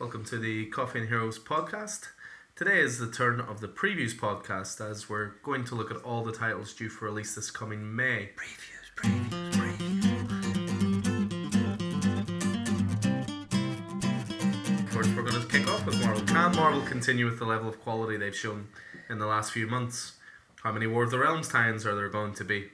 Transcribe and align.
Welcome 0.00 0.24
to 0.24 0.38
the 0.38 0.64
Coffee 0.64 1.00
and 1.00 1.08
Heroes 1.10 1.38
podcast. 1.38 2.08
Today 2.56 2.80
is 2.80 2.98
the 2.98 3.10
turn 3.10 3.38
of 3.38 3.60
the 3.60 3.68
previews 3.68 4.14
podcast 4.14 4.80
as 4.80 5.10
we're 5.10 5.32
going 5.42 5.62
to 5.64 5.74
look 5.74 5.90
at 5.90 5.98
all 5.98 6.24
the 6.24 6.32
titles 6.32 6.72
due 6.72 6.88
for 6.88 7.04
release 7.04 7.34
this 7.34 7.50
coming 7.50 7.94
May. 7.94 8.30
Previews, 8.34 8.88
previews, 8.96 9.52
previews. 9.52 10.10
First, 14.90 15.14
we're 15.14 15.22
going 15.22 15.38
to 15.38 15.46
kick 15.48 15.68
off 15.68 15.84
with 15.84 16.02
Marvel. 16.02 16.24
Can 16.24 16.56
Marvel 16.56 16.80
continue 16.80 17.26
with 17.26 17.38
the 17.38 17.44
level 17.44 17.68
of 17.68 17.78
quality 17.82 18.16
they've 18.16 18.34
shown 18.34 18.68
in 19.10 19.18
the 19.18 19.26
last 19.26 19.52
few 19.52 19.66
months? 19.66 20.14
How 20.62 20.72
many 20.72 20.86
War 20.86 21.02
of 21.04 21.10
the 21.10 21.18
Realms 21.18 21.48
tie-ins 21.48 21.84
are 21.84 21.94
there 21.94 22.08
going 22.08 22.32
to 22.36 22.44
be? 22.44 22.70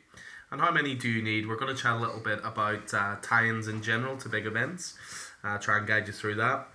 And 0.52 0.60
how 0.60 0.70
many 0.70 0.94
do 0.94 1.08
you 1.08 1.22
need? 1.22 1.48
We're 1.48 1.56
going 1.56 1.74
to 1.74 1.82
chat 1.82 1.96
a 1.96 1.98
little 1.98 2.20
bit 2.20 2.38
about 2.44 2.94
uh, 2.94 3.16
tie-ins 3.20 3.66
in 3.66 3.82
general 3.82 4.16
to 4.18 4.28
big 4.28 4.46
events. 4.46 4.96
Uh, 5.42 5.58
try 5.58 5.78
and 5.78 5.88
guide 5.88 6.06
you 6.06 6.12
through 6.12 6.36
that. 6.36 6.68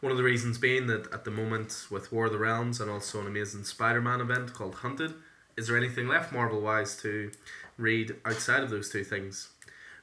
One 0.00 0.12
of 0.12 0.18
the 0.18 0.24
reasons 0.24 0.58
being 0.58 0.86
that 0.86 1.12
at 1.12 1.24
the 1.24 1.30
moment 1.32 1.86
with 1.90 2.12
War 2.12 2.26
of 2.26 2.32
the 2.32 2.38
Realms 2.38 2.80
and 2.80 2.88
also 2.88 3.20
an 3.20 3.26
amazing 3.26 3.64
Spider-Man 3.64 4.20
event 4.20 4.54
called 4.54 4.76
Hunted, 4.76 5.14
is 5.56 5.66
there 5.66 5.76
anything 5.76 6.06
left 6.06 6.32
Marvel-wise 6.32 6.96
to 7.02 7.32
read 7.76 8.14
outside 8.24 8.62
of 8.62 8.70
those 8.70 8.90
two 8.90 9.02
things? 9.02 9.48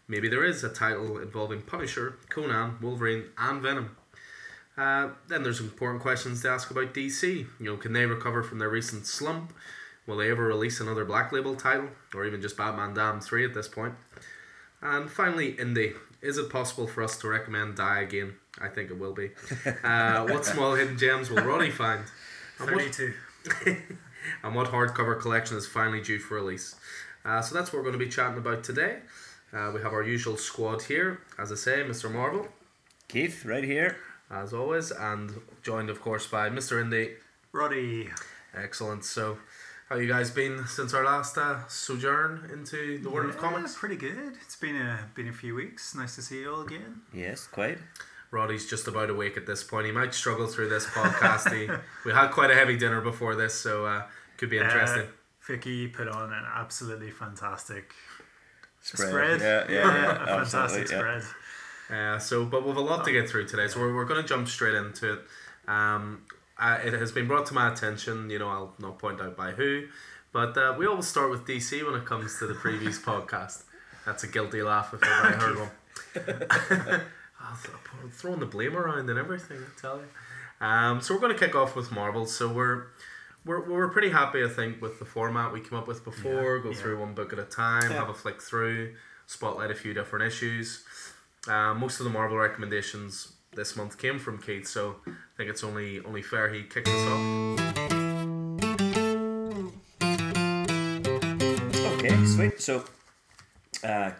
Maybe 0.06 0.28
there 0.28 0.44
is 0.44 0.66
a 0.66 0.70
title 0.70 1.18
involving 1.18 1.62
Punisher, 1.62 2.18
Conan, 2.30 2.78
Wolverine, 2.82 3.24
and 3.38 3.62
Venom. 3.62 3.96
Uh, 4.78 5.12
then 5.30 5.44
there's 5.44 5.62
important 5.62 6.02
questions 6.02 6.42
to 6.42 6.50
ask 6.50 6.70
about 6.70 6.94
DC. 6.94 7.24
You 7.60 7.66
know, 7.66 7.78
can 7.78 7.94
they 7.94 8.06
recover 8.06 8.44
from 8.44 8.60
their 8.60 8.70
recent 8.70 9.08
slump? 9.08 9.54
Will 10.06 10.18
they 10.18 10.30
ever 10.30 10.44
release 10.44 10.82
another 10.82 11.06
Black 11.06 11.32
Label 11.32 11.56
title, 11.56 11.88
or 12.14 12.26
even 12.26 12.42
just 12.42 12.58
Batman 12.58 12.94
Damned 12.94 13.24
3 13.24 13.46
at 13.46 13.54
this 13.54 13.70
point? 13.70 13.94
And 14.82 15.10
finally, 15.10 15.54
Indie. 15.54 15.96
Is 16.22 16.38
it 16.38 16.50
possible 16.50 16.88
for 16.88 17.02
us 17.02 17.18
to 17.20 17.28
recommend 17.28 17.78
Die 17.78 18.02
Again? 18.02 18.36
I 18.62 18.70
think 18.70 18.90
it 18.90 19.00
will 19.00 19.14
be. 19.14 19.32
Uh, 19.84 20.26
what 20.26 20.46
small 20.54 20.76
hidden 20.76 20.98
gems 20.98 21.30
will 21.30 21.44
Ronnie 21.44 21.72
find? 21.72 22.04
And 22.60 22.72
what, 22.72 22.96
32. 22.96 23.14
and 24.44 24.56
what 24.56 24.72
hardcover 24.72 25.20
collection 25.20 25.58
is 25.58 25.68
finally 25.68 26.02
due 26.02 26.20
for 26.20 26.36
release? 26.36 26.76
Uh, 27.26 27.42
so 27.42 27.56
that's 27.56 27.74
what 27.74 27.80
we're 27.80 27.90
going 27.90 28.00
to 28.00 28.06
be 28.06 28.10
chatting 28.10 28.38
about 28.38 28.64
today. 28.64 29.00
Uh, 29.54 29.72
we 29.74 29.82
have 29.82 29.94
our 29.94 30.04
usual 30.04 30.38
squad 30.38 30.84
here, 30.84 31.22
as 31.38 31.52
I 31.52 31.56
say, 31.56 31.84
Mr. 31.84 32.12
Marvel, 32.12 32.48
Keith, 33.08 33.46
right 33.46 33.64
here. 33.64 33.98
as 34.30 34.54
always, 34.54 34.92
and 34.92 35.42
joined, 35.64 35.90
of 35.90 36.02
course, 36.02 36.28
by 36.28 36.50
Mr. 36.50 36.84
Indie. 36.84 37.16
Roddy. 37.52 38.10
Excellent. 38.54 39.06
So, 39.06 39.38
how 39.90 39.96
you 39.98 40.08
guys 40.08 40.32
been 40.32 40.66
since 40.68 40.94
our 40.94 41.06
last 41.06 41.38
uh, 41.38 41.68
sojourn 41.68 42.50
into 42.52 42.98
the 43.00 43.10
world 43.10 43.30
of 43.30 43.38
comics? 43.38 43.76
Pretty 43.76 43.96
good. 43.96 44.34
It's 44.42 44.56
been 44.56 44.76
a 44.76 45.08
been 45.14 45.28
a 45.28 45.34
few 45.34 45.56
weeks. 45.56 45.94
Nice 45.96 46.16
to 46.16 46.22
see 46.22 46.40
you 46.42 46.54
all 46.54 46.62
again. 46.62 47.02
Yes, 47.14 47.48
quite. 47.48 47.78
Roddy's 48.36 48.70
just 48.70 48.88
about 48.88 49.10
awake 49.10 49.38
at 49.38 49.48
this 49.48 49.64
point. 49.64 49.86
He 49.86 49.94
might 49.94 50.14
struggle 50.14 50.46
through 50.46 50.68
this 50.68 50.86
podcast. 50.86 51.52
he, 51.52 51.70
we 52.06 52.14
had 52.14 52.28
quite 52.32 52.52
a 52.52 52.54
heavy 52.54 52.76
dinner 52.76 53.00
before 53.00 53.36
this, 53.36 53.54
so 53.54 53.86
uh, 53.86 54.04
could 54.38 54.50
be 54.50 54.58
interesting. 54.58 55.04
Uh, 55.04 55.48
Vicky 55.48 55.88
put 55.88 56.10
on 56.10 56.34
an 56.34 56.44
absolutely 56.54 57.12
fantastic 57.12 57.94
Spread. 58.82 59.40
spread. 59.40 59.42
Yeah, 59.42 59.66
yeah, 59.70 59.96
yeah, 59.96 60.12
a 60.12 60.26
fantastic 60.26 60.60
absolutely, 60.60 60.96
yeah. 60.96 61.22
spread. 61.22 61.98
Uh, 61.98 62.20
so, 62.20 62.46
but 62.46 62.66
we've 62.66 62.76
a 62.76 62.82
lot 62.82 63.06
to 63.06 63.12
get 63.12 63.30
through 63.30 63.48
today, 63.48 63.68
so 63.68 63.80
we're, 63.80 63.96
we're 63.96 64.06
going 64.06 64.22
to 64.22 64.28
jump 64.28 64.48
straight 64.48 64.76
into 64.76 65.14
it. 65.14 65.20
Um, 65.68 66.24
uh, 66.60 66.80
it 66.84 66.94
has 66.94 67.12
been 67.12 67.28
brought 67.28 67.46
to 67.48 67.54
my 67.54 67.72
attention, 67.72 68.30
you 68.30 68.38
know, 68.38 68.50
I'll 68.50 68.74
not 68.80 69.00
point 69.00 69.22
out 69.22 69.38
by 69.38 69.52
who, 69.52 69.86
but 70.34 70.58
uh, 70.58 70.76
we 70.78 70.86
always 70.86 71.08
start 71.08 71.30
with 71.32 71.46
DC 71.46 71.86
when 71.86 71.96
it 72.00 72.06
comes 72.06 72.38
to 72.40 72.48
the 72.48 72.54
previous 72.54 73.00
podcast. 73.02 73.64
That's 74.06 74.24
a 74.24 74.28
guilty 74.28 74.62
laugh 74.62 74.94
if 74.94 75.04
ever 75.04 75.28
I 75.28 75.32
heard 75.32 75.58
one. 75.58 77.02
I'm 78.04 78.10
throwing 78.12 78.40
the 78.40 78.46
blame 78.46 78.76
around 78.76 79.10
and 79.10 79.20
everything, 79.20 79.58
I 79.58 79.80
tell 79.80 79.98
you. 79.98 80.66
Um, 80.66 81.02
so 81.02 81.14
we're 81.14 81.20
going 81.20 81.34
to 81.34 81.40
kick 81.40 81.56
off 81.56 81.76
with 81.76 81.92
Marvel. 81.92 82.26
So 82.26 82.52
we're 82.52 82.88
we're, 83.46 83.70
we're 83.70 83.90
pretty 83.90 84.10
happy, 84.10 84.44
I 84.44 84.48
think, 84.50 84.82
with 84.82 84.98
the 85.00 85.06
format 85.06 85.54
we 85.54 85.62
came 85.62 85.78
up 85.78 85.88
with 85.88 86.04
before. 86.04 86.58
Yeah, 86.58 86.64
go 86.64 86.70
yeah. 86.72 86.76
through 86.76 87.00
one 87.00 87.14
book 87.14 87.32
at 87.34 87.40
a 87.40 87.44
time, 87.44 87.92
Yeah. 87.92 87.98
have 87.98 88.10
a 88.10 88.14
flick 88.14 88.42
through, 88.42 88.96
spotlight 89.28 89.70
a 89.70 89.76
few 89.76 89.94
different 89.94 90.26
issues. 90.26 90.84
Uh, 91.48 91.74
most 91.76 92.00
of 92.00 92.06
the 92.06 92.10
Marvel 92.10 92.38
recommendations 92.38 93.34
this 93.56 93.76
month 93.76 93.98
came 94.00 94.18
from 94.18 94.40
Keith, 94.40 94.68
so 94.68 94.96
I 95.06 95.12
think 95.38 95.50
it's 95.50 95.64
only 95.64 96.00
only 96.00 96.24
fair 96.24 96.50
he 96.52 96.64
kicks 96.64 96.90
us 96.90 97.08
off. 97.08 97.60
Okay, 102.00 102.26
sweet. 102.26 102.60
So, 102.62 102.84
uh, 103.84 104.12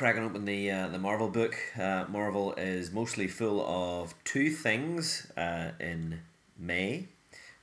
cracking 0.00 0.24
open 0.24 0.46
the 0.46 0.70
uh, 0.70 0.88
the 0.88 0.98
Marvel 0.98 1.28
book. 1.28 1.54
Uh, 1.78 2.06
Marvel 2.08 2.54
is 2.54 2.90
mostly 2.90 3.28
full 3.28 3.60
of 3.66 4.14
two 4.24 4.48
things 4.48 5.30
uh, 5.36 5.72
in 5.78 6.22
May, 6.58 7.08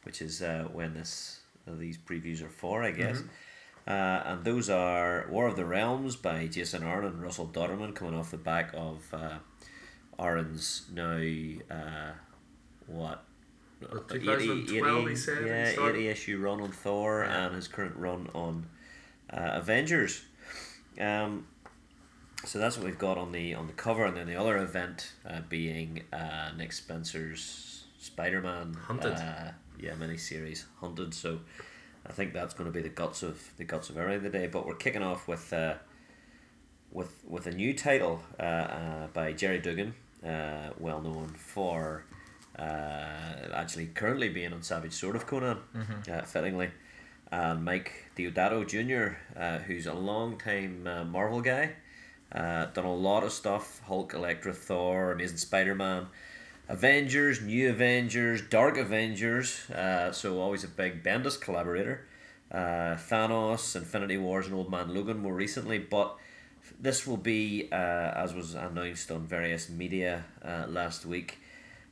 which 0.03 0.21
is 0.21 0.43
uh, 0.43 0.67
when 0.71 0.93
this 0.93 1.39
uh, 1.67 1.71
these 1.79 1.97
previews 1.97 2.43
are 2.43 2.49
for, 2.49 2.83
I 2.83 2.91
guess. 2.91 3.23
Uh, 3.87 4.21
and 4.23 4.43
those 4.43 4.69
are 4.69 5.25
War 5.31 5.47
of 5.47 5.55
the 5.55 5.65
Realms 5.65 6.15
by 6.15 6.45
Jason 6.45 6.83
Aaron 6.83 7.05
and 7.05 7.23
Russell 7.23 7.47
Dauterman, 7.47 7.95
coming 7.95 8.13
off 8.13 8.29
the 8.29 8.37
back 8.37 8.71
of 8.75 9.01
uh, 9.11 9.39
Aaron's 10.19 10.85
now 10.93 11.17
uh, 11.71 12.11
what. 12.85 13.23
The 13.79 14.15
80 14.15 14.65
2012 14.67 15.07
he 15.09 15.15
said 15.15 15.41
he 15.41 15.49
yeah, 15.49 15.89
80 15.89 16.07
issue 16.07 16.37
run 16.39 16.61
on 16.61 16.71
Thor 16.71 17.25
Yeah. 17.27 17.47
and 17.47 17.55
his 17.55 17.67
current 17.67 17.95
run 17.95 18.29
on 18.35 18.67
uh, 19.33 19.53
Avengers. 19.53 20.23
Um, 20.99 21.47
so 22.47 22.59
that's 22.59 22.77
what 22.77 22.85
we've 22.85 22.97
got 22.97 23.17
on 23.17 23.31
the 23.31 23.53
on 23.53 23.67
the 23.67 23.73
cover, 23.73 24.05
and 24.05 24.15
then 24.17 24.27
the 24.27 24.35
other 24.35 24.57
event 24.57 25.13
uh, 25.29 25.41
being 25.49 26.03
uh, 26.13 26.49
Nick 26.57 26.71
Spencer's 26.71 27.85
Spider 27.99 28.41
Man 28.41 28.73
Hunted. 28.73 29.13
Uh, 29.13 29.51
yeah, 29.79 29.91
miniseries 29.93 30.63
Hunted. 30.79 31.13
So 31.13 31.39
I 32.05 32.11
think 32.11 32.33
that's 32.33 32.53
going 32.53 32.69
to 32.69 32.73
be 32.73 32.81
the 32.81 32.89
guts 32.89 33.21
of 33.23 33.51
the 33.57 33.63
guts 33.63 33.89
of 33.89 33.97
everything 33.97 34.23
today. 34.31 34.47
But 34.47 34.65
we're 34.65 34.75
kicking 34.75 35.03
off 35.03 35.27
with 35.27 35.51
uh, 35.53 35.75
with 36.91 37.23
with 37.27 37.47
a 37.47 37.51
new 37.51 37.73
title 37.73 38.21
uh, 38.39 38.43
uh, 38.43 39.07
by 39.13 39.33
Gerry 39.33 39.59
Duggan, 39.59 39.93
uh, 40.25 40.69
well 40.79 41.01
known 41.01 41.27
for 41.27 42.05
uh, 42.57 42.63
actually 43.53 43.87
currently 43.87 44.29
being 44.29 44.53
on 44.53 44.63
Savage 44.63 44.93
Sword 44.93 45.15
of 45.15 45.27
Conan, 45.27 45.57
uh, 46.09 46.21
fittingly, 46.23 46.71
and 47.31 47.63
Mike 47.63 48.05
Deodato 48.17 48.65
Jr., 48.67 49.17
uh, 49.39 49.59
who's 49.59 49.85
a 49.85 49.93
long 49.93 50.37
time 50.37 50.87
uh, 50.87 51.03
Marvel 51.03 51.41
guy, 51.41 51.73
uh, 52.31 52.65
done 52.65 52.85
a 52.85 52.93
lot 52.93 53.23
of 53.23 53.31
stuff: 53.31 53.81
Hulk, 53.85 54.13
Elektra, 54.13 54.53
Thor, 54.53 55.11
Amazing 55.11 55.37
Spider-Man. 55.37 56.07
Avengers, 56.69 57.41
New 57.41 57.69
Avengers, 57.69 58.41
Dark 58.41 58.77
Avengers, 58.77 59.69
uh, 59.69 60.11
so 60.11 60.41
always 60.41 60.65
a 60.65 60.67
big 60.67 61.01
Bendis 61.01 61.39
collaborator. 61.39 62.05
Uh, 62.51 62.95
Thanos, 62.95 63.75
Infinity 63.75 64.17
Wars, 64.17 64.47
and 64.47 64.55
Old 64.55 64.69
Man 64.69 64.93
Logan 64.93 65.19
more 65.19 65.33
recently, 65.33 65.79
but 65.79 66.17
this 66.79 67.07
will 67.07 67.17
be, 67.17 67.69
uh, 67.71 67.75
as 67.75 68.33
was 68.33 68.53
announced 68.53 69.11
on 69.11 69.25
various 69.25 69.69
media 69.69 70.25
uh, 70.43 70.65
last 70.67 71.05
week, 71.05 71.39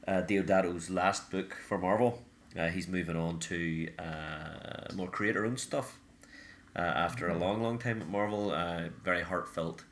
uh, 0.07 0.21
Deodato's 0.21 0.89
last 0.89 1.31
book 1.31 1.55
for 1.67 1.77
Marvel. 1.77 2.21
Uh, 2.57 2.67
he's 2.67 2.87
moving 2.87 3.15
on 3.15 3.39
to 3.39 3.89
uh, 3.99 4.93
more 4.93 5.09
creator 5.09 5.45
owned 5.45 5.59
stuff 5.59 5.99
uh, 6.75 6.79
after 6.79 7.27
a 7.27 7.37
long, 7.37 7.61
long 7.61 7.77
time 7.77 8.01
at 8.01 8.07
Marvel. 8.07 8.51
Uh, 8.51 8.83
very 9.03 9.23
heartfelt 9.23 9.83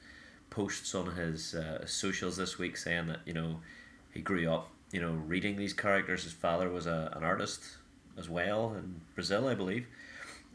posts 0.53 0.93
on 0.93 1.15
his 1.15 1.55
uh, 1.55 1.85
socials 1.85 2.37
this 2.37 2.57
week 2.59 2.77
saying 2.77 3.07
that, 3.07 3.21
you 3.25 3.33
know, 3.33 3.59
he 4.13 4.21
grew 4.21 4.49
up, 4.51 4.69
you 4.91 5.01
know, 5.01 5.11
reading 5.11 5.57
these 5.57 5.73
characters. 5.73 6.23
His 6.23 6.33
father 6.33 6.69
was 6.69 6.85
a, 6.85 7.11
an 7.15 7.23
artist 7.23 7.63
as 8.17 8.29
well 8.29 8.73
in 8.77 9.01
Brazil, 9.15 9.47
I 9.47 9.55
believe. 9.55 9.87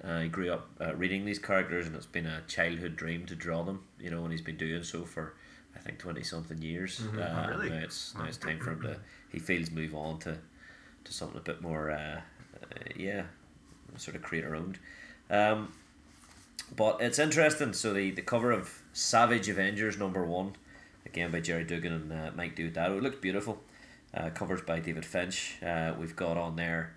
Uh, 0.03 0.21
he 0.21 0.29
grew 0.29 0.53
up 0.53 0.69
uh, 0.81 0.95
reading 0.95 1.25
these 1.25 1.41
characters, 1.41 1.87
and 1.89 1.97
it's 1.97 2.07
been 2.07 2.27
a 2.27 2.43
childhood 2.47 2.95
dream 2.95 3.27
to 3.27 3.35
draw 3.35 3.65
them. 3.65 3.83
You 3.99 4.11
know, 4.11 4.23
and 4.23 4.31
he's 4.31 4.41
been 4.43 4.57
doing 4.57 4.85
so 4.85 5.05
for 5.05 5.35
I 5.75 5.81
think 5.81 5.99
twenty 5.99 6.23
something 6.23 6.63
years. 6.63 7.01
Uh, 7.01 7.21
Oh, 7.21 7.49
really? 7.51 7.71
Now 7.71 7.77
it's 7.83 8.15
now 8.15 8.25
it's 8.27 8.37
time 8.37 8.59
for 8.61 8.71
him 8.73 8.83
to. 8.83 8.97
He 9.31 9.41
feels 9.41 9.71
move 9.73 9.95
on 9.97 10.21
to, 10.21 10.39
to 11.05 11.12
something 11.12 11.39
a 11.39 11.43
bit 11.43 11.61
more, 11.61 11.91
uh, 11.91 12.21
uh, 12.62 12.79
yeah, 12.97 13.25
sort 13.97 14.15
of 14.17 14.23
creator 14.23 14.55
owned. 14.55 14.79
Um, 15.31 15.73
but 16.77 16.99
it's 17.01 17.19
interesting. 17.19 17.73
So 17.73 17.93
the, 17.93 18.11
the 18.12 18.23
cover 18.23 18.53
of 18.53 18.83
Savage 18.99 19.49
Avengers 19.49 19.97
number 19.97 20.25
one, 20.25 20.55
again 21.06 21.31
by 21.31 21.39
Gerry 21.39 21.62
Duggan 21.62 21.93
and 21.93 22.12
uh, 22.12 22.31
Mike 22.35 22.56
Deodato, 22.56 22.99
it 22.99 23.03
looks 23.05 23.19
beautiful. 23.19 23.62
Uh, 24.12 24.31
covers 24.31 24.61
by 24.62 24.81
David 24.81 25.06
Finch. 25.06 25.62
Uh, 25.62 25.95
we've 25.97 26.17
got 26.17 26.37
on 26.37 26.56
there 26.56 26.97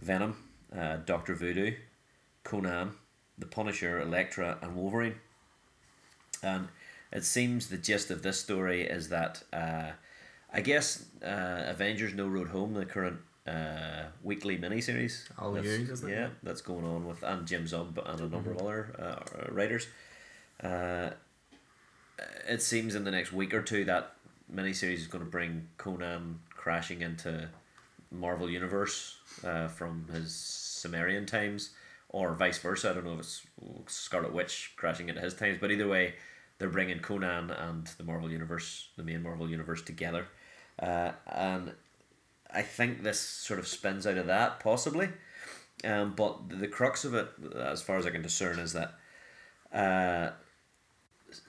Venom, 0.00 0.34
uh, 0.74 0.96
Doctor 1.04 1.34
Voodoo, 1.34 1.72
Conan, 2.42 2.92
The 3.36 3.44
Punisher, 3.44 4.00
Elektra, 4.00 4.56
and 4.62 4.74
Wolverine. 4.74 5.16
And 6.42 6.68
it 7.12 7.22
seems 7.22 7.68
the 7.68 7.76
gist 7.76 8.10
of 8.10 8.22
this 8.22 8.40
story 8.40 8.84
is 8.84 9.10
that 9.10 9.42
uh, 9.52 9.90
I 10.54 10.62
guess 10.62 11.04
uh, 11.22 11.64
Avengers 11.66 12.14
No 12.14 12.28
Road 12.28 12.48
Home, 12.48 12.72
the 12.72 12.86
current 12.86 13.18
uh, 13.46 14.04
weekly 14.22 14.56
miniseries. 14.56 15.24
All 15.38 15.52
that's- 15.52 15.70
you, 15.80 15.92
isn't 15.92 16.08
it? 16.08 16.12
Yeah, 16.14 16.28
that's 16.42 16.62
going 16.62 16.86
on 16.86 17.06
with 17.06 17.22
and 17.22 17.46
Jim 17.46 17.64
Zub 17.66 17.98
and 18.10 18.20
a 18.20 18.28
number 18.28 18.52
of 18.52 18.58
other 18.62 18.96
uh, 18.98 19.52
writers. 19.52 19.86
Uh, 20.62 21.10
it 22.48 22.62
seems 22.62 22.94
in 22.94 23.04
the 23.04 23.10
next 23.10 23.32
week 23.32 23.54
or 23.54 23.62
two 23.62 23.84
that 23.84 24.14
miniseries 24.52 24.98
is 24.98 25.06
going 25.06 25.24
to 25.24 25.30
bring 25.30 25.68
Conan 25.78 26.40
crashing 26.50 27.02
into 27.02 27.48
Marvel 28.10 28.50
Universe 28.50 29.16
uh, 29.44 29.68
from 29.68 30.06
his 30.12 30.34
Sumerian 30.34 31.26
times, 31.26 31.70
or 32.08 32.34
vice 32.34 32.58
versa. 32.58 32.90
I 32.90 32.94
don't 32.94 33.04
know 33.04 33.14
if 33.14 33.20
it's 33.20 33.42
Scarlet 33.86 34.32
Witch 34.32 34.72
crashing 34.76 35.08
into 35.08 35.20
his 35.20 35.34
times, 35.34 35.58
but 35.60 35.70
either 35.70 35.88
way, 35.88 36.14
they're 36.58 36.68
bringing 36.68 37.00
Conan 37.00 37.50
and 37.50 37.86
the 37.98 38.04
Marvel 38.04 38.30
Universe, 38.30 38.88
the 38.96 39.02
main 39.02 39.22
Marvel 39.22 39.48
Universe, 39.48 39.82
together, 39.82 40.26
uh, 40.78 41.12
and 41.26 41.72
I 42.50 42.62
think 42.62 43.02
this 43.02 43.18
sort 43.18 43.58
of 43.58 43.66
spins 43.66 44.06
out 44.06 44.18
of 44.18 44.26
that 44.26 44.60
possibly. 44.60 45.08
Um, 45.84 46.12
but 46.14 46.48
the 46.48 46.68
crux 46.68 47.04
of 47.04 47.14
it, 47.14 47.28
as 47.56 47.82
far 47.82 47.96
as 47.96 48.06
I 48.06 48.10
can 48.10 48.22
discern, 48.22 48.58
is 48.58 48.74
that 48.74 48.94
uh, 49.72 50.32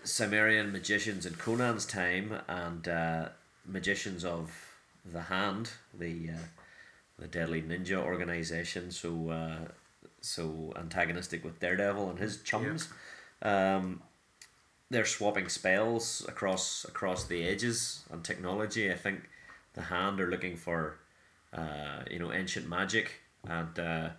Sumerian 0.03 0.71
magicians 0.71 1.25
in 1.25 1.33
Conan's 1.33 1.85
time 1.85 2.39
and 2.47 2.87
uh, 2.87 3.29
magicians 3.65 4.23
of 4.25 4.51
the 5.05 5.21
Hand, 5.21 5.71
the 5.93 6.29
uh, 6.31 6.45
the 7.19 7.27
deadly 7.27 7.61
ninja 7.61 7.97
organization, 7.97 8.91
so 8.91 9.29
uh, 9.29 9.67
so 10.21 10.73
antagonistic 10.77 11.43
with 11.43 11.59
Daredevil 11.59 12.09
and 12.09 12.19
his 12.19 12.41
chums. 12.41 12.89
Um, 13.41 14.01
they're 14.89 15.05
swapping 15.05 15.49
spells 15.49 16.25
across 16.27 16.85
across 16.85 17.25
the 17.25 17.43
ages 17.43 18.03
and 18.11 18.23
technology. 18.23 18.91
I 18.91 18.95
think 18.95 19.29
the 19.73 19.83
Hand 19.83 20.21
are 20.21 20.29
looking 20.29 20.55
for 20.55 20.99
uh, 21.53 22.03
you 22.09 22.19
know 22.19 22.31
ancient 22.31 22.67
magic, 22.67 23.21
and 23.47 23.77
uh, 23.77 24.09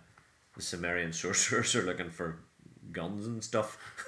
the 0.55 0.61
Sumerian 0.61 1.13
sorcerers 1.21 1.75
are 1.75 1.83
looking 1.83 2.09
for 2.09 2.39
guns 2.91 3.25
and 3.27 3.43
stuff. 3.43 3.77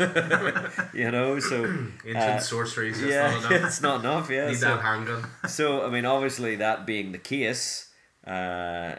you 0.94 1.12
know, 1.12 1.39
so 1.39 1.65
Ancient 2.06 2.15
uh, 2.15 2.39
just 2.39 3.01
yeah, 3.01 3.31
not 3.31 3.51
enough. 3.51 3.51
it's 3.51 3.81
not 3.81 4.00
enough. 4.01 4.29
Yeah, 4.29 4.47
Need 4.47 4.57
so, 4.57 4.68
that 4.68 4.81
handgun. 4.81 5.25
so 5.47 5.85
I 5.85 5.89
mean, 5.89 6.06
obviously, 6.06 6.56
that 6.57 6.85
being 6.85 7.12
the 7.12 7.18
case, 7.18 7.89
uh, 8.25 8.95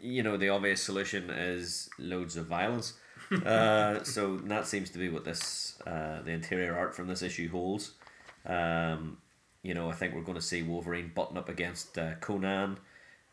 you 0.00 0.22
know, 0.22 0.36
the 0.36 0.48
obvious 0.48 0.82
solution 0.82 1.30
is 1.30 1.88
loads 1.98 2.36
of 2.36 2.46
violence. 2.46 2.94
uh, 3.46 4.02
so 4.02 4.36
that 4.36 4.66
seems 4.66 4.90
to 4.90 4.98
be 4.98 5.08
what 5.08 5.24
this 5.24 5.80
uh, 5.86 6.20
the 6.22 6.32
interior 6.32 6.76
art 6.76 6.94
from 6.94 7.06
this 7.08 7.22
issue 7.22 7.48
holds. 7.50 7.92
Um, 8.44 9.18
you 9.62 9.74
know, 9.74 9.88
I 9.88 9.92
think 9.92 10.14
we're 10.14 10.22
going 10.22 10.36
to 10.36 10.42
see 10.42 10.62
Wolverine 10.62 11.12
button 11.14 11.38
up 11.38 11.48
against 11.48 11.96
uh, 11.96 12.14
Conan. 12.20 12.78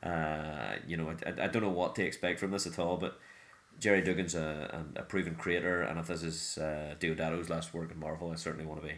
Uh, 0.02 0.76
you 0.88 0.96
know, 0.96 1.10
I, 1.10 1.30
I, 1.30 1.46
I 1.46 1.48
don't 1.48 1.64
know 1.64 1.70
what 1.70 1.96
to 1.96 2.06
expect 2.06 2.40
from 2.40 2.52
this 2.52 2.68
at 2.68 2.80
all, 2.80 2.98
but 2.98 3.20
Gerry 3.80 4.02
Duggan's 4.02 4.36
a, 4.36 4.84
a, 4.96 5.00
a 5.02 5.04
proven 5.04 5.36
creator, 5.36 5.82
and 5.82 6.00
if 6.00 6.08
this 6.08 6.24
is 6.24 6.58
uh, 6.58 6.96
Deodato's 7.00 7.50
last 7.50 7.74
work 7.74 7.92
in 7.92 8.00
Marvel, 8.00 8.32
I 8.32 8.36
certainly 8.36 8.66
want 8.66 8.82
to 8.82 8.88
be 8.88 8.94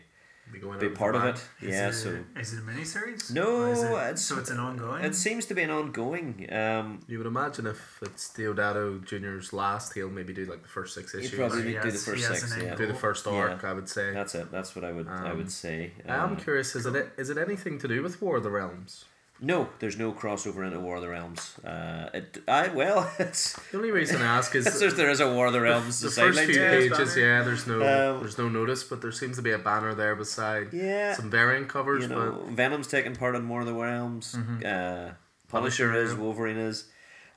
Be 0.52 0.60
going 0.60 0.80
be 0.80 0.90
part 0.90 1.16
of 1.16 1.24
with 1.24 1.36
it. 1.36 1.44
the 1.62 1.68
Yeah, 1.72 1.90
is 1.90 2.06
it, 2.06 2.26
is 2.38 2.54
it 2.54 2.60
a 2.60 2.62
miniseries? 2.64 3.32
No, 3.32 3.66
it- 3.72 3.74
it's- 4.10 4.22
so 4.24 4.40
it's 4.40 4.50
an 4.50 4.60
ongoing. 4.60 5.04
it 5.06 5.16
seems 5.16 5.46
to 5.46 5.54
be 5.54 5.62
an 5.62 5.70
ongoing. 5.70 6.48
Um, 6.52 7.00
You 7.08 7.20
would 7.20 7.28
imagine 7.28 7.68
if 7.68 8.00
it's 8.02 8.30
Deodato 8.36 9.06
Jr.'s 9.06 9.54
last, 9.54 9.94
he'll 9.94 10.10
maybe 10.10 10.34
do 10.34 10.46
like 10.46 10.64
the 10.64 10.68
first 10.68 10.96
six 10.96 11.14
issues. 11.16 11.36
probably 11.38 11.64
He 11.64 11.72
do 11.74 11.78
has- 11.78 12.06
the 12.06 12.12
first 12.12 12.28
six, 12.28 12.58
yeah. 12.62 12.76
do 12.76 12.88
the 12.88 12.96
first 12.96 13.28
arc, 13.28 13.62
Yeah. 13.62 13.70
I 13.70 13.74
would 13.74 13.88
say. 13.88 14.12
that's 14.14 14.34
it. 14.36 14.52
That's 14.52 14.76
what 14.76 14.84
I 14.84 14.92
would 14.92 15.08
I 15.08 15.30
Um, 15.30 15.38
would 15.38 15.52
say. 15.52 15.94
I'm 16.08 16.34
Uh, 16.34 16.36
curious, 16.36 16.76
is 16.76 16.86
it 16.88 17.14
is 17.18 17.30
it 17.30 17.38
anything 17.38 17.78
to 17.80 17.88
do 17.88 18.02
with 18.04 18.22
War 18.22 18.38
of 18.38 18.44
the 18.44 18.52
Realms? 18.52 19.06
No, 19.42 19.70
there's 19.80 19.98
no 19.98 20.12
crossover 20.14 20.66
into 20.66 20.80
War 20.80 20.98
of 20.98 21.02
the 21.02 21.10
Realms. 21.10 21.58
Uh, 21.60 22.10
it, 22.14 22.38
I 22.48 22.68
well, 22.70 23.12
it's 23.20 23.54
The 23.72 23.78
only 23.78 23.92
reason 23.92 24.22
I 24.22 24.38
ask 24.38 24.54
is 24.56 24.68
it's 24.82 24.94
there 24.96 25.10
is 25.10 25.20
a 25.20 25.34
War 25.34 25.48
of 25.48 25.54
the 25.54 25.62
Realms. 25.62 26.00
the 26.00 26.12
sideline 26.12 26.34
first 26.46 26.52
few 26.52 26.60
pages, 26.62 27.16
banner. 27.16 27.28
yeah, 27.28 27.44
there's 27.44 27.66
no 27.68 27.76
Um, 27.76 28.20
there's 28.22 28.38
no 28.38 28.48
notice, 28.50 28.84
but 28.84 29.02
there 29.02 29.12
seems 29.12 29.36
to 29.38 29.42
be 29.42 29.52
a 29.52 29.58
banner 29.58 29.94
there 29.96 30.16
beside 30.16 30.72
Yeah, 30.74 31.14
some 31.16 31.30
variant 31.32 31.68
covers. 31.70 32.04
you 32.04 32.10
know, 32.10 32.46
Venom's 32.52 32.88
taking 32.88 33.16
part 33.16 33.36
in 33.36 33.50
War 33.50 33.62
of 33.62 33.66
the 33.68 33.74
Realms. 33.74 34.36
Mm-hmm. 34.38 34.60
Uh, 34.66 35.14
Punisher 35.50 35.94
is, 35.94 36.12
yeah. 36.14 36.18
Wolverine 36.20 36.58
is. 36.58 36.86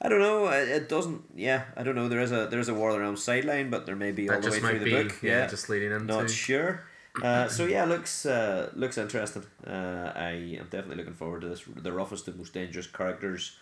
I 0.03 0.09
don't 0.11 0.21
know. 0.21 0.49
It, 0.49 0.89
doesn't. 0.89 1.23
Yeah, 1.35 1.65
I 1.77 1.83
don't 1.83 1.95
know. 1.95 2.09
There 2.09 2.21
is 2.21 2.31
a 2.33 2.47
there 2.51 2.61
is 2.61 2.69
a 2.69 2.75
War 2.75 2.91
of 2.91 2.95
the 2.97 3.01
Realms 3.01 3.23
sideline, 3.25 3.71
but 3.71 3.87
there 3.87 3.97
may 3.97 4.13
be 4.13 4.27
but 4.27 4.37
all 4.37 4.41
the 4.43 4.51
way 4.51 4.59
through 4.61 4.69
might 4.73 4.79
the 4.81 4.85
be 4.85 5.03
book. 5.05 5.23
yeah, 5.23 5.31
Yeah, 5.41 5.47
just 5.47 5.69
leading 5.71 5.91
into. 5.93 6.05
not 6.05 6.29
sure. 6.29 6.85
Uh, 7.23 7.49
so 7.49 7.65
yeah, 7.65 7.85
looks 7.85 8.27
uh, 8.27 8.71
looks 8.75 8.99
interesting. 8.99 9.45
Uh, 9.67 10.13
I 10.15 10.57
am 10.59 10.67
definitely 10.71 10.97
looking 10.97 11.15
forward 11.15 11.43
to 11.43 11.49
this. 11.49 11.63
The 11.77 11.93
roughest 11.93 12.27
and 12.27 12.37
most 12.37 12.53
dangerous 12.53 12.87
characters 12.87 13.57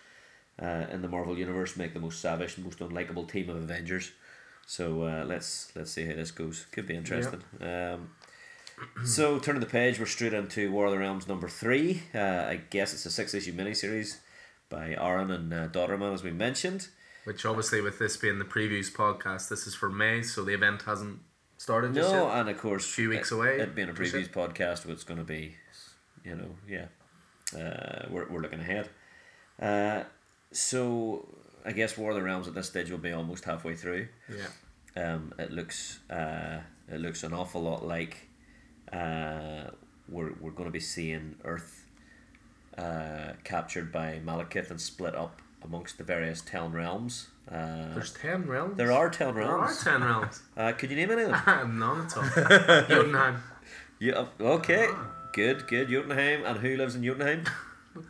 uh, 0.60 0.87
in 0.90 1.02
the 1.02 1.08
Marvel 1.08 1.37
universe 1.37 1.76
make 1.76 1.93
the 1.93 2.00
most 2.00 2.20
savage, 2.20 2.56
most 2.58 2.78
unlikable 2.78 3.31
team 3.31 3.50
of 3.50 3.56
Avengers. 3.56 4.12
So 4.66 5.02
uh, 5.02 5.25
let's 5.26 5.72
let's 5.76 5.90
see 5.90 6.06
how 6.06 6.14
this 6.14 6.31
goes. 6.31 6.66
Could 6.72 6.87
be 6.87 6.94
interesting. 6.94 7.43
Um, 7.60 8.10
so 9.04 9.38
turning 9.38 9.60
the 9.60 9.66
page, 9.66 9.98
we're 9.98 10.06
straight 10.06 10.32
into 10.32 10.72
War 10.72 10.87
of 10.87 10.93
the 10.93 10.98
Realms 10.98 11.28
number 11.28 11.48
three. 11.48 12.02
Uh, 12.14 12.46
I 12.48 12.60
guess 12.70 12.94
it's 12.94 13.06
a 13.06 13.10
six 13.10 13.34
issue 13.34 13.52
miniseries 13.52 14.19
by 14.70 14.94
Aaron 14.94 15.31
and 15.31 15.52
uh, 15.52 15.69
Dauterman, 15.69 16.14
as 16.14 16.22
we 16.22 16.31
mentioned. 16.31 16.88
Which 17.25 17.44
obviously, 17.44 17.81
with 17.81 17.98
this 17.98 18.16
being 18.16 18.38
the 18.38 18.44
previews 18.44 18.90
podcast, 18.90 19.48
this 19.48 19.66
is 19.66 19.75
for 19.75 19.88
May, 19.88 20.22
so 20.22 20.43
the 20.43 20.55
event 20.55 20.82
hasn't 20.82 21.20
started 21.62 21.94
No, 21.94 22.26
yet. 22.26 22.41
and 22.41 22.49
of 22.49 22.59
course, 22.59 22.85
few 22.85 23.09
weeks 23.11 23.31
it, 23.31 23.37
away, 23.37 23.61
It 23.61 23.75
being 23.75 23.88
a 23.88 23.94
previous 23.94 24.26
podcast, 24.26 24.85
what's 24.85 25.05
going 25.05 25.19
to 25.19 25.25
be, 25.25 25.55
you 26.25 26.35
know, 26.35 26.56
yeah, 26.69 26.87
uh, 27.56 28.06
we're 28.11 28.29
we're 28.29 28.41
looking 28.41 28.59
ahead. 28.59 28.88
Uh, 29.61 30.03
so 30.50 31.29
I 31.64 31.70
guess 31.73 31.97
War 31.97 32.11
of 32.11 32.17
the 32.17 32.23
Realms 32.23 32.49
at 32.49 32.55
this 32.55 32.67
stage 32.67 32.91
will 32.91 32.99
be 32.99 33.12
almost 33.12 33.44
halfway 33.44 33.76
through. 33.76 34.09
Yeah. 34.29 35.05
Um, 35.05 35.32
it 35.38 35.53
looks 35.53 36.00
uh, 36.11 36.62
it 36.91 37.00
looks 37.00 37.23
an 37.23 37.32
awful 37.32 37.62
lot 37.62 37.87
like 37.87 38.29
uh, 38.93 39.70
we're 40.08 40.32
we're 40.41 40.50
going 40.50 40.69
to 40.69 40.73
be 40.73 40.81
seeing 40.81 41.37
Earth 41.44 41.87
uh, 42.76 43.35
captured 43.44 43.93
by 43.93 44.20
Malekith 44.26 44.70
and 44.70 44.81
split 44.81 45.15
up 45.15 45.41
amongst 45.62 45.97
the 45.99 46.05
various 46.05 46.41
Ten 46.41 46.73
realms. 46.73 47.29
Uh, 47.50 47.93
There's 47.94 48.12
ten 48.12 48.47
realms. 48.47 48.77
there 48.77 48.93
are 48.93 49.11
Ten 49.11 49.35
There 49.35 49.43
are 49.44 49.59
realms. 49.59 49.83
ten 49.85 50.03
realms. 50.03 50.43
Uh, 50.56 50.73
could 50.73 50.91
you 50.91 50.97
name 50.97 51.11
any 51.11 51.23
of 51.23 51.31
them? 51.31 51.79
None 51.79 52.06
at 52.06 52.17
all. 52.17 52.25
Jotunheim, 52.89 53.43
Yeah. 53.99 54.27
Okay. 54.41 54.87
Ah. 54.91 55.11
Good. 55.33 55.67
Good. 55.67 55.89
Jotunheim. 55.89 56.44
And 56.44 56.59
who 56.61 56.77
lives 56.77 56.94
in 56.94 57.03
Jotunheim? 57.03 57.44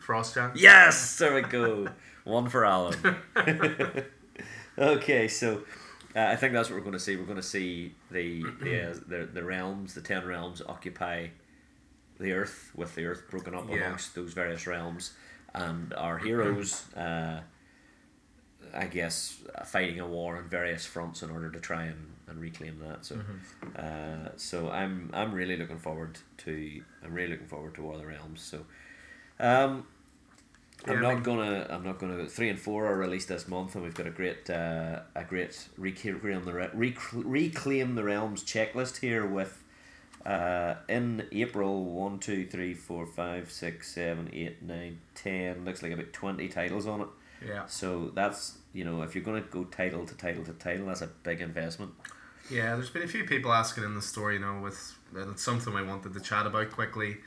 Frostjam. 0.07 0.53
Yes. 0.55 1.19
There 1.19 1.35
we 1.35 1.43
go. 1.43 1.89
One 2.25 2.49
for 2.49 2.65
Alan. 2.65 2.95
okay. 4.79 5.29
So. 5.29 5.63
Uh, 6.15 6.21
I 6.27 6.37
think 6.37 6.53
that's 6.53 6.69
what 6.69 6.77
we're 6.77 6.83
going 6.83 6.93
to 6.93 6.99
see. 7.01 7.17
We're 7.17 7.25
going 7.25 7.37
to 7.39 7.43
see 7.43 7.95
the 8.11 8.45
the, 8.61 8.91
uh, 8.91 8.95
the 9.09 9.29
the 9.33 9.43
realms, 9.43 9.95
the 9.95 10.03
ten 10.03 10.27
realms, 10.27 10.61
occupy 10.69 11.29
the 12.21 12.33
earth, 12.33 12.71
with 12.77 12.95
the 12.95 13.07
earth 13.07 13.23
broken 13.31 13.55
up 13.55 13.65
Yeah. 13.71 13.87
amongst 13.87 14.15
those 14.15 14.35
various 14.35 14.67
realms, 14.67 15.15
and 15.55 15.95
our 15.95 16.19
heroes, 16.19 16.87
uh, 16.95 17.41
I 18.75 18.87
guess, 18.87 19.39
uh, 19.55 19.65
fighting 19.65 20.01
a 20.01 20.07
war 20.07 20.37
on 20.37 20.49
various 20.49 20.85
fronts 20.87 21.23
in 21.23 21.31
order 21.31 21.51
to 21.51 21.61
try 21.61 21.85
and, 21.85 22.07
and 22.27 22.41
reclaim 22.41 22.79
that. 22.87 23.05
So, 23.05 23.19
uh, 23.77 24.31
so 24.37 24.71
I'm 24.71 25.11
I'm 25.13 25.33
really 25.33 25.57
looking 25.57 25.79
forward 25.79 26.19
to 26.39 26.83
I'm 27.05 27.13
really 27.13 27.31
looking 27.33 27.47
forward 27.49 27.75
to 27.75 27.83
War 27.83 27.95
of 27.95 28.01
the 28.01 28.07
Realms. 28.07 28.41
So, 28.41 28.59
um, 29.41 29.87
I'm 30.87 30.95
Yeah, 30.95 30.99
I 30.99 31.01
not 31.03 31.15
mean- 31.15 31.23
gonna 31.23 31.67
I'm 31.71 31.85
not 31.85 31.99
gonna 31.99 32.27
three 32.27 32.49
and 32.49 32.59
four 32.59 32.87
are 32.87 32.97
released 32.97 33.29
this 33.29 33.47
month, 33.47 33.75
and 33.75 33.85
we've 33.85 33.95
got 33.95 34.07
a 34.07 34.11
great 34.11 34.49
uh, 34.51 35.01
a 35.15 35.25
great 35.25 35.69
reclaim 35.77 36.45
the 36.45 36.53
Re- 36.53 36.71
rec- 36.73 37.13
reclaim 37.13 37.95
the 37.95 38.05
realms 38.05 38.43
checklist 38.45 38.99
here 39.01 39.27
with. 39.27 39.59
Uh, 40.25 40.77
in 40.89 41.27
April, 41.33 41.85
one, 41.85 42.21
two, 42.21 42.47
three, 42.47 42.75
four, 42.75 43.05
five, 43.07 43.51
six, 43.51 43.93
seven, 43.93 44.31
eight, 44.33 44.63
nine, 44.63 45.01
ten. 45.17 45.65
Looks 45.65 45.83
like 45.83 45.91
about 45.91 46.13
twenty 46.13 46.47
titles 46.49 46.87
on 46.87 47.01
it. 47.01 47.09
Yeah. 47.45 47.67
So 47.67 48.13
that's 48.15 48.59
you 48.73 48.85
know 48.85 49.03
if 49.03 49.15
you're 49.15 49.25
gonna 49.25 49.43
go 49.43 49.65
title 49.65 50.07
to 50.07 50.15
title 50.15 50.45
to 50.45 50.53
title, 50.53 50.87
that's 50.87 51.03
a 51.03 51.07
big 51.07 51.41
investment. 51.41 51.93
Yeah, 52.51 52.75
there's 52.75 52.91
been 52.91 53.03
a 53.03 53.09
few 53.09 53.25
people 53.25 53.53
asking 53.53 53.85
in 53.85 53.95
the 53.95 54.03
story, 54.03 54.35
you 54.35 54.41
know, 54.41 54.61
with 54.61 54.95
and 55.15 55.31
it's 55.31 55.43
something 55.43 55.75
I 55.75 55.83
wanted 55.83 56.15
to 56.15 56.21
chat 56.21 56.47
about 56.47 56.71
quickly. 56.71 57.19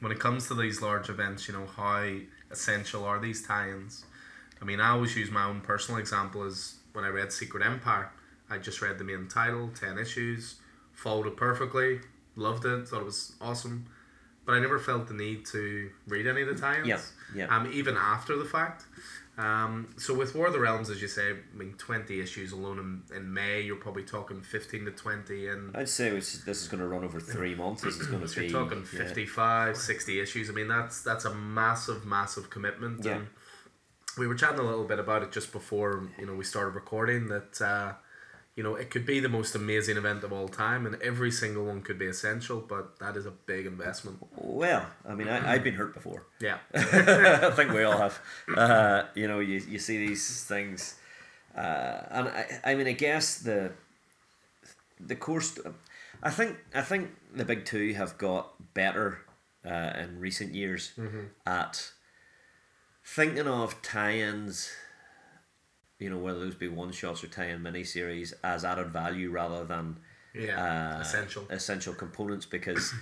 When 0.00 0.12
it 0.12 0.18
comes 0.18 0.48
to 0.48 0.54
these 0.54 0.80
large 0.80 1.08
events, 1.08 1.48
you 1.48 1.54
know, 1.54 1.66
how 1.66 2.08
essential 2.50 3.04
are 3.04 3.18
these 3.18 3.46
tie-ins? 3.46 4.04
I 4.60 4.64
mean, 4.64 4.80
I 4.80 4.90
always 4.90 5.16
use 5.16 5.30
my 5.30 5.44
own 5.44 5.60
personal 5.60 6.00
example 6.00 6.44
as 6.44 6.76
when 6.92 7.04
I 7.04 7.08
read 7.08 7.32
Secret 7.32 7.64
Empire. 7.64 8.10
I 8.48 8.58
just 8.58 8.80
read 8.80 8.98
the 8.98 9.04
main 9.04 9.28
title, 9.28 9.70
ten 9.78 9.98
issues, 9.98 10.56
followed 10.92 11.26
it 11.26 11.36
perfectly, 11.36 12.00
loved 12.36 12.64
it, 12.64 12.88
thought 12.88 13.00
it 13.00 13.04
was 13.04 13.34
awesome, 13.40 13.86
but 14.44 14.54
I 14.54 14.60
never 14.60 14.78
felt 14.78 15.08
the 15.08 15.14
need 15.14 15.46
to 15.46 15.90
read 16.06 16.26
any 16.26 16.42
of 16.42 16.48
the 16.48 16.54
tie-ins. 16.54 16.86
Yeah, 16.86 17.00
yeah. 17.34 17.54
Um, 17.54 17.70
even 17.72 17.96
after 17.96 18.36
the 18.36 18.44
fact. 18.44 18.84
Um, 19.40 19.88
so 19.96 20.12
with 20.12 20.34
War 20.34 20.48
of 20.48 20.52
the 20.52 20.60
Realms, 20.60 20.90
as 20.90 21.00
you 21.00 21.08
say, 21.08 21.30
I 21.30 21.56
mean, 21.56 21.72
twenty 21.78 22.20
issues 22.20 22.52
alone 22.52 22.78
in, 23.10 23.16
in 23.16 23.32
May. 23.32 23.62
You're 23.62 23.76
probably 23.76 24.02
talking 24.02 24.42
fifteen 24.42 24.84
to 24.84 24.90
twenty, 24.90 25.48
and 25.48 25.74
I'd 25.74 25.88
say 25.88 26.08
it's, 26.08 26.44
this 26.44 26.60
is 26.60 26.68
going 26.68 26.80
to 26.82 26.86
run 26.86 27.04
over 27.04 27.20
three 27.20 27.54
months. 27.54 27.80
This 27.82 27.96
is 27.96 28.06
going 28.06 28.20
to 28.20 28.28
so 28.28 28.40
be 28.40 28.48
you're 28.48 28.60
talking 28.60 28.80
yeah. 28.92 28.98
55, 28.98 29.76
60 29.78 30.20
issues. 30.20 30.50
I 30.50 30.52
mean, 30.52 30.68
that's 30.68 31.02
that's 31.02 31.24
a 31.24 31.34
massive, 31.34 32.04
massive 32.04 32.50
commitment. 32.50 33.02
Yeah. 33.02 33.12
And 33.12 33.28
we 34.18 34.26
were 34.26 34.34
chatting 34.34 34.58
a 34.58 34.62
little 34.62 34.84
bit 34.84 34.98
about 34.98 35.22
it 35.22 35.32
just 35.32 35.52
before 35.52 36.10
you 36.18 36.26
know 36.26 36.34
we 36.34 36.44
started 36.44 36.74
recording. 36.74 37.28
That 37.28 37.62
uh, 37.62 37.92
you 38.60 38.64
know, 38.64 38.74
it 38.74 38.90
could 38.90 39.06
be 39.06 39.20
the 39.20 39.28
most 39.30 39.54
amazing 39.54 39.96
event 39.96 40.22
of 40.22 40.34
all 40.34 40.46
time, 40.46 40.84
and 40.84 41.00
every 41.00 41.30
single 41.30 41.64
one 41.64 41.80
could 41.80 41.98
be 41.98 42.04
essential, 42.04 42.60
but 42.60 42.98
that 42.98 43.16
is 43.16 43.24
a 43.24 43.30
big 43.30 43.64
investment. 43.64 44.18
Well, 44.36 44.84
I 45.08 45.14
mean, 45.14 45.28
I, 45.28 45.54
I've 45.54 45.64
been 45.64 45.76
hurt 45.76 45.94
before. 45.94 46.26
Yeah. 46.40 46.58
I 46.74 47.52
think 47.52 47.72
we 47.72 47.84
all 47.84 47.96
have. 47.96 48.20
Uh, 48.54 49.04
you 49.14 49.28
know, 49.28 49.40
you, 49.40 49.62
you 49.66 49.78
see 49.78 49.96
these 50.06 50.44
things, 50.44 50.96
uh, 51.56 52.02
and 52.10 52.28
I, 52.28 52.60
I 52.62 52.74
mean, 52.74 52.86
I 52.86 52.92
guess 52.92 53.38
the 53.38 53.72
the 55.00 55.16
course. 55.16 55.58
I 56.22 56.28
think 56.28 56.58
I 56.74 56.82
think 56.82 57.12
the 57.34 57.46
big 57.46 57.64
two 57.64 57.94
have 57.94 58.18
got 58.18 58.74
better 58.74 59.20
uh, 59.64 59.92
in 59.98 60.20
recent 60.20 60.54
years 60.54 60.92
at 61.46 61.92
thinking 63.02 63.48
of 63.48 63.80
tie-ins. 63.80 64.70
You 66.00 66.10
know, 66.10 66.18
whether 66.18 66.40
those 66.40 66.54
be 66.56 66.66
one 66.66 66.90
shots 66.92 67.22
or 67.22 67.28
tie-in 67.28 67.60
miniseries 67.62 68.32
as 68.42 68.64
added 68.64 68.88
value 68.88 69.30
rather 69.30 69.64
than 69.64 69.98
Yeah. 70.34 70.96
uh, 70.96 71.00
essential. 71.00 71.46
essential 71.50 71.94
components 71.94 72.46
because 72.46 72.92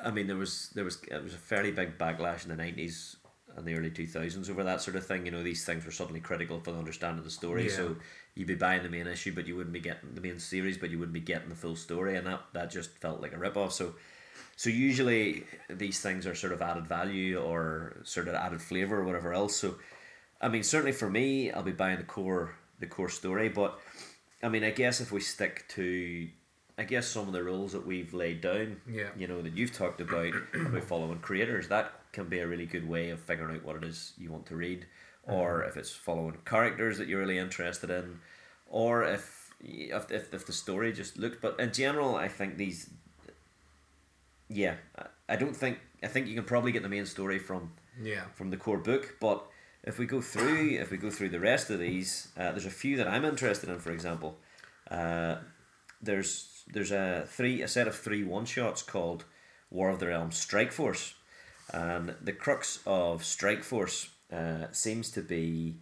I 0.00 0.10
mean 0.10 0.26
there 0.28 0.36
was 0.36 0.70
there 0.74 0.84
was 0.84 1.02
it 1.10 1.22
was 1.22 1.34
a 1.34 1.38
fairly 1.38 1.72
big 1.72 1.98
backlash 1.98 2.44
in 2.44 2.50
the 2.50 2.56
nineties 2.56 3.16
and 3.56 3.66
the 3.66 3.74
early 3.74 3.90
two 3.90 4.06
thousands 4.06 4.48
over 4.48 4.64
that 4.64 4.80
sort 4.80 4.96
of 4.96 5.04
thing. 5.06 5.26
You 5.26 5.32
know, 5.32 5.42
these 5.42 5.64
things 5.64 5.84
were 5.84 5.90
suddenly 5.90 6.20
critical 6.20 6.60
for 6.60 6.72
the 6.72 6.78
understanding 6.78 7.18
of 7.18 7.24
the 7.24 7.30
story. 7.30 7.64
Yeah. 7.68 7.76
So 7.76 7.96
you'd 8.34 8.46
be 8.48 8.54
buying 8.54 8.82
the 8.82 8.88
main 8.88 9.06
issue 9.06 9.34
but 9.34 9.46
you 9.46 9.56
wouldn't 9.56 9.74
be 9.74 9.80
getting 9.80 10.14
the 10.14 10.20
main 10.20 10.38
series 10.38 10.78
but 10.78 10.90
you 10.90 10.98
wouldn't 10.98 11.12
be 11.12 11.20
getting 11.20 11.48
the 11.50 11.54
full 11.54 11.76
story 11.76 12.16
and 12.16 12.26
that, 12.26 12.40
that 12.54 12.70
just 12.70 12.96
felt 12.98 13.20
like 13.20 13.32
a 13.34 13.38
rip 13.38 13.56
off. 13.56 13.72
So 13.72 13.94
so 14.56 14.70
usually 14.70 15.44
these 15.68 16.00
things 16.00 16.26
are 16.26 16.34
sort 16.34 16.52
of 16.52 16.62
added 16.62 16.86
value 16.86 17.38
or 17.40 17.96
sort 18.04 18.28
of 18.28 18.34
added 18.34 18.62
flavour 18.62 19.00
or 19.00 19.04
whatever 19.04 19.32
else. 19.34 19.56
So 19.56 19.74
I 20.42 20.48
mean 20.48 20.62
certainly 20.64 20.92
for 20.92 21.08
me 21.08 21.50
I'll 21.50 21.62
be 21.62 21.72
buying 21.72 21.98
the 21.98 22.04
core 22.04 22.56
the 22.80 22.86
core 22.86 23.08
story, 23.08 23.48
but 23.48 23.78
I 24.42 24.48
mean 24.48 24.64
I 24.64 24.70
guess 24.70 25.00
if 25.00 25.12
we 25.12 25.20
stick 25.20 25.64
to 25.70 26.28
I 26.78 26.84
guess 26.84 27.06
some 27.06 27.26
of 27.28 27.32
the 27.32 27.42
rules 27.44 27.72
that 27.72 27.86
we've 27.86 28.12
laid 28.14 28.40
down, 28.40 28.80
Yeah. 28.90 29.10
you 29.16 29.28
know, 29.28 29.42
that 29.42 29.54
you've 29.56 29.74
talked 29.76 30.00
about 30.00 30.32
about 30.54 30.84
following 30.84 31.18
creators, 31.20 31.68
that 31.68 31.92
can 32.12 32.28
be 32.28 32.40
a 32.40 32.46
really 32.46 32.66
good 32.66 32.88
way 32.88 33.10
of 33.10 33.20
figuring 33.20 33.56
out 33.56 33.64
what 33.64 33.76
it 33.76 33.84
is 33.84 34.14
you 34.18 34.30
want 34.32 34.46
to 34.46 34.56
read, 34.56 34.86
mm-hmm. 35.26 35.32
or 35.34 35.62
if 35.64 35.76
it's 35.76 35.90
following 35.92 36.38
characters 36.44 36.98
that 36.98 37.08
you're 37.08 37.20
really 37.20 37.38
interested 37.38 37.90
in, 37.90 38.18
or 38.66 39.04
if 39.04 39.52
if 39.60 40.10
if, 40.10 40.32
if 40.34 40.46
the 40.46 40.52
story 40.52 40.92
just 40.92 41.18
looks. 41.18 41.36
But 41.40 41.60
in 41.60 41.72
general, 41.72 42.16
I 42.16 42.28
think 42.28 42.56
these. 42.56 42.90
Yeah, 44.48 44.76
I- 44.98 45.06
I 45.28 45.36
don't 45.36 45.56
think 45.56 45.78
I 46.02 46.08
think 46.08 46.26
you 46.26 46.34
can 46.34 46.44
probably 46.44 46.72
get 46.72 46.82
the 46.82 46.88
main 46.88 47.06
story 47.06 47.38
from 47.38 47.72
Yeah. 48.02 48.24
from 48.34 48.50
the 48.50 48.56
core 48.56 48.78
book. 48.78 49.16
But 49.20 49.44
if 49.84 49.98
we 49.98 50.06
go 50.06 50.20
through, 50.20 50.78
if 50.80 50.90
we 50.90 50.96
go 50.96 51.10
through 51.10 51.30
the 51.30 51.40
rest 51.40 51.70
of 51.70 51.80
these, 51.80 52.28
uh, 52.36 52.52
there's 52.52 52.66
a 52.66 52.70
few 52.70 52.96
that 52.96 53.08
I'm 53.08 53.24
interested 53.24 53.68
in. 53.68 53.78
For 53.78 53.90
example, 53.90 54.38
uh, 54.90 55.36
there's 56.00 56.64
there's 56.72 56.92
a 56.92 57.24
three 57.26 57.62
a 57.62 57.68
set 57.68 57.88
of 57.88 57.96
three 57.96 58.22
one 58.22 58.44
shots 58.44 58.82
called 58.82 59.24
War 59.70 59.90
of 59.90 59.98
the 59.98 60.08
Realms 60.08 60.38
Strike 60.38 60.72
Force, 60.72 61.14
and 61.72 62.14
the 62.22 62.32
crux 62.32 62.78
of 62.86 63.24
Strike 63.24 63.64
Force 63.64 64.08
uh, 64.32 64.66
seems 64.70 65.10
to 65.12 65.20
be 65.20 65.76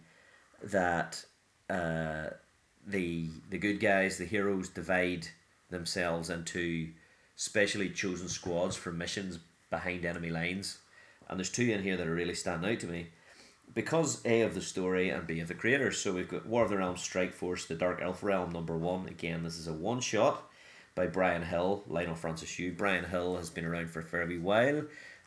that 0.63 1.23
uh, 1.69 2.31
the 2.85 3.29
the 3.49 3.59
good 3.59 3.79
guys, 3.79 4.17
the 4.17 4.25
heroes, 4.25 4.69
divide 4.69 5.27
themselves 5.69 6.29
into 6.29 6.89
specially 7.35 7.89
chosen 7.89 8.27
squads 8.27 8.75
for 8.75 8.91
missions 8.91 9.39
behind 9.69 10.05
enemy 10.05 10.31
lines, 10.31 10.79
and 11.29 11.39
there's 11.39 11.51
two 11.51 11.69
in 11.69 11.83
here 11.83 11.97
that 11.97 12.07
are 12.07 12.15
really 12.15 12.35
standing 12.35 12.71
out 12.71 12.79
to 12.79 12.87
me 12.87 13.07
because 13.73 14.21
A 14.25 14.41
of 14.41 14.53
the 14.53 14.61
story 14.61 15.09
and 15.09 15.25
B 15.25 15.39
of 15.39 15.47
the 15.47 15.53
creators. 15.53 15.97
So 15.99 16.13
we've 16.13 16.27
got 16.27 16.45
War 16.45 16.63
of 16.63 16.69
the 16.69 16.77
Realms 16.77 17.01
Strike 17.01 17.33
Force, 17.33 17.65
the 17.65 17.75
Dark 17.75 18.01
Elf 18.01 18.23
Realm 18.23 18.51
number 18.51 18.77
one. 18.77 19.07
Again, 19.07 19.43
this 19.43 19.57
is 19.57 19.67
a 19.67 19.73
one 19.73 20.01
shot 20.01 20.49
by 20.95 21.07
Bryan 21.07 21.43
Hill, 21.43 21.83
Lionel 21.87 22.15
Francis 22.15 22.57
Yu. 22.59 22.73
Bryan 22.73 23.05
Hill 23.05 23.37
has 23.37 23.49
been 23.49 23.65
around 23.65 23.89
for 23.89 23.99
a 23.99 24.03
fair 24.03 24.25
wee 24.25 24.37
while. 24.37 24.83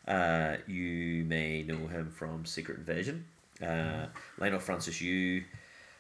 Uh, 0.07 0.57
you 0.67 1.25
may 1.25 1.63
know 1.63 1.87
him 1.87 2.11
from 2.11 2.45
Secret 2.45 2.79
Invasion. 2.79 3.25
Uh, 3.63 4.07
Lionel 4.39 4.61
Francis 4.61 5.01
Yu 5.01 5.45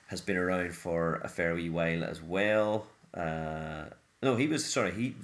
has 0.08 0.20
been 0.20 0.36
around 0.36 0.74
for 0.74 1.16
a 1.24 1.28
fair 1.28 1.54
wee 1.54 1.70
while 1.70 2.04
as 2.04 2.22
well. 2.22 2.86
Uh, 3.14 3.84
no, 4.22 4.36
he 4.36 4.46
was 4.46 4.64
sorry. 4.64 4.92
He 4.92 5.14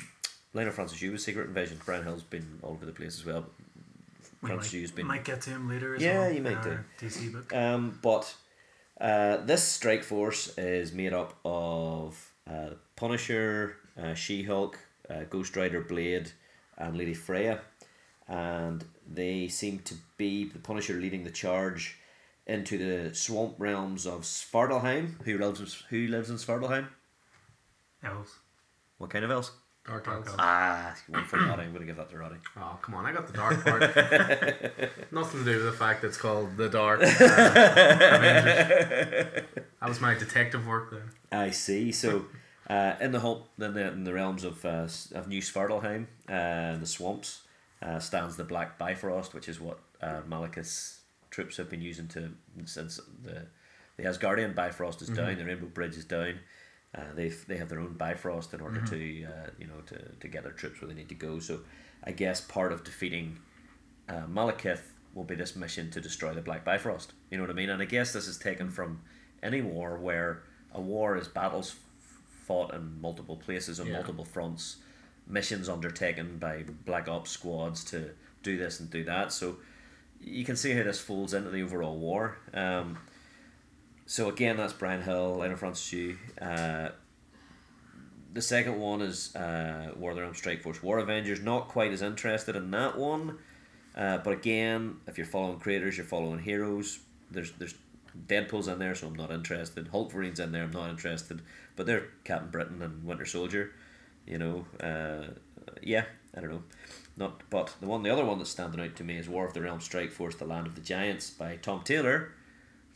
Lionel 0.54 0.72
Francis 0.72 1.00
Yu 1.02 1.12
was 1.12 1.22
Secret 1.22 1.48
Invasion. 1.48 1.78
Bryan 1.84 2.04
Hill's 2.04 2.22
been 2.22 2.58
all 2.62 2.72
over 2.72 2.86
the 2.86 2.92
place 2.92 3.18
as 3.18 3.26
well. 3.26 3.46
Might, 4.42 4.94
been 4.96 5.06
might 5.06 5.24
get 5.24 5.42
to 5.42 5.50
him 5.50 5.68
later 5.68 5.94
as 5.94 6.02
Yeah, 6.02 6.20
well. 6.20 6.32
you 6.32 6.42
might 6.42 6.62
do. 6.62 6.78
DC 7.00 7.32
book. 7.32 7.54
um, 7.54 7.98
but 8.02 8.34
uh, 9.00 9.38
this 9.38 9.62
strike 9.62 10.02
force 10.02 10.56
is 10.56 10.92
made 10.92 11.12
up 11.12 11.38
of 11.44 12.32
uh, 12.50 12.70
Punisher, 12.96 13.76
uh, 14.00 14.14
She 14.14 14.42
Hulk, 14.42 14.78
uh, 15.10 15.24
Ghost 15.28 15.56
Rider, 15.56 15.80
Blade, 15.82 16.32
and 16.78 16.96
Lady 16.96 17.12
Freya, 17.14 17.60
and 18.28 18.84
they 19.06 19.48
seem 19.48 19.80
to 19.80 19.94
be 20.16 20.44
the 20.48 20.58
Punisher 20.58 20.94
leading 20.94 21.24
the 21.24 21.30
charge 21.30 21.98
into 22.46 22.78
the 22.78 23.14
swamp 23.14 23.54
realms 23.58 24.06
of 24.06 24.22
Svartalfheim. 24.22 25.22
Who 25.24 25.36
lives 25.38 25.60
in, 25.60 25.66
who 25.90 26.10
lives 26.10 26.30
in 26.30 26.36
Svartalfheim? 26.36 26.86
Elves. 28.02 28.32
What 28.98 29.10
kind 29.10 29.24
of 29.24 29.30
elves? 29.30 29.50
Dark 29.90 30.04
Dark 30.04 30.16
Elves. 30.18 30.28
Elves. 30.28 30.38
Ah, 30.38 30.94
one 31.08 31.24
for 31.24 31.38
Roddy. 31.38 31.62
I'm 31.62 31.72
gonna 31.72 31.84
give 31.84 31.96
that 31.96 32.10
to 32.10 32.18
Roddy. 32.18 32.36
Oh, 32.56 32.78
come 32.80 32.94
on, 32.94 33.06
I 33.06 33.12
got 33.12 33.26
the 33.26 33.32
dark 33.32 33.64
part. 33.64 33.80
Nothing 35.12 35.44
to 35.44 35.44
do 35.44 35.56
with 35.56 35.66
the 35.66 35.72
fact 35.72 36.04
it's 36.04 36.16
called 36.16 36.56
The 36.56 36.68
Dark. 36.68 37.02
Uh, 37.02 37.06
that 39.80 39.88
was 39.88 40.00
my 40.00 40.14
detective 40.14 40.64
work 40.64 40.92
there. 40.92 41.10
I 41.32 41.50
see. 41.50 41.90
So, 41.90 42.26
uh, 42.68 42.94
in 43.00 43.10
the 43.10 43.18
whole, 43.18 43.48
in 43.58 43.74
the, 43.74 43.88
in 43.88 44.04
the 44.04 44.12
realms 44.12 44.44
of 44.44 44.64
uh, 44.64 44.86
of 45.12 45.26
New 45.26 45.42
Svartalfheim, 45.42 46.06
uh, 46.28 46.76
the 46.76 46.86
swamps, 46.86 47.42
uh, 47.82 47.98
stands 47.98 48.36
the 48.36 48.44
Black 48.44 48.78
Bifrost, 48.78 49.34
which 49.34 49.48
is 49.48 49.60
what 49.60 49.80
uh, 50.00 50.20
Malekith's 50.28 51.00
troops 51.30 51.56
have 51.56 51.68
been 51.68 51.82
using 51.82 52.06
to 52.08 52.30
since 52.64 53.00
the 53.24 53.48
the 53.96 54.04
Asgardian 54.04 54.54
Bifrost 54.54 55.02
is 55.02 55.08
down, 55.08 55.36
the 55.36 55.44
Rainbow 55.44 55.66
Bridge 55.66 55.96
is 55.96 56.04
down. 56.04 56.38
Uh, 56.94 57.02
they 57.14 57.28
they 57.28 57.56
have 57.56 57.68
their 57.68 57.78
own 57.78 57.92
Bifrost 57.94 58.52
in 58.52 58.60
order 58.60 58.80
to 58.80 59.24
uh, 59.24 59.50
you 59.58 59.66
know 59.66 59.80
to, 59.86 59.96
to 60.20 60.28
get 60.28 60.42
their 60.42 60.52
troops 60.52 60.80
where 60.80 60.88
they 60.88 60.94
need 60.94 61.08
to 61.08 61.14
go. 61.14 61.38
So, 61.38 61.60
I 62.02 62.10
guess 62.12 62.40
part 62.40 62.72
of 62.72 62.82
defeating 62.82 63.38
uh, 64.08 64.22
Malekith 64.28 64.80
will 65.14 65.24
be 65.24 65.34
this 65.36 65.54
mission 65.54 65.90
to 65.92 66.00
destroy 66.00 66.34
the 66.34 66.40
Black 66.40 66.64
Bifrost. 66.64 67.12
You 67.30 67.36
know 67.38 67.44
what 67.44 67.50
I 67.50 67.54
mean? 67.54 67.70
And 67.70 67.80
I 67.80 67.84
guess 67.84 68.12
this 68.12 68.26
is 68.26 68.38
taken 68.38 68.70
from 68.70 69.00
any 69.42 69.60
war 69.62 69.98
where 69.98 70.42
a 70.74 70.80
war 70.80 71.16
is 71.16 71.28
battles 71.28 71.76
fought 72.46 72.74
in 72.74 73.00
multiple 73.00 73.36
places 73.36 73.78
on 73.80 73.86
Yeah. 73.86 73.94
multiple 73.94 74.24
fronts, 74.24 74.76
missions 75.26 75.68
undertaken 75.68 76.38
by 76.38 76.64
Black 76.84 77.08
Ops 77.08 77.30
squads 77.30 77.84
to 77.84 78.10
do 78.42 78.56
this 78.56 78.80
and 78.80 78.90
do 78.90 79.04
that. 79.04 79.32
So 79.32 79.58
you 80.20 80.44
can 80.44 80.56
see 80.56 80.72
how 80.72 80.82
this 80.82 81.00
folds 81.00 81.34
into 81.34 81.50
the 81.50 81.62
overall 81.62 81.96
war. 81.98 82.38
Um, 82.52 82.98
so 84.10 84.28
again, 84.28 84.56
that's 84.56 84.72
Bryan 84.72 85.02
Hill, 85.02 85.36
Lionel 85.36 85.56
Francis 85.56 85.92
Yu. 85.92 86.18
Uh, 86.42 86.88
the 88.32 88.42
second 88.42 88.80
one 88.80 89.02
is 89.02 89.36
uh, 89.36 89.92
War 89.96 90.10
of 90.10 90.16
the 90.16 90.22
Realms 90.22 90.38
Strike 90.38 90.62
Force 90.62 90.82
War 90.82 90.98
Avengers. 90.98 91.40
Not 91.40 91.68
quite 91.68 91.92
as 91.92 92.02
interested 92.02 92.56
in 92.56 92.72
that 92.72 92.98
one, 92.98 93.38
uh, 93.94 94.18
but 94.18 94.32
again, 94.32 94.96
if 95.06 95.16
you're 95.16 95.28
following 95.28 95.60
creators, 95.60 95.96
you're 95.96 96.06
following 96.06 96.40
heroes. 96.40 96.98
There's 97.30 97.52
there's 97.52 97.76
Deadpool's 98.26 98.66
in 98.66 98.80
there, 98.80 98.96
so 98.96 99.06
I'm 99.06 99.14
not 99.14 99.30
interested. 99.30 99.88
Hulkverine's 99.92 100.40
in 100.40 100.50
there, 100.50 100.64
I'm 100.64 100.72
not 100.72 100.90
interested. 100.90 101.42
But 101.76 101.86
they're 101.86 102.08
Captain 102.24 102.50
Britain 102.50 102.82
and 102.82 103.04
Winter 103.04 103.26
Soldier. 103.26 103.70
You 104.26 104.38
know, 104.38 104.66
uh, 104.80 105.34
yeah, 105.82 106.06
I 106.36 106.40
don't 106.40 106.50
know. 106.50 106.62
Not, 107.16 107.48
but 107.48 107.76
the 107.80 107.86
one, 107.86 108.02
the 108.02 108.10
other 108.10 108.24
one 108.24 108.38
that's 108.38 108.50
standing 108.50 108.80
out 108.80 108.96
to 108.96 109.04
me 109.04 109.18
is 109.18 109.28
War 109.28 109.46
of 109.46 109.54
the 109.54 109.60
Realms 109.60 109.84
Strike 109.84 110.10
Force: 110.10 110.34
The 110.34 110.46
Land 110.46 110.66
of 110.66 110.74
the 110.74 110.80
Giants 110.80 111.30
by 111.30 111.54
Tom 111.62 111.82
Taylor, 111.84 112.32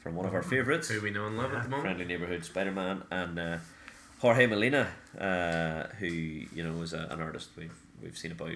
from 0.05 0.15
one 0.15 0.27
of 0.27 0.35
our 0.35 0.43
favorites 0.43 0.89
Who 0.89 1.01
we 1.01 1.11
know 1.11 1.27
and 1.27 1.37
love 1.37 1.53
at 1.55 1.63
the 1.65 1.69
moment. 1.71 1.83
friendly 1.83 2.05
neighborhood 2.05 2.45
Spider-Man 2.45 3.03
and 3.11 3.39
uh, 3.39 3.57
Jorge 4.21 4.47
Molina, 4.47 4.87
uh, 5.19 5.85
who 5.99 6.07
you 6.07 6.63
know 6.63 6.81
is 6.83 6.93
a, 6.93 7.09
an 7.11 7.21
artist 7.21 7.49
we've 7.57 7.75
we've 8.03 8.17
seen 8.17 8.31
about 8.31 8.55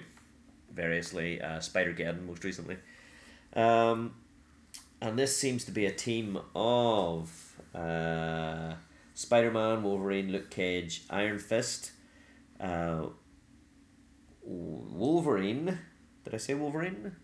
variously. 0.73 1.41
Uh, 1.41 1.59
Spider 1.59 1.91
Geddon 1.93 2.25
most 2.27 2.43
recently, 2.43 2.77
um, 3.55 4.13
and 5.01 5.17
this 5.19 5.35
seems 5.35 5.65
to 5.65 5.71
be 5.71 5.85
a 5.87 5.91
team 5.91 6.39
of 6.55 7.59
uh, 7.75 8.73
Spider-Man, 9.15 9.81
Wolverine, 9.83 10.31
Luke 10.31 10.49
Cage, 10.51 11.03
Iron 11.09 11.39
Fist, 11.39 11.91
uh, 12.61 13.07
Wolverine. 14.43 15.79
Did 16.23 16.33
I 16.33 16.37
say 16.37 16.53
Wolverine? 16.53 17.15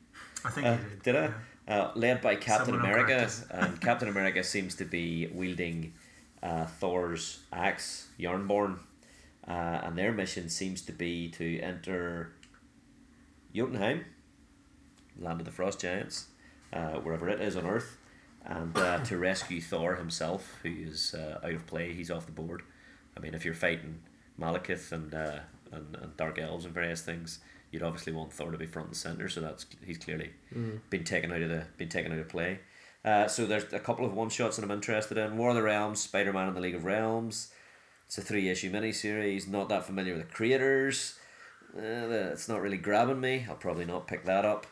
I 0.43 0.49
think 0.49 0.65
Uh, 0.67 0.77
did 1.03 1.15
I? 1.15 1.23
yeah. 1.25 1.33
Uh, 1.67 1.91
led 1.95 2.21
by 2.21 2.35
Captain 2.35 2.75
Someone 2.75 2.85
America, 2.85 3.29
and 3.49 3.81
Captain 3.81 4.07
America 4.07 4.43
seems 4.43 4.75
to 4.75 4.85
be 4.85 5.27
wielding 5.33 5.93
uh, 6.43 6.65
Thor's 6.65 7.39
axe, 7.51 8.07
Jarnbjorn, 8.19 8.77
uh, 9.47 9.51
and 9.83 9.97
their 9.97 10.11
mission 10.11 10.49
seems 10.49 10.81
to 10.83 10.91
be 10.91 11.29
to 11.29 11.59
enter 11.59 12.33
Jotunheim, 13.53 14.05
land 15.19 15.39
of 15.39 15.45
the 15.45 15.51
Frost 15.51 15.79
Giants, 15.81 16.27
uh, 16.71 16.93
wherever 16.99 17.29
it 17.29 17.41
is 17.41 17.55
on 17.55 17.65
Earth, 17.65 17.97
and 18.45 18.77
uh, 18.77 18.99
to 19.05 19.17
rescue 19.17 19.61
Thor 19.61 19.95
himself, 19.95 20.59
who 20.61 20.69
is 20.69 21.15
uh, 21.15 21.39
out 21.43 21.53
of 21.53 21.65
play. 21.65 21.93
He's 21.93 22.11
off 22.11 22.25
the 22.27 22.31
board. 22.31 22.61
I 23.17 23.21
mean, 23.21 23.33
if 23.33 23.45
you're 23.45 23.53
fighting 23.53 23.99
Malekith 24.39 24.91
and, 24.91 25.13
uh, 25.13 25.39
and 25.71 25.95
and 25.95 26.17
Dark 26.17 26.37
Elves 26.37 26.65
and 26.65 26.73
various 26.73 27.01
things, 27.01 27.39
you'd 27.75 27.83
obviously 27.83 28.13
want 28.13 28.31
Thor 28.31 28.51
to 28.51 28.57
be 28.57 28.65
front 28.65 28.87
and 28.87 28.97
center. 28.97 29.27
So 29.29 29.41
that's 29.41 29.65
he's 29.85 29.97
clearly 29.97 30.31
been 30.89 31.03
taken 31.03 31.31
out 31.31 31.41
of 31.41 31.49
the 31.49 31.65
been 31.77 31.89
taken 31.89 32.11
out 32.11 32.19
of 32.19 32.29
play. 32.29 32.59
Uh, 33.03 33.27
so 33.27 33.45
there's 33.45 33.71
a 33.71 33.79
couple 33.79 34.05
of 34.05 34.13
one 34.13 34.29
shots 34.29 34.55
that 34.55 34.63
I'm 34.63 34.71
interested 34.71 35.17
in. 35.17 35.37
War 35.37 35.49
of 35.49 35.55
the 35.55 35.61
Realms, 35.61 35.99
Spider 35.99 36.33
Man 36.33 36.47
and 36.47 36.57
the 36.57 36.61
League 36.61 36.73
of 36.73 36.85
Realms. 36.85 37.51
It's 38.07 38.17
a 38.17 38.21
three 38.21 38.49
issue 38.49 38.71
miniseries. 38.71 39.47
Not 39.47 39.69
that 39.69 39.85
familiar 39.85 40.15
with 40.15 40.27
the 40.27 40.33
creators. 40.33 41.19
Uh, 41.77 42.31
it's 42.31 42.47
not 42.47 42.61
really 42.61 42.77
grabbing 42.77 43.19
me. 43.19 43.45
I'll 43.49 43.55
probably 43.55 43.85
not 43.85 44.07
pick 44.07 44.23
that 44.25 44.45
up. 44.45 44.65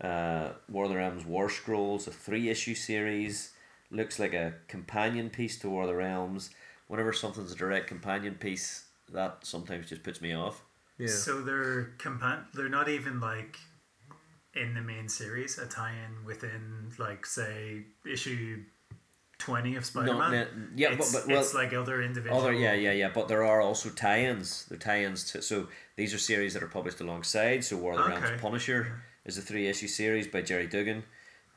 Uh, 0.00 0.50
War 0.68 0.84
of 0.84 0.90
the 0.90 0.96
Realms 0.96 1.24
War 1.26 1.50
Scrolls, 1.50 2.06
a 2.06 2.12
three 2.12 2.48
issue 2.48 2.74
series. 2.74 3.52
Looks 3.90 4.18
like 4.18 4.34
a 4.34 4.54
companion 4.68 5.30
piece 5.30 5.58
to 5.58 5.68
War 5.68 5.82
of 5.82 5.88
the 5.88 5.96
Realms. 5.96 6.50
Whenever 6.86 7.12
something's 7.12 7.52
a 7.52 7.56
direct 7.56 7.88
companion 7.88 8.34
piece, 8.34 8.86
that 9.12 9.38
sometimes 9.42 9.88
just 9.88 10.02
puts 10.02 10.20
me 10.20 10.34
off. 10.34 10.62
Yeah. 10.98 11.08
So 11.08 11.40
they're 11.42 11.92
compa- 11.98 12.44
They're 12.54 12.68
not 12.68 12.88
even 12.88 13.20
like 13.20 13.58
in 14.54 14.74
the 14.74 14.80
main 14.80 15.08
series, 15.08 15.58
a 15.58 15.66
tie-in 15.66 16.24
within 16.24 16.90
like 16.98 17.26
say 17.26 17.82
issue 18.10 18.62
twenty 19.38 19.76
of 19.76 19.84
Spider-Man. 19.84 20.30
ne- 20.32 20.46
yeah, 20.82 20.90
but- 20.90 21.00
it's, 21.00 21.12
but, 21.12 21.26
well- 21.26 21.40
it's 21.40 21.52
like 21.54 21.74
other 21.74 22.00
individual. 22.02 22.40
Other, 22.40 22.54
yeah, 22.54 22.72
yeah, 22.72 22.92
yeah. 22.92 23.10
But 23.12 23.28
there 23.28 23.44
are 23.44 23.60
also 23.60 23.90
tie-ins. 23.90 24.64
The 24.66 24.78
tie-ins 24.78 25.30
to 25.32 25.42
so 25.42 25.68
these 25.96 26.14
are 26.14 26.18
series 26.18 26.54
that 26.54 26.62
are 26.62 26.68
published 26.68 27.00
alongside. 27.00 27.64
So 27.64 27.76
War 27.76 27.92
of 27.92 27.98
the 27.98 28.04
Okay. 28.14 28.22
Realms 28.22 28.40
Punisher 28.40 29.02
is 29.26 29.36
a 29.36 29.42
three-issue 29.42 29.88
series 29.88 30.26
by 30.28 30.40
Gerry 30.40 30.66
Duggan. 30.66 31.04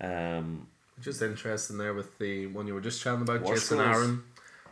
Um, 0.01 0.67
Just 1.01 1.21
interesting 1.21 1.77
there 1.77 1.93
with 1.93 2.17
the 2.19 2.47
one 2.47 2.67
you 2.67 2.73
were 2.73 2.81
just 2.81 3.01
chatting 3.01 3.21
about. 3.21 3.41
War 3.41 3.53
Jason 3.53 3.77
Scrolls. 3.77 3.95
Aaron 3.97 4.23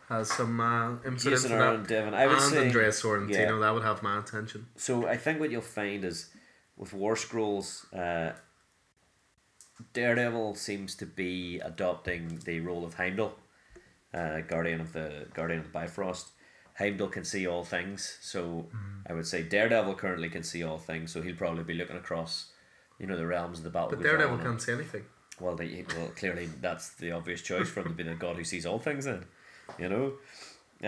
has 0.10 0.32
some 0.32 0.60
uh, 0.60 0.92
input 1.06 1.20
Jason 1.20 1.52
into 1.52 1.64
Aaron, 1.64 1.82
that. 1.84 1.90
Devon. 1.90 2.14
I 2.14 2.28
would 2.28 2.38
and 2.38 2.46
say 2.46 2.66
Andreas 2.68 3.02
Sorrentino, 3.02 3.30
yeah. 3.30 3.60
that 3.60 3.74
would 3.74 3.84
have 3.84 4.02
my 4.02 4.20
attention. 4.20 4.68
So 4.76 5.06
I 5.08 5.18
think 5.18 5.40
what 5.40 5.52
you'll 5.52 5.62
find 5.62 6.06
is 6.06 6.30
with 6.78 6.94
War 6.94 7.16
Scrolls, 7.16 7.86
uh, 7.94 8.32
Daredevil 9.94 10.56
seems 10.56 10.96
to 10.96 11.06
be 11.06 11.60
adopting 11.60 12.40
the 12.46 12.62
role 12.62 12.86
of 12.86 12.96
Heimdall, 12.96 13.36
uh, 14.14 14.42
Guardian 14.42 14.82
of 14.82 14.94
the 14.94 15.28
Guardian 15.34 15.60
of 15.60 15.66
the 15.66 15.72
Bifrost. 15.72 16.30
Heimdall 16.78 17.10
can 17.10 17.24
see 17.24 17.48
all 17.48 17.64
things, 17.64 18.18
so 18.22 18.68
I 19.08 19.14
would 19.14 19.26
say 19.26 19.42
Daredevil 19.44 19.96
currently 19.96 20.30
can 20.30 20.44
see 20.44 20.64
all 20.64 20.78
things. 20.78 21.12
So 21.12 21.22
he'll 21.22 21.36
probably 21.36 21.64
be 21.64 21.74
looking 21.74 21.98
across, 21.98 22.52
you 23.00 23.08
know, 23.08 23.18
the 23.18 23.26
realms 23.26 23.58
of 23.58 23.64
the 23.64 23.72
battle. 23.72 23.90
But 23.90 24.04
Daredevil 24.04 24.38
can't 24.38 24.62
see 24.62 24.74
anything. 24.74 25.04
Well, 25.40 25.56
they, 25.56 25.86
well, 25.96 26.08
clearly 26.16 26.50
that's 26.62 26.90
the 26.96 27.12
obvious 27.12 27.42
choice 27.42 27.70
for 27.70 27.82
him 27.82 27.90
to 27.90 27.94
be 27.94 28.04
the 28.04 28.16
god 28.16 28.38
who 28.38 28.44
sees 28.44 28.66
all 28.66 28.80
things. 28.80 29.06
Then, 29.06 29.26
you 29.80 29.90
know, 29.90 30.14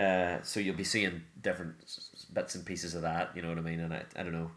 uh, 0.00 0.42
so 0.42 0.60
you'll 0.60 0.76
be 0.76 0.84
seeing 0.84 1.22
different 1.40 1.74
bits 2.32 2.54
and 2.54 2.64
pieces 2.64 2.94
of 2.94 3.02
that. 3.02 3.30
You 3.34 3.42
know 3.42 3.48
what 3.48 3.58
I 3.58 3.62
mean? 3.62 3.80
And 3.80 3.92
I, 3.94 4.02
I 4.16 4.22
don't 4.22 4.32
know. 4.32 4.50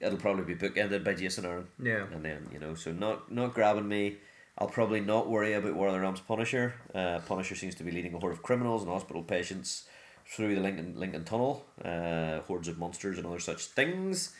It'll 0.00 0.18
probably 0.18 0.54
be 0.54 0.68
bookended 0.68 1.04
by 1.04 1.14
Jason 1.14 1.46
Aaron, 1.46 1.66
Yeah. 1.82 2.04
and 2.12 2.22
then 2.24 2.48
you 2.52 2.58
know, 2.58 2.74
so 2.74 2.92
not 2.92 3.32
not 3.32 3.54
grabbing 3.54 3.88
me. 3.88 4.16
I'll 4.58 4.68
probably 4.68 5.00
not 5.00 5.28
worry 5.28 5.52
about 5.54 5.74
War 5.74 5.88
of 5.88 6.26
Punisher. 6.26 6.74
Uh, 6.94 7.18
Punisher 7.26 7.54
seems 7.54 7.74
to 7.76 7.84
be 7.84 7.90
leading 7.90 8.14
a 8.14 8.18
horde 8.18 8.32
of 8.32 8.42
criminals 8.42 8.82
and 8.82 8.90
hospital 8.90 9.22
patients 9.22 9.86
through 10.26 10.54
the 10.54 10.60
Lincoln 10.60 10.94
Lincoln 10.96 11.24
Tunnel. 11.24 11.64
Uh, 11.84 12.40
hordes 12.40 12.68
of 12.68 12.78
monsters 12.78 13.16
and 13.18 13.26
other 13.26 13.38
such 13.38 13.66
things. 13.66 14.34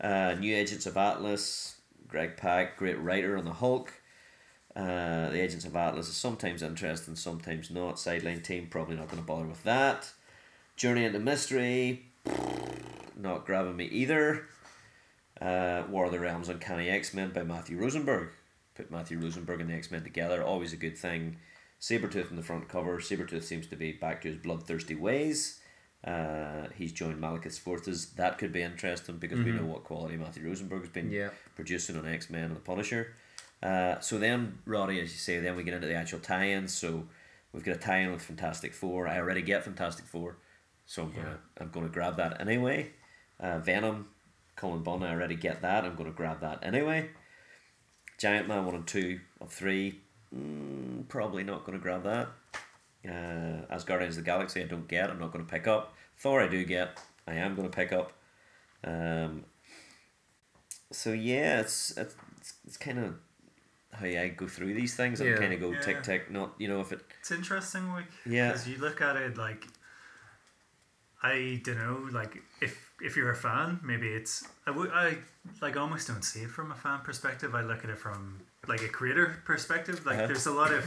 Uh, 0.00 0.34
New 0.38 0.54
Agents 0.54 0.86
of 0.86 0.96
Atlas. 0.96 1.76
Greg 2.06 2.36
Pak, 2.38 2.78
great 2.78 2.98
writer 2.98 3.36
on 3.36 3.44
the 3.44 3.52
Hulk. 3.52 3.92
Uh, 4.78 5.30
the 5.30 5.40
Agents 5.42 5.64
of 5.64 5.74
Atlas 5.74 6.08
is 6.08 6.14
sometimes 6.16 6.62
interesting, 6.62 7.16
sometimes 7.16 7.68
not. 7.70 7.98
Sideline 7.98 8.42
team, 8.42 8.68
probably 8.70 8.94
not 8.94 9.08
going 9.08 9.20
to 9.20 9.26
bother 9.26 9.46
with 9.46 9.64
that. 9.64 10.12
Journey 10.76 11.04
into 11.04 11.18
Mystery, 11.18 12.06
not 13.16 13.44
grabbing 13.44 13.76
me 13.76 13.86
either. 13.86 14.44
Uh, 15.40 15.82
War 15.88 16.06
of 16.06 16.12
the 16.12 16.20
Realms 16.20 16.48
Uncanny 16.48 16.88
X 16.88 17.12
Men 17.12 17.30
by 17.32 17.42
Matthew 17.42 17.76
Rosenberg. 17.76 18.28
Put 18.76 18.90
Matthew 18.92 19.18
Rosenberg 19.18 19.60
and 19.60 19.68
the 19.68 19.74
X 19.74 19.90
Men 19.90 20.04
together, 20.04 20.42
always 20.44 20.72
a 20.72 20.76
good 20.76 20.96
thing. 20.96 21.38
Sabretooth 21.80 22.30
in 22.30 22.36
the 22.36 22.42
front 22.42 22.68
cover. 22.68 22.98
Sabretooth 22.98 23.42
seems 23.44 23.66
to 23.68 23.76
be 23.76 23.90
back 23.92 24.22
to 24.22 24.28
his 24.28 24.36
bloodthirsty 24.36 24.94
ways. 24.94 25.60
Uh, 26.04 26.68
he's 26.76 26.92
joined 26.92 27.20
Malekith's 27.20 27.58
forces. 27.58 28.10
That 28.12 28.38
could 28.38 28.52
be 28.52 28.62
interesting 28.62 29.16
because 29.18 29.40
we 29.40 29.50
know 29.50 29.64
what 29.64 29.82
quality 29.82 30.16
Matthew 30.16 30.44
Rosenberg's 30.44 30.88
been 30.88 31.10
Yeah. 31.10 31.30
producing 31.56 31.96
on 31.96 32.06
X 32.06 32.30
Men 32.30 32.44
and 32.44 32.56
the 32.56 32.60
Punisher. 32.60 33.16
Uh, 33.62 33.98
so 34.00 34.18
then, 34.18 34.58
Roddy, 34.64 35.00
as 35.00 35.12
you 35.12 35.18
say, 35.18 35.40
then 35.40 35.56
we 35.56 35.64
get 35.64 35.74
into 35.74 35.88
the 35.88 35.94
actual 35.94 36.20
tie-ins. 36.20 36.72
So 36.72 37.04
we've 37.52 37.64
got 37.64 37.76
a 37.76 37.78
tie-in 37.78 38.12
with 38.12 38.22
Fantastic 38.22 38.72
Four. 38.72 39.08
I 39.08 39.18
already 39.18 39.42
get 39.42 39.64
Fantastic 39.64 40.04
Four, 40.06 40.36
so 40.86 41.02
I'm 41.02 41.12
gonna 41.12 41.38
I'm 41.60 41.70
gonna 41.70 41.88
grab 41.88 42.16
that 42.16 42.40
anyway. 42.40 42.90
Uh, 43.40 43.58
Venom, 43.58 44.08
Cullen 44.56 44.82
Bunn, 44.82 45.02
I 45.02 45.12
already 45.12 45.36
get 45.36 45.62
that. 45.62 45.84
I'm 45.84 45.96
gonna 45.96 46.10
grab 46.10 46.40
that 46.40 46.60
anyway. 46.62 47.10
Giant 48.18 48.48
Man 48.48 48.64
one 48.64 48.74
and 48.74 48.86
two 48.86 49.20
of 49.40 49.52
three, 49.52 50.00
mm, 50.34 51.06
probably 51.08 51.44
not 51.44 51.64
gonna 51.64 51.78
grab 51.78 52.04
that. 52.04 52.28
Uh, 53.08 53.64
as 53.70 53.84
Guardians 53.84 54.16
of 54.18 54.24
the 54.24 54.30
Galaxy, 54.30 54.62
I 54.62 54.66
don't 54.66 54.88
get. 54.88 55.10
I'm 55.10 55.18
not 55.18 55.32
gonna 55.32 55.44
pick 55.44 55.66
up. 55.66 55.94
Thor, 56.16 56.42
I 56.42 56.48
do 56.48 56.64
get. 56.64 56.98
I 57.26 57.34
am 57.34 57.54
gonna 57.54 57.68
pick 57.68 57.92
up. 57.92 58.12
Um, 58.84 59.44
so 60.90 61.12
yeah, 61.12 61.60
it's 61.60 61.96
it's, 61.96 62.14
it's 62.66 62.76
kind 62.76 62.98
of 62.98 63.14
how 63.92 64.04
I 64.06 64.28
go 64.28 64.46
through 64.46 64.74
these 64.74 64.94
things. 64.94 65.20
and 65.20 65.30
Yeah. 65.30 65.36
kind 65.38 65.52
of 65.54 65.60
go 65.60 65.72
Yeah. 65.72 65.80
tick 65.80 66.02
tick. 66.02 66.30
Not 66.30 66.54
you 66.58 66.68
know 66.68 66.80
if 66.80 66.92
it 66.92 67.00
It's 67.20 67.30
interesting, 67.30 67.88
like, 67.92 68.06
Yeah. 68.26 68.48
Because 68.48 68.68
you 68.68 68.78
look 68.78 69.00
at 69.00 69.16
it 69.16 69.36
like, 69.36 69.66
I 71.22 71.60
don't 71.64 71.78
know, 71.78 72.08
like 72.12 72.42
if 72.60 72.92
if 73.00 73.16
you're 73.16 73.30
a 73.30 73.36
fan, 73.36 73.80
maybe 73.82 74.08
it's 74.08 74.46
I 74.66 74.70
would 74.70 74.90
I 74.92 75.18
like 75.60 75.76
almost 75.76 76.06
don't 76.08 76.22
see 76.24 76.40
it 76.42 76.50
from 76.50 76.70
a 76.70 76.74
fan 76.76 77.00
perspective. 77.00 77.54
I 77.54 77.62
look 77.62 77.82
at 77.84 77.90
it 77.90 77.98
from 77.98 78.40
like 78.66 78.82
a 78.82 78.88
creator 78.88 79.36
perspective. 79.44 80.04
Like 80.06 80.18
Uh-huh. 80.18 80.26
there's 80.28 80.46
a 80.46 80.52
lot 80.52 80.72
of 80.72 80.84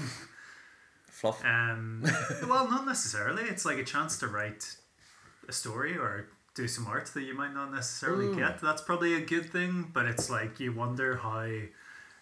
fluff. 1.09 1.43
um, 1.43 2.03
well, 2.47 2.69
not 2.69 2.85
necessarily. 2.85 3.43
It's 3.43 3.65
like 3.65 3.77
a 3.77 3.83
chance 3.83 4.17
to 4.19 4.27
write 4.27 4.75
a 5.47 5.51
story 5.51 5.97
or 5.97 6.27
do 6.53 6.67
some 6.67 6.87
art 6.87 7.07
that 7.07 7.23
you 7.23 7.33
might 7.33 7.53
not 7.53 7.71
necessarily 7.73 8.27
Mm. 8.27 8.37
get. 8.37 8.59
That's 8.61 8.81
probably 8.81 9.13
a 9.15 9.21
good 9.25 9.51
thing, 9.51 9.89
but 9.93 10.05
it's 10.05 10.29
like 10.29 10.59
you 10.59 10.71
wonder 10.73 11.17
how 11.17 11.47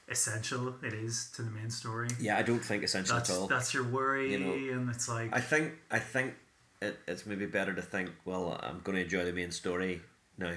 essential 0.10 0.76
it 0.84 0.94
is 0.94 1.30
to 1.36 1.44
the 1.44 1.52
main 1.52 1.70
story. 1.70 2.08
yeah, 2.20 2.38
I 2.38 2.42
don't 2.42 2.64
think 2.64 2.84
essential 2.84 3.16
That's 3.16 3.30
at 3.30 3.36
all. 3.38 3.48
that's 3.48 3.74
your 3.74 3.84
worry, 3.84 4.32
You 4.32 4.40
know, 4.40 4.54
and 4.54 4.90
it's 4.90 5.08
like 5.08 5.36
I 5.36 5.40
think 5.42 5.74
I 5.92 6.00
think 6.00 6.34
it, 6.82 6.98
it's 7.08 7.26
maybe 7.26 7.46
better 7.46 7.74
to 7.74 7.82
think. 7.82 8.10
Well, 8.26 8.60
I'm 8.64 8.80
going 8.84 8.96
to 8.98 9.04
enjoy 9.04 9.26
the 9.26 9.34
main 9.34 9.52
story 9.52 10.02
now. 10.38 10.54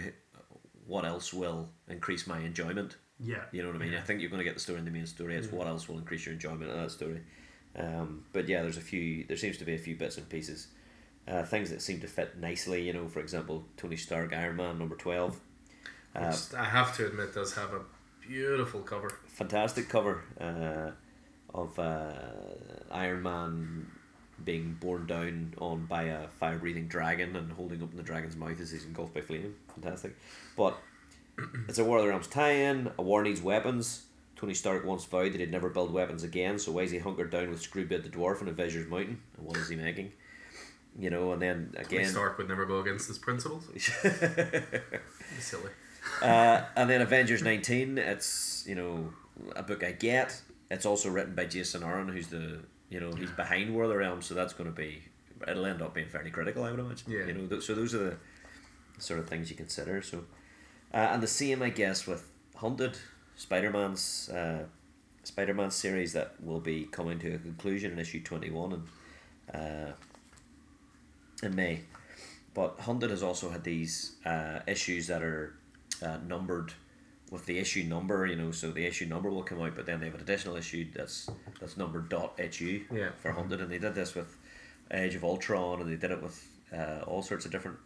What 0.86 1.04
else 1.04 1.32
will 1.32 1.70
increase 1.88 2.26
my 2.26 2.40
enjoyment? 2.40 2.96
yeah, 3.20 3.44
You 3.52 3.62
know 3.62 3.68
what 3.68 3.76
I 3.76 3.84
mean? 3.84 3.94
I 3.94 4.00
think 4.00 4.20
you're 4.20 4.30
going 4.30 4.40
to 4.40 4.44
get 4.44 4.54
the 4.54 4.60
story 4.60 4.78
in 4.80 4.84
the 4.84 4.90
main 4.90 5.06
story. 5.06 5.36
It's 5.36 5.50
what 5.52 5.66
else 5.68 5.88
will 5.88 5.96
increase 5.98 6.26
your 6.26 6.32
enjoyment 6.34 6.70
of 6.70 6.76
that 6.76 6.90
story. 6.90 7.20
Um, 7.76 8.24
but 8.32 8.48
yeah, 8.48 8.62
there's 8.62 8.78
a 8.78 8.80
few. 8.82 9.24
There 9.26 9.36
seems 9.36 9.58
to 9.58 9.64
be 9.64 9.74
a 9.74 9.78
few 9.78 9.94
bits 9.96 10.16
and 10.18 10.28
pieces, 10.28 10.68
uh, 11.28 11.42
things 11.44 11.70
that 11.70 11.80
seem 11.82 12.00
to 12.00 12.08
fit 12.08 12.38
nicely. 12.38 12.82
You 12.86 12.92
know, 12.94 13.06
for 13.08 13.20
example, 13.20 13.64
Tony 13.76 13.96
Stark, 13.96 14.34
Iron 14.34 14.56
Man, 14.56 14.78
number 14.78 14.96
twelve. 14.96 15.40
Uh, 16.14 16.36
I 16.58 16.64
have 16.64 16.94
to 16.96 17.06
admit 17.06 17.32
does 17.34 17.54
have 17.54 17.72
a 17.72 17.80
beautiful 18.26 18.80
cover. 18.80 19.18
fantastic 19.28 19.88
cover 19.88 20.22
uh, 20.40 20.90
of 21.54 21.78
uh, 21.78 22.12
Iron 22.90 23.22
Man 23.22 23.90
being 24.44 24.76
borne 24.80 25.06
down 25.06 25.54
on 25.58 25.86
by 25.86 26.04
a 26.04 26.28
fire 26.28 26.58
breathing 26.58 26.88
dragon 26.88 27.36
and 27.36 27.52
holding 27.52 27.82
open 27.82 27.96
the 27.96 28.02
dragon's 28.02 28.36
mouth 28.36 28.60
as 28.60 28.70
he's 28.70 28.84
engulfed 28.84 29.14
by 29.14 29.20
flame. 29.20 29.54
Fantastic. 29.74 30.16
But 30.56 30.76
it's 31.68 31.78
a 31.78 31.84
War 31.84 31.98
of 31.98 32.04
the 32.04 32.08
Realms 32.08 32.26
tie 32.26 32.52
in. 32.52 32.90
A 32.98 33.02
war 33.02 33.22
needs 33.22 33.40
weapons. 33.40 34.04
Tony 34.36 34.54
Stark 34.54 34.84
once 34.84 35.04
vowed 35.04 35.32
that 35.32 35.40
he'd 35.40 35.52
never 35.52 35.68
build 35.68 35.92
weapons 35.92 36.24
again, 36.24 36.58
so 36.58 36.72
why 36.72 36.82
is 36.82 36.90
he 36.90 36.98
hunkered 36.98 37.30
down 37.30 37.48
with 37.48 37.62
Screwbeard 37.62 38.02
the 38.02 38.08
Dwarf 38.08 38.42
on 38.42 38.48
Avengers 38.48 38.88
Mountain? 38.88 39.20
And 39.36 39.46
what 39.46 39.56
is 39.56 39.68
he 39.68 39.76
making? 39.76 40.10
You 40.98 41.10
know, 41.10 41.32
and 41.32 41.40
then 41.40 41.70
Tony 41.74 41.98
again. 41.98 42.10
Stark 42.10 42.38
would 42.38 42.48
never 42.48 42.66
go 42.66 42.80
against 42.80 43.06
his 43.06 43.18
principles. 43.18 43.68
Silly. 45.38 45.70
Uh, 46.22 46.62
and 46.76 46.88
then 46.88 47.00
Avengers 47.00 47.42
19, 47.42 47.98
it's, 47.98 48.64
you 48.66 48.74
know, 48.74 49.12
a 49.56 49.62
book 49.62 49.84
I 49.84 49.92
get. 49.92 50.40
It's 50.70 50.86
also 50.86 51.10
written 51.10 51.34
by 51.34 51.46
Jason 51.46 51.82
Aaron, 51.82 52.08
who's 52.08 52.28
the, 52.28 52.60
you 52.88 53.00
know, 53.00 53.12
he's 53.12 53.30
behind 53.30 53.74
War 53.74 53.84
of 53.84 53.90
the 53.90 53.96
Realms, 53.96 54.26
so 54.26 54.34
that's 54.34 54.52
going 54.52 54.70
to 54.70 54.74
be, 54.74 55.02
it'll 55.46 55.66
end 55.66 55.82
up 55.82 55.94
being 55.94 56.08
fairly 56.08 56.30
critical, 56.30 56.64
I 56.64 56.70
would 56.70 56.80
imagine. 56.80 57.12
Yeah. 57.12 57.26
You 57.26 57.34
know, 57.34 57.46
th- 57.46 57.62
so 57.62 57.74
those 57.74 57.94
are 57.94 57.98
the 57.98 58.16
sort 58.98 59.20
of 59.20 59.28
things 59.28 59.50
you 59.50 59.56
consider. 59.56 60.02
So, 60.02 60.24
uh, 60.94 61.08
and 61.12 61.22
the 61.22 61.28
same, 61.28 61.62
I 61.62 61.70
guess, 61.70 62.06
with 62.06 62.28
Hunted, 62.56 62.96
Spider 63.36 63.70
Man's, 63.70 64.28
uh, 64.28 64.64
Spider 65.24 65.54
Man 65.54 65.70
series 65.70 66.12
that 66.14 66.34
will 66.42 66.60
be 66.60 66.84
coming 66.84 67.18
to 67.20 67.34
a 67.34 67.38
conclusion 67.38 67.92
in 67.92 67.98
issue 67.98 68.22
21 68.22 68.72
and, 68.72 68.88
uh, 69.54 69.92
in 71.42 71.54
May. 71.54 71.82
But 72.54 72.80
Hunted 72.80 73.10
has 73.10 73.22
also 73.22 73.50
had 73.50 73.64
these 73.64 74.16
uh, 74.26 74.60
issues 74.66 75.06
that 75.06 75.22
are 75.22 75.54
uh, 76.02 76.18
numbered 76.26 76.72
with 77.30 77.46
the 77.46 77.58
issue 77.58 77.82
number, 77.84 78.26
you 78.26 78.36
know, 78.36 78.50
so 78.50 78.70
the 78.70 78.84
issue 78.84 79.06
number 79.06 79.30
will 79.30 79.42
come 79.42 79.60
out, 79.62 79.74
but 79.74 79.86
then 79.86 80.00
they 80.00 80.06
have 80.06 80.14
an 80.14 80.20
additional 80.20 80.56
issue 80.56 80.86
that's 80.94 81.30
that's 81.60 81.76
numbered 81.76 82.08
dot 82.08 82.38
hu 82.38 82.82
Yeah. 82.92 83.10
for 83.20 83.32
Hunted, 83.32 83.60
and 83.60 83.70
they 83.70 83.78
did 83.78 83.94
this 83.94 84.14
with 84.14 84.36
Age 84.90 85.14
of 85.14 85.24
Ultron, 85.24 85.80
and 85.80 85.90
they 85.90 85.96
did 85.96 86.10
it 86.10 86.22
with 86.22 86.46
uh, 86.76 87.00
all 87.06 87.22
sorts 87.22 87.44
of 87.46 87.50
different. 87.50 87.78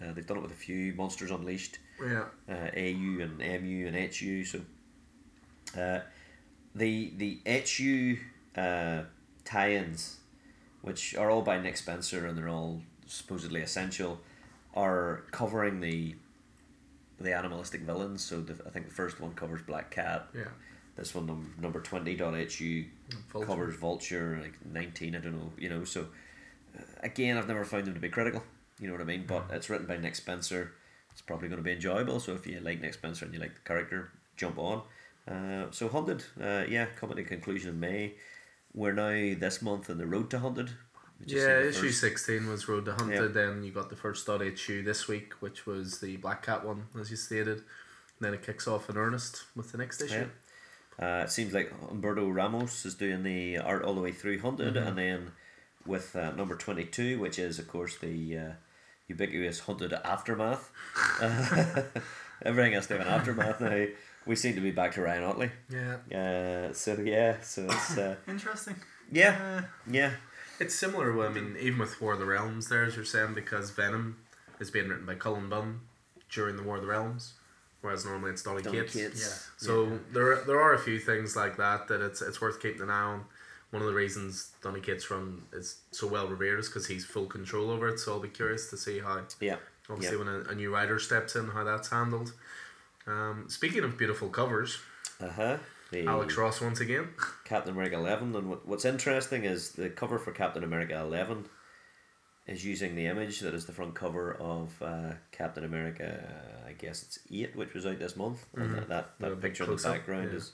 Uh, 0.00 0.12
they've 0.12 0.26
done 0.26 0.36
it 0.38 0.42
with 0.42 0.50
a 0.52 0.54
few 0.54 0.92
Monsters 0.94 1.30
Unleashed, 1.30 1.78
Yeah. 2.00 2.24
uh, 2.48 2.70
AU 2.76 3.20
and 3.20 3.38
MU 3.38 3.86
and 3.86 3.96
HU. 4.14 4.44
So 4.44 4.60
uh, 5.76 6.00
the 6.74 7.12
the 7.16 7.40
HU 7.46 8.16
uh, 8.60 9.02
tie-ins, 9.44 10.18
which 10.82 11.14
are 11.14 11.30
all 11.30 11.42
by 11.42 11.60
Nick 11.60 11.76
Spencer 11.76 12.26
and 12.26 12.36
they're 12.36 12.48
all 12.48 12.82
supposedly 13.06 13.60
essential, 13.60 14.20
are 14.74 15.24
covering 15.30 15.80
the 15.80 16.14
the 17.20 17.36
animalistic 17.36 17.82
villains. 17.82 18.22
So 18.22 18.40
the, 18.40 18.54
I 18.66 18.70
think 18.70 18.88
the 18.88 18.94
first 18.94 19.20
one 19.20 19.34
covers 19.34 19.62
Black 19.62 19.90
Cat. 19.90 20.28
Yeah. 20.34 20.44
This 20.96 21.14
one 21.14 21.26
num- 21.26 21.54
number 21.60 21.80
twenty 21.80 22.16
dot 22.16 22.34
HU 22.34 22.84
covers 23.32 23.76
Vulture 23.76 24.38
like 24.42 24.54
nineteen. 24.66 25.14
I 25.14 25.20
don't 25.20 25.34
know. 25.34 25.52
You 25.56 25.68
know. 25.68 25.84
So 25.84 26.08
uh, 26.76 26.82
again, 27.02 27.36
I've 27.36 27.48
never 27.48 27.64
found 27.64 27.86
them 27.86 27.94
to 27.94 28.00
be 28.00 28.08
critical. 28.08 28.42
You 28.80 28.86
know 28.88 28.94
what 28.94 29.02
I 29.02 29.04
mean? 29.04 29.24
But 29.26 29.44
it's 29.50 29.70
written 29.70 29.86
by 29.86 29.96
Nick 29.96 30.16
Spencer. 30.16 30.72
It's 31.12 31.22
probably 31.22 31.48
going 31.48 31.58
to 31.58 31.64
be 31.64 31.72
enjoyable. 31.72 32.20
So 32.20 32.34
if 32.34 32.46
you 32.46 32.60
like 32.60 32.80
Nick 32.80 32.94
Spencer 32.94 33.24
and 33.24 33.34
you 33.34 33.40
like 33.40 33.54
the 33.54 33.60
character, 33.60 34.10
jump 34.36 34.58
on. 34.58 34.82
Uh, 35.26 35.66
so 35.70 35.88
Hunted, 35.88 36.24
uh, 36.40 36.64
yeah, 36.68 36.86
coming 36.96 37.16
to 37.16 37.24
conclusion 37.24 37.70
in 37.70 37.80
May. 37.80 38.14
We're 38.72 38.92
now 38.92 39.38
this 39.38 39.60
month 39.60 39.90
in 39.90 39.98
the 39.98 40.06
road 40.06 40.30
to 40.30 40.38
Hunted. 40.38 40.70
We 41.20 41.26
just 41.26 41.46
Yeah, 41.46 41.60
issue 41.60 41.86
first- 41.88 42.00
16 42.00 42.48
was 42.48 42.68
Road 42.68 42.84
to 42.86 42.92
Hunted, 42.94 43.14
Yeah. 43.34 43.42
then 43.42 43.64
you 43.64 43.72
got 43.72 43.90
the 43.90 43.96
first 43.96 44.26
dot 44.26 44.40
issue 44.42 44.82
this 44.82 45.08
week, 45.08 45.32
which 45.40 45.66
was 45.66 46.00
the 46.00 46.16
Black 46.18 46.42
Cat 46.44 46.64
one, 46.64 46.86
as 46.98 47.10
you 47.10 47.16
stated. 47.16 47.62
then 48.20 48.34
it 48.34 48.42
kicks 48.42 48.66
off 48.66 48.90
in 48.90 48.96
earnest 48.96 49.44
with 49.54 49.70
the 49.70 49.78
next 49.78 50.00
issue. 50.02 50.28
Uh, 51.00 51.22
it 51.24 51.30
seems 51.30 51.54
like 51.54 51.70
Humberto 51.88 52.28
Ramos 52.34 52.84
is 52.84 52.96
doing 52.96 53.22
the 53.22 53.58
art 53.58 53.84
all 53.84 53.94
the 53.94 54.00
way 54.00 54.10
through 54.10 54.40
Hunted, 54.40 54.74
Mm-hmm. 54.74 54.88
and 54.88 54.98
then 54.98 55.32
with 55.86 56.16
uh, 56.16 56.32
number 56.32 56.56
22, 56.56 57.20
which 57.20 57.38
is, 57.38 57.60
of 57.60 57.68
course, 57.68 57.96
the 57.98 58.36
uh, 58.36 58.50
ubiquitous 59.06 59.60
Hunted 59.60 59.92
Aftermath. 59.92 60.70
Uh, 61.20 61.82
everything 62.44 62.72
has 62.72 62.88
to 62.88 62.98
have 62.98 63.06
an 63.06 63.12
aftermath 63.12 63.60
now. 63.60 63.86
We 64.26 64.34
seem 64.34 64.56
to 64.56 64.60
be 64.60 64.72
back 64.72 64.92
to 64.94 65.02
Ryan 65.02 65.22
Ottley. 65.22 65.50
Yeah. 65.70 65.98
Uh, 66.68 66.72
so, 66.72 66.94
yeah, 67.00 67.40
so 67.40 67.66
it's. 67.70 67.96
Uh, 67.96 68.16
Interesting. 68.28 68.74
yeah, 69.12 69.38
Uh, 69.40 69.62
yeah. 69.88 70.10
It's 70.60 70.74
similar, 70.74 71.12
well, 71.12 71.28
I 71.28 71.32
mean, 71.32 71.56
even 71.60 71.78
with 71.78 72.00
War 72.00 72.14
of 72.14 72.18
the 72.18 72.24
Realms 72.24 72.68
there, 72.68 72.84
as 72.84 72.96
you're 72.96 73.04
saying, 73.04 73.34
because 73.34 73.70
Venom 73.70 74.16
is 74.60 74.70
being 74.70 74.88
written 74.88 75.06
by 75.06 75.14
Cullen 75.14 75.48
Bunn 75.48 75.80
during 76.30 76.56
the 76.56 76.62
War 76.62 76.76
of 76.76 76.82
the 76.82 76.88
Realms, 76.88 77.34
whereas 77.80 78.04
normally 78.04 78.32
it's 78.32 78.42
Donny, 78.42 78.62
Donny 78.62 78.78
Cates. 78.80 78.92
Cates. 78.94 79.48
So 79.56 79.84
Yeah. 79.86 79.98
there 80.12 80.36
there 80.44 80.60
are 80.60 80.74
a 80.74 80.78
few 80.78 80.98
things 80.98 81.36
like 81.36 81.56
that 81.58 81.86
that 81.88 82.00
it's 82.00 82.20
it's 82.22 82.40
worth 82.40 82.60
keeping 82.60 82.82
an 82.82 82.90
eye 82.90 83.02
on. 83.02 83.24
One 83.70 83.82
of 83.82 83.88
the 83.88 83.94
reasons 83.94 84.50
Donny 84.62 84.80
Cates 84.80 85.10
run 85.10 85.42
is 85.52 85.76
so 85.92 86.06
well 86.06 86.26
revered 86.26 86.58
is 86.58 86.68
because 86.68 86.86
he's 86.86 87.04
full 87.04 87.26
control 87.26 87.70
over 87.70 87.88
it. 87.88 87.98
So 88.00 88.12
I'll 88.14 88.20
be 88.20 88.28
curious 88.28 88.68
to 88.70 88.76
see 88.76 88.98
how 88.98 89.22
Yeah. 89.40 89.56
obviously 89.88 90.16
Yeah. 90.18 90.24
when 90.24 90.34
a, 90.34 90.40
a 90.50 90.54
new 90.54 90.72
writer 90.74 90.98
steps 90.98 91.36
in 91.36 91.48
how 91.48 91.64
that's 91.64 91.88
handled. 91.90 92.32
Um, 93.06 93.44
speaking 93.48 93.84
of 93.84 93.96
beautiful 93.96 94.28
covers, 94.28 94.78
Uh 95.20 95.28
huh. 95.30 95.56
The 95.90 96.06
Alex 96.06 96.36
Ross 96.36 96.60
once 96.60 96.80
again. 96.80 97.08
Captain 97.44 97.72
America 97.72 97.96
11. 97.96 98.36
And 98.36 98.50
what, 98.50 98.66
what's 98.66 98.84
interesting 98.84 99.44
is 99.44 99.72
the 99.72 99.88
cover 99.88 100.18
for 100.18 100.32
Captain 100.32 100.62
America 100.62 100.98
11 100.98 101.46
is 102.46 102.64
using 102.64 102.94
the 102.94 103.06
image 103.06 103.40
that 103.40 103.54
is 103.54 103.66
the 103.66 103.72
front 103.72 103.94
cover 103.94 104.34
of 104.34 104.82
uh, 104.82 105.12
Captain 105.32 105.64
America, 105.64 106.24
I 106.66 106.72
guess 106.72 107.02
it's 107.02 107.18
8, 107.30 107.56
which 107.56 107.74
was 107.74 107.86
out 107.86 107.98
this 107.98 108.16
month. 108.16 108.44
And 108.54 108.74
that, 108.74 108.88
that, 108.88 109.18
that 109.18 109.40
picture 109.40 109.64
in 109.64 109.76
the 109.76 109.82
background 109.82 110.30
yeah. 110.30 110.36
is. 110.36 110.52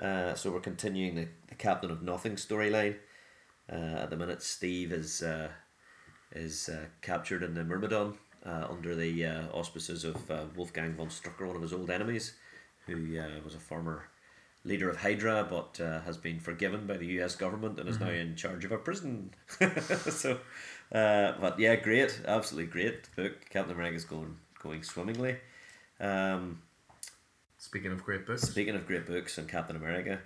Uh, 0.00 0.34
so 0.34 0.50
we're 0.50 0.60
continuing 0.60 1.14
the, 1.14 1.28
the 1.48 1.54
Captain 1.54 1.90
of 1.90 2.02
Nothing 2.02 2.36
storyline. 2.36 2.96
Uh, 3.70 3.96
at 4.02 4.10
the 4.10 4.16
minute, 4.16 4.42
Steve 4.42 4.92
is 4.92 5.22
uh, 5.22 5.48
is 6.32 6.68
uh, 6.68 6.86
captured 7.00 7.42
in 7.42 7.54
the 7.54 7.64
Myrmidon 7.64 8.14
uh, 8.44 8.66
under 8.68 8.94
the 8.94 9.24
uh, 9.24 9.46
auspices 9.52 10.04
of 10.04 10.30
uh, 10.30 10.44
Wolfgang 10.56 10.94
von 10.94 11.08
Strucker, 11.08 11.46
one 11.46 11.56
of 11.56 11.62
his 11.62 11.72
old 11.72 11.90
enemies, 11.90 12.34
who 12.86 13.18
uh, 13.18 13.40
was 13.44 13.54
a 13.54 13.58
former 13.58 14.08
leader 14.64 14.88
of 14.88 14.96
Hydra, 14.96 15.46
but 15.48 15.80
uh, 15.80 16.00
has 16.00 16.16
been 16.16 16.40
forgiven 16.40 16.86
by 16.86 16.96
the 16.96 17.06
U.S. 17.18 17.36
government 17.36 17.78
and 17.78 17.88
is 17.88 18.00
now 18.00 18.10
in 18.10 18.34
charge 18.34 18.64
of 18.64 18.72
a 18.72 18.78
prison. 18.78 19.30
so, 20.08 20.38
uh, 20.92 21.32
but 21.40 21.58
yeah, 21.58 21.76
great, 21.76 22.20
absolutely 22.26 22.70
great 22.70 23.14
book. 23.14 23.48
Captain 23.50 23.74
America's 23.74 24.04
going 24.04 24.36
going 24.62 24.82
swimmingly. 24.82 25.36
Um, 26.00 26.62
Speaking 27.58 27.92
of 27.92 28.04
great 28.04 28.26
books, 28.26 28.42
Speaking 28.42 28.74
of 28.74 28.86
great 28.86 29.06
books 29.06 29.38
and 29.38 29.48
Captain 29.48 29.74
America, 29.74 30.20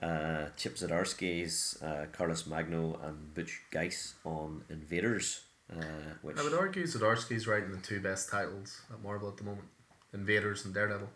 uh, 0.00 0.46
Chip 0.56 0.76
Zdarsky's 0.76 1.80
uh, 1.82 2.06
Carlos 2.12 2.46
Magno 2.46 3.00
and 3.02 3.34
Butch 3.34 3.62
Guice 3.72 4.14
on 4.24 4.62
Invaders, 4.70 5.42
uh, 5.72 5.82
which 6.22 6.38
I 6.38 6.44
would 6.44 6.54
argue 6.54 6.84
Zdarsky's 6.84 7.48
writing 7.48 7.72
the 7.72 7.78
two 7.78 8.00
best 8.00 8.30
titles 8.30 8.82
at 8.92 9.02
Marvel 9.02 9.28
at 9.28 9.36
the 9.38 9.44
moment: 9.44 9.66
Invaders 10.12 10.64
and 10.64 10.72
Daredevil. 10.72 11.08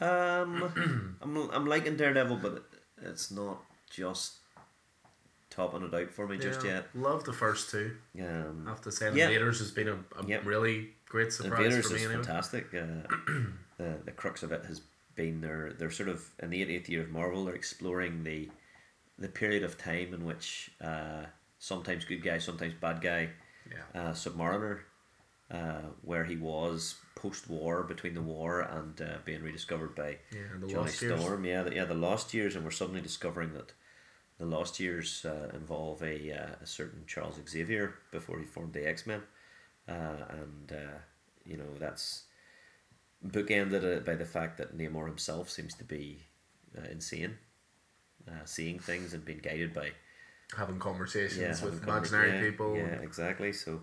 Um, 0.00 1.16
I'm 1.22 1.50
I'm 1.50 1.66
liking 1.66 1.96
Daredevil, 1.96 2.36
but 2.36 2.52
it, 2.54 2.62
it's 3.02 3.30
not 3.30 3.58
just 3.90 4.34
topping 5.50 5.82
it 5.82 5.94
out 5.94 6.10
for 6.10 6.26
me 6.28 6.38
just 6.38 6.64
yet. 6.64 6.86
Love 6.94 7.24
the 7.24 7.32
first 7.32 7.70
two. 7.70 7.96
Um, 8.20 8.64
I 8.66 8.70
have 8.70 8.82
to 8.82 8.92
say, 8.92 9.06
Yeah. 9.14 9.24
Invaders 9.28 9.58
has 9.60 9.70
been 9.70 9.88
a, 9.88 9.94
a 10.18 10.26
Yep. 10.26 10.44
really 10.44 10.90
great 11.08 11.32
surprise 11.32 11.60
Invaders 11.64 11.86
for 11.86 11.92
me. 11.94 12.00
is 12.00 12.06
Anyway. 12.06 12.22
fantastic. 12.24 12.66
Uh, 12.74 13.08
the 13.78 13.98
the 14.04 14.12
crux 14.12 14.42
of 14.42 14.52
it 14.52 14.64
has 14.66 14.80
been 15.14 15.40
they're 15.40 15.72
they're 15.72 15.90
sort 15.90 16.08
of 16.08 16.24
in 16.40 16.50
the 16.50 16.64
80th 16.64 16.88
year 16.88 17.02
of 17.02 17.10
Marvel. 17.10 17.44
They're 17.44 17.54
exploring 17.54 18.22
the 18.24 18.50
the 19.18 19.28
period 19.28 19.64
of 19.64 19.76
time 19.76 20.14
in 20.14 20.24
which 20.24 20.70
uh, 20.80 21.24
sometimes 21.58 22.04
good 22.04 22.22
guy, 22.22 22.38
sometimes 22.38 22.74
bad 22.74 23.00
guy, 23.00 23.30
Yeah. 23.68 24.00
uh, 24.00 24.12
Submariner, 24.12 24.80
uh, 25.50 25.88
where 26.02 26.24
he 26.24 26.36
was 26.36 26.94
post 27.22 27.48
war 27.50 27.82
between 27.82 28.14
the 28.14 28.22
war 28.22 28.60
and 28.60 29.00
uh, 29.00 29.18
being 29.24 29.42
rediscovered 29.42 29.94
by 29.94 30.18
Yeah, 30.32 30.38
the 30.60 30.66
Johnny 30.68 30.82
Lost 30.84 31.02
Years. 31.02 31.20
Storm. 31.20 31.44
Yeah, 31.44 31.62
the, 31.64 31.74
yeah, 31.74 31.84
the 31.84 31.94
Lost 31.94 32.32
Years, 32.34 32.54
and 32.54 32.64
we're 32.64 32.70
suddenly 32.70 33.00
discovering 33.00 33.52
that 33.54 33.72
the 34.38 34.46
Lost 34.46 34.78
Years 34.80 35.24
uh, 35.24 35.50
involve 35.54 36.02
a, 36.02 36.32
uh, 36.32 36.54
a 36.62 36.66
certain 36.66 37.02
Charles 37.06 37.38
Xavier 37.48 37.94
before 38.12 38.38
he 38.38 38.44
formed 38.44 38.72
the 38.72 38.88
X 38.88 39.06
Men, 39.06 39.22
uh, 39.88 39.92
and 40.40 40.72
uh, 40.72 40.98
you 41.44 41.56
know 41.56 41.70
that's 41.78 42.24
bookended 43.26 43.96
uh, 43.96 44.00
by 44.00 44.14
the 44.14 44.24
fact 44.24 44.58
that 44.58 44.76
Namor 44.76 45.06
himself 45.06 45.50
seems 45.50 45.74
to 45.74 45.84
be 45.84 46.20
uh, 46.76 46.86
insane, 46.90 47.36
uh, 48.28 48.44
seeing 48.44 48.78
things 48.78 49.12
and 49.14 49.24
being 49.24 49.40
guided 49.42 49.74
by 49.74 49.90
Having 50.56 50.78
conversations 50.78 51.38
yeah, 51.40 51.48
with 51.48 51.60
having 51.60 51.80
convers- 51.80 52.12
imaginary 52.12 52.32
yeah, 52.44 52.50
people. 52.50 52.76
Yeah, 52.76 53.02
exactly. 53.02 53.52
So, 53.52 53.82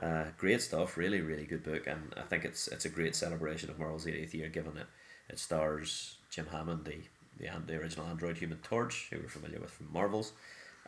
uh, 0.00 0.24
great 0.38 0.62
stuff. 0.62 0.96
Really, 0.96 1.20
really 1.20 1.44
good 1.44 1.62
book, 1.62 1.86
and 1.86 2.14
I 2.16 2.22
think 2.22 2.44
it's 2.44 2.68
it's 2.68 2.84
a 2.84 2.88
great 2.88 3.14
celebration 3.14 3.70
of 3.70 3.78
Marvel's 3.78 4.06
80th 4.06 4.34
year, 4.34 4.48
given 4.48 4.76
it 4.76 4.86
it 5.28 5.38
stars 5.38 6.16
Jim 6.30 6.46
Hammond, 6.50 6.84
the 6.84 6.98
the, 7.38 7.50
the 7.66 7.76
original 7.76 8.06
android 8.06 8.38
Human 8.38 8.58
Torch, 8.58 9.08
who 9.10 9.18
we're 9.18 9.28
familiar 9.28 9.60
with 9.60 9.70
from 9.70 9.88
Marvels, 9.92 10.32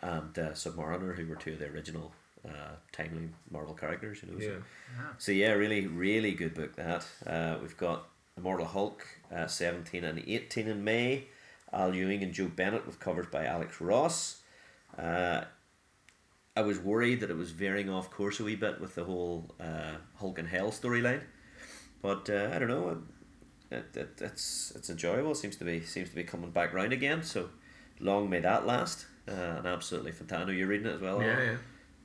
and 0.00 0.38
uh, 0.38 0.50
Submariner, 0.50 1.16
who 1.16 1.26
were 1.26 1.36
two 1.36 1.52
of 1.52 1.58
the 1.58 1.66
original 1.66 2.12
uh, 2.46 2.76
timely 2.90 3.28
Marvel 3.50 3.74
characters. 3.74 4.22
You 4.22 4.32
know. 4.32 4.38
Yeah. 4.38 4.46
So, 4.46 4.52
yeah. 4.54 5.12
so 5.18 5.32
yeah, 5.32 5.52
really, 5.52 5.86
really 5.86 6.32
good 6.32 6.54
book. 6.54 6.76
That 6.76 7.06
uh, 7.26 7.58
we've 7.60 7.76
got 7.76 8.08
Immortal 8.36 8.66
Hulk, 8.66 9.06
uh, 9.34 9.46
seventeen 9.46 10.04
and 10.04 10.22
eighteen 10.26 10.68
in 10.68 10.84
May. 10.84 11.24
Al 11.72 11.94
Ewing 11.94 12.22
and 12.22 12.34
Joe 12.34 12.48
Bennett 12.48 12.86
with 12.86 13.00
covers 13.00 13.26
by 13.32 13.46
Alex 13.46 13.80
Ross. 13.80 14.42
Uh, 14.98 15.44
I 16.54 16.62
was 16.62 16.78
worried 16.78 17.20
that 17.20 17.30
it 17.30 17.36
was 17.36 17.50
veering 17.50 17.88
off 17.88 18.10
course 18.10 18.38
a 18.40 18.44
wee 18.44 18.56
bit 18.56 18.80
with 18.80 18.94
the 18.94 19.04
whole 19.04 19.54
uh, 19.58 19.94
Hulk 20.16 20.38
and 20.38 20.48
Hell 20.48 20.70
storyline, 20.70 21.22
but 22.02 22.28
uh, 22.28 22.50
I 22.52 22.58
don't 22.58 22.68
know. 22.68 23.02
It, 23.70 23.96
it, 23.96 24.18
it's 24.20 24.72
it's 24.76 24.90
enjoyable. 24.90 25.34
Seems 25.34 25.56
to 25.56 25.64
be 25.64 25.80
seems 25.80 26.10
to 26.10 26.14
be 26.14 26.24
coming 26.24 26.50
back 26.50 26.74
round 26.74 26.92
again. 26.92 27.22
So 27.22 27.48
long 28.00 28.28
may 28.28 28.40
that 28.40 28.66
last. 28.66 29.06
Uh, 29.26 29.32
and 29.32 29.66
absolutely 29.66 30.12
fantastic. 30.12 30.42
I 30.48 30.50
know 30.50 30.58
You're 30.58 30.66
reading 30.66 30.86
it 30.88 30.96
as 30.96 31.00
well. 31.00 31.22
Yeah, 31.22 31.32
Alan? 31.32 31.46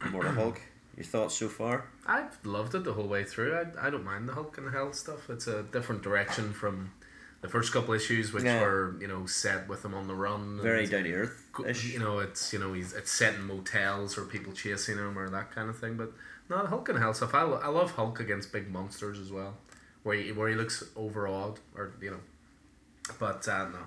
yeah. 0.01 0.07
Immortal 0.07 0.31
Hulk. 0.33 0.61
Your 0.95 1.03
thoughts 1.03 1.35
so 1.35 1.47
far? 1.49 1.85
I've 2.05 2.37
loved 2.45 2.73
it 2.73 2.83
the 2.83 2.93
whole 2.93 3.07
way 3.07 3.23
through. 3.23 3.55
I, 3.55 3.87
I 3.87 3.89
don't 3.89 4.05
mind 4.05 4.29
the 4.29 4.33
Hulk 4.33 4.57
and 4.57 4.71
Hell 4.71 4.93
stuff. 4.93 5.29
It's 5.29 5.47
a 5.47 5.63
different 5.63 6.03
direction 6.03 6.53
from 6.53 6.91
the 7.41 7.47
first 7.49 7.71
couple 7.71 7.93
issues, 7.93 8.33
which 8.33 8.43
Yeah. 8.43 8.61
were 8.61 8.95
you 8.99 9.07
know 9.07 9.25
set 9.25 9.67
with 9.67 9.83
him 9.85 9.93
on 9.93 10.07
the 10.07 10.15
run. 10.15 10.59
Very 10.61 10.87
down 10.87 11.03
to 11.03 11.13
earth. 11.13 11.43
You 11.83 11.99
know, 11.99 12.19
it's 12.19 12.51
you 12.53 12.59
know 12.59 12.73
he's 12.73 12.93
it's 12.93 13.11
set 13.11 13.35
in 13.35 13.41
motels 13.43 14.17
or 14.17 14.23
people 14.25 14.53
chasing 14.53 14.97
him 14.97 15.17
or 15.17 15.29
that 15.29 15.51
kind 15.53 15.69
of 15.69 15.77
thing. 15.77 15.97
But 15.97 16.11
no, 16.49 16.57
Hulk 16.65 16.89
and 16.89 16.97
Hell 16.99 17.13
stuff. 17.13 17.33
I, 17.33 17.41
I 17.41 17.67
love 17.67 17.91
Hulk 17.91 18.19
against 18.19 18.51
big 18.51 18.69
monsters 18.71 19.19
as 19.19 19.31
well, 19.31 19.57
where 20.03 20.15
he 20.15 20.31
where 20.31 20.49
he 20.49 20.55
looks 20.55 20.83
overawed 20.95 21.59
or 21.75 21.91
you 22.01 22.11
know. 22.11 22.19
But 23.19 23.47
uh, 23.47 23.69
no, 23.69 23.79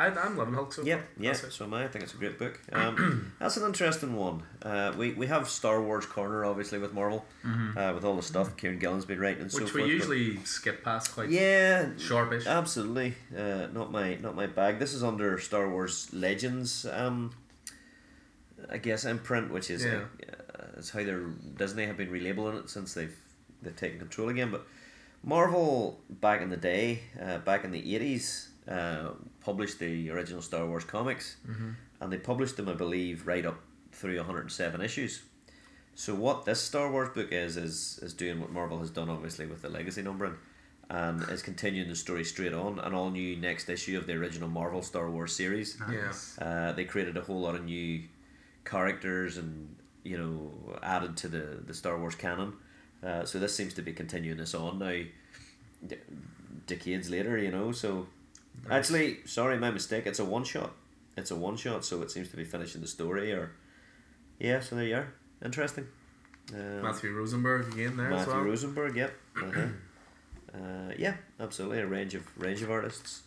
I 0.00 0.06
I'm 0.18 0.36
loving 0.36 0.54
Hulk 0.54 0.72
so 0.72 0.82
Yeah, 0.82 0.96
far. 0.96 1.04
yeah. 1.18 1.32
So 1.34 1.64
am 1.64 1.74
I. 1.74 1.84
I 1.84 1.88
think 1.88 2.04
it's 2.04 2.14
a 2.14 2.16
great 2.16 2.38
book. 2.38 2.58
Um, 2.72 3.32
that's 3.38 3.56
an 3.56 3.64
interesting 3.66 4.14
one. 4.16 4.42
Uh, 4.62 4.92
we 4.96 5.12
we 5.12 5.26
have 5.26 5.48
Star 5.48 5.82
Wars 5.82 6.06
corner 6.06 6.44
obviously 6.44 6.78
with 6.78 6.92
Marvel, 6.94 7.24
uh, 7.44 7.92
with 7.94 8.04
all 8.04 8.16
the 8.16 8.22
stuff 8.22 8.56
Kieron 8.56 8.80
Gillen's 8.80 9.04
been 9.04 9.20
writing 9.20 9.42
and 9.42 9.52
so 9.52 9.62
Which 9.62 9.74
we 9.74 9.82
but- 9.82 9.90
usually 9.90 10.36
skip 10.44 10.82
past 10.84 11.12
quite 11.14 11.30
yeah, 11.30 11.88
sharpish. 11.98 12.46
absolutely. 12.46 13.14
Uh, 13.36 13.66
not 13.72 13.92
my 13.92 14.14
not 14.16 14.34
my 14.34 14.46
bag. 14.46 14.78
This 14.78 14.94
is 14.94 15.02
under 15.04 15.38
Star 15.38 15.68
Wars 15.68 16.08
Legends. 16.12 16.86
Um, 16.90 17.32
I 18.70 18.78
guess 18.78 19.04
imprint, 19.04 19.50
which 19.50 19.70
is 19.70 19.84
Yeah. 19.84 20.02
uh, 20.58 20.78
is 20.78 20.90
how 20.90 21.02
they're 21.04 21.26
Disney 21.56 21.86
have 21.86 21.96
been 21.96 22.10
relabeling 22.10 22.58
it 22.62 22.70
since 22.70 22.94
they've 22.94 23.16
they've 23.62 23.76
taken 23.76 23.98
control 23.98 24.28
again. 24.28 24.50
But 24.50 24.66
Marvel 25.22 26.00
back 26.08 26.40
in 26.40 26.48
the 26.50 26.56
day, 26.56 27.00
uh, 27.20 27.38
back 27.38 27.64
in 27.64 27.70
the 27.72 27.94
eighties, 27.94 28.48
uh, 28.68 29.10
published 29.40 29.78
the 29.78 30.10
original 30.10 30.42
Star 30.42 30.66
Wars 30.66 30.84
comics, 30.84 31.36
and 32.00 32.12
they 32.12 32.18
published 32.18 32.56
them, 32.56 32.68
I 32.68 32.74
believe, 32.74 33.26
right 33.26 33.44
up 33.46 33.60
through 33.92 34.16
one 34.16 34.26
hundred 34.26 34.40
and 34.42 34.52
seven 34.52 34.80
issues. 34.80 35.22
So 35.94 36.14
what 36.14 36.44
this 36.44 36.60
Star 36.60 36.90
Wars 36.90 37.10
book 37.14 37.32
is 37.32 37.56
is 37.56 37.98
is 38.02 38.14
doing 38.14 38.40
what 38.40 38.50
Marvel 38.52 38.78
has 38.78 38.90
done, 38.90 39.10
obviously, 39.10 39.46
with 39.46 39.62
the 39.62 39.68
legacy 39.68 40.02
numbering, 40.02 40.36
and 40.88 41.22
is 41.30 41.42
continuing 41.42 41.88
the 41.88 41.96
story 41.96 42.24
straight 42.24 42.54
on. 42.54 42.78
An 42.78 42.94
all 42.94 43.10
new 43.10 43.36
next 43.36 43.68
issue 43.68 43.98
of 43.98 44.06
the 44.06 44.14
original 44.14 44.48
Marvel 44.48 44.82
Star 44.82 45.10
Wars 45.10 45.34
series. 45.34 45.78
Nice. 45.80 46.38
Uh, 46.38 46.72
they 46.76 46.84
created 46.84 47.16
a 47.16 47.20
whole 47.22 47.40
lot 47.40 47.54
of 47.54 47.64
new 47.64 48.02
characters 48.64 49.36
and 49.36 49.76
you 50.04 50.16
know 50.16 50.78
added 50.82 51.16
to 51.18 51.28
the 51.28 51.60
the 51.66 51.74
Star 51.74 51.98
Wars 51.98 52.14
canon. 52.14 52.54
Uh, 53.02 53.24
so 53.24 53.38
this 53.38 53.54
seems 53.54 53.74
to 53.74 53.82
be 53.82 53.92
continuing 53.92 54.38
this 54.38 54.54
on 54.54 54.78
now, 54.78 55.02
d- 55.86 55.96
decades 56.66 57.10
later. 57.10 57.36
You 57.36 57.50
know, 57.50 57.72
so 57.72 58.06
actually, 58.70 59.18
sorry, 59.26 59.58
my 59.58 59.70
mistake. 59.70 60.06
It's 60.06 60.18
a 60.18 60.24
one 60.24 60.44
shot. 60.44 60.72
It's 61.16 61.30
a 61.30 61.36
one 61.36 61.56
shot, 61.56 61.84
so 61.84 62.02
it 62.02 62.10
seems 62.10 62.28
to 62.30 62.36
be 62.36 62.44
finishing 62.44 62.80
the 62.80 62.86
story. 62.86 63.32
Or 63.32 63.52
yeah, 64.38 64.60
so 64.60 64.76
there 64.76 64.84
you 64.84 64.96
are. 64.96 65.12
Interesting. 65.44 65.86
Um, 66.54 66.82
Matthew 66.82 67.12
Rosenberg 67.12 67.72
again 67.72 67.96
there 67.96 68.12
as 68.12 68.26
Matthew 68.26 68.32
well. 68.34 68.42
Rosenberg, 68.44 68.96
yep. 68.96 69.12
Uh-huh. 69.40 69.60
uh, 70.54 70.92
yeah, 70.98 71.14
absolutely. 71.38 71.78
A 71.80 71.86
range 71.86 72.14
of 72.14 72.22
range 72.38 72.62
of 72.62 72.70
artists. 72.70 73.22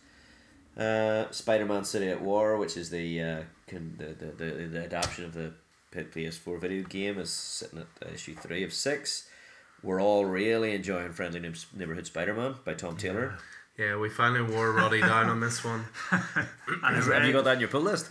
Uh, 0.76 1.30
Spider-Man: 1.30 1.84
City 1.84 2.08
at 2.08 2.20
War, 2.20 2.56
which 2.58 2.76
is 2.76 2.90
the 2.90 3.22
uh, 3.22 3.42
can, 3.66 3.94
the, 3.96 4.06
the, 4.06 4.32
the 4.32 4.66
the 4.66 4.84
adaptation 4.84 5.24
of 5.24 5.32
the 5.32 5.52
P- 5.92 6.00
PS4 6.00 6.60
video 6.60 6.82
game, 6.82 7.18
is 7.18 7.30
sitting 7.30 7.78
at 7.78 8.12
issue 8.12 8.34
three 8.34 8.64
of 8.64 8.72
six. 8.72 9.28
We're 9.82 10.00
all 10.00 10.24
really 10.24 10.74
enjoying 10.74 11.12
Friendly 11.12 11.40
Neigh- 11.40 11.66
Neighborhood 11.76 12.06
Spider-Man 12.06 12.56
by 12.64 12.74
Tom 12.74 12.96
Taylor. 12.96 13.34
Yeah, 13.36 13.40
we 13.78 14.08
finally 14.08 14.42
wore 14.42 14.72
Roddy 14.72 15.00
down 15.12 15.28
on 15.28 15.40
this 15.40 15.64
one. 15.64 15.84
And 16.12 16.26
I 16.82 16.92
Have 17.00 17.24
you 17.24 17.32
got 17.32 17.44
that 17.44 17.54
in 17.54 17.60
your 17.60 17.68
pull 17.68 17.80
list? 17.82 18.10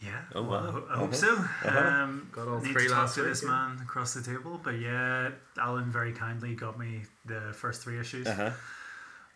Yeah. 0.00 0.20
Oh, 0.34 0.42
well, 0.42 0.50
wow. 0.50 0.68
I 0.68 0.70
ho- 0.72 0.86
I 0.90 0.94
hope 0.96 1.12
Uh-huh. 1.12 1.12
so. 1.12 1.34
Uh-huh. 1.34 1.78
Um, 2.02 2.28
Got 2.32 2.48
all 2.48 2.60
need 2.60 2.72
three 2.72 2.84
to 2.84 2.88
talk 2.88 2.98
last 2.98 3.14
to 3.14 3.20
week, 3.22 3.30
this 3.30 3.42
yeah. 3.42 3.48
man 3.50 3.78
across 3.82 4.14
the 4.14 4.22
table, 4.22 4.60
but 4.62 4.78
yeah, 4.80 5.30
Alan 5.58 5.90
very 5.92 6.12
kindly 6.12 6.54
got 6.54 6.78
me 6.78 7.02
the 7.24 7.52
first 7.52 7.82
three 7.82 7.98
issues. 8.00 8.26
Uh 8.26 8.34
huh. 8.34 8.50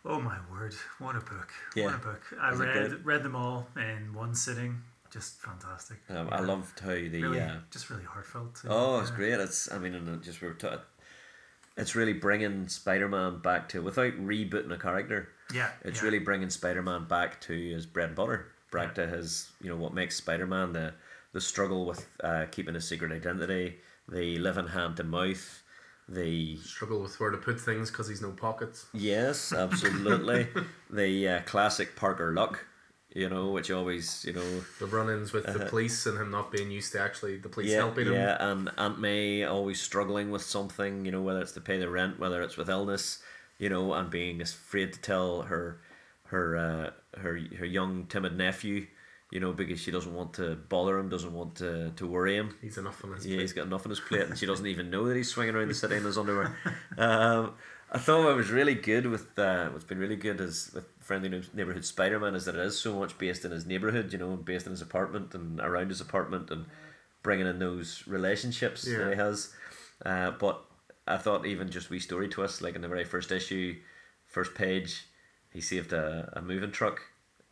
Oh 0.05 0.19
my 0.21 0.37
word! 0.51 0.73
What 0.99 1.15
a 1.15 1.19
book! 1.19 1.49
Yeah. 1.75 1.85
What 1.85 1.95
a 1.95 1.97
book! 1.99 2.21
I 2.39 2.51
Was 2.51 2.59
read 2.59 3.05
read 3.05 3.23
them 3.23 3.35
all 3.35 3.67
in 3.75 4.13
one 4.13 4.35
sitting. 4.35 4.81
Just 5.09 5.39
fantastic. 5.41 5.97
Um, 6.09 6.27
I 6.31 6.39
loved 6.41 6.79
how 6.81 6.89
the 6.93 7.09
really, 7.23 7.39
uh, 7.39 7.55
just 7.71 7.89
really 7.89 8.03
heartfelt. 8.03 8.55
Too. 8.61 8.67
Oh, 8.69 8.99
it's 8.99 9.09
Yeah. 9.09 9.15
great. 9.15 9.39
It's 9.39 9.71
I 9.71 9.79
mean, 9.79 9.95
and 9.95 10.21
just 10.21 10.41
we 10.41 10.47
we're 10.49 10.53
ta- 10.53 10.81
it's 11.77 11.95
really 11.95 12.13
bringing 12.13 12.67
Spider-Man 12.67 13.39
back 13.39 13.69
to 13.69 13.81
without 13.81 14.13
rebooting 14.13 14.71
a 14.73 14.77
character. 14.77 15.29
Yeah, 15.53 15.69
It's 15.83 15.99
yeah. 15.99 16.05
really 16.05 16.19
bringing 16.19 16.49
Spider-Man 16.49 17.05
back 17.05 17.39
to 17.41 17.53
his 17.53 17.85
bread 17.85 18.07
and 18.07 18.15
butter, 18.15 18.47
back 18.71 18.95
to 18.95 19.07
his 19.07 19.49
you 19.61 19.69
know 19.69 19.77
what 19.77 19.93
makes 19.93 20.15
Spider-Man 20.17 20.73
the 20.73 20.93
the 21.33 21.41
struggle 21.41 21.85
with 21.85 22.07
uh, 22.23 22.45
keeping 22.51 22.73
his 22.75 22.87
secret 22.87 23.11
identity, 23.11 23.77
the 24.09 24.37
living 24.39 24.67
hand 24.67 24.97
to 24.97 25.03
mouth, 25.03 25.63
the 26.09 26.57
Struggle 26.57 27.01
with 27.01 27.19
where 27.19 27.31
to 27.31 27.37
put 27.37 27.59
things 27.59 27.91
because 27.91 28.07
he's 28.07 28.21
no 28.21 28.31
pockets. 28.31 28.85
yes, 28.93 29.51
absolutely, 29.65 30.47
the 30.89 31.27
uh, 31.27 31.41
classic 31.41 31.95
Parker 31.95 32.31
Luck, 32.33 32.65
you 33.13 33.29
know, 33.29 33.51
which 33.51 33.69
always 33.71 34.23
you 34.25 34.33
know 34.33 34.63
The 34.79 34.85
run-ins 34.85 35.33
with 35.33 35.45
the 35.45 35.65
police 35.65 36.05
and 36.05 36.17
him 36.17 36.31
not 36.31 36.51
being 36.51 36.71
used 36.71 36.91
to 36.93 37.01
actually 37.01 37.37
the 37.37 37.49
police 37.49 37.67
Uh-huh. 37.69 37.75
yeah, 37.77 37.85
helping 37.85 38.07
him. 38.07 38.13
Yeah, 38.13 38.37
and 38.51 38.71
Aunt 38.77 38.99
May 38.99 39.43
always 39.43 39.79
struggling 39.81 40.31
with 40.31 40.41
something, 40.43 41.05
you 41.05 41.11
know, 41.11 41.21
whether 41.21 41.41
it's 41.41 41.51
to 41.53 41.61
pay 41.61 41.77
the 41.77 41.89
rent, 41.89 42.19
whether 42.19 42.41
it's 42.41 42.57
with 42.57 42.69
illness, 42.69 43.21
you 43.59 43.69
know, 43.69 43.93
and 43.93 44.09
being 44.09 44.41
afraid 44.41 44.93
to 44.93 45.01
tell 45.01 45.43
her 45.43 45.79
her 46.25 46.57
uh, 46.57 47.19
her 47.19 47.39
her 47.57 47.65
young 47.65 48.05
timid 48.07 48.37
nephew, 48.37 48.87
you 49.31 49.39
know, 49.39 49.53
because 49.53 49.79
she 49.79 49.91
doesn't 49.91 50.13
want 50.13 50.33
to 50.33 50.55
bother 50.55 50.97
him, 50.97 51.09
doesn't 51.09 51.33
want 51.33 51.55
to, 51.55 51.91
to 51.95 52.05
worry 52.07 52.35
him. 52.35 52.55
He's 52.61 52.77
enough 52.77 53.03
on 53.03 53.13
his 53.13 53.25
Yeah, 53.25 53.35
plate. 53.35 53.41
he's 53.41 53.53
got 53.53 53.65
enough 53.67 53.85
on 53.85 53.89
his 53.91 53.99
plate, 53.99 54.21
and 54.23 54.37
she 54.37 54.45
doesn't 54.45 54.67
even 54.67 54.89
know 54.89 55.05
that 55.07 55.15
he's 55.17 55.29
swinging 55.29 55.55
around 55.55 55.69
the 55.69 55.73
city 55.73 55.95
in 55.95 56.03
his 56.03 56.17
underwear. 56.17 56.55
Um, 56.97 57.53
I 57.89 57.99
thought 57.99 58.29
it 58.29 58.35
was 58.35 58.49
really 58.49 58.73
good 58.73 59.05
with 59.05 59.39
uh, 59.39 59.69
what's 59.69 59.85
been 59.85 59.97
really 59.99 60.17
good 60.17 60.41
is 60.41 60.71
with 60.73 60.85
friendly 60.99 61.29
neighborhood 61.53 61.85
Spider 61.85 62.19
Man 62.19 62.35
is 62.35 62.43
that 62.45 62.55
it 62.55 62.61
is 62.65 62.77
so 62.77 62.99
much 62.99 63.17
based 63.17 63.45
in 63.45 63.51
his 63.51 63.65
neighborhood, 63.65 64.11
you 64.11 64.17
know, 64.19 64.31
and 64.31 64.43
based 64.43 64.65
in 64.65 64.71
his 64.73 64.81
apartment 64.81 65.33
and 65.33 65.61
around 65.61 65.87
his 65.89 66.01
apartment, 66.01 66.49
and 66.51 66.65
bringing 67.23 67.47
in 67.47 67.59
those 67.59 68.03
relationships 68.05 68.85
Yeah. 68.85 68.97
that 68.97 69.09
he 69.11 69.15
has. 69.17 69.53
Uh, 70.05 70.31
but 70.31 70.65
I 71.07 71.17
thought 71.17 71.45
even 71.45 71.69
just 71.69 71.89
wee 71.89 71.99
story 71.99 72.27
twists, 72.27 72.61
like 72.61 72.75
in 72.75 72.81
the 72.81 72.87
very 72.87 73.05
first 73.05 73.31
issue, 73.31 73.75
first 74.25 74.53
page, 74.55 75.05
he 75.51 75.61
saved 75.61 75.93
a, 75.93 76.29
a 76.33 76.41
moving 76.41 76.71
truck, 76.71 77.01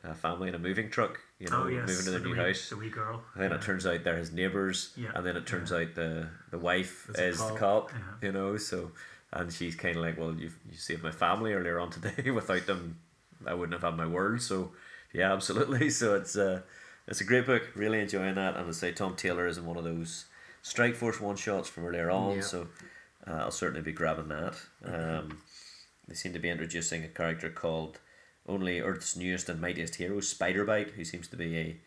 a 0.03 0.13
family 0.13 0.49
in 0.49 0.55
a 0.55 0.59
moving 0.59 0.89
truck, 0.89 1.19
you 1.39 1.47
know, 1.49 1.63
oh 1.63 1.67
yes, 1.67 1.87
moving 1.87 2.05
to 2.05 2.11
their 2.11 2.19
the 2.19 2.25
new 2.25 2.31
wee, 2.31 2.37
house. 2.37 2.69
The 2.69 2.77
wee 2.77 2.89
girl. 2.89 3.21
And 3.33 3.43
then 3.43 3.51
yeah. 3.51 3.57
it 3.57 3.61
turns 3.61 3.85
out 3.85 4.03
they're 4.03 4.17
his 4.17 4.31
neighbours, 4.31 4.93
Yeah. 4.95 5.11
and 5.15 5.25
then 5.25 5.35
it 5.37 5.45
turns 5.47 5.71
out 5.71 5.95
the 5.95 6.27
the 6.51 6.59
wife 6.59 7.09
Is 7.09 7.15
a 7.19 7.25
is 7.27 7.37
the 7.37 7.43
cop. 7.55 7.57
cop, 7.57 7.91
Yeah. 7.93 8.27
you 8.27 8.31
know. 8.31 8.57
So, 8.57 8.91
and 9.33 9.51
she's 9.51 9.75
kind 9.75 9.95
of 9.97 10.03
like, 10.03 10.17
well, 10.17 10.33
you 10.33 10.51
you 10.69 10.77
saved 10.77 11.03
my 11.03 11.11
family 11.11 11.53
earlier 11.53 11.79
on 11.79 11.89
today. 11.91 12.29
Without 12.39 12.65
them, 12.65 12.99
I 13.45 13.53
wouldn't 13.53 13.73
have 13.73 13.89
had 13.89 13.97
my 13.97 14.07
word. 14.07 14.41
So, 14.41 14.71
yeah, 15.13 15.31
absolutely. 15.33 15.89
So 16.01 16.15
it's 16.15 16.35
uh, 16.37 16.61
it's 17.07 17.21
a 17.21 17.25
great 17.25 17.45
book. 17.45 17.63
Really 17.75 17.99
enjoying 17.99 18.35
that, 18.35 18.57
and 18.57 18.67
I 18.67 18.71
say 18.71 18.91
Tom 18.91 19.15
Taylor 19.15 19.47
is 19.47 19.57
in 19.57 19.65
one 19.65 19.77
of 19.77 19.83
those 19.83 20.25
Strike 20.61 20.95
Force 20.95 21.19
one 21.21 21.35
shots 21.35 21.69
from 21.69 21.85
earlier 21.85 22.09
on. 22.11 22.35
Yeah. 22.35 22.41
So, 22.41 22.67
uh, 23.27 23.33
I'll 23.33 23.51
certainly 23.51 23.81
be 23.81 23.91
grabbing 23.91 24.29
that. 24.29 24.55
Um, 24.83 25.39
they 26.07 26.15
seem 26.15 26.33
to 26.33 26.39
be 26.39 26.49
introducing 26.49 27.03
a 27.03 27.07
character 27.07 27.49
called 27.49 27.99
only 28.47 28.79
Earth's 28.79 29.15
newest 29.15 29.49
and 29.49 29.59
mightiest 29.59 29.95
hero, 29.95 30.19
Spider-Bite, 30.19 30.91
who 30.91 31.03
seems 31.03 31.27
to 31.29 31.35
be 31.35 31.57
a 31.57 31.77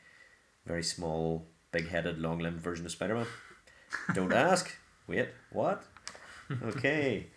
very 0.66 0.82
small, 0.82 1.46
big-headed, 1.70 2.18
long-limbed 2.18 2.60
version 2.60 2.84
of 2.84 2.92
Spider-Man. 2.92 3.26
Don't 4.14 4.32
ask. 4.48 4.76
Wait, 5.06 5.28
what? 5.50 5.84
Okay. 6.62 7.26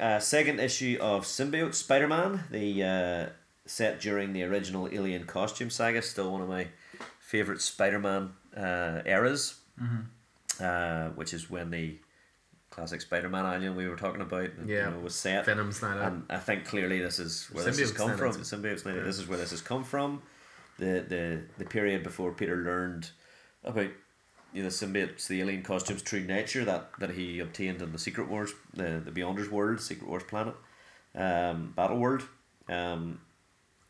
Uh, 0.00 0.18
second 0.18 0.58
issue 0.58 0.96
of 1.00 1.24
Symbiote 1.24 1.74
Spider-Man, 1.74 2.44
the 2.50 2.82
uh, 2.82 3.26
set 3.66 4.00
during 4.00 4.32
the 4.32 4.42
original 4.42 4.88
Alien 4.90 5.26
costume 5.26 5.68
saga, 5.70 6.00
still 6.00 6.32
one 6.32 6.40
of 6.40 6.48
my 6.48 6.68
favorite 7.20 7.60
Spider-Man 7.60 8.30
uh, 8.56 9.02
eras. 9.04 9.60
Uh, 10.60 11.08
which 11.10 11.32
is 11.32 11.50
when 11.50 11.70
the 11.70 11.98
classic 12.72 13.00
Spider-Man 13.00 13.46
alien 13.46 13.76
we 13.76 13.86
were 13.88 13.96
talking 13.96 14.20
about, 14.22 14.50
Yeah. 14.66 14.86
you 14.86 14.90
know, 14.94 14.98
was 15.00 15.14
set. 15.14 15.46
Venom's 15.46 15.80
not 15.82 15.98
out. 15.98 16.12
And 16.12 16.24
I 16.30 16.38
think 16.38 16.64
clearly 16.64 17.00
this 17.00 17.18
is 17.18 17.46
where 17.52 17.64
this 17.64 17.78
has 17.78 17.92
come 17.92 18.16
from. 18.16 18.32
into- 18.32 18.40
Symbiote's 18.44 18.84
not- 18.84 18.96
Yeah. 18.96 19.02
This 19.02 19.18
is 19.18 19.28
where 19.28 19.38
this 19.38 19.50
has 19.50 19.60
come 19.62 19.84
from. 19.84 20.22
The 20.78 21.04
the 21.08 21.42
the 21.58 21.64
period 21.66 22.02
before 22.02 22.32
Peter 22.32 22.56
learned 22.56 23.10
about 23.62 23.90
you 24.54 24.62
know, 24.62 24.68
the 24.68 24.74
symbiote's 24.74 25.28
the 25.28 25.40
alien 25.40 25.62
costume's 25.62 26.02
true 26.02 26.20
nature 26.24 26.64
that, 26.64 26.90
that 26.98 27.10
he 27.10 27.38
obtained 27.38 27.80
in 27.80 27.92
the 27.92 27.98
Secret 27.98 28.28
Wars, 28.28 28.52
the 28.74 29.00
the 29.04 29.10
Beyonders 29.12 29.48
world, 29.50 29.80
Secret 29.80 30.08
Wars 30.08 30.24
planet, 30.24 30.54
um, 31.14 31.72
Battle 31.76 31.98
World. 31.98 32.22
Um, 32.68 33.20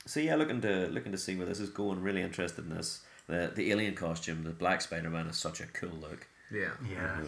so 0.06 0.20
yeah, 0.20 0.34
looking 0.34 0.60
to 0.62 0.86
looking 0.88 1.12
to 1.12 1.18
see 1.18 1.36
where 1.36 1.46
this 1.46 1.60
is 1.60 1.70
going. 1.70 2.00
Really 2.02 2.22
interested 2.22 2.64
in 2.64 2.74
this. 2.76 3.02
The 3.28 3.52
the 3.54 3.70
alien 3.70 3.94
costume, 3.94 4.42
the 4.44 4.50
Black 4.50 4.80
Spider 4.82 5.08
Man, 5.10 5.26
is 5.28 5.36
such 5.36 5.60
a 5.60 5.66
cool 5.66 5.96
look. 6.00 6.26
yeah. 6.50 6.72
Yeah. 6.88 7.20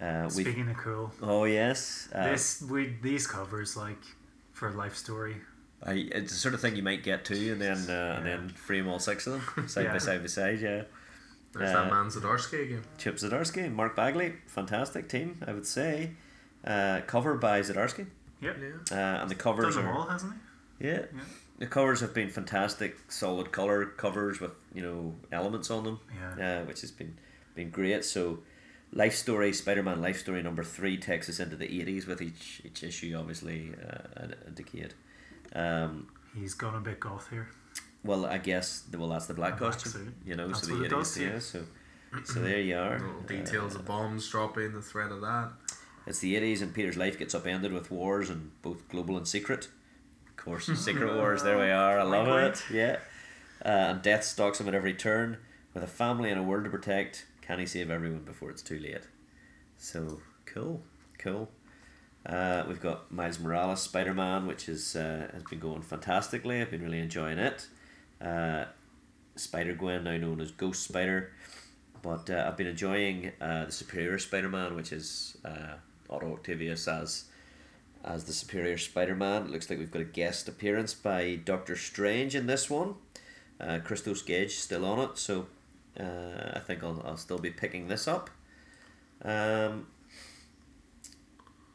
Uh, 0.00 0.28
Speaking 0.28 0.68
of 0.68 0.76
cool, 0.76 1.10
oh 1.22 1.44
yes, 1.44 2.08
uh, 2.14 2.24
this 2.30 2.60
we 2.62 2.94
these 3.02 3.26
covers 3.26 3.76
like 3.76 4.02
for 4.52 4.70
Life 4.70 4.94
Story. 4.96 5.36
I, 5.82 6.08
it's 6.12 6.32
the 6.32 6.38
sort 6.38 6.54
of 6.54 6.60
thing 6.60 6.76
you 6.76 6.82
might 6.82 7.02
get 7.02 7.24
to, 7.26 7.52
and 7.52 7.60
then 7.60 7.78
uh, 7.88 8.14
and 8.18 8.26
then 8.26 8.48
frame 8.50 8.88
all 8.88 8.98
six 8.98 9.26
of 9.26 9.32
them 9.56 9.68
side 9.68 9.86
by 9.88 9.98
side 9.98 10.20
by 10.20 10.26
side. 10.26 10.60
Yeah, 10.60 10.82
There's 11.52 11.70
Uh, 11.70 11.84
that 11.84 11.90
man 11.90 12.06
Zdarsky 12.08 12.62
again. 12.64 12.82
Chip 12.98 13.16
Zdarsky, 13.16 13.72
Mark 13.72 13.96
Bagley, 13.96 14.34
fantastic 14.46 15.08
team, 15.08 15.42
I 15.46 15.52
would 15.52 15.66
say. 15.66 16.10
Uh, 16.64 17.00
cover 17.06 17.34
by 17.36 17.60
Zdarsky, 17.60 18.06
Yep. 18.42 18.56
Yeah. 18.90 18.96
uh, 18.98 19.22
and 19.22 19.30
the 19.30 19.34
covers 19.34 19.76
Done 19.76 19.84
them 19.84 19.94
are 19.94 19.98
all, 19.98 20.06
hasn't 20.08 20.34
he? 20.78 20.88
yeah. 20.88 20.92
Yeah. 21.14 21.20
The 21.58 21.66
covers 21.66 22.00
have 22.00 22.12
been 22.12 22.28
fantastic, 22.28 22.98
solid 23.08 23.50
color 23.50 23.86
covers 23.86 24.40
with 24.40 24.50
you 24.74 24.82
know 24.82 25.14
elements 25.32 25.70
on 25.70 25.84
them, 25.84 26.00
Yeah. 26.38 26.60
uh, 26.60 26.64
which 26.66 26.82
has 26.82 26.90
been 26.90 27.16
been 27.54 27.70
great. 27.70 28.04
So, 28.04 28.40
Life 28.92 29.14
Story, 29.14 29.52
Spider 29.52 29.82
Man 29.82 30.00
Life 30.00 30.18
Story 30.20 30.42
number 30.42 30.62
three 30.64 30.96
takes 30.96 31.28
us 31.28 31.38
into 31.40 31.56
the 31.56 31.66
eighties 31.80 32.06
with 32.06 32.22
each 32.22 32.62
each 32.64 32.82
issue, 32.82 33.14
obviously 33.18 33.72
uh, 33.88 33.98
a, 34.16 34.28
a 34.46 34.50
decade. 34.50 34.94
Um, 35.54 36.08
He's 36.34 36.54
gone 36.54 36.74
a 36.74 36.80
bit 36.80 37.00
goth 37.00 37.28
here. 37.30 37.48
well, 38.04 38.26
I 38.26 38.38
guess 38.38 38.80
the, 38.90 38.98
well 38.98 39.08
that's 39.08 39.26
the 39.26 39.34
black 39.34 39.54
The 39.54 39.60
black 39.66 39.72
costume, 39.74 39.92
suit. 39.92 40.14
you 40.24 40.36
know. 40.36 40.48
That's 40.48 40.60
so 40.60 40.66
the 40.68 40.72
what 40.74 40.82
it 40.82 40.92
eighties, 40.92 41.08
does, 41.14 41.18
yeah. 41.18 41.28
yeah. 41.32 41.38
So, 41.38 41.64
so 42.24 42.40
there 42.40 42.60
you 42.60 42.76
are. 42.76 42.98
Little 42.98 43.20
details 43.22 43.74
of 43.74 43.84
bombs 43.84 44.28
dropping, 44.30 44.72
the 44.72 44.82
threat 44.82 45.10
of 45.10 45.20
that. 45.22 45.50
It's 46.06 46.20
the 46.20 46.36
80s 46.36 46.62
and 46.62 46.72
Peter's 46.72 46.96
life 46.96 47.18
gets 47.18 47.34
upended 47.34 47.72
with 47.72 47.90
wars 47.90 48.30
and 48.30 48.52
both 48.62 48.88
global 48.88 49.16
and 49.16 49.26
secret. 49.26 49.68
Of 50.28 50.36
course, 50.36 50.66
secret 50.66 51.12
wars, 51.16 51.42
there 51.42 51.58
we 51.58 51.68
are. 51.70 51.98
I 51.98 52.04
love 52.04 52.28
Wink, 52.28 52.54
it. 52.54 52.64
Yeah. 52.72 52.96
Uh, 53.64 53.90
and 53.90 54.02
death 54.02 54.22
stalks 54.22 54.60
him 54.60 54.68
at 54.68 54.74
every 54.74 54.94
turn. 54.94 55.38
With 55.74 55.82
a 55.82 55.88
family 55.88 56.30
and 56.30 56.38
a 56.38 56.44
world 56.44 56.62
to 56.64 56.70
protect, 56.70 57.26
can 57.46 57.58
he 57.58 57.66
save 57.66 57.90
everyone 57.90 58.24
before 58.24 58.50
it's 58.50 58.62
too 58.62 58.78
late? 58.78 59.06
So 59.78 60.20
cool, 60.46 60.82
cool. 61.18 61.48
Uh, 62.24 62.64
we've 62.66 62.80
got 62.80 63.12
Miles 63.12 63.38
Morales 63.38 63.80
Spider 63.80 64.12
Man, 64.12 64.46
which 64.46 64.68
is 64.68 64.96
uh, 64.96 65.28
has 65.32 65.44
been 65.44 65.60
going 65.60 65.82
fantastically. 65.82 66.60
I've 66.60 66.70
been 66.70 66.82
really 66.82 66.98
enjoying 66.98 67.38
it. 67.38 67.68
Uh, 68.20 68.64
Spider 69.36 69.74
Gwen, 69.74 70.04
now 70.04 70.16
known 70.16 70.40
as 70.40 70.50
Ghost 70.50 70.82
Spider, 70.82 71.30
but 72.02 72.28
uh, 72.30 72.46
I've 72.48 72.56
been 72.56 72.66
enjoying 72.66 73.32
uh, 73.40 73.66
the 73.66 73.72
Superior 73.72 74.18
Spider 74.18 74.48
Man, 74.48 74.74
which 74.74 74.92
is 74.92 75.36
uh, 75.44 75.74
Otto 76.10 76.32
Octavius 76.32 76.88
as 76.88 77.26
as 78.04 78.24
the 78.24 78.32
Superior 78.32 78.78
Spider 78.78 79.14
Man. 79.14 79.52
Looks 79.52 79.70
like 79.70 79.78
we've 79.78 79.90
got 79.90 80.02
a 80.02 80.06
guest 80.06 80.48
appearance 80.48 80.94
by 80.94 81.36
Doctor 81.36 81.76
Strange 81.76 82.34
in 82.34 82.46
this 82.46 82.68
one. 82.68 82.94
Uh, 83.60 83.78
Christos 83.84 84.22
Gage 84.22 84.56
still 84.56 84.84
on 84.84 84.98
it, 84.98 85.16
so 85.16 85.46
uh, 85.98 86.52
I 86.54 86.60
think 86.60 86.82
I'll, 86.84 87.02
I'll 87.06 87.16
still 87.16 87.38
be 87.38 87.50
picking 87.50 87.88
this 87.88 88.06
up. 88.08 88.30
Um, 89.24 89.86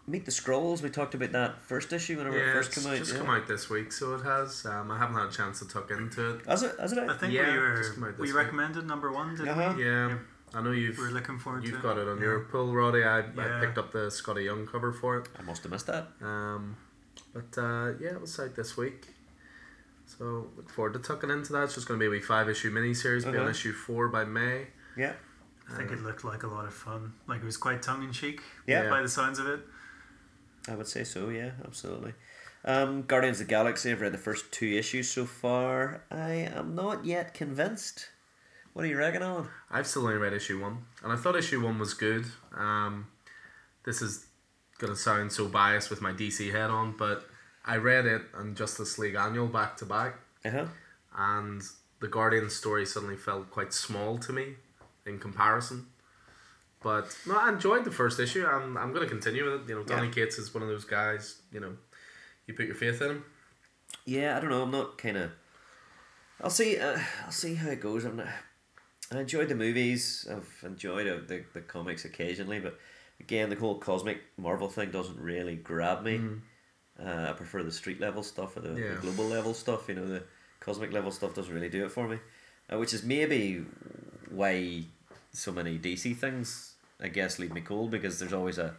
Meet 0.08 0.26
the 0.26 0.32
Skrulls. 0.32 0.82
We 0.82 0.90
talked 0.90 1.14
about 1.14 1.32
that 1.32 1.62
first 1.62 1.94
issue 1.94 2.18
whenever 2.18 2.38
yeah, 2.38 2.50
it 2.50 2.54
first 2.54 2.74
came 2.74 2.92
out. 2.92 2.98
just 2.98 3.14
yeah. 3.14 3.20
come 3.20 3.30
out 3.30 3.48
this 3.48 3.70
week, 3.70 3.92
so 3.92 4.16
it 4.16 4.24
has. 4.24 4.66
Um, 4.66 4.92
I 4.92 4.98
haven't 4.98 5.16
had 5.16 5.28
a 5.28 5.32
chance 5.32 5.60
to 5.60 5.68
tuck 5.68 5.90
into 5.92 6.36
it. 6.36 6.46
Has 6.48 6.64
it? 6.64 6.76
Has 6.80 6.92
it? 6.92 6.98
I 7.08 7.16
think 7.18 7.32
Yeah, 7.34 7.48
we 7.72 7.78
just 7.78 7.94
come 7.94 8.04
were 8.04 8.10
out 8.10 8.18
we 8.20 8.28
week. 8.28 8.36
recommended 8.36 8.88
number 8.88 9.12
one, 9.12 9.36
didn't 9.36 9.50
Uh-huh. 9.50 9.74
we? 9.78 9.86
Yeah, 9.86 10.18
I 10.54 10.62
know 10.62 10.72
you've 10.72 10.98
We're 10.98 11.12
looking 11.12 11.38
forward 11.40 11.62
to 11.64 11.68
you've 11.70 11.78
it. 11.80 11.84
got 11.84 11.98
it 11.98 12.08
on 12.08 12.18
Yeah. 12.18 12.24
your 12.24 12.40
pull, 12.42 12.74
Roddy. 12.74 13.04
I, 13.04 13.20
I 13.20 13.60
picked 13.62 13.78
up 13.78 13.92
the 13.94 14.08
Skottie 14.10 14.44
Young 14.46 14.66
cover 14.68 14.92
for 14.92 15.18
it. 15.20 15.30
I 15.38 15.44
must 15.44 15.64
have 15.64 15.72
missed 15.72 15.88
that. 15.88 16.08
Um, 16.22 16.76
but 17.34 17.58
uh, 17.62 17.94
yeah, 18.00 18.10
it 18.14 18.22
was 18.22 18.38
out 18.40 18.56
this 18.56 18.76
week. 18.76 19.08
So 20.18 20.48
look 20.58 20.70
forward 20.70 20.94
to 20.94 21.00
tucking 21.00 21.30
into 21.30 21.54
that. 21.54 21.64
It's 21.64 21.76
just 21.76 21.88
going 21.88 22.00
to 22.00 22.04
be 22.04 22.08
a 22.08 22.10
wee 22.10 22.20
five 22.22 22.50
issue 22.50 22.70
mini 22.70 22.94
series. 22.94 23.24
Be 23.24 23.30
on 23.32 23.38
Uh-huh. 23.38 23.50
issue 23.50 23.72
four 23.74 24.08
by 24.10 24.26
May. 24.26 24.68
Yeah. 24.98 25.14
I 25.72 25.78
think 25.78 25.92
it 25.92 26.02
looked 26.04 26.24
like 26.26 26.44
a 26.44 26.48
lot 26.48 26.66
of 26.66 26.74
fun. 26.74 27.14
Like 27.28 27.42
it 27.42 27.46
was 27.46 27.58
quite 27.58 27.82
tongue 27.82 28.04
in 28.04 28.12
cheek. 28.12 28.42
Yeah. 28.68 28.90
By 28.90 29.02
the 29.02 29.08
sounds 29.10 29.40
of 29.40 29.48
it. 29.48 29.62
I 30.68 30.76
would 30.76 30.88
say 30.88 31.04
so, 31.04 31.30
yeah, 31.30 31.52
absolutely. 31.66 32.14
Um, 32.66 33.02
Guardians 33.04 33.40
of 33.42 33.48
the 33.48 33.50
Galaxy, 33.50 33.90
I've 33.92 34.02
read 34.02 34.12
the 34.14 34.18
first 34.20 34.52
two 34.52 34.68
issues 34.68 35.10
so 35.10 35.26
far. 35.26 36.04
I 36.12 36.32
am 36.56 36.76
not 36.76 37.06
yet 37.06 37.34
convinced. 37.34 38.10
What 38.74 38.86
are 38.86 38.88
you 38.88 38.98
reckon 38.98 39.24
on? 39.24 39.50
I've 39.72 39.88
still 39.88 40.04
only 40.04 40.18
read 40.18 40.34
issue 40.34 40.62
one, 40.62 40.86
and 41.04 41.12
I 41.12 41.16
thought 41.16 41.36
issue 41.36 41.64
one 41.64 41.80
was 41.80 41.94
good. 41.96 42.26
Um, 42.56 43.08
this 43.86 44.02
is 44.04 44.28
gonna 44.78 44.96
sound 44.96 45.32
so 45.32 45.48
biased 45.48 45.90
with 45.90 46.02
my 46.02 46.12
DC 46.14 46.52
head 46.52 46.70
on, 46.70 46.96
but 46.96 47.28
I 47.66 47.78
read 47.78 48.06
it 48.06 48.24
and 48.34 48.56
Justice 48.58 48.98
League 48.98 49.16
Annual 49.16 49.48
back 49.48 49.78
to 49.78 49.86
back, 49.86 50.16
Uh-huh. 50.46 50.66
and 51.18 51.62
the 52.00 52.08
Guardian 52.08 52.50
story 52.50 52.86
suddenly 52.86 53.16
felt 53.18 53.52
quite 53.52 53.74
small 53.74 54.18
to 54.20 54.34
me 54.34 54.56
in 55.06 55.20
comparison. 55.20 55.88
But 56.84 57.16
no, 57.28 57.36
I 57.38 57.50
enjoyed 57.50 57.86
the 57.86 57.92
first 57.92 58.20
issue. 58.20 58.46
I'm 58.46 58.76
I'm 58.78 58.92
gonna 58.94 59.08
continue 59.08 59.44
with 59.46 59.62
it. 59.62 59.70
You 59.70 59.76
know, 59.76 59.84
Donny 59.84 60.08
Yeah. 60.08 60.14
Cates 60.14 60.40
is 60.40 60.52
one 60.54 60.64
of 60.64 60.70
those 60.70 60.86
guys. 60.86 61.42
You 61.52 61.60
know, 61.60 61.78
you 62.48 62.56
put 62.56 62.66
your 62.66 62.76
faith 62.76 63.02
in 63.04 63.10
him. 63.12 63.26
Yeah, 64.06 64.36
I 64.36 64.40
don't 64.40 64.50
know. 64.50 64.64
I'm 64.64 64.72
not 64.72 64.98
kind 64.98 65.18
of. 65.18 65.32
I'll 66.42 66.50
see. 66.50 66.80
Uh, 66.80 66.98
I'll 67.26 67.32
see 67.32 67.54
how 67.54 67.70
it 67.70 67.80
goes. 67.82 68.04
I'm 68.04 68.16
not. 68.18 68.28
I 69.12 69.20
enjoyed 69.20 69.50
the 69.50 69.56
movies. 69.56 70.28
I've 70.32 70.64
enjoyed 70.66 71.08
uh, 71.08 71.18
the 71.28 71.44
the 71.54 71.62
comics 71.62 72.04
occasionally, 72.04 72.60
but 72.60 72.80
again, 73.20 73.50
the 73.52 73.58
whole 73.58 73.78
cosmic 73.78 74.18
Marvel 74.38 74.68
thing 74.68 74.90
doesn't 74.90 75.20
really 75.20 75.56
grab 75.58 76.02
me. 76.04 76.20
Uh, 77.04 77.28
I 77.30 77.34
prefer 77.34 77.64
the 77.64 77.72
street 77.72 78.00
level 78.00 78.22
stuff 78.24 78.56
or 78.58 78.62
the, 78.62 78.80
Yeah. 78.80 78.90
the 78.94 79.02
global 79.02 79.26
level 79.26 79.54
stuff. 79.54 79.88
You 79.90 79.96
know, 79.96 80.08
the 80.08 80.24
cosmic 80.60 80.92
level 80.92 81.12
stuff 81.12 81.34
doesn't 81.34 81.54
really 81.54 81.70
do 81.70 81.84
it 81.86 81.92
for 81.92 82.08
me, 82.08 82.20
uh, 82.72 82.78
which 82.78 82.94
is 82.94 83.04
maybe 83.04 83.66
why 84.30 84.84
so 85.34 85.52
many 85.52 85.78
DC 85.80 86.16
things, 86.16 86.74
I 87.02 87.08
guess, 87.08 87.40
leave 87.40 87.54
me 87.54 87.62
cold 87.62 87.90
because 87.92 88.20
there's 88.20 88.34
always 88.34 88.58
a, 88.60 88.76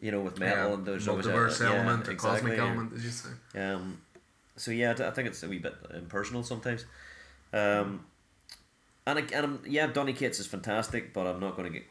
you 0.00 0.10
know, 0.10 0.20
with 0.20 0.38
metal 0.38 0.68
Yeah, 0.68 0.74
and 0.74 0.84
there's 0.86 1.08
always 1.08 1.26
a 1.26 1.30
multiverse 1.30 1.60
yeah, 1.60 1.90
a 1.90 1.94
exactly, 1.98 2.16
cosmic 2.16 2.58
element, 2.58 2.92
as 2.94 3.04
you 3.04 3.10
say. 3.10 3.28
um, 3.62 4.00
so 4.56 4.70
yeah, 4.70 4.90
I 4.92 5.10
think 5.12 5.28
it's 5.28 5.42
a 5.42 5.48
wee 5.48 5.58
bit 5.58 5.74
impersonal 5.94 6.42
sometimes. 6.42 6.84
Um, 7.52 8.04
and 9.06 9.18
I- 9.18 9.22
and 9.32 9.44
I'm, 9.46 9.60
yeah, 9.66 9.86
Donny 9.86 10.12
Cates 10.12 10.38
is 10.40 10.46
fantastic, 10.46 11.12
but 11.14 11.26
I'm 11.26 11.40
not 11.40 11.56
going 11.56 11.72
to 11.72 11.78
get 11.78 11.86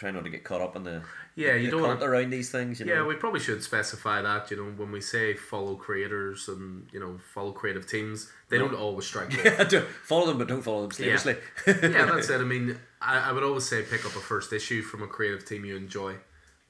try 0.00 0.10
not 0.10 0.24
to 0.24 0.30
get 0.30 0.42
caught 0.44 0.62
up 0.62 0.74
in 0.76 0.82
the 0.82 1.02
Yeah, 1.36 1.54
you 1.54 1.66
the 1.66 1.72
don't 1.72 1.82
want 1.82 2.02
around 2.02 2.30
these 2.30 2.50
things. 2.50 2.80
You 2.80 2.86
Yeah, 2.86 2.94
know? 3.00 3.06
we 3.06 3.16
probably 3.16 3.38
should 3.40 3.62
specify 3.62 4.22
that. 4.22 4.50
You 4.50 4.56
know, 4.56 4.64
when 4.64 4.90
we 4.90 5.02
say 5.02 5.34
follow 5.34 5.74
creators 5.76 6.48
and 6.48 6.88
you 6.90 6.98
know 6.98 7.18
follow 7.34 7.52
creative 7.52 7.86
teams, 7.86 8.32
they 8.48 8.58
No. 8.58 8.68
don't 8.68 8.78
always 8.80 9.06
strike. 9.06 9.32
yeah, 9.44 9.62
do- 9.64 9.82
follow 10.04 10.26
them, 10.26 10.38
but 10.38 10.48
don't 10.48 10.62
follow 10.62 10.86
them 10.86 11.04
Yeah. 11.06 11.18
yeah, 11.66 12.06
that's 12.06 12.30
it. 12.30 12.40
I 12.40 12.44
mean, 12.44 12.78
I, 13.02 13.28
I 13.28 13.32
would 13.32 13.42
always 13.44 13.68
say 13.68 13.82
pick 13.82 14.04
up 14.06 14.16
a 14.16 14.20
first 14.20 14.52
issue 14.54 14.80
from 14.82 15.02
a 15.02 15.06
creative 15.06 15.44
team 15.44 15.66
you 15.66 15.76
enjoy, 15.76 16.16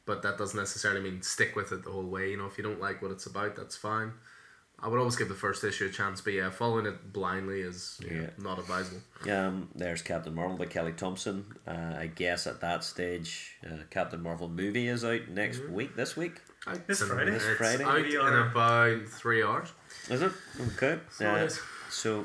but 0.07 0.23
that 0.23 0.37
doesn't 0.37 0.59
necessarily 0.59 1.01
mean 1.01 1.23
stick 1.23 1.55
with 1.55 1.71
it 1.71 1.85
the 1.85 1.91
whole 1.93 2.07
way. 2.07 2.33
You 2.33 2.37
know, 2.37 2.47
if 2.47 2.59
you 2.59 2.65
don't 2.65 2.81
like 2.81 3.01
what 3.01 3.13
it's 3.13 3.27
about, 3.27 3.55
that's 3.55 3.77
fine. 3.77 4.13
I 4.83 4.89
would 4.89 4.99
always 4.99 5.17
give 5.17 5.29
the 5.29 5.35
first 5.35 5.63
issue 5.63 5.87
a 5.87 5.91
chance, 5.91 6.21
but 6.23 6.33
yeah, 6.33 6.49
following 6.49 6.87
it 6.87 7.13
blindly 7.13 7.61
is 7.61 8.01
you 8.03 8.11
know, 8.11 8.23
Yeah. 8.23 8.31
not 8.39 8.59
advisable. 8.59 9.01
Um, 9.31 9.69
there's 9.75 10.01
Captain 10.01 10.35
Marvel 10.35 10.57
by 10.57 10.67
Kelly 10.67 10.93
Thompson. 10.93 11.45
Uh, 11.69 11.97
I 11.99 12.07
guess 12.07 12.47
at 12.47 12.61
that 12.63 12.83
stage, 12.83 13.57
uh, 13.67 13.83
Captain 13.91 14.23
Marvel 14.23 14.49
movie 14.49 14.89
is 14.89 15.05
out 15.05 15.29
next 15.29 15.59
Mm-hmm. 15.59 15.75
week. 15.75 15.97
This 15.97 16.17
week 16.17 16.41
Out 16.67 16.87
This 16.87 17.03
Friday? 17.03 17.33
It's 17.33 17.45
This 17.45 17.57
Friday? 17.59 17.85
out 17.85 18.03
We 18.03 18.19
in 18.19 18.27
about 18.35 19.07
three 19.09 19.43
hours. 19.43 19.69
is 20.09 20.23
it? 20.23 20.33
Okay. 20.77 20.99
So 21.11 21.27
Uh, 21.27 21.51
so 21.91 22.25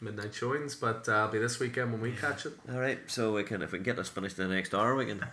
midnight 0.00 0.34
showings, 0.34 0.74
but 0.74 1.08
uh, 1.08 1.12
it'll 1.12 1.28
be 1.28 1.38
this 1.38 1.60
weekend 1.60 1.92
when 1.92 2.00
we 2.00 2.10
catch 2.12 2.46
it. 2.46 2.54
all 2.68 2.80
right. 2.80 2.98
So 3.06 3.32
we 3.34 3.44
can 3.44 3.62
if 3.62 3.70
we 3.70 3.78
can 3.78 3.84
get 3.84 3.94
this 3.96 4.08
finished 4.08 4.38
in 4.40 4.48
the 4.48 4.54
next 4.56 4.74
hour, 4.74 4.96
we 4.96 5.06
can. 5.06 5.24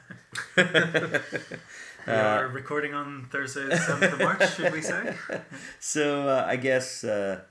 We 2.10 2.16
are 2.16 2.48
recording 2.48 2.94
on 2.96 3.28
Thursday, 3.32 3.66
the 3.68 3.78
seventh 3.78 4.14
of 4.14 4.20
March. 4.20 4.56
Should 4.56 4.74
we 4.74 4.82
say? 4.82 5.14
So 5.80 6.28
uh, 6.28 6.44
I 6.48 6.56
guess 6.56 7.04
uh, 7.04 7.42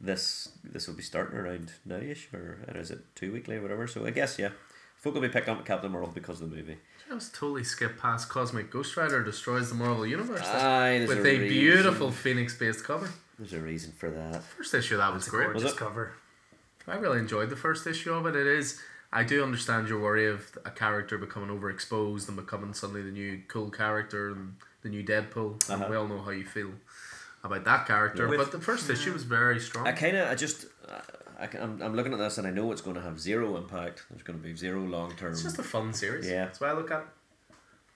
this 0.00 0.48
this 0.64 0.88
will 0.88 0.94
be 0.96 1.02
starting 1.04 1.38
around 1.38 1.72
nowish, 1.88 2.32
or 2.34 2.58
or 2.68 2.80
is 2.80 2.90
it 2.90 3.00
two 3.14 3.32
weekly 3.32 3.56
or 3.56 3.62
whatever? 3.62 3.86
So 3.86 4.04
I 4.04 4.10
guess 4.10 4.38
yeah, 4.40 4.50
folk 4.96 5.14
will 5.14 5.20
be 5.20 5.28
picking 5.28 5.50
up 5.54 5.64
Captain 5.64 5.92
Marvel 5.92 6.10
because 6.12 6.40
of 6.40 6.50
the 6.50 6.56
movie. 6.56 6.78
Just 7.08 7.34
totally 7.36 7.62
skip 7.62 7.96
past 8.00 8.28
Cosmic 8.28 8.72
Ghost 8.72 8.96
Rider 8.96 9.22
destroys 9.22 9.68
the 9.68 9.76
Marvel 9.76 10.04
Universe 10.04 10.42
Aye, 10.42 11.04
with 11.06 11.18
a 11.18 11.20
a, 11.20 11.38
reason. 11.38 11.48
beautiful 11.48 12.10
Phoenix-based 12.10 12.82
cover. 12.82 13.08
There's 13.38 13.52
a 13.52 13.60
reason 13.60 13.92
for 13.92 14.10
that. 14.10 14.42
First 14.42 14.74
issue 14.74 14.96
that 14.96 15.12
was 15.12 15.22
It's 15.22 15.28
a 15.28 15.30
great. 15.30 15.54
Was 15.54 15.62
it? 15.62 15.76
cover. 15.76 16.14
I 16.88 16.96
really 16.96 17.18
enjoyed 17.20 17.50
the 17.50 17.56
first 17.56 17.86
issue 17.86 18.12
of 18.12 18.26
it. 18.26 18.34
It 18.34 18.46
is. 18.48 18.80
I 19.20 19.22
do 19.24 19.42
understand 19.42 19.88
your 19.88 20.00
worry 20.06 20.26
of 20.28 20.40
a 20.64 20.70
character 20.70 21.16
becoming 21.26 21.48
overexposed 21.56 22.28
and 22.28 22.36
becoming 22.36 22.74
suddenly 22.74 23.02
the 23.02 23.10
new 23.20 23.40
cool 23.48 23.70
character 23.70 24.22
and 24.32 24.56
the 24.82 24.90
new 24.90 25.02
Deadpool. 25.12 25.50
And 25.70 25.80
Uh-huh. 25.82 25.90
we 25.90 25.96
all 25.96 26.06
know 26.12 26.20
how 26.22 26.30
you 26.40 26.44
feel 26.44 26.72
about 27.42 27.64
that 27.64 27.86
character. 27.86 28.28
With- 28.28 28.38
but 28.42 28.52
the 28.52 28.60
first 28.70 28.90
issue 28.90 29.12
was 29.12 29.24
very 29.24 29.58
strong. 29.60 29.86
I 29.86 29.92
kind 29.92 30.16
of 30.18 30.28
I 30.28 30.34
just 30.34 30.66
I, 31.44 31.46
can- 31.50 31.62
I'm 31.64 31.82
I'm 31.84 31.94
looking 31.96 32.12
at 32.12 32.18
this 32.18 32.36
and 32.38 32.46
I 32.46 32.50
know 32.50 32.70
it's 32.72 32.82
going 32.82 32.96
to 32.96 33.02
have 33.08 33.18
zero 33.30 33.56
impact. 33.56 34.04
There's 34.10 34.22
going 34.22 34.38
to 34.38 34.44
be 34.48 34.54
zero 34.56 34.80
long 34.96 35.10
term. 35.20 35.32
it's 35.32 35.42
just 35.42 35.58
a 35.58 35.62
fun 35.74 35.92
series. 35.94 36.26
Yeah. 36.28 36.44
That's 36.46 36.60
why 36.60 36.68
I 36.68 36.74
look 36.80 36.90
at 36.90 37.00
it. 37.02 37.08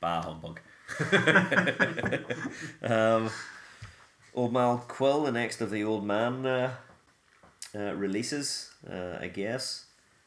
Bah 0.01 0.23
humbug. 0.23 0.61
um, 2.83 3.31
Old 4.35 4.53
Man 4.53 4.79
Quill, 4.89 5.25
the 5.25 5.33
next 5.33 5.61
of 5.61 5.71
the 5.71 5.85
Old 5.85 6.05
Man 6.07 6.47
uh, 6.47 6.73
uh, 7.75 7.95
releases, 7.95 8.71
uh, 8.91 9.19
I 9.21 9.29
guess. 9.29 9.87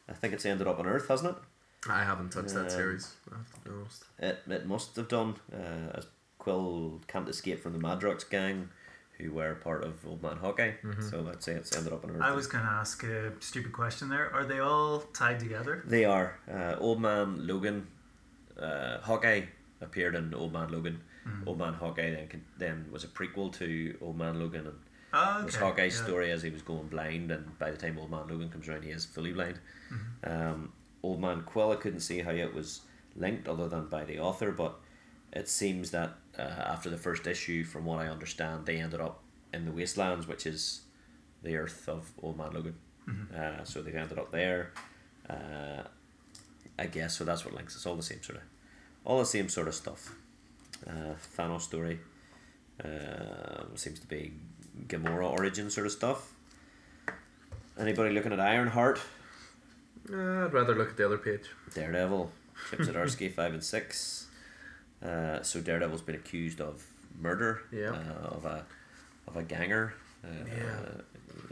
I 0.09 0.13
think 0.13 0.33
it's 0.33 0.45
ended 0.45 0.67
up 0.67 0.79
on 0.79 0.85
Earth, 0.87 1.07
hasn't 1.07 1.35
it? 1.37 1.89
I 1.89 2.03
haven't 2.03 2.31
touched 2.31 2.55
Um, 2.55 2.63
that 2.63 2.71
series. 2.71 3.13
I 3.31 3.37
have 3.37 3.53
to 3.63 3.69
be 3.69 3.75
honest. 3.75 4.03
It, 4.19 4.39
it 4.47 4.65
must 4.65 4.95
have 4.95 5.07
done, 5.07 5.35
uh, 5.53 5.97
as 5.97 6.07
Quill 6.39 7.01
can't 7.07 7.27
escape 7.29 7.61
from 7.61 7.73
the 7.73 7.79
Madrox 7.79 8.29
gang, 8.29 8.69
who 9.17 9.31
were 9.33 9.55
part 9.55 9.83
of 9.83 10.05
Old 10.05 10.21
Man 10.21 10.37
Hawkeye. 10.37 10.73
So 11.09 11.27
I'd 11.29 11.43
say 11.43 11.53
it's 11.53 11.75
ended 11.75 11.93
up 11.93 12.03
on 12.03 12.11
Earth. 12.11 12.21
I 12.21 12.31
was 12.31 12.47
going 12.47 12.63
to 12.63 12.69
ask 12.69 13.03
a 13.03 13.31
stupid 13.39 13.71
question 13.73 14.09
there. 14.09 14.33
Are 14.33 14.45
they 14.45 14.59
all 14.59 14.99
tied 15.13 15.39
together? 15.39 15.83
They 15.85 16.03
are. 16.05 16.39
Uh, 16.51 16.75
Old 16.79 16.99
Man 17.01 17.45
Logan, 17.47 17.87
uh, 18.59 18.99
Hawkeye 18.99 19.43
appeared 19.81 20.15
in 20.15 20.33
Old 20.33 20.51
Man 20.53 20.69
Logan. 20.71 21.01
Old 21.45 21.57
Man 21.57 21.73
Hawkeye 21.75 22.09
then 22.11 22.41
then 22.57 22.85
was 22.91 23.05
a 23.05 23.07
prequel 23.07 23.53
to 23.53 23.97
Old 24.01 24.17
Man 24.17 24.37
Logan, 24.41 24.67
and 24.67 24.77
Oh, 25.13 25.41
it 25.41 25.45
was 25.45 25.55
okay. 25.55 25.65
Hawkeye's 25.65 25.97
yeah. 25.99 26.05
story 26.05 26.31
as 26.31 26.41
he 26.41 26.49
was 26.49 26.61
going 26.61 26.87
blind, 26.87 27.31
and 27.31 27.57
by 27.59 27.69
the 27.71 27.77
time 27.77 27.97
Old 27.99 28.09
Man 28.09 28.27
Logan 28.27 28.49
comes 28.49 28.67
around, 28.67 28.83
he 28.83 28.89
is 28.89 29.05
fully 29.05 29.31
blind. 29.31 29.59
Um, 30.23 30.73
Old 31.03 31.21
Man 31.21 31.41
Quill, 31.41 31.71
I 31.71 31.75
couldn't 31.75 31.99
see 31.99 32.19
how 32.19 32.31
it 32.31 32.53
was 32.53 32.81
linked 33.15 33.47
other 33.47 33.67
than 33.67 33.87
by 33.87 34.05
the 34.05 34.19
author, 34.19 34.51
but 34.51 34.79
it 35.31 35.47
seems 35.47 35.91
that 35.91 36.15
uh, 36.37 36.41
after 36.41 36.89
the 36.89 36.97
first 36.97 37.27
issue, 37.27 37.63
from 37.63 37.85
what 37.85 37.99
I 37.99 38.07
understand, 38.07 38.65
they 38.65 38.77
ended 38.77 39.01
up 39.01 39.21
in 39.53 39.65
the 39.65 39.71
Wastelands, 39.71 40.27
which 40.27 40.47
is 40.47 40.81
the 41.43 41.55
Earth 41.57 41.87
of 41.87 42.11
Old 42.21 42.37
Man 42.37 42.53
Logan. 42.53 42.75
Uh, 43.35 43.63
so 43.63 43.81
they 43.81 43.91
ended 43.91 44.17
up 44.17 44.31
there. 44.31 44.71
Uh, 45.29 45.83
I 46.79 46.87
guess 46.87 47.17
so. 47.17 47.23
That's 47.23 47.45
what 47.45 47.53
links. 47.53 47.75
It's 47.75 47.85
all 47.85 47.95
the 47.95 48.03
same 48.03 48.23
sort 48.23 48.37
of, 48.37 48.43
all 49.05 49.19
the 49.19 49.25
same 49.25 49.49
sort 49.49 49.67
of 49.67 49.75
stuff. 49.75 50.15
Uh, 50.87 51.13
Thanos 51.37 51.61
story. 51.61 51.99
Uh, 52.83 53.63
seems 53.75 53.99
to 53.99 54.07
be 54.07 54.33
Gamora 54.87 55.29
origin 55.29 55.69
sort 55.69 55.85
of 55.87 55.91
stuff. 55.93 56.31
Anybody 57.79 58.13
looking 58.13 58.31
at 58.33 58.39
Ironheart? 58.39 58.99
Uh, 60.11 60.45
I'd 60.45 60.53
rather 60.53 60.75
look 60.75 60.89
at 60.89 60.97
the 60.97 61.05
other 61.05 61.17
page. 61.17 61.49
Daredevil, 61.73 62.31
Chip 62.69 62.79
Zdarsky, 62.79 63.31
five 63.31 63.53
and 63.53 63.63
six. 63.63 64.27
Uh, 65.03 65.41
so 65.41 65.59
Daredevil's 65.61 66.01
been 66.01 66.15
accused 66.15 66.61
of 66.61 66.83
murder. 67.19 67.61
Yeah. 67.71 67.89
Uh, 67.91 68.27
of 68.35 68.45
a 68.45 68.65
of 69.27 69.37
a 69.37 69.43
ganger. 69.43 69.93
Uh, 70.23 70.27
Yeah. 70.47 70.79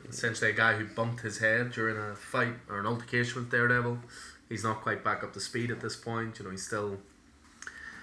Essentially, 0.10 0.52
a 0.52 0.54
guy 0.54 0.74
who 0.76 0.86
bumped 0.86 1.22
his 1.22 1.38
head 1.40 1.72
during 1.72 1.96
a 1.98 2.16
fight 2.16 2.56
or 2.70 2.80
an 2.82 2.86
altercation 2.86 3.36
with 3.42 3.50
Daredevil. 3.52 3.98
He's 4.50 4.64
not 4.64 4.82
quite 4.82 5.04
back 5.06 5.24
up 5.24 5.32
to 5.34 5.40
speed 5.40 5.72
at 5.72 5.80
this 5.80 5.96
point. 5.96 6.38
You 6.38 6.46
know, 6.46 6.52
he's 6.52 6.66
still 6.68 6.98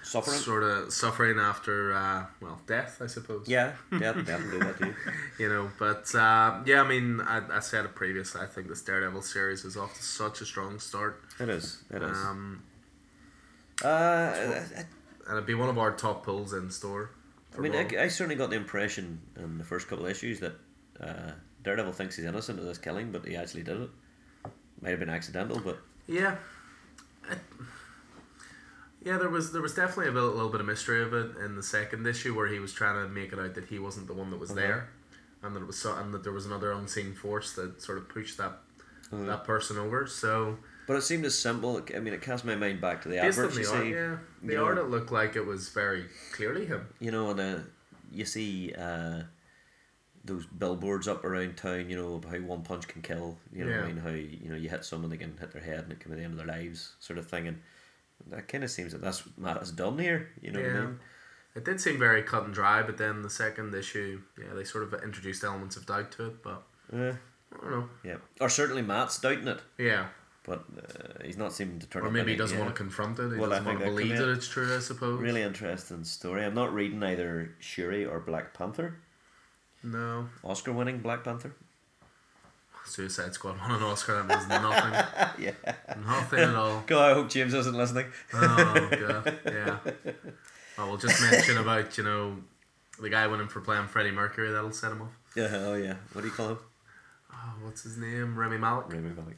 Suffering. 0.09 0.37
sort 0.39 0.63
of 0.63 0.91
suffering 0.91 1.37
after, 1.37 1.93
uh, 1.93 2.25
well, 2.41 2.59
death, 2.65 2.99
I 3.01 3.07
suppose. 3.07 3.47
yeah, 3.47 3.73
yeah, 3.91 4.13
definitely 4.13 4.59
do 4.59 4.65
that. 4.65 4.93
You 5.37 5.49
know, 5.49 5.69
but 5.77 6.13
uh, 6.15 6.61
yeah, 6.65 6.81
I 6.81 6.87
mean, 6.87 7.21
I, 7.21 7.57
I 7.57 7.59
said 7.59 7.85
it 7.85 7.93
previously. 7.93 8.41
I 8.41 8.47
think 8.47 8.67
this 8.67 8.81
Daredevil 8.81 9.21
series 9.21 9.65
is 9.65 9.77
off 9.77 9.93
to 9.95 10.03
such 10.03 10.41
a 10.41 10.45
strong 10.45 10.79
start. 10.79 11.21
It 11.39 11.49
is. 11.49 11.83
It 11.91 12.01
is. 12.01 12.17
Um, 12.17 12.63
uh, 13.83 14.33
and 14.35 15.37
it'd 15.37 15.45
be 15.45 15.53
one 15.53 15.69
of 15.69 15.77
our 15.77 15.91
top 15.91 16.25
pulls 16.25 16.53
in 16.53 16.71
store. 16.71 17.11
I 17.55 17.61
mean. 17.61 17.75
I, 17.75 17.87
I 18.03 18.07
certainly 18.07 18.35
got 18.35 18.49
the 18.49 18.55
impression 18.55 19.21
in 19.37 19.57
the 19.57 19.63
first 19.63 19.87
couple 19.87 20.05
of 20.05 20.11
issues 20.11 20.39
that 20.39 20.53
uh, 20.99 21.31
Daredevil 21.63 21.93
thinks 21.93 22.15
he's 22.15 22.25
innocent 22.25 22.57
of 22.59 22.65
this 22.65 22.77
killing, 22.77 23.11
but 23.11 23.25
he 23.25 23.35
actually 23.35 23.63
did 23.63 23.81
it. 23.81 23.89
Might 24.81 24.89
have 24.89 24.99
been 24.99 25.09
accidental, 25.09 25.59
but 25.59 25.77
Yeah. 26.07 26.35
Yeah, 29.03 29.17
there 29.17 29.29
was 29.29 29.51
there 29.51 29.61
was 29.61 29.73
definitely 29.73 30.07
a 30.07 30.11
little, 30.11 30.31
little 30.31 30.49
bit 30.49 30.59
of 30.61 30.67
mystery 30.67 31.01
of 31.01 31.13
it 31.13 31.37
in 31.37 31.55
the 31.55 31.63
second 31.63 32.05
issue 32.05 32.35
where 32.35 32.47
he 32.47 32.59
was 32.59 32.73
trying 32.73 33.01
to 33.01 33.07
make 33.09 33.31
it 33.31 33.39
out 33.39 33.55
that 33.55 33.65
he 33.65 33.79
wasn't 33.79 34.07
the 34.07 34.13
one 34.13 34.29
that 34.31 34.39
was 34.39 34.51
Uh-huh. 34.51 34.59
there, 34.59 34.89
and 35.41 35.55
that 35.55 35.61
it 35.61 35.65
was 35.67 35.77
so, 35.77 35.95
and 35.95 36.13
that 36.13 36.23
there 36.23 36.33
was 36.33 36.45
another 36.45 36.71
unseen 36.73 37.13
force 37.15 37.53
that 37.53 37.81
sort 37.81 37.97
of 37.97 38.09
pushed 38.09 38.37
that 38.37 38.59
Uh-huh. 39.11 39.25
that 39.25 39.43
person 39.45 39.77
over. 39.77 40.05
So 40.05 40.57
but 40.85 40.95
it 40.97 41.01
seemed 41.03 41.23
as 41.25 41.37
simple. 41.37 41.81
I 41.95 41.99
mean, 41.99 42.13
it 42.13 42.21
cast 42.21 42.43
my 42.45 42.55
mind 42.55 42.81
back 42.81 43.01
to 43.03 43.09
the 43.09 43.15
based 43.21 43.37
adverts. 43.39 43.55
the 43.55 43.61
You 43.61 43.69
art, 43.69 43.83
see, 43.83 43.89
yeah, 43.91 44.17
the 44.43 44.51
you 44.53 44.57
know- 44.57 44.65
art 44.65 44.77
it 44.79 44.83
looked 44.85 45.11
like 45.11 45.35
it 45.35 45.45
was 45.45 45.69
very 45.69 46.05
clearly 46.33 46.65
him. 46.65 46.87
you 46.99 47.11
know, 47.11 47.29
and 47.31 47.39
uh, 47.39 47.59
you 48.11 48.25
see 48.25 48.73
uh, 48.77 49.21
those 50.25 50.45
billboards 50.47 51.07
up 51.07 51.23
around 51.23 51.55
town. 51.57 51.89
You 51.89 51.95
know 51.95 52.21
how 52.29 52.37
one 52.39 52.63
punch 52.63 52.87
can 52.89 53.01
kill. 53.01 53.37
You 53.53 53.63
know, 53.65 53.71
what 53.77 53.85
I 53.85 53.87
mean, 53.87 53.97
how 53.97 54.09
you 54.09 54.49
know 54.49 54.57
you 54.57 54.67
hit 54.67 54.83
someone, 54.83 55.09
they 55.09 55.17
can 55.17 55.37
hit 55.37 55.51
their 55.53 55.61
head, 55.61 55.83
and 55.83 55.91
it 55.93 55.99
can 56.01 56.11
be 56.11 56.17
the 56.17 56.23
end 56.23 56.37
of 56.37 56.45
their 56.45 56.47
lives, 56.57 56.95
sort 56.99 57.17
of 57.19 57.27
thing. 57.27 57.47
And 57.47 57.61
that 58.27 58.47
kind 58.47 58.63
of 58.63 58.69
seems 58.71 58.91
that 58.91 59.01
that's 59.01 59.25
what 59.25 59.37
Matt 59.37 59.57
has 59.57 59.71
done 59.71 59.97
here. 59.99 60.29
You 60.41 60.51
know 60.51 60.59
what 60.61 60.69
I 60.69 60.73
Yeah. 60.73 60.81
mean? 60.81 60.99
It 61.55 61.65
did 61.65 61.81
seem 61.81 61.97
very 61.97 62.21
cut 62.23 62.45
and 62.45 62.53
dry, 62.53 62.83
but 62.83 62.97
then 62.97 63.21
the 63.23 63.29
second 63.29 63.73
issue, 63.73 64.21
yeah, 64.37 64.53
they 64.53 64.63
sort 64.63 64.83
of 64.83 64.93
introduced 65.03 65.43
elements 65.43 65.75
of 65.77 65.85
doubt 65.85 66.11
to 66.13 66.27
it. 66.27 66.43
But 66.43 66.63
Uh, 66.93 67.13
I 67.53 67.57
don't 67.61 67.71
know. 67.71 67.89
yeah, 68.03 68.17
or 68.39 68.49
certainly 68.49 68.81
Matt's 68.83 69.19
doubting 69.19 69.47
it, 69.47 69.61
Yeah, 69.77 70.09
but 70.43 70.65
uh, 70.77 71.23
he's 71.23 71.37
not 71.37 71.51
seeming 71.53 71.79
to 71.79 71.87
turn. 71.87 72.03
or 72.05 72.11
maybe 72.11 72.31
he 72.31 72.37
doesn't 72.37 72.57
yeah. 72.57 72.63
want 72.63 72.75
to 72.75 72.77
confront 72.77 73.17
it. 73.19 73.31
He 73.33 73.39
Well, 73.39 73.51
I 73.51 73.57
doesn't 73.57 73.65
want 73.65 73.79
to 73.79 73.85
believe 73.85 74.17
that 74.17 74.29
it's 74.29 74.47
true. 74.47 74.73
I 74.75 74.79
suppose. 74.79 75.19
Really 75.19 75.41
interesting 75.41 76.03
story. 76.03 76.45
I'm 76.45 76.53
not 76.53 76.71
reading 76.73 77.01
either 77.03 77.55
Shuri 77.59 78.05
or 78.05 78.19
Black 78.19 78.53
Panther. 78.53 78.95
No. 79.81 80.29
Oscar 80.43 80.71
winning 80.71 80.99
Black 80.99 81.23
Panther. 81.23 81.53
Suicide 82.89 83.33
Squad 83.33 83.59
won 83.61 83.71
an 83.71 83.83
Oscar. 83.83 84.21
That 84.21 84.27
means 84.27 84.47
nothing. 84.47 85.43
yeah. 85.45 85.73
nothing 86.05 86.39
at 86.39 86.55
all. 86.55 86.83
God, 86.87 87.11
I 87.11 87.13
hope 87.13 87.29
James 87.29 87.53
isn't 87.53 87.75
listening. 87.75 88.07
Oh 88.33 88.89
god. 88.91 89.39
Yeah. 89.45 89.77
I 90.77 90.87
will 90.87 90.97
just 90.97 91.21
mention 91.21 91.57
about 91.57 91.97
you 91.97 92.03
know 92.03 92.37
the 93.01 93.09
guy 93.09 93.27
winning 93.27 93.47
for 93.47 93.61
playing 93.61 93.87
Freddie 93.87 94.11
Mercury. 94.11 94.51
That'll 94.51 94.71
set 94.71 94.91
him 94.91 95.01
off. 95.03 95.17
Yeah. 95.35 95.49
Oh 95.51 95.75
yeah. 95.75 95.95
What 96.13 96.21
do 96.21 96.27
you 96.27 96.33
call 96.33 96.49
him? 96.49 96.57
Oh, 97.31 97.53
what's 97.63 97.83
his 97.83 97.97
name? 97.97 98.37
Remy 98.37 98.57
Malik. 98.57 98.91
Rami 98.91 99.11
Malek. 99.11 99.37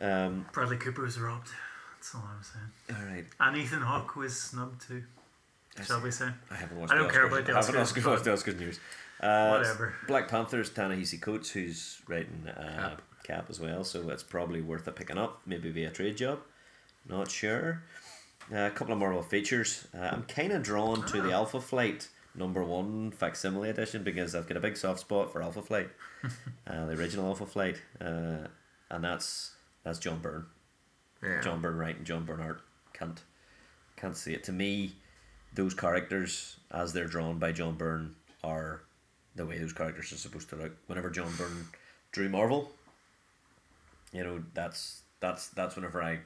Um. 0.00 0.46
Bradley 0.52 0.76
Cooper 0.76 1.02
was 1.02 1.18
robbed. 1.18 1.48
That's 1.96 2.14
all 2.14 2.24
I'm 2.34 2.42
saying. 2.42 2.98
All 2.98 3.14
right. 3.14 3.24
And 3.38 3.56
Ethan 3.56 3.82
Hawke 3.82 4.16
was 4.16 4.38
snubbed 4.38 4.86
too. 4.86 5.02
Shall 5.86 6.00
we 6.00 6.10
say? 6.10 6.28
I 6.50 6.54
haven't 6.56 6.78
watched. 6.80 6.92
I 6.92 6.96
don't 6.96 7.06
the 7.06 7.12
care 7.12 7.24
Oscars. 7.24 7.32
about 7.32 7.46
the 7.46 7.52
I 7.52 7.56
haven't 7.56 7.74
Oscars, 7.76 8.06
watched 8.06 8.24
the 8.24 8.30
Oscars 8.30 8.58
news. 8.58 8.80
Uh, 9.20 9.50
Whatever. 9.58 9.94
Black 10.06 10.28
Panther's 10.28 10.70
Ta-Nehisi 10.70 11.20
Coates, 11.20 11.50
who's 11.50 12.00
writing 12.08 12.46
uh, 12.48 12.62
Cap. 12.88 13.02
Cap. 13.22 13.46
as 13.50 13.60
well, 13.60 13.84
so 13.84 14.08
it's 14.10 14.22
probably 14.22 14.60
worth 14.60 14.86
a 14.88 14.92
picking 14.92 15.18
up, 15.18 15.42
maybe 15.46 15.70
via 15.70 15.90
trade 15.90 16.16
job. 16.16 16.38
Not 17.08 17.30
sure. 17.30 17.82
Uh, 18.52 18.66
a 18.66 18.70
couple 18.70 18.92
of 18.92 18.98
Marvel 18.98 19.22
features. 19.22 19.86
Uh, 19.94 20.08
I'm 20.12 20.22
kind 20.24 20.52
of 20.52 20.62
drawn 20.62 21.04
to 21.06 21.18
Ah. 21.20 21.22
the 21.22 21.32
Alpha 21.32 21.60
Flight 21.60 22.08
number 22.34 22.62
one 22.64 23.10
facsimile 23.10 23.68
edition 23.70 24.02
because 24.04 24.34
I've 24.34 24.46
got 24.48 24.56
a 24.56 24.60
big 24.60 24.76
soft 24.76 25.00
spot 25.00 25.32
for 25.32 25.42
Alpha 25.42 25.62
Flight, 25.62 25.90
uh, 26.66 26.86
the 26.86 26.92
original 26.92 27.26
Alpha 27.26 27.44
Flight, 27.46 27.80
uh, 28.00 28.46
and 28.90 29.04
that's 29.04 29.52
that's 29.84 29.98
John 29.98 30.20
Byrne. 30.20 30.46
Yeah. 31.22 31.40
John 31.42 31.60
Byrne 31.60 31.76
writing, 31.76 32.04
John 32.04 32.24
Byrne 32.24 32.40
art. 32.40 32.62
Can't 32.94 33.20
can't 33.96 34.16
see 34.16 34.32
it. 34.32 34.44
To 34.44 34.52
me, 34.52 34.94
those 35.52 35.74
characters 35.74 36.56
as 36.70 36.92
they're 36.92 37.06
drawn 37.06 37.38
by 37.38 37.52
John 37.52 37.74
Byrne 37.76 38.14
are 38.42 38.82
the 39.34 39.46
way 39.46 39.58
those 39.58 39.72
characters 39.72 40.12
are 40.12 40.16
supposed 40.16 40.48
to 40.50 40.56
look. 40.56 40.72
Whenever 40.86 41.10
John 41.10 41.32
Byrne 41.36 41.66
drew 42.12 42.28
Marvel, 42.28 42.70
you 44.12 44.24
know 44.24 44.42
that's 44.54 45.02
that's 45.20 45.48
that's 45.48 45.76
whenever 45.76 46.02
I 46.02 46.20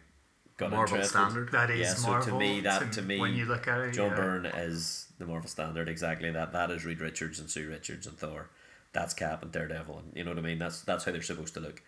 got 0.57 0.71
Marvel 0.71 0.97
interested. 0.97 1.19
standard. 1.19 1.53
That 1.53 1.71
is 1.71 1.81
Yeah, 1.81 1.95
so 1.95 2.31
to 2.31 2.39
me, 2.39 2.61
that- 2.61 2.93
to 2.93 3.03
me, 3.03 3.19
when 3.21 3.35
you 3.35 3.45
look 3.45 3.69
at 3.69 3.81
it, 3.81 3.93
John 3.93 4.11
yeah. 4.11 4.17
Byrne 4.17 4.47
is 4.47 5.07
the 5.19 5.27
Marvel 5.27 5.49
standard 5.49 5.89
exactly 5.89 6.31
that. 6.31 6.53
That 6.53 6.71
is 6.71 6.85
Reed 6.85 7.01
Richards 7.01 7.39
and 7.39 7.51
Sue 7.51 7.69
Richards 7.69 8.07
and 8.07 8.17
Thor. 8.17 8.51
That's 8.93 9.13
Cap 9.13 9.43
and 9.43 9.51
Daredevil, 9.51 9.99
and 9.99 10.13
you 10.15 10.25
know 10.25 10.31
what 10.31 10.39
I 10.39 10.43
mean. 10.43 10.59
That's 10.59 10.83
that's 10.83 11.05
how 11.05 11.13
they're 11.13 11.23
supposed 11.23 11.55
to 11.55 11.61
look. 11.61 11.83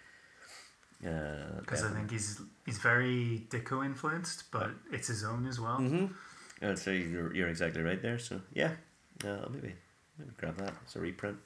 Uh, 1.06 1.60
because 1.60 1.84
I 1.84 1.90
think 1.90 2.10
he's 2.10 2.40
he's 2.64 2.78
very 2.78 3.46
Ditko 3.50 3.84
influenced, 3.84 4.50
but 4.50 4.70
it's 4.90 5.08
his 5.08 5.24
own 5.24 5.46
as 5.46 5.60
well. 5.60 5.78
Mm-hmm. 5.78 6.06
I'd 6.64 6.78
say 6.78 6.96
you're, 6.98 7.34
you're 7.34 7.48
exactly 7.48 7.82
right 7.82 8.00
there. 8.00 8.18
So 8.18 8.40
yeah, 8.54 8.72
uh, 9.24 9.46
maybe 9.50 9.74
grab 10.38 10.56
that. 10.58 10.74
It's 10.84 10.96
a 10.96 11.00
reprint. 11.00 11.38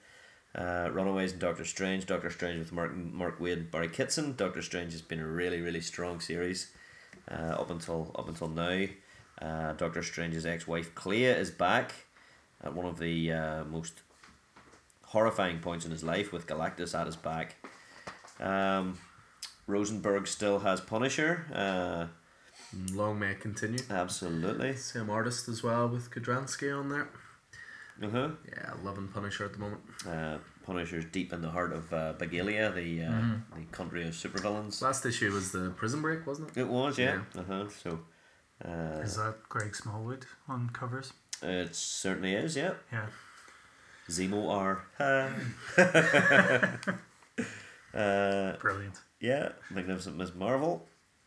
Uh, 0.54 0.88
Runaways 0.92 1.32
and 1.32 1.40
Doctor 1.40 1.64
Strange. 1.64 2.06
Doctor 2.06 2.30
Strange 2.30 2.58
with 2.58 2.72
Mark 2.72 2.94
Mark 2.94 3.38
Waid, 3.38 3.52
and 3.52 3.70
Barry 3.70 3.88
Kitson. 3.88 4.34
Doctor 4.36 4.62
Strange 4.62 4.92
has 4.92 5.02
been 5.02 5.20
a 5.20 5.26
really 5.26 5.60
really 5.60 5.80
strong 5.80 6.20
series 6.20 6.72
uh, 7.30 7.54
up 7.60 7.70
until 7.70 8.14
up 8.18 8.28
until 8.28 8.48
now. 8.48 8.86
Uh, 9.40 9.72
Doctor 9.74 10.02
Strange's 10.02 10.44
ex 10.44 10.66
wife 10.66 10.94
Clea 10.94 11.26
is 11.26 11.50
back 11.50 11.92
at 12.62 12.74
one 12.74 12.86
of 12.86 12.98
the 12.98 13.32
uh, 13.32 13.64
most 13.64 14.00
horrifying 15.04 15.60
points 15.60 15.84
in 15.84 15.90
his 15.90 16.04
life 16.04 16.32
with 16.32 16.46
Galactus 16.46 16.98
at 16.98 17.06
his 17.06 17.16
back. 17.16 17.56
Um, 18.38 18.98
Rosenberg 19.66 20.26
still 20.26 20.60
has 20.60 20.80
Punisher. 20.80 21.46
Uh, 21.52 22.06
Long 22.92 23.18
may 23.18 23.32
it 23.32 23.40
continue. 23.40 23.80
absolutely. 23.90 24.76
Same 24.76 25.10
artist 25.10 25.48
as 25.48 25.62
well 25.62 25.88
with 25.88 26.10
Kudranski 26.10 26.76
on 26.76 26.88
there. 26.88 27.08
Uh 28.02 28.08
huh. 28.08 28.28
Yeah, 28.48 28.72
loving 28.82 29.08
Punisher 29.08 29.44
at 29.44 29.52
the 29.52 29.58
moment. 29.58 29.80
Uh, 30.08 30.38
Punisher's 30.64 31.04
deep 31.06 31.32
in 31.32 31.42
the 31.42 31.50
heart 31.50 31.72
of 31.72 31.92
uh, 31.92 32.14
Bagalia, 32.18 32.72
the 32.74 33.04
uh, 33.04 33.56
the 33.58 33.64
country 33.72 34.06
of 34.06 34.14
supervillains. 34.14 34.80
Last 34.80 35.04
issue 35.04 35.30
was 35.32 35.52
the 35.52 35.70
Prison 35.76 36.00
Break, 36.00 36.26
wasn't 36.26 36.50
it? 36.56 36.60
It 36.60 36.68
was, 36.68 36.98
yeah. 36.98 37.20
Uh 37.36 37.42
huh. 37.46 37.64
So, 37.82 38.00
uh, 38.64 39.00
Is 39.02 39.16
that 39.16 39.36
Greg 39.48 39.74
Smallwood 39.76 40.26
on 40.48 40.70
covers? 40.70 41.12
it 41.42 41.74
certainly 41.74 42.34
is, 42.34 42.56
yeah. 42.56 42.72
Yeah. 42.92 43.06
Zemo 44.08 44.50
R. 44.50 44.84
uh, 47.94 48.56
Brilliant. 48.58 48.98
yeah, 49.20 49.50
Magnificent 49.70 50.16
Miss 50.16 50.34
Marvel. 50.34 50.86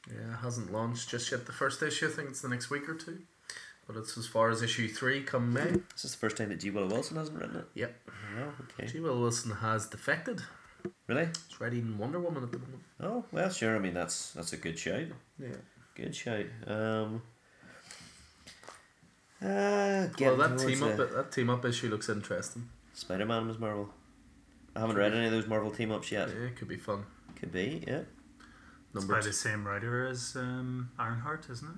Yeah, 0.09 0.37
hasn't 0.41 0.71
launched 0.71 1.09
just 1.09 1.31
yet. 1.31 1.45
The 1.45 1.53
first 1.53 1.81
issue, 1.81 2.07
I 2.07 2.11
think 2.11 2.29
it's 2.29 2.41
the 2.41 2.49
next 2.49 2.69
week 2.69 2.87
or 2.89 2.95
two. 2.95 3.19
But 3.87 3.97
it's 3.97 4.17
as 4.17 4.25
far 4.27 4.49
as 4.49 4.61
issue 4.61 4.87
three 4.87 5.21
come 5.23 5.51
May. 5.53 5.71
This 5.93 6.05
is 6.05 6.11
the 6.13 6.17
first 6.17 6.37
time 6.37 6.49
that 6.49 6.59
G. 6.59 6.69
Willow 6.69 6.87
Wilson 6.87 7.17
hasn't 7.17 7.37
written 7.39 7.57
it. 7.57 7.65
Yep. 7.73 8.09
Oh, 8.39 8.53
okay. 8.79 8.87
G. 8.91 8.99
Will 9.01 9.19
Wilson 9.19 9.51
has 9.51 9.87
defected. 9.87 10.41
Really? 11.07 11.25
He's 11.49 11.59
writing 11.61 11.97
Wonder 11.97 12.19
Woman 12.19 12.43
at 12.43 12.51
the 12.51 12.59
moment. 12.59 12.81
Oh 13.01 13.25
well, 13.31 13.49
sure. 13.49 13.75
I 13.75 13.79
mean, 13.79 13.93
that's 13.93 14.31
that's 14.31 14.53
a 14.53 14.57
good 14.57 14.77
shout. 14.79 15.07
Yeah. 15.39 15.49
Good 15.95 16.15
shout. 16.15 16.45
Um. 16.67 17.21
Uh, 19.41 20.07
Well, 20.19 20.37
that 20.37 20.57
team 20.59 20.81
up 20.83 20.95
the- 20.97 21.05
that 21.07 21.31
team 21.31 21.49
up 21.49 21.65
issue 21.65 21.89
looks 21.89 22.07
interesting. 22.09 22.69
Spider 22.93 23.25
Man 23.25 23.47
Miss 23.47 23.59
Marvel. 23.59 23.89
I 24.75 24.79
haven't 24.81 24.95
read 24.95 25.13
any 25.13 25.25
of 25.25 25.31
those 25.31 25.47
Marvel 25.47 25.71
team 25.71 25.91
ups 25.91 26.11
yet. 26.11 26.29
Yeah, 26.29 26.45
it 26.47 26.55
could 26.55 26.67
be 26.69 26.77
fun. 26.77 27.05
Could 27.35 27.51
be, 27.51 27.83
yeah. 27.87 27.99
It's 27.99 28.95
Number 28.95 29.15
by 29.15 29.19
two. 29.21 29.27
the 29.27 29.33
same 29.33 29.67
writer 29.67 30.07
as 30.07 30.35
um, 30.35 30.89
Ironheart, 30.97 31.47
isn't 31.49 31.67
it? 31.67 31.75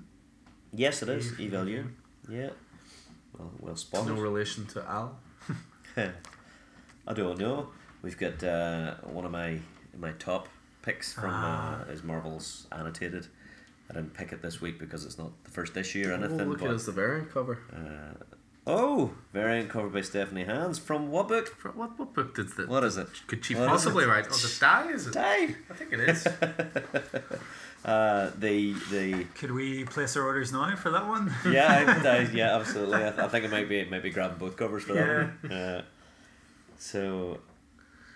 Yes, 0.72 1.02
it 1.02 1.08
is. 1.08 1.38
Eve- 1.40 1.86
Yeah. 2.28 2.50
Well, 3.38 3.52
well 3.60 3.76
spotted. 3.76 4.14
No 4.14 4.20
relation 4.20 4.66
to 4.68 4.82
Al. 4.88 5.18
I 7.08 7.12
don't 7.14 7.38
know. 7.38 7.68
We've 8.02 8.18
got 8.18 8.42
uh, 8.42 8.94
one 9.04 9.24
of 9.24 9.30
my 9.30 9.58
my 9.98 10.12
top 10.12 10.48
picks 10.82 11.12
from 11.14 11.30
Ah. 11.32 11.80
uh, 11.82 11.92
is 11.92 12.02
Marvel's 12.02 12.66
annotated. 12.72 13.26
I 13.90 13.94
didn't 13.94 14.14
pick 14.14 14.32
it 14.32 14.42
this 14.42 14.60
week 14.60 14.78
because 14.78 15.04
it's 15.04 15.16
not 15.18 15.30
the 15.44 15.50
first 15.50 15.76
issue 15.76 16.08
or 16.08 16.12
Oh, 16.12 16.16
anything. 16.16 16.48
look 16.48 16.60
at 16.62 16.66
but 16.68 16.74
us, 16.74 16.86
the 16.86 16.92
variant 16.92 17.30
cover. 17.32 17.58
uh, 17.72 18.14
Oh, 18.68 19.12
variant 19.32 19.68
cover 19.70 19.88
by 19.88 20.00
Stephanie 20.00 20.42
Hans 20.44 20.76
from 20.80 21.08
what 21.12 21.28
book? 21.28 21.46
For- 21.56 21.70
What 21.70 21.96
what 21.98 22.12
book 22.14 22.34
did 22.34 22.48
the 22.56 22.66
What 22.66 22.82
is 22.84 22.96
it? 22.96 23.06
could 23.28 23.44
she 23.44 23.54
What 23.54 23.68
possibly 23.68 24.04
write? 24.04 24.26
Oh, 24.28 24.34
the 24.36 24.56
die 24.60 24.90
is 24.90 25.06
it? 25.06 25.14
Die. 25.14 25.54
I 25.70 25.74
think 25.74 25.92
it 25.92 26.00
is. 26.00 26.26
Uh, 27.84 28.30
the 28.38 28.72
the 28.90 29.24
Could 29.36 29.52
we 29.52 29.84
place 29.84 30.16
our 30.16 30.24
orders 30.24 30.52
now 30.52 30.74
for 30.76 30.90
that 30.90 31.06
one? 31.06 31.32
yeah 31.50 32.00
I, 32.04 32.08
I, 32.08 32.18
yeah 32.32 32.56
absolutely. 32.56 32.96
I, 33.04 33.24
I 33.24 33.28
think 33.28 33.44
it 33.44 33.50
might 33.50 33.68
be 33.68 33.84
maybe 33.84 34.10
grabbing 34.10 34.38
both 34.38 34.56
covers 34.56 34.82
for 34.84 34.94
that 34.94 35.08
one. 35.42 35.52
Uh, 35.52 35.82
so, 36.78 37.38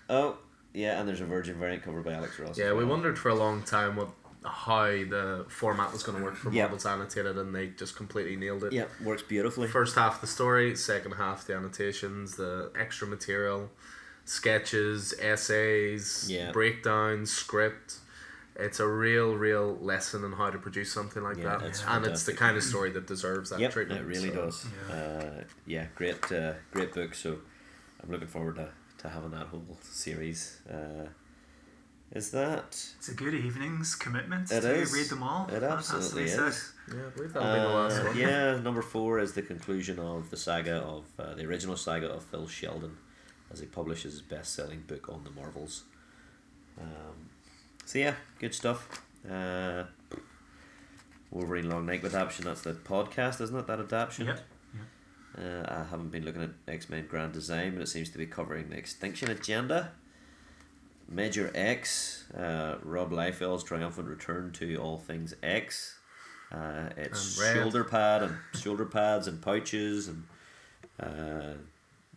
oh 0.09 0.39
yeah, 0.73 0.99
and 1.01 1.09
there's 1.09 1.21
a 1.21 1.25
Virgin 1.25 1.57
variant 1.59 1.83
cover 1.83 2.01
by 2.03 2.13
Alex 2.13 2.39
Ross. 2.39 2.59
yeah, 2.59 2.73
we 2.73 2.85
wondered 2.85 3.19
for 3.19 3.29
a 3.29 3.35
long 3.35 3.63
time 3.63 3.97
what 3.97 4.09
how 4.45 4.87
the 4.87 5.45
format 5.49 5.93
was 5.93 6.03
going 6.03 6.17
to 6.19 6.25
work 6.25 6.35
for 6.35 6.51
Yeah. 6.51 6.63
Marvel's 6.63 6.87
annotated, 6.87 7.37
and 7.37 7.55
they 7.55 7.69
just 7.69 7.95
completely 7.95 8.37
nailed 8.37 8.65
it. 8.65 8.73
Yeah, 8.73 8.87
works 9.05 9.23
beautifully. 9.23 9.69
First 9.69 9.95
half 9.97 10.21
the 10.21 10.27
story, 10.27 10.75
second 10.77 11.13
half 11.13 11.47
the 11.47 11.55
annotations, 11.55 12.37
the 12.37 12.71
extra 12.79 13.07
material, 13.07 13.71
sketches, 14.25 15.13
essays, 15.21 16.27
Yeah. 16.31 16.53
breakdowns, 16.53 17.31
script. 17.31 17.97
It's 18.57 18.81
a 18.81 18.87
real, 18.87 19.37
real 19.37 19.79
lesson 19.81 20.25
on 20.25 20.33
how 20.33 20.51
to 20.51 20.59
produce 20.59 20.93
something 20.93 21.23
like 21.23 21.39
Yeah, 21.39 21.57
that, 21.59 21.63
it's 21.63 21.83
and 21.87 22.05
it's 22.05 22.25
the 22.25 22.35
kind 22.35 22.57
of 22.57 22.63
story 22.63 22.91
that 22.91 23.07
deserves 23.07 23.51
that 23.51 23.61
Yep, 23.61 23.73
treatment. 23.73 24.01
it 24.01 24.05
really 24.05 24.29
so- 24.31 24.35
does. 24.47 24.67
Yeah. 24.89 24.95
Uh, 24.95 25.45
yeah, 25.67 25.87
great, 25.95 26.31
uh, 26.33 26.55
great 26.73 26.93
book. 26.93 27.15
So 27.15 27.39
I'm 28.03 28.11
looking 28.11 28.27
forward 28.29 28.57
to, 28.57 28.69
to 28.99 29.09
having 29.09 29.31
that 29.31 29.47
whole 29.47 29.79
series. 29.83 30.59
Uh, 30.69 31.07
is 32.13 32.33
that? 32.33 32.77
It's 32.99 33.09
a 33.09 33.15
good 33.15 33.35
evening's 33.35 33.95
commitment 33.95 34.51
It 34.51 34.63
to 34.63 34.75
is. 34.75 34.93
read 34.93 35.07
them 35.07 35.23
all. 35.23 35.47
It 35.49 35.61
That 35.61 35.71
has 35.71 35.87
to 35.87 35.93
be 35.93 35.99
absolutely 35.99 36.29
said. 36.29 36.49
is. 36.49 36.73
Yeah, 36.93 37.07
I 37.07 37.11
believe 37.11 37.33
that'll 37.33 37.55
be 37.55 37.61
the 37.61 37.69
last 37.69 38.01
Uh, 38.01 38.05
one. 38.09 38.17
yeah, 38.19 38.61
number 38.69 38.83
four 38.83 39.21
is 39.21 39.33
the 39.35 39.43
conclusion 39.43 39.99
of 40.01 40.29
the 40.31 40.37
saga 40.37 40.79
of 40.79 41.05
uh, 41.21 41.35
the 41.35 41.47
original 41.47 41.77
saga 41.77 42.09
of 42.11 42.25
Phil 42.25 42.49
Sheldon, 42.49 42.97
as 43.53 43.61
he 43.61 43.67
publishes 43.67 44.13
his 44.15 44.23
best-selling 44.23 44.81
book 44.89 45.09
on 45.09 45.23
the 45.23 45.31
Marvels. 45.31 45.85
Um, 46.81 47.30
so 47.91 47.99
yeah, 47.99 48.15
good 48.39 48.55
stuff. 48.55 49.03
Uh, 49.29 49.83
Wolverine 51.33 51.69
Long 51.69 51.87
Night 51.87 52.05
adaptation. 52.05 52.45
That's 52.45 52.63
the 52.63 52.75
podcast, 52.75 53.41
isn't 53.41 53.57
it? 53.59 53.67
That 53.67 53.81
adaptation. 53.81 54.29
Yep. 54.29 54.41
Uh, 55.37 55.65
I 55.67 55.85
haven't 55.91 56.11
been 56.11 56.25
looking 56.25 56.43
at 56.43 56.51
X 56.69 56.89
Men 56.89 57.07
Grand 57.09 57.33
Design, 57.33 57.73
but 57.73 57.83
it 57.83 57.89
seems 57.89 58.09
to 58.11 58.19
be 58.19 58.27
covering 58.27 58.71
the 58.71 58.77
Extinction 58.77 59.29
Agenda. 59.29 59.91
Major 61.09 61.51
X, 61.53 62.27
uh, 62.33 62.77
Rob 62.85 63.11
Liefeld's 63.11 63.65
triumphant 63.65 64.07
return 64.07 64.53
to 64.53 64.77
all 64.77 64.97
things 64.97 65.35
X. 65.43 65.99
Uh, 66.53 66.91
it's 66.97 67.43
shoulder 67.43 67.83
pad 67.83 68.23
and 68.23 68.37
shoulder 68.55 68.85
pads 68.85 69.27
and 69.27 69.43
pouches 69.43 70.07
and 70.07 70.25
uh, 71.01 71.55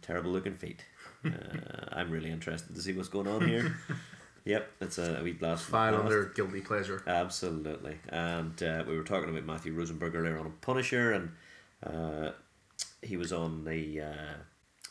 terrible 0.04 0.30
looking 0.30 0.54
feet. 0.56 0.86
Uh, 1.26 1.86
I'm 1.94 2.12
really 2.12 2.30
interested 2.30 2.76
to 2.76 2.82
see 2.82 2.92
what's 2.92 3.08
going 3.08 3.28
on 3.28 3.48
here. 3.48 3.78
yep, 4.46 4.72
it's 4.82 4.98
a, 4.98 5.22
wee 5.24 5.34
blast. 5.34 5.66
File 5.66 5.96
under 5.96 6.26
guilty 6.26 6.62
pleasure. 6.62 7.04
Absolutely. 7.08 7.98
And 8.10 8.62
uh, 8.62 8.84
we 8.88 8.98
were 8.98 9.04
talking 9.04 9.30
about 9.30 9.46
Matthew 9.46 9.74
Rosenberg 9.74 10.16
earlier 10.16 10.38
on 10.38 10.54
Punisher, 10.62 11.12
and 11.12 11.32
uh, 11.84 12.32
he 13.02 13.18
was 13.18 13.34
on 13.34 13.66
the 13.66 14.02
uh, 14.02 14.34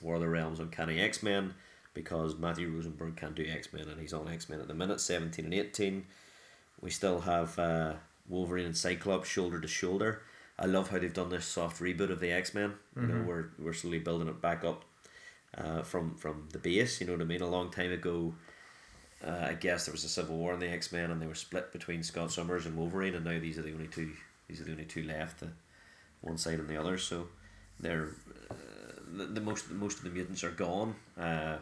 War 0.01 0.17
of 0.17 0.21
the 0.21 0.29
Realms 0.29 0.61
Uncanny 0.61 1.01
X 1.01 1.23
Men 1.23 1.55
because 1.95 2.37
Matthew 2.37 2.69
Rosenberg 2.71 3.17
can't 3.17 3.35
do 3.35 3.47
X 3.47 3.73
Men, 3.73 3.89
and 3.89 4.01
he's 4.01 4.13
on 4.13 4.29
X 4.29 4.49
Men 4.49 4.61
at 4.61 4.69
the 4.69 4.75
minute, 4.75 5.01
17 5.01 5.45
and 5.45 5.55
18. 5.55 6.05
We 6.81 6.91
still 6.91 7.21
have 7.21 7.59
uh, 7.59 7.95
Wolverine 8.29 8.67
and 8.67 8.77
Cyclops 8.77 9.29
shoulder 9.29 9.61
to 9.61 9.69
shoulder. 9.69 10.23
I 10.59 10.67
love 10.67 10.91
how 10.91 10.99
they've 10.99 11.13
done 11.13 11.31
this 11.31 11.47
soft 11.47 11.81
reboot 11.81 12.11
of 12.11 12.21
the 12.21 12.31
X 12.31 12.55
Men. 12.55 12.75
You 12.97 13.03
know, 13.03 13.25
we're, 13.27 13.47
we're 13.59 13.73
slowly 13.73 13.99
building 13.99 14.29
it 14.29 14.41
back 14.41 14.65
up 14.65 14.85
uh, 15.57 15.83
from, 15.83 16.15
from 16.15 16.49
the 16.53 16.59
base, 16.59 17.01
you 17.01 17.07
know 17.07 17.15
what 17.15 17.23
I 17.23 17.25
mean? 17.25 17.41
A 17.41 17.49
long 17.49 17.71
time 17.71 17.93
ago, 17.93 18.35
uh, 19.25 19.47
I 19.51 19.55
guess 19.55 19.87
there 19.87 19.93
was 19.93 20.05
a 20.05 20.09
civil 20.09 20.37
war 20.37 20.55
in 20.55 20.61
the 20.61 20.69
X 20.69 20.91
Men, 20.93 21.11
and 21.11 21.23
they 21.23 21.27
were 21.27 21.35
split 21.35 21.73
between 21.73 22.03
Scott 22.03 22.33
Summers 22.33 22.67
and 22.67 22.77
Wolverine, 22.77 23.15
and 23.15 23.25
now 23.25 23.39
these 23.39 23.59
are 23.59 23.63
the 23.63 23.73
only 23.73 23.87
two. 23.87 24.13
These 24.49 24.61
are 24.61 24.65
the 24.65 24.73
only 24.73 24.85
two 24.85 25.05
left, 25.05 25.41
the 25.41 25.49
one 26.21 26.39
side 26.39 26.59
and 26.59 26.69
the 26.69 26.77
other. 26.77 26.99
So 26.99 27.29
they're 27.79 28.09
uh, 28.51 28.55
the, 29.17 29.27
the 29.27 29.41
most 29.41 29.71
most 29.71 29.99
of 29.99 30.05
the 30.05 30.11
mutants 30.11 30.43
are 30.43 30.51
gone. 30.51 30.97
Uh, 31.19 31.59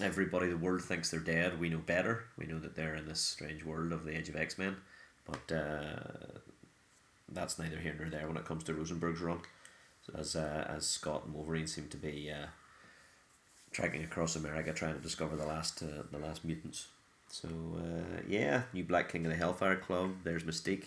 everybody, 0.00 0.48
the 0.48 0.56
world 0.56 0.82
thinks 0.82 1.10
they're 1.10 1.20
dead. 1.20 1.60
We 1.60 1.68
know 1.68 1.78
better. 1.78 2.24
We 2.36 2.46
know 2.46 2.58
that 2.58 2.74
they're 2.74 2.96
in 2.96 3.06
this 3.06 3.20
strange 3.20 3.64
world 3.64 3.92
of 3.92 4.04
the 4.04 4.16
Age 4.16 4.28
of 4.28 4.36
X 4.36 4.58
Men, 4.58 4.76
but 5.24 5.54
uh, 5.54 6.38
that's 7.30 7.58
neither 7.58 7.78
here 7.78 7.94
nor 7.96 8.10
there 8.10 8.26
when 8.26 8.36
it 8.36 8.44
comes 8.44 8.64
to 8.64 8.74
Rosenberg's 8.74 9.20
run. 9.20 9.40
As 10.14 10.34
uh, 10.34 10.66
as 10.68 10.86
Scott 10.86 11.24
and 11.24 11.34
Wolverine 11.34 11.68
seem 11.68 11.88
to 11.88 11.96
be. 11.96 12.32
Trekking 13.74 14.04
across 14.04 14.36
America 14.36 14.72
trying 14.72 14.94
to 14.94 15.00
discover 15.00 15.34
the 15.36 15.44
last 15.46 15.82
uh, 15.82 16.04
the 16.10 16.18
last 16.18 16.44
mutants. 16.44 16.86
So 17.28 17.48
uh, 17.76 18.20
yeah, 18.28 18.62
new 18.72 18.84
Black 18.84 19.10
King 19.10 19.26
of 19.26 19.32
the 19.32 19.36
Hellfire 19.36 19.76
Club. 19.76 20.10
There's 20.24 20.44
Mystique. 20.44 20.84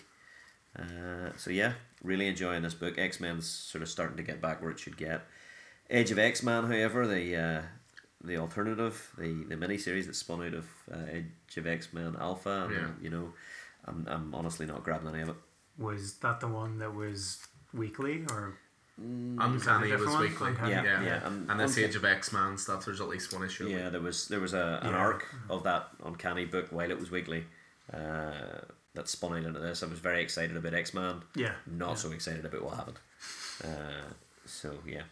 Uh, 0.77 1.31
so 1.37 1.49
yeah, 1.51 1.73
really 2.01 2.27
enjoying 2.27 2.63
this 2.63 2.73
book. 2.73 2.97
X 2.97 3.19
Men's 3.19 3.45
sort 3.45 3.81
of 3.81 3.89
starting 3.89 4.15
to 4.17 4.23
get 4.23 4.41
back 4.41 4.61
where 4.61 4.71
it 4.71 4.79
should 4.79 4.95
get. 4.97 5.25
Age 5.89 6.11
of 6.11 6.17
X 6.19 6.41
Man, 6.43 6.63
however, 6.65 7.05
the 7.05 7.35
uh, 7.35 7.61
the 8.23 8.37
alternative, 8.37 9.11
the 9.17 9.43
the 9.49 9.57
mini 9.57 9.77
series 9.77 10.07
that 10.07 10.15
spun 10.15 10.45
out 10.45 10.53
of 10.53 10.65
uh, 10.89 11.11
Age 11.11 11.57
of 11.57 11.67
X 11.67 11.91
Men 11.91 12.15
Alpha, 12.19 12.65
and, 12.69 12.73
Yeah. 12.73 12.87
you 13.01 13.09
know, 13.09 13.33
I'm 13.85 14.07
I'm 14.09 14.33
honestly 14.33 14.65
not 14.65 14.83
grabbing 14.85 15.09
any 15.09 15.21
of 15.23 15.29
it. 15.29 15.35
Was 15.77 16.13
that 16.19 16.39
the 16.39 16.47
one 16.47 16.79
that 16.79 16.93
was 16.95 17.45
weekly 17.73 18.23
or 18.29 18.57
Uncanny 18.99 19.91
was 19.91 20.05
one? 20.07 20.21
weekly. 20.21 20.49
Uncanny. 20.49 20.71
Yeah, 20.71 20.83
Yeah, 20.83 21.01
yeah. 21.01 21.05
yeah, 21.05 21.27
and 21.27 21.49
And, 21.51 21.59
this 21.59 21.77
Age 21.77 21.95
of 21.95 22.03
X 22.05 22.31
Man 22.33 22.57
stuff, 22.57 22.85
there's 22.85 22.99
at 23.01 23.07
least 23.07 23.31
one 23.33 23.43
issue. 23.43 23.67
Yeah, 23.67 23.89
there 23.89 24.01
was 24.01 24.27
there 24.27 24.39
was 24.39 24.53
a 24.53 24.79
an 24.81 24.91
Yeah. 24.91 24.97
arc 24.97 25.25
of 25.49 25.63
that 25.63 25.89
uncanny 26.03 26.45
book 26.45 26.67
while 26.71 26.89
it 26.89 26.99
was 26.99 27.11
weekly, 27.11 27.45
uh, 27.93 28.61
that 28.95 29.07
spun 29.07 29.33
out 29.33 29.45
into 29.45 29.59
this. 29.59 29.83
I 29.83 29.85
was 29.87 29.99
very 29.99 30.21
excited 30.23 30.57
about 30.57 30.73
X 30.73 30.93
Man. 30.93 31.21
yeah? 31.35 31.53
Not 31.67 31.89
yeah. 31.89 31.95
so 31.95 32.11
excited 32.11 32.45
about 32.45 32.63
what 32.63 32.75
happened. 32.75 32.99
Uh, 33.63 34.13
so 34.45 34.79
yeah, 34.85 35.03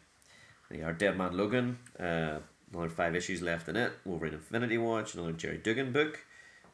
we 0.71 0.81
are 0.81 0.93
Dead 0.93 1.17
Man 1.17 1.37
Logan. 1.37 1.77
Uh, 1.99 2.39
another 2.73 2.89
five 2.89 3.15
issues 3.15 3.41
left 3.41 3.69
in 3.69 3.75
it. 3.75 3.91
Wolverine 4.03 4.33
Infinity 4.33 4.77
Watch. 4.79 5.13
Another 5.13 5.31
Gerry 5.33 5.57
Duggan 5.57 5.91
book. 5.91 6.21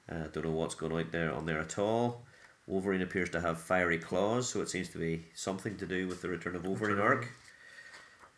Uh, 0.09 0.27
don't 0.31 0.45
know 0.45 0.51
what's 0.51 0.75
going 0.75 0.93
out 0.93 1.11
there 1.11 1.31
on 1.31 1.45
there 1.45 1.59
at 1.59 1.77
all. 1.77 2.23
Wolverine 2.67 3.01
appears 3.01 3.29
to 3.31 3.41
have 3.41 3.59
fiery 3.59 3.97
claws, 3.97 4.49
so 4.49 4.61
it 4.61 4.69
seems 4.69 4.89
to 4.89 4.97
be 4.97 5.25
something 5.33 5.75
to 5.77 5.85
do 5.85 6.07
with 6.07 6.21
the 6.21 6.29
return 6.29 6.55
of 6.55 6.65
Wolverine 6.65 6.99
arc. 6.99 7.27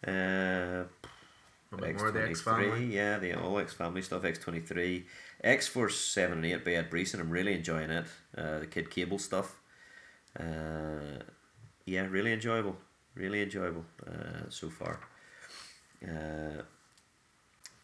Uh, 0.06 0.86
A 1.72 1.78
bit 1.78 1.98
more 1.98 2.08
of 2.08 2.14
the 2.14 2.28
X 2.28 2.42
X23, 2.42 2.92
yeah, 2.92 3.20
the 3.20 3.34
all 3.34 3.60
X 3.60 3.74
family 3.74 4.02
stuff, 4.02 4.26
X 4.26 4.40
twenty 4.40 4.60
three, 4.60 5.06
X 5.44 5.68
Force 5.68 5.98
seven 6.00 6.38
and 6.40 6.46
eight 6.46 6.66
by 6.66 6.74
Ed 6.74 6.90
Brisson. 6.90 7.20
I'm 7.20 7.30
really 7.30 7.54
enjoying 7.54 7.90
it. 7.90 8.06
Uh, 8.38 8.60
the 8.60 8.68
Kid 8.68 8.90
Cable 8.90 9.20
stuff. 9.20 9.56
Uh, 10.40 11.20
yeah, 11.86 12.02
really 12.10 12.34
enjoyable. 12.34 12.76
Really 13.16 13.42
enjoyable 13.44 13.86
uh, 14.08 14.50
so 14.50 14.70
far. 14.70 15.00
Uh, 16.04 16.64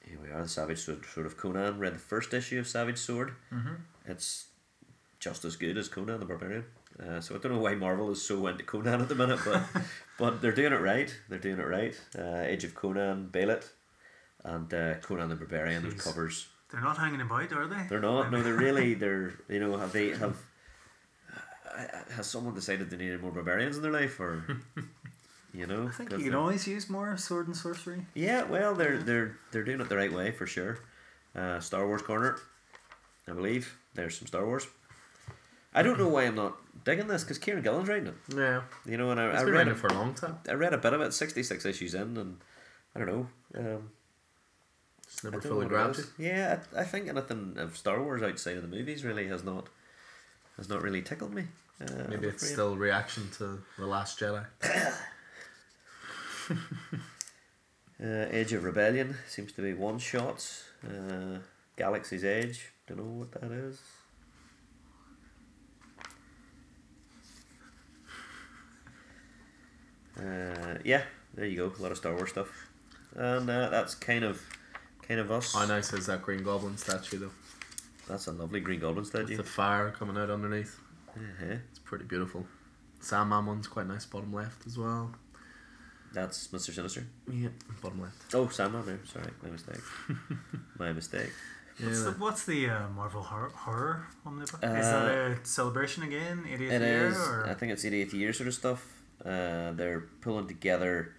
here 0.05 0.17
we 0.23 0.29
are, 0.31 0.41
the 0.41 0.49
Savage 0.49 0.79
Sword, 0.79 1.05
Sword 1.05 1.25
of 1.27 1.37
Conan. 1.37 1.77
Read 1.79 1.93
the 1.93 1.99
first 1.99 2.33
issue 2.33 2.59
of 2.59 2.67
Savage 2.67 2.97
Sword. 2.97 3.33
Mm-hmm. 3.53 3.75
It's 4.07 4.47
just 5.19 5.45
as 5.45 5.55
good 5.55 5.77
as 5.77 5.87
Conan 5.89 6.19
the 6.19 6.25
Barbarian. 6.25 6.65
Uh, 7.01 7.21
so 7.21 7.35
I 7.35 7.37
don't 7.37 7.53
know 7.53 7.59
why 7.59 7.75
Marvel 7.75 8.11
is 8.11 8.21
so 8.25 8.47
into 8.47 8.63
Conan 8.63 9.01
at 9.01 9.09
the 9.09 9.15
minute, 9.15 9.39
but 9.45 9.63
but 10.17 10.41
they're 10.41 10.51
doing 10.51 10.73
it 10.73 10.81
right. 10.81 11.13
They're 11.29 11.39
doing 11.39 11.59
it 11.59 11.67
right. 11.67 11.99
Uh, 12.17 12.41
Age 12.45 12.63
of 12.63 12.75
Conan, 12.75 13.29
Bêlit, 13.31 13.65
and 14.43 14.73
uh, 14.73 14.95
Conan 14.95 15.29
the 15.29 15.35
Barbarian. 15.35 15.83
Jeez. 15.83 16.03
covers. 16.03 16.47
They're 16.71 16.81
not 16.81 16.97
hanging 16.97 17.21
about, 17.21 17.51
are 17.53 17.67
they? 17.67 17.85
They're 17.89 17.99
not. 17.99 18.31
No, 18.31 18.43
they're 18.43 18.53
really. 18.67 18.93
They're 18.95 19.33
you 19.47 19.59
know 19.59 19.77
have 19.77 19.91
they 19.93 20.09
have. 20.09 20.37
uh, 21.75 21.83
Has 22.15 22.27
someone 22.27 22.53
decided 22.53 22.89
they 22.89 22.97
needed 22.97 23.21
more 23.21 23.31
barbarians 23.31 23.77
in 23.77 23.83
their 23.83 23.91
life, 23.91 24.19
or 24.19 24.43
you 25.53 25.65
know? 25.67 25.87
I 25.87 25.91
think 25.91 26.11
you 26.11 26.17
can 26.19 26.35
always 26.35 26.67
use 26.67 26.89
more 26.89 27.15
sword 27.17 27.47
and 27.47 27.55
sorcery. 27.55 28.05
yeah, 28.13 28.43
well, 28.43 28.75
they're 28.75 28.97
they're 28.99 29.37
they're 29.51 29.63
doing 29.63 29.81
it 29.81 29.89
the 29.89 29.97
right 29.97 30.11
way 30.13 30.31
for 30.31 30.45
sure. 30.47 30.79
Uh, 31.35 31.59
Star 31.59 31.87
Wars 31.87 32.01
corner, 32.01 32.37
I 33.27 33.31
believe. 33.33 33.77
There's 33.93 34.17
some 34.17 34.27
Star 34.27 34.45
Wars. 34.45 34.67
I 35.73 35.81
don't 35.83 35.99
know 35.99 36.07
why 36.07 36.23
I'm 36.25 36.35
not 36.35 36.57
digging 36.83 37.07
this 37.07 37.23
because 37.23 37.37
Kieron 37.39 37.63
Gillen's 37.63 37.87
writing 37.87 38.07
it. 38.07 38.15
Yeah. 38.35 38.61
You 38.85 38.97
know, 38.97 39.11
and 39.11 39.19
I, 39.19 39.25
I 39.31 39.43
been 39.43 39.45
read 39.45 39.53
writing 39.53 39.73
it. 39.73 39.79
for 39.79 39.87
a 39.87 39.93
long 39.93 40.13
time. 40.13 40.37
I 40.49 40.53
read 40.53 40.73
a 40.73 40.77
bit 40.77 40.93
of 40.93 41.01
it, 41.01 41.13
sixty 41.13 41.43
six 41.43 41.65
issues 41.65 41.93
in, 41.93 42.17
and 42.17 42.37
I 42.95 42.99
don't 42.99 43.07
know. 43.07 43.27
Um, 43.55 43.89
It's 45.03 45.23
never 45.23 45.41
fully 45.41 45.67
grabbed 45.67 45.99
Yeah, 46.17 46.59
I, 46.75 46.81
I 46.81 46.83
think 46.83 47.07
anything 47.07 47.55
of 47.57 47.77
Star 47.77 48.01
Wars 48.01 48.21
outside 48.23 48.55
of 48.57 48.63
the 48.63 48.67
movies 48.67 49.03
really 49.05 49.27
has 49.27 49.43
not 49.43 49.67
has 50.57 50.69
not 50.69 50.81
really 50.81 51.01
tickled 51.01 51.33
me. 51.33 51.45
Uh, 51.81 52.07
Maybe 52.09 52.27
it's 52.27 52.45
still 52.47 52.75
reaction 52.75 53.29
to 53.37 53.61
The 53.77 53.85
Last 53.85 54.19
Jedi. 54.19 54.45
Uh, 58.01 58.27
Age 58.31 58.53
of 58.53 58.63
Rebellion 58.63 59.17
seems 59.27 59.51
to 59.51 59.61
be 59.61 59.73
one 59.73 59.99
shots. 59.99 60.63
Uh, 60.87 61.39
Galaxy's 61.75 62.23
Edge, 62.23 62.69
don't 62.87 62.97
know 62.97 63.03
what 63.03 63.31
that 63.33 63.51
is. 63.51 63.81
Uh, 70.19 70.77
yeah, 70.83 71.03
there 71.33 71.45
you 71.45 71.55
go. 71.57 71.73
A 71.77 71.81
lot 71.81 71.91
of 71.91 71.97
Star 71.97 72.13
Wars 72.13 72.29
stuff, 72.29 72.49
and 73.15 73.49
uh, 73.49 73.69
that's 73.69 73.95
kind 73.95 74.23
of 74.23 74.41
kind 75.07 75.19
of 75.19 75.31
us. 75.31 75.53
How 75.53 75.65
nice 75.65 75.93
is 75.93 76.07
that 76.07 76.21
Green 76.21 76.43
Goblin 76.43 76.77
statue 76.77 77.19
though? 77.19 77.31
That's 78.07 78.27
a 78.27 78.31
lovely 78.31 78.59
Green 78.59 78.79
Goblin 78.79 78.97
With 78.97 79.07
statue. 79.07 79.37
the 79.37 79.43
fire 79.43 79.91
coming 79.91 80.17
out 80.17 80.29
underneath. 80.29 80.79
Uh-huh. 81.15 81.55
It's 81.69 81.79
pretty 81.79 82.05
beautiful. 82.05 82.45
Sandman 83.01 83.45
one's 83.45 83.67
quite 83.67 83.87
nice, 83.87 84.05
bottom 84.05 84.33
left 84.33 84.65
as 84.67 84.77
well. 84.77 85.11
That's 86.11 86.47
Mr. 86.47 86.73
Sinister. 86.73 87.05
Yeah, 87.31 87.49
bottom 87.81 88.01
left. 88.01 88.33
Oh, 88.33 88.47
Sandman 88.49 88.85
there. 88.85 88.99
Sorry, 89.05 89.29
my 89.43 89.49
mistake. 89.49 89.81
my 90.79 90.91
mistake. 90.91 91.29
Yeah, 91.79 91.85
What's 91.85 92.03
the, 92.03 92.11
the- 92.11 92.17
what's 92.19 92.45
the 92.45 92.69
uh, 92.69 92.89
Marvel 92.89 93.21
horror, 93.21 93.51
horror 93.55 94.07
omnibus? 94.25 94.49
is 94.55 94.59
Uh, 94.63 94.67
that 95.05 95.07
a 95.41 95.45
celebration 95.45 96.03
again? 96.03 96.43
80th 96.45 96.59
It 96.71 96.81
year? 96.81 97.07
is. 97.07 97.17
Or? 97.17 97.47
I 97.47 97.53
think 97.53 97.71
it's 97.71 97.85
80th 97.85 98.11
year 98.13 98.33
sort 98.33 98.47
of 98.47 98.53
stuff. 98.55 98.98
Uh, 99.25 99.71
they're 99.71 100.05
pulling 100.21 100.47
together. 100.47 101.15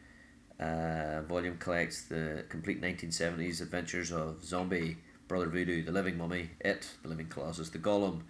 Uh, 0.58 1.22
volume 1.22 1.56
collects 1.58 2.02
the 2.02 2.44
complete 2.48 2.82
1970s 2.82 3.62
adventures 3.62 4.12
of 4.12 4.44
Zombie, 4.44 4.98
Brother 5.26 5.46
Voodoo, 5.46 5.82
The 5.82 5.92
Living 5.92 6.18
Mummy, 6.18 6.50
It, 6.60 6.88
The 7.02 7.08
Living 7.08 7.28
Colossus, 7.28 7.70
The 7.70 7.78
Golem, 7.78 8.22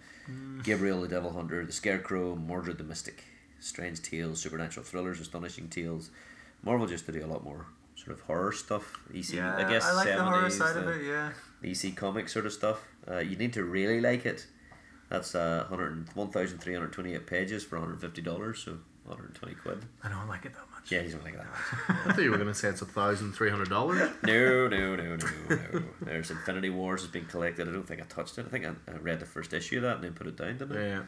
Gabriel 0.63 1.01
the 1.01 1.07
Devil 1.09 1.33
Hunter, 1.33 1.65
The 1.65 1.73
Scarecrow, 1.73 2.35
Mordred 2.35 2.77
the 2.77 2.83
Mystic, 2.85 3.23
Strange 3.59 4.01
Tales, 4.01 4.39
Supernatural 4.39 4.85
Thrillers, 4.85 5.19
Astonishing 5.19 5.67
Tales. 5.67 6.09
Marvel 6.63 6.87
just 6.87 7.05
to 7.07 7.11
do 7.11 7.25
a 7.25 7.27
lot 7.27 7.43
more 7.43 7.65
sort 7.95 8.11
of 8.11 8.21
horror 8.21 8.51
stuff. 8.51 8.99
EC, 9.13 9.33
yeah, 9.33 9.57
I 9.57 9.69
guess 9.69 9.85
I 9.85 9.93
like 9.93 10.07
the 10.07 10.23
horror 10.23 10.47
70s, 10.47 10.51
side 10.51 10.77
of 10.77 10.87
it, 10.87 11.05
yeah. 11.05 11.31
EC 11.63 11.95
comic 11.95 12.29
sort 12.29 12.45
of 12.45 12.53
stuff. 12.53 12.87
Uh, 13.09 13.17
you 13.17 13.35
need 13.35 13.53
to 13.53 13.63
really 13.63 13.99
like 13.99 14.25
it. 14.25 14.45
That's 15.09 15.35
uh, 15.35 15.65
100 15.69 16.15
1,328 16.15 17.27
pages 17.27 17.63
for 17.63 17.77
$150, 17.79 18.57
so 18.57 18.77
120 19.05 19.55
quid. 19.55 19.83
I 20.03 20.09
don't 20.09 20.27
like 20.27 20.45
it 20.45 20.53
that 20.53 20.69
much. 20.71 20.91
Yeah, 20.91 21.01
he's 21.01 21.13
not 21.13 21.23
like 21.23 21.33
it 21.33 21.37
that. 21.39 21.47
Much. 21.47 21.97
I 22.07 22.11
thought 22.13 22.23
you 22.23 22.31
were 22.31 22.37
gonna 22.37 22.53
say 22.53 22.69
it's 22.69 22.81
a 22.81 22.85
thousand 22.85 23.33
three 23.33 23.49
hundred 23.49 23.69
dollars. 23.69 24.09
No, 24.23 24.67
no, 24.67 24.95
no, 24.95 25.15
no, 25.15 25.27
no. 25.49 25.83
There's 26.01 26.29
Infinity 26.31 26.69
Wars 26.69 27.01
has 27.01 27.09
been 27.09 27.25
collected. 27.25 27.67
I 27.67 27.71
don't 27.71 27.87
think 27.87 28.01
I 28.01 28.05
touched 28.05 28.37
it. 28.37 28.45
I 28.45 28.49
think 28.49 28.65
I, 28.65 28.69
I 28.91 28.97
read 28.97 29.19
the 29.19 29.25
first 29.25 29.53
issue 29.53 29.77
of 29.77 29.83
that 29.83 29.95
and 29.95 30.03
then 30.03 30.13
put 30.13 30.27
it 30.27 30.37
down, 30.37 30.57
didn't 30.57 30.77
I? 30.77 30.87
Yeah. 30.87 31.03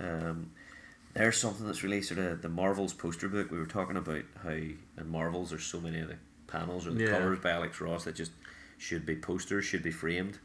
Um, 0.00 0.50
there's 1.14 1.36
something 1.38 1.66
that's 1.66 1.82
really 1.82 2.02
sort 2.02 2.20
of 2.20 2.42
the 2.42 2.48
Marvels 2.48 2.92
poster 2.94 3.28
book. 3.28 3.50
We 3.50 3.58
were 3.58 3.66
talking 3.66 3.96
about 3.96 4.22
how 4.42 4.50
in 4.50 4.76
Marvels 5.06 5.50
there's 5.50 5.64
so 5.64 5.80
many 5.80 6.00
of 6.00 6.08
the 6.08 6.16
panels 6.46 6.86
or 6.86 6.92
the 6.92 7.04
Yeah. 7.04 7.10
colours 7.10 7.38
by 7.40 7.50
Alex 7.50 7.80
Ross 7.80 8.04
that 8.04 8.14
just 8.16 8.32
should 8.78 9.04
be 9.04 9.16
posters, 9.16 9.64
should 9.64 9.82
be 9.82 9.90
framed. 9.90 10.38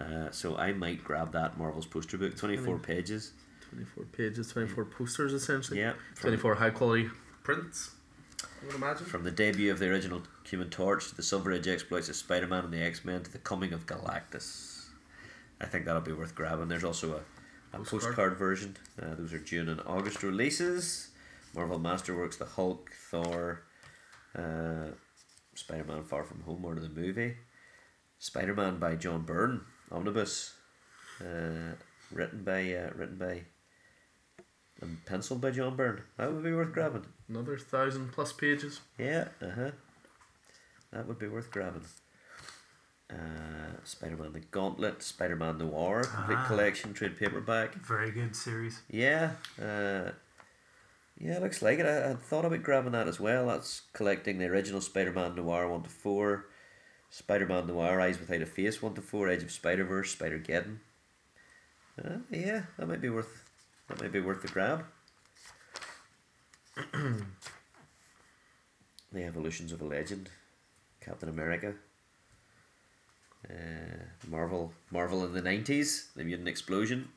Uh, 0.00 0.30
so 0.30 0.56
I 0.56 0.72
might 0.72 1.02
grab 1.04 1.32
that 1.32 1.58
Marvels 1.58 1.86
poster 1.86 2.16
book, 2.18 2.36
24 2.36 2.78
pages. 2.78 3.32
Twenty 3.74 3.90
four 3.90 4.04
pages, 4.04 4.52
twenty 4.52 4.68
four 4.68 4.84
posters 4.84 5.32
essentially. 5.32 5.80
Yeah, 5.80 5.94
Twenty 6.14 6.36
from, 6.36 6.42
four 6.42 6.54
high 6.54 6.70
quality 6.70 7.10
prints. 7.42 7.90
I 8.42 8.66
would 8.66 8.76
imagine. 8.76 9.04
from 9.04 9.24
the 9.24 9.32
debut 9.32 9.72
of 9.72 9.80
the 9.80 9.88
original 9.88 10.22
Human 10.44 10.70
Torch 10.70 11.08
to 11.08 11.16
the 11.16 11.24
Silver 11.24 11.50
Age 11.52 11.66
exploits 11.66 12.08
of 12.08 12.14
Spider 12.14 12.46
Man 12.46 12.64
and 12.64 12.72
the 12.72 12.80
X 12.80 13.04
Men 13.04 13.24
to 13.24 13.32
the 13.32 13.38
coming 13.38 13.72
of 13.72 13.84
Galactus. 13.86 14.86
I 15.60 15.66
think 15.66 15.86
that'll 15.86 16.02
be 16.02 16.12
worth 16.12 16.36
grabbing. 16.36 16.68
There's 16.68 16.84
also 16.84 17.14
a, 17.14 17.76
a 17.76 17.78
Postcard. 17.78 18.02
postcard, 18.02 18.36
version. 18.36 18.76
Uh, 19.00 19.14
those 19.16 19.32
are 19.32 19.40
June 19.40 19.68
and 19.68 19.80
August 19.86 20.22
releases. 20.22 21.08
Marvel 21.54 21.80
Masterworks, 21.80 22.38
The 22.38 22.44
Hulk, 22.44 22.90
Thor, 23.10 23.62
uh, 24.36 24.90
Spider 25.54 25.84
Man 25.84 26.04
Far 26.04 26.22
From 26.22 26.42
Home, 26.42 26.64
or 26.64 26.76
the 26.76 26.88
movie. 26.88 27.34
Spider 28.20 28.54
Man 28.54 28.78
by 28.78 28.94
John 28.94 29.22
Byrne, 29.22 29.62
omnibus, 29.90 30.54
uh, 31.20 31.74
written 32.12 32.44
by 32.44 32.72
uh, 32.72 32.90
written 32.94 33.16
by 33.18 33.42
and 34.80 35.04
penciled 35.06 35.40
by 35.40 35.50
John 35.50 35.76
Byrne. 35.76 36.02
That 36.16 36.32
would 36.32 36.44
be 36.44 36.52
worth 36.52 36.72
grabbing. 36.72 37.06
Another 37.28 37.56
thousand 37.58 38.12
plus 38.12 38.32
pages. 38.32 38.80
Yeah, 38.98 39.28
uh 39.40 39.50
huh. 39.54 39.70
That 40.92 41.06
would 41.08 41.18
be 41.18 41.28
worth 41.28 41.50
grabbing. 41.50 41.84
Uh, 43.10 43.14
Spider 43.84 44.16
Man 44.16 44.32
the 44.32 44.40
Gauntlet, 44.40 45.02
Spider 45.02 45.36
Man 45.36 45.58
Noir, 45.58 46.04
complete 46.04 46.38
Ah. 46.38 46.46
collection, 46.46 46.94
trade 46.94 47.18
paperback. 47.18 47.74
Very 47.74 48.10
good 48.10 48.34
series. 48.34 48.80
Yeah, 48.90 49.32
uh, 49.60 50.10
yeah, 51.18 51.38
looks 51.38 51.62
like 51.62 51.78
it. 51.78 51.86
I, 51.86 52.10
I 52.10 52.14
thought 52.14 52.44
about 52.46 52.62
grabbing 52.62 52.92
that 52.92 53.06
as 53.08 53.20
well. 53.20 53.46
That's 53.46 53.82
collecting 53.92 54.38
the 54.38 54.46
original 54.46 54.80
Spider 54.80 55.12
Man 55.12 55.34
Noir 55.34 55.68
1 55.68 55.82
to 55.82 55.90
4, 55.90 56.46
Spider 57.10 57.46
Man 57.46 57.66
Noir 57.66 58.00
Eyes 58.00 58.18
Without 58.18 58.40
a 58.42 58.46
Face 58.46 58.80
1 58.82 58.94
to 58.94 59.02
4, 59.02 59.28
Edge 59.28 59.42
of 59.42 59.52
Spider 59.52 59.84
Verse, 59.84 60.10
Spider 60.10 60.38
Geddon. 60.38 60.78
Uh, 62.02 62.18
yeah, 62.30 62.62
that 62.78 62.88
might 62.88 63.02
be 63.02 63.10
worth 63.10 63.43
that 63.88 64.00
might 64.00 64.12
be 64.12 64.20
worth 64.20 64.42
the 64.42 64.48
grab. 64.48 64.84
the 69.12 69.24
Evolutions 69.24 69.72
of 69.72 69.80
a 69.80 69.84
Legend, 69.84 70.30
Captain 71.00 71.28
America. 71.28 71.74
Uh, 73.48 74.04
Marvel, 74.28 74.72
Marvel 74.90 75.24
in 75.24 75.34
the 75.34 75.42
nineties, 75.42 76.08
the 76.16 76.24
mutant 76.24 76.48
explosion. 76.48 77.10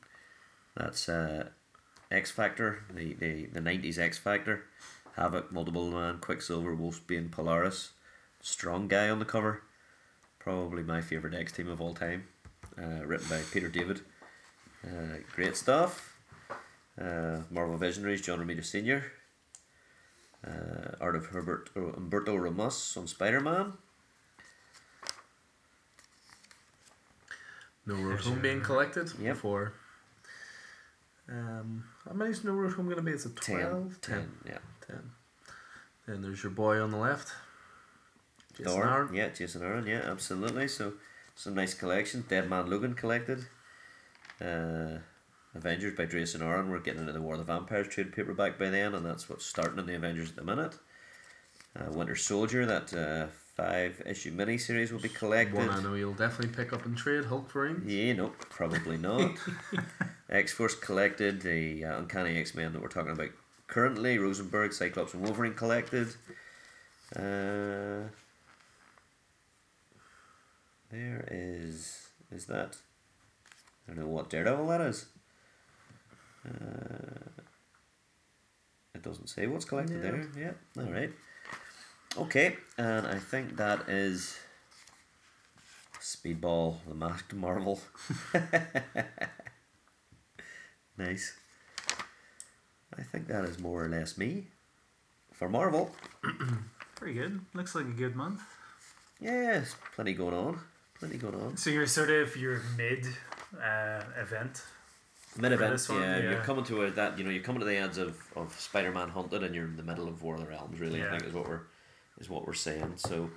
That's 0.76 1.08
uh, 1.08 1.48
X 2.10 2.30
Factor, 2.30 2.84
the, 2.92 3.14
the, 3.14 3.46
the 3.46 3.60
90s 3.60 3.98
X 3.98 4.18
Factor. 4.18 4.64
Havoc, 5.16 5.50
Multiple 5.50 5.90
Man, 5.90 6.18
Quicksilver, 6.18 6.76
Wolfsbane, 6.76 7.30
Polaris. 7.30 7.90
Strong 8.40 8.88
guy 8.88 9.10
on 9.10 9.18
the 9.18 9.24
cover. 9.24 9.62
Probably 10.38 10.84
my 10.84 11.00
favourite 11.00 11.36
X 11.36 11.52
team 11.52 11.68
of 11.68 11.80
all 11.80 11.94
time. 11.94 12.28
Uh, 12.80 13.04
written 13.04 13.28
by 13.28 13.40
Peter 13.52 13.68
David. 13.68 14.02
Uh, 14.84 15.18
great 15.34 15.56
stuff. 15.56 16.17
Uh, 17.00 17.42
Marvel 17.50 17.76
Visionaries, 17.76 18.22
John 18.22 18.40
Romita 18.40 18.64
Sr. 18.64 19.04
Uh, 20.46 20.96
Art 21.00 21.16
of 21.16 21.26
Herbert 21.26 21.70
Humberto 21.74 22.40
Ramos 22.40 22.96
on 22.96 23.06
Spider 23.06 23.40
Man. 23.40 23.72
No 27.86 27.94
Road 27.94 28.20
Home 28.20 28.40
being 28.40 28.60
collected 28.60 29.10
Yep. 29.18 29.36
for. 29.38 29.72
Um, 31.28 31.84
how 32.06 32.12
many 32.14 32.30
is 32.30 32.44
No 32.44 32.52
Road 32.52 32.72
Home 32.74 32.86
going 32.86 32.96
to 32.96 33.02
be? 33.02 33.12
It's 33.12 33.26
a 33.26 33.30
12? 33.30 34.00
10. 34.00 34.14
10, 34.16 34.30
yeah. 34.46 34.58
10. 34.86 35.10
Then 36.06 36.22
there's 36.22 36.42
your 36.42 36.52
boy 36.52 36.80
on 36.80 36.90
the 36.90 36.96
left. 36.96 37.32
Jason 38.56 38.72
Thor, 38.72 38.88
Aaron. 38.88 39.14
yeah, 39.14 39.28
Jason 39.28 39.62
Aaron, 39.62 39.86
yeah, 39.86 40.02
absolutely. 40.04 40.68
So 40.68 40.94
some 41.34 41.54
nice 41.54 41.74
collection. 41.74 42.24
Dead 42.28 42.48
Man 42.48 42.68
Logan 42.68 42.94
collected. 42.94 43.46
Uh, 44.40 44.98
Avengers 45.54 45.96
by 45.96 46.06
Jason 46.06 46.42
Aaron. 46.42 46.70
We're 46.70 46.80
getting 46.80 47.00
into 47.00 47.12
the 47.12 47.22
War 47.22 47.34
of 47.34 47.38
the 47.40 47.44
Vampires 47.44 47.88
trade 47.88 48.12
paperback 48.12 48.58
by 48.58 48.70
then, 48.70 48.94
and 48.94 49.04
that's 49.04 49.28
what's 49.28 49.46
starting 49.46 49.78
in 49.78 49.86
the 49.86 49.96
Avengers 49.96 50.30
at 50.30 50.36
the 50.36 50.44
minute. 50.44 50.76
Uh, 51.78 51.90
Winter 51.90 52.16
Soldier, 52.16 52.66
that 52.66 52.92
uh, 52.94 53.26
five 53.56 54.02
issue 54.06 54.34
miniseries 54.34 54.92
will 54.92 55.00
be 55.00 55.08
collected. 55.08 55.56
One 55.56 55.70
I 55.70 55.82
know 55.82 55.94
you'll 55.94 56.14
definitely 56.14 56.54
pick 56.54 56.72
up 56.72 56.84
and 56.86 56.96
trade, 56.96 57.24
Hulk 57.24 57.50
for 57.50 57.66
him. 57.66 57.84
Yeah, 57.86 58.12
no, 58.14 58.28
probably 58.50 58.96
not. 58.96 59.32
X 60.30 60.52
Force 60.52 60.74
collected, 60.74 61.42
the 61.42 61.84
uh, 61.84 61.98
Uncanny 61.98 62.38
X 62.38 62.54
Men 62.54 62.72
that 62.72 62.82
we're 62.82 62.88
talking 62.88 63.12
about 63.12 63.30
currently, 63.66 64.18
Rosenberg, 64.18 64.72
Cyclops, 64.72 65.14
and 65.14 65.22
Wolverine 65.22 65.54
collected. 65.54 66.08
Uh, 67.16 68.08
there 70.90 71.26
is. 71.30 72.08
Is 72.30 72.46
that. 72.46 72.76
I 73.86 73.94
don't 73.94 74.04
know 74.04 74.10
what 74.10 74.28
Daredevil 74.28 74.66
that 74.68 74.82
is. 74.82 75.06
Uh, 76.48 77.42
it 78.94 79.02
doesn't 79.02 79.28
say 79.28 79.46
what's 79.46 79.64
collected 79.64 79.96
Yeah. 79.96 80.10
there. 80.10 80.28
Yeah, 80.36 80.82
alright. 80.82 81.12
Okay, 82.16 82.56
and 82.78 83.06
I 83.06 83.18
think 83.18 83.56
that 83.56 83.88
is. 83.88 84.38
Speedball, 86.00 86.76
the 86.88 86.94
Masked 86.94 87.34
Marvel. 87.34 87.80
nice. 90.96 91.36
I 92.98 93.02
think 93.02 93.28
that 93.28 93.44
is 93.44 93.58
more 93.58 93.84
or 93.84 93.88
less 93.88 94.16
me. 94.16 94.46
For 95.32 95.48
Marvel, 95.48 95.94
Pretty 96.96 97.14
good. 97.14 97.40
Looks 97.54 97.74
like 97.76 97.84
a 97.84 97.90
good 97.90 98.16
month. 98.16 98.40
yes, 99.20 99.76
plenty 99.94 100.14
going 100.14 100.34
on. 100.34 100.58
Plenty 100.98 101.16
going 101.18 101.34
on. 101.36 101.56
So 101.56 101.70
you're 101.70 101.86
sort 101.86 102.10
of 102.10 102.36
your 102.36 102.60
mid 102.76 103.06
uh, 103.62 104.02
event. 104.20 104.62
Mid 105.36 105.52
event, 105.52 105.72
this 105.72 105.88
one, 105.88 106.00
yeah, 106.00 106.18
You're 106.18 106.40
coming 106.40 106.64
to 106.64 106.84
a, 106.84 106.90
that. 106.92 107.18
You 107.18 107.24
know, 107.24 107.30
you're 107.30 107.42
coming 107.42 107.60
to 107.60 107.66
the 107.66 107.76
ends 107.76 107.98
of, 107.98 108.16
of 108.34 108.52
Spider 108.58 108.90
Man 108.90 109.08
Hunted, 109.08 109.42
and 109.42 109.54
you're 109.54 109.66
in 109.66 109.76
the 109.76 109.82
middle 109.82 110.08
of 110.08 110.22
War 110.22 110.34
of 110.34 110.40
the 110.40 110.46
Realms. 110.46 110.80
Really, 110.80 111.04
I 111.04 111.10
think 111.10 111.24
is 111.24 111.32
what 111.32 111.48
we're 111.48 111.60
is 112.18 112.28
what 112.28 112.46
we're 112.46 112.54
saying. 112.54 112.94
So, 112.96 113.30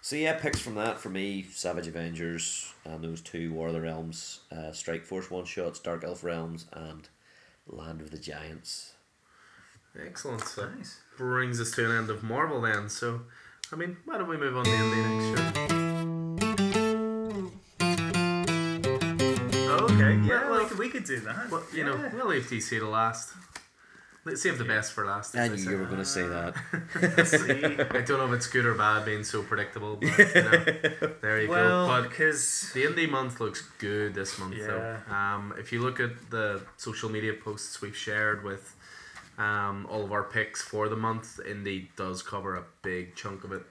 so 0.00 0.14
yeah, 0.16 0.34
picks 0.38 0.60
from 0.60 0.74
that 0.76 1.00
for 1.00 1.08
me: 1.08 1.46
Savage 1.50 1.86
Avengers 1.88 2.72
and 2.84 3.02
those 3.02 3.20
two 3.20 3.52
War 3.52 3.68
of 3.68 3.74
the 3.74 3.80
Realms, 3.80 4.40
uh, 4.52 4.72
Strike 4.72 5.04
Force 5.04 5.30
one 5.30 5.44
shots, 5.46 5.80
Dark 5.80 6.04
Elf 6.04 6.22
Realms, 6.22 6.66
and 6.72 7.08
Land 7.66 8.00
of 8.02 8.10
the 8.10 8.18
Giants. 8.18 8.92
Excellent. 10.00 10.42
So 10.42 10.68
Nice. 10.68 11.00
brings 11.16 11.60
us 11.60 11.72
to 11.72 11.90
an 11.90 11.96
end 11.96 12.10
of 12.10 12.22
Marvel 12.22 12.60
then. 12.60 12.88
So, 12.88 13.22
I 13.72 13.76
mean, 13.76 13.96
why 14.04 14.18
don't 14.18 14.28
we 14.28 14.36
move 14.36 14.56
on 14.56 14.64
to 14.64 14.70
indie 14.70 15.34
next 15.34 15.72
year? 15.72 15.87
Could, 20.98 21.06
do 21.06 21.20
that. 21.20 21.50
Well, 21.50 21.62
you 21.74 21.84
know, 21.84 22.10
we'll 22.14 22.28
leave 22.28 22.44
DC 22.44 22.78
to 22.78 22.88
last. 22.88 23.32
Let's 24.24 24.42
save 24.42 24.58
the 24.58 24.64
best 24.64 24.92
for 24.92 25.06
last. 25.06 25.34
I 25.36 25.46
as 25.46 25.64
knew 25.64 25.72
you 25.72 25.78
were 25.78 25.86
going 25.86 25.98
to 25.98 26.04
say 26.04 26.26
that. 26.26 26.54
See. 27.26 27.98
I 27.98 28.02
don't 28.02 28.18
know 28.18 28.26
if 28.26 28.32
it's 28.32 28.46
good 28.46 28.66
or 28.66 28.74
bad 28.74 29.06
being 29.06 29.24
so 29.24 29.42
predictable, 29.42 29.96
but 29.96 30.18
you 30.18 30.42
know, 30.42 30.64
there 31.22 31.40
you 31.40 31.48
well, 31.48 31.86
go. 31.86 32.02
But 32.02 32.10
because 32.10 32.70
the 32.74 32.84
indie 32.84 33.08
month 33.08 33.40
looks 33.40 33.62
good 33.78 34.14
this 34.14 34.38
month, 34.38 34.56
Yeah. 34.56 34.66
though. 34.66 35.14
Um, 35.14 35.54
if 35.58 35.72
you 35.72 35.80
look 35.80 35.98
at 35.98 36.30
the 36.30 36.60
social 36.76 37.08
media 37.08 37.32
posts 37.32 37.80
we've 37.80 37.96
shared 37.96 38.44
with 38.44 38.74
um, 39.38 39.86
all 39.88 40.04
of 40.04 40.12
our 40.12 40.24
picks 40.24 40.60
for 40.60 40.88
the 40.90 40.96
month, 40.96 41.40
indie 41.48 41.88
does 41.96 42.22
cover 42.22 42.56
a 42.56 42.64
big 42.82 43.14
chunk 43.14 43.44
of 43.44 43.52
it. 43.52 43.62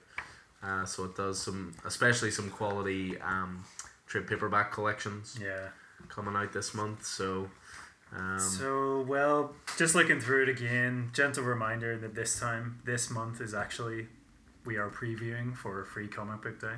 Uh, 0.60 0.84
so 0.84 1.04
it 1.04 1.14
does 1.14 1.40
some, 1.40 1.74
especially 1.84 2.32
some 2.32 2.50
quality 2.50 3.16
um, 3.20 3.64
trade 4.08 4.26
paperback 4.26 4.72
collections 4.72 5.38
yeah. 5.40 5.68
Coming 6.08 6.36
out 6.36 6.52
this 6.52 6.74
month. 6.74 7.04
So, 7.04 7.50
um, 8.16 8.38
so 8.38 9.04
well, 9.08 9.54
just 9.76 9.94
looking 9.94 10.20
through 10.20 10.44
it 10.44 10.48
again, 10.48 11.10
gentle 11.12 11.44
reminder 11.44 11.96
that 11.98 12.14
this 12.14 12.38
time, 12.38 12.80
this 12.84 13.10
month 13.10 13.40
is 13.40 13.54
actually 13.54 14.08
we 14.64 14.76
are 14.76 14.90
previewing 14.90 15.56
for 15.56 15.80
a 15.80 15.86
free 15.86 16.08
comic 16.08 16.42
book 16.42 16.60
day. 16.60 16.74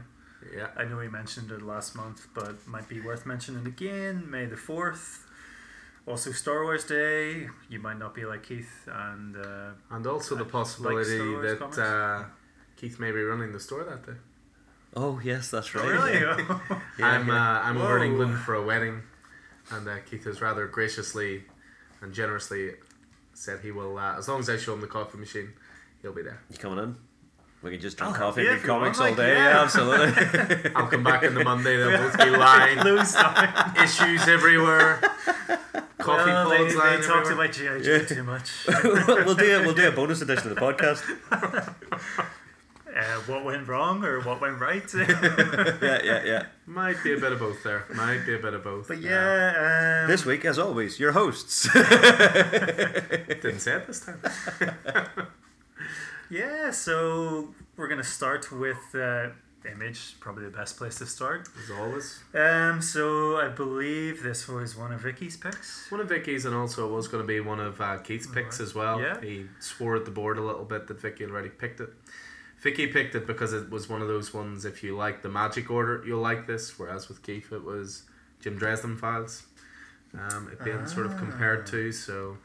yeah, 0.56 0.68
I 0.76 0.84
know 0.84 0.96
we 0.96 1.08
mentioned 1.08 1.50
it 1.50 1.62
last 1.62 1.94
month, 1.94 2.28
but 2.34 2.66
might 2.66 2.88
be 2.88 3.00
worth 3.00 3.26
mentioning 3.26 3.66
again. 3.66 4.30
May 4.30 4.46
the 4.46 4.56
fourth. 4.56 5.26
Also, 6.06 6.32
Star 6.32 6.64
Wars 6.64 6.84
Day. 6.84 7.48
You 7.68 7.78
might 7.78 7.98
not 7.98 8.14
be 8.14 8.24
like 8.24 8.42
Keith, 8.42 8.88
and 8.90 9.36
uh, 9.36 9.70
and 9.90 10.06
also 10.06 10.34
the 10.34 10.44
possibility 10.44 11.16
Star 11.16 11.30
Wars 11.30 11.58
that 11.58 11.82
uh, 11.82 12.24
Keith 12.76 12.98
may 12.98 13.12
be 13.12 13.22
running 13.22 13.52
the 13.52 13.60
store 13.60 13.84
that 13.84 14.06
day. 14.06 14.18
Oh 14.96 15.20
yes, 15.22 15.50
that's 15.50 15.74
right. 15.74 15.86
really, 15.86 16.20
Yeah. 16.20 16.58
I'm 16.98 17.30
uh, 17.30 17.34
I'm 17.34 17.76
over 17.76 17.98
in 17.98 18.10
England 18.10 18.38
for 18.38 18.54
a 18.54 18.62
wedding, 18.62 19.02
and 19.72 19.88
uh, 19.88 19.96
Keith 20.08 20.24
has 20.24 20.40
rather 20.40 20.66
graciously 20.66 21.44
and 22.02 22.12
generously 22.12 22.72
said 23.34 23.60
he 23.60 23.70
will, 23.70 23.98
uh, 23.98 24.16
as 24.18 24.28
long 24.28 24.40
as 24.40 24.50
I 24.50 24.56
show 24.56 24.74
him 24.74 24.80
the 24.80 24.86
coffee 24.86 25.18
machine, 25.18 25.52
he'll 26.02 26.12
be 26.12 26.22
there. 26.22 26.40
You 26.50 26.58
coming 26.58 26.78
in? 26.82 26.96
We 27.62 27.72
can 27.72 27.80
just 27.80 27.98
drink 27.98 28.14
I'll 28.14 28.18
coffee 28.18 28.42
you 28.42 28.48
and 28.50 28.58
read 28.58 28.66
comics 28.66 28.98
want, 28.98 29.10
all 29.10 29.16
day. 29.16 29.34
yeah. 29.34 29.50
Yeah, 29.50 29.62
absolutely. 29.62 30.70
I'll 30.74 30.86
come 30.86 31.04
back 31.04 31.22
on 31.24 31.34
the 31.34 31.44
Monday. 31.44 31.76
They'll 31.76 31.98
both 31.98 32.16
be 32.18 32.30
lying. 32.30 32.78
Lose. 32.80 33.14
Issues 33.82 34.28
everywhere. 34.28 35.00
Coffee 35.98 36.30
well, 36.30 36.48
pods 36.56 36.72
they, 36.72 36.78
lying 36.78 37.00
they 37.02 37.06
talked 37.06 37.26
everywhere. 37.26 37.44
about 37.44 37.54
GI 37.54 37.84
Joe 37.84 38.04
too 38.04 38.22
much. 38.22 38.50
we'll 39.06 39.34
do 39.34 39.58
a, 39.60 39.62
we'll 39.62 39.74
do 39.74 39.88
a 39.88 39.92
bonus 39.92 40.22
edition 40.22 40.50
of 40.50 40.54
the 40.54 40.60
podcast. 40.60 41.04
Uh, 43.10 43.20
what 43.22 43.44
went 43.44 43.66
wrong 43.66 44.04
or 44.04 44.20
what 44.20 44.40
went 44.40 44.60
right? 44.60 44.84
Yeah, 44.94 46.00
yeah, 46.04 46.24
yeah. 46.24 46.46
Might 46.66 47.02
be 47.02 47.12
a 47.12 47.18
bit 47.18 47.32
of 47.32 47.38
both 47.40 47.62
there. 47.64 47.84
Might 47.94 48.24
be 48.24 48.34
a 48.34 48.38
bit 48.38 48.54
of 48.54 48.62
both. 48.62 48.86
but 48.88 49.00
yeah, 49.00 50.02
um, 50.04 50.10
This 50.10 50.24
week, 50.24 50.44
as 50.44 50.58
always, 50.58 51.00
your 51.00 51.12
hosts. 51.12 51.68
didn't 51.72 53.60
say 53.60 53.74
it 53.74 53.86
this 53.86 54.00
time. 54.06 54.20
yeah. 56.30 56.70
So 56.70 57.54
we're 57.76 57.88
gonna 57.88 58.04
start 58.04 58.52
with 58.52 58.94
uh, 58.94 59.30
Image, 59.70 60.18
probably 60.20 60.44
the 60.44 60.50
best 60.50 60.78
place 60.78 60.96
to 60.96 61.06
start. 61.06 61.46
As 61.62 61.70
always. 61.70 62.20
Um, 62.34 62.80
so 62.80 63.36
I 63.36 63.48
believe 63.48 64.22
this 64.22 64.48
was 64.48 64.74
one 64.74 64.90
of 64.90 65.02
Vicky's 65.02 65.36
picks. 65.36 65.90
One 65.90 66.00
of 66.00 66.08
Vicky's 66.08 66.46
and 66.46 66.54
also 66.54 66.88
it 66.88 66.92
was 66.92 67.08
going 67.08 67.22
to 67.22 67.26
be 67.26 67.40
one 67.40 67.60
of 67.60 67.78
uh, 67.78 67.98
Keith's 67.98 68.26
picks 68.26 68.58
as 68.58 68.74
well. 68.74 69.00
Yeah. 69.00 69.20
He 69.20 69.46
swore 69.58 69.96
at 69.96 70.06
the 70.06 70.10
board 70.10 70.38
a 70.38 70.42
little 70.42 70.64
bit 70.64 70.86
that 70.86 70.98
Vicky 71.00 71.24
already 71.24 71.50
picked 71.50 71.80
it. 71.80 71.90
Vicky 72.60 72.86
picked 72.88 73.14
it 73.14 73.26
because 73.26 73.52
it 73.52 73.70
was 73.70 73.88
one 73.88 74.02
of 74.02 74.08
those 74.08 74.34
ones, 74.34 74.64
if 74.64 74.82
you 74.82 74.94
like 74.96 75.22
the 75.22 75.28
magic 75.28 75.70
order, 75.70 76.02
you'll 76.06 76.20
like 76.20 76.46
this. 76.46 76.78
Whereas 76.78 77.08
with 77.08 77.22
Keith, 77.22 77.52
it 77.52 77.64
was 77.64 78.02
Jim 78.40 78.58
Dresden 78.58 78.96
files. 78.98 79.44
Um, 80.12 80.50
it 80.52 80.62
being 80.64 80.86
sort 80.86 81.06
of 81.06 81.16
compared 81.16 81.66
to, 81.68 81.92
so 81.92 82.36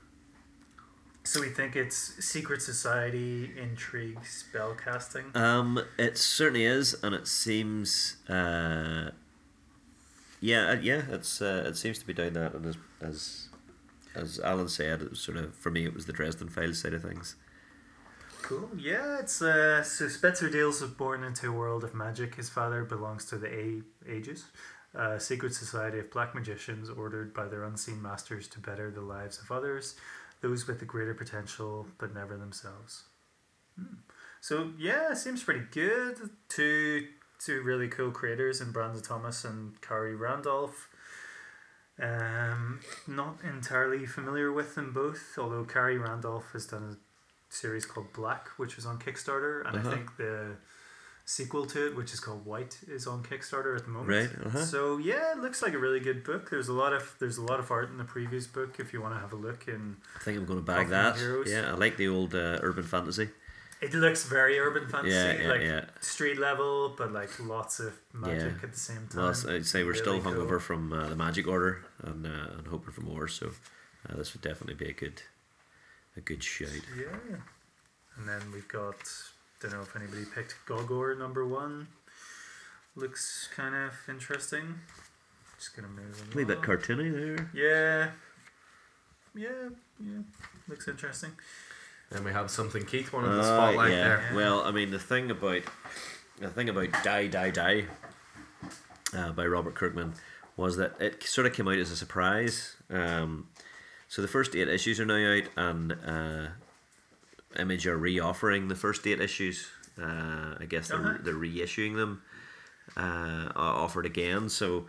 So 1.24 1.42
we 1.42 1.50
think 1.50 1.76
it's 1.76 1.98
Secret 2.24 2.62
Society 2.62 3.52
intrigue 3.60 4.24
spell 4.24 4.76
casting. 4.76 5.26
Um, 5.34 5.82
it 5.98 6.18
certainly 6.20 6.66
is, 6.66 6.96
and 7.02 7.16
it 7.16 7.28
seems, 7.28 8.18
uh, 8.30 9.10
yeah, 10.40 10.70
uh, 10.70 10.78
yeah, 10.80 11.02
it's 11.10 11.42
uh, 11.42 11.64
it 11.66 11.76
seems 11.78 11.98
to 11.98 12.06
be 12.06 12.14
doing 12.14 12.34
that, 12.34 12.54
and 12.54 12.66
as 12.68 12.78
as 13.02 13.50
as 14.14 14.40
Alan 14.40 14.70
said, 14.70 15.02
it 15.02 15.10
was 15.10 15.20
sort 15.20 15.38
of 15.38 15.56
for 15.56 15.72
me, 15.72 15.86
it 15.86 15.94
was 15.96 16.06
the 16.06 16.14
Dresden 16.14 16.48
Files 16.48 16.80
side 16.82 16.94
of 16.94 17.02
things. 17.02 17.36
Cool. 18.48 18.70
Yeah, 18.78 19.18
it's 19.22 19.42
uh, 19.42 19.82
so 19.82 20.08
Spencer 20.08 20.52
Dales 20.52 20.80
was 20.80 20.92
born 20.92 21.24
into 21.24 21.50
a 21.50 21.52
world 21.52 21.84
of 21.84 21.96
magic. 21.96 22.36
His 22.36 22.48
father 22.48 22.84
belongs 22.84 23.26
to 23.26 23.40
the 23.40 23.52
A 23.52 23.82
Ages, 24.08 24.46
a 24.94 25.20
secret 25.20 25.56
society 25.56 25.98
of 25.98 26.12
black 26.12 26.36
magicians 26.36 26.88
ordered 26.88 27.34
by 27.34 27.48
their 27.48 27.64
unseen 27.64 28.00
masters 28.00 28.48
to 28.50 28.60
better 28.60 28.92
the 28.92 29.02
lives 29.02 29.42
of 29.42 29.52
others, 29.52 29.96
those 30.42 30.68
with 30.68 30.80
the 30.80 30.86
greater 30.86 31.16
potential 31.16 31.88
but 31.98 32.14
never 32.14 32.38
themselves. 32.38 33.06
Hmm. 33.80 33.96
So 34.42 34.74
yeah, 34.78 35.16
seems 35.16 35.44
pretty 35.44 35.66
good. 35.72 36.30
Two 36.48 37.08
two 37.44 37.64
really 37.64 37.88
cool 37.88 38.12
creators 38.12 38.62
in 38.62 38.72
Brandon 38.72 39.02
Thomas 39.02 39.44
and 39.44 39.82
Khary 39.82 40.16
Randolph. 40.16 40.88
Um, 42.00 42.82
not 43.08 43.38
entirely 43.44 44.06
familiar 44.06 44.52
with 44.52 44.76
them 44.76 44.94
both, 44.94 45.36
although 45.40 45.64
Khary 45.64 45.98
Randolph 45.98 46.52
has 46.54 46.68
done 46.68 46.98
series 47.56 47.86
called 47.86 48.12
Black, 48.14 48.50
which 48.58 48.76
was 48.76 48.86
on 48.86 49.00
Kickstarter, 49.00 49.66
and 49.66 49.76
Uh-huh. 49.78 49.90
I 49.90 49.94
think 49.96 50.18
the 50.18 50.56
sequel 51.28 51.66
to 51.66 51.88
it, 51.88 51.96
which 51.96 52.14
is 52.14 52.20
called 52.20 52.46
White, 52.46 52.78
is 52.88 53.08
on 53.08 53.24
Kickstarter 53.24 53.76
at 53.76 53.84
the 53.86 53.90
moment. 53.92 54.10
Right, 54.38 54.46
uh-huh. 54.48 54.64
So 54.66 54.98
yeah, 54.98 55.32
it 55.32 55.40
looks 55.40 55.62
like 55.62 55.74
a 55.74 55.78
really 55.80 56.00
good 56.00 56.24
book. 56.24 56.50
There's 56.52 56.68
a 56.68 56.74
lot 56.74 56.94
of 56.94 57.16
there's 57.20 57.38
a 57.38 57.42
lot 57.52 57.60
of 57.60 57.72
art 57.72 57.90
in 57.90 57.98
the 57.98 58.04
previous 58.04 58.46
book 58.48 58.80
if 58.80 58.94
you 58.94 59.02
want 59.02 59.16
to 59.16 59.20
have 59.20 59.34
a 59.34 59.36
look. 59.48 59.68
And 59.68 59.98
I 60.16 60.20
think 60.24 60.38
I'm 60.38 60.46
going 60.46 60.60
to 60.60 60.66
bag 60.66 60.90
that. 60.90 61.18
heroes. 61.18 61.50
Yeah, 61.52 61.72
I 61.72 61.76
like 61.76 61.98
the 61.98 62.08
old 62.10 62.36
uh, 62.36 62.60
urban 62.62 62.84
fantasy. 62.84 63.30
it 63.82 63.94
looks 63.94 64.24
very 64.26 64.58
urban 64.60 64.88
fantasy, 64.88 65.16
Yeah, 65.16 65.34
yeah, 65.42 65.48
like 65.54 65.62
yeah. 65.62 65.86
street 66.00 66.40
level, 66.40 66.94
but 66.98 67.12
like 67.12 67.32
lots 67.40 67.80
of 67.80 67.94
magic 68.14 68.54
Yeah. 68.58 68.64
at 68.68 68.72
the 68.74 68.80
same 68.80 69.08
time. 69.10 69.22
Well, 69.24 69.36
I'd 69.56 69.66
say 69.66 69.84
we're 69.84 69.94
still 70.06 70.20
hungover 70.22 70.50
cool. 70.58 70.60
from 70.60 70.94
uh, 70.94 71.08
the 71.10 71.16
Magic 71.16 71.46
Order 71.48 71.74
and 72.04 72.26
uh, 72.26 72.58
and 72.58 72.68
hoping 72.68 72.94
for 72.94 73.02
more. 73.02 73.28
So 73.28 73.46
uh, 74.08 74.16
this 74.18 74.34
would 74.34 74.42
definitely 74.50 74.76
be 74.86 74.90
a 74.92 74.94
good 74.94 75.22
a 76.18 76.22
good 76.22 76.44
shout. 76.44 76.70
Yeah. 76.98 77.38
And 78.18 78.28
then 78.28 78.42
we've 78.54 78.68
got, 78.68 78.96
don't 79.62 79.74
know 79.74 79.82
if 79.82 79.96
anybody 79.96 80.24
picked 80.34 80.56
Gogor 80.66 81.16
number 81.18 81.46
one. 81.46 81.88
Looks 82.96 83.50
kind 83.56 83.76
of 83.76 83.92
interesting. 84.08 84.76
Just 85.58 85.76
gonna 85.76 85.88
move 85.90 86.24
A 86.34 86.38
wee 86.38 86.44
bit 86.46 86.58
along. 86.58 86.66
cartoony 86.78 87.12
there. 87.12 87.50
Yeah. 87.54 88.12
Yeah, 89.42 89.70
yeah. 90.00 90.22
Looks 90.70 90.88
interesting. 90.88 91.32
then 92.12 92.24
we 92.24 92.32
have 92.32 92.50
something 92.50 92.86
Keith 92.86 93.12
wanted 93.12 93.30
the 93.34 93.40
Uh, 93.42 93.44
spotlight 93.44 93.92
yeah. 93.92 93.98
there. 94.08 94.26
Yeah. 94.30 94.36
Well, 94.36 94.62
I 94.64 94.72
mean, 94.72 94.92
the 94.92 95.00
thing 95.00 95.30
about 95.32 95.64
the 96.40 96.50
thing 96.50 96.70
about 96.70 96.92
Die 97.04 97.28
Die 97.28 97.50
Die 97.52 97.86
uh, 99.14 99.32
by 99.34 99.46
Robert 99.46 99.76
Kirkman 99.76 100.14
was 100.56 100.78
that 100.78 100.96
it 101.02 101.22
sort 101.24 101.48
of 101.48 101.54
came 101.54 101.68
out 101.68 101.78
as 101.78 101.92
a 101.92 101.98
surprise. 101.98 102.78
Um, 102.90 103.50
so 104.08 104.22
the 104.22 104.28
first 104.28 104.56
eight 104.56 104.68
issues 104.68 105.00
are 105.00 105.06
now 105.06 105.16
out, 105.38 105.44
and 105.58 105.92
uh, 106.06 106.48
Image 107.60 107.88
are 107.88 107.98
re-offering 107.98 108.68
the 108.68 108.76
first 108.76 109.06
eight 109.08 109.22
issues. 109.22 109.68
Uh, 110.02 110.56
I 110.60 110.66
guess 110.68 110.90
they're, 110.90 111.00
Uh-huh. 111.00 111.18
they're 111.22 111.34
reissuing 111.34 111.96
them, 111.96 112.22
uh, 112.98 113.50
offered 113.56 114.06
again. 114.06 114.50
So 114.50 114.88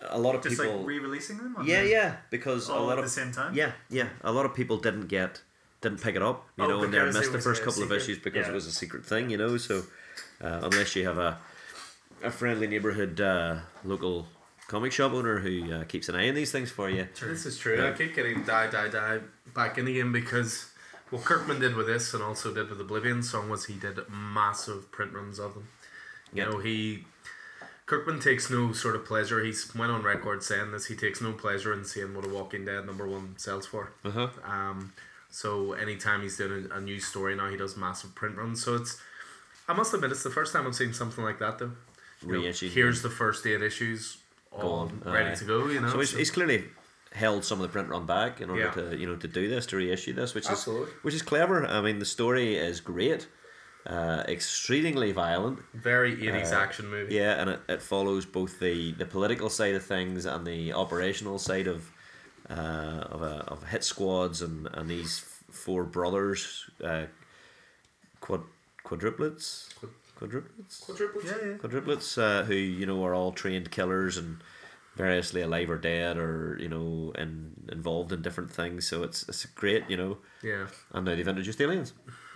a 0.00 0.18
lot 0.18 0.34
of 0.34 0.42
Just 0.42 0.60
people, 0.60 0.78
like 0.78 0.86
re-releasing 0.86 1.38
them. 1.38 1.56
yeah, 1.64 1.82
yeah, 1.82 2.16
because 2.30 2.68
a 2.68 2.74
lot 2.74 2.92
at 2.94 2.98
of 2.98 3.04
the 3.04 3.10
same 3.10 3.30
time. 3.32 3.54
yeah, 3.54 3.72
yeah. 3.88 4.08
A 4.22 4.32
lot 4.32 4.46
of 4.46 4.54
people 4.54 4.76
didn't 4.78 5.06
get 5.06 5.42
didn't 5.80 6.00
pick 6.00 6.14
it 6.16 6.22
up, 6.22 6.46
you 6.56 6.64
Oh, 6.64 6.68
know, 6.68 6.82
and 6.84 6.92
they 6.94 7.04
missed 7.04 7.32
the 7.32 7.40
first 7.40 7.62
couple 7.64 7.82
of 7.82 7.90
issues 7.90 8.18
because 8.18 8.46
yeah. 8.46 8.50
it 8.52 8.54
was 8.54 8.66
a 8.66 8.72
secret 8.72 9.04
thing, 9.04 9.30
you 9.30 9.36
know. 9.36 9.56
So 9.56 9.82
uh, 10.40 10.60
unless 10.62 10.94
you 10.96 11.04
have 11.06 11.18
a 11.18 11.38
a 12.22 12.30
friendly 12.30 12.66
neighborhood 12.68 13.20
uh, 13.20 13.56
local 13.84 14.26
comic 14.68 14.92
shop 14.92 15.12
owner 15.12 15.38
who 15.38 15.72
uh, 15.72 15.84
keeps 15.84 16.08
an 16.08 16.14
eye 16.14 16.28
on 16.28 16.34
these 16.34 16.50
things 16.52 16.70
for 16.70 16.88
you, 16.88 17.06
This 17.20 17.46
is 17.46 17.58
true. 17.58 17.76
Yeah. 17.76 17.88
I 17.90 17.92
keep 17.92 18.14
getting 18.14 18.42
die, 18.44 18.68
die, 18.70 18.88
die 18.88 19.20
back 19.54 19.78
in 19.78 19.86
again 19.88 20.12
because 20.12 20.70
what 21.10 21.24
Kirkman 21.24 21.60
did 21.60 21.76
with 21.76 21.86
this 21.86 22.14
and 22.14 22.22
also 22.22 22.54
did 22.54 22.70
with 22.70 22.80
Oblivion 22.80 23.22
Song 23.22 23.48
was 23.50 23.66
he 23.66 23.74
did 23.74 23.98
massive 24.10 24.90
print 24.90 25.12
runs 25.12 25.38
of 25.38 25.54
them. 25.54 25.68
You 26.32 26.42
Yeah. 26.42 26.48
know, 26.50 26.58
he 26.58 27.04
Kirkman 27.84 28.20
takes 28.20 28.48
no 28.48 28.72
sort 28.72 28.96
of 28.96 29.04
pleasure. 29.04 29.44
He's 29.44 29.74
went 29.74 29.92
on 29.92 30.02
record 30.02 30.42
saying 30.42 30.72
this. 30.72 30.86
He 30.86 30.96
takes 30.96 31.20
no 31.20 31.32
pleasure 31.32 31.74
in 31.74 31.84
seeing 31.84 32.14
what 32.14 32.24
a 32.24 32.28
Walking 32.28 32.64
Dead 32.64 32.86
number 32.86 33.06
one 33.06 33.34
sells 33.36 33.66
for. 33.66 33.92
uh 34.04 34.10
huh, 34.10 34.28
Um, 34.44 34.92
so 35.28 35.72
anytime 35.72 36.22
he's 36.22 36.36
doing 36.38 36.68
a, 36.70 36.76
a 36.76 36.80
new 36.80 37.00
story 37.00 37.34
now, 37.34 37.48
he 37.50 37.56
does 37.58 37.76
massive 37.76 38.14
print 38.14 38.36
runs. 38.36 38.64
So 38.64 38.76
it's, 38.76 38.98
I 39.68 39.74
must 39.74 39.92
admit, 39.92 40.10
it's 40.12 40.22
the 40.22 40.30
first 40.30 40.52
time 40.54 40.66
I've 40.66 40.74
seen 40.74 40.94
something 40.94 41.22
like 41.24 41.38
that 41.40 41.58
though. 41.58 41.72
You 42.24 42.40
know, 42.40 42.52
here's 42.52 43.02
the 43.02 43.10
first 43.10 43.44
eight 43.46 43.62
issues, 43.62 44.16
all 44.52 44.90
ready 45.04 45.30
aye. 45.30 45.34
to 45.34 45.44
go. 45.44 45.68
You 45.68 45.80
know, 45.80 45.88
so 45.90 45.98
he's, 46.00 46.12
he's 46.16 46.30
clearly 46.30 46.64
held 47.12 47.44
some 47.44 47.58
of 47.60 47.62
the 47.62 47.68
print 47.68 47.88
run 47.88 48.06
back 48.06 48.40
in 48.40 48.48
order 48.50 48.62
Yeah. 48.64 48.70
to 48.90 48.96
you 48.96 49.06
know 49.06 49.16
to 49.16 49.28
do 49.28 49.48
this 49.48 49.66
to 49.66 49.76
reissue 49.76 50.12
this, 50.14 50.34
which 50.34 50.48
Absolutely. 50.48 50.90
is 50.92 51.04
which 51.04 51.14
is 51.14 51.22
clever. 51.22 51.66
I 51.66 51.80
mean, 51.80 51.98
the 51.98 52.04
story 52.06 52.56
is 52.56 52.80
great, 52.80 53.28
uh, 53.86 54.24
extremely 54.28 55.12
violent. 55.12 55.58
very 55.74 56.16
80s 56.16 56.52
Uh, 56.52 56.56
action 56.56 56.88
movie. 56.88 57.14
Yeah, 57.14 57.40
and 57.40 57.50
it, 57.50 57.60
it 57.68 57.82
follows 57.82 58.24
both 58.26 58.58
the, 58.60 58.92
the 58.92 59.04
political 59.06 59.50
side 59.50 59.74
of 59.74 59.84
things 59.84 60.24
and 60.26 60.46
the 60.46 60.72
operational 60.72 61.38
side 61.38 61.66
of 61.66 61.90
uh, 62.50 62.54
of, 63.14 63.22
a, 63.22 63.44
of 63.48 63.64
hit 63.68 63.84
squads 63.84 64.42
and, 64.42 64.68
and 64.74 64.88
these 64.90 65.20
four 65.50 65.84
brothers, 65.84 66.68
uh, 66.84 67.04
quad 68.20 68.42
quadruplets, 68.84 69.68
quadruplets, 70.22 70.84
Quadruplets? 70.84 71.24
Yeah, 71.24 71.48
yeah. 71.48 71.56
quadruplets, 71.56 72.18
uh, 72.18 72.44
who 72.44 72.54
you 72.54 72.86
know 72.86 73.04
are 73.04 73.14
all 73.14 73.32
trained 73.32 73.70
killers 73.70 74.16
and 74.16 74.38
variously 74.96 75.40
alive 75.40 75.70
or 75.70 75.78
dead 75.78 76.18
or 76.18 76.56
you 76.60 76.68
know 76.68 77.12
and 77.14 77.68
involved 77.72 78.12
in 78.12 78.22
different 78.22 78.50
things. 78.50 78.86
So 78.86 79.02
it's 79.02 79.28
it's 79.28 79.44
great, 79.46 79.88
you 79.88 79.96
know. 79.96 80.18
Yeah. 80.42 80.66
And 80.92 81.04
now 81.04 81.14
they've 81.14 81.26
introduced 81.26 81.60
aliens. 81.60 81.92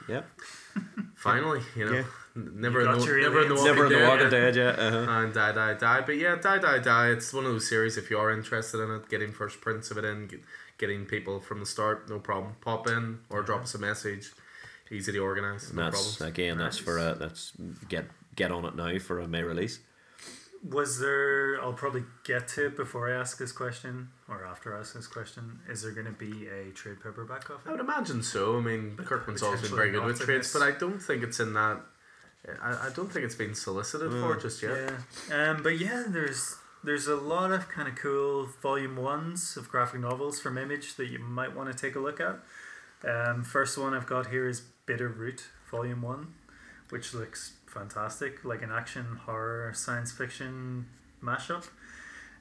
Yeah, 0.08 0.22
Finally, 1.16 1.62
you 1.74 1.84
know. 1.86 1.92
Yeah. 1.92 2.04
Never, 2.36 2.82
You 2.82 2.90
in 2.92 2.98
the, 2.98 3.06
your 3.06 3.20
never 3.22 3.42
in 3.42 3.48
the 3.48 3.54
aliens. 3.54 3.60
Walking 3.60 3.64
never 3.64 3.86
in 3.86 3.92
the 3.92 3.98
Dead, 3.98 4.08
Walking 4.08 4.24
yeah. 4.24 4.30
Dead. 4.30 4.56
Yeah, 4.56 4.86
uh-huh. 4.86 5.10
And 5.10 5.34
Die 5.34 5.52
Die 5.52 5.74
Die. 5.74 6.00
But 6.02 6.16
yeah, 6.16 6.36
Die 6.36 6.58
Die 6.58 6.78
Die, 6.78 7.08
it's 7.08 7.32
one 7.32 7.46
of 7.46 7.52
those 7.52 7.68
series, 7.68 7.96
if 7.96 8.10
you 8.10 8.18
are 8.18 8.30
interested 8.30 8.80
in 8.80 8.90
it, 8.90 9.08
getting 9.08 9.32
first 9.32 9.60
prints 9.62 9.90
of 9.90 9.96
it 9.96 10.04
in, 10.04 10.26
get, 10.26 10.42
getting 10.78 11.06
people 11.06 11.40
from 11.40 11.60
the 11.60 11.66
start, 11.66 12.08
no 12.10 12.18
problem. 12.18 12.54
Pop 12.60 12.86
in 12.86 13.20
or 13.30 13.42
drop 13.42 13.62
us 13.62 13.74
a 13.74 13.78
message. 13.78 14.32
Easy 14.90 15.12
to 15.12 15.18
organise, 15.18 15.68
And 15.68 15.76
no 15.76 15.84
that's 15.84 16.16
problems. 16.16 16.20
again, 16.34 16.58
that's 16.58 16.78
for 16.78 16.98
a 16.98 17.14
that's 17.14 17.52
get 17.88 18.06
get 18.36 18.50
on 18.52 18.64
it 18.64 18.76
now 18.76 18.98
for 18.98 19.18
a 19.20 19.26
May 19.28 19.42
release. 19.42 19.80
Was 20.68 20.98
there? 20.98 21.60
I'll 21.62 21.72
probably 21.74 22.04
get 22.24 22.48
to 22.48 22.66
it 22.66 22.76
before 22.76 23.12
I 23.12 23.16
ask 23.20 23.38
this 23.38 23.52
question, 23.52 24.08
or 24.28 24.44
after 24.44 24.74
I 24.76 24.80
ask 24.80 24.94
this 24.94 25.06
question. 25.06 25.60
Is 25.68 25.82
there 25.82 25.92
going 25.92 26.06
to 26.06 26.12
be 26.12 26.46
a 26.48 26.70
trade 26.72 26.96
paperback 27.02 27.48
of 27.50 27.60
I 27.64 27.68
it? 27.68 27.68
I 27.68 27.70
would 27.72 27.80
imagine 27.80 28.22
so. 28.22 28.56
I 28.56 28.60
mean, 28.60 28.96
Kirkman's 28.96 29.42
always 29.42 29.60
been 29.62 29.74
very 29.76 29.90
good 29.90 30.04
with 30.04 30.18
Potentially 30.18 30.38
trades, 30.38 30.54
not 30.54 30.60
but 30.60 30.74
I 30.74 30.78
don't 30.78 30.98
think 31.00 31.22
it's 31.22 31.38
in 31.40 31.52
that. 31.54 31.80
I, 32.62 32.70
I 32.86 32.90
don't 32.94 33.12
think 33.12 33.24
it's 33.24 33.34
been 33.34 33.54
solicited 33.54 34.10
Mm. 34.10 34.20
for 34.20 34.40
just 34.40 34.62
yet. 34.62 34.92
Yeah. 35.28 35.50
Um, 35.50 35.62
but 35.62 35.78
yeah, 35.78 36.04
there's 36.08 36.56
there's 36.82 37.06
a 37.06 37.16
lot 37.16 37.50
of 37.52 37.68
kind 37.68 37.86
of 37.88 37.94
cool 37.96 38.46
volume 38.62 38.96
ones 38.96 39.56
of 39.56 39.68
graphic 39.68 40.00
novels 40.00 40.40
from 40.40 40.56
Image 40.58 40.94
that 40.96 41.06
you 41.10 41.18
might 41.18 41.54
want 41.54 41.70
to 41.70 41.76
take 41.76 41.96
a 41.96 42.00
look 42.00 42.20
at. 42.20 42.38
Um, 43.08 43.42
first 43.44 43.76
one 43.76 43.94
I've 43.94 44.06
got 44.06 44.28
here 44.28 44.48
is 44.48 44.62
Bitter 44.86 45.08
Root 45.08 45.44
Volume 45.70 46.02
One, 46.02 46.34
which 46.88 47.12
looks 47.12 47.54
fantastic, 47.66 48.44
like 48.44 48.62
an 48.62 48.70
action 48.70 49.20
horror 49.26 49.72
science 49.74 50.12
fiction 50.12 50.86
mashup. 51.22 51.68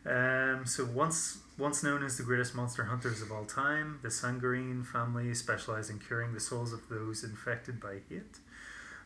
Um, 0.05 0.65
so 0.65 0.85
once 0.85 1.39
once 1.57 1.81
known 1.81 2.03
as 2.03 2.17
the 2.17 2.23
greatest 2.23 2.53
monster 2.53 2.85
hunters 2.85 3.21
of 3.21 3.31
all 3.31 3.45
time, 3.45 3.99
the 4.03 4.09
Sangerye 4.09 4.85
family 4.85 5.33
specialize 5.33 5.89
in 5.89 5.99
curing 5.99 6.33
the 6.33 6.39
souls 6.39 6.73
of 6.73 6.87
those 6.89 7.23
infected 7.23 7.79
by 7.79 8.01
hate. 8.09 8.37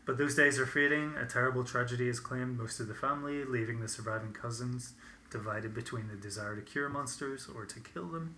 But 0.05 0.17
those 0.17 0.35
days 0.35 0.59
are 0.59 0.65
fading. 0.65 1.15
A 1.15 1.25
terrible 1.25 1.63
tragedy 1.63 2.07
has 2.07 2.19
claimed 2.19 2.57
most 2.57 2.79
of 2.79 2.87
the 2.87 2.95
family, 2.95 3.45
leaving 3.45 3.79
the 3.79 3.87
surviving 3.87 4.33
cousins 4.33 4.93
divided 5.29 5.73
between 5.73 6.07
the 6.07 6.15
desire 6.15 6.55
to 6.55 6.61
cure 6.61 6.89
monsters 6.89 7.47
or 7.53 7.65
to 7.65 7.79
kill 7.79 8.07
them. 8.07 8.35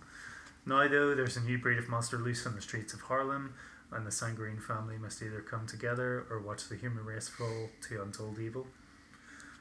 Now, 0.66 0.86
though, 0.86 1.14
there's 1.14 1.36
a 1.36 1.40
new 1.40 1.58
breed 1.58 1.78
of 1.78 1.88
monster 1.88 2.18
loose 2.18 2.46
on 2.46 2.54
the 2.54 2.60
streets 2.60 2.92
of 2.92 3.00
Harlem, 3.00 3.54
and 3.94 4.06
the 4.06 4.10
Sangerye 4.10 4.60
family 4.60 4.96
must 4.98 5.22
either 5.22 5.40
come 5.40 5.66
together 5.66 6.26
or 6.30 6.40
watch 6.40 6.68
the 6.68 6.76
human 6.76 7.04
race 7.04 7.28
fall 7.28 7.68
to 7.88 8.02
untold 8.02 8.38
evil. 8.38 8.66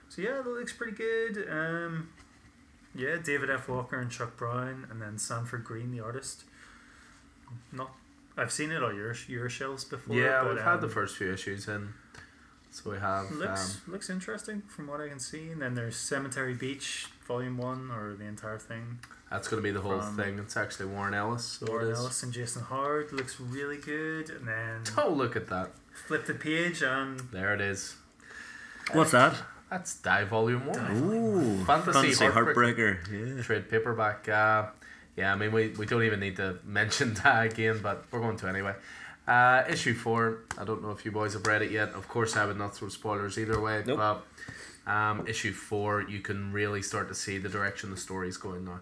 So 0.10 0.22
yeah, 0.22 0.42
that 0.42 0.48
looks 0.48 0.74
pretty 0.74 0.96
good. 0.96 1.48
Um, 1.50 2.10
yeah, 2.94 3.18
David 3.24 3.50
F. 3.50 3.70
Walker 3.70 4.00
and 4.00 4.12
Chuck 4.12 4.36
Brown, 4.36 4.88
and 4.90 5.02
then 5.02 5.18
Sanford 5.18 5.64
Greene, 5.64 5.92
the 5.92 6.02
artist. 6.02 6.44
Not, 7.72 7.94
I've 8.38 8.52
seen 8.52 8.72
it 8.72 8.84
on 8.84 8.96
your 8.96 9.16
your 9.28 9.50
shelves 9.50 9.86
before. 9.86 10.16
Yeah, 10.16 10.44
but, 10.44 10.56
we've 10.56 10.64
had 10.64 10.82
the 10.82 10.88
um, 10.88 10.94
first 10.94 11.16
few 11.16 11.32
issues 11.32 11.68
in, 11.68 11.94
so 12.70 12.92
we 12.92 12.98
have. 12.98 13.32
Looks 13.32 13.82
um, 13.86 13.94
looks 13.94 14.10
interesting 14.10 14.64
from 14.68 14.88
what 14.88 15.00
I 15.00 15.08
can 15.08 15.20
see. 15.20 15.50
And 15.50 15.62
then 15.62 15.76
there's 15.76 15.96
Cemetery 15.96 16.54
Beach, 16.54 17.08
Volume 17.32 17.58
One, 17.58 17.92
or 17.92 18.14
the 18.16 18.26
entire 18.26 18.58
thing. 18.60 19.00
that's 19.30 19.48
going 19.48 19.62
to 19.62 19.64
be 19.64 19.72
the 19.72 19.80
whole 19.80 20.02
from 20.02 20.18
thing. 20.18 20.38
It's 20.40 20.58
actually 20.58 20.88
Warren 20.88 21.14
Ellis. 21.14 21.62
Warren. 21.66 21.94
Ellis 21.96 22.24
and 22.24 22.34
Jason 22.34 22.64
Howard 22.64 23.14
looks 23.14 23.40
really 23.40 23.78
good. 23.78 24.30
And 24.30 24.46
then 24.48 24.82
Oh, 24.98 25.10
look 25.10 25.36
at 25.36 25.48
that! 25.48 25.70
flip 26.08 26.26
the 26.26 26.34
page 26.34 26.82
and 26.82 27.20
There 27.32 27.54
it 27.54 27.62
is. 27.62 27.96
What's 28.94 29.12
that? 29.12 29.34
That's 29.70 29.96
Die 29.96 30.24
Volume 30.26 30.66
One. 30.66 30.78
Die. 30.78 30.94
Ooh, 30.96 31.64
Fantasy 31.66 32.26
heartbreaker. 32.26 32.92
Yeah. 33.10 33.42
Trade 33.44 33.70
paperback. 33.70 34.28
Uh, 34.28 34.66
yeah, 35.16 35.32
I 35.32 35.36
mean, 35.38 35.52
we, 35.54 35.70
we 35.70 35.86
don't 35.86 36.04
even 36.04 36.20
need 36.20 36.36
to 36.38 36.58
mention 36.66 37.14
that 37.24 37.46
again, 37.46 37.80
but 37.82 38.04
we're 38.12 38.20
going 38.20 38.36
to 38.38 38.48
anyway. 38.50 38.74
Uh, 39.28 39.64
issue 39.70 39.94
four. 39.94 40.40
I 40.58 40.66
don't 40.66 40.82
know 40.82 40.92
if 40.92 41.06
you 41.06 41.12
boys 41.12 41.34
have 41.34 41.46
read 41.48 41.62
it 41.62 41.72
yet. 41.72 41.90
Of 41.90 42.10
course, 42.10 42.36
I 42.36 42.46
would 42.46 42.58
not 42.58 42.76
throw 42.76 42.90
spoilers 42.90 43.38
either 43.40 43.62
way. 43.62 43.84
Nope. 43.86 43.98
But 43.98 44.26
um, 44.88 45.28
issue 45.28 45.52
four, 45.54 46.02
you 46.02 46.20
can 46.20 46.52
really 46.52 46.82
start 46.82 47.08
to 47.10 47.16
see 47.16 47.38
the 47.38 47.50
direction 47.50 47.92
the 47.92 47.98
story's 47.98 48.38
going 48.38 48.66
now. 48.66 48.80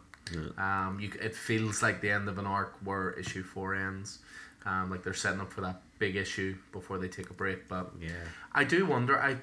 Um, 0.57 0.99
you 0.99 1.11
it 1.19 1.35
feels 1.35 1.81
like 1.81 2.01
the 2.01 2.11
end 2.11 2.29
of 2.29 2.37
an 2.37 2.45
arc 2.45 2.75
where 2.83 3.11
issue 3.11 3.41
four 3.43 3.73
ends. 3.75 4.19
Um, 4.65 4.91
like 4.91 5.01
they're 5.03 5.13
setting 5.13 5.39
up 5.41 5.51
for 5.51 5.61
that 5.61 5.81
big 5.97 6.15
issue 6.15 6.55
before 6.71 6.99
they 6.99 7.07
take 7.07 7.29
a 7.31 7.33
break. 7.33 7.67
But 7.67 7.91
Yeah. 7.99 8.09
I 8.53 8.63
do 8.63 8.85
wonder. 8.85 9.19
I 9.19 9.37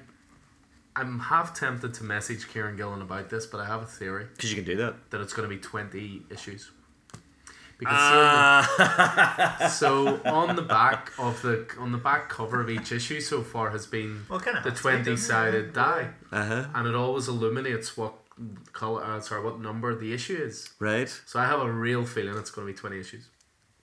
I'm 0.95 1.19
half 1.19 1.53
tempted 1.53 1.93
to 1.95 2.03
message 2.03 2.47
Kieron 2.47 2.75
Gillen 2.77 3.01
about 3.01 3.29
this, 3.29 3.45
but 3.45 3.59
I 3.59 3.65
have 3.65 3.83
a 3.83 3.85
theory 3.85 4.27
Because 4.35 4.49
you 4.49 4.55
can 4.55 4.65
do 4.65 4.77
that. 4.77 4.95
that 5.11 5.21
it's 5.21 5.33
going 5.33 5.47
to 5.47 5.53
be 5.55 5.61
20 5.61 6.23
issues. 6.31 6.71
Because 7.79 8.65
seeing 9.59 9.69
so 9.69 10.19
on 10.25 10.55
the 10.55 10.61
back 10.61 11.11
of 11.19 11.41
the 11.41 11.67
on 11.79 11.91
the 11.91 11.97
back 11.97 12.29
cover 12.29 12.59
of 12.61 12.69
each 12.69 12.91
issue 12.91 13.21
so 13.21 13.41
far 13.43 13.69
has 13.71 13.85
been 13.85 14.23
well, 14.29 14.39
kind 14.39 14.57
of 14.57 14.63
the 14.63 14.71
20 14.71 15.15
sided 15.17 15.73
die, 15.73 16.09
Uh 16.31 16.45
huh. 16.45 16.65
and 16.75 16.87
it 16.87 16.95
always 16.95 17.27
illuminates 17.27 17.95
what 17.97 18.13
color 18.73 19.03
uh, 19.03 19.19
sorry 19.21 19.43
what 19.43 19.59
number 19.59 19.95
the 19.95 20.13
issue 20.13 20.35
is. 20.37 20.69
Right. 20.79 21.09
So 21.25 21.39
I 21.39 21.45
have 21.45 21.59
a 21.61 21.71
real 21.71 22.05
feeling 22.05 22.37
it's 22.37 22.51
going 22.51 22.67
to 22.67 22.73
be 22.73 22.77
20 22.77 22.99
issues. 22.99 23.27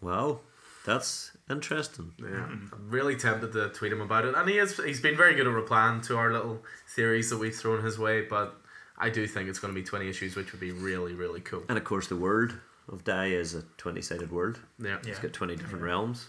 Wow. 0.00 0.40
That's 0.84 1.32
interesting. 1.48 2.12
Yeah, 2.20 2.44
I'm 2.44 2.70
really 2.88 3.16
tempted 3.16 3.52
to 3.54 3.70
tweet 3.70 3.90
him 3.90 4.02
about 4.02 4.26
it, 4.26 4.34
and 4.34 4.46
he 4.46 4.58
is. 4.58 4.76
He's 4.76 5.00
been 5.00 5.16
very 5.16 5.34
good 5.34 5.46
at 5.46 5.52
replying 5.52 6.02
to 6.02 6.18
our 6.18 6.30
little 6.30 6.62
theories 6.94 7.30
that 7.30 7.38
we've 7.38 7.54
thrown 7.56 7.82
his 7.82 7.98
way. 7.98 8.20
But 8.20 8.54
I 8.98 9.08
do 9.08 9.26
think 9.26 9.48
it's 9.48 9.58
going 9.58 9.72
to 9.72 9.80
be 9.80 9.82
20 9.86 10.06
issues, 10.10 10.36
which 10.36 10.52
would 10.52 10.60
be 10.60 10.72
really 10.72 11.14
really 11.14 11.40
cool. 11.40 11.62
And 11.70 11.78
of 11.78 11.84
course, 11.84 12.08
the 12.08 12.16
word 12.16 12.60
of 12.88 13.04
die 13.04 13.28
is 13.28 13.54
a 13.54 13.62
20 13.78 14.02
sided 14.02 14.30
world. 14.32 14.60
Yeah, 14.78 14.98
Yeah. 15.02 15.10
It's 15.10 15.18
got 15.20 15.32
20 15.32 15.56
different 15.56 15.82
realms, 15.84 16.26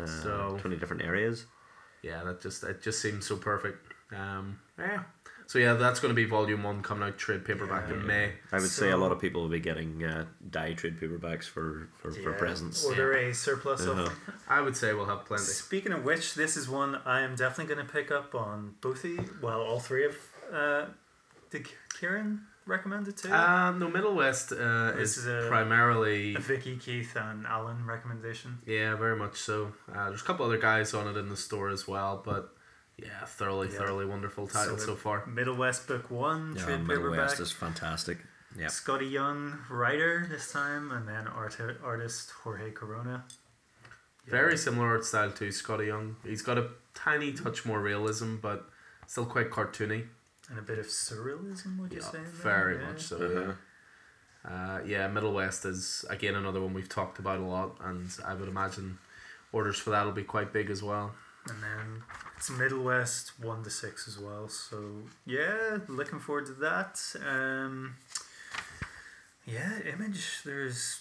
uh, 0.00 0.06
So- 0.06 0.58
20 0.60 0.76
different 0.76 1.02
areas. 1.02 1.46
yeah, 2.02 2.22
that 2.24 2.40
just 2.40 2.64
it 2.64 2.82
just 2.82 3.00
seems 3.00 3.26
so 3.26 3.36
perfect. 3.36 3.92
Um, 4.12 4.60
yeah. 4.78 5.04
So 5.46 5.58
yeah, 5.58 5.74
that's 5.74 6.00
going 6.00 6.08
to 6.10 6.14
be 6.16 6.24
volume 6.24 6.62
one 6.62 6.82
coming 6.82 7.06
out 7.06 7.18
trade 7.18 7.44
paperback 7.44 7.90
in 7.90 8.00
Yeah. 8.00 8.06
May. 8.06 8.32
I 8.50 8.56
would 8.60 8.70
say 8.70 8.90
a 8.90 8.96
lot 8.96 9.12
of 9.12 9.20
people 9.20 9.42
will 9.42 9.50
be 9.50 9.60
getting 9.60 10.02
uh, 10.02 10.24
die 10.50 10.72
trade 10.72 10.98
paperbacks 10.98 11.44
for, 11.44 11.88
for, 12.00 12.10
for 12.12 12.30
Yeah. 12.32 12.38
presents. 12.38 12.82
Order 12.84 13.12
a 13.12 13.34
surplus 13.34 13.82
of 13.82 13.98
Uh-huh. 13.98 14.04
them. 14.08 14.16
I 14.48 14.62
would 14.62 14.74
say 14.74 14.94
we'll 14.94 15.04
have 15.04 15.26
plenty. 15.26 15.44
Speaking 15.44 15.92
of 15.92 16.02
which, 16.02 16.34
this 16.34 16.56
is 16.56 16.66
one 16.68 16.94
I 17.04 17.20
am 17.20 17.34
definitely 17.36 17.74
going 17.74 17.86
to 17.86 17.92
pick 17.92 18.10
up 18.10 18.34
on 18.34 18.76
both 18.80 19.02
the 19.02 19.18
well, 19.42 19.60
all 19.60 19.80
three 19.80 20.06
of. 20.06 20.16
Uh, 20.50 20.86
did 21.50 21.68
Kieron 21.94 22.40
recommend 22.66 23.08
it 23.08 23.16
too? 23.18 23.32
Um, 23.32 23.78
no, 23.78 23.88
Middle 23.88 24.14
West 24.14 24.52
uh, 24.52 24.92
This 24.92 25.16
is, 25.16 25.26
is 25.26 25.44
a- 25.44 25.48
primarily 25.48 26.34
a 26.34 26.38
Vicky, 26.38 26.76
Keith, 26.76 27.14
and 27.16 27.46
Alan 27.46 27.84
recommendation. 27.86 28.58
yeah, 28.66 28.94
very 28.96 29.16
much 29.16 29.36
so. 29.36 29.72
Uh, 29.94 30.08
there's 30.08 30.22
a 30.22 30.24
couple 30.24 30.44
other 30.46 30.58
guys 30.58 30.94
on 30.94 31.06
it 31.08 31.16
in 31.18 31.28
the 31.28 31.36
store 31.36 31.68
as 31.70 31.86
well, 31.86 32.22
but 32.24 32.54
yeah, 32.96 33.24
thoroughly, 33.26 33.68
Yeah. 33.70 33.78
thoroughly 33.78 34.06
wonderful 34.06 34.46
title 34.46 34.78
So 34.78 34.86
so, 34.86 34.94
far. 34.96 35.26
Middle 35.26 35.56
West 35.56 35.86
Book 35.88 36.10
One, 36.10 36.54
Yeah, 36.56 36.64
trade 36.64 36.80
Middle 36.86 37.02
paperback. 37.04 37.28
West 37.30 37.40
is 37.40 37.52
fantastic. 37.52 38.18
Yeah. 38.56 38.66
Skottie 38.66 39.10
Young, 39.10 39.58
writer 39.68 40.26
this 40.30 40.52
time, 40.52 40.92
and 40.92 41.08
then 41.08 41.26
art- 41.26 41.58
artist 41.82 42.30
Jorge 42.44 42.70
Corona. 42.70 43.24
Very 44.26 44.56
similar 44.56 44.86
art 44.88 45.04
style 45.04 45.32
to 45.32 45.48
Skottie 45.48 45.88
Young. 45.88 46.16
He's 46.24 46.40
got 46.40 46.56
a 46.56 46.68
tiny 46.94 47.32
touch 47.32 47.66
more 47.66 47.80
realism, 47.80 48.36
but 48.36 48.70
still 49.06 49.26
quite 49.26 49.50
cartoony. 49.50 50.06
And 50.50 50.58
a 50.58 50.62
bit 50.62 50.78
of 50.78 50.86
surrealism, 50.86 51.78
would 51.78 51.92
you 51.92 52.00
Yeah, 52.00 52.10
say? 52.10 52.18
there? 52.18 52.24
very 52.26 52.76
Yeah. 52.78 52.86
much 52.86 53.02
so. 53.02 53.16
Uh-huh. 53.16 53.52
Yeah. 53.52 53.54
Uh, 54.50 54.80
yeah, 54.84 55.08
Middle 55.08 55.32
West 55.32 55.64
is 55.64 56.04
again 56.10 56.34
another 56.34 56.60
one 56.60 56.74
we've 56.74 56.88
talked 56.88 57.18
about 57.18 57.38
a 57.40 57.44
lot, 57.44 57.76
and 57.80 58.10
I 58.24 58.34
would 58.34 58.48
imagine 58.48 58.98
orders 59.52 59.78
for 59.78 59.90
that 59.90 60.04
will 60.04 60.12
be 60.12 60.22
quite 60.24 60.52
big 60.52 60.68
as 60.68 60.82
well. 60.82 61.14
And 61.48 61.62
then 61.62 62.02
it's 62.36 62.50
Middle 62.50 62.82
West 62.82 63.38
one 63.40 63.62
to 63.64 63.70
six 63.70 64.06
as 64.06 64.18
well. 64.18 64.48
So 64.48 65.02
yeah, 65.24 65.78
looking 65.88 66.18
forward 66.20 66.46
to 66.46 66.52
that. 66.54 67.00
Um, 67.26 67.96
yeah, 69.46 69.78
image. 69.80 70.42
There's 70.44 71.00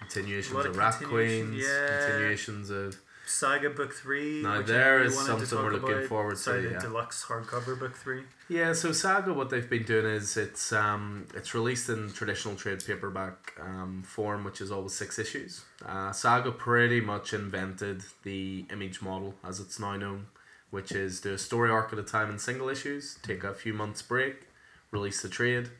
Continuations 0.00 0.52
Lot 0.54 0.66
of 0.66 0.72
of 0.72 0.76
Rat 0.78 0.94
continuation, 0.98 1.48
Queens, 1.50 1.64
yeah. 1.64 1.86
continuations 1.98 2.70
of 2.70 3.00
Saga 3.32 3.70
Book 3.70 3.92
Three. 3.94 4.42
Now 4.42 4.58
which 4.58 4.66
there 4.66 4.98
I 4.98 5.02
wanted 5.02 5.10
to 5.10 5.46
something 5.46 5.58
we're 5.58 5.72
looking 5.72 5.92
about. 5.98 6.04
forward 6.04 6.36
to, 6.36 6.70
yeah. 6.70 6.78
Deluxe 6.78 7.24
hardcover 7.24 7.78
Book 7.78 7.94
Three. 7.96 8.22
yeah. 8.48 8.72
So 8.72 8.92
Saga, 8.92 9.32
what 9.32 9.50
they've 9.50 9.68
been 9.68 9.84
doing 9.84 10.06
is 10.06 10.36
it's 10.36 10.72
um 10.72 11.26
it's 11.34 11.54
released 11.54 11.88
in 11.88 12.12
traditional 12.12 12.54
trade 12.56 12.82
paperback 12.86 13.52
um, 13.60 14.02
form, 14.06 14.44
which 14.44 14.60
is 14.60 14.70
always 14.70 14.92
six 14.94 15.18
issues. 15.18 15.64
Uh, 15.84 16.12
Saga 16.12 16.52
pretty 16.52 17.00
much 17.00 17.32
invented 17.32 18.02
the 18.22 18.66
image 18.70 19.02
model 19.02 19.34
as 19.42 19.60
it's 19.60 19.80
now 19.80 19.96
known, 19.96 20.26
which 20.70 20.92
is 20.92 21.20
do 21.20 21.32
a 21.34 21.38
story 21.38 21.70
arc 21.70 21.92
at 21.92 21.98
a 21.98 22.02
time 22.02 22.30
in 22.30 22.38
single 22.38 22.68
issues, 22.68 23.18
take 23.22 23.42
a 23.44 23.54
few 23.54 23.72
months 23.72 24.02
break, 24.02 24.48
release 24.90 25.22
the 25.22 25.28
trade, 25.28 25.70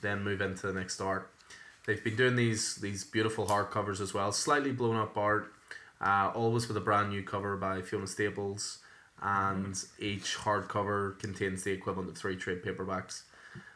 then 0.00 0.22
move 0.22 0.40
into 0.40 0.66
the 0.66 0.72
next 0.72 1.00
arc. 1.00 1.32
They've 1.86 2.02
been 2.04 2.16
doing 2.16 2.36
these 2.36 2.76
these 2.76 3.02
beautiful 3.04 3.46
hardcovers 3.46 4.00
as 4.00 4.12
well, 4.12 4.30
slightly 4.30 4.72
blown 4.72 4.96
up 4.96 5.16
art. 5.16 5.52
Uh, 6.00 6.30
always 6.34 6.68
with 6.68 6.76
a 6.76 6.80
brand 6.80 7.10
new 7.10 7.22
cover 7.22 7.56
by 7.56 7.82
Fiona 7.82 8.06
Staples, 8.06 8.78
and 9.20 9.76
each 9.98 10.36
hardcover 10.36 11.18
contains 11.18 11.64
the 11.64 11.72
equivalent 11.72 12.10
of 12.10 12.16
three 12.16 12.36
trade 12.36 12.62
paperbacks. 12.62 13.22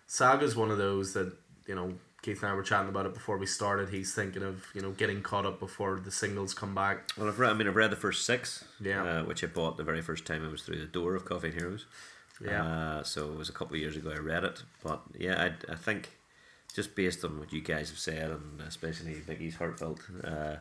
Saga 0.06 0.44
is 0.44 0.54
one 0.54 0.70
of 0.70 0.78
those 0.78 1.14
that 1.14 1.32
you 1.66 1.74
know 1.74 1.94
Keith 2.22 2.42
and 2.42 2.52
I 2.52 2.54
were 2.54 2.62
chatting 2.62 2.88
about 2.88 3.06
it 3.06 3.14
before 3.14 3.36
we 3.36 3.46
started. 3.46 3.88
He's 3.88 4.14
thinking 4.14 4.42
of 4.42 4.66
you 4.74 4.82
know 4.82 4.92
getting 4.92 5.22
caught 5.22 5.46
up 5.46 5.58
before 5.58 5.98
the 5.98 6.12
singles 6.12 6.54
come 6.54 6.74
back. 6.74 7.08
Well, 7.16 7.28
I've 7.28 7.38
read. 7.38 7.50
I 7.50 7.54
mean, 7.54 7.66
I've 7.66 7.76
read 7.76 7.90
the 7.90 7.96
first 7.96 8.24
six. 8.24 8.64
Yeah. 8.80 9.04
Uh, 9.04 9.24
which 9.24 9.42
I 9.42 9.48
bought 9.48 9.76
the 9.76 9.84
very 9.84 10.02
first 10.02 10.24
time 10.24 10.46
I 10.46 10.50
was 10.50 10.62
through 10.62 10.78
the 10.78 10.86
door 10.86 11.14
of 11.16 11.24
Coffee 11.24 11.48
and 11.48 11.58
Heroes. 11.58 11.86
Yeah. 12.44 12.64
Uh, 12.64 13.02
so 13.02 13.32
it 13.32 13.38
was 13.38 13.48
a 13.48 13.52
couple 13.52 13.74
of 13.74 13.80
years 13.80 13.96
ago 13.96 14.10
I 14.10 14.18
read 14.18 14.44
it, 14.44 14.62
but 14.82 15.02
yeah, 15.16 15.50
I, 15.68 15.72
I 15.72 15.76
think 15.76 16.10
just 16.74 16.94
based 16.94 17.24
on 17.24 17.38
what 17.38 17.52
you 17.52 17.60
guys 17.60 17.90
have 17.90 17.98
said 17.98 18.30
and 18.30 18.60
especially 18.66 19.14
Vicky's 19.14 19.56
heartfelt 19.56 20.00
uh, 20.24 20.56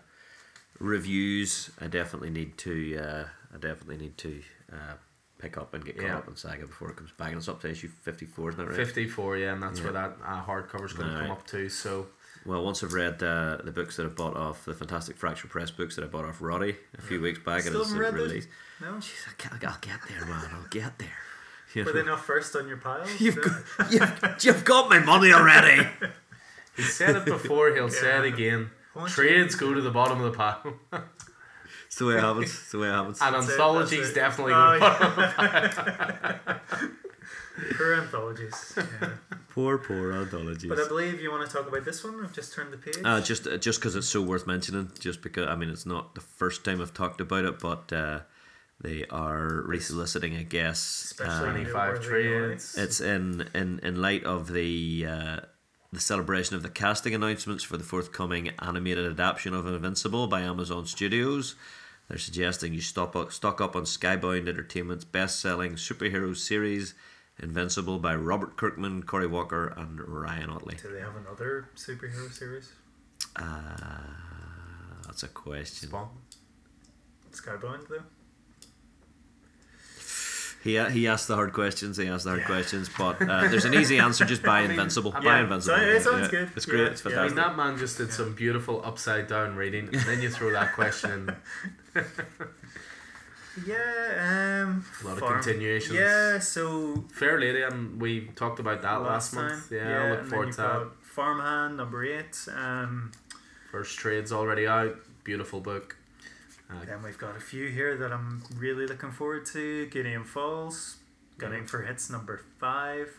reviews, 0.80 1.70
I 1.80 1.88
definitely 1.88 2.30
need 2.30 2.58
to. 2.60 2.98
Uh, 2.98 3.24
I 3.54 3.58
definitely 3.58 3.98
need 3.98 4.18
to 4.20 4.42
uh, 4.72 4.94
pick 5.38 5.58
up 5.58 5.74
and 5.74 5.84
get 5.86 5.98
caught 5.98 6.06
Yeah. 6.08 6.18
up 6.18 6.28
on 6.28 6.36
Saga 6.36 6.66
before 6.68 6.90
it 6.90 6.96
comes 6.96 7.12
back, 7.12 7.30
and 7.30 7.38
it's 7.38 7.48
up 7.48 7.62
to 7.62 7.70
issue 7.70 7.90
fifty 7.90 8.26
four, 8.26 8.50
isn't 8.50 8.60
that 8.64 8.68
right? 8.70 8.76
Fifty 8.76 9.08
four, 9.08 9.38
yeah, 9.38 9.54
and 9.54 9.62
that's 9.64 9.80
Yeah. 9.80 9.86
where 9.86 9.94
that 9.94 10.18
uh, 10.26 10.42
hardcover's 10.44 10.94
going 10.94 11.12
to 11.12 11.20
come 11.20 11.32
up 11.32 11.46
to. 11.48 11.70
So 11.70 12.08
Well, 12.46 12.64
once 12.64 12.84
I've 12.84 12.94
read 12.94 13.22
uh, 13.22 13.58
the 13.64 13.72
books 13.72 13.98
that 13.98 14.06
I 14.06 14.10
bought 14.10 14.36
off 14.36 14.66
the 14.66 14.74
Fantastic 14.74 15.16
Fracture 15.18 15.48
Press 15.48 15.70
books 15.72 15.96
that 15.96 16.04
I 16.04 16.08
bought 16.08 16.26
off 16.26 16.42
Roddy 16.42 16.76
a 16.98 17.02
few 17.02 17.22
weeks 17.22 17.40
back, 17.40 17.62
Still 17.62 17.74
and 17.74 17.82
it's 17.82 17.92
haven't 17.94 18.04
read 18.06 18.14
those? 18.16 18.30
released. 18.30 18.50
No, 18.82 18.94
Jeez, 18.94 19.28
I 19.30 19.34
can't, 19.38 19.64
I'll 19.66 19.78
get 19.80 20.00
there, 20.10 20.26
man. 20.26 20.50
I'll 20.54 20.68
get 20.70 20.98
there. 20.98 21.10
You 21.76 21.84
were 21.86 21.94
know? 21.94 22.00
they 22.02 22.06
not 22.08 22.20
first 22.26 22.56
on 22.56 22.68
your 22.68 22.78
pile? 22.78 23.06
You've 23.20 23.36
No? 23.38 23.44
got, 23.44 23.92
you've, 23.94 24.36
you've 24.46 24.66
got 24.66 24.90
my 24.90 25.00
money 25.00 25.32
already. 25.34 25.88
he 26.78 26.82
said 26.84 27.16
it 27.16 27.26
before. 27.26 27.74
He'll 27.76 27.90
say 27.90 28.18
it 28.18 28.26
again. 28.34 28.72
Once 28.96 29.14
Trades 29.14 29.56
go 29.56 29.74
to 29.74 29.82
the 29.82 29.92
bottom 29.92 30.22
of 30.22 30.32
the 30.32 30.38
pile, 30.38 30.62
It's 31.88 31.98
the 31.98 32.06
way 32.06 32.16
it 32.16 32.22
happens. 32.22 32.46
It's 32.52 32.72
the 32.72 32.80
way 32.80 32.88
it 32.88 32.92
happens. 32.92 33.20
and 33.22 33.36
That's 33.36 33.50
anthologies 33.50 34.10
it. 34.12 34.16
definitely 34.16 34.54
Oh, 34.56 34.80
go 34.80 34.98
to 34.98 35.06
the 35.06 36.14
bottom. 36.18 36.60
Poor 37.78 37.94
anthologies. 37.96 38.74
Yeah. 38.78 39.10
Poor, 39.50 39.78
poor 39.78 40.14
anthologies. 40.14 40.70
But 40.70 40.80
I 40.80 40.88
believe 40.88 41.22
you 41.22 41.30
want 41.32 41.48
to 41.50 41.54
talk 41.56 41.68
about 41.68 41.84
this 41.84 42.02
one. 42.04 42.24
I've 42.24 42.32
just 42.34 42.54
turned 42.54 42.72
the 42.72 42.78
page. 42.78 42.96
Uh, 43.04 43.20
just 43.22 43.46
uh, 43.46 43.58
just 43.58 43.80
because 43.82 43.96
it's 43.98 44.08
so 44.08 44.22
worth 44.22 44.48
mentioning, 44.48 44.90
just 45.00 45.22
because 45.22 45.48
I 45.50 45.56
mean 45.56 45.70
it's 45.70 45.86
not 45.86 46.16
the 46.16 46.22
first 46.22 46.64
time 46.64 46.82
I've 46.82 46.94
talked 46.94 47.20
about 47.20 47.44
it, 47.44 47.60
but 47.60 47.92
uh, 47.92 48.22
they 48.80 49.06
are 49.10 49.62
resoliciting, 49.66 50.38
I 50.38 50.44
guess. 50.44 50.80
Especially 51.12 51.48
new 51.48 51.72
25 51.72 51.94
worthy 51.94 52.06
trades. 52.08 52.76
it's 52.78 53.02
in, 53.02 53.48
in 53.54 53.80
in 53.84 54.02
light 54.02 54.24
of 54.24 54.52
the 54.54 55.06
uh, 55.10 55.40
the 55.92 56.00
celebration 56.00 56.56
of 56.56 56.64
the 56.64 56.70
casting 56.70 57.14
announcements 57.14 57.64
for 57.66 57.76
the 57.76 57.84
forthcoming 57.84 58.52
animated 58.60 59.06
adaptation 59.06 59.54
of 59.54 59.68
Invincible 59.68 60.28
by 60.28 60.42
Amazon 60.42 60.86
Studios. 60.86 61.56
They're 62.08 62.18
suggesting 62.18 62.74
you 62.74 62.80
stop 62.80 63.16
up, 63.16 63.34
stock 63.34 63.60
up 63.60 63.76
on 63.76 63.84
Skybound 63.84 64.48
Entertainment's 64.48 65.04
best-selling 65.04 65.74
superhero 65.74 66.36
series, 66.36 66.94
Invincible 67.40 68.00
by 68.00 68.16
Robert 68.16 68.56
Kirkman, 68.56 69.04
Cory 69.04 69.28
Walker, 69.28 69.68
and 69.76 70.00
Ryan 70.00 70.50
Ottley. 70.50 70.78
Do 70.82 70.94
they 70.94 71.02
have 71.02 71.16
another 71.18 71.70
superhero 71.76 72.32
series? 72.32 72.72
Uh, 73.36 73.44
that's 75.06 75.24
a 75.24 75.28
question. 75.28 75.90
Spawn. 75.90 76.10
Skybound 77.34 77.90
though. 77.90 78.04
He, 80.64 80.78
he 80.90 81.08
asked 81.08 81.28
the 81.28 81.36
hard 81.36 81.54
questions. 81.54 81.98
He 81.98 82.08
asked 82.08 82.24
the 82.26 82.32
hard 82.32 82.42
Yeah. 82.42 82.46
questions, 82.48 82.90
but 82.96 83.22
uh, 83.22 83.48
there's 83.48 83.66
an 83.66 83.74
easy 83.74 83.98
answer. 83.98 84.26
Just 84.26 84.44
buy 84.44 84.60
I 84.60 84.62
mean, 84.64 84.72
Invincible. 84.72 85.12
I 85.16 85.20
buy 85.20 85.34
mean, 85.36 85.44
Invincible. 85.44 85.78
so- 85.78 85.84
it 85.84 86.02
sounds 86.04 86.28
good. 86.28 86.52
It's 86.56 86.66
great. 86.66 86.82
Yeah, 86.82 86.88
it's 86.88 87.04
yeah. 87.04 87.12
I 87.12 87.14
fantastic. 87.28 87.36
mean, 87.38 87.44
that 87.48 87.58
man 87.58 87.78
just 87.80 87.98
did 87.98 88.14
some 88.14 88.34
beautiful 88.36 88.82
upside 88.86 89.28
down 89.28 89.56
reading, 89.56 89.88
and 89.88 90.02
then 90.02 90.22
you 90.22 90.30
throw 90.30 90.52
that 90.52 90.74
question 90.74 91.36
in. 91.96 92.04
Yeah. 93.68 94.64
Um. 94.66 94.86
A 95.04 95.08
lot 95.08 95.18
of 95.22 95.24
continuations. 95.30 95.96
Yeah. 96.00 96.40
So 96.40 97.04
Fair 97.12 97.40
Lady, 97.40 97.62
and 97.64 98.00
we 98.00 98.28
talked 98.36 98.60
about 98.60 98.82
that 98.82 99.02
last, 99.02 99.34
time. 99.34 99.50
month. 99.50 99.72
Yeah, 99.72 100.04
I 100.04 100.12
look 100.12 100.26
forward 100.28 100.52
to 100.54 100.58
that. 100.58 100.88
Farmhand 101.02 101.76
number 101.78 102.06
eight. 102.06 102.38
Um. 102.56 103.12
First 103.72 103.98
trade's 104.00 104.32
already 104.32 104.68
out. 104.68 104.96
Beautiful 105.26 105.60
book. 105.60 105.98
Uh, 106.72 106.86
Then 106.86 107.04
we've 107.04 107.18
got 107.18 107.36
a 107.36 107.40
few 107.40 107.68
here 107.70 107.98
that 107.98 108.12
I'm 108.12 108.44
really 108.56 108.88
looking 108.88 109.12
forward 109.12 109.46
to. 109.48 109.86
Gideon 109.88 110.24
Falls, 110.24 110.98
gunning 111.38 111.62
Yeah. 111.64 111.68
for 111.68 111.82
hits 111.84 112.10
number 112.10 112.42
five. 112.60 113.10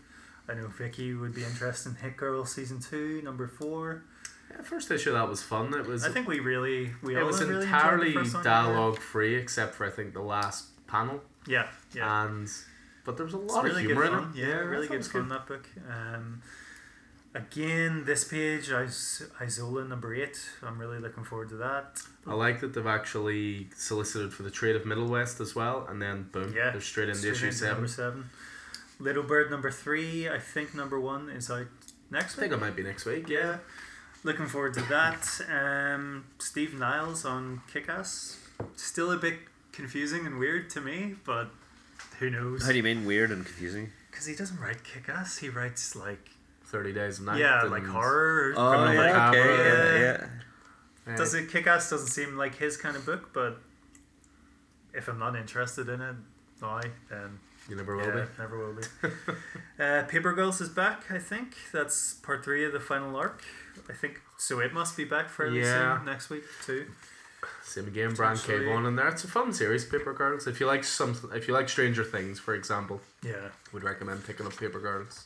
I 0.48 0.54
know 0.54 0.68
Vicky 0.68 1.14
would 1.14 1.34
be 1.34 1.44
interested 1.44 1.90
in 1.90 1.94
Hit 1.96 2.16
Girl 2.16 2.44
season 2.44 2.80
two, 2.80 3.20
number 3.22 3.46
four. 3.46 4.02
yeah, 4.50 4.62
first 4.62 4.90
issue 4.90 5.12
that 5.12 5.28
was 5.28 5.42
fun. 5.42 5.72
It 5.74 5.86
was 5.86 6.04
I 6.04 6.10
think 6.10 6.26
we 6.28 6.40
really 6.40 6.92
we 7.02 7.16
it 7.16 7.22
was 7.24 7.42
really 7.42 7.64
entirely 7.64 8.14
one, 8.16 8.42
dialogue 8.42 8.98
free, 8.98 9.34
except 9.36 9.74
for 9.74 9.86
I 9.86 9.90
think 9.90 10.14
the 10.14 10.20
last 10.22 10.86
panel. 10.86 11.22
Yeah, 11.46 11.68
yeah. 11.94 12.04
yeah. 12.06 12.24
And 12.26 12.50
but 13.04 13.16
there 13.16 13.24
was 13.24 13.34
a 13.34 13.38
It's 13.42 13.52
lot 13.54 13.64
really 13.64 13.82
of 13.82 13.88
good 13.88 13.96
humor 13.98 14.18
in 14.18 14.28
it. 14.30 14.46
Yeah, 14.48 14.54
I 14.56 14.60
really 14.60 14.88
good 14.88 15.04
fun 15.06 15.28
that 15.28 15.46
book. 15.46 15.66
Um, 15.88 16.42
again, 17.34 18.04
this 18.04 18.24
page, 18.24 18.70
Is- 18.70 19.22
Isola 19.40 19.84
number 19.84 20.14
eight. 20.14 20.38
I'm 20.62 20.78
really 20.78 20.98
looking 20.98 21.24
forward 21.24 21.48
to 21.50 21.56
that. 21.56 22.02
I 22.26 22.34
like 22.34 22.60
that 22.60 22.74
they've 22.74 22.86
actually 22.86 23.68
solicited 23.76 24.32
for 24.32 24.42
the 24.42 24.50
trade 24.50 24.76
of 24.76 24.86
Middle 24.86 25.08
West 25.08 25.40
as 25.40 25.54
well, 25.54 25.86
and 25.88 26.00
then 26.00 26.28
boom, 26.32 26.52
Yeah, 26.54 26.70
they're 26.70 26.80
straight 26.80 27.08
into 27.08 27.20
Straight 27.20 27.32
issue 27.32 27.46
into 27.46 27.56
seven. 27.58 27.74
Number 27.74 27.88
seven. 27.88 28.30
Little 29.00 29.22
Bird 29.24 29.50
number 29.50 29.70
three. 29.70 30.28
I 30.28 30.38
think 30.38 30.74
number 30.74 31.00
one 31.00 31.28
is 31.28 31.50
out 31.50 31.66
next 32.10 32.36
week. 32.36 32.46
I 32.46 32.48
think 32.50 32.52
it 32.52 32.64
might 32.64 32.76
be 32.76 32.82
next 32.84 33.04
week. 33.04 33.28
Yeah. 33.28 33.38
Yeah, 33.38 33.56
Looking 34.24 34.46
forward 34.46 34.74
to 34.74 34.82
that. 34.82 35.40
Um, 35.50 36.26
Steve 36.38 36.74
Niles 36.74 37.24
on 37.24 37.62
Kick 37.72 37.88
Ass. 37.88 38.38
Still 38.76 39.10
a 39.10 39.16
bit 39.16 39.40
confusing 39.72 40.26
and 40.26 40.38
weird 40.38 40.70
to 40.70 40.80
me, 40.80 41.16
but 41.24 41.50
who 42.20 42.30
knows? 42.30 42.62
How 42.64 42.70
do 42.70 42.76
you 42.76 42.84
mean 42.84 43.04
weird 43.04 43.32
and 43.32 43.44
confusing? 43.44 43.90
Because 44.12 44.26
he 44.26 44.36
doesn't 44.36 44.60
write 44.60 44.84
Kick 44.84 45.08
Ass. 45.08 45.38
He 45.38 45.48
writes 45.48 45.96
like 45.96 46.30
thirty 46.72 46.92
days 46.92 47.20
of 47.20 47.26
night. 47.26 47.38
yeah, 47.38 47.60
and- 47.62 47.70
like 47.70 47.84
horror. 47.86 48.54
Oh, 48.56 48.70
criminal 48.70 48.94
yeah, 48.94 49.12
macabre. 49.12 49.38
okay, 49.38 50.00
yeah, 50.00 50.00
Yeah. 50.00 50.26
Yeah. 51.06 51.16
Does 51.16 51.34
it 51.34 51.50
Kick 51.50 51.66
Ass 51.66 51.90
doesn't 51.90 52.08
seem 52.08 52.36
like 52.36 52.56
his 52.56 52.76
kind 52.76 52.96
of 52.96 53.04
book, 53.06 53.30
but 53.32 53.58
if 54.94 55.08
I'm 55.08 55.18
not 55.18 55.36
interested 55.36 55.88
in 55.88 56.00
it, 56.00 56.14
why 56.60 56.82
then? 57.10 57.38
You 57.68 57.76
never 57.76 57.96
will 57.96 58.04
yeah, 58.06 58.24
be. 58.24 58.42
never 58.42 58.58
will 58.58 58.74
be. 58.74 58.82
uh, 59.82 60.02
Paper 60.04 60.32
Girls 60.32 60.60
is 60.60 60.68
back. 60.68 61.04
I 61.10 61.18
think 61.18 61.54
that's 61.72 62.14
part 62.14 62.44
three 62.44 62.64
of 62.64 62.72
the 62.72 62.80
final 62.80 63.14
arc. 63.16 63.42
I 63.88 63.92
think 63.92 64.20
so. 64.36 64.58
It 64.60 64.72
must 64.72 64.96
be 64.96 65.04
back 65.04 65.28
fairly 65.28 65.60
Yeah. 65.60 65.96
soon 65.98 66.06
next 66.06 66.28
week 66.30 66.44
too. 66.64 66.86
Same 67.64 67.86
again, 67.88 68.14
Brian 68.14 68.36
K. 68.36 68.42
Potentially. 68.42 68.66
Vaughan 68.66 68.86
in 68.86 68.96
there. 68.96 69.08
It's 69.08 69.24
a 69.24 69.28
fun 69.28 69.52
series, 69.52 69.84
Paper 69.84 70.12
Girls. 70.12 70.46
If 70.46 70.60
you 70.60 70.66
like 70.66 70.84
some, 70.84 71.16
if 71.34 71.46
you 71.48 71.54
like 71.54 71.68
Stranger 71.68 72.04
Things, 72.04 72.38
for 72.38 72.54
example, 72.54 73.00
Yeah. 73.22 73.48
would 73.72 73.82
recommend 73.84 74.24
picking 74.24 74.46
up 74.46 74.56
Paper 74.56 74.78
Girls. 74.80 75.24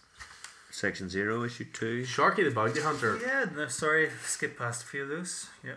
Section 0.76 1.08
zero, 1.08 1.42
issue 1.42 1.64
two. 1.72 2.02
Sharky 2.02 2.44
the 2.44 2.50
Bounty 2.50 2.82
Hunter. 2.82 3.18
Yeah. 3.24 3.46
No, 3.56 3.66
sorry, 3.66 4.10
skip 4.22 4.58
past 4.58 4.82
a 4.82 4.86
few 4.86 5.04
of 5.04 5.08
those. 5.08 5.48
Yeah. 5.64 5.76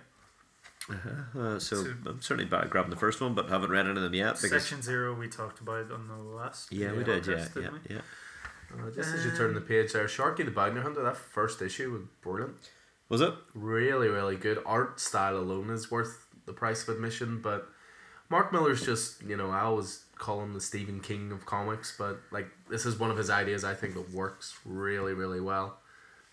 Uh, 0.89 1.57
so, 1.57 1.83
So- 1.83 1.93
I'm 2.05 2.21
certainly 2.21 2.49
back 2.49 2.69
grabbing 2.69 2.89
the 2.89 2.97
first 2.97 3.21
one, 3.21 3.33
but 3.33 3.47
haven't 3.47 3.69
read 3.71 3.85
any 3.85 3.95
of 3.95 4.01
them 4.03 4.13
yet 4.13 4.33
because 4.41 4.49
Section 4.63 4.81
zero 4.81 5.13
we 5.13 5.29
talked 5.29 5.61
about 5.61 5.89
on 5.89 6.09
the 6.09 6.15
last. 6.15 6.69
yeah, 6.73 6.91
we 6.91 6.97
Yeah, 6.99 7.03
did, 7.05 7.27
yeah, 7.27 7.33
podcast, 7.33 7.55
yeah, 7.55 7.61
didn't 7.61 7.73
we? 7.89 7.95
yeah. 7.95 8.01
Uh, 8.73 8.91
just 8.91 9.13
as 9.15 9.23
you 9.25 9.31
turn 9.31 9.53
the 9.53 9.61
page 9.61 9.93
there, 9.93 10.05
Sharky 10.05 10.43
the 10.43 10.51
Bounty 10.51 10.81
Hunter. 10.81 11.01
That 11.01 11.15
first 11.15 11.61
issue 11.61 11.91
was 11.93 12.01
brilliant. 12.21 12.69
Was 13.07 13.21
it? 13.21 13.33
Really, 13.53 14.09
really 14.09 14.35
good. 14.35 14.59
Art 14.65 14.99
style 14.99 15.37
alone 15.37 15.69
is 15.69 15.89
worth 15.89 16.27
the 16.45 16.53
price 16.53 16.83
of 16.87 16.95
admission. 16.95 17.39
But 17.41 17.69
Mark 18.29 18.51
Millar's 18.51 18.85
just, 18.85 19.23
you 19.23 19.37
know, 19.37 19.49
I 19.49 19.61
always 19.61 20.03
call 20.19 20.43
him 20.43 20.53
the 20.53 20.61
Stephen 20.61 20.99
King 20.99 21.31
of 21.31 21.45
comics, 21.45 21.95
but 21.97 22.19
like 22.31 22.47
this 22.69 22.85
is 22.85 22.99
one 22.99 23.09
of 23.09 23.17
his 23.17 23.29
ideas 23.29 23.63
I 23.63 23.73
think 23.73 23.95
that 23.95 24.13
works 24.13 24.59
really, 24.65 25.13
really 25.13 25.41
well. 25.41 25.79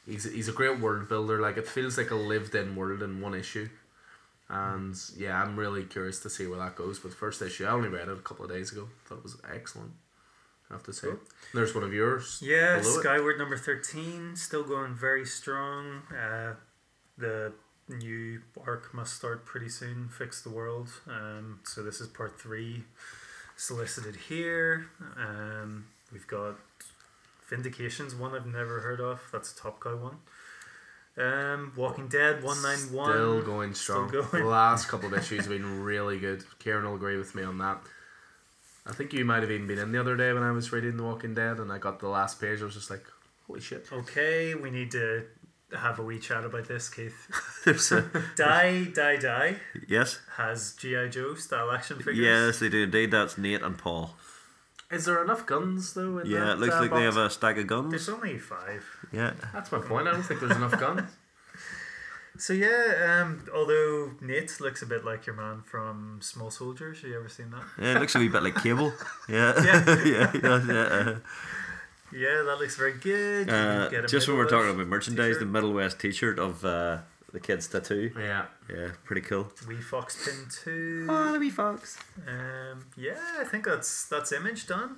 He's 0.05 0.25
he's 0.25 0.49
a 0.49 0.53
great 0.53 0.81
world 0.81 1.09
builder. 1.09 1.41
Like 1.41 1.57
it 1.57 1.67
feels 1.67 1.97
like 1.97 2.11
a 2.11 2.17
lived 2.17 2.55
in 2.55 2.77
world 2.77 3.03
in 3.03 3.21
one 3.21 3.35
issue. 3.35 3.69
And 4.49 4.95
yeah, 5.17 5.43
I'm 5.43 5.57
really 5.57 5.85
curious 5.85 6.21
to 6.21 6.31
see 6.31 6.47
where 6.47 6.59
that 6.59 6.77
goes. 6.77 6.99
But 6.99 7.13
first 7.13 7.43
issue, 7.43 7.65
I 7.65 7.71
only 7.71 7.89
read 7.89 8.09
it 8.09 8.19
a 8.19 8.21
couple 8.21 8.45
of 8.45 8.51
days 8.51 8.71
ago. 8.71 8.89
Thought 9.07 9.19
it 9.19 9.23
was 9.25 9.41
excellent. 9.53 9.93
I 10.71 10.75
have 10.75 10.83
to 10.85 10.93
say. 10.93 11.09
Cool. 11.09 11.19
There's 11.55 11.75
one 11.75 11.85
of 11.85 11.93
yours. 11.93 12.41
Yeah, 12.43 12.79
below 12.79 12.99
it. 12.99 13.01
Skyward 13.01 13.39
number 13.39 13.57
13, 13.57 14.37
still 14.37 14.65
going 14.65 14.95
very 14.95 15.25
strong. 15.25 16.03
Uh, 16.11 16.55
the 17.19 17.53
new 17.89 18.43
arc 18.65 18.93
must 18.93 19.15
start 19.15 19.45
pretty 19.45 19.69
soon, 19.69 20.09
Fix 20.09 20.43
the 20.43 20.51
World. 20.51 20.91
Um, 21.09 21.61
so 21.65 21.83
this 21.83 22.01
is 22.01 22.09
part 22.09 22.41
three, 22.41 22.85
solicited 23.57 24.17
here. 24.17 24.87
Um, 25.17 25.87
we've 26.13 26.27
got 26.27 26.57
Vindications, 27.51 28.19
one 28.19 28.35
I've 28.35 28.47
never 28.47 28.81
heard 28.81 29.01
of. 29.01 29.21
That's 29.33 29.53
a 29.53 29.57
Top 29.57 29.81
Cow 29.81 29.97
one. 29.97 30.17
Um, 31.19 31.73
Walking 31.77 32.09
Dead 32.09 32.43
191. 32.43 33.11
Still 33.13 33.43
going 33.43 33.75
strong. 33.75 34.09
Still 34.09 34.23
going. 34.23 34.43
The 34.43 34.49
last 34.49 34.89
couple 34.89 35.13
of 35.13 35.15
issues 35.19 35.41
have 35.41 35.49
been 35.49 35.83
really 35.83 36.19
good. 36.19 36.45
Karen 36.59 36.85
will 36.85 36.97
agree 36.97 37.17
with 37.17 37.35
me 37.35 37.43
on 37.43 37.59
that. 37.59 37.79
I 38.87 38.93
think 38.93 39.13
you 39.13 39.25
might 39.25 39.43
have 39.43 39.51
even 39.51 39.67
been 39.67 39.79
in 39.79 39.93
the 39.93 40.01
other 40.01 40.17
day 40.17 40.33
when 40.33 40.43
I 40.43 40.53
was 40.53 40.71
reading 40.73 40.97
The 40.97 41.03
Walking 41.03 41.35
Dead 41.35 41.59
and 41.59 41.73
I 41.73 41.79
got 41.79 41.99
the 41.99 42.09
last 42.09 42.41
page. 42.41 42.61
I 42.61 42.65
was 42.65 42.75
just 42.75 42.91
like, 42.91 43.05
holy 43.47 43.61
shit. 43.61 43.87
Okay, 43.91 44.55
we 44.55 44.71
need 44.71 44.91
to 44.93 45.25
have 45.75 45.99
a 45.99 46.03
wee 46.03 46.19
chat 46.19 46.45
about 46.45 46.69
this, 46.69 46.89
Keith. 46.89 47.15
There's 47.65 47.91
a, 47.93 48.03
Die, 48.37 48.85
Die, 48.95 49.17
Die 49.17 49.57
yes, 49.89 50.21
has 50.37 50.75
G.I. 50.75 51.09
Joe 51.09 51.35
style 51.35 51.71
action 51.71 51.97
figures. 51.99 52.19
yes, 52.19 52.59
they 52.61 52.69
do 52.69 52.85
indeed. 52.85 53.11
That's 53.11 53.37
Nate 53.39 53.63
and 53.63 53.77
Paul. 53.79 54.15
Is 54.91 55.05
there 55.07 55.23
enough 55.23 55.47
guns 55.47 55.95
though? 55.95 56.19
In 56.19 56.27
Yeah, 56.31 56.41
that, 56.45 56.53
it 56.53 56.59
looks 56.61 56.75
uh, 56.75 56.81
like 56.83 56.93
they 56.93 57.03
have 57.03 57.17
a 57.17 57.29
stack 57.29 57.57
of 57.59 57.67
guns. 57.67 57.91
There's 57.91 58.09
only 58.09 58.39
five. 58.39 58.85
Yeah, 59.13 59.33
That's 59.53 59.73
my 59.73 59.79
point. 59.81 60.07
I 60.07 60.13
don't 60.13 60.23
think 60.23 60.41
there's 60.41 60.57
enough 60.57 60.79
guns. 60.79 61.03
So 62.39 62.53
yeah, 62.53 63.23
um, 63.23 63.47
although 63.55 64.11
Nate 64.21 64.61
looks 64.61 64.83
a 64.83 64.87
bit 64.87 65.07
like 65.07 65.25
your 65.25 65.35
man 65.35 65.63
from 65.65 66.19
Small 66.21 66.51
Soldiers, 66.51 67.01
Have 67.01 67.09
you 67.11 67.17
ever 67.19 67.31
seen 67.31 67.51
that? 67.51 67.63
yeah, 67.81 67.97
it 67.97 68.01
looks 68.01 68.15
a 68.15 68.19
wee 68.19 68.29
bit 68.29 68.43
like 68.43 68.57
Cable. 68.63 68.93
Yeah, 69.27 69.55
Yeah. 69.65 69.97
yeah, 70.05 70.33
yeah. 70.35 70.63
yeah. 70.69 71.15
Yeah, 72.13 72.43
that 72.43 72.59
looks 72.59 72.77
very 72.77 72.95
good. 72.95 73.49
Uh, 73.49 73.85
can 73.89 73.91
get 73.91 74.05
a 74.05 74.09
just 74.09 74.29
when 74.29 74.37
we're 74.37 74.49
talking 74.49 74.71
about 74.71 74.87
merchandise, 74.87 75.35
t-shirt. 75.37 75.41
the 75.41 75.47
Middle 75.47 75.73
West 75.73 75.99
T-shirt 76.01 76.39
of 76.39 76.65
uh, 76.65 76.99
the 77.33 77.41
kids' 77.41 77.67
tattoo. 77.69 78.13
Yeah. 78.19 78.47
Yeah, 78.73 78.89
pretty 79.05 79.23
cool. 79.23 79.49
Wee 79.69 79.77
Fox 79.77 80.25
Pin 80.25 80.47
too. 80.51 81.07
Oh, 81.09 81.33
the 81.33 81.39
wee 81.39 81.51
fox. 81.51 81.97
Um, 82.27 82.87
yeah, 82.97 83.19
I 83.39 83.45
think 83.45 83.65
that's 83.65 84.07
that's 84.09 84.33
image 84.33 84.67
done. 84.67 84.97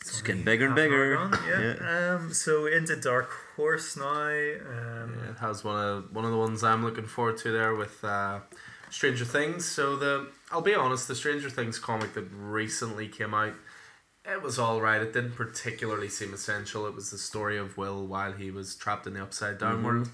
It's 0.00 0.14
only 0.20 0.26
getting 0.26 0.44
bigger 0.44 0.66
and 0.66 0.78
half 0.78 0.86
an 0.86 0.92
hour 0.92 1.28
bigger. 1.28 1.36
gone, 1.36 1.78
Yeah. 1.80 2.14
Um, 2.14 2.32
so 2.32 2.66
into 2.66 2.94
Dark 2.96 3.30
Horse 3.56 3.96
now. 3.96 4.04
Um, 4.06 5.16
Yeah, 5.24 5.30
it 5.32 5.38
has 5.40 5.64
one 5.64 5.76
of 5.84 6.12
one 6.14 6.24
of 6.24 6.30
the 6.30 6.36
ones 6.38 6.62
I'm 6.62 6.84
looking 6.84 7.06
forward 7.06 7.36
to 7.38 7.50
there 7.52 7.74
with 7.74 8.02
uh, 8.04 8.40
Stranger 8.90 9.24
Things. 9.24 9.64
So 9.64 9.96
the 9.96 10.28
I'll 10.50 10.62
be 10.62 10.74
honest, 10.74 11.08
the 11.08 11.14
Stranger 11.16 11.50
Things 11.50 11.78
comic 11.78 12.14
that 12.14 12.26
recently 12.32 13.08
came 13.08 13.34
out, 13.34 13.54
it 14.30 14.42
was 14.42 14.58
all 14.58 14.80
right. 14.80 15.00
It 15.00 15.12
didn't 15.12 15.32
particularly 15.32 16.08
seem 16.08 16.32
essential. 16.34 16.86
It 16.86 16.94
was 16.94 17.10
the 17.10 17.18
story 17.18 17.56
of 17.58 17.76
Will 17.76 18.06
while 18.06 18.32
he 18.32 18.50
was 18.50 18.74
trapped 18.74 19.06
in 19.06 19.14
the 19.14 19.22
upside 19.22 19.58
down 19.58 19.80
Mhm. 19.80 19.84
world, 19.84 20.08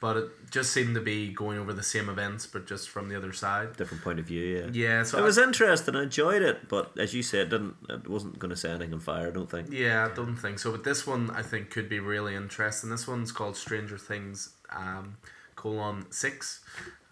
but 0.00 0.16
it 0.16 0.50
just 0.50 0.72
seemed 0.72 0.94
to 0.94 1.00
be 1.00 1.32
going 1.32 1.58
over 1.58 1.72
the 1.72 1.82
same 1.82 2.08
events, 2.08 2.46
but 2.46 2.66
just 2.66 2.90
from 2.90 3.08
the 3.08 3.16
other 3.16 3.32
side. 3.32 3.76
Different 3.76 4.02
point 4.04 4.18
of 4.18 4.26
view. 4.26 4.44
Yeah. 4.44 4.70
Yeah, 4.72 5.02
so 5.02 5.18
it 5.18 5.22
I- 5.22 5.24
was 5.24 5.38
interesting. 5.38 5.96
I 5.96 6.02
enjoyed 6.04 6.42
it, 6.42 6.68
but 6.68 6.92
as 6.98 7.14
you 7.14 7.22
said, 7.22 7.46
it 7.46 7.50
didn't 7.50 7.76
it 7.88 8.08
wasn't 8.08 8.38
going 8.38 8.50
to 8.50 8.56
set 8.56 8.70
anything 8.72 8.92
on 8.94 9.00
fire. 9.00 9.28
I 9.28 9.30
don't 9.30 9.50
think. 9.50 9.68
Yeah, 9.70 10.08
I 10.10 10.14
don't 10.14 10.36
think 10.36 10.58
so. 10.58 10.70
But 10.72 10.84
this 10.84 11.06
one 11.06 11.30
I 11.30 11.42
think 11.42 11.70
could 11.70 11.88
be 11.88 12.00
really 12.00 12.34
interesting. 12.34 12.90
This 12.90 13.06
one's 13.06 13.32
called 13.32 13.56
Stranger 13.56 13.98
Things 13.98 14.50
um, 14.70 15.16
colon 15.56 16.06
six. 16.10 16.60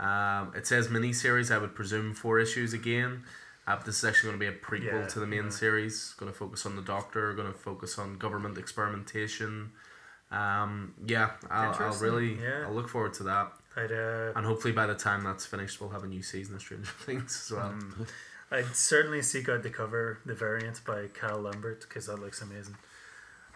Um, 0.01 0.53
it 0.57 0.67
says 0.67 0.89
miniseries. 0.89 1.51
I 1.55 1.59
would 1.59 1.75
presume 1.75 2.13
four 2.15 2.41
issues 2.41 2.73
again. 2.73 3.23
Uh, 3.67 3.77
this 3.85 3.99
is 3.99 4.05
actually 4.05 4.31
going 4.31 4.41
to 4.41 4.51
be 4.51 4.57
a 4.57 4.59
prequel 4.59 5.03
Yeah, 5.03 5.07
to 5.07 5.21
the 5.21 5.27
main 5.27 5.45
yeah. 5.45 5.51
series. 5.51 6.15
Going 6.19 6.33
to 6.33 6.37
focus 6.37 6.67
on 6.67 6.77
the 6.77 6.83
Doctor. 6.83 7.33
Going 7.35 7.53
to 7.53 7.59
focus 7.59 7.99
on 7.99 8.19
government 8.19 8.59
experimentation. 8.59 9.71
Um, 10.31 10.95
yeah, 11.07 11.33
I'll, 11.51 11.75
I'll 11.79 11.99
really 11.99 12.39
yeah. 12.43 12.65
I'll 12.67 12.75
look 12.75 12.89
forward 12.89 13.15
to 13.15 13.25
that. 13.25 13.53
I'd 13.77 13.93
uh, 13.93 14.33
And 14.35 14.47
hopefully 14.47 14.73
by 14.73 14.87
the 14.87 14.95
time 14.95 15.25
that's 15.25 15.47
finished, 15.47 15.81
we'll 15.81 15.91
have 15.91 16.05
a 16.05 16.09
new 16.09 16.23
season 16.23 16.55
of 16.55 16.61
Stranger 16.61 16.91
Things 17.01 17.49
as 17.51 17.57
well. 17.57 17.73
Mm. 17.73 18.09
I'd 18.51 18.77
certainly 18.77 19.23
seek 19.23 19.49
out 19.49 19.63
the 19.63 19.71
cover, 19.71 20.19
the 20.27 20.35
variant 20.35 20.85
by 20.85 21.07
Kyle 21.07 21.41
Lambert, 21.41 21.83
because 21.83 22.07
that 22.07 22.19
looks 22.19 22.43
amazing. 22.43 22.77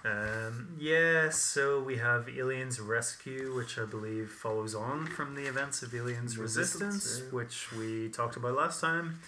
Um, 0.04 0.76
yeah, 0.78 1.30
so 1.30 1.82
we 1.82 1.96
have 1.96 2.28
Aliens 2.28 2.80
Rescue, 2.80 3.54
which 3.54 3.78
I 3.78 3.84
believe 3.84 4.30
follows 4.30 4.74
on 4.74 5.06
from 5.06 5.34
the 5.34 5.46
events 5.46 5.82
of 5.82 5.94
Aliens 5.94 6.38
Resistance, 6.38 6.94
Resistance, 6.94 7.22
yeah. 7.26 7.36
which 7.36 7.72
we 7.72 8.08
talked 8.08 8.36
about 8.36 8.54
last 8.54 8.80
time. 8.80 9.18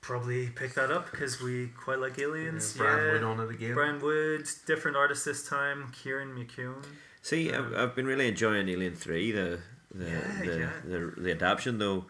Probably 0.00 0.48
pick 0.48 0.74
that 0.74 0.90
up 0.90 1.10
because 1.10 1.40
we 1.42 1.68
quite 1.68 1.98
like 1.98 2.18
Aliens. 2.18 2.74
Yeah, 2.76 2.82
Brian 2.82 3.04
yeah. 3.06 3.12
Wood 3.12 3.22
on 3.22 3.40
it 3.40 3.50
again. 3.50 3.74
Brian 3.74 4.00
Wood, 4.00 4.46
different 4.66 4.96
artist 4.96 5.24
this 5.26 5.46
time, 5.48 5.92
Kieran 5.92 6.30
McKeown. 6.30 6.84
See, 7.22 7.52
I've, 7.52 7.74
I've 7.74 7.94
been 7.94 8.06
really 8.06 8.28
enjoying 8.28 8.68
Alien 8.68 8.94
Three, 8.94 9.30
the 9.30 9.60
the 9.94 10.04
Yeah, 10.06 10.20
the, 10.44 10.58
yeah. 10.58 10.70
the 10.84 11.12
the 11.20 11.30
adaptation. 11.32 11.78
Though 11.78 12.06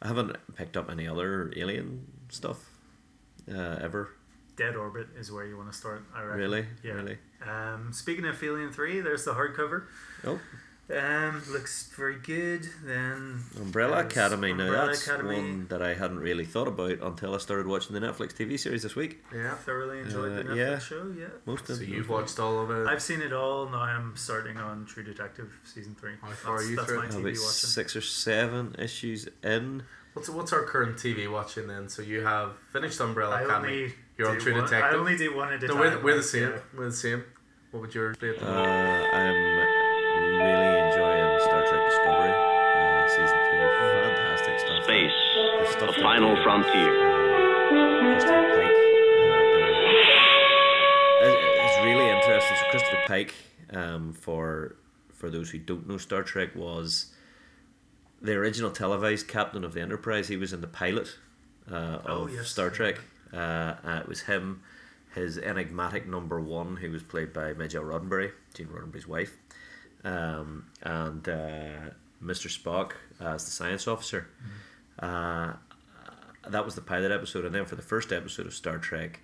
I 0.00 0.08
haven't 0.08 0.36
picked 0.56 0.76
up 0.76 0.90
any 0.90 1.06
other 1.06 1.52
Alien 1.54 2.06
stuff 2.30 2.58
uh, 3.52 3.78
ever. 3.80 4.10
Dead 4.56 4.76
Orbit 4.76 5.08
is 5.18 5.32
where 5.32 5.44
you 5.44 5.56
want 5.56 5.70
to 5.70 5.76
start, 5.76 6.04
I 6.14 6.22
reckon. 6.22 6.38
Really, 6.38 6.66
Yeah. 6.84 6.92
really. 6.92 7.18
Um, 7.44 7.92
speaking 7.92 8.24
of 8.24 8.40
Alien 8.42 8.70
3, 8.72 9.00
there's 9.00 9.24
the 9.24 9.32
hardcover. 9.34 9.86
Oh, 10.24 10.38
Um, 10.90 11.42
looks 11.50 11.90
very 11.96 12.16
good. 12.16 12.68
Then 12.84 13.40
Umbrella 13.56 14.02
there's 14.02 14.12
Academy. 14.12 14.52
now 14.52 14.86
that's 14.86 15.06
Academy. 15.06 15.36
one 15.36 15.66
that 15.68 15.80
I 15.80 15.94
hadn't 15.94 16.18
really 16.20 16.44
thought 16.44 16.68
about 16.68 16.98
until 17.00 17.34
I 17.34 17.38
started 17.38 17.66
watching 17.66 17.94
the 17.98 18.06
Netflix 18.06 18.34
TV 18.34 18.58
series 18.58 18.82
this 18.82 18.94
week. 18.94 19.24
Yeah. 19.34 19.54
thoroughly 19.54 20.00
enjoyed 20.00 20.32
Uh, 20.32 20.36
the 20.36 20.44
Netflix 20.44 20.56
yeah. 20.56 20.78
show. 20.78 21.14
Yeah, 21.18 21.26
Most 21.46 21.70
of. 21.70 21.76
So 21.76 21.82
of 21.82 21.88
you've 21.88 22.10
watched 22.10 22.38
all 22.38 22.60
of 22.62 22.70
it. 22.70 22.86
I've 22.86 23.00
seen 23.02 23.22
it 23.22 23.32
all. 23.32 23.66
Now 23.68 23.78
I'm 23.78 24.14
starting 24.16 24.58
on 24.58 24.84
True 24.84 25.02
Detective 25.02 25.58
season 25.64 25.94
three. 25.98 26.12
How 26.20 26.28
far 26.32 26.56
that's, 26.58 26.66
are 26.66 26.70
you 26.70 26.76
that's 26.76 26.88
through 26.88 26.98
my? 26.98 27.06
TV 27.06 27.10
about 27.12 27.24
watching. 27.24 27.38
six 27.40 27.96
or 27.96 28.02
seven 28.02 28.76
issues 28.78 29.26
in. 29.42 29.84
What's 30.12 30.28
what's 30.28 30.52
our 30.52 30.64
current 30.64 30.96
TV 30.98 31.30
watching 31.32 31.66
then? 31.66 31.88
So 31.88 32.02
you 32.02 32.20
have 32.20 32.52
finished 32.72 33.00
Umbrella 33.00 33.36
I 33.36 33.42
Academy. 33.42 33.94
You're 34.18 34.28
on 34.28 34.38
True 34.38 34.52
one, 34.52 34.64
Detective. 34.64 34.92
I 34.94 34.96
only 35.00 35.16
do 35.16 35.34
one 35.34 35.52
at 35.52 35.64
a 35.64 35.66
no, 35.66 35.72
time. 35.74 35.80
we're, 35.80 36.02
we're 36.02 36.16
the 36.18 36.22
same. 36.22 36.42
yeah. 36.50 36.58
We're 36.76 36.84
the 36.90 36.92
same. 36.92 37.24
What 37.72 37.80
would 37.80 37.94
your 37.94 38.14
rate? 38.20 38.40
Uh, 38.40 38.46
I'm 38.46 39.53
really 40.44 40.70
enjoying 40.86 41.40
Star 41.40 41.62
Trek 41.66 41.82
Discovery 41.88 42.32
uh, 42.32 43.08
season 43.08 43.38
two. 43.48 43.64
Fantastic 43.80 44.58
stuff. 44.60 44.84
Space, 44.84 45.16
The 45.60 45.66
stuff 45.72 45.96
the 45.96 46.02
final 46.02 46.34
they- 46.36 46.42
frontier. 46.42 46.92
Christopher 48.14 48.46
Pike. 48.54 48.80
Uh, 51.22 51.34
it's 51.64 51.78
really 51.84 52.08
interesting. 52.10 52.56
So 52.56 52.64
Christopher 52.70 53.02
Pike, 53.06 53.34
um, 53.72 54.12
for 54.12 54.76
for 55.12 55.30
those 55.30 55.50
who 55.50 55.58
don't 55.58 55.88
know 55.88 55.96
Star 55.96 56.22
Trek, 56.22 56.54
was 56.54 57.12
the 58.20 58.32
original 58.34 58.70
televised 58.70 59.26
captain 59.28 59.64
of 59.64 59.72
the 59.74 59.80
Enterprise. 59.80 60.28
He 60.28 60.36
was 60.36 60.52
in 60.52 60.60
the 60.60 60.66
pilot 60.66 61.16
uh, 61.70 61.98
Oh, 62.06 62.24
of 62.24 62.34
yes. 62.34 62.48
Star 62.48 62.68
Trek. 62.70 63.00
Uh, 63.32 63.36
uh, 63.36 64.00
it 64.02 64.08
was 64.08 64.22
him, 64.22 64.62
his 65.14 65.38
enigmatic 65.38 66.06
number 66.06 66.40
one, 66.40 66.76
who 66.76 66.90
was 66.90 67.02
played 67.02 67.32
by 67.32 67.52
Midge 67.54 67.74
Roddenberry, 67.74 68.30
Gene 68.54 68.68
Roddenberry's 68.68 69.08
wife, 69.08 69.36
um, 70.04 70.66
and 70.82 71.28
uh, 71.28 71.90
Mr. 72.22 72.48
Spock 72.48 72.92
as 73.20 73.44
the 73.44 73.50
science 73.50 73.88
officer. 73.88 74.28
Uh, 74.98 75.54
that 76.46 76.64
was 76.64 76.74
the 76.74 76.80
pilot 76.80 77.10
episode, 77.10 77.44
and 77.44 77.54
then 77.54 77.64
for 77.64 77.76
the 77.76 77.82
first 77.82 78.12
episode 78.12 78.46
of 78.46 78.54
Star 78.54 78.78
Trek, 78.78 79.20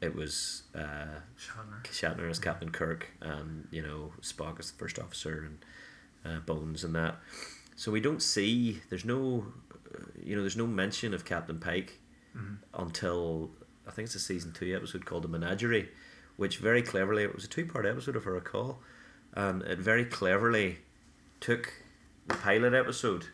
it 0.00 0.14
was 0.14 0.62
uh, 0.74 1.20
Shatner. 1.38 1.84
Shatner 1.84 2.30
as 2.30 2.38
Captain 2.38 2.70
Kirk, 2.70 3.08
and 3.20 3.66
you 3.70 3.82
know 3.82 4.12
Spock 4.20 4.58
as 4.60 4.70
the 4.70 4.78
first 4.78 4.98
officer, 4.98 5.48
and 5.48 5.58
uh, 6.24 6.40
Bones 6.40 6.84
and 6.84 6.94
that. 6.94 7.16
So 7.76 7.90
we 7.90 8.00
don't 8.00 8.22
see. 8.22 8.80
There's 8.90 9.04
no, 9.04 9.46
uh, 9.94 10.02
you 10.22 10.36
know, 10.36 10.42
there's 10.42 10.56
no 10.56 10.66
mention 10.66 11.14
of 11.14 11.24
Captain 11.24 11.58
Pike 11.58 11.98
until 12.74 13.50
I 13.86 13.90
think 13.90 14.06
it's 14.06 14.14
a 14.14 14.20
season 14.20 14.52
two 14.52 14.74
episode 14.74 15.04
called 15.04 15.24
the 15.24 15.28
Menagerie, 15.28 15.88
which 16.36 16.58
very 16.58 16.82
cleverly 16.82 17.22
it 17.22 17.34
was 17.34 17.44
a 17.44 17.48
two 17.48 17.66
part 17.66 17.86
episode 17.86 18.16
if 18.16 18.26
I 18.26 18.30
recall, 18.30 18.80
and 19.34 19.62
it 19.62 19.78
very 19.78 20.04
cleverly 20.04 20.78
took 21.40 21.72
the 22.26 22.34
pilot 22.34 22.74
episode 22.74 23.26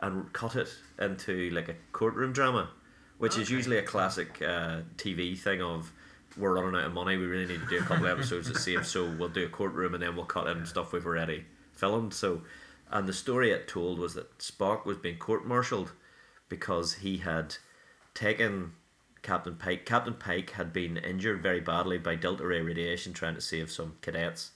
and 0.00 0.32
cut 0.32 0.56
it 0.56 0.68
into 0.98 1.50
like 1.50 1.68
a 1.68 1.74
courtroom 1.92 2.32
drama, 2.32 2.70
which 3.18 3.36
is 3.36 3.50
usually 3.50 3.78
a 3.78 3.82
classic 3.82 4.40
uh, 4.42 4.80
TV 4.96 5.38
thing 5.38 5.62
of 5.62 5.92
we're 6.36 6.54
running 6.54 6.78
out 6.80 6.86
of 6.86 6.92
money, 6.92 7.16
we 7.16 7.26
really 7.26 7.46
need 7.46 7.60
to 7.60 7.66
do 7.66 7.78
a 7.78 7.82
couple 7.82 8.06
of 8.06 8.18
episodes 8.18 8.50
to 8.50 8.58
save, 8.58 8.86
so 8.86 9.10
we'll 9.18 9.28
do 9.28 9.44
a 9.44 9.48
courtroom 9.48 9.94
and 9.94 10.02
then 10.02 10.14
we'll 10.14 10.24
cut 10.24 10.46
in 10.46 10.64
stuff 10.66 10.92
we've 10.92 11.06
already 11.06 11.44
filmed. 11.72 12.14
So, 12.14 12.42
and 12.90 13.08
the 13.08 13.12
story 13.12 13.50
it 13.50 13.66
told 13.66 13.98
was 13.98 14.14
that 14.14 14.38
Spock 14.38 14.84
was 14.84 14.98
being 14.98 15.16
court-martialed 15.16 15.92
because 16.48 16.94
he 16.94 17.18
had 17.18 17.56
taken 18.14 18.72
Captain 19.22 19.56
Pike. 19.56 19.84
Captain 19.84 20.14
Pike 20.14 20.50
had 20.50 20.72
been 20.72 20.96
injured 20.96 21.42
very 21.42 21.60
badly 21.60 21.98
by 21.98 22.14
delta 22.14 22.46
ray 22.46 22.60
radiation 22.60 23.12
trying 23.12 23.34
to 23.34 23.40
save 23.40 23.70
some 23.70 23.96
cadets 24.00 24.52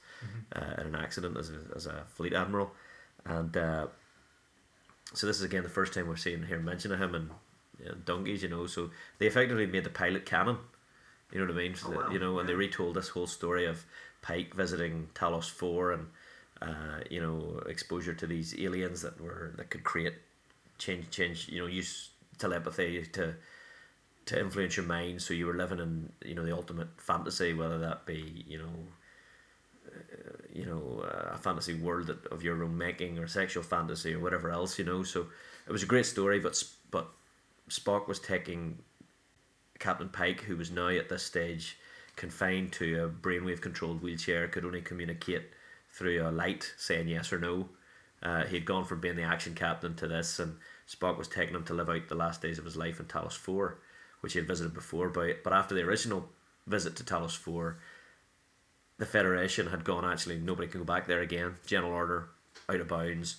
uh, 0.55 0.81
in 0.81 0.89
an 0.89 0.95
accident 0.97 1.37
as 1.37 1.51
a, 1.51 1.59
as 1.77 1.87
a 1.87 2.05
fleet 2.15 2.33
admiral, 2.33 2.73
and 3.25 3.57
uh, 3.57 3.87
so 5.15 5.27
this 5.27 5.37
is 5.37 5.43
again 5.43 5.63
the 5.63 5.69
first 5.69 5.93
time 5.93 6.09
we're 6.09 6.17
seeing 6.17 6.43
here 6.45 6.59
mention 6.59 6.93
of 6.93 7.01
him 7.01 7.15
and 7.15 7.31
you 7.79 7.87
know, 7.87 7.95
donkeys. 8.05 8.43
You 8.43 8.49
know, 8.49 8.67
so 8.67 8.91
they 9.19 9.27
effectively 9.27 9.67
made 9.67 9.85
the 9.85 9.91
pilot 9.91 10.27
canon. 10.27 10.57
You 11.33 11.41
know 11.41 11.47
what 11.47 11.55
I 11.55 11.59
mean? 11.59 11.75
So 11.75 11.89
Oh, 11.89 11.91
that- 11.93 12.07
wow. 12.07 12.13
You 12.13 12.19
know, 12.19 12.39
and 12.39 12.49
they 12.49 12.55
retold 12.55 12.97
this 12.97 13.09
whole 13.09 13.27
story 13.27 13.67
of 13.67 13.85
Pike 14.23 14.55
visiting 14.55 15.09
Talos 15.15 15.51
Four 15.51 15.93
and 15.93 16.07
uh, 16.61 17.01
you 17.11 17.21
know 17.21 17.61
exposure 17.67 18.15
to 18.15 18.27
these 18.27 18.59
aliens 18.59 19.03
that 19.03 19.21
were 19.21 19.53
that 19.57 19.71
could 19.71 19.85
create 19.85 20.15
change 20.79 21.11
change 21.11 21.49
you 21.49 21.61
know 21.61 21.67
use 21.67 22.11
telepathy 22.39 23.05
to 23.07 23.35
to 24.27 24.39
influence 24.41 24.77
your 24.77 24.87
mind 24.87 25.21
so 25.21 25.35
you 25.35 25.47
were 25.47 25.55
living 25.55 25.81
in 25.81 26.13
you 26.25 26.35
know 26.35 26.45
the 26.45 26.55
ultimate 26.55 26.89
fantasy 26.99 27.53
whether 27.53 27.79
that 27.79 28.07
be 28.07 28.45
you 28.47 28.59
know 28.59 28.71
know 30.75 31.05
uh, 31.05 31.35
a 31.35 31.39
fantasy 31.39 31.75
world 31.75 32.17
of 32.31 32.43
your 32.43 32.63
own 32.63 32.77
making 32.77 33.19
or 33.19 33.27
sexual 33.27 33.63
fantasy 33.63 34.15
or 34.15 34.21
whatever 34.21 34.51
else 34.51 34.79
you 34.79 34.85
know 34.85 35.03
so 35.03 35.27
it 35.67 35.73
was 35.73 35.83
a 35.83 35.87
great 35.87 36.07
story 36.07 36.39
but 36.39 36.63
but 36.91 37.09
Spock 37.69 38.09
was 38.09 38.19
taking 38.19 38.79
Captain 39.79 40.09
Pike 40.09 40.43
who 40.43 40.57
was 40.57 40.71
now 40.71 40.89
at 40.89 41.09
this 41.09 41.23
stage 41.23 41.79
confined 42.17 42.73
to 42.73 43.05
a 43.05 43.09
brainwave 43.09 43.61
controlled 43.61 44.03
wheelchair 44.03 44.49
could 44.49 44.65
only 44.65 44.81
communicate 44.81 45.45
through 45.93 46.27
a 46.27 46.31
light 46.31 46.73
saying 46.77 47.09
yes 47.09 47.33
or 47.33 47.39
no. 47.39 47.69
Uh, 48.23 48.45
he 48.45 48.57
had 48.57 48.65
gone 48.65 48.85
from 48.85 49.01
being 49.01 49.17
the 49.17 49.23
action 49.23 49.55
captain 49.55 49.95
to 49.97 50.07
this, 50.07 50.39
and 50.39 50.57
Spock 50.89 51.19
was 51.19 51.29
taking 51.29 51.55
him 51.55 51.65
to 51.65 51.75
live 51.75 51.91
out 51.91 52.09
the 52.09 52.15
last 52.15 52.41
days 52.41 52.59
of 52.59 52.65
his 52.65 52.77
life 52.77 53.01
in 53.01 53.07
Talos 53.07 53.37
4, 53.37 53.79
which 54.21 54.33
he 54.33 54.39
had 54.39 54.49
visited 54.49 54.73
before. 54.73 55.09
But, 55.09 55.43
but 55.43 55.53
after 55.53 55.75
the 55.75 55.83
original 55.83 56.29
visit 56.67 56.95
to 56.97 57.05
Talos 57.05 57.37
4, 57.37 57.79
the 58.99 59.07
Federation 59.07 59.67
had 59.69 59.85
gone, 59.85 60.05
actually, 60.05 60.39
nobody 60.39 60.69
can 60.69 60.81
go 60.81 60.85
back 60.87 61.07
there 61.07 61.21
again. 61.21 61.55
General 61.67 61.93
Order, 61.93 62.29
out 62.69 62.81
of 62.81 62.89
bounds. 62.89 63.37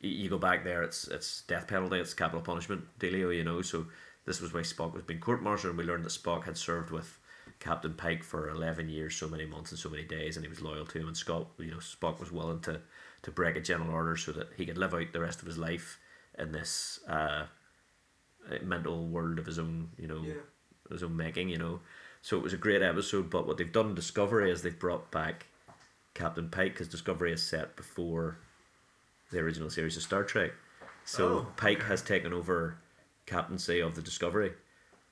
You, 0.00 0.28
go 0.28 0.38
back 0.38 0.64
there, 0.64 0.82
it's 0.82 1.08
it's 1.08 1.42
death 1.42 1.66
penalty, 1.66 1.98
it's 1.98 2.12
capital 2.12 2.42
punishment, 2.42 2.84
dealio, 2.98 3.34
you 3.34 3.42
know. 3.44 3.62
So 3.62 3.86
this 4.26 4.40
was 4.40 4.52
why 4.52 4.60
Spock 4.60 4.92
was 4.92 5.02
being 5.02 5.20
court 5.20 5.42
martialed, 5.42 5.70
and 5.70 5.78
we 5.78 5.84
learned 5.84 6.04
that 6.04 6.10
Spock 6.10 6.44
had 6.44 6.58
served 6.58 6.90
with 6.90 7.18
Captain 7.58 7.94
Pike 7.94 8.22
for 8.22 8.50
11 8.50 8.90
years, 8.90 9.14
so 9.16 9.28
many 9.28 9.46
months 9.46 9.70
and 9.70 9.78
so 9.78 9.88
many 9.88 10.02
days, 10.04 10.36
and 10.36 10.44
he 10.44 10.50
was 10.50 10.60
loyal 10.60 10.84
to 10.84 10.98
him. 10.98 11.06
And 11.08 11.16
Scott, 11.16 11.46
you 11.58 11.70
know, 11.70 11.78
Spock 11.78 12.20
was 12.20 12.30
willing 12.30 12.60
to, 12.62 12.80
to 13.22 13.30
break 13.30 13.56
a 13.56 13.60
general 13.62 13.92
order 13.94 14.16
so 14.16 14.32
that 14.32 14.48
he 14.56 14.66
could 14.66 14.76
live 14.76 14.92
out 14.92 15.12
the 15.14 15.20
rest 15.20 15.40
of 15.40 15.46
his 15.46 15.56
life 15.56 15.98
in 16.38 16.52
this 16.52 17.00
uh, 17.08 17.44
mental 18.62 19.06
world 19.06 19.38
of 19.38 19.46
his 19.46 19.58
own, 19.58 19.88
you 19.98 20.06
know, 20.06 20.22
Yeah. 20.22 20.34
his 20.90 21.02
own 21.02 21.16
making, 21.16 21.48
you 21.48 21.58
know. 21.58 21.80
So 22.24 22.38
it 22.38 22.42
was 22.42 22.54
a 22.54 22.56
great 22.56 22.80
episode. 22.80 23.28
But 23.28 23.46
what 23.46 23.58
they've 23.58 23.70
done 23.70 23.90
in 23.90 23.94
Discovery 23.94 24.50
is 24.50 24.62
they've 24.62 24.78
brought 24.78 25.10
back 25.10 25.44
Captain 26.14 26.48
Pike 26.48 26.72
because 26.72 26.88
Discovery 26.88 27.34
is 27.34 27.42
set 27.42 27.76
before 27.76 28.38
the 29.30 29.40
original 29.40 29.68
series 29.68 29.98
of 29.98 30.02
Star 30.04 30.24
Trek. 30.24 30.52
So 31.04 31.26
Oh, 31.26 31.46
Pike 31.58 31.80
okay. 31.80 31.88
has 31.88 32.00
taken 32.00 32.32
over 32.32 32.78
captaincy 33.26 33.80
of 33.80 33.94
the 33.94 34.00
Discovery, 34.00 34.54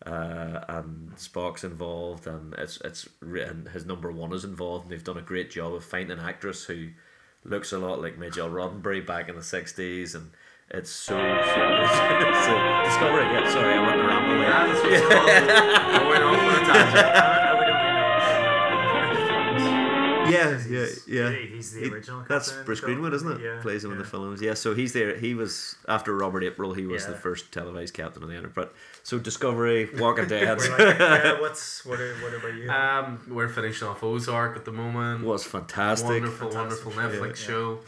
uh, 0.07 0.61
and 0.69 1.13
Spock's 1.17 1.65
involved, 1.65 2.27
and 2.27 2.55
it's 2.55 2.81
it's 2.81 3.07
and 3.21 3.69
his 3.69 3.85
number 3.85 4.11
one 4.11 4.33
is 4.33 4.45
involved, 4.45 4.85
and 4.87 4.93
they've 4.93 5.05
done 5.05 5.19
a 5.19 5.23
great 5.23 5.51
job 5.51 5.75
of 5.75 5.85
finding 5.85 6.19
an 6.19 6.25
actress 6.25 6.65
who 6.65 6.89
looks 7.45 7.73
a 7.73 7.79
lot 7.79 8.01
like 8.01 8.17
Majel 8.17 8.49
Roddenberry 8.49 9.07
back 9.07 9.29
in 9.29 9.37
the 9.37 9.43
sixties, 9.43 10.15
and 10.15 10.31
it's 10.71 10.91
so 10.91 11.15
so 11.17 11.21
good. 11.21 12.35
so 12.45 12.53
Discovery. 12.85 13.25
Yeah, 13.33 13.51
sorry, 13.51 13.75
I 13.75 13.81
went 13.87 14.01
to 14.01 14.07
ramble 14.07 14.37
there. 14.39 14.49
Yeah, 14.49 14.67
that's 14.67 14.81
what 14.83 14.93
it's 14.93 15.07
called. 15.07 15.29
I 15.29 16.09
went 16.09 16.25
off 16.25 16.39
on 16.39 16.55
a 16.55 16.65
tangent. 16.67 17.59
We 17.59 17.65
don't 17.67 17.81
really 17.81 18.03
Yeah, 20.33 20.51
yeah, 20.51 20.87
He's- 20.87 21.07
yeah. 21.09 21.31
He's 21.31 21.73
the 21.75 21.81
He- 21.81 21.91
original. 21.91 22.25
That's 22.29 22.53
Bruce 22.65 22.81
Greenwood, 22.81 23.13
isn't 23.13 23.31
it? 23.33 23.41
Yeah. 23.43 23.61
Plays 23.61 23.85
him 23.85 23.93
in 23.93 23.99
the 23.99 24.05
films. 24.05 24.41
Yeah, 24.41 24.55
so 24.55 24.75
he's 24.75 24.93
there. 24.95 25.15
He 25.17 25.35
was 25.35 25.77
after 25.89 26.15
Robert 26.17 26.43
April. 26.43 26.73
He 26.73 26.87
was 26.87 27.05
the 27.07 27.15
first 27.15 27.53
televised 27.53 27.93
captain 27.95 28.23
of 28.23 28.29
the 28.31 28.37
Enterprise. 28.37 28.69
So 29.03 29.19
Discovery, 29.19 29.91
Walking 29.99 30.27
Dead 30.29 30.57
We're 30.59 30.79
like, 30.89 31.01
uh, 31.01 31.37
what's 31.41 31.85
what? 31.85 32.01
Are, 32.01 32.15
what 32.17 32.33
about 32.33 32.55
you? 32.55 32.71
Um, 32.71 33.21
we're 33.29 33.49
finishing 33.49 33.89
off 33.89 34.03
Ozark 34.03 34.57
at 34.57 34.65
the 34.65 34.73
moment. 34.73 35.25
was 35.25 35.45
fantastic. 35.45 36.09
Wonderful, 36.09 36.51
Fantastic 36.51 36.87
wonderful 36.87 36.93
show, 36.93 37.21
Netflix 37.21 37.41
yeah. 37.41 37.47
show. 37.47 37.79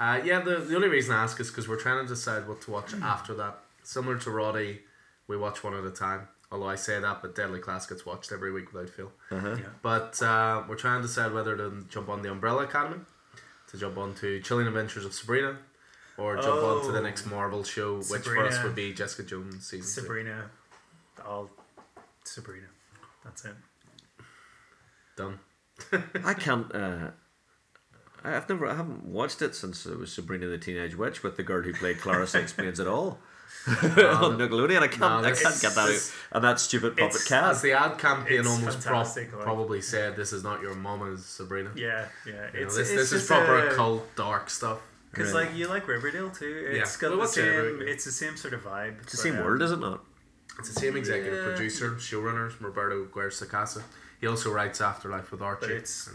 Uh, 0.00 0.20
yeah, 0.24 0.40
the, 0.40 0.56
the 0.58 0.76
only 0.76 0.88
reason 0.88 1.14
I 1.14 1.22
ask 1.24 1.40
is 1.40 1.48
because 1.48 1.68
we're 1.68 1.80
trying 1.80 2.04
to 2.04 2.08
decide 2.08 2.46
what 2.48 2.60
to 2.62 2.70
watch 2.70 2.92
Hmm. 2.92 3.02
after 3.02 3.34
that. 3.34 3.58
Similar 3.82 4.18
to 4.18 4.30
Roddy, 4.30 4.80
we 5.26 5.36
watch 5.36 5.64
one 5.64 5.74
at 5.74 5.84
a 5.84 5.90
time. 5.90 6.28
Although 6.50 6.68
I 6.68 6.76
say 6.76 6.98
that, 7.00 7.20
but 7.20 7.34
Deadly 7.34 7.58
Class 7.60 7.86
gets 7.86 8.06
watched 8.06 8.32
every 8.32 8.50
week 8.52 8.72
without 8.72 8.88
fail. 8.90 9.12
Uh-huh. 9.30 9.56
yeah. 9.58 9.66
But 9.82 10.22
uh, 10.22 10.62
we're 10.68 10.76
trying 10.76 11.02
to 11.02 11.06
decide 11.08 11.32
whether 11.32 11.56
to 11.56 11.84
jump 11.90 12.08
on 12.08 12.22
the 12.22 12.30
Umbrella 12.30 12.64
Academy, 12.64 13.00
to 13.70 13.76
jump 13.76 13.98
on 13.98 14.14
to 14.16 14.40
Chilling 14.40 14.66
Adventures 14.66 15.04
of 15.04 15.12
Sabrina, 15.12 15.58
or 16.16 16.36
jump 16.36 16.62
on 16.62 16.86
to 16.86 16.92
the 16.92 17.00
Oh. 17.00 17.02
next 17.02 17.26
Marvel 17.26 17.62
show, 17.64 17.96
which 17.96 18.22
for 18.22 18.46
us 18.46 18.62
would 18.62 18.74
be 18.74 18.94
Jessica 18.94 19.24
Jones 19.28 19.66
season 19.66 19.80
two. 19.94 20.00
Sabrina. 20.06 20.50
All 21.26 21.50
Sabrina. 22.24 22.66
That's 23.24 23.44
it. 23.44 23.54
Done. 25.16 25.38
I 26.24 26.34
can't. 26.34 26.74
Uh, 26.74 26.78
I- 26.78 27.10
I've 28.24 28.48
never. 28.48 28.66
I 28.66 28.74
haven't 28.74 29.04
watched 29.04 29.42
it 29.42 29.54
since 29.54 29.86
it 29.86 29.98
was 29.98 30.12
Sabrina 30.12 30.46
the 30.46 30.58
Teenage 30.58 30.96
Witch 30.96 31.22
with 31.22 31.36
the 31.36 31.42
girl 31.42 31.62
who 31.62 31.72
played 31.72 31.98
Clarissa 32.00 32.40
Explains 32.40 32.80
It 32.80 32.86
All 32.86 33.18
oh, 33.68 33.72
on 34.30 34.38
Nickelodeon. 34.38 34.82
I 34.82 34.88
can't. 34.88 35.00
no, 35.00 35.28
I 35.28 35.32
can't 35.32 35.60
get 35.60 35.74
that 35.74 35.78
out. 35.78 35.86
this- 35.88 36.14
And 36.32 36.44
that 36.44 36.60
stupid 36.60 36.96
puppet 36.96 37.14
It's- 37.16 37.28
cat. 37.28 37.44
As 37.50 37.62
the 37.62 37.72
ad 37.72 37.98
campaign 37.98 38.40
It's 38.40 38.48
almost 38.48 38.80
pro- 38.84 38.98
like- 39.02 39.30
probably 39.32 39.80
said, 39.82 40.16
"This 40.16 40.32
is 40.32 40.42
not 40.42 40.60
your 40.62 40.74
mama's 40.74 41.24
Sabrina." 41.24 41.70
Yeah, 41.74 42.06
yeah. 42.26 42.32
You 42.54 42.60
know, 42.60 42.66
this 42.66 42.78
it's 42.90 42.90
this 42.90 43.12
is 43.12 43.26
proper 43.26 43.68
a- 43.68 43.74
cult 43.74 44.14
dark 44.16 44.50
stuff. 44.50 44.78
Because 45.10 45.32
Right. 45.32 45.46
like 45.48 45.56
you 45.56 45.68
like 45.68 45.88
Riverdale 45.88 46.30
too. 46.30 46.70
Yeah, 46.72 46.82
It's 46.82 46.96
got 46.98 47.10
we 47.10 47.16
the 47.16 47.22
watch 47.22 47.38
it 47.38 47.48
every 47.48 47.70
same. 47.70 47.78
week. 47.78 47.88
It's 47.88 48.04
the 48.04 48.12
same 48.12 48.36
sort 48.36 48.52
of 48.54 48.62
vibe. 48.64 49.00
It's 49.02 49.12
the 49.12 49.18
same 49.18 49.38
um, 49.38 49.44
world, 49.44 49.62
is 49.62 49.72
it 49.72 49.80
not? 49.80 50.04
It's 50.58 50.68
the 50.74 50.80
same 50.80 50.96
executive 50.96 51.38
Yeah. 51.46 51.50
producer, 51.54 51.92
showrunner, 51.92 52.52
Roberto 52.60 53.04
Guerra 53.06 53.30
He 54.20 54.26
also 54.26 54.52
writes 54.52 54.80
Afterlife 54.80 55.30
with 55.30 55.40
Archie. 55.40 55.60
But 55.66 55.70
it's- 55.70 56.10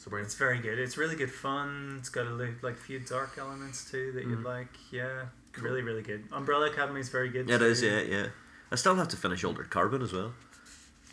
and 0.00 0.02
Sabrina. 0.04 0.24
It's 0.24 0.34
very 0.34 0.58
good. 0.58 0.78
It's 0.78 0.96
really 0.96 1.16
good 1.16 1.30
fun. 1.32 1.96
It's 1.98 2.08
got 2.08 2.26
a 2.26 2.30
li- 2.30 2.54
like 2.62 2.76
few 2.76 2.98
dark 3.00 3.36
elements 3.38 3.90
too 3.90 4.12
that 4.12 4.26
Mm. 4.26 4.30
you'd 4.30 4.42
like. 4.44 4.68
Yeah, 4.90 5.26
really 5.58 5.82
really 5.82 6.02
good. 6.02 6.24
Umbrella 6.32 6.66
Academy 6.70 7.00
is 7.00 7.08
very 7.08 7.28
good. 7.28 7.50
It 7.50 7.58
too. 7.58 7.64
is. 7.64 7.82
Yeah, 7.82 8.00
yeah. 8.00 8.26
I 8.72 8.76
still 8.76 8.94
have 8.96 9.08
to 9.08 9.16
finish 9.16 9.44
Altered 9.44 9.70
Carbon 9.70 10.02
as 10.02 10.12
well. 10.12 10.32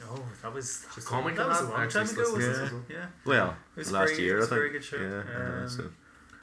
Oh, 0.04 0.24
that 0.44 0.54
was 0.54 0.82
that 0.82 0.96
was, 0.96 1.06
comic 1.06 1.36
that 1.36 1.42
in 1.44 1.48
was 1.50 1.60
a 1.60 1.64
that? 1.64 1.72
long 1.74 1.82
Actually 1.84 2.06
time 2.06 2.14
ago. 2.14 2.22
Was 2.22 2.30
still 2.44 2.52
it? 2.52 2.54
season. 2.66 2.86
Yeah. 2.90 3.06
Well, 3.26 3.58
It 3.76 3.80
was 3.80 3.92
last 3.92 4.10
very- 4.12 4.24
year 4.24 4.38
it 4.38 4.40
was 4.42 4.52
I 4.52 4.56
a 4.56 4.60
think. 4.60 4.60
very 4.60 4.70
good 4.72 4.84
show. 4.84 4.98
Yeah. 4.98 5.24
uh, 5.36 5.62
Um, 5.64 5.70
so. 5.70 5.90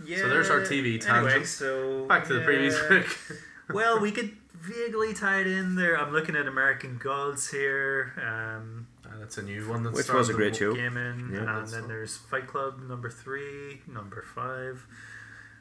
Yeah. 0.05 0.17
So 0.19 0.29
there's 0.29 0.51
our 0.51 0.61
TV 0.61 0.95
Anyway, 0.95 0.99
tangent. 1.31 1.47
so 1.47 2.05
Back 2.07 2.27
to 2.27 2.35
the 2.35 2.41
previous 2.41 2.77
book. 2.89 3.07
well, 3.73 4.01
we 4.01 4.11
could 4.11 4.37
vaguely 4.55 5.15
tie 5.15 5.41
it 5.41 5.47
in 5.47 5.77
there. 5.77 5.97
I'm 5.97 6.13
looking 6.13 6.35
at 6.35 6.47
American 6.49 6.99
Gods 6.99 7.51
here. 7.53 8.13
Um, 8.21 8.89
that's 9.25 9.39
a 9.39 9.43
new 9.43 9.67
one. 9.69 9.83
That's 9.83 9.97
Which 9.97 10.11
was 10.13 10.29
a 10.29 10.35
great 10.35 10.55
to- 10.55 10.59
show. 10.59 10.75
Gaming, 10.75 11.31
Yeah. 11.33 11.59
and 11.59 11.67
then 11.69 11.81
fun. 11.81 11.89
there's 11.89 12.17
Fight 12.19 12.47
Club 12.47 12.81
number 12.83 13.09
three, 13.11 13.81
number 13.87 14.23
five. 14.23 14.87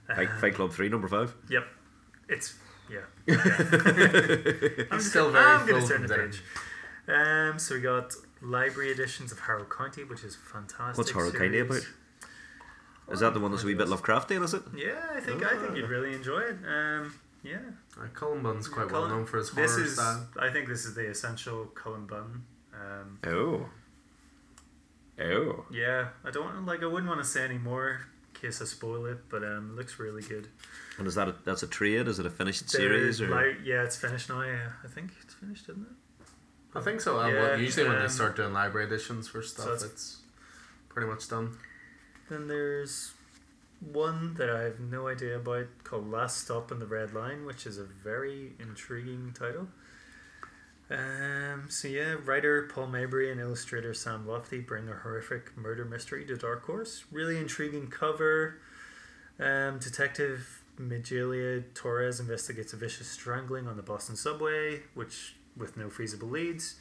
Fight, 0.07 0.29
Um, 0.29 0.37
Fight 0.39 0.55
Club 0.55 0.71
Three, 0.73 0.89
number 0.89 1.07
five. 1.07 1.33
Yep, 1.49 1.65
it's 2.27 2.55
yeah. 2.89 2.99
It's 3.27 4.91
I'm 4.91 4.99
still 4.99 5.31
just- 5.31 5.33
very 5.33 5.45
I'm 5.45 5.67
gonna 5.67 5.87
turn 5.87 6.05
the 6.05 6.13
page. 6.15 6.43
Um, 7.07 7.57
so 7.59 7.75
we 7.75 7.81
got 7.81 8.13
library 8.41 8.91
editions 8.91 9.31
of 9.31 9.39
Harrow 9.39 9.65
County, 9.65 10.03
which 10.03 10.23
is 10.23 10.35
fantastic. 10.35 10.97
What's 10.97 11.11
Harrow 11.11 11.31
County 11.31 11.59
about? 11.59 11.81
Is 13.11 13.19
that 13.19 13.33
the 13.33 13.39
one 13.39 13.51
that's 13.51 13.63
a 13.63 13.65
wee 13.65 13.73
bit 13.73 13.87
Lovecraftian? 13.87 14.43
Is 14.43 14.53
it? 14.53 14.63
Yeah, 14.75 15.01
I 15.13 15.19
think 15.19 15.43
I 15.45 15.57
think 15.57 15.75
you'd 15.77 15.89
really 15.89 16.13
enjoy 16.13 16.39
it. 16.39 16.57
Um, 16.67 17.13
yeah, 17.43 17.57
Uh, 17.99 18.07
Cullen 18.13 18.41
Bunn's 18.41 18.67
quite 18.69 18.85
well 18.91 19.01
Cullen- 19.03 19.09
known 19.11 19.25
for 19.25 19.37
his 19.37 19.49
horror 19.49 19.67
this 19.67 19.75
is 19.77 19.93
style. 19.95 20.27
I 20.39 20.49
think 20.49 20.67
this 20.69 20.85
is 20.85 20.93
the 20.95 21.07
essential 21.09 21.65
Cullen 21.67 22.05
Bunn. 22.05 22.43
Um, 22.73 23.19
Oh. 23.25 23.69
Oh. 25.19 25.65
yeah, 25.71 26.07
I 26.25 26.31
don't 26.31 26.65
like 26.65 26.81
I 26.81 26.87
wouldn't 26.87 27.07
want 27.07 27.21
to 27.21 27.27
say 27.27 27.43
any 27.43 27.59
more 27.59 28.01
in 28.33 28.41
case 28.41 28.61
I 28.61 28.65
spoil 28.65 29.05
it, 29.05 29.19
but 29.29 29.43
um, 29.43 29.71
it 29.71 29.77
looks 29.77 29.99
really 29.99 30.23
good. 30.23 30.47
And 30.97 31.07
is 31.07 31.15
that 31.15 31.27
a, 31.27 31.35
that's 31.45 31.61
a 31.63 31.67
trade? 31.67 32.07
Is 32.07 32.17
it 32.19 32.25
a 32.25 32.29
finished 32.31 32.69
series 32.69 33.21
or? 33.21 33.29
li- 33.29 33.57
yeah, 33.63 33.83
it's 33.83 33.95
finished 33.95 34.29
now. 34.29 34.41
Yeah, 34.41 34.69
I 34.83 34.87
think 34.87 35.11
it's 35.21 35.35
finished, 35.35 35.69
isn't 35.69 35.83
it? 35.83 36.27
I 36.75 36.81
think 36.81 36.99
so. 37.01 37.23
Yeah, 37.27 37.33
well, 37.33 37.59
usually 37.59 37.87
when 37.87 37.97
they 37.99 38.03
um, 38.05 38.09
start 38.09 38.35
doing 38.35 38.53
library 38.53 38.87
editions 38.87 39.27
for 39.27 39.43
stuff, 39.43 39.67
it's- 39.67 39.83
it's 39.83 40.17
pretty 40.89 41.07
much 41.07 41.29
done. 41.29 41.57
Then 42.29 42.47
there's 42.47 43.11
one 43.79 44.33
that 44.35 44.49
I 44.49 44.61
have 44.63 44.79
no 44.79 45.07
idea 45.07 45.35
about 45.37 45.67
called 45.83 46.09
Last 46.09 46.37
Stop 46.39 46.71
on 46.71 46.79
the 46.79 46.87
Red 46.87 47.13
Line, 47.13 47.45
which 47.45 47.67
is 47.67 47.77
a 47.77 47.83
very 47.83 48.53
intriguing 48.59 49.31
title. 49.37 49.67
Um, 50.93 51.65
so 51.69 51.87
yeah, 51.87 52.15
writer 52.23 52.69
Paul 52.71 52.87
Mabry 52.87 53.31
and 53.31 53.41
illustrator 53.41 53.93
Sam 53.95 54.25
Lotfi 54.25 54.65
bring 54.65 54.87
a 54.87 54.93
horrific 54.93 55.57
murder 55.57 55.85
mystery 55.85 56.23
to 56.25 56.37
Dark 56.37 56.65
Horse. 56.65 57.05
Really 57.11 57.37
intriguing 57.37 57.87
cover. 57.87 58.59
Um, 59.39 59.79
Detective 59.79 60.63
Migelia 60.79 61.63
Torres 61.73 62.19
investigates 62.19 62.73
a 62.73 62.75
vicious 62.75 63.07
strangling 63.07 63.67
on 63.67 63.75
the 63.75 63.81
Boston 63.81 64.15
subway, 64.15 64.81
which, 64.93 65.35
with 65.57 65.75
no 65.75 65.89
feasible 65.89 66.27
leads, 66.27 66.75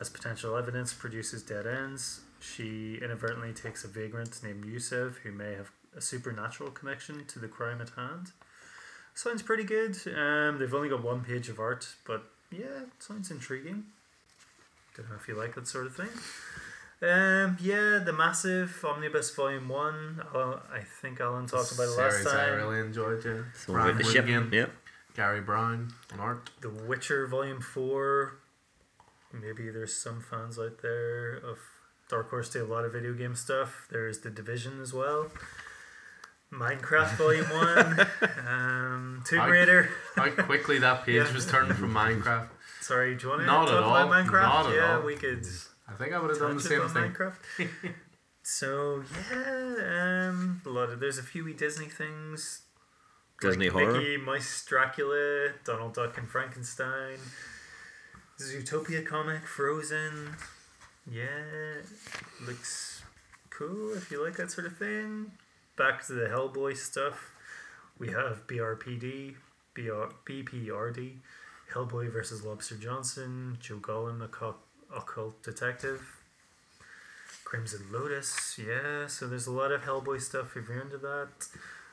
as 0.00 0.08
potential 0.10 0.56
evidence, 0.56 0.92
produces 0.92 1.42
dead 1.42 1.66
ends. 1.66 2.22
She 2.40 2.98
inadvertently 3.00 3.52
takes 3.52 3.84
a 3.84 3.88
vagrant 3.88 4.42
named 4.42 4.64
Yusef, 4.64 5.18
who 5.18 5.30
may 5.30 5.54
have 5.54 5.70
a 5.96 6.00
supernatural 6.00 6.70
connection 6.72 7.24
to 7.26 7.38
the 7.38 7.48
crime 7.48 7.80
at 7.80 7.90
hand. 7.90 8.32
Sounds 9.14 9.42
pretty 9.42 9.62
good. 9.62 9.96
Um, 10.08 10.58
they've 10.58 10.74
only 10.74 10.88
got 10.88 11.04
one 11.04 11.22
page 11.22 11.48
of 11.48 11.60
art, 11.60 11.94
but 12.04 12.24
yeah, 12.58 12.84
sounds 12.98 13.30
intriguing. 13.30 13.84
Don't 14.96 15.08
know 15.10 15.16
if 15.16 15.26
you 15.28 15.34
like 15.34 15.54
that 15.56 15.66
sort 15.66 15.86
of 15.86 15.96
thing. 15.96 16.08
Um, 17.02 17.58
yeah, 17.60 17.98
the 18.04 18.12
massive 18.16 18.82
omnibus 18.88 19.34
volume 19.34 19.68
one. 19.68 20.22
Uh, 20.34 20.60
I 20.72 20.80
think 21.02 21.20
Alan 21.20 21.46
talked 21.46 21.72
about 21.72 21.84
it 21.88 21.98
last 21.98 22.12
Series 22.22 22.26
I 22.28 22.46
time. 22.46 22.54
really 22.54 22.80
enjoyed. 22.80 23.24
Yeah, 23.24 23.42
So 23.54 23.72
Brian 23.72 23.90
about 23.90 23.98
the 24.04 24.10
ship. 24.10 24.26
Woodgate, 24.26 24.52
Yep. 24.52 24.70
Gary 25.16 25.40
Brown 25.40 25.92
on 26.12 26.20
art. 26.20 26.50
The 26.60 26.70
Witcher 26.70 27.26
Volume 27.26 27.60
4. 27.60 28.34
Maybe 29.32 29.68
there's 29.70 29.94
some 29.94 30.20
fans 30.20 30.58
out 30.58 30.80
there 30.82 31.34
of 31.36 31.58
Dark 32.08 32.30
Horse 32.30 32.48
do 32.50 32.64
a 32.64 32.66
lot 32.66 32.84
of 32.84 32.92
video 32.92 33.12
game 33.14 33.34
stuff. 33.34 33.86
There's 33.90 34.20
The 34.20 34.30
Division 34.30 34.80
as 34.80 34.92
well. 34.92 35.28
Minecraft 36.58 37.16
Volume 37.16 37.50
1. 37.50 38.06
Um, 38.46 39.22
Tomb 39.26 39.40
I- 39.40 39.48
Raider. 39.48 39.88
How 40.16 40.28
quickly 40.30 40.78
that 40.78 41.02
page 41.06 41.14
Yeah. 41.16 41.32
was 41.32 41.46
turned 41.46 41.74
from 41.76 41.92
Minecraft. 41.94 42.48
Sorry, 42.80 43.14
do 43.16 43.22
you 43.24 43.28
want 43.30 43.40
to 43.42 43.46
Not 43.46 43.66
talk 43.68 43.74
at 43.76 43.78
about. 43.78 44.10
Minecraft? 44.10 44.42
Not 44.42 44.66
at 44.66 44.74
yeah, 44.74 44.96
all. 44.96 45.02
we 45.02 45.16
could 45.16 45.46
I 45.88 45.92
think 45.94 46.12
I 46.14 46.18
would 46.20 46.30
have 46.30 46.38
done 46.38 46.56
the 46.56 46.62
same 46.62 46.88
thing. 46.88 47.12
Minecraft. 47.12 47.34
So 48.46 49.02
yeah, 49.32 50.28
um, 50.28 50.60
a 50.66 50.68
lot 50.68 50.90
of 50.90 51.00
there's 51.00 51.16
a 51.16 51.22
few 51.22 51.46
wee 51.46 51.54
Disney 51.54 51.86
things. 51.86 52.60
Disney 53.40 53.70
like 53.70 53.72
horror. 53.86 53.92
Mickey, 53.98 54.16
Mice, 54.18 54.66
Dracula, 54.66 55.52
Donald 55.64 55.94
Duck 55.94 56.18
and 56.18 56.28
Frankenstein, 56.28 57.16
Zootopia 58.38 59.04
comic, 59.04 59.46
Frozen. 59.46 60.36
Yeah, 61.10 61.24
looks 62.46 63.02
cool 63.48 63.94
if 63.94 64.10
you 64.10 64.22
like 64.22 64.36
that 64.36 64.50
sort 64.50 64.66
of 64.66 64.76
thing. 64.76 65.32
Back 65.76 66.06
to 66.06 66.12
the 66.12 66.26
Hellboy 66.26 66.76
stuff. 66.76 67.32
We 67.98 68.08
have 68.08 68.46
BRPD, 68.46 69.34
BR, 69.74 70.12
BPRD, 70.26 71.16
Hellboy 71.72 72.12
versus 72.12 72.44
Lobster 72.44 72.76
Johnson, 72.76 73.58
Joe 73.60 73.76
Golem, 73.78 74.22
Occult, 74.22 74.56
Occult 74.94 75.42
Detective, 75.42 76.16
Crimson 77.44 77.80
Lotus. 77.92 78.58
Yeah, 78.58 79.06
so 79.06 79.26
there's 79.26 79.46
a 79.46 79.52
lot 79.52 79.72
of 79.72 79.82
Hellboy 79.82 80.20
stuff 80.20 80.56
if 80.56 80.68
you're 80.68 80.80
into 80.80 80.98
that. 80.98 81.28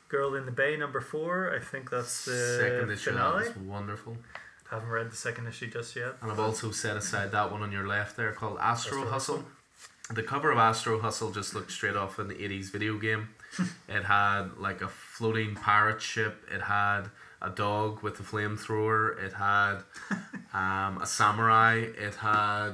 Girl 0.10 0.36
in 0.36 0.46
the 0.46 0.52
Bay 0.52 0.76
number 0.76 1.02
four. 1.02 1.56
I 1.56 1.60
think 1.64 1.90
that's 1.90 2.26
the 2.26 2.58
Second 2.60 2.92
issue, 2.92 3.12
that 3.12 3.18
finale. 3.18 3.48
was 3.48 3.58
wonderful. 3.58 4.18
Haven't 4.70 4.90
read 4.90 5.12
the 5.12 5.16
second 5.16 5.48
issue 5.48 5.70
just 5.70 5.96
yet. 5.96 6.16
And 6.22 6.32
I've 6.32 6.40
also 6.40 6.72
set 6.72 6.96
aside 6.98 7.32
that 7.32 7.52
one 7.52 7.62
on 7.62 7.72
your 7.72 7.88
left 7.88 8.16
there 8.16 8.32
called 8.32 8.58
Astro, 8.60 9.00
Astro 9.00 9.12
Hustle. 9.12 9.36
Hustle. 9.38 9.52
The 10.16 10.24
cover 10.24 10.52
of 10.52 10.58
Astro 10.58 11.00
Hustle 11.00 11.32
just 11.32 11.54
looked 11.56 11.72
straight 11.72 11.96
off 11.96 12.20
an 12.20 12.30
80s 12.30 12.72
video 12.72 12.98
game. 12.98 13.30
It 13.88 14.04
had 14.04 14.58
like 14.58 14.82
a 14.82 14.88
floating 14.88 15.56
pirate 15.56 16.02
ship, 16.02 16.44
it 16.54 16.62
had 16.62 17.04
a 17.42 17.50
dog 17.50 18.02
with 18.02 18.20
a 18.20 18.24
flamethrower, 18.24 19.22
it 19.22 19.34
had 19.34 19.80
um, 20.54 21.02
a 21.02 21.06
samurai, 21.06 21.76
it 21.98 22.16
had 22.16 22.74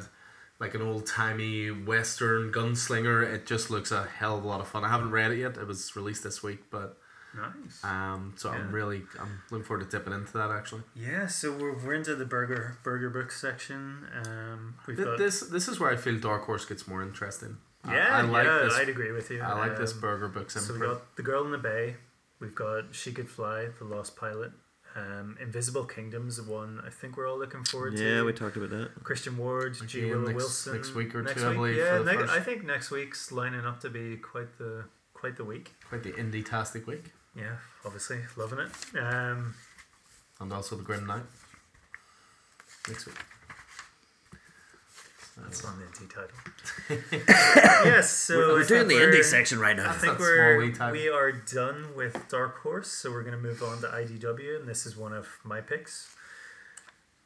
like 0.60 0.76
an 0.76 0.82
old 0.82 1.06
timey 1.06 1.70
western 1.72 2.52
gunslinger. 2.52 3.24
It 3.24 3.46
just 3.46 3.70
looks 3.70 3.92
a 3.92 4.04
hell 4.04 4.38
of 4.38 4.44
a 4.44 4.48
lot 4.48 4.60
of 4.62 4.68
fun. 4.68 4.84
I 4.84 4.90
haven't 4.90 5.12
read 5.12 5.32
it 5.32 5.38
yet, 5.40 5.58
it 5.58 5.68
was 5.68 5.96
released 5.96 6.24
this 6.24 6.44
week, 6.44 6.60
but 6.70 6.98
Nice. 7.36 7.84
um, 7.84 8.34
so 8.36 8.50
I'm 8.50 8.72
really 8.72 9.04
I'm 9.20 9.42
looking 9.52 9.66
forward 9.66 9.90
to 9.90 9.98
dipping 9.98 10.14
into 10.14 10.34
that 10.34 10.50
actually. 10.50 10.82
Yeah, 10.96 11.28
so 11.28 11.52
we're, 11.52 11.74
we're 11.78 11.94
into 11.94 12.16
the 12.16 12.26
Berger 12.26 12.78
Berger 12.84 13.10
book 13.10 13.32
section. 13.32 14.08
Um, 14.26 14.76
we've 14.88 14.98
Th- 14.98 15.08
got 15.08 15.18
This 15.18 15.42
this 15.42 15.68
is 15.68 15.80
where 15.80 15.92
I 15.92 15.98
feel 15.98 16.20
Dark 16.20 16.46
Horse 16.46 16.66
gets 16.66 16.88
more 16.88 17.02
interesting. 17.04 17.58
I- 17.88 17.96
yeah, 17.96 18.18
I, 18.18 18.22
like 18.22 18.46
yeah, 18.46 18.60
this. 18.64 18.76
I'd 18.76 18.90
agree 18.90 19.12
with 19.12 19.30
you. 19.32 19.42
I 19.42 19.54
like 19.58 19.78
this 19.78 19.94
Um, 19.94 20.00
Berger 20.02 20.28
Books 20.28 20.54
So 20.54 20.60
we 20.74 20.80
imprint. 20.80 20.94
got 21.00 21.16
the 21.16 21.24
girl 21.24 21.44
in 21.46 21.52
the 21.52 21.58
bay. 21.58 21.96
We've 22.40 22.54
got 22.56 22.94
she 22.94 23.12
could 23.14 23.30
fly, 23.30 23.70
the 23.80 23.86
lost 23.86 24.16
pilot. 24.16 24.52
Um, 24.96 25.38
Invisible 25.40 25.86
Kingdoms, 25.86 26.38
the 26.38 26.44
one 26.52 26.82
I 26.86 26.90
think 26.90 27.18
we're 27.18 27.28
all 27.30 27.38
looking 27.38 27.64
forward 27.64 27.98
to. 27.98 28.04
Yeah, 28.04 28.24
we 28.24 28.34
talked 28.34 28.58
about 28.58 28.72
that. 28.72 29.04
Christian 29.04 29.38
Ward, 29.38 29.76
G. 29.88 30.00
Again, 30.00 30.10
Willow 30.12 30.24
next- 30.28 30.36
Wilson. 30.36 30.74
next 30.74 30.96
week 30.96 31.14
or 31.14 31.22
Next 31.22 31.40
two, 31.42 31.46
I 31.46 31.50
week, 31.50 31.58
believe, 31.58 31.78
Yeah, 31.78 32.00
ne- 32.04 32.32
I 32.32 32.40
think 32.40 32.64
next 32.66 32.90
week's 32.90 33.32
lining 33.32 33.66
up 33.66 33.80
to 33.82 33.90
be 33.92 34.18
quite 34.18 34.58
the 34.58 34.86
quite 35.14 35.36
the 35.38 35.44
week. 35.46 35.74
Quite 35.88 36.04
the 36.04 36.12
indie-tastic 36.14 36.88
week, 36.88 37.12
Yeah, 37.36 37.58
obviously 37.86 38.20
loving 38.36 38.60
it. 38.60 38.72
Um, 38.98 39.54
and 40.40 40.52
also 40.54 40.76
the 40.76 40.84
Grim 40.84 41.06
Knight 41.06 41.24
next 42.88 43.06
week. 43.06 43.16
That's 45.42 45.64
on 45.66 45.80
the 45.80 45.86
indie 45.86 46.10
title. 46.10 47.86
yes, 47.86 48.10
so 48.10 48.38
we're 48.38 48.54
we're 48.54 48.64
doing 48.66 48.88
the 48.88 48.96
we're- 48.96 49.14
indie 49.20 49.24
section 49.24 49.60
right 49.60 49.76
now. 49.76 49.90
I 49.90 49.94
think 49.94 50.20
we're 50.20 50.56
small 50.58 50.68
wee 50.68 50.74
title. 50.74 50.92
we 50.94 51.10
are 51.10 51.32
done 51.32 51.96
with 51.96 52.28
Dark 52.30 52.58
Horse, 52.60 52.90
so 52.90 53.12
we're 53.12 53.24
gonna 53.24 53.38
move 53.38 53.62
on 53.64 53.82
to 53.82 53.88
IDW, 53.88 54.60
and 54.60 54.68
this 54.68 54.86
is 54.86 54.98
one 54.98 55.14
of 55.14 55.28
my 55.44 55.62
picks. 55.62 56.14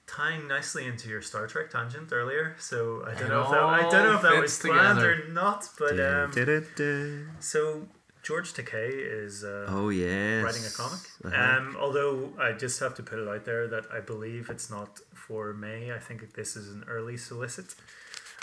Tying 0.08 0.46
nicely 0.50 0.86
into 0.86 1.08
your 1.08 1.22
Star 1.22 1.48
Trek 1.48 1.70
tangent 1.70 2.10
earlier, 2.12 2.56
so 2.60 3.02
I 3.08 3.14
don't 3.14 3.28
It 3.28 3.30
know 3.30 3.42
if 3.44 3.50
that 3.52 3.64
I 3.64 3.82
don't 3.90 3.92
know 4.04 4.16
if 4.16 4.22
that 4.24 4.42
was 4.42 4.58
fits 4.58 4.66
planned 4.66 5.00
together. 5.00 5.24
or 5.24 5.32
not, 5.32 5.70
but 5.80 5.98
um, 6.02 7.30
so 7.40 7.88
George 8.22 8.54
Takei 8.54 8.92
is 8.92 9.46
uh, 9.46 9.68
Oh 9.70 9.88
yeah 9.88 10.42
writing 10.42 10.64
a 10.66 10.70
comic. 10.76 11.00
Uh-huh. 11.24 11.58
Um, 11.60 11.78
although 11.80 12.34
I 12.38 12.52
just 12.52 12.82
have 12.82 12.94
to 12.96 13.04
put 13.04 13.20
it 13.20 13.28
out 13.30 13.46
there 13.46 13.70
that 13.70 13.86
I 13.94 14.02
believe 14.02 14.50
it's 14.50 14.70
not 14.70 15.00
for 15.14 15.54
May. 15.54 15.94
I 15.94 16.00
think 16.00 16.34
this 16.34 16.58
is 16.58 16.68
an 16.70 16.84
early 16.90 17.16
solicit. 17.16 17.74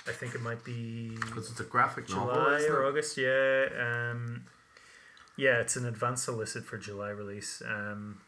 I 0.09 0.13
think 0.13 0.35
it 0.35 0.41
might 0.43 0.65
be 0.65 1.11
Because 1.21 1.51
it's 1.51 1.61
a 1.61 1.65
graphic 1.65 2.09
novel, 2.09 2.35
July 2.35 2.57
isn't 2.57 2.73
or 2.73 2.85
it? 2.85 2.89
August. 2.89 3.17
Yeah, 3.19 3.67
um, 4.11 4.45
yeah, 5.37 5.61
it's 5.61 5.77
an 5.77 5.87
advance 5.87 6.23
solicit 6.25 6.65
for 6.65 6.79
July 6.79 7.11
release. 7.11 7.63
Um, 7.67 8.21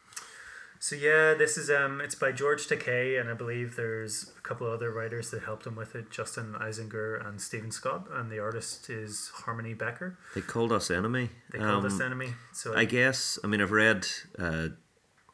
so 0.79 0.97
yeah, 0.97 1.35
this 1.35 1.59
is 1.59 1.69
um, 1.71 2.01
it's 2.01 2.15
by 2.15 2.33
George 2.33 2.67
Takei, 2.67 3.21
and 3.21 3.29
I 3.29 3.35
believe 3.35 3.77
there's 3.77 4.31
a 4.39 4.41
couple 4.41 4.67
of 4.67 4.73
other 4.73 4.91
writers 4.91 5.31
that 5.31 5.43
helped 5.43 5.67
him 5.67 5.77
with 5.77 5.95
it, 5.95 6.11
Justin 6.11 6.55
Eisinger 6.59 7.27
and 7.27 7.41
Stephen 7.41 7.71
Scott, 7.71 8.07
and 8.11 8.31
the 8.31 8.39
artist 8.39 8.89
is 8.89 9.31
Harmony 9.35 9.75
Becker. 9.75 10.17
They 10.35 10.41
called 10.41 10.73
us 10.73 10.91
enemy. 10.91 11.31
They 11.53 11.59
called 11.59 11.85
us 11.85 11.95
Um, 11.95 12.03
enemy. 12.03 12.33
So 12.53 12.75
I 12.75 12.85
guess. 12.87 13.39
I 13.45 13.47
mean, 13.47 13.61
I've 13.61 13.73
read 13.73 14.07
uh, 14.39 14.69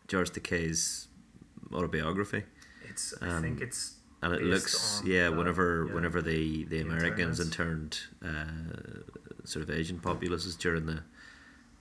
George 0.09 0.31
Takei's 0.31 1.07
autobiography, 1.73 2.45
it's 2.89 3.15
I 3.21 3.29
um, 3.29 3.43
think 3.43 3.61
it's 3.61 3.96
and 4.23 4.33
it 4.35 4.43
looks 4.43 5.03
yeah. 5.05 5.29
that, 5.31 5.37
Whenever 5.37 5.87
yeah. 5.89 5.95
whenever 5.95 6.23
the 6.23 6.65
the, 6.65 6.81
Americans 6.81 7.41
interned 7.41 7.99
uh, 8.25 9.03
sort 9.45 9.63
of 9.69 9.71
Asian 9.71 9.99
populaces 10.01 10.57
during 10.57 10.87
the 10.87 11.03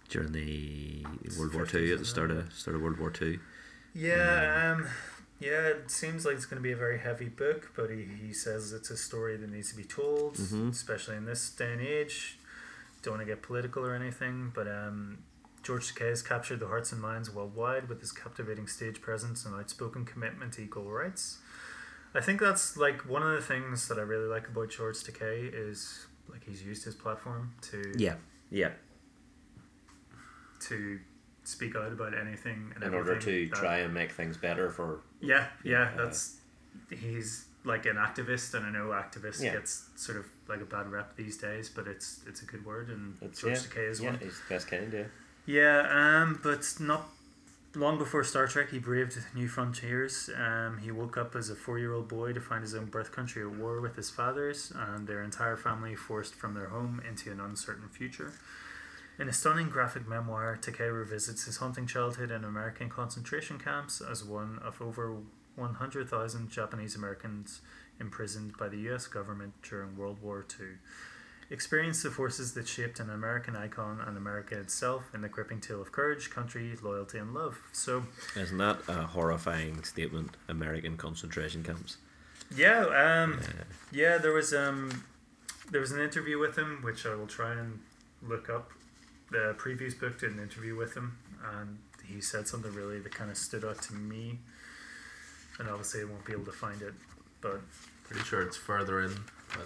during 0.10 0.32
the 0.34 1.06
World 1.38 1.53
War 1.53 1.66
50s, 1.66 1.70
Two 1.72 1.94
at 1.94 1.99
the 1.99 2.06
start 2.06 2.32
of 2.32 2.53
start 2.53 2.76
of 2.76 2.82
World 2.82 2.99
War 2.99 3.10
Two. 3.12 3.40
Yeah, 3.94 4.76
um, 4.78 4.88
yeah, 5.40 5.68
it 5.70 5.90
seems 5.90 6.26
like 6.26 6.36
it's 6.36 6.45
going 6.45 6.57
to 6.62 6.64
be 6.64 6.72
a 6.74 6.78
very 6.78 6.99
heavy 6.99 7.30
book, 7.30 7.72
but 7.76 7.90
he, 7.90 8.06
he 8.26 8.34
says 8.34 8.74
it's 8.74 8.90
a 8.90 8.98
story 8.98 9.38
that 9.38 9.49
needs 9.49 9.70
to 9.72 9.78
be 9.78 9.84
told, 9.86 10.36
Mhm. 10.36 10.72
especially 10.72 11.16
in 11.16 11.26
this 11.26 11.49
day 11.49 11.72
and 11.74 11.82
age. 11.82 12.38
Don't 13.02 13.14
want 13.16 13.22
to 13.22 13.26
get 13.34 13.41
political 13.41 13.86
or 13.86 13.94
anything, 13.95 14.52
but 14.53 14.68
um, 14.68 15.20
George 15.64 15.94
Takei 15.94 16.10
has 16.10 16.22
captured 16.22 16.60
the 16.60 16.68
hearts 16.68 16.91
and 16.91 17.02
minds 17.02 17.30
worldwide 17.32 17.88
with 17.88 18.02
his 18.02 18.12
captivating 18.12 18.68
stage 18.68 19.02
presence 19.02 19.45
and 19.45 19.56
outspoken 19.56 20.03
commitment 20.06 20.53
to 20.53 20.62
equal 20.62 20.86
rights. 20.91 21.38
I 22.16 22.22
think 22.22 22.40
that's 22.40 22.78
like 22.78 23.08
one 23.08 23.22
of 23.24 23.34
the 23.34 23.42
things 23.42 23.88
that 23.90 23.98
I 23.98 24.02
really 24.02 24.28
like 24.28 24.48
about 24.48 24.70
George 24.70 24.96
Takei 25.04 25.52
is 25.54 26.06
like 26.30 26.44
he's 26.46 26.64
used 26.64 26.86
his 26.86 26.96
platform 26.96 27.54
to 27.70 27.94
Yeah, 27.98 28.16
yeah. 28.50 28.72
to 30.62 31.00
speak 31.44 31.76
out 31.76 31.92
about 31.92 32.14
anything 32.18 32.72
and 32.76 32.84
In 32.84 32.94
order 32.94 33.20
to 33.20 33.48
that- 33.50 33.56
try 33.56 33.78
and 33.80 33.94
make 33.94 34.12
things 34.12 34.38
better 34.38 34.70
for 34.70 35.02
Yeah, 35.20 35.48
yeah, 35.64 35.92
Yeah. 35.92 36.04
that's 36.06 36.38
he's 36.90 37.46
like 37.64 37.86
an 37.88 37.96
activist, 37.96 38.54
and 38.54 38.66
I 38.66 38.70
know 38.72 38.88
activist 38.90 39.42
Yeah. 39.42 39.54
gets 39.54 39.90
sort 39.96 40.18
of 40.20 40.26
like 40.48 40.62
a 40.62 40.66
bad 40.66 40.92
rep 40.92 41.16
these 41.16 41.38
days, 41.38 41.68
but 41.70 41.88
it's 41.88 42.20
it's 42.28 42.42
a 42.42 42.46
good 42.46 42.64
word, 42.66 42.90
and 42.90 43.18
it's 43.22 43.42
George 43.42 43.54
yeah, 43.54 43.60
Takei 43.60 43.90
is 43.90 44.00
yeah, 44.02 44.12
one. 44.12 44.20
he's 44.20 44.40
the 44.40 44.54
best 44.54 44.68
kind. 44.68 44.94
Yeah. 44.94 45.06
Yeah, 45.48 46.22
um, 46.22 46.40
but 46.42 46.64
not 46.80 47.10
long 47.76 47.98
before 47.98 48.24
Star 48.24 48.48
Trek, 48.48 48.70
he 48.70 48.80
braved 48.80 49.18
new 49.34 49.48
frontiers. 49.48 50.30
Um, 50.36 50.78
he 50.78 50.92
woke 50.92 51.18
up 51.18 51.36
as 51.36 51.50
a 51.50 51.56
four-year-old 51.56 52.08
boy 52.08 52.34
to 52.34 52.40
find 52.40 52.62
his 52.62 52.76
own 52.76 52.86
birth 52.86 53.12
country 53.12 53.42
at 53.44 53.52
war 53.52 53.82
with 53.82 53.96
his 53.96 54.10
fathers, 54.10 54.72
and 54.76 55.08
their 55.08 55.22
entire 55.22 55.58
family 55.58 55.96
forced 55.96 56.36
from 56.36 56.54
their 56.54 56.70
home 56.70 57.02
into 57.08 57.32
an 57.32 57.40
uncertain 57.40 57.90
future. 57.90 58.34
In 59.18 59.30
a 59.30 59.34
stunning 59.34 59.70
graphic 59.70 60.08
memoir, 60.08 60.58
Takei 60.62 60.94
revisits 60.94 61.46
his 61.46 61.58
haunting 61.58 61.88
childhood 61.88 62.32
in 62.32 62.44
American 62.44 62.90
concentration 62.90 63.58
camps 63.58 64.02
as 64.02 64.24
one 64.24 64.60
of 64.64 64.82
over 64.82 65.18
100,000 65.56 66.50
Japanese 66.50 66.96
Americans 66.96 67.62
imprisoned 68.00 68.58
by 68.58 68.68
the 68.68 68.90
US 68.92 69.08
government 69.08 69.54
during 69.64 69.98
World 69.98 70.22
War 70.22 70.46
II. 70.60 70.68
Experience 71.52 72.02
the 72.02 72.10
forces 72.10 72.54
that 72.54 72.68
shaped 72.68 73.00
an 73.00 73.10
American 73.10 73.56
icon 73.56 74.02
and 74.06 74.18
America 74.18 74.58
itself 74.60 75.04
in 75.14 75.22
the 75.22 75.30
gripping 75.30 75.62
tale 75.62 75.80
of 75.82 75.92
courage, 75.92 76.30
country, 76.32 76.76
loyalty, 76.82 77.20
and 77.20 77.34
love. 77.36 77.60
So, 77.72 78.04
Isn't 78.36 78.58
that 78.58 78.80
a 78.88 79.04
horrifying 79.04 79.84
statement? 79.84 80.36
American 80.48 80.98
concentration 80.98 81.64
camps. 81.64 81.98
yeah, 82.56 82.80
um, 82.86 83.40
Yeah. 83.42 83.64
yeah, 83.92 84.18
there 84.18 84.34
was 84.34 84.54
um, 84.54 85.04
there 85.70 85.82
was 85.82 85.92
an 85.92 86.00
interview 86.00 86.40
with 86.40 86.56
him, 86.58 86.80
which 86.82 87.06
I 87.06 87.14
will 87.16 87.28
try 87.28 87.52
and 87.54 87.80
look 88.24 88.50
up. 88.50 88.72
The 89.32 89.54
previous 89.58 89.94
book 89.94 90.20
did 90.20 90.32
an 90.32 90.40
interview 90.40 90.76
with 90.76 90.96
him, 90.96 91.18
and 91.60 91.78
he 92.08 92.22
said 92.22 92.48
something 92.48 92.74
really 92.74 93.00
that 93.00 93.14
kind 93.14 93.30
of 93.30 93.38
stood 93.38 93.64
out 93.66 93.82
to 93.84 93.94
me. 93.94 94.40
And 95.60 95.70
obviously, 95.70 96.02
I 96.02 96.06
won't 96.06 96.26
be 96.26 96.34
able 96.34 96.46
to 96.46 96.52
find 96.52 96.82
it, 96.82 96.94
but 97.42 97.62
Pretty 98.04 98.24
sure 98.24 98.42
it's 98.44 98.56
further 98.58 99.02
in. 99.02 99.12
But 99.50 99.66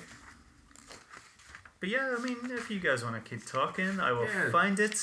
but 1.80 1.89
yeah, 1.89 2.15
I 2.18 2.22
mean, 2.22 2.38
if 2.51 2.69
you 2.69 2.80
guys 2.80 3.03
want 3.03 3.23
to 3.23 3.30
keep 3.30 3.45
talking, 3.45 3.99
I 3.99 4.11
will 4.11 4.26
Yeah. 4.26 4.51
find 4.51 4.80
it. 4.80 4.95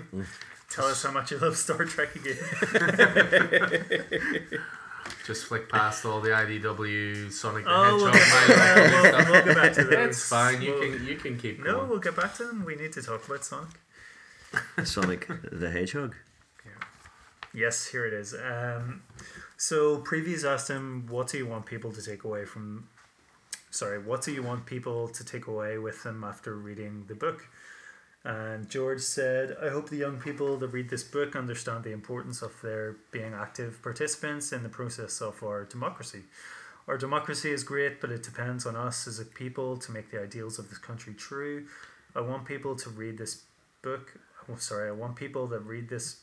Tell 0.70 0.86
us 0.86 1.02
how 1.02 1.10
much 1.12 1.30
you 1.30 1.38
love 1.38 1.56
Star 1.56 1.84
Trek 1.84 2.14
again. 2.14 2.36
just 5.26 5.46
flick 5.46 5.68
past 5.70 6.04
all 6.04 6.20
the 6.20 6.28
IDW 6.30 7.30
Sonic 7.32 7.64
the 7.64 7.70
Oh, 7.70 7.96
we'll 7.96 8.12
Hedgehog. 8.12 8.48
get, 8.48 8.58
My 8.58 8.70
uh, 8.70 8.74
we'll, 9.02 9.12
stuff. 9.12 9.30
we'll 9.30 9.44
get 9.44 9.56
back 9.56 9.72
to 9.74 9.84
those. 9.84 10.08
It's 10.08 10.28
fine. 10.28 10.62
You 10.62 10.74
We'll- 10.74 10.92
can 10.96 11.06
you 11.06 11.16
can 11.16 11.38
keep 11.38 11.58
No, 11.60 11.76
going. 11.76 11.88
we'll 11.88 11.98
get 11.98 12.16
back 12.16 12.34
to 12.36 12.44
them. 12.44 12.64
We 12.64 12.76
need 12.76 12.92
to 12.94 13.02
talk 13.02 13.26
about 13.26 13.44
Sonic. 13.44 13.68
Sonic 14.84 15.28
the 15.50 15.70
Hedgehog. 15.70 16.14
Yes, 17.54 17.86
here 17.86 18.04
it 18.06 18.12
is. 18.12 18.34
Um, 18.34 19.02
so 19.56 19.98
previews 20.02 20.44
asked 20.46 20.68
him, 20.68 21.06
"What 21.08 21.28
do 21.28 21.38
you 21.38 21.46
want 21.46 21.64
people 21.66 21.90
to 21.92 22.02
take 22.02 22.24
away 22.24 22.44
from 22.44 22.88
sorry, 23.70 23.98
what 23.98 24.22
do 24.22 24.32
you 24.32 24.42
want 24.42 24.66
people 24.66 25.08
to 25.08 25.24
take 25.24 25.46
away 25.46 25.78
with 25.78 26.02
them 26.02 26.24
after 26.24 26.54
reading 26.54 27.04
the 27.06 27.14
book? 27.14 27.48
And 28.24 28.68
George 28.68 29.00
said, 29.00 29.56
I 29.62 29.68
hope 29.68 29.88
the 29.88 29.96
young 29.96 30.18
people 30.18 30.56
that 30.58 30.68
read 30.68 30.90
this 30.90 31.04
book 31.04 31.36
understand 31.36 31.84
the 31.84 31.92
importance 31.92 32.42
of 32.42 32.60
their 32.62 32.96
being 33.10 33.32
active 33.32 33.80
participants 33.82 34.52
in 34.52 34.62
the 34.62 34.68
process 34.68 35.20
of 35.20 35.42
our 35.42 35.64
democracy. 35.64 36.22
Our 36.88 36.98
democracy 36.98 37.50
is 37.50 37.64
great, 37.64 38.00
but 38.00 38.10
it 38.10 38.22
depends 38.22 38.66
on 38.66 38.74
us 38.74 39.06
as 39.06 39.20
a 39.20 39.24
people 39.24 39.76
to 39.76 39.92
make 39.92 40.10
the 40.10 40.20
ideals 40.20 40.58
of 40.58 40.68
this 40.68 40.78
country 40.78 41.14
true. 41.14 41.66
I 42.16 42.20
want 42.22 42.44
people 42.44 42.74
to 42.76 42.90
read 42.90 43.18
this 43.18 43.42
book. 43.82 44.14
Oh, 44.50 44.56
sorry, 44.56 44.88
I 44.88 44.92
want 44.92 45.14
people 45.14 45.46
that 45.48 45.60
read 45.60 45.88
this. 45.88 46.16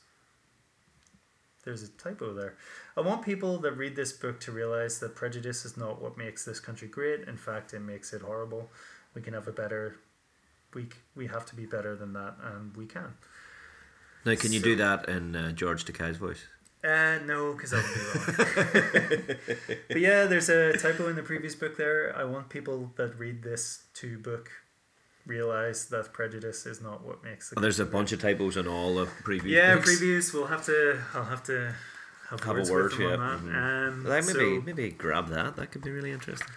There's 1.65 1.81
a 1.81 1.89
typo 1.89 2.33
there. 2.33 2.55
I 2.95 3.01
want 3.01 3.23
people 3.23 3.57
that 3.59 3.71
read 3.71 3.95
this 3.95 4.13
book 4.13 4.39
to 4.41 4.51
realize 4.51 4.99
that 4.99 5.15
prejudice 5.15 5.65
is 5.65 5.75
not 5.75 5.99
what 5.99 6.15
makes 6.15 6.45
this 6.45 6.59
country 6.59 6.87
great. 6.87 7.27
In 7.27 7.37
fact, 7.37 7.73
it 7.73 7.79
makes 7.79 8.13
it 8.13 8.21
horrible. 8.21 8.69
We 9.15 9.21
can 9.21 9.33
have 9.33 9.47
a 9.47 9.51
better. 9.51 9.97
We, 10.75 10.87
we 11.15 11.25
have 11.27 11.45
to 11.47 11.55
be 11.55 11.65
better 11.65 11.95
than 11.95 12.13
that, 12.13 12.35
and 12.43 12.75
we 12.77 12.85
can. 12.85 13.15
Now, 14.25 14.35
can 14.35 14.53
you 14.53 14.59
do 14.59 14.75
that 14.75 15.09
in 15.09 15.35
uh, 15.35 15.51
George 15.53 15.85
Takei's 15.85 16.17
voice? 16.17 16.45
Uh, 16.83 17.17
no, 17.25 17.53
because 17.53 17.71
would 17.71 17.83
be 17.83 18.19
wrong. 18.19 19.37
but 19.87 19.99
yeah, 19.99 20.25
there's 20.25 20.49
a 20.49 20.77
typo 20.77 21.07
in 21.07 21.15
the 21.15 21.23
previous 21.23 21.55
book 21.55 21.77
there. 21.77 22.15
I 22.15 22.25
want 22.25 22.49
people 22.49 22.91
that 22.97 23.17
read 23.17 23.41
this 23.41 23.83
to 23.95 24.19
book 24.19 24.51
realize 25.25 25.87
that 25.87 26.13
prejudice 26.13 26.65
is 26.65 26.81
not 26.81 27.03
what 27.03 27.23
makes 27.23 27.49
the 27.49 27.57
Oh, 27.57 27.61
there's 27.61 27.79
a 27.79 27.85
bunch 27.85 28.11
of 28.11 28.21
typos 28.21 28.57
in 28.57 28.67
all 28.67 28.95
the 28.95 29.07
great. 29.23 29.41
previews. 29.41 29.49
Yeah, 29.49 29.75
books. 29.75 29.89
previews. 30.01 30.33
We'll 30.33 30.47
have 30.47 30.65
to. 30.65 30.99
I'll 31.13 31.23
have 31.25 31.43
to 31.45 31.73
have, 32.29 32.43
Have 32.43 32.57
a 32.57 32.71
word, 32.71 32.91
with 32.91 32.99
them 32.99 33.09
yeah, 33.21 33.25
on 33.27 33.45
that. 33.45 33.53
mhm. 33.53 33.87
Um, 33.89 34.03
Like, 34.05 34.25
maybe 34.25 34.39
so- 34.57 34.61
maybe 34.61 34.91
grab 34.91 35.27
that. 35.29 35.55
That 35.55 35.71
could 35.71 35.83
be 35.83 35.91
really 35.91 36.11
interesting. 36.11 36.47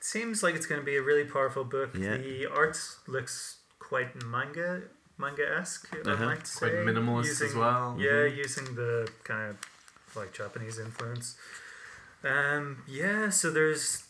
Seems 0.00 0.42
like 0.42 0.54
it's 0.54 0.66
going 0.66 0.80
to 0.80 0.84
be 0.84 0.96
a 0.96 1.02
really 1.02 1.24
powerful 1.24 1.62
book. 1.64 1.90
Yeah. 1.94 2.16
The 2.16 2.46
art 2.46 2.78
looks 3.06 3.56
quite 3.78 4.24
manga 4.24 4.82
manga 5.18 5.46
esque. 5.58 5.86
I 5.94 6.10
Uh-huh. 6.10 6.24
might 6.24 6.46
say. 6.46 6.58
Quite 6.70 6.72
minimalist 6.86 7.42
as 7.42 7.54
well. 7.54 7.94
Yeah, 7.98 8.24
using 8.24 8.74
the 8.74 9.06
kind 9.24 9.50
of 9.50 9.56
like 10.16 10.32
Japanese 10.32 10.78
influence. 10.78 11.36
Um, 12.24 12.82
yeah, 12.86 13.28
so 13.28 13.50
there's 13.50 14.04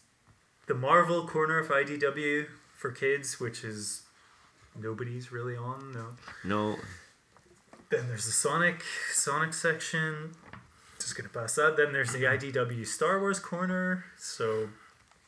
the 0.66 0.74
Marvel 0.74 1.27
corner 1.27 1.59
of 1.59 1.68
IDW 1.68 2.47
for 2.81 2.90
kids, 2.90 3.39
which 3.39 3.62
is 3.62 4.02
nobody's 4.74 5.31
really 5.31 5.55
on. 5.55 5.93
No. 5.93 6.07
No, 6.44 6.77
Then 7.90 8.09
there's 8.09 8.24
the 8.24 8.32
Sonic 8.32 8.82
Sonic 9.12 9.52
section. 9.52 10.32
Just 10.98 11.15
gonna 11.15 11.28
pass 11.28 11.55
that. 11.57 11.77
Then 11.77 11.93
there's 11.93 12.12
the 12.12 12.23
mm-hmm. 12.23 12.59
IDW 12.59 12.86
Star 12.86 13.20
Wars 13.20 13.39
corner. 13.39 14.07
So 14.16 14.70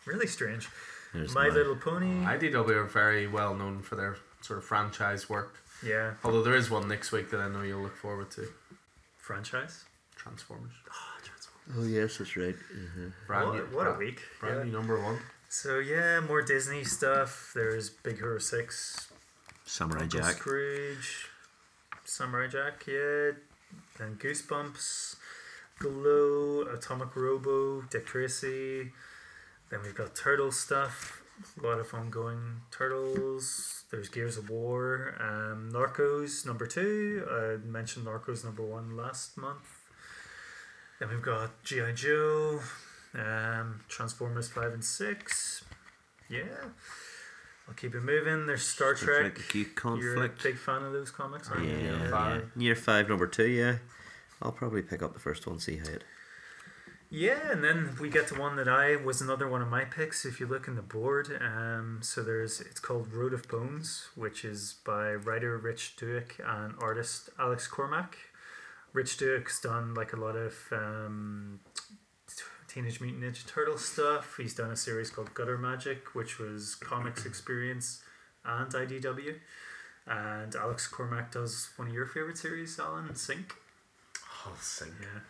really 0.07 0.27
strange. 0.27 0.69
there's 1.13 1.35
My 1.35 1.49
Little 1.49 1.77
Pony. 1.77 2.25
IDW 2.25 2.71
are 2.71 2.85
very 2.85 3.27
well 3.27 3.55
known 3.55 3.83
for 3.83 3.97
their 3.97 4.17
sort 4.41 4.59
of 4.59 4.65
franchise 4.65 5.29
work. 5.29 5.57
yeah, 5.87 6.15
Although 6.25 6.43
there 6.43 6.57
is 6.57 6.71
one 6.71 6.89
next 6.89 7.13
week 7.13 7.31
that 7.31 7.41
I 7.41 7.49
know 7.49 7.63
you'll 7.63 7.83
look 7.83 7.97
forward 7.97 8.31
to. 8.33 8.49
franchise. 9.19 9.85
Transformers. 10.17 10.73
Ah, 10.91 11.19
oh 11.79 11.85
yes, 11.85 12.17
that's 12.17 12.37
right. 12.37 12.55
Mm-hmm. 12.55 13.09
Brand 13.27 13.49
what, 13.49 13.55
new, 13.55 13.77
what 13.77 13.87
a 13.89 13.99
week. 13.99 14.23
Brand 14.41 14.57
yeah. 14.57 14.65
new 14.65 14.73
number 14.73 15.03
one. 15.03 15.19
So 15.55 15.81
yeah, 15.81 16.21
more 16.21 16.41
Disney 16.41 16.83
stuff. 16.83 17.53
There's 17.55 17.91
Big 17.91 18.17
Hero 18.17 18.39
Six, 18.39 19.13
Samurai 19.67 20.05
Uncle 20.05 20.21
Jack. 20.21 20.37
Scrooge, 20.37 21.29
Samurai 22.07 22.47
Jack, 22.47 22.85
yeah, 22.87 23.33
and 24.01 24.19
Goosebumps, 24.19 25.17
Glow, 25.79 26.63
Atomic 26.63 27.15
Robo, 27.15 27.83
Dick 27.83 28.07
Tracy. 28.07 28.93
Then 29.69 29.81
we've 29.83 29.95
got 29.95 30.17
Turtle 30.17 30.51
stuff. 30.53 31.23
A 31.63 31.67
lot 31.67 31.79
of 31.79 31.93
ongoing 31.93 32.63
Turtles. 32.71 33.85
There's 33.91 34.09
Gears 34.09 34.39
of 34.39 34.49
War, 34.49 35.17
um, 35.21 35.71
Narcos 35.71 36.47
number 36.47 36.67
two. 36.67 37.27
I 37.31 37.57
mentioned 37.63 38.07
Narcos 38.07 38.43
number 38.43 38.63
one 38.63 38.97
last 38.97 39.37
month. 39.37 39.83
Then 40.99 41.11
we've 41.11 41.21
got 41.21 41.63
GI 41.63 41.93
Joe, 41.95 42.61
um, 43.15 43.81
Transformers 43.89 44.49
five 44.49 44.73
and 44.73 44.85
six. 44.85 45.65
Yeah, 46.29 46.43
I'll 47.69 47.75
keep 47.75 47.95
it 47.95 48.01
moving. 48.03 48.47
There's 48.47 48.63
Star 48.67 48.95
Trek. 48.95 49.39
acute 49.39 49.69
You're 49.85 50.25
a 50.25 50.29
big 50.43 50.57
fan 50.57 50.83
of 50.83 50.93
those 50.93 51.11
comics, 51.11 51.51
aren't 51.51 51.69
Yeah, 51.69 51.77
you? 51.79 51.87
yeah, 51.87 52.11
five. 52.11 52.51
Year 52.57 52.77
five, 52.77 53.09
number 53.09 53.27
two. 53.27 53.49
Yeah, 53.49 53.77
I'll 54.41 54.53
probably 54.53 54.83
pick 54.83 55.03
up 55.03 55.13
the 55.15 55.21
first 55.21 55.47
one, 55.47 55.59
see 55.59 55.77
how 55.77 55.89
it. 55.89 56.05
Yeah, 57.15 57.51
and 57.53 57.63
then 57.63 57.95
we 58.01 58.09
get 58.09 58.29
to 58.29 58.35
one 58.41 58.57
that 58.57 58.69
I 58.69 58.97
was 58.97 59.21
another 59.21 59.47
one 59.47 59.61
of 59.61 59.69
my 59.69 59.85
picks. 59.85 60.25
If 60.25 60.41
you 60.41 60.47
look 60.47 60.67
in 60.67 60.77
the 60.77 60.81
board, 60.83 61.29
um, 61.43 61.99
so 62.01 62.23
there's 62.23 62.59
it's 62.63 62.81
called 62.81 63.13
Road 63.13 63.35
of 63.35 63.47
Bones, 63.49 64.09
which 64.15 64.47
is 64.47 64.77
by 64.87 65.13
writer 65.13 65.59
Rich 65.59 65.97
Douek 66.01 66.41
and 66.43 66.73
artist 66.81 67.29
Alex 67.39 67.69
Cormack. 67.69 68.17
Rich 68.95 69.19
Douek's 69.19 69.61
done 69.61 69.93
like 69.93 70.15
a 70.15 70.17
lot 70.17 70.37
of 70.37 70.55
um, 70.73 71.61
t- 71.75 71.97
Teenage 72.73 73.03
Mutant 73.03 73.23
Ninja 73.23 73.47
Turtle 73.47 73.77
stuff. 73.77 74.39
He's 74.39 74.55
done 74.55 74.71
a 74.71 74.77
series 74.77 75.11
called 75.11 75.35
Gutter 75.35 75.59
Magic, 75.59 76.15
which 76.15 76.39
was 76.39 76.75
Comics 76.77 77.21
mm-hmm. 77.21 77.29
Experience 77.29 78.01
and 78.47 78.73
IDW. 78.73 79.35
And 80.07 80.57
Alex 80.57 80.89
Cormack 80.89 81.33
does 81.33 81.69
one 81.77 81.89
of 81.89 81.95
your 81.95 82.07
favorite 82.07 82.39
series, 82.39 82.79
Alan, 82.79 83.15
Sink. 83.15 83.57
Oh, 84.47 84.57
Sink. 84.59 84.95
Yeah. 85.03 85.21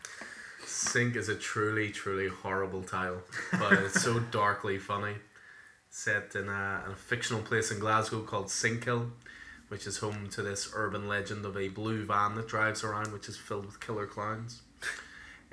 Sink 0.65 1.17
is 1.17 1.29
a 1.29 1.35
truly, 1.35 1.91
truly 1.91 2.29
horrible 2.29 2.85
title, 2.85 3.23
but 3.59 3.73
it's 3.73 4.01
so 4.01 4.21
darkly 4.31 4.79
funny. 4.79 5.15
Set 5.91 6.37
in 6.37 6.49
a, 6.49 6.85
in 6.87 6.93
a 6.93 6.97
fictional 6.97 7.43
place 7.43 7.73
in 7.73 7.81
Glasgow 7.81 8.21
called 8.21 8.47
Sinkhill, 8.47 9.11
which 9.67 9.89
is 9.89 9.99
home 9.99 10.29
to 10.31 10.43
this 10.43 10.71
urban 10.75 11.09
legend 11.09 11.45
of 11.45 11.57
a 11.57 11.69
blue 11.69 12.05
van 12.05 12.37
that 12.37 12.47
drives 12.47 12.85
around, 12.85 13.13
which 13.13 13.29
is 13.29 13.37
filled 13.37 13.67
with 13.67 13.81
killer 13.81 14.07
clowns. 14.07 14.63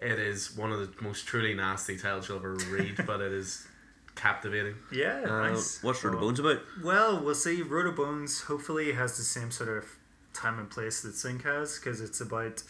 It 0.02 0.20
is 0.20 0.56
one 0.56 0.72
of 0.72 0.80
the 0.80 1.04
most 1.04 1.26
truly 1.28 1.54
nasty 1.54 1.98
tales 1.98 2.28
you'll 2.30 2.38
ever 2.38 2.54
read, 2.72 3.04
but 3.06 3.22
it 3.22 3.32
is 3.34 3.68
captivating. 4.16 4.76
Yeah, 4.92 5.22
Uh, 5.24 5.50
nice. 5.50 5.82
what's 5.84 6.04
Road 6.04 6.14
of 6.16 6.20
Bones 6.22 6.40
about? 6.40 6.60
Well, 6.84 7.22
we'll 7.24 7.36
see. 7.36 7.62
Road 7.62 7.86
of 7.88 7.96
Bones 7.96 8.42
hopefully 8.42 8.92
has 8.94 9.18
the 9.18 9.24
same 9.24 9.52
sort 9.52 9.70
of 9.70 9.86
time 10.34 10.60
and 10.60 10.70
place 10.70 11.02
that 11.02 11.16
Sink 11.16 11.44
has 11.44 11.78
because 11.80 12.02
it's 12.02 12.22
about 12.22 12.64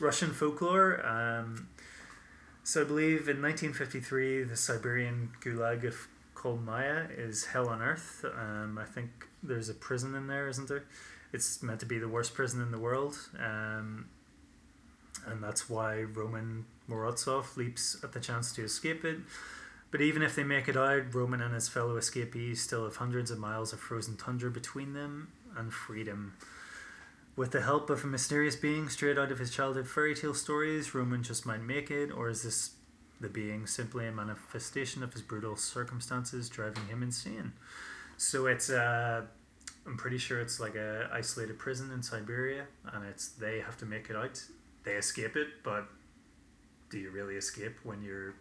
Russian 0.00 0.30
folklore. 0.32 1.04
Um, 1.06 1.68
so 2.64 2.82
I 2.82 2.84
believe 2.84 3.28
in 3.28 3.40
1953, 3.40 4.42
the 4.44 4.56
Siberian 4.56 5.30
gulag 5.40 5.84
of 5.84 6.08
Kolyma 6.34 7.08
is 7.16 7.46
hell 7.46 7.68
on 7.68 7.80
earth. 7.80 8.24
Um, 8.38 8.76
I 8.78 8.84
think 8.84 9.26
there's 9.42 9.68
a 9.68 9.74
prison 9.74 10.14
in 10.14 10.26
there, 10.26 10.48
isn't 10.48 10.68
there? 10.68 10.84
It's 11.32 11.62
meant 11.62 11.80
to 11.80 11.86
be 11.86 11.98
the 11.98 12.08
worst 12.08 12.34
prison 12.34 12.60
in 12.62 12.70
the 12.72 12.78
world. 12.78 13.16
Um, 13.38 14.06
and 15.26 15.42
that's 15.42 15.68
why 15.68 16.02
Roman 16.02 16.64
Morozov 16.88 17.56
leaps 17.56 17.96
at 18.02 18.12
the 18.12 18.20
chance 18.20 18.52
to 18.54 18.64
escape 18.64 19.04
it. 19.04 19.18
But 19.90 20.00
even 20.00 20.22
if 20.22 20.34
they 20.34 20.44
make 20.44 20.68
it 20.68 20.76
out, 20.76 21.14
Roman 21.14 21.40
and 21.40 21.54
his 21.54 21.68
fellow 21.68 21.96
escapees 21.96 22.60
still 22.60 22.84
have 22.84 22.96
hundreds 22.96 23.30
of 23.30 23.38
miles 23.38 23.72
of 23.72 23.80
frozen 23.80 24.16
tundra 24.16 24.50
between 24.50 24.92
them 24.92 25.28
and 25.56 25.72
freedom. 25.72 26.34
With 27.36 27.50
the 27.50 27.62
help 27.62 27.90
of 27.90 28.02
a 28.02 28.06
mysterious 28.06 28.56
being 28.56 28.88
straight 28.88 29.18
out 29.18 29.30
of 29.30 29.38
his 29.38 29.50
childhood 29.50 29.88
fairy 29.88 30.14
tale 30.14 30.34
stories, 30.34 30.94
Roman 30.94 31.22
just 31.22 31.46
might 31.46 31.62
make 31.62 31.90
it, 31.90 32.10
or 32.10 32.28
is 32.28 32.42
this 32.42 32.70
the 33.20 33.28
being 33.28 33.66
simply 33.66 34.06
a 34.06 34.12
manifestation 34.12 35.02
of 35.02 35.12
his 35.12 35.22
brutal 35.22 35.56
circumstances 35.56 36.48
driving 36.48 36.86
him 36.88 37.02
insane? 37.02 37.52
So 38.16 38.46
it's, 38.46 38.70
uh, 38.70 39.22
I'm 39.86 39.96
pretty 39.96 40.18
sure 40.18 40.40
it's 40.40 40.58
like 40.58 40.74
a 40.74 41.08
isolated 41.12 41.58
prison 41.58 41.90
in 41.92 42.02
Siberia, 42.02 42.66
and 42.92 43.04
it's 43.04 43.28
they 43.28 43.60
have 43.60 43.76
to 43.78 43.86
make 43.86 44.10
it 44.10 44.16
out. 44.16 44.42
They 44.86 44.92
escape 44.92 45.36
it, 45.36 45.48
but 45.64 45.88
do 46.90 46.98
you 46.98 47.10
really 47.10 47.34
escape 47.34 47.76
when 47.82 48.02
you're 48.02 48.36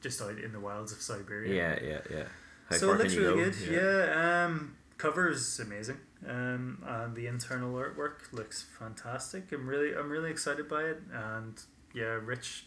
just 0.00 0.22
out 0.22 0.38
in 0.38 0.52
the 0.52 0.60
wilds 0.60 0.92
of 0.92 1.02
Siberia? 1.02 1.52
Yeah, 1.52 1.86
yeah, 1.86 1.98
yeah. 2.08 2.24
How 2.70 2.76
so 2.76 2.92
it 2.92 2.98
looks 2.98 3.16
really 3.16 3.44
go? 3.44 3.50
good. 3.50 3.56
Yeah. 3.68 4.44
um, 4.44 4.76
cover 4.96 5.28
is 5.28 5.58
amazing. 5.58 5.98
Um, 6.24 6.84
and 6.86 7.16
the 7.16 7.26
internal 7.26 7.74
artwork 7.74 8.32
looks 8.32 8.64
fantastic. 8.78 9.50
I'm 9.50 9.66
really, 9.66 9.92
I'm 9.92 10.08
really 10.08 10.30
excited 10.30 10.68
by 10.68 10.82
it. 10.84 11.02
And 11.12 11.60
yeah, 11.92 12.16
Rich, 12.24 12.66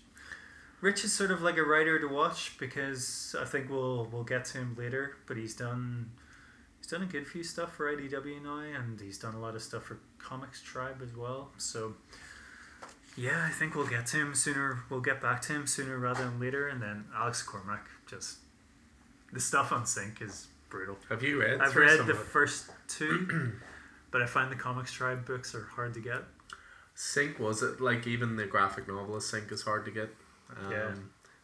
Rich 0.81 1.05
is 1.05 1.13
sort 1.13 1.31
of 1.31 1.41
like 1.41 1.55
a 1.55 1.63
writer 1.63 1.97
to 1.97 2.07
watch 2.07 2.57
because 2.59 3.33
I 3.39 3.45
think 3.45 3.69
we'll 3.69 4.09
we'll 4.11 4.25
get 4.25 4.43
to 4.45 4.57
him 4.57 4.75
later. 4.77 5.15
But 5.25 5.37
he's 5.37 5.55
done, 5.55 6.11
he's 6.79 6.87
done 6.87 7.01
a 7.01 7.05
good 7.05 7.25
few 7.25 7.43
stuff 7.43 7.75
for 7.75 7.95
IDW 7.95 8.43
now, 8.43 8.59
and 8.59 8.99
he's 8.99 9.17
done 9.17 9.35
a 9.35 9.39
lot 9.39 9.55
of 9.55 9.61
stuff 9.61 9.83
for 9.83 9.99
ComixTribe 10.19 11.01
as 11.01 11.15
well. 11.15 11.51
So. 11.57 11.93
Yeah, 13.17 13.45
I 13.45 13.49
think 13.49 13.75
we'll 13.75 13.87
get 13.87 14.05
to 14.07 14.17
him 14.17 14.35
sooner. 14.35 14.83
We'll 14.89 15.01
get 15.01 15.21
back 15.21 15.41
to 15.43 15.53
him 15.53 15.67
sooner 15.67 15.97
rather 15.97 16.23
than 16.25 16.39
later. 16.39 16.67
And 16.67 16.81
then 16.81 17.05
Alex 17.15 17.41
Cormack, 17.41 17.87
just 18.07 18.37
the 19.31 19.39
stuff 19.39 19.71
on 19.71 19.85
Sink 19.85 20.21
is 20.21 20.47
brutal. 20.69 20.97
Have 21.09 21.23
you 21.23 21.39
read? 21.41 21.61
I've 21.61 21.75
read 21.75 22.05
the 22.05 22.13
first 22.13 22.69
two, 22.87 23.53
but 24.11 24.21
I 24.21 24.25
find 24.25 24.51
the 24.51 24.55
ComixTribe 24.55 25.25
books 25.25 25.55
are 25.55 25.63
hard 25.75 25.93
to 25.93 26.01
get. 26.01 26.23
Sink 26.93 27.39
was 27.39 27.61
it 27.61 27.81
like 27.81 28.07
even 28.07 28.35
the 28.35 28.45
graphic 28.45 28.87
novel 28.87 29.15
of 29.15 29.23
Sink 29.23 29.51
is 29.51 29.61
hard 29.61 29.85
to 29.85 29.91
get. 29.91 30.09
Um, 30.49 30.71
Yeah. 30.71 30.91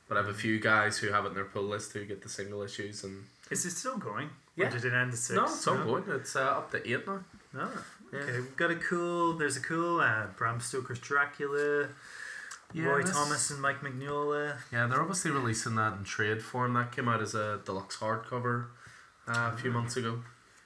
But 0.07 0.18
I 0.18 0.22
have 0.22 0.30
a 0.30 0.34
few 0.38 0.60
guys 0.60 0.98
who 0.98 1.07
have 1.07 1.23
it 1.23 1.30
in 1.30 1.35
their 1.35 1.45
pull 1.45 1.64
list 1.64 1.93
who 1.93 2.03
get 2.03 2.22
the 2.22 2.27
single 2.27 2.61
issues 2.64 3.06
and 3.06 3.23
Is 3.49 3.65
it 3.65 3.72
still 3.72 3.98
going? 3.98 4.30
Yeah. 4.57 4.68
Or 4.68 4.72
did 4.72 4.84
it 4.84 4.93
end 4.93 5.11
at 5.14 5.18
six? 5.18 5.38
No, 5.38 5.45
it's 5.45 5.65
ongoing. 5.65 6.03
It's 6.10 6.35
uh, 6.35 6.41
up 6.41 6.72
to 6.72 6.85
eight 6.85 7.07
now. 7.07 7.23
No. 7.53 7.69
Okay, 8.13 8.31
we've 8.39 8.55
got 8.57 8.71
a 8.71 8.75
cool. 8.75 9.33
There's 9.33 9.55
a 9.57 9.61
cool 9.61 9.99
uh, 10.01 10.27
Bram 10.38 10.59
Stoker's 10.59 10.99
Dracula. 10.99 11.88
Yeah, 12.73 12.85
Roy 12.85 13.01
this- 13.03 13.11
Thomas 13.11 13.49
and 13.51 13.61
Mike 13.61 13.81
Mignola. 13.81 14.57
Yeah, 14.71 14.88
they're 14.88 15.01
obviously 15.01 15.31
releasing 15.31 15.75
that 15.75 15.93
in 15.97 16.03
trade 16.03 16.41
form. 16.41 16.73
That 16.73 16.91
came 16.93 17.07
out 17.07 17.21
as 17.21 17.35
a 17.35 17.59
deluxe 17.65 17.97
hardcover 17.97 18.65
uh, 19.27 19.51
a 19.53 19.57
few 19.57 19.71
months 19.71 19.95
ago. 19.97 20.19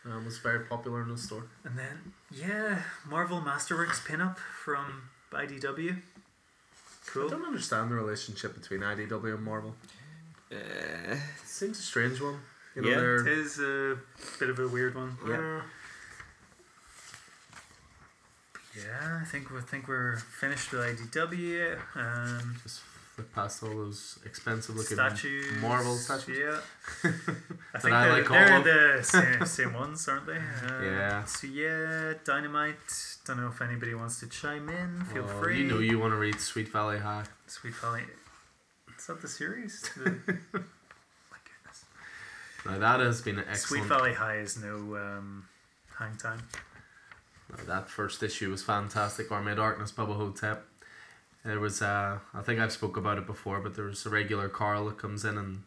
Um, 0.05 0.23
was 0.25 0.37
very 0.37 0.59
popular 0.65 1.01
in 1.01 1.09
the 1.09 1.17
store. 1.17 1.45
And 1.63 1.77
then, 1.77 2.13
yeah, 2.31 2.79
Marvel 3.09 3.41
Masterworks 3.41 4.05
pinup 4.05 4.37
from 4.37 5.09
IDW. 5.31 5.97
Cool 7.07 7.23
I 7.25 7.29
Cool. 7.29 7.29
don't 7.29 7.45
understand 7.45 7.89
the 7.89 7.95
relationship 7.95 8.53
between 8.59 8.81
IDW 8.81 9.33
and 9.35 9.43
Marvel. 9.43 9.75
Uh, 10.51 10.55
It 11.13 11.19
seems 11.47 11.79
a 11.79 11.81
strange 11.81 12.21
one. 12.21 12.39
You 12.75 12.83
know, 12.83 12.89
Yeah. 12.89 13.21
It 13.21 13.27
is 13.27 13.59
a 13.59 13.97
bit 14.39 14.49
of 14.51 14.59
a 14.59 14.67
weird 14.67 14.93
one. 14.93 15.17
Yeah. 15.27 15.37
uh, 15.37 15.61
Yeah, 18.75 19.19
I 19.21 19.25
think 19.25 19.49
we 19.51 19.61
think 19.61 19.87
we're 19.87 20.17
finished 20.17 20.71
with 20.71 20.81
IDW. 20.81 21.77
Um, 21.95 22.55
just 22.63 22.81
flip 23.15 23.33
past 23.33 23.63
all 23.63 23.69
those 23.69 24.19
expensive 24.25 24.75
looking 24.75 24.97
statues. 24.97 25.61
Marvel 25.61 25.95
statues. 25.95 26.37
Yeah. 26.37 27.11
I 27.73 27.79
think 27.79 27.93
I 27.93 28.05
they're, 28.05 28.13
like 28.13 28.27
they're 28.65 28.97
the 28.97 29.03
same, 29.03 29.45
same 29.45 29.73
ones, 29.73 30.07
aren't 30.09 30.25
they? 30.27 30.33
Uh, 30.37 30.81
Yeah. 30.83 31.23
So 31.23 31.47
yeah, 31.47 32.13
Dynamite. 32.25 32.75
Don't 33.25 33.37
know 33.37 33.47
if 33.47 33.61
anybody 33.61 33.93
wants 33.95 34.19
to 34.19 34.27
chime 34.27 34.67
in. 34.69 35.05
Feel 35.05 35.23
Oh, 35.23 35.41
free. 35.41 35.59
You 35.61 35.67
know 35.67 35.79
you 35.79 35.97
want 35.97 36.11
to 36.13 36.17
read 36.17 36.39
Sweet 36.41 36.67
Valley 36.69 36.99
High. 36.99 37.23
Sweet 37.47 37.75
Valley. 37.75 38.03
Is 38.97 39.07
that 39.07 39.21
the 39.21 39.27
series? 39.29 39.89
The- 39.95 40.09
my 41.31 41.37
goodness. 41.47 41.85
Now 42.65 42.77
that 42.79 42.99
has 42.99 43.21
been 43.21 43.39
an 43.39 43.55
Sweet. 43.55 43.83
Valley 43.85 44.13
High 44.13 44.39
is 44.39 44.57
no 44.61 44.95
um, 44.97 45.45
hang 45.97 46.17
time. 46.17 46.41
Now, 47.57 47.63
that 47.75 47.89
first 47.89 48.21
issue 48.23 48.51
was 48.51 48.63
fantastic. 48.63 49.31
Army 49.31 49.51
of 49.51 49.57
Darkness, 49.57 49.91
Bubba 49.91 50.15
Ho-Tep. 50.15 50.65
There 51.43 51.59
was, 51.59 51.81
uh, 51.81 52.19
I 52.33 52.41
think 52.41 52.59
I've 52.59 52.71
spoke 52.71 52.97
about 52.97 53.17
it 53.17 53.25
before, 53.27 53.59
but 53.59 53.75
there 53.75 53.85
was 53.85 54.05
a 54.05 54.09
regular 54.09 54.49
Carl 54.49 54.85
that 54.87 54.97
comes 54.97 55.23
in 55.25 55.37
and 55.37 55.63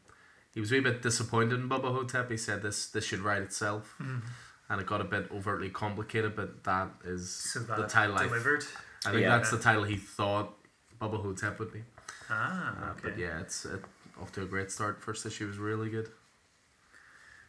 he 0.53 0.61
was 0.61 0.73
a 0.73 0.75
wee 0.77 0.81
bit 0.81 1.03
disappointed 1.03 1.61
in 1.61 1.69
Bubba 1.69 1.93
Ho-Tep. 1.95 2.31
He 2.31 2.37
said 2.37 2.63
this 2.63 2.87
this 2.89 3.05
should 3.05 3.21
write 3.21 3.43
itself, 3.43 3.95
and 4.01 4.81
it 4.81 4.87
got 4.87 5.01
a 5.01 5.05
bit 5.05 5.31
overtly 5.31 5.71
complicated. 5.71 6.35
But 6.35 6.65
that 6.65 6.89
is 7.05 7.31
So 7.31 7.61
that 7.61 7.77
the 7.77 7.87
title. 7.87 8.17
I, 8.19 8.25
delivered. 8.25 8.65
I 9.07 9.11
think 9.11 9.23
Yeah. 9.23 9.37
that's 9.37 9.51
the 9.53 9.59
title 9.59 9.85
he 9.85 9.97
thought 9.97 10.53
Bubba 11.01 11.23
Ho-Tep 11.23 11.61
would 11.61 11.73
be. 11.73 11.85
Ah, 12.29 12.91
Uh. 12.91 12.95
But 13.01 13.17
yeah, 13.19 13.39
it's 13.41 13.65
it, 13.65 13.81
off 14.21 14.33
to 14.33 14.43
a 14.43 14.47
great 14.47 14.73
start. 14.73 15.01
First 15.01 15.25
issue 15.27 15.47
was 15.47 15.59
really 15.59 15.91
good. 15.91 16.11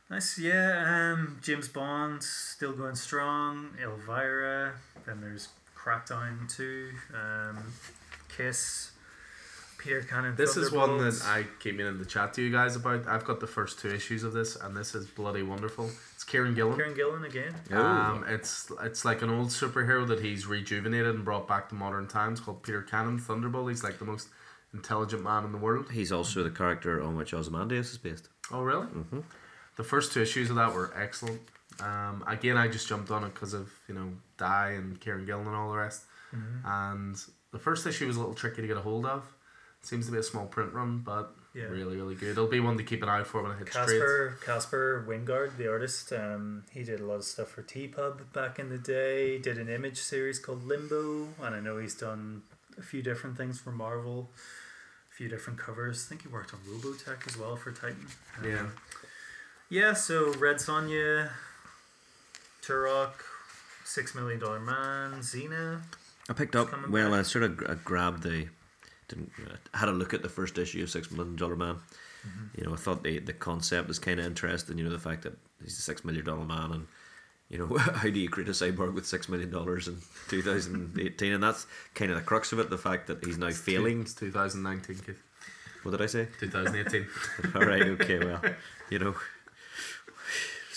Nice, 0.10 0.40
yeah. 0.40 1.14
Um, 1.14 1.38
James 1.41 1.68
Bond 1.68 2.23
still 2.23 2.73
going 2.73 2.95
strong. 2.95 3.69
Elvira. 3.81 4.73
Then 5.06 5.22
there's 5.22 5.49
Crackdown 5.77 6.53
too. 6.53 6.90
Um, 7.14 7.57
Kiss. 8.36 8.91
Peter 9.77 10.02
Cannon. 10.02 10.36
This 10.36 10.57
is 10.57 10.73
one 10.73 10.98
that 10.98 11.22
I 11.26 11.45
came 11.64 11.80
in 11.80 11.88
in 11.88 11.99
the 11.99 12.06
chat 12.06 12.34
to 12.34 12.41
you 12.41 12.52
guys 12.52 12.76
about. 12.76 13.07
I've 13.07 13.23
got 13.23 13.40
the 13.40 13.48
first 13.48 13.80
two 13.80 13.88
issues 13.88 14.23
of 14.23 14.34
this, 14.34 14.57
and 14.57 14.76
this 14.76 14.94
is 14.94 15.06
bloody 15.07 15.41
wonderful. 15.41 15.90
It's 16.15 16.26
Kieron 16.26 16.53
Gillen. 16.53 16.77
Kieron 16.77 16.95
Gillen 16.95 17.23
again. 17.23 17.56
Um, 17.72 18.26
it's 18.27 18.69
it's 18.84 19.06
like 19.06 19.22
an 19.22 19.30
old 19.30 19.48
superhero 19.48 20.06
that 20.10 20.19
he's 20.19 20.45
rejuvenated 20.45 21.15
and 21.15 21.23
brought 21.23 21.48
back 21.48 21.69
to 21.69 21.76
modern 21.76 22.07
times 22.07 22.41
called 22.41 22.61
Peter 22.61 22.81
Cannon 22.81 23.19
Thunderbolt. 23.19 23.69
He's 23.69 23.81
like 23.84 23.99
the 23.99 24.06
most 24.06 24.27
intelligent 24.73 25.23
man 25.23 25.45
in 25.45 25.53
the 25.53 25.57
world. 25.57 25.90
he's 25.94 26.11
also 26.11 26.44
the 26.44 26.49
character 26.52 27.02
on 27.02 27.15
which 27.15 27.34
Ozymandias 27.34 27.91
is 27.91 27.98
based. 27.98 28.27
Oh 28.52 28.61
really? 28.61 28.88
Mhm. 28.88 29.23
The 29.80 29.85
first 29.85 30.11
two 30.11 30.22
issues 30.22 30.49
of 30.49 30.57
that 30.57 30.73
were 30.73 30.91
excellent. 30.93 31.39
Um, 31.80 32.22
again, 32.27 32.57
I 32.57 32.68
just 32.68 32.85
jumped 32.89 33.11
on 33.11 33.23
it 33.23 33.34
because 33.34 33.53
of 33.53 33.72
you 33.88 33.95
know 33.95 34.10
Di 34.38 34.72
and 34.72 34.99
Kieron 34.99 35.26
Gillen 35.26 35.47
and 35.47 35.56
all 35.56 35.72
the 35.72 35.77
rest. 35.77 36.01
Mm-hmm. 36.35 36.68
And 36.68 37.15
the 37.53 37.60
first 37.60 37.88
issue 37.88 38.06
was 38.06 38.18
a 38.18 38.19
little 38.19 38.35
tricky 38.35 38.61
to 38.61 38.68
get 38.68 38.76
a 38.76 38.81
hold 38.81 39.06
of. 39.06 39.23
Seems 39.81 40.06
to 40.07 40.11
be 40.11 40.18
a 40.18 40.23
small 40.23 40.47
print 40.47 40.73
run, 40.73 40.97
but 40.99 41.34
Yeah. 41.53 41.64
really 41.77 41.95
really 41.95 42.15
good. 42.15 42.31
It'll 42.31 42.47
be 42.47 42.60
one 42.60 42.76
to 42.77 42.84
keep 42.84 43.01
an 43.03 43.07
eye 43.07 43.23
for 43.23 43.41
when 43.41 43.53
it 43.53 43.60
hits 43.60 43.72
trades. 43.72 43.91
Caspar 43.93 44.38
Caspar 44.45 45.06
Wijngaard, 45.07 45.56
the 45.56 45.69
artist, 45.72 46.11
um, 46.11 46.65
he 46.72 46.84
did 46.84 46.99
a 46.99 47.06
lot 47.06 47.15
of 47.15 47.23
stuff 47.23 47.47
for 47.47 47.61
T 47.61 47.88
Pub 47.88 48.34
back 48.34 48.60
in 48.60 48.68
the 48.68 48.77
day. 48.77 49.38
Did 49.39 49.57
an 49.57 49.69
image 49.69 49.99
series 49.99 50.39
called 50.39 50.65
Limbo, 50.68 51.30
and 51.41 51.56
I 51.56 51.61
know 51.61 51.77
he's 51.77 51.95
done 51.95 52.41
a 52.77 52.81
few 52.81 53.01
different 53.01 53.38
things 53.38 53.61
for 53.61 53.72
Marvel, 53.72 54.30
a 55.10 55.14
few 55.15 55.30
different 55.30 55.57
covers. 55.57 56.06
I 56.06 56.10
think 56.10 56.23
he 56.23 56.27
worked 56.27 56.53
on 56.53 56.60
Robotech 56.68 57.26
as 57.30 57.38
well 57.38 57.56
for 57.56 57.72
Titan. 57.72 58.07
Um, 58.39 58.43
Yeah. 58.51 58.65
Yeah. 59.70 59.94
So 59.94 60.34
Red 60.34 60.58
Sonja, 60.58 61.30
Turok, 62.62 63.14
Six 63.86 64.16
Million 64.16 64.40
Dollar 64.40 64.60
Man, 64.60 65.20
Xena. 65.22 65.82
I 66.30 66.34
picked 66.34 66.56
up. 66.56 66.70
Well, 66.90 67.12
back. 67.12 67.20
I 67.20 67.24
sort 67.24 67.44
of 67.44 67.64
I 67.68 67.76
grabbed 67.76 68.24
the, 68.24 68.48
didn't 69.08 69.32
I 69.74 69.78
had 69.78 69.90
a 69.90 69.94
look 69.94 70.14
at 70.14 70.22
the 70.22 70.30
first 70.30 70.58
issue 70.58 70.84
of 70.84 70.90
Six 70.90 71.12
Million 71.12 71.36
Dollar 71.36 71.56
Man. 71.56 71.78
Mm-hmm. 72.28 72.60
You 72.60 72.68
know, 72.68 72.74
I 72.74 72.78
thought 72.78 73.04
the 73.04 73.20
the 73.20 73.34
concept 73.34 73.90
is 73.90 74.00
kind 74.00 74.20
of 74.20 74.26
interesting. 74.26 74.78
You 74.78 74.84
know, 74.84 74.90
the 74.90 75.00
fact 75.00 75.24
that 75.24 75.38
he's 75.62 75.78
a 75.78 75.82
six 75.82 76.04
million 76.04 76.26
dollar 76.26 76.46
man, 76.46 76.72
and 76.72 76.88
you 77.50 77.58
know, 77.58 77.78
how 77.78 78.10
do 78.10 78.20
you 78.20 78.30
create 78.30 78.50
a 78.50 78.54
cyborg 78.54 78.94
with 78.94 79.06
six 79.06 79.30
million 79.30 79.52
dollars 79.52 79.88
in 79.88 79.98
two 80.28 80.41
thousand 80.41 81.00
eighteen? 81.00 81.34
And 81.34 81.44
that's 81.44 81.66
kind 81.96 82.12
of 82.12 82.18
the 82.18 82.24
crux 82.24 82.52
of 82.52 82.60
it. 82.60 82.70
The 82.70 82.78
fact 82.78 83.08
that 83.08 83.24
he's 83.24 83.38
now 83.38 83.52
failing. 83.52 84.02
It's 84.02 84.14
2019, 84.14 84.96
Keith. 84.98 85.24
What 85.84 85.91
did 85.91 86.02
I 86.02 86.08
say? 86.08 86.28
2018. 86.41 87.08
All 87.56 87.62
right, 87.62 87.84
okay, 87.84 88.20
well, 88.20 88.41
you 88.90 89.00
know, 89.00 89.16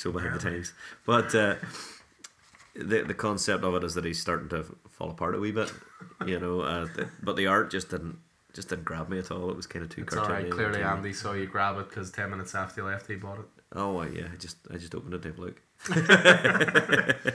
so 0.02 0.12
behind 0.12 0.34
the 0.34 0.38
times. 0.50 0.72
But 1.06 1.34
uh, 1.34 1.54
the 2.74 3.02
the 3.02 3.14
concept 3.14 3.64
of 3.64 3.74
it 3.76 3.84
is 3.84 3.94
that 3.94 4.04
he's 4.04 4.20
starting 4.20 4.48
to 4.50 4.64
fall 4.90 5.10
apart 5.10 5.34
a 5.34 5.38
wee 5.38 5.52
bit, 5.52 5.72
you 6.26 6.38
know. 6.40 6.60
Uh, 6.60 6.86
th- 6.94 7.08
but 7.22 7.36
the 7.36 7.46
art 7.46 7.70
just 7.70 7.88
didn't 7.90 8.18
just 8.52 8.68
didn't 8.68 8.84
grab 8.84 9.08
me 9.08 9.18
at 9.18 9.30
all. 9.30 9.48
It 9.50 9.56
was 9.56 9.66
kind 9.66 9.84
of 9.84 9.90
too 9.90 10.02
It's 10.02 10.14
cartoony. 10.14 10.22
alright. 10.24 10.44
and 10.44 10.52
Clearly, 10.52 10.78
too- 10.80 10.84
Andy 10.84 11.12
saw 11.12 11.32
you 11.32 11.46
grab 11.46 11.78
it 11.78 11.88
because 11.88 12.10
10 12.10 12.30
minutes 12.30 12.54
after 12.54 12.80
you 12.82 12.86
left, 12.86 13.06
he 13.08 13.14
bought 13.16 13.38
it. 13.38 13.46
Oh 13.74 14.02
yeah, 14.02 14.26
I 14.32 14.36
just 14.36 14.58
I 14.72 14.76
just 14.76 14.94
opened 14.94 15.14
it 15.14 15.22
to 15.22 15.28
have 15.28 15.38
a 15.38 15.40
look. 15.40 15.62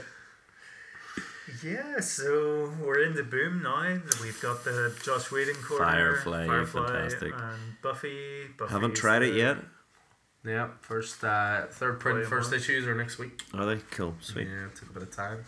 Yeah, 1.64 1.98
so 2.00 2.72
we're 2.80 3.02
in 3.02 3.14
the 3.14 3.22
boom 3.22 3.62
now. 3.62 3.98
We've 4.22 4.40
got 4.40 4.64
the 4.64 4.94
Joss 5.02 5.30
Whedon 5.32 5.54
corner, 5.56 6.14
Firefly, 6.16 6.46
fantastic. 6.66 7.32
and 7.34 7.58
Buffy. 7.82 8.44
Buffy 8.56 8.70
Haven't 8.72 8.94
tried 8.94 9.22
it 9.22 9.34
yet. 9.34 9.56
Yeah, 10.44 10.68
first, 10.80 11.22
uh, 11.24 11.66
third 11.70 12.00
print, 12.00 12.16
Volume 12.16 12.30
first 12.30 12.50
one. 12.50 12.60
issues 12.60 12.86
are 12.86 12.94
next 12.94 13.18
week. 13.18 13.42
Are 13.54 13.66
they 13.66 13.80
cool? 13.90 14.14
Sweet. 14.20 14.46
Yeah, 14.48 14.66
it 14.66 14.76
took 14.76 14.90
a 14.90 14.92
bit 14.92 15.02
of 15.02 15.14
time. 15.14 15.44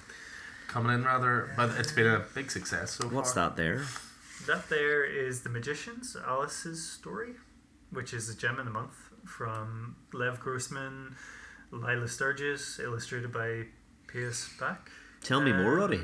Coming 0.68 0.94
in 0.94 1.04
rather, 1.04 1.50
but 1.56 1.70
it's 1.78 1.92
been 1.92 2.06
a 2.06 2.24
big 2.34 2.50
success 2.50 2.92
so 2.92 3.06
What's 3.08 3.32
far. 3.32 3.48
that 3.50 3.56
there? 3.56 3.84
That 4.46 4.68
there 4.68 5.04
is 5.04 5.42
the 5.42 5.48
Magicians, 5.48 6.16
Alice's 6.26 6.82
story, 6.88 7.32
which 7.90 8.12
is 8.14 8.28
a 8.28 8.36
gem 8.36 8.58
in 8.58 8.64
the 8.66 8.70
month 8.70 8.94
from 9.26 9.96
Lev 10.12 10.40
Grossman, 10.40 11.14
Lilah 11.72 12.08
Sturges, 12.08 12.80
illustrated 12.82 13.32
by 13.32 13.64
Pius 14.12 14.48
Bak. 14.58 14.90
Tell 15.22 15.40
me 15.40 15.52
more, 15.52 15.74
Um, 15.74 15.78
Roddy. 15.80 16.00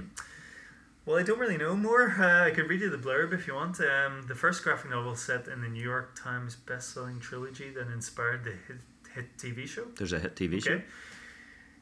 Well, 1.06 1.16
I 1.16 1.22
don't 1.22 1.38
really 1.38 1.56
know 1.56 1.76
more. 1.76 2.16
Uh, 2.18 2.44
I 2.46 2.50
could 2.50 2.68
read 2.68 2.80
you 2.80 2.90
the 2.90 2.98
blurb 2.98 3.32
if 3.32 3.46
you 3.46 3.54
want. 3.54 3.80
Um, 3.80 4.24
the 4.26 4.34
first 4.34 4.64
graphic 4.64 4.90
novel 4.90 5.14
set 5.14 5.46
in 5.46 5.62
the 5.62 5.68
New 5.68 5.82
York 5.82 6.20
Times 6.20 6.56
best-selling 6.56 7.20
trilogy 7.20 7.70
that 7.70 7.86
inspired 7.86 8.42
the 8.42 8.50
hit, 8.50 8.80
hit 9.14 9.36
TV 9.38 9.68
show. 9.68 9.84
There's 9.96 10.12
a 10.12 10.18
hit 10.18 10.34
TV 10.34 10.62
show. 10.62 10.72
Okay. 10.72 10.84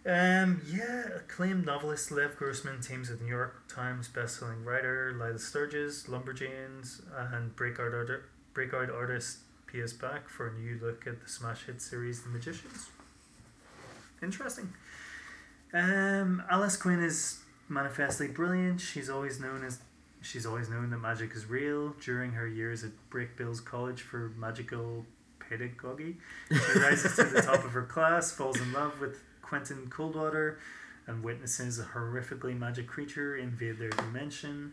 Um, 0.07 0.61
yeah, 0.71 1.07
acclaimed 1.17 1.65
novelist 1.65 2.11
Lev 2.11 2.37
Grossman 2.37 2.83
teams 2.83 3.09
with 3.09 3.23
New 3.23 3.29
York 3.29 3.67
Times 3.67 4.07
best-selling 4.09 4.63
writer 4.63 5.17
Lilah 5.19 5.41
Sturges, 5.41 6.05
Lumberjanes, 6.05 7.01
and 7.33 7.57
breakout, 7.57 7.95
arti- 7.95 8.23
breakout 8.53 8.91
artist 8.91 9.39
Pius 9.67 9.95
Bak 9.95 10.29
for 10.29 10.49
a 10.49 10.53
new 10.53 10.79
look 10.83 11.07
at 11.07 11.23
the 11.23 11.29
smash 11.31 11.65
hit 11.65 11.81
series 11.81 12.23
The 12.23 12.29
Magicians. 12.29 12.91
Interesting. 14.23 14.75
Um, 15.73 16.43
Alice 16.51 16.77
Quinn 16.77 17.03
is 17.03 17.39
manifestly 17.69 18.29
brilliant. 18.29 18.81
She's 18.81 19.09
always 19.09 19.41
known 19.41 19.65
as 19.65 19.79
she's 20.23 20.47
always 20.47 20.69
known 20.69 20.91
that 20.91 20.99
magic 20.99 21.33
is 21.35 21.47
real. 21.47 21.95
During 22.01 22.33
her 22.33 22.47
years 22.47 22.85
at 22.85 22.93
Brakebills 23.11 23.65
College 23.65 24.03
for 24.03 24.33
magical 24.39 25.05
pedagogy, 25.39 26.17
she 26.51 26.79
rises 26.79 27.17
to 27.17 27.25
the 27.25 27.43
top 27.43 27.65
of 27.65 27.73
her 27.73 27.83
class, 27.83 28.33
falls 28.33 28.61
in 28.61 28.73
love 28.73 29.01
with 29.01 29.19
Quentin 29.43 29.89
Coldwater, 29.89 30.59
and 31.07 31.23
witnesses 31.23 31.79
a 31.79 31.85
horrifically 31.85 32.59
magic 32.59 32.87
creature 32.87 33.37
invade 33.37 33.79
their 33.79 33.91
dimension. 33.91 34.73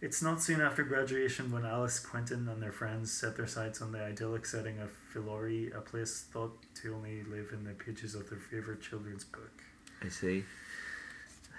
It's 0.00 0.20
not 0.20 0.42
soon 0.42 0.60
after 0.60 0.82
graduation 0.82 1.52
when 1.52 1.64
Alice, 1.64 2.00
Quentin, 2.00 2.48
and 2.48 2.60
their 2.60 2.72
friends 2.72 3.12
set 3.12 3.36
their 3.36 3.46
sights 3.46 3.80
on 3.80 3.92
the 3.92 4.02
idyllic 4.02 4.44
setting 4.44 4.80
of 4.80 4.90
Fillory, 5.14 5.72
a 5.76 5.80
place 5.80 6.26
thought 6.32 6.58
to 6.82 6.92
only 6.92 7.22
live 7.22 7.50
in 7.52 7.62
the 7.62 7.70
pages 7.70 8.16
of 8.16 8.28
their 8.28 8.40
favorite 8.40 8.82
children's 8.82 9.22
book. 9.22 9.62
I 10.04 10.08
see. 10.08 10.42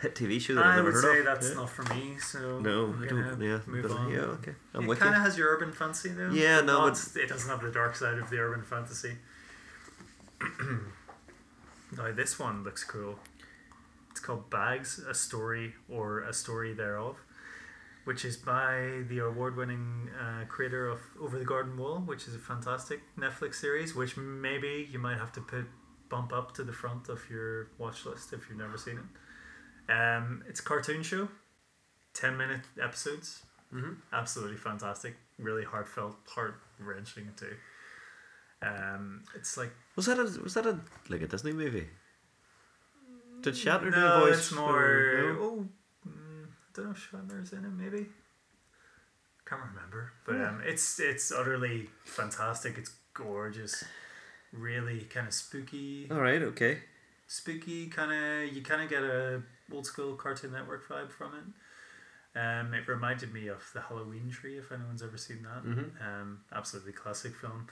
Hit 0.06 0.16
TV 0.16 0.40
show 0.40 0.56
that 0.56 0.66
I've 0.66 0.74
I 0.74 0.76
never 0.76 0.92
would 0.92 0.96
heard 1.04 1.14
say 1.14 1.20
of. 1.20 1.26
that's 1.26 1.50
Yeah. 1.50 1.56
not 1.56 1.70
for 1.70 1.84
me. 1.94 2.18
So 2.20 2.60
No, 2.60 2.94
I 3.02 3.06
don't. 3.08 3.42
Yeah, 3.42 3.60
move 3.66 3.92
on. 3.92 4.12
yeah, 4.12 4.20
okay. 4.38 4.54
I'm 4.74 4.90
it 4.90 5.00
kind 5.00 5.16
of 5.16 5.22
has 5.22 5.38
your 5.38 5.50
urban 5.50 5.72
fantasy 5.72 6.10
though. 6.10 6.30
Yeah, 6.30 6.58
but 6.58 6.66
no, 6.66 6.88
not- 6.88 7.16
it 7.16 7.28
doesn't 7.30 7.50
have 7.50 7.62
the 7.62 7.72
dark 7.72 7.96
side 7.96 8.18
of 8.20 8.30
the 8.30 8.38
urban 8.38 8.64
fantasy. 8.64 9.18
Now 11.98 12.12
this 12.12 12.40
one 12.40 12.64
looks 12.64 12.84
cool. 12.84 13.20
It's 14.12 14.20
called 14.20 14.50
Bags: 14.50 15.00
A 15.00 15.14
Story 15.14 15.76
or 15.90 16.22
a 16.22 16.34
Story 16.34 16.74
Thereof, 16.74 17.18
which 18.04 18.26
is 18.26 18.36
by 18.38 19.04
the 19.08 19.20
award-winning 19.20 20.10
uh, 20.20 20.46
creator 20.48 20.88
of 20.88 21.00
Over 21.22 21.38
the 21.38 21.46
Garden 21.46 21.78
Wall, 21.78 22.00
which 22.00 22.28
is 22.28 22.36
a 22.36 22.40
fantastic 22.40 23.02
Netflix 23.18 23.56
series. 23.56 23.94
Which 23.96 24.18
maybe 24.18 24.88
you 24.92 25.00
might 25.00 25.18
have 25.18 25.32
to 25.34 25.42
put 25.42 25.66
bump 26.10 26.34
up 26.34 26.54
to 26.56 26.64
the 26.64 26.74
front 26.74 27.10
of 27.10 27.30
your 27.30 27.68
watch 27.78 28.06
list 28.06 28.34
if 28.34 28.50
you've 28.50 28.58
never 28.58 28.78
seen 28.78 28.98
it. 28.98 29.06
Um, 29.90 30.44
it's 30.48 30.60
a 30.60 30.64
cartoon 30.64 31.04
show, 31.04 31.28
ten 32.14 32.38
minute 32.38 32.62
episodes. 32.82 33.44
Mhm. 33.74 33.98
Absolutely 34.12 34.58
fantastic. 34.58 35.16
Really 35.40 35.64
heartfelt, 35.64 36.16
heart 36.28 36.56
wrenching 36.80 37.32
too. 37.36 37.56
Um, 38.62 39.24
it's 39.36 39.58
like 39.58 39.72
Was 39.96 40.06
that 40.06 40.20
a 40.20 40.24
was 40.42 40.54
that 40.54 40.66
a 40.66 40.80
like 41.10 41.22
a 41.22 41.28
Disney 41.28 41.52
movie? 41.54 41.88
Did 43.42 43.56
Shatner 43.56 43.86
do 43.94 44.00
no, 44.00 44.18
a 44.18 44.20
voice? 44.28 44.38
it's 44.38 44.52
more. 44.54 45.38
Oh, 45.40 45.68
mm, 46.08 46.46
I 46.46 46.70
don't 46.74 46.86
know 46.86 46.92
if 46.92 47.12
Shatner's 47.12 47.52
in 47.52 47.66
it. 47.66 47.72
Maybe. 47.72 48.06
Can't 49.46 49.62
remember, 49.76 50.14
but 50.26 50.36
um, 50.36 50.62
it's 50.64 50.98
it's 51.00 51.30
utterly 51.32 51.90
fantastic. 52.06 52.78
It's 52.78 52.92
gorgeous, 53.14 53.84
really 54.54 55.02
kind 55.02 55.28
of 55.28 55.34
spooky, 55.34 56.08
All 56.10 56.22
right. 56.22 56.42
Okay. 56.42 56.78
spooky 57.28 57.88
kind 57.88 58.12
of. 58.14 58.56
You 58.56 58.62
kind 58.62 58.82
of 58.82 58.90
get 58.90 59.04
a 59.04 59.44
old 59.74 59.86
school 59.86 60.16
Cartoon 60.16 60.52
Network 60.52 60.88
vibe 60.88 61.12
from 61.12 61.34
it. 61.36 62.40
Um, 62.40 62.74
it 62.74 62.88
reminded 62.88 63.34
me 63.34 63.48
of 63.48 63.64
the 63.74 63.82
Halloween 63.82 64.30
tree. 64.32 64.58
If 64.58 64.72
anyone's 64.72 65.04
ever 65.04 65.18
seen 65.18 65.44
that, 65.44 65.64
Mhm. 65.64 66.02
um, 66.02 66.44
absolutely 66.52 66.94
classic 66.94 67.36
film. 67.36 67.68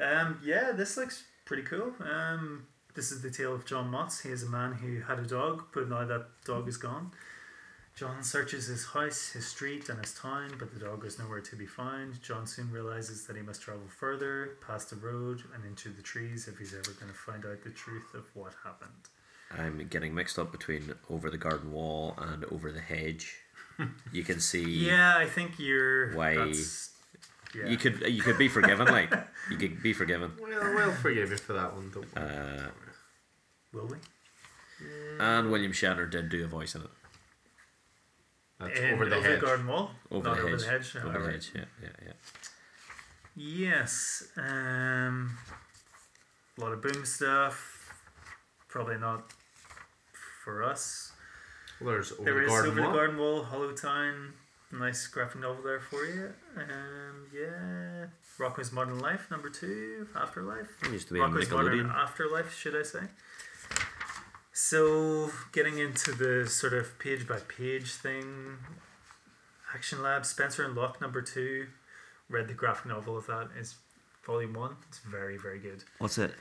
Um, 0.00 0.38
yeah, 0.42 0.72
this 0.72 0.96
looks 0.96 1.24
pretty 1.44 1.62
cool. 1.62 1.94
Um, 2.00 2.66
this 2.94 3.10
is 3.10 3.22
the 3.22 3.30
tale 3.30 3.54
of 3.54 3.64
John 3.64 3.90
Motts. 3.90 4.20
He 4.20 4.30
is 4.30 4.42
a 4.42 4.48
man 4.48 4.72
who 4.74 5.00
had 5.00 5.18
a 5.18 5.26
dog, 5.26 5.64
but 5.72 5.88
now 5.88 6.04
that 6.04 6.44
dog 6.44 6.68
is 6.68 6.76
gone. 6.76 7.12
John 7.94 8.22
searches 8.22 8.66
his 8.66 8.86
house, 8.86 9.28
his 9.32 9.46
street, 9.46 9.88
and 9.90 10.00
his 10.00 10.14
town, 10.14 10.56
but 10.58 10.72
the 10.72 10.80
dog 10.80 11.04
is 11.04 11.18
nowhere 11.18 11.42
to 11.42 11.56
be 11.56 11.66
found. 11.66 12.22
John 12.22 12.46
soon 12.46 12.70
realizes 12.70 13.26
that 13.26 13.36
he 13.36 13.42
must 13.42 13.60
travel 13.60 13.86
further, 13.88 14.56
past 14.66 14.88
the 14.90 14.96
road, 14.96 15.44
and 15.54 15.62
into 15.64 15.90
the 15.90 16.00
trees 16.02 16.48
if 16.48 16.58
he's 16.58 16.74
ever 16.74 16.90
going 16.92 17.12
to 17.12 17.18
find 17.18 17.44
out 17.44 17.62
the 17.62 17.70
truth 17.70 18.14
of 18.14 18.24
what 18.34 18.54
happened. 18.64 19.10
I'm 19.58 19.86
getting 19.88 20.14
mixed 20.14 20.38
up 20.38 20.50
between 20.52 20.94
over 21.10 21.30
the 21.30 21.38
garden 21.38 21.72
wall 21.72 22.14
and 22.18 22.44
over 22.46 22.72
the 22.72 22.80
hedge. 22.80 23.36
You 24.12 24.22
can 24.22 24.38
see. 24.38 24.62
Yeah, 24.86 25.16
I 25.16 25.26
think 25.26 25.58
you're. 25.58 26.12
Why- 26.14 26.52
yeah. 27.54 27.66
You 27.68 27.76
could 27.76 28.00
you 28.06 28.22
could 28.22 28.38
be 28.38 28.48
forgiven. 28.48 28.86
Like 28.86 29.12
you 29.50 29.56
could 29.56 29.82
be 29.82 29.92
forgiven. 29.92 30.32
Well, 30.40 30.74
we'll 30.74 30.92
forgive 30.92 31.30
you 31.30 31.36
for 31.36 31.52
that 31.54 31.74
one. 31.74 31.90
Don't 31.92 32.14
worry. 32.14 32.26
Uh, 32.28 32.68
Will 33.72 33.86
we? 33.88 33.96
and 35.18 35.50
William 35.50 35.72
Shatner 35.72 36.08
did 36.10 36.28
do 36.28 36.44
a 36.44 36.46
voice 36.46 36.74
in 36.74 36.82
it. 36.82 36.90
That's 38.60 38.78
In 38.78 38.94
over 38.94 39.06
the 39.08 39.20
hedge. 39.20 39.40
garden 39.40 39.66
wall. 39.66 39.90
Over 40.10 40.28
Not 40.28 40.36
the 40.36 40.42
over 40.42 40.50
hedge. 40.50 40.60
the 40.64 40.70
hedge. 40.70 40.96
Over 40.96 41.08
the 41.08 41.18
alright. 41.18 41.34
hedge. 41.34 41.50
Yeah, 41.54 41.64
yeah, 41.82 41.88
yeah. 42.06 42.12
Yes. 43.34 44.24
Um, 44.36 45.36
a 46.56 46.60
lot 46.60 46.72
of 46.72 46.82
boom 46.82 47.04
stuff. 47.04 47.92
Probably 48.68 48.98
not 48.98 49.32
for 50.44 50.62
us. 50.62 51.12
Well, 51.80 51.90
there's 51.90 52.12
over 52.12 52.24
there 52.24 52.34
the 52.34 52.44
is 52.44 52.48
garden 52.48 52.70
Over 52.70 52.80
wall. 52.82 52.90
the 52.90 52.96
Garden 52.96 53.18
Wall, 53.18 53.42
Hollow 53.44 53.72
Town. 53.72 54.32
Nice 54.72 55.06
graphic 55.06 55.40
novel 55.40 55.62
there 55.62 55.80
for 55.80 56.04
you. 56.04 56.32
Um, 56.56 57.26
yeah. 57.34 58.06
Rocko's 58.38 58.72
Modern 58.72 58.98
Life, 58.98 59.30
number 59.30 59.50
two. 59.50 60.06
Afterlife. 60.16 60.68
It 60.84 60.92
used 60.92 61.08
to 61.08 61.14
be 61.14 61.20
Modern 61.20 61.90
Afterlife, 61.90 62.56
should 62.56 62.74
I 62.74 62.82
say? 62.82 63.00
So, 64.54 65.30
getting 65.52 65.78
into 65.78 66.12
the 66.12 66.48
sort 66.48 66.72
of 66.72 66.98
page 66.98 67.26
by 67.26 67.38
page 67.40 67.92
thing, 67.92 68.58
Action 69.74 70.02
Lab, 70.02 70.24
Spencer 70.24 70.64
and 70.64 70.74
Locke, 70.74 71.00
number 71.00 71.22
two. 71.22 71.66
Read 72.28 72.48
the 72.48 72.54
graphic 72.54 72.86
novel 72.86 73.16
of 73.16 73.26
that. 73.26 73.48
It's 73.58 73.76
volume 74.24 74.54
one. 74.54 74.76
It's 74.88 75.00
very, 75.00 75.36
very 75.36 75.58
good. 75.58 75.84
What's 75.98 76.18
it? 76.18 76.32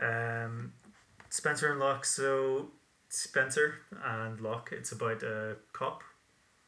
Um, 0.00 0.72
Spencer 1.28 1.70
and 1.70 1.80
Locke. 1.80 2.04
So, 2.04 2.68
Spencer 3.14 3.76
and 4.04 4.40
Locke, 4.40 4.70
it's 4.72 4.92
about 4.92 5.22
a 5.22 5.56
cop, 5.72 6.02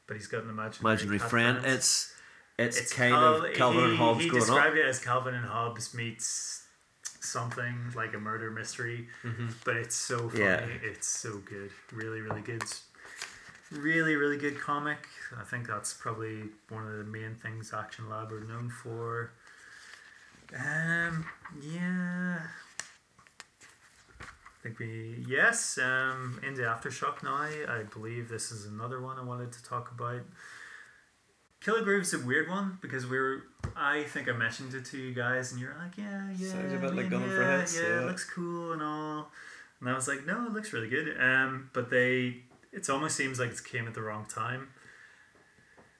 but 0.07 0.17
he's 0.17 0.27
got 0.27 0.45
an 0.45 0.51
imaginary, 0.51 0.93
Imaginary 0.95 1.19
friend. 1.19 1.65
It's 1.67 2.13
it's, 2.59 2.79
it's 2.79 2.93
kind 2.93 3.13
Cal- 3.13 3.45
of 3.45 3.55
Calvin 3.55 3.83
and 3.85 3.93
he- 3.93 3.99
Hobbes 3.99 4.23
He 4.25 4.29
growing 4.31 4.43
up. 4.43 4.49
described 4.49 4.77
it 4.79 4.87
as 4.87 4.99
Calvin 4.99 5.35
and 5.35 5.45
Hobbes 5.45 5.93
meets 5.95 6.63
something 7.21 7.93
like 7.95 8.15
a 8.15 8.19
murder 8.19 8.51
mystery, 8.51 9.09
Mhm. 9.25 9.53
but 9.65 9.77
it's 9.77 9.95
so 9.97 10.29
funny. 10.31 10.43
Yeah. 10.45 10.65
It's 10.83 11.07
so 11.07 11.39
good. 11.39 11.71
Really, 11.93 12.21
really 12.21 12.41
good. 12.41 12.63
Really, 13.73 14.15
really 14.15 14.37
good 14.39 14.59
comic. 14.61 15.09
I 15.37 15.43
think 15.43 15.67
that's 15.67 15.93
probably 15.93 16.45
one 16.69 16.87
of 16.87 16.97
the 16.99 17.05
main 17.05 17.35
things 17.35 17.73
Action 17.75 18.09
Lab 18.09 18.33
are 18.33 18.41
known 18.41 18.71
for. 18.71 19.33
Um, 20.57 21.27
yeah. 21.61 22.39
Think 24.67 24.81
we 24.81 25.25
yes. 25.29 25.79
Um, 25.79 26.41
into 26.45 26.63
aftershock 26.63 27.23
now. 27.23 27.43
I 27.43 27.85
believe 27.85 28.29
this 28.29 28.51
is 28.51 28.67
another 28.67 29.01
one 29.01 29.17
I 29.17 29.23
wanted 29.23 29.53
to 29.53 29.63
talk 29.63 29.93
about. 29.93 30.23
Killer 31.61 31.83
Groove's 31.83 32.13
is 32.13 32.21
a 32.21 32.27
weird 32.27 32.49
one 32.49 32.79
because 32.83 33.07
we 33.07 33.17
were. 33.17 33.45
I 33.77 34.03
think 34.03 34.29
I 34.29 34.33
mentioned 34.33 34.75
it 34.75 34.85
to 34.87 34.99
you 34.99 35.15
guys, 35.15 35.53
and 35.53 35.61
you're 35.61 35.77
like, 35.81 35.97
yeah, 35.97 36.31
yeah. 36.37 36.51
Sounds 36.51 36.73
a 36.73 36.79
bit 36.79 36.97
like 36.97 37.11
for 37.11 37.15
yeah, 37.15 37.59
Hits, 37.61 37.77
Yeah, 37.77 37.83
yeah. 37.83 38.03
it 38.03 38.07
looks 38.07 38.25
cool 38.25 38.73
and 38.73 38.83
all. 38.83 39.31
And 39.79 39.89
I 39.89 39.95
was 39.95 40.09
like, 40.09 40.27
no, 40.27 40.47
it 40.47 40.53
looks 40.53 40.73
really 40.73 40.89
good. 40.89 41.17
Um, 41.21 41.71
but 41.73 41.89
they, 41.89 42.39
it 42.73 42.91
almost 42.91 43.15
seems 43.15 43.39
like 43.39 43.51
it 43.53 43.63
came 43.63 43.87
at 43.87 43.95
the 43.95 44.03
wrong 44.03 44.27
time. 44.29 44.71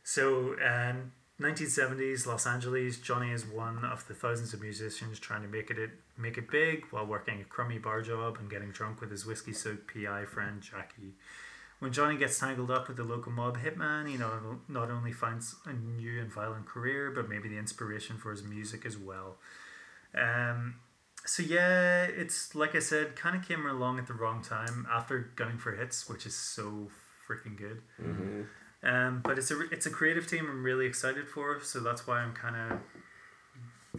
So, 0.03 0.57
um, 0.61 1.13
1970s 1.41 2.27
Los 2.27 2.47
Angeles, 2.47 2.99
Johnny 2.99 3.31
is 3.31 3.45
one 3.45 3.85
of 3.85 4.09
the 4.09 4.15
thousands 4.15 4.55
of 4.55 4.63
musicians 4.63 5.19
trying 5.19 5.43
to 5.43 5.49
make 5.49 5.71
it, 5.71 5.91
make 6.17 6.39
it 6.39 6.51
big 6.51 6.85
while 6.91 7.05
working 7.05 7.41
a 7.41 7.45
crummy 7.45 7.79
bar 7.79 8.01
job 8.01 8.39
and 8.39 8.51
getting 8.51 8.71
drunk 8.71 9.01
with 9.01 9.11
his 9.11 9.27
whiskey 9.27 9.53
soaked 9.53 9.93
PI 9.93 10.25
friend 10.25 10.63
Jackie. 10.63 11.15
When 11.79 11.93
Johnny 11.93 12.17
gets 12.17 12.39
tangled 12.39 12.71
up 12.71 12.89
with 12.89 12.97
the 12.97 13.05
local 13.05 13.33
mob 13.33 13.59
hitman, 13.59 14.09
he 14.09 14.17
not, 14.17 14.41
not 14.69 14.91
only 14.91 15.13
finds 15.13 15.57
a 15.67 15.75
new 15.75 16.19
and 16.21 16.33
violent 16.33 16.65
career, 16.65 17.11
but 17.11 17.29
maybe 17.29 17.51
the 17.51 17.59
inspiration 17.59 18.17
for 18.17 18.31
his 18.31 18.43
music 18.43 18.87
as 18.87 18.97
well. 18.97 19.37
Um, 20.15 20.77
so 21.27 21.43
yeah, 21.43 22.05
it's 22.05 22.55
like 22.55 22.75
I 22.75 22.79
said, 22.79 23.15
kind 23.15 23.37
of 23.37 23.47
came 23.47 23.67
along 23.67 23.99
at 23.99 24.07
the 24.07 24.15
wrong 24.15 24.43
time 24.43 24.87
after 24.91 25.33
Gunning 25.37 25.59
for 25.59 25.73
Hits, 25.73 26.09
which 26.09 26.25
is 26.25 26.35
so 26.35 26.89
freaking 27.29 27.59
good. 27.59 27.83
Mm-hmm. 28.01 28.43
Um, 28.83 29.21
but 29.25 29.39
it's 29.39 29.51
a 29.51 29.61
it's 29.73 29.87
a 29.87 29.91
creative 29.91 30.27
team 30.29 30.47
I'm 30.49 30.63
really 30.63 30.87
excited 30.87 31.27
for, 31.29 31.61
so 31.63 31.81
that's 31.81 32.07
why 32.07 32.19
I'm 32.21 32.33
kind 32.33 32.57
of, 32.73 32.79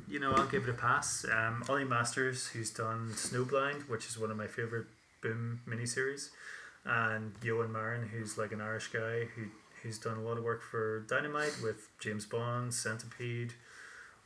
you 0.08 0.20
know, 0.20 0.32
I'll 0.34 0.48
give 0.48 0.64
it 0.64 0.70
a 0.70 0.74
pass. 0.74 1.26
Um, 1.32 1.64
Ollie 1.68 1.84
Masters, 1.84 2.48
who's 2.48 2.70
done 2.72 3.10
Snowblind, 3.14 3.90
which 3.90 4.08
is 4.08 4.18
one 4.18 4.32
of 4.32 4.38
my 4.38 4.48
favorite 4.48 4.86
Boom 5.22 5.62
miniseries, 5.68 6.30
and 6.86 7.34
Eoin 7.41 7.72
Marron, 7.72 8.08
who's 8.10 8.38
like 8.38 8.52
an 8.52 8.62
Irish 8.62 8.88
guy 8.90 9.26
who 9.36 9.45
who's 9.84 9.98
done 9.98 10.18
a 10.18 10.22
lot 10.22 10.38
of 10.38 10.44
work 10.44 10.62
for 10.62 11.02
Dynamite 11.02 11.58
with 11.64 11.90
James 11.99 12.26
Bond, 12.26 12.74
Centipede, 12.74 13.54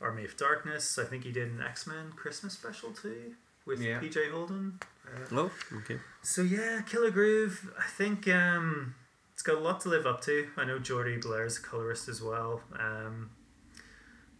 Army 0.00 0.24
of 0.24 0.36
Darkness. 0.36 0.98
I 0.98 1.04
think 1.04 1.24
he 1.24 1.32
did 1.32 1.48
an 1.48 1.62
X 1.62 1.86
Men 1.86 2.12
Christmas 2.14 2.52
special 2.52 2.90
too 2.92 3.32
with 3.66 3.80
Yeah. 3.80 4.00
PJ 4.00 4.30
Holden. 4.30 4.80
Uh, 5.06 5.18
Oh, 5.34 5.50
okay. 5.78 5.98
so 6.22 6.42
yeah, 6.42 6.82
Killer 6.82 7.10
Groove. 7.10 7.72
I 7.78 7.86
think 7.88 8.28
um, 8.28 8.94
it's 9.42 9.48
got 9.48 9.58
a 9.58 9.60
lot 9.60 9.80
to 9.80 9.88
live 9.88 10.06
up 10.06 10.20
to. 10.20 10.46
I 10.56 10.64
know 10.64 10.78
Jordie 10.78 11.18
Bellaire's 11.18 11.58
a 11.58 11.62
colorist 11.62 12.08
as 12.08 12.22
well. 12.22 12.62
Um, 12.78 13.30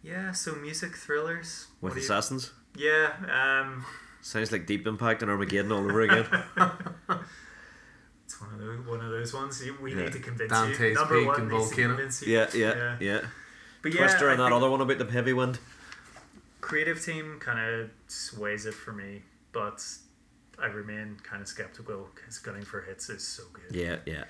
yeah, 0.01 0.31
so 0.31 0.55
music 0.55 0.95
thrillers. 0.95 1.67
With 1.81 1.91
What 1.91 1.95
do 1.95 1.99
you- 1.99 2.05
assassins. 2.05 2.51
yeah, 2.77 3.11
um, 3.29 3.85
Sounds 4.21 4.53
like 4.53 4.65
Deep 4.65 4.87
Impact 4.87 5.21
and 5.21 5.29
Armageddon 5.29 5.73
all 5.73 5.79
over 5.83 5.99
again. 6.03 6.25
it's 8.25 8.39
one 8.39 8.53
of 8.53 8.59
those 8.59 8.87
one 8.87 9.01
of 9.01 9.11
those 9.11 9.33
ones. 9.33 9.61
We 9.81 9.91
Yeah. 9.93 10.03
need 10.03 10.13
to 10.13 10.19
convince 10.19 10.49
you. 10.53 10.57
Dante's 10.57 10.95
Number 10.95 11.17
Peak 11.19 11.27
one 11.27 11.41
and 11.41 11.49
Volcano. 11.51 11.97
you. 11.99 12.09
yeah, 12.25 12.47
yeah, 12.53 12.75
Yeah. 12.75 12.97
yeah. 13.01 13.21
But 13.81 13.93
yeah, 13.93 13.99
Twister 13.99 14.29
I 14.29 14.31
and 14.31 14.39
that 14.39 14.53
other 14.53 14.69
one 14.69 14.79
about 14.79 14.99
the 14.99 15.05
heavy 15.11 15.33
wind. 15.33 15.59
creative 16.61 17.03
team 17.03 17.39
kind 17.41 17.59
of 17.59 17.89
sways 18.07 18.65
it 18.65 18.73
for 18.73 18.93
me, 18.93 19.23
but 19.51 19.85
I 20.57 20.67
remain 20.67 21.17
kind 21.21 21.41
of 21.41 21.49
skeptical 21.49 22.09
because 22.15 22.39
Gunning 22.39 22.63
for 22.63 22.79
Hits 22.79 23.09
is 23.09 23.27
so 23.27 23.43
good. 23.51 23.75
Yeah, 23.75 23.97
yeah. 24.05 24.23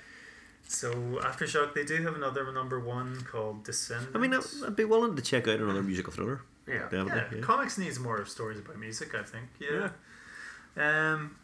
So 0.68 0.91
Aftershock, 1.22 1.73
they 1.73 1.84
do 1.84 2.02
have 2.03 2.15
another 2.15 2.52
number 2.52 2.80
one 2.80 3.22
called 3.30 3.64
Descendants. 3.64 4.15
I 4.15 4.19
mean, 4.19 4.34
I'd, 4.34 4.76
be 4.76 4.85
willing 4.85 5.15
to 5.15 5.22
check 5.22 5.48
out 5.48 5.60
another 5.60 5.84
musical 5.84 6.11
thriller. 6.14 6.41
Yeah. 6.68 6.88
Yeah, 6.91 7.06
Yeah. 7.31 7.41
comics 7.41 7.77
needs 7.77 7.99
more 7.99 8.26
stories 8.26 8.60
about 8.60 8.80
music. 8.80 9.14
I 9.15 9.23
think. 9.23 9.45
Yeah. 9.60 9.90
Um. 10.77 11.35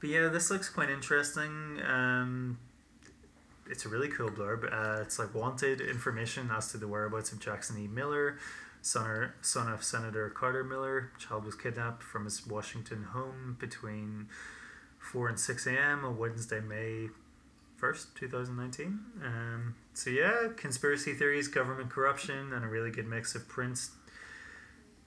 But 0.00 0.08
yeah, 0.10 0.28
this 0.28 0.50
looks 0.50 0.68
quite 0.68 0.90
interesting. 0.90 1.80
Um. 1.86 2.58
It's 3.68 3.84
a 3.86 3.88
really 3.88 4.08
cool 4.08 4.30
blurb. 4.30 4.64
Uh, 4.72 5.00
it's 5.02 5.18
like 5.18 5.32
wanted 5.32 5.80
information 5.80 6.50
as 6.52 6.72
to 6.72 6.76
the 6.78 6.88
whereabouts 6.88 7.30
of 7.30 7.38
Jackson 7.38 7.78
E. 7.78 7.86
Miller, 7.86 8.36
son, 8.82 9.30
son 9.42 9.72
of 9.72 9.84
Senator 9.84 10.28
Carter 10.28 10.64
Miller. 10.64 11.12
Child 11.20 11.44
was 11.44 11.54
kidnapped 11.54 12.02
from 12.02 12.24
his 12.24 12.44
Washington 12.44 13.04
home 13.12 13.56
between 13.60 14.26
4 14.98 15.28
and 15.28 15.38
6 15.38 15.66
a.m. 15.68 16.04
on 16.04 16.18
Wednesday, 16.18 16.58
May 16.60 17.10
1st, 17.80 18.06
2019. 18.14 19.00
Um, 19.24 19.74
so, 19.94 20.10
yeah, 20.10 20.48
conspiracy 20.56 21.14
theories, 21.14 21.48
government 21.48 21.90
corruption, 21.90 22.52
and 22.52 22.64
a 22.64 22.68
really 22.68 22.90
good 22.90 23.06
mix 23.06 23.34
of 23.34 23.48
Prince 23.48 23.90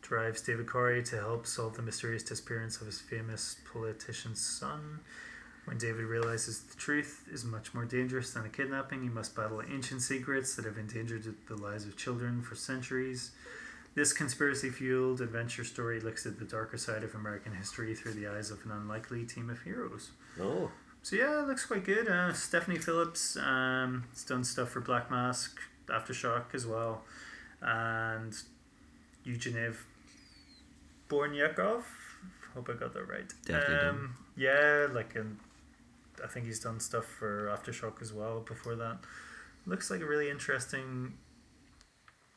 drives 0.01 0.41
David 0.41 0.67
Corey 0.67 1.01
to 1.03 1.15
help 1.17 1.47
solve 1.47 1.75
the 1.75 1.81
mysterious 1.81 2.23
disappearance 2.23 2.79
of 2.81 2.87
his 2.87 2.99
famous 2.99 3.57
politician's 3.71 4.41
son. 4.41 4.99
When 5.65 5.77
David 5.77 6.05
realizes 6.05 6.59
the 6.59 6.75
truth 6.75 7.25
is 7.31 7.45
much 7.45 7.73
more 7.73 7.85
dangerous 7.85 8.31
than 8.31 8.45
a 8.45 8.49
kidnapping, 8.49 9.01
he 9.01 9.09
must 9.09 9.35
battle 9.35 9.61
ancient 9.61 10.01
secrets 10.01 10.55
that 10.55 10.65
have 10.65 10.77
endangered 10.77 11.33
the 11.47 11.55
lives 11.55 11.85
of 11.85 11.95
children 11.95 12.41
for 12.41 12.55
centuries. 12.55 13.31
This 13.95 14.11
conspiracy 14.11 14.69
fueled 14.71 15.21
adventure 15.21 15.63
story 15.63 16.01
looks 16.01 16.25
at 16.25 16.39
the 16.39 16.45
darker 16.45 16.77
side 16.77 17.03
of 17.03 17.15
American 17.15 17.53
history 17.53 17.95
through 17.95 18.13
the 18.13 18.27
eyes 18.27 18.51
of 18.51 18.65
an 18.65 18.71
unlikely 18.71 19.23
team 19.23 19.49
of 19.49 19.61
heroes. 19.61 20.09
Oh, 20.41 20.71
So, 21.03 21.17
yeah, 21.17 21.41
it 21.41 21.47
looks 21.47 21.65
quite 21.65 21.83
good. 21.83 22.07
Uh, 22.07 22.31
Stephanie 22.33 22.77
Phillips 22.77 23.35
um, 23.35 24.05
has 24.11 24.23
done 24.23 24.43
stuff 24.45 24.69
for 24.69 24.79
Black 24.79 25.11
Mask, 25.11 25.59
Aftershock 25.87 26.55
as 26.55 26.65
well, 26.65 27.03
and 27.61 28.33
Evgeni 29.25 29.75
Bornyakov. 31.09 31.83
Hope 32.53 32.69
I 32.69 32.73
got 32.73 32.93
that 32.93 33.07
right. 33.07 33.31
Definitely 33.45 33.87
um, 33.89 34.15
Yeah, 34.37 34.87
like 34.91 35.17
um, 35.17 35.39
I 36.23 36.27
think 36.27 36.45
he's 36.45 36.59
done 36.59 36.79
stuff 36.79 37.05
for 37.05 37.47
Aftershock 37.47 38.01
as 38.01 38.13
well 38.13 38.39
before 38.39 38.75
that. 38.75 38.99
Looks 39.65 39.91
like 39.91 39.99
a 39.99 40.05
really 40.05 40.29
interesting 40.29 41.15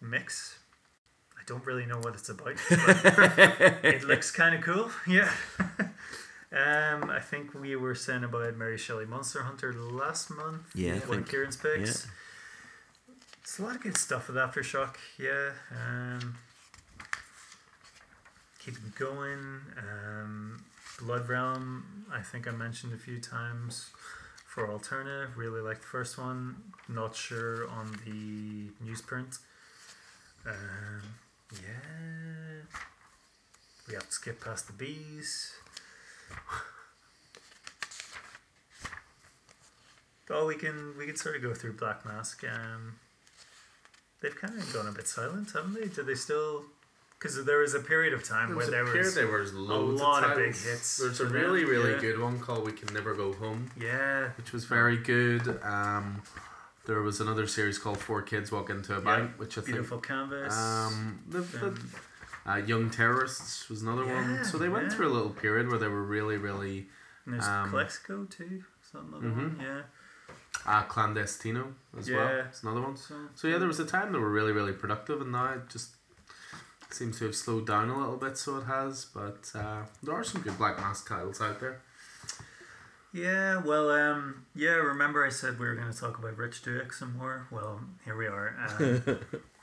mix. 0.01 0.59
I 1.39 1.43
don't 1.47 1.65
really 1.65 1.87
know 1.87 1.99
what 1.99 2.15
it's 2.15 2.29
about, 2.29 2.57
but 2.69 3.39
it 3.85 4.05
looks 4.05 4.31
kind 4.33 4.55
of 4.57 4.61
cool. 4.63 4.91
Yeah. 5.07 5.31
um, 6.53 7.11
I 7.11 7.21
think 7.21 7.55
we 7.55 7.75
were 7.77 7.95
saying 7.95 8.25
about 8.25 8.57
Mary 8.57 8.79
Shelley 8.79 9.07
Monster 9.07 9.43
Hunter 9.43 9.73
last 9.73 10.31
month. 10.31 10.71
Yeah, 10.75 10.95
I 10.95 10.99
one 11.09 11.25
Kieran's 11.25 11.57
picks. 11.57 12.07
It's 13.43 13.59
a 13.59 13.63
lot 13.63 13.77
of 13.77 13.83
good 13.83 13.97
stuff 13.97 14.29
with 14.29 14.37
Aftershock. 14.37 14.97
Yeah. 15.19 15.51
Um, 15.71 16.37
keep 18.65 18.75
it 18.75 18.95
going. 18.97 19.61
Um, 19.79 20.65
Blood 21.01 21.29
Realm, 21.29 22.07
I 22.13 22.23
think 22.23 22.49
I 22.49 22.51
mentioned 22.51 22.93
a 22.93 22.97
few 22.97 23.21
times 23.21 23.91
for 24.47 24.67
Alterna. 24.67 25.29
Really 25.37 25.61
like 25.61 25.81
the 25.81 25.87
first 25.87 26.19
one. 26.19 26.57
Not 26.89 27.15
sure 27.15 27.69
on 27.69 27.93
the 28.05 28.71
newsprint. 28.85 29.39
Um, 30.45 31.03
yeah. 31.53 32.63
We 33.87 33.95
have 33.95 34.07
to 34.07 34.13
skip 34.13 34.43
past 34.43 34.67
the 34.67 34.73
bees. 34.73 35.53
Oh, 40.29 40.47
we 40.47 40.57
can 40.57 40.95
we 40.99 41.07
can 41.07 41.17
sort 41.17 41.37
of 41.37 41.43
go 41.43 41.55
through 41.55 41.75
Black 41.75 42.05
Mask. 42.05 42.43
Um, 42.45 42.95
they've 44.21 44.35
kind 44.35 44.59
of 44.59 44.73
gone 44.73 44.89
a 44.89 44.93
bit 44.93 45.07
silent, 45.07 45.53
haven't 45.53 45.75
they? 45.75 45.87
Do 45.87 46.03
they 46.03 46.15
still? 46.15 46.65
Because 47.19 47.45
there 47.45 47.59
was 47.61 47.75
a 47.75 47.81
period 47.81 48.13
of 48.13 48.25
time 48.25 48.49
There 48.49 48.57
where 48.57 48.67
was 48.67 48.71
there 48.71 49.01
was 49.01 49.15
there 49.15 49.27
was 49.27 49.53
loads 49.55 50.01
lot 50.01 50.23
of, 50.25 50.33
of 50.33 50.37
big 50.37 50.55
hits 50.55 50.99
There's 50.99 51.21
a 51.21 51.27
really, 51.27 51.65
really 51.65 51.93
yeah. 51.93 51.99
good 52.01 52.21
one 52.21 52.39
called 52.41 52.67
We 52.67 52.73
Can 52.73 52.93
Never 52.93 53.15
Go 53.15 53.33
Home, 53.35 53.71
yeah 53.81 54.31
which 54.37 54.53
was 54.53 54.65
very 54.65 54.99
good. 54.99 55.59
Um, 55.63 56.23
there 56.87 57.01
was 57.01 57.21
another 57.21 57.47
series 57.47 57.79
called 57.79 57.99
Four 57.99 58.21
Kids 58.23 58.53
Walk 58.53 58.69
Into 58.69 58.93
a 58.93 58.99
Yeah, 58.99 59.05
Bank, 59.05 59.31
which 59.39 59.57
I 59.57 59.63
think 59.63 59.67
beautiful 59.77 59.99
canvas. 59.99 60.55
um, 60.55 61.21
the, 61.27 61.41
the, 61.41 61.67
um, 61.69 61.91
uh, 62.49 62.57
Young 62.57 62.91
Terrorists 62.91 63.69
was 63.69 63.83
another 63.83 64.07
one. 64.07 64.45
So 64.45 64.59
they 64.59 64.69
went 64.69 64.85
yeah. 64.91 64.97
through 64.97 65.09
a 65.09 65.15
little 65.15 65.31
period 65.31 65.69
where 65.69 65.79
they 65.79 65.89
were 65.89 66.03
really, 66.05 66.37
really 66.37 66.87
and 67.25 67.35
there's 67.35 67.47
um, 67.47 67.71
Calexit 67.73 68.31
too. 68.31 68.63
Is 68.85 68.91
that 68.93 69.03
another 69.03 69.27
Mhm. 69.27 69.37
one? 69.59 69.61
Yeah. 69.61 69.83
uh, 70.65 70.85
clandestino 70.85 71.75
as 71.99 72.11
well. 72.11 72.29
Yeah. 72.29 72.45
It's 72.49 72.63
another 72.63 72.81
one. 72.81 72.97
So, 72.97 73.15
So 73.35 73.47
yeah, 73.49 73.59
there 73.59 73.69
was 73.69 73.79
a 73.79 73.85
time 73.85 74.13
they 74.13 74.19
were 74.19 74.31
really, 74.31 74.53
really 74.53 74.73
productive, 74.73 75.21
and 75.21 75.31
now 75.33 75.53
it 75.53 75.69
just 75.69 75.91
seems 76.91 77.19
to 77.19 77.27
have 77.27 77.35
slowed 77.37 77.67
down 77.67 77.91
a 77.91 77.99
little 77.99 78.17
bit. 78.17 78.37
So 78.39 78.57
it 78.59 78.65
has, 78.65 79.05
but 79.05 79.51
uh, 79.55 79.83
there 80.03 80.15
are 80.15 80.25
some 80.25 80.41
good 80.43 80.57
Black 80.59 80.79
Mask 80.79 81.09
titles 81.09 81.41
out 81.41 81.61
there. 81.61 81.81
Yeah, 83.13 83.59
well, 83.63 83.91
um, 83.91 84.45
yeah. 84.55 84.71
Remember, 84.75 85.25
I 85.25 85.31
said 85.31 85.59
we 85.59 85.67
were 85.67 85.75
going 85.75 85.93
to 85.93 85.99
talk 85.99 86.19
about 86.19 86.37
Rich 86.37 86.63
Douek 86.63 86.93
some 86.93 87.17
more. 87.17 87.47
Well, 87.51 87.81
here 88.05 88.17
we 88.17 88.27
are. 88.27 88.57
Um, 88.79 89.19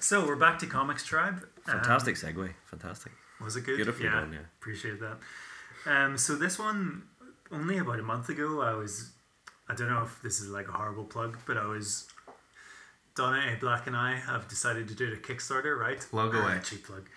so 0.00 0.26
we're 0.26 0.36
back 0.36 0.58
to 0.60 0.66
ComixTribe. 0.66 1.42
Um, 1.42 1.46
fantastic 1.64 2.16
segue. 2.16 2.52
Fantastic. 2.66 3.12
was 3.40 3.56
it 3.56 3.64
good? 3.64 3.76
Beautifully 3.76 4.06
yeah, 4.06 4.20
done. 4.20 4.32
Yeah. 4.32 4.38
appreciate 4.60 5.00
that. 5.00 5.18
Um, 5.86 6.18
so 6.18 6.34
this 6.36 6.58
one, 6.58 7.04
only 7.50 7.78
about 7.78 7.98
a 7.98 8.02
month 8.02 8.28
ago, 8.28 8.60
I 8.60 8.74
was. 8.74 9.10
I 9.68 9.74
don't 9.74 9.88
know 9.90 10.02
if 10.02 10.22
this 10.22 10.40
is 10.40 10.48
like 10.48 10.68
a 10.68 10.72
horrible 10.72 11.04
plug, 11.04 11.38
but 11.46 11.56
I 11.56 11.66
was. 11.66 12.06
Donna 13.14 13.52
A. 13.52 13.58
Black 13.58 13.88
and 13.88 13.96
I 13.96 14.14
have 14.14 14.46
decided 14.46 14.86
to 14.88 14.94
do 14.94 15.10
the 15.10 15.16
Kickstarter, 15.16 15.76
right? 15.76 15.98
Plug 15.98 16.34
away. 16.34 16.54
Ah, 16.56 16.60
cheap 16.62 16.86
plug. 16.86 17.08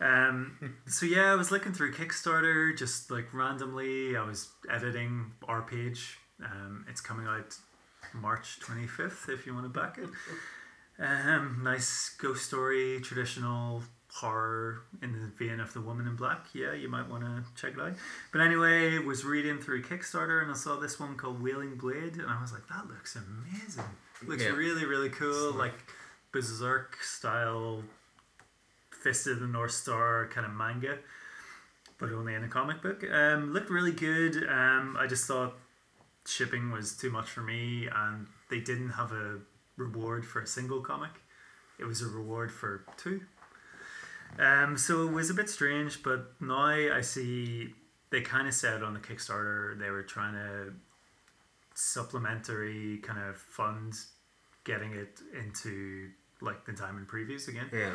Um, 0.00 0.76
so 0.86 1.06
yeah, 1.06 1.32
I 1.32 1.34
was 1.34 1.50
looking 1.50 1.72
through 1.72 1.92
Kickstarter 1.92 2.76
just 2.76 3.10
like 3.10 3.32
randomly. 3.34 4.16
I 4.16 4.24
was 4.24 4.48
editing 4.70 5.32
our 5.48 5.62
page. 5.62 6.18
Um, 6.42 6.86
it's 6.88 7.00
coming 7.00 7.26
out 7.26 7.56
March 8.14 8.60
twenty 8.60 8.86
fifth. 8.86 9.28
If 9.28 9.44
you 9.46 9.54
want 9.54 9.72
to 9.72 9.80
back 9.80 9.98
it. 9.98 10.08
Um, 11.00 11.60
nice 11.64 12.14
ghost 12.18 12.44
story, 12.46 13.00
traditional 13.02 13.82
horror 14.12 14.82
in 15.02 15.12
the 15.12 15.28
vein 15.44 15.60
of 15.60 15.72
the 15.72 15.80
Woman 15.80 16.06
in 16.06 16.16
Black. 16.16 16.46
Yeah, 16.52 16.74
you 16.74 16.88
might 16.88 17.08
want 17.08 17.22
to 17.24 17.44
check 17.60 17.74
it 17.74 17.80
out. 17.80 17.94
But 18.32 18.40
anyway, 18.42 18.98
was 18.98 19.24
reading 19.24 19.58
through 19.58 19.82
Kickstarter 19.84 20.42
and 20.42 20.50
I 20.50 20.54
saw 20.54 20.76
this 20.76 20.98
one 21.00 21.16
called 21.16 21.42
Wailing 21.42 21.76
Blade, 21.76 22.16
and 22.16 22.26
I 22.28 22.40
was 22.40 22.52
like, 22.52 22.66
that 22.68 22.86
looks 22.88 23.16
amazing. 23.16 23.84
Looks 24.26 24.42
Yeah. 24.42 24.50
really 24.50 24.84
really 24.84 25.08
cool, 25.08 25.52
like 25.52 25.72
berserk 26.32 26.98
style, 27.02 27.82
Fist 28.90 29.26
of 29.26 29.40
the 29.40 29.46
North 29.46 29.70
Star 29.72 30.26
kind 30.26 30.44
of 30.44 30.52
manga, 30.52 30.98
but 31.98 32.12
only 32.12 32.34
in 32.34 32.44
a 32.44 32.48
comic 32.48 32.82
book. 32.82 33.02
Um, 33.10 33.54
looked 33.54 33.70
really 33.70 33.92
good. 33.92 34.46
Um, 34.46 34.96
I 34.98 35.06
just 35.06 35.26
thought 35.26 35.54
shipping 36.26 36.70
was 36.70 36.94
too 36.96 37.10
much 37.10 37.30
for 37.30 37.40
me, 37.40 37.88
and 37.88 38.26
they 38.50 38.60
didn't 38.60 38.90
have 38.90 39.12
a 39.12 39.38
reward 39.80 40.24
for 40.24 40.40
a 40.40 40.46
single 40.46 40.80
comic. 40.80 41.10
It 41.78 41.84
was 41.84 42.02
a 42.02 42.06
reward 42.06 42.52
for 42.52 42.84
two. 42.96 43.22
Um, 44.38 44.76
so 44.76 45.08
it 45.08 45.12
was 45.12 45.30
a 45.30 45.34
bit 45.34 45.48
strange, 45.48 46.02
but 46.02 46.34
now 46.40 46.66
I 46.66 47.00
see 47.00 47.74
they 48.10 48.20
kind 48.20 48.46
of 48.46 48.54
said 48.54 48.82
on 48.82 48.94
the 48.94 49.00
Kickstarter 49.00 49.78
they 49.78 49.90
were 49.90 50.02
trying 50.02 50.34
to 50.34 50.72
supplementary 51.74 52.98
kind 52.98 53.18
of 53.18 53.36
fund 53.36 53.94
getting 54.64 54.92
it 54.92 55.20
into 55.36 56.10
like 56.40 56.64
the 56.66 56.72
diamond 56.72 57.08
previews 57.08 57.48
again. 57.48 57.66
Yeah. 57.72 57.94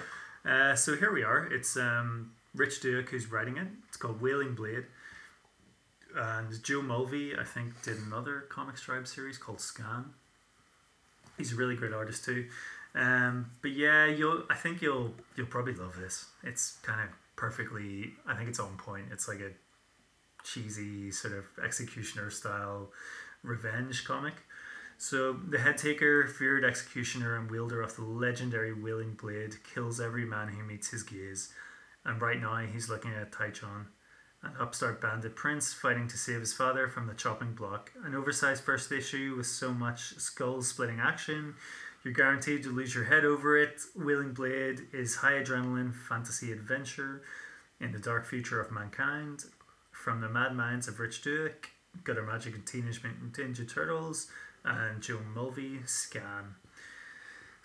Uh, 0.49 0.75
so 0.75 0.95
here 0.95 1.13
we 1.13 1.23
are. 1.23 1.47
It's 1.51 1.77
um, 1.77 2.31
Rich 2.53 2.81
Douek 2.81 3.09
who's 3.09 3.31
writing 3.31 3.57
it. 3.57 3.67
It's 3.87 3.97
called 3.97 4.21
Wailing 4.21 4.55
Blade. 4.55 4.85
And 6.15 6.63
Joe 6.63 6.81
Mulvey, 6.81 7.35
I 7.37 7.43
think, 7.43 7.81
did 7.81 7.97
another 7.97 8.45
Comic 8.49 8.75
Tribe 8.77 9.05
series 9.05 9.37
called 9.37 9.57
Scam. 9.57 10.11
He's 11.37 11.53
a 11.53 11.55
really 11.55 11.75
great 11.75 11.93
artist 11.93 12.25
too. 12.25 12.47
Um, 12.93 13.51
but 13.61 13.71
yeah, 13.71 14.05
you'll. 14.05 14.43
I 14.49 14.55
think 14.55 14.81
you'll 14.81 15.13
you'll 15.35 15.47
probably 15.47 15.73
love 15.73 15.97
this. 15.97 16.25
It's 16.43 16.77
kind 16.83 17.01
of 17.01 17.09
perfectly. 17.35 18.13
I 18.25 18.35
think 18.35 18.49
it's 18.49 18.59
on 18.59 18.77
point. 18.77 19.07
It's 19.11 19.27
like 19.27 19.41
a 19.41 19.51
cheesy 20.43 21.11
sort 21.11 21.33
of 21.33 21.45
executioner 21.63 22.29
style 22.29 22.91
revenge 23.43 24.05
comic. 24.05 24.35
So 24.97 25.33
the 25.33 25.59
head 25.59 25.77
taker, 25.77 26.25
feared 26.25 26.63
executioner, 26.63 27.35
and 27.37 27.51
wielder 27.51 27.81
of 27.81 27.95
the 27.95 28.03
legendary 28.03 28.73
Wailing 28.73 29.13
Blade, 29.13 29.55
kills 29.73 29.99
every 29.99 30.25
man 30.25 30.47
who 30.47 30.63
meets 30.63 30.89
his 30.89 31.03
gaze. 31.03 31.51
And 32.05 32.21
right 32.21 32.39
now 32.39 32.57
he's 32.57 32.89
looking 32.89 33.11
at 33.11 33.31
Taichon, 33.31 33.87
an 34.45 34.51
upstart 34.59 35.01
bandit 35.01 35.35
prince 35.35 35.73
fighting 35.73 36.07
to 36.07 36.17
save 36.17 36.39
his 36.39 36.53
father 36.53 36.87
from 36.87 37.07
the 37.07 37.13
chopping 37.13 37.53
block. 37.53 37.91
An 38.03 38.15
oversized 38.15 38.63
first 38.63 38.91
issue 38.91 39.33
with 39.35 39.47
so 39.47 39.73
much 39.73 40.15
skull 40.17 40.61
splitting 40.61 40.99
action. 40.99 41.55
You're 42.03 42.13
guaranteed 42.13 42.63
to 42.63 42.69
lose 42.71 42.93
your 42.93 43.05
head 43.05 43.25
over 43.25 43.57
it. 43.57 43.81
Wailing 43.95 44.33
Blade 44.33 44.87
is 44.93 45.15
high 45.15 45.33
adrenaline 45.33 45.93
fantasy 45.93 46.51
adventure 46.51 47.23
in 47.79 47.91
the 47.91 47.99
dark 47.99 48.25
future 48.25 48.61
of 48.61 48.71
mankind. 48.71 49.45
From 49.91 50.21
the 50.21 50.29
mad 50.29 50.55
minds 50.55 50.87
of 50.87 50.99
Rich 50.99 51.23
Douek, 51.23 51.71
Gutter 52.03 52.23
Magic 52.23 52.53
and 52.53 52.65
Teenage 52.65 53.01
Mutant 53.03 53.33
Ninja 53.33 53.67
Turtles, 53.67 54.29
and 54.63 55.01
Joe 55.01 55.19
Mulvey 55.33 55.79
Scam. 55.85 56.55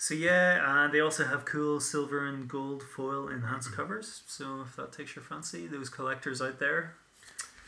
So 0.02 0.14
yeah, 0.14 0.85
and 0.85 0.94
they 0.94 1.01
also 1.01 1.24
have 1.27 1.44
cool 1.44 1.78
silver 1.78 2.24
and 2.27 2.48
gold 2.48 2.82
foil 2.82 3.28
enhanced 3.28 3.72
covers. 3.72 4.22
So 4.27 4.62
if 4.62 4.74
that 4.77 4.93
takes 4.93 5.14
your 5.14 5.22
fancy, 5.22 5.66
those 5.66 5.90
collectors 5.90 6.40
out 6.40 6.59
there. 6.59 6.94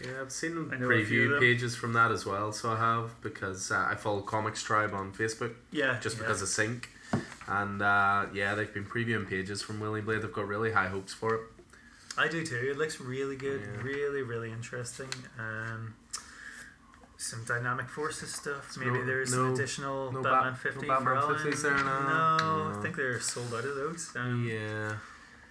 Yeah, 0.03 0.23
I've 0.23 0.33
seen 0.33 0.71
I 0.73 0.79
know 0.79 0.91
a 0.91 1.05
few 1.05 1.25
of 1.25 1.29
preview 1.29 1.31
them. 1.33 1.41
pages 1.41 1.77
from 1.77 1.93
that 1.93 2.11
as 2.11 2.25
well. 2.25 2.51
So 2.53 2.71
I 2.73 2.77
have 2.79 3.21
because 3.21 3.71
uh, 3.71 3.87
I 3.91 3.97
follow 3.97 4.23
ComixTribe 4.23 4.95
on 4.95 5.13
Facebook 5.13 5.53
Yeah, 5.73 5.99
just 6.01 6.17
yeah. 6.17 6.23
because 6.23 6.41
of 6.41 6.49
Sink. 6.49 6.89
And 7.47 7.83
uh, 7.83 8.25
yeah, 8.33 8.55
they've 8.55 8.73
been 8.73 8.87
previewing 8.87 9.29
pages 9.29 9.61
from 9.61 9.79
Wailing 9.79 10.07
Blade. 10.07 10.23
They've 10.23 10.33
got 10.33 10.49
really 10.49 10.73
high 10.73 10.89
hopes 10.89 11.13
for 11.13 11.35
it. 11.35 11.41
I 12.17 12.29
do 12.29 12.47
too. 12.47 12.57
It 12.71 12.79
looks 12.79 12.99
really 12.99 13.37
good, 13.37 13.61
Yeah. 13.61 13.83
really, 13.83 14.23
really 14.23 14.51
interesting. 14.51 15.11
Um, 15.39 15.95
some 17.23 17.45
dynamic 17.45 17.89
forces 17.89 18.33
stuff. 18.35 18.77
Maybe 18.77 18.91
No- 18.99 19.05
there's 19.07 19.33
no- 19.35 19.47
an 19.47 19.53
additional 19.55 20.13
no 20.13 20.23
Batman 20.23 20.53
Bat- 20.53 20.61
fifty 20.61 20.87
no 20.87 20.95
Batman 20.95 21.21
for 21.23 21.35
50s 21.35 21.65
Alan. 21.65 21.77
there 21.77 21.85
now? 21.85 22.37
No, 22.39 22.69
No. 22.73 22.79
I 22.79 22.83
think 22.83 22.97
they're 22.97 23.21
sold 23.21 23.55
out 23.55 23.65
of 23.65 23.75
those. 23.77 24.11
Um, 24.17 24.45
yeah, 24.45 24.97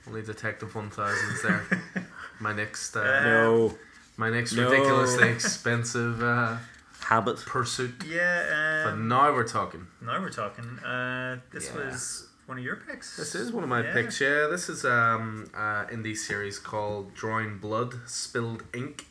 only 0.08 0.22
Detective 0.22 0.74
One 0.76 0.90
Thousands 0.90 1.42
there. 1.42 1.66
my 2.40 2.54
next, 2.54 2.96
uh, 2.96 3.24
No 3.24 3.78
my 4.18 4.30
next 4.30 4.54
no. 4.54 4.70
ridiculously 4.70 5.30
expensive 5.30 6.22
uh, 6.22 6.58
habit. 7.00 7.38
pursuit. 7.46 8.04
Yeah. 8.06 8.84
But 8.86 8.94
Um, 8.94 9.08
now 9.08 9.32
we're 9.34 9.48
talking. 9.48 9.88
now 10.02 10.20
we're 10.20 10.30
talking. 10.30 10.66
Uh, 10.80 11.40
this 11.52 11.68
Yeah. 11.74 11.86
was 11.86 12.28
one 12.48 12.58
of 12.58 12.64
your 12.64 12.76
picks. 12.76 13.16
This 13.16 13.34
is 13.34 13.52
one 13.54 13.64
of 13.64 13.70
my 13.70 13.82
Yeah. 13.82 13.94
picks. 13.94 14.20
Yeah, 14.20 14.48
this 14.48 14.68
is 14.70 14.84
um 14.84 15.50
uh 15.54 15.86
indie 15.86 16.18
series 16.18 16.60
called 16.60 17.14
Drawing 17.16 17.58
Blood 17.60 18.02
Spilled 18.08 18.64
Ink. 18.74 19.06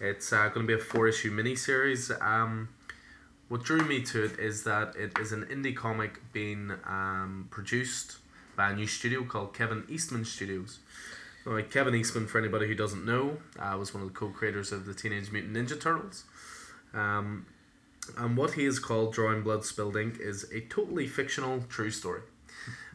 It's 0.00 0.32
uh, 0.32 0.48
going 0.48 0.66
to 0.66 0.76
be 0.76 0.80
a 0.80 0.84
four 0.84 1.08
issue 1.08 1.30
mini 1.30 1.56
series. 1.56 2.10
Um, 2.20 2.68
what 3.48 3.64
drew 3.64 3.84
me 3.84 4.02
to 4.02 4.24
it 4.24 4.38
is 4.38 4.64
that 4.64 4.94
it 4.96 5.18
is 5.18 5.32
an 5.32 5.44
indie 5.46 5.74
comic 5.74 6.20
being 6.32 6.72
um, 6.86 7.48
produced 7.50 8.18
by 8.56 8.70
a 8.70 8.76
new 8.76 8.86
studio 8.86 9.24
called 9.24 9.54
Kevin 9.54 9.84
Eastman 9.88 10.24
Studios. 10.24 10.78
Kevin 11.70 11.94
Eastman, 11.94 12.26
for 12.26 12.38
anybody 12.38 12.66
who 12.66 12.74
doesn't 12.74 13.06
know, 13.06 13.38
uh, 13.58 13.74
was 13.78 13.94
one 13.94 14.02
of 14.02 14.08
the 14.10 14.14
co-creators 14.14 14.70
of 14.70 14.84
the 14.84 14.92
Teenage 14.92 15.32
Mutant 15.32 15.56
Ninja 15.56 15.80
Turtles. 15.80 16.24
Um, 16.92 17.46
and 18.18 18.36
what 18.36 18.52
he 18.52 18.64
has 18.64 18.78
called 18.78 19.14
Drawing 19.14 19.42
Blood 19.42 19.64
Spilled 19.64 19.96
Ink 19.96 20.18
is 20.20 20.44
a 20.52 20.60
totally 20.60 21.06
fictional 21.06 21.62
true 21.68 21.90
story. 21.90 22.20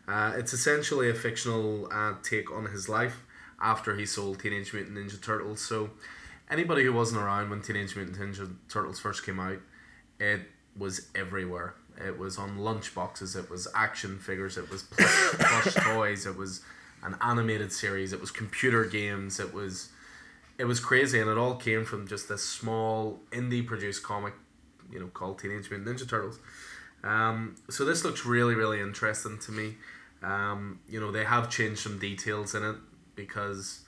Uh, 0.08 0.34
it's 0.36 0.54
essentially 0.54 1.10
a 1.10 1.14
fictional 1.16 1.88
uh, 1.92 2.14
take 2.22 2.52
on 2.52 2.66
his 2.66 2.88
life 2.88 3.24
after 3.60 3.96
he 3.96 4.06
sold 4.06 4.40
Teenage 4.40 4.72
Mutant 4.72 4.98
Ninja 4.98 5.20
Turtles. 5.20 5.60
So, 5.62 5.90
anybody 6.54 6.84
who 6.84 6.94
wasn't 6.94 7.22
around 7.22 7.50
when 7.50 7.62
Teenage 7.62 7.96
Mutant 7.96 8.18
Ninja 8.18 8.56
Turtles 8.70 9.00
first 9.00 9.26
came 9.26 9.40
out, 9.40 9.58
it 10.20 10.42
was 10.78 11.08
everywhere. 11.16 11.74
It 11.98 12.18
was 12.18 12.38
on 12.38 12.60
lunch 12.60 12.96
boxes. 12.96 13.36
It 13.36 13.50
was 13.50 13.68
action 13.76 14.20
figures. 14.20 14.58
It 14.58 14.70
was 14.70 14.84
plush, 14.84 15.32
plush 15.34 15.74
toys. 15.74 16.26
It 16.26 16.38
was 16.38 16.62
an 17.04 17.18
animated 17.22 17.74
series. 17.74 18.14
It 18.14 18.22
was 18.22 18.32
computer 18.32 18.86
games. 18.86 19.40
It 19.40 19.54
was, 19.54 19.90
it 20.58 20.66
was 20.66 20.80
crazy, 20.80 21.20
and 21.20 21.30
it 21.30 21.38
all 21.38 21.56
came 21.56 21.84
from 21.84 22.08
just 22.08 22.30
this 22.30 22.48
small 22.48 23.20
indie 23.32 23.66
produced 23.66 24.04
comic, 24.04 24.34
you 24.92 25.00
know, 25.00 25.08
called 25.08 25.40
Teenage 25.40 25.70
Mutant 25.70 25.98
Ninja 25.98 26.08
Turtles. 26.08 26.40
Um, 27.04 27.56
so 27.70 27.84
this 27.84 28.06
looks 28.06 28.26
really, 28.26 28.56
really 28.56 28.80
interesting 28.80 29.38
to 29.40 29.52
me. 29.52 29.76
Um, 30.22 30.80
you 30.88 31.00
know, 31.00 31.12
they 31.12 31.26
have 31.26 31.50
changed 31.50 31.82
some 31.82 32.00
details 32.00 32.56
in 32.56 32.64
it 32.64 32.78
because 33.16 33.82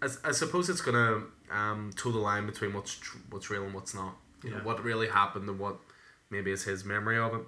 I, 0.00 0.08
I 0.28 0.32
suppose 0.32 0.68
it's 0.68 0.80
gonna 0.80 1.22
um, 1.50 1.90
toe 1.96 2.12
the 2.12 2.18
line 2.18 2.46
between 2.46 2.72
what's 2.74 2.94
tr- 2.98 3.18
what's 3.30 3.50
real 3.50 3.64
and 3.64 3.74
what's 3.74 3.94
not. 3.94 4.14
You 4.44 4.50
know, 4.50 4.58
what 4.58 4.82
really 4.84 5.08
happened 5.08 5.48
and 5.48 5.58
what 5.58 5.76
maybe 6.30 6.50
is 6.52 6.64
his 6.64 6.84
memory 6.84 7.18
of 7.18 7.34
it. 7.34 7.40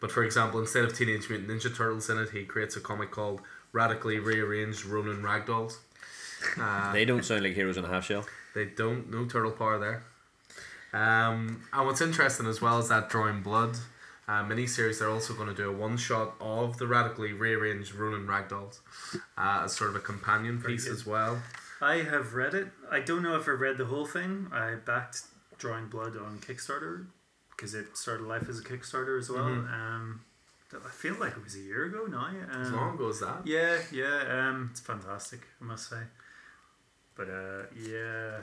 But 0.00 0.10
for 0.10 0.24
example, 0.24 0.58
instead 0.60 0.84
of 0.84 0.96
Teenage 0.96 1.28
Mutant 1.30 1.48
Ninja 1.48 1.74
Turtles 1.74 2.10
in 2.10 2.18
it, 2.18 2.30
he 2.30 2.44
creates 2.44 2.76
a 2.76 2.80
comic 2.80 3.10
called 3.10 3.40
Radically 3.72 4.18
Rearranged 4.18 4.84
Ronin 4.84 5.22
Ragdolls. 5.22 5.76
Uh, 6.60 6.92
They 6.92 7.04
don't 7.04 7.24
sound 7.24 7.44
like 7.44 7.54
heroes 7.54 7.76
in 7.76 7.84
a 7.84 7.88
half 7.88 8.04
shell. 8.04 8.26
they 8.54 8.64
don't 8.66 9.10
no 9.10 9.24
turtle 9.26 9.52
power 9.52 9.78
there. 9.78 10.02
Um, 10.92 11.62
and 11.72 11.86
what's 11.86 12.00
interesting 12.00 12.46
as 12.46 12.60
well 12.60 12.78
is 12.80 12.88
that 12.88 13.08
Drawing 13.08 13.40
Blood 13.42 13.76
uh, 14.28 14.42
miniseries. 14.44 14.98
They're 14.98 15.08
also 15.10 15.34
going 15.34 15.48
to 15.48 15.54
do 15.54 15.68
a 15.68 15.72
one 15.72 15.96
shot 15.96 16.34
of 16.40 16.78
the 16.78 16.86
radically 16.86 17.32
rearranged 17.32 17.94
Ronin 17.94 18.26
Ragdolls 18.26 18.80
uh, 19.38 19.62
as 19.64 19.72
sort 19.74 19.90
of 19.90 19.96
a 19.96 20.00
companion 20.00 20.60
piece 20.60 20.86
as 20.86 21.06
well. 21.06 21.40
I 21.82 22.02
have 22.04 22.34
read 22.34 22.54
it. 22.54 22.68
I 22.90 23.00
don't 23.00 23.22
know 23.22 23.34
if 23.36 23.48
I 23.48 23.50
read 23.52 23.76
the 23.76 23.86
whole 23.86 24.06
thing. 24.06 24.48
I 24.52 24.74
backed 24.76 25.22
Drawing 25.58 25.88
Blood 25.88 26.16
on 26.16 26.38
Kickstarter 26.38 27.06
because 27.50 27.74
it 27.74 27.96
started 27.96 28.26
life 28.26 28.48
as 28.48 28.60
a 28.60 28.62
Kickstarter 28.62 29.18
as 29.18 29.28
well. 29.28 29.44
Mhm. 29.46 29.72
Um, 29.72 30.24
I 30.74 30.88
feel 30.88 31.14
like 31.16 31.36
it 31.36 31.44
was 31.44 31.54
a 31.54 31.60
year 31.60 31.84
ago 31.84 32.06
now. 32.06 32.26
Um, 32.26 32.62
As 32.62 32.70
long 32.70 32.94
ago 32.94 33.10
as 33.10 33.20
that. 33.20 33.46
Yeah, 33.46 33.78
yeah. 33.90 34.48
Um, 34.48 34.68
it's 34.70 34.80
fantastic, 34.80 35.46
I 35.60 35.64
must 35.64 35.90
say. 35.90 36.02
But 37.14 37.28
uh, 37.28 37.62
yeah. 37.76 38.38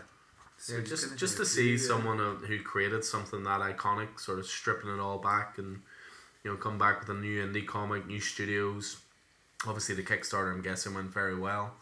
So 0.57 0.76
Yeah, 0.78 0.82
just 0.84 1.18
just 1.18 1.38
to 1.38 1.45
see 1.45 1.78
someone 1.78 2.20
who 2.20 2.61
created 2.61 3.03
something 3.03 3.44
that 3.44 3.61
iconic, 3.61 4.20
sort 4.20 4.38
of 4.40 4.45
stripping 4.45 4.94
it 4.94 4.99
all 4.99 5.18
back, 5.18 5.57
and 5.57 5.82
you 6.44 6.52
know, 6.52 6.57
come 6.57 6.78
back 6.78 6.99
with 6.99 7.10
a 7.10 7.20
new 7.20 7.44
indie 7.45 7.66
comic, 7.66 8.06
new 8.06 8.20
studios. 8.20 8.98
Obviously, 9.66 9.95
the 9.95 10.03
Kickstarter, 10.03 10.53
I'm 10.53 10.61
guessing, 10.61 10.94
went 10.94 11.11
very 11.11 11.36
well. 11.36 11.76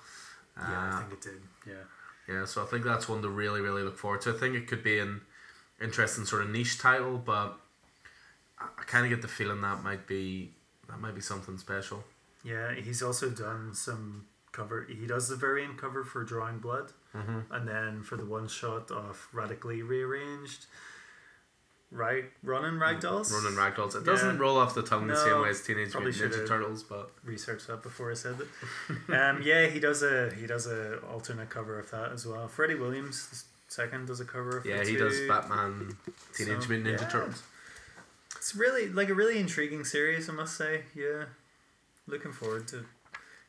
Yeah, 0.59 0.65
Uh, 0.93 0.95
I 0.95 0.99
think 1.01 1.13
it 1.13 1.21
did. 1.21 1.41
Yeah. 1.67 1.84
Yeah, 2.35 2.45
so 2.45 2.61
I 2.61 2.65
think 2.65 2.84
that's 2.84 3.07
one 3.07 3.21
to 3.21 3.29
really, 3.29 3.61
really 3.61 3.84
look 3.84 3.97
forward 3.97 4.21
to. 4.21 4.31
I 4.31 4.38
think 4.38 4.53
it 4.55 4.67
could 4.67 4.84
be 4.84 4.99
an 4.99 5.21
interesting 5.81 6.25
sort 6.25 6.41
of 6.41 6.49
niche 6.49 6.77
title, 6.77 7.17
but 7.17 7.57
I, 8.59 8.65
I 8.77 8.84
kind 8.84 9.05
of 9.05 9.09
get 9.09 9.21
the 9.21 9.27
feeling 9.29 9.61
that 9.61 9.84
might 9.84 10.07
be 10.07 10.51
that 10.89 10.99
might 10.99 11.15
be 11.15 11.21
something 11.21 11.57
special. 11.57 12.03
Yeah, 12.43 12.73
he's 12.73 13.01
also 13.01 13.29
done 13.29 13.73
some 13.73 14.25
cover. 14.51 14.85
He 14.89 15.05
does 15.07 15.27
the 15.29 15.35
variant 15.35 15.77
cover 15.77 16.03
for 16.03 16.23
Drawing 16.23 16.59
Blood, 16.59 16.91
Mm-hmm. 17.15 17.51
and 17.53 17.67
then 17.67 18.03
for 18.03 18.15
the 18.17 18.25
one 18.25 18.47
shot 18.47 18.91
of 18.91 19.27
Radically 19.34 19.81
Rearranged, 19.81 20.65
right? 21.91 22.26
Running 22.43 22.80
Ragdolls. 22.80 23.31
Running 23.31 23.57
Ragdolls. 23.57 23.95
It 23.95 24.05
doesn't 24.05 24.39
roll 24.39 24.57
off 24.57 24.76
the 24.76 24.84
tongue 24.84 25.07
the 25.07 25.15
same 25.15 25.41
way 25.41 25.49
as 25.49 25.61
Teenage 25.61 25.93
Mutant 25.95 26.34
Ninja. 26.34 26.47
Turtles, 26.47 26.84
but 26.84 27.11
Research 27.23 27.65
that 27.68 27.84
before 27.84 28.11
I 28.11 28.15
said 28.15 28.35
it. 28.39 29.14
um, 29.14 29.41
yeah, 29.43 29.68
he 29.68 29.80
does 29.80 30.03
a 30.03 30.31
he 30.34 30.47
does 30.47 30.68
a 30.68 30.97
alternate 30.99 31.49
cover 31.49 31.80
of 31.80 31.89
that 31.91 32.11
as 32.11 32.26
well. 32.26 32.47
Freddie 32.47 32.76
Williams 32.76 33.27
the 33.30 33.43
second 33.73 34.07
does 34.07 34.19
a 34.19 34.26
cover 34.26 34.57
of 34.57 34.65
yeah, 34.65 34.84
he 34.84 34.95
does 34.95 35.19
Batman, 35.27 35.97
Teenage 36.35 36.64
So, 36.64 36.69
Mutant 36.69 36.97
Ninja 36.97 37.01
yeah. 37.01 37.07
Turtles. 37.07 37.43
It's 38.35 38.55
really 38.55 38.88
like 38.89 39.09
a 39.09 39.14
really 39.14 39.39
intriguing 39.39 39.84
series, 39.84 40.30
I 40.30 40.34
must 40.34 40.55
say. 40.57 40.84
Yeah, 40.95 41.26
looking 42.07 42.31
forward 42.31 42.68
to. 42.69 42.85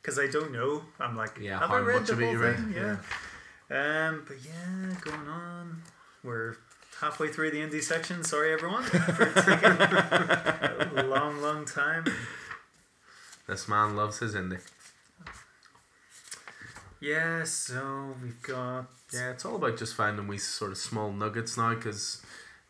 Because 0.01 0.19
I 0.19 0.29
don't 0.29 0.53
know, 0.53 0.83
I'm 1.01 1.17
like, 1.17 1.37
Yeah, 1.41 1.59
have 1.59 1.71
I 1.71 1.79
read 1.81 2.01
much 2.01 2.09
the 2.09 2.15
whole 2.15 2.33
you 2.33 2.39
read? 2.39 2.57
thing? 2.57 2.73
Yeah. 2.75 2.97
Um, 3.71 4.25
but 4.27 4.37
yeah, 4.45 4.95
going 5.03 5.29
on. 5.29 5.83
We're 6.25 6.57
halfway 7.01 7.29
through 7.29 7.51
the 7.51 7.59
indie 7.59 7.83
section. 7.83 8.25
Sorry, 8.25 8.53
everyone, 8.53 8.83
for 8.85 9.33
taking 9.43 10.99
a 10.99 11.03
long, 11.09 11.41
long 11.41 11.65
time. 11.65 12.05
This 13.47 13.69
man 13.69 13.97
loves 13.97 14.19
his 14.19 14.35
indie. 14.35 14.61
Yeah, 17.01 17.45
so 17.45 18.15
we've 18.23 18.43
got. 18.43 18.87
Yeah, 19.13 19.31
it's 19.31 19.45
all 19.45 19.57
about 19.57 19.79
just 19.79 19.95
finding 19.95 20.27
wee 20.27 20.39
sort 20.39 20.73
of 20.73 20.79
small 20.79 21.13
nuggets 21.13 21.57
now 21.57 21.75
because 21.75 22.21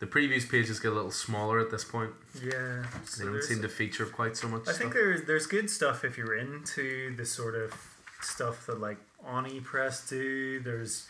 the 0.01 0.07
previews 0.07 0.49
pages 0.49 0.79
get 0.79 0.93
a 0.93 0.95
little 0.95 1.11
smaller 1.11 1.59
at 1.59 1.71
this 1.71 1.85
point. 1.85 2.11
Yeah, 2.41 2.85
They 3.19 3.25
don't 3.25 3.43
seem 3.43 3.63
to 3.63 3.69
feature 3.69 4.07
quite 4.07 4.37
so 4.37 4.47
much 4.49 4.63
I 4.63 4.65
stuff. 4.73 4.77
think 4.77 4.93
there's 4.93 5.23
there's 5.25 5.47
good 5.47 5.69
stuff 5.71 6.05
if 6.05 6.17
you're 6.19 6.37
into 6.37 7.17
the 7.17 7.25
sort 7.25 7.55
of 7.55 7.75
stuff 8.21 8.67
that 8.67 8.81
like 8.81 8.99
Oni 9.27 9.61
Press 9.61 10.09
do. 10.09 10.61
There's 10.61 11.09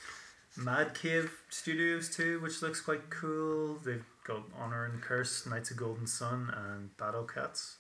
Mad 0.59 0.93
Cave 0.95 1.31
Studios 1.51 2.15
too, 2.15 2.41
which 2.41 2.63
looks 2.63 2.81
quite 2.81 3.11
cool. 3.11 3.77
They've 3.85 4.05
got 4.25 4.43
Honor 4.59 4.85
and 4.87 5.01
Curse, 5.01 5.47
Knights 5.47 5.71
of 5.71 5.77
Golden 5.77 6.07
Sun, 6.07 6.53
and 6.55 6.97
Battle 6.97 7.23
Cats. 7.25 7.77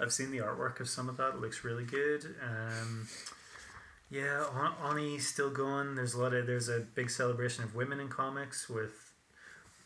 I've 0.00 0.12
seen 0.12 0.30
the 0.30 0.38
artwork 0.38 0.80
of 0.80 0.88
some 0.88 1.08
of 1.08 1.16
that. 1.16 1.34
It 1.34 1.40
looks 1.40 1.64
really 1.64 1.84
good. 1.84 2.34
Um, 2.42 3.08
yeah, 4.10 4.44
On- 4.52 4.74
Oni's 4.82 5.26
still 5.28 5.50
going. 5.50 5.94
There's 5.94 6.14
a 6.14 6.20
lot 6.20 6.34
of 6.34 6.46
there's 6.46 6.68
a 6.68 6.80
big 6.80 7.08
celebration 7.10 7.62
of 7.62 7.74
women 7.74 8.00
in 8.00 8.08
comics 8.08 8.68
with 8.68 9.12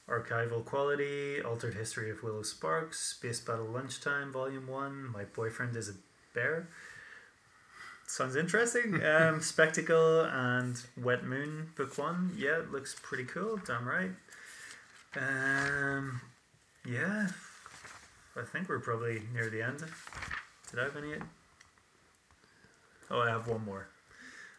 archival 0.09 0.65
quality, 0.65 1.41
altered 1.43 1.75
history 1.75 2.11
of 2.11 2.23
Willow 2.23 2.43
Sparks, 2.43 2.99
Space 2.99 3.41
Battle 3.41 3.67
Lunchtime 3.67 4.33
Volume 4.33 4.67
One. 4.67 5.11
My 5.13 5.25
boyfriend 5.25 5.77
is 5.77 5.89
a 5.89 5.95
bear. 6.35 6.69
Sounds 8.13 8.37
interesting. 8.37 9.03
um, 9.07 9.41
Spectacle 9.41 10.21
and 10.21 10.77
Wet 10.99 11.25
Moon 11.25 11.71
Book 11.79 11.97
One. 11.97 12.31
Yeah, 12.37 12.59
it 12.59 12.71
looks 12.71 12.95
pretty 13.03 13.25
cool. 13.25 13.59
Damn 13.67 13.89
right. 13.89 14.11
Um, 15.17 16.21
yeah, 16.87 17.29
I 18.37 18.43
think 18.45 18.69
we're 18.69 18.81
probably 18.81 19.23
near 19.33 19.49
the 19.49 19.63
end. 19.63 19.79
Did 20.71 20.81
I 20.81 20.85
have 20.85 20.97
any? 20.97 21.15
Oh, 23.11 23.21
I 23.21 23.31
have 23.31 23.49
one 23.49 23.65
more. 23.65 23.89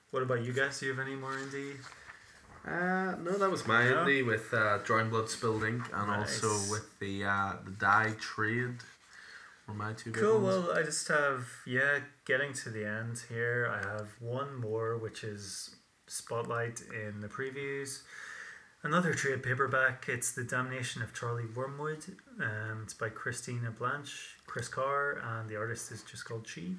What 0.10 0.24
about 0.24 0.44
you 0.44 0.52
guys? 0.52 0.80
Do 0.80 0.88
you 0.88 0.96
have 0.96 1.06
any 1.06 1.16
more 1.16 1.34
indie? 1.34 1.76
Uh, 2.66 3.16
no, 3.22 3.38
that 3.38 3.52
was 3.52 3.68
my 3.68 3.84
No? 3.84 3.98
indie 3.98 4.26
with 4.26 4.52
uh, 4.52 4.80
Drawing 4.80 5.12
Blood 5.12 5.30
Spilled 5.30 5.64
Ink 5.64 5.84
and 5.94 6.08
Nice. 6.08 6.44
also 6.44 6.72
with 6.72 6.98
the 6.98 7.24
uh, 7.24 7.54
the 7.64 7.72
Die 7.72 8.14
Trade. 8.20 8.78
Were 9.68 9.74
my 9.74 9.94
two 9.94 10.12
Cool. 10.12 10.42
Well, 10.42 10.72
I 10.72 10.84
just 10.84 11.08
have 11.08 11.48
yeah, 11.66 12.00
getting 12.26 12.54
to 12.54 12.70
the 12.70 12.86
end 12.86 13.24
here. 13.30 13.72
I 13.72 13.88
have 13.88 14.10
one 14.20 14.56
more, 14.56 14.98
which 14.98 15.24
is 15.24 15.76
Spotlight 16.08 16.82
in 16.92 17.22
the 17.22 17.28
previews, 17.28 18.02
Another 18.86 19.14
trade 19.14 19.42
paperback. 19.42 20.10
It's 20.10 20.34
The 20.34 20.44
Damnation 20.44 21.02
of 21.02 21.14
Charlie 21.14 21.46
Wormwood. 21.56 22.04
Um, 22.38 22.82
it's 22.84 22.94
by 22.94 23.08
Christina 23.08 23.72
Blanch, 23.72 24.36
Chris 24.46 24.68
Carr, 24.68 25.22
and 25.24 25.50
the 25.50 25.56
artist 25.56 25.90
is 25.94 26.04
just 26.04 26.26
called 26.26 26.46
She. 26.46 26.76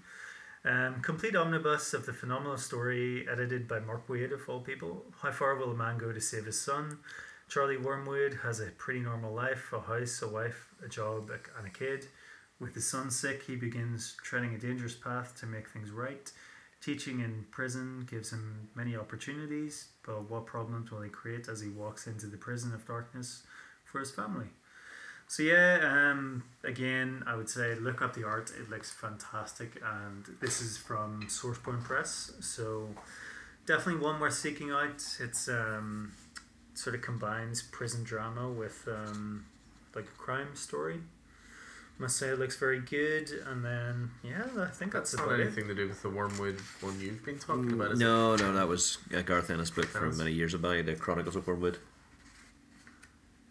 Um, 0.67 1.01
complete 1.01 1.35
omnibus 1.35 1.95
of 1.95 2.05
the 2.05 2.13
phenomenal 2.13 2.59
story, 2.59 3.27
edited 3.27 3.67
by 3.67 3.81
Mark 3.81 4.07
Waid 4.07 4.35
of 4.35 4.47
all 4.51 4.61
people. 4.61 5.07
How 5.23 5.31
far 5.31 5.57
will 5.57 5.71
a 5.71 5.75
man 5.75 5.97
go 5.97 6.13
to 6.13 6.21
save 6.21 6.45
his 6.45 6.61
son? 6.61 6.99
Charlie 7.49 7.79
Wormwood 7.79 8.39
has 8.43 8.61
a 8.61 8.67
pretty 8.67 9.01
normal 9.01 9.33
life 9.33 9.73
a 9.73 9.81
house, 9.81 10.21
a 10.21 10.29
wife, 10.29 10.75
a 10.85 10.89
job, 10.89 11.31
and 11.57 11.67
a 11.67 11.71
kid. 11.71 12.07
With 12.65 12.75
his 12.75 12.87
son 12.87 13.11
sick, 13.11 13.43
he 13.43 13.57
begins 13.57 14.17
treading 14.23 14.55
a 14.55 14.59
dangerous 14.59 14.95
path 14.95 15.39
to 15.41 15.47
make 15.47 15.69
things 15.69 15.91
right. 15.91 16.33
Teaching 16.81 17.21
in 17.21 17.45
prison 17.51 18.09
gives 18.11 18.33
him 18.33 18.71
many 18.75 18.97
opportunities, 18.97 19.89
but 20.03 20.31
what 20.31 20.47
problems 20.47 20.91
will 20.91 21.03
he 21.03 21.11
create 21.11 21.47
as 21.47 21.61
he 21.61 21.69
walks 21.69 22.07
into 22.07 22.27
the 22.27 22.39
prison 22.39 22.73
of 22.73 22.87
darkness 22.87 23.43
for 23.85 23.99
his 24.01 24.11
family? 24.11 24.47
So 25.29 25.43
yeah, 25.43 25.79
um, 25.83 26.43
again, 26.65 27.23
I 27.27 27.37
would 27.37 27.51
say 27.51 27.75
look 27.75 28.01
up 28.01 28.15
the 28.15 28.25
art. 28.25 28.51
It 28.59 28.71
looks 28.71 28.91
fantastic, 28.91 29.83
and 29.85 30.25
this 30.41 30.63
is 30.63 30.79
from 30.79 31.25
SourcePoint 31.25 31.85
Press. 31.85 32.33
So 32.41 32.89
definitely 33.67 34.03
one 34.03 34.21
worth 34.21 34.33
seeking 34.33 34.71
out. 34.71 35.05
It's 35.21 35.49
um, 35.51 36.13
sort 36.73 36.97
of 36.97 37.03
combines 37.03 37.61
prison 37.61 38.05
drama 38.05 38.51
with 38.51 38.89
um, 38.89 39.45
like 39.95 40.07
a 40.07 40.19
crime 40.19 40.57
story. 40.57 41.01
Must 41.99 42.17
say 42.17 42.29
it 42.31 42.39
looks 42.41 42.57
very 42.57 42.81
good, 42.81 43.31
and 43.47 43.65
then 43.65 44.11
yeah, 44.25 44.43
I 44.59 44.67
think 44.67 44.93
that's, 44.93 45.13
That's 45.13 45.15
not 45.17 45.27
about 45.27 45.41
it. 45.41 45.55
to 45.55 45.75
do 45.75 45.89
with 45.89 46.03
the 46.03 46.11
Wormwood 46.11 46.59
one 46.81 47.01
you've 47.01 47.25
been 47.25 47.39
talking 47.39 47.73
about, 47.73 47.93
is 47.93 48.01
it? 48.01 48.05
No, 48.05 48.35
no, 48.35 48.53
that 48.53 48.67
was 48.67 48.99
a 49.13 49.23
Garth 49.23 49.49
Ennis 49.49 49.71
book 49.71 49.87
from 49.87 50.17
many 50.19 50.33
years 50.33 50.55
ago, 50.55 50.83
the 50.83 50.97
Chronicles 50.97 51.37
of 51.37 51.47
Wormwood. 51.47 51.79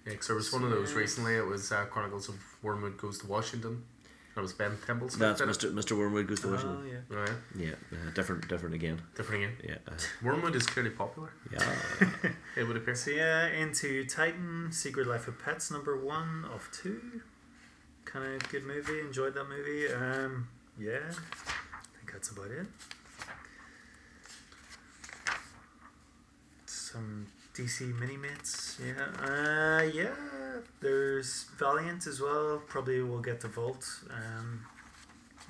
Yeah, 0.06 0.11
because 0.11 0.28
there 0.28 0.36
was 0.36 0.52
one 0.52 0.64
of 0.65 0.72
those 0.72 0.91
Yeah. 0.91 0.98
recently. 0.98 1.36
It 1.36 1.45
was 1.48 1.72
uh, 1.72 1.86
Chronicles 1.86 2.28
of 2.28 2.36
Wormwood 2.61 2.98
Goes 2.98 3.20
to 3.20 3.28
Washington. 3.28 3.86
That 4.36 4.41
was 4.41 4.52
Ben 4.52 4.78
Temple. 4.86 5.07
That's 5.10 5.41
Mr. 5.41 5.72
Mr. 5.72 5.95
Wormwood 5.98 6.28
goes 6.28 6.40
to 6.41 6.48
Oh 6.49 6.52
Washington. 6.53 6.88
yeah. 6.88 7.15
Right, 7.18 7.30
Yeah, 7.56 7.70
uh, 7.94 8.10
different, 8.15 8.48
different 8.49 8.74
again. 8.76 8.99
different 9.15 9.44
again. 9.45 9.57
Yeah, 9.64 9.78
uh, 9.88 9.95
Wormwood 10.24 10.56
is 10.56 10.65
clearly 10.65 10.90
popular. 10.90 11.30
yeah. 11.52 11.76
It 12.57 12.64
would 12.68 12.76
appear. 12.76 12.95
So 12.95 13.11
yeah, 13.11 13.48
into 13.48 14.03
Titan, 14.06 14.72
Secret 14.72 15.07
Life 15.07 15.28
of 15.28 15.38
Pets, 15.40 15.70
number 15.72 15.95
one 15.98 16.45
of 16.52 16.68
two. 16.74 17.22
Kind 18.14 18.35
of 18.35 18.49
good 18.49 18.64
movie. 18.64 18.99
Enjoyed 18.99 19.34
that 19.34 19.49
movie. 19.49 19.91
Um, 19.91 20.48
yeah, 20.80 20.99
I 20.99 21.98
think 21.98 22.11
that's 22.11 22.30
about 22.30 22.52
it. 22.52 22.68
Some 26.68 27.26
DC 27.56 27.99
mini 27.99 28.18
mates. 28.18 28.80
Yeah. 28.80 29.06
Uh, 29.19 29.81
yeah. 29.81 30.14
There's 30.80 31.45
Valiant 31.57 32.06
as 32.06 32.22
well. 32.22 32.61
Probably 32.68 33.02
we'll 33.02 33.19
get 33.19 33.41
the 33.41 33.48
Vault. 33.48 33.84
Um, 34.11 34.64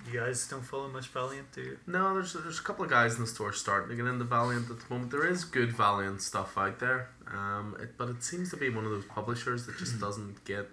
you 0.10 0.18
guys 0.18 0.48
don't 0.48 0.64
follow 0.64 0.88
much 0.88 1.08
Valiant, 1.08 1.52
do 1.52 1.62
you? 1.62 1.78
No, 1.86 2.14
there's 2.14 2.32
there's 2.32 2.60
a 2.60 2.64
couple 2.64 2.86
of 2.86 2.90
guys 2.90 3.16
in 3.16 3.22
the 3.22 3.28
store 3.28 3.52
starting 3.52 3.90
to 3.90 4.02
get 4.02 4.10
into 4.10 4.24
Valiant 4.24 4.70
at 4.70 4.80
the 4.80 4.94
moment. 4.94 5.12
There 5.12 5.28
is 5.28 5.44
good 5.44 5.74
Valiant 5.74 6.22
stuff 6.22 6.58
out 6.58 6.80
there, 6.80 7.10
um, 7.28 7.76
it, 7.82 7.98
but 7.98 8.08
it 8.08 8.24
seems 8.24 8.50
to 8.52 8.58
be 8.58 8.70
one 8.70 8.86
of 8.86 8.92
those 8.92 9.06
publishers 9.06 9.66
that 9.66 9.78
just 9.78 10.00
doesn't 10.02 10.46
get 10.46 10.70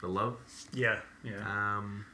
the 0.00 0.08
love. 0.08 0.36
Yeah. 0.72 1.00
Yeah. 1.24 1.38
Um, 1.46 2.04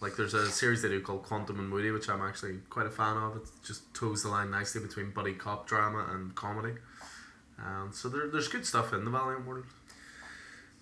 like 0.00 0.16
there's 0.16 0.34
a 0.34 0.50
series 0.50 0.82
they 0.82 0.88
do 0.88 1.00
called 1.00 1.22
Quantum 1.22 1.58
and 1.58 1.72
Woody, 1.72 1.90
which 1.90 2.08
I'm 2.08 2.20
actually 2.22 2.58
quite 2.70 2.86
a 2.86 2.90
fan 2.90 3.16
of. 3.16 3.36
It 3.36 3.42
just 3.64 3.92
toes 3.94 4.22
the 4.22 4.28
line 4.28 4.50
nicely 4.50 4.80
between 4.80 5.10
buddy 5.10 5.32
cop 5.34 5.66
drama 5.66 6.06
and 6.12 6.34
comedy. 6.34 6.74
Um, 7.58 7.90
so 7.92 8.08
there, 8.08 8.28
there's 8.28 8.48
good 8.48 8.66
stuff 8.66 8.92
in 8.92 9.04
the 9.04 9.10
Valiant 9.10 9.46
world. 9.46 9.64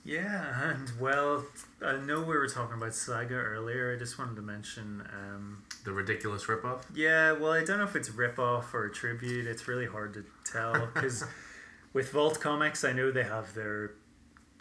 Yeah, 0.07 0.71
and 0.71 0.91
well, 1.01 1.45
I 1.83 1.97
know 1.97 2.21
we 2.21 2.37
were 2.37 2.49
talking 2.49 2.77
about 2.77 2.95
Saga 2.95 3.37
earlier. 3.37 3.95
I 3.95 3.99
just 3.99 4.19
wanted 4.19 4.37
to 4.37 4.43
mention, 4.43 5.03
um, 5.11 5.63
The 5.85 5.93
ridiculous 5.93 6.45
ripoff. 6.45 6.83
yeah, 6.95 7.33
well, 7.33 7.53
I 7.53 7.65
don't 7.65 7.79
know 7.79 7.85
if 7.85 7.97
it's 7.97 8.11
rip-off 8.11 8.75
or 8.75 8.85
a 8.85 8.93
tribute. 8.93 9.47
It's 9.47 9.67
really 9.67 9.87
hard 9.87 10.13
to 10.15 10.25
tell 10.45 10.89
because 10.93 11.25
with 11.95 12.11
Vault 12.13 12.39
Comics, 12.39 12.85
I 12.85 12.93
know 12.93 13.11
they 13.13 13.23
have 13.23 13.55
their 13.55 13.93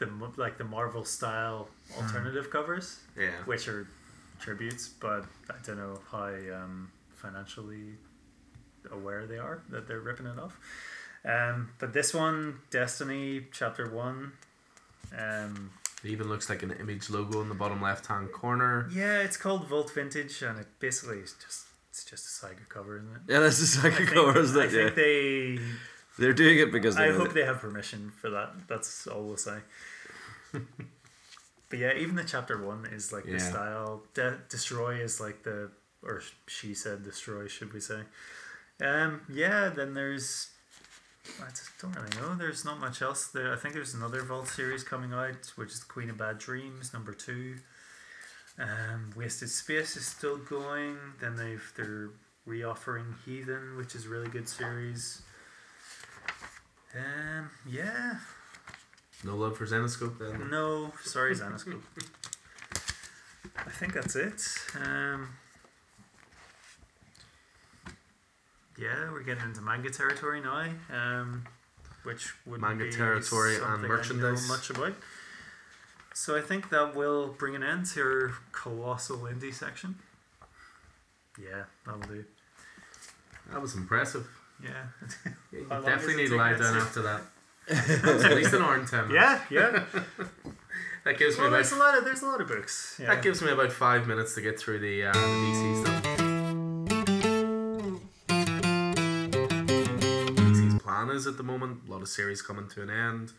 the 0.06 0.32
like 0.38 0.58
the 0.58 0.64
Marvel 0.64 1.06
style 1.06 1.68
alternative 1.98 2.50
covers, 2.50 3.00
Yeah. 3.18 3.32
which 3.46 3.68
are 3.68 3.88
tributes, 4.40 4.90
but 4.90 5.26
I 5.50 5.56
don't 5.66 5.78
know 5.78 6.00
how 6.12 6.26
um, 6.26 6.92
financially 7.16 7.96
aware 8.92 9.26
they 9.26 9.38
are 9.38 9.62
that 9.70 9.88
they're 9.88 10.02
ripping 10.02 10.26
it 10.28 10.38
off. 10.40 10.58
Um, 11.26 11.70
but 11.80 11.94
this 11.94 12.14
one, 12.14 12.60
Destiny 12.70 13.48
Chapter 13.52 13.90
One. 13.90 14.34
Um, 15.18 15.72
It 16.04 16.10
even 16.12 16.28
looks 16.28 16.50
like 16.50 16.64
an 16.64 16.72
image 16.72 17.10
logo 17.10 17.42
in 17.42 17.48
the 17.50 17.56
bottom 17.56 17.82
left 17.82 18.08
hand 18.08 18.32
corner. 18.34 18.90
Yeah, 18.94 19.20
it's 19.20 19.38
called 19.38 19.68
Vault 19.70 19.92
Vintage, 19.94 20.42
and 20.42 20.60
it 20.60 20.68
basically 20.80 21.20
is 21.20 21.34
just 21.42 21.66
it's 21.90 22.04
just 22.04 22.26
a 22.26 22.30
Saga 22.30 22.66
cover, 22.68 22.98
isn't 22.98 23.14
it? 23.16 23.22
Yeah, 23.34 23.40
that's 23.40 23.62
I 23.62 23.82
second 23.90 23.98
think, 24.08 24.10
cover, 24.18 24.38
isn't 24.40 24.60
I 24.60 24.66
it? 24.66 24.72
Yeah. 24.72 24.84
think 24.86 24.96
they. 24.96 25.60
They're 26.20 26.34
doing 26.34 26.60
it 26.60 26.72
because 26.72 26.96
they 26.96 27.06
I 27.10 27.12
hope 27.12 27.30
that- 27.30 27.34
they 27.36 27.46
have 27.46 27.60
permission 27.60 28.12
for 28.20 28.30
that. 28.32 28.68
That's 28.68 29.08
all 29.08 29.24
we'll 29.24 29.38
say. 29.38 29.60
but 31.70 31.80
yeah, 31.80 31.94
even 31.96 32.16
the 32.16 32.24
chapter 32.24 32.64
one 32.64 32.86
is 32.86 33.12
like 33.12 33.26
Yeah. 33.26 33.34
the 33.34 33.40
style. 33.40 34.04
De- 34.14 34.40
destroy 34.50 34.96
is 35.02 35.20
like 35.20 35.44
the, 35.44 35.72
or 36.04 36.22
she 36.48 36.74
said 36.74 37.04
destroy, 37.04 37.48
should 37.48 37.74
we 37.74 37.80
say? 37.80 38.02
Um. 38.82 39.22
Yeah. 39.30 39.70
Then 39.70 39.94
there's. 39.94 40.50
I 41.42 41.50
just 41.50 41.70
don't 41.82 41.96
really 41.96 42.10
know. 42.22 42.36
There's 42.36 42.66
not 42.66 42.80
much 42.80 43.02
else 43.02 43.28
there. 43.28 43.54
I 43.54 43.56
think 43.56 43.74
there's 43.74 43.94
another 43.94 44.22
Vault 44.24 44.48
series 44.48 44.84
coming 44.84 45.14
out, 45.14 45.54
which 45.56 45.72
is 45.72 45.80
the 45.80 45.86
Queen 45.86 46.10
of 46.10 46.18
Bad 46.18 46.38
Dreams, 46.38 46.92
number 46.94 47.14
two. 47.14 47.56
Um, 48.60 49.12
Wasted 49.16 49.50
Space 49.50 49.96
is 49.96 50.06
still 50.06 50.38
going. 50.38 50.98
Then 51.22 51.36
they've 51.38 51.74
they're 51.78 52.10
reoffering 52.48 53.16
Heathen, 53.26 53.78
which 53.78 53.96
is 53.96 54.06
a 54.06 54.10
really 54.10 54.28
good 54.28 54.50
series. 54.50 55.22
Um, 56.94 57.50
yeah. 57.68 58.16
No 59.24 59.36
love 59.36 59.58
for 59.58 59.66
Zenoscope 59.66 60.20
then. 60.20 60.50
No, 60.50 60.92
sorry, 61.04 61.36
Xanoscope. 61.36 61.82
I 63.58 63.70
think 63.70 63.94
that's 63.94 64.16
it. 64.16 64.42
Um, 64.82 65.30
yeah, 68.78 69.12
we're 69.12 69.24
getting 69.24 69.44
into 69.44 69.62
manga 69.62 69.90
territory 69.90 70.42
now, 70.42 70.66
um, 70.92 71.46
which 72.04 72.34
would 72.46 72.60
Manga 72.60 72.86
be 72.86 72.92
territory 72.92 73.56
and 73.56 73.64
something 73.64 73.80
I 73.80 73.88
know 73.88 73.96
merchandise. 73.96 74.48
much 74.50 74.70
about. 74.70 74.94
So 76.14 76.36
I 76.38 76.42
think 76.42 76.70
that 76.70 76.96
will 76.96 77.30
bring 77.30 77.56
an 77.56 77.64
end 77.64 77.86
to 77.88 78.02
our 78.02 78.34
colossal 78.52 79.20
indie 79.20 79.54
section. 79.54 79.96
Yeah, 81.42 81.64
that'll 81.86 82.02
do. 82.02 82.26
That 83.52 83.62
was 83.62 83.76
impressive. 83.76 84.28
Yeah, 84.62 84.70
you 85.52 85.66
definitely 85.70 86.16
need 86.18 86.30
to 86.30 86.38
lie 86.38 86.54
down 86.54 86.78
after 86.78 87.02
that. 87.02 87.22
At 87.70 88.36
least 88.36 88.54
an 88.54 88.62
hour 88.62 88.76
and 88.76 88.88
ten 88.88 89.08
minutes. 89.08 89.42
yeah, 89.50 89.84
yeah. 89.84 89.84
That 91.06 91.18
gives 91.18 91.36
me 91.36 91.42
well, 91.42 91.50
about 91.50 91.58
there's 91.58 91.72
a 91.74 91.78
lot 91.78 91.98
of 91.98 92.06
there's 92.06 92.22
a 92.22 92.26
lot 92.26 92.40
of 92.40 92.48
books. 92.48 92.98
Yeah. 92.98 93.08
that 93.08 93.22
gives 93.22 93.42
me 93.42 93.52
about 93.52 93.74
five 93.74 94.08
minutes 94.08 94.36
to 94.36 94.42
get 94.42 94.58
through 94.58 94.80
the, 94.80 95.04
uh, 95.04 95.12
the 95.12 95.20
DC 95.20 95.82
stuff. 95.82 96.04
DC's 100.38 100.82
plan 100.82 101.10
is 101.10 101.28
at 101.28 101.36
the 101.36 101.44
moment 101.44 101.82
a 101.88 101.92
lot 101.92 102.02
of 102.02 102.08
series 102.08 102.42
coming 102.42 102.70
to 102.70 102.82
an 102.84 102.90
end. 102.90 103.34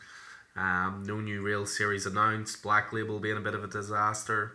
Um, 0.56 1.04
no 1.06 1.20
new 1.20 1.40
real 1.42 1.64
series 1.64 2.04
announced. 2.04 2.62
Black 2.62 2.92
Label 2.92 3.18
being 3.18 3.38
a 3.38 3.40
bit 3.40 3.54
of 3.54 3.64
a 3.64 3.66
disaster, 3.66 4.52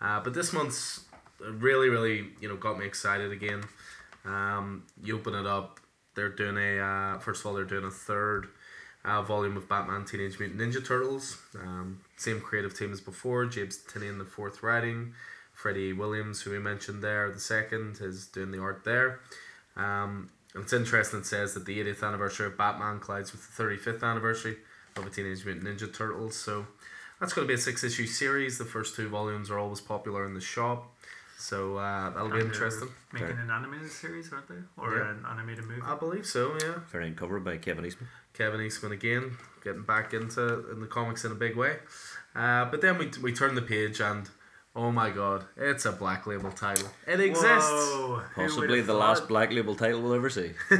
uh, 0.00 0.20
but 0.20 0.32
this 0.32 0.54
month's 0.54 1.04
really 1.38 1.90
really 1.90 2.28
you 2.40 2.48
know 2.48 2.56
got 2.56 2.78
me 2.78 2.86
excited 2.86 3.32
again. 3.32 3.64
Um, 4.24 4.84
you 5.04 5.16
open 5.16 5.34
it 5.34 5.46
up, 5.46 5.78
they're 6.14 6.30
doing 6.30 6.56
a 6.56 6.78
uh, 6.78 7.18
first 7.18 7.40
of 7.40 7.46
all 7.46 7.52
they're 7.52 7.64
doing 7.64 7.84
a 7.84 7.90
third 7.90 8.48
uh, 9.06 9.22
volume 9.22 9.56
of 9.56 9.68
Batman 9.68 10.04
Teenage 10.04 10.38
Mutant 10.38 10.60
Ninja 10.60 10.84
Turtles. 10.84 11.38
Um, 11.58 12.00
same 12.16 12.40
creative 12.40 12.76
team 12.76 12.92
as 12.92 13.00
before. 13.00 13.46
James 13.46 13.78
Tynion 13.78 14.18
the 14.18 14.24
fourth 14.24 14.62
writing, 14.62 15.14
Freddie 15.54 15.92
Williams 15.92 16.42
who 16.42 16.50
we 16.50 16.58
mentioned 16.58 17.02
there 17.02 17.30
the 17.30 17.40
second 17.40 17.98
is 18.00 18.26
doing 18.26 18.50
the 18.50 18.58
art 18.60 18.82
there. 18.84 19.20
Um, 19.76 20.30
and 20.54 20.64
it's 20.64 20.72
interesting. 20.72 21.20
It 21.20 21.26
says 21.26 21.54
that 21.54 21.66
the 21.66 21.78
80th 21.84 22.02
anniversary 22.02 22.46
of 22.46 22.56
Batman 22.58 22.98
collides 23.00 23.32
with 23.32 23.56
the 23.56 23.62
35th 23.62 24.02
anniversary 24.02 24.56
of 24.96 25.04
the 25.04 25.10
Teenage 25.10 25.44
Mutant 25.44 25.66
Ninja 25.66 25.92
Turtles. 25.92 26.34
So 26.34 26.66
that's 27.20 27.32
going 27.32 27.46
to 27.46 27.48
be 27.48 27.54
a 27.54 27.58
six 27.58 27.84
issue 27.84 28.06
series. 28.06 28.58
The 28.58 28.64
first 28.64 28.96
two 28.96 29.08
volumes 29.08 29.50
are 29.50 29.58
always 29.58 29.80
popular 29.80 30.24
in 30.26 30.34
the 30.34 30.40
shop. 30.40 30.92
So 31.38 31.76
uh, 31.76 32.08
that'll 32.10 32.28
be 32.30 32.32
And 32.32 32.40
they're 32.40 32.46
interesting. 32.46 32.88
Making 33.12 33.28
Okay. 33.28 33.40
an 33.42 33.50
animated 33.50 33.90
series, 33.90 34.32
aren't 34.32 34.48
they? 34.48 34.54
Or 34.78 34.96
Yeah. 34.96 35.10
an 35.10 35.26
animated 35.30 35.66
movie? 35.66 35.82
I 35.84 35.94
believe 35.94 36.24
so, 36.24 36.56
yeah. 36.62 36.80
Very 36.90 37.12
covered 37.12 37.44
by 37.44 37.58
Kevin 37.58 37.84
Eastman. 37.84 38.08
Kevin 38.36 38.60
Eastman 38.60 38.92
again, 38.92 39.36
getting 39.64 39.82
back 39.82 40.12
into 40.12 40.70
in 40.70 40.80
the 40.80 40.86
comics 40.86 41.24
in 41.24 41.32
a 41.32 41.36
big 41.36 41.56
way. 41.56 41.76
Uh, 42.34 42.66
but 42.66 42.80
then 42.80 42.98
we, 42.98 43.10
we 43.22 43.32
turn 43.32 43.54
the 43.54 43.62
page 43.62 44.00
and 44.00 44.28
Oh 44.78 44.92
my 44.92 45.08
god, 45.08 45.46
it's 45.56 45.86
a 45.86 45.92
black 45.92 46.26
label 46.26 46.52
title. 46.52 46.86
It 47.06 47.18
exists. 47.18 47.70
Whoa, 47.70 48.20
Possibly 48.34 48.68
would've 48.68 48.86
the 48.86 48.92
last 48.92 49.26
black 49.26 49.50
label 49.50 49.74
title 49.74 50.02
we'll 50.02 50.12
ever 50.12 50.28
see. 50.28 50.50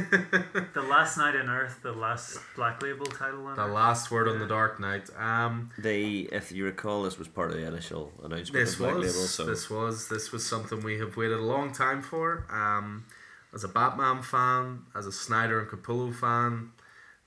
The 0.73 0.83
last 0.83 1.17
night 1.17 1.35
on 1.35 1.49
Earth, 1.49 1.79
the 1.81 1.91
last 1.91 2.37
Black 2.55 2.83
Label 2.83 3.05
title 3.07 3.47
on 3.47 3.55
The 3.55 3.63
Earth. 3.63 3.73
last 3.73 4.11
word 4.11 4.27
on 4.27 4.37
the 4.37 4.45
Dark 4.45 4.79
Knight. 4.79 5.09
Um, 5.17 5.71
They, 5.79 6.27
if 6.31 6.51
you 6.51 6.65
recall, 6.65 7.01
this 7.01 7.17
was 7.17 7.27
part 7.27 7.49
of 7.49 7.57
the 7.57 7.65
initial 7.65 8.11
announcement 8.23 8.53
this 8.53 8.73
of 8.73 8.79
Black 8.79 8.95
was 8.95 9.15
Label. 9.15 9.27
So 9.27 9.45
this 9.45 9.69
was 9.71 10.07
this 10.09 10.31
was 10.31 10.45
something 10.47 10.83
we 10.83 10.99
have 10.99 11.17
waited 11.17 11.39
a 11.39 11.41
long 11.41 11.73
time 11.73 12.03
for. 12.03 12.45
Um, 12.51 13.05
as 13.51 13.63
a 13.63 13.67
Batman 13.67 14.21
fan, 14.21 14.83
as 14.95 15.07
a 15.07 15.11
Snyder 15.11 15.59
and 15.59 15.67
Capullo 15.67 16.13
fan, 16.13 16.69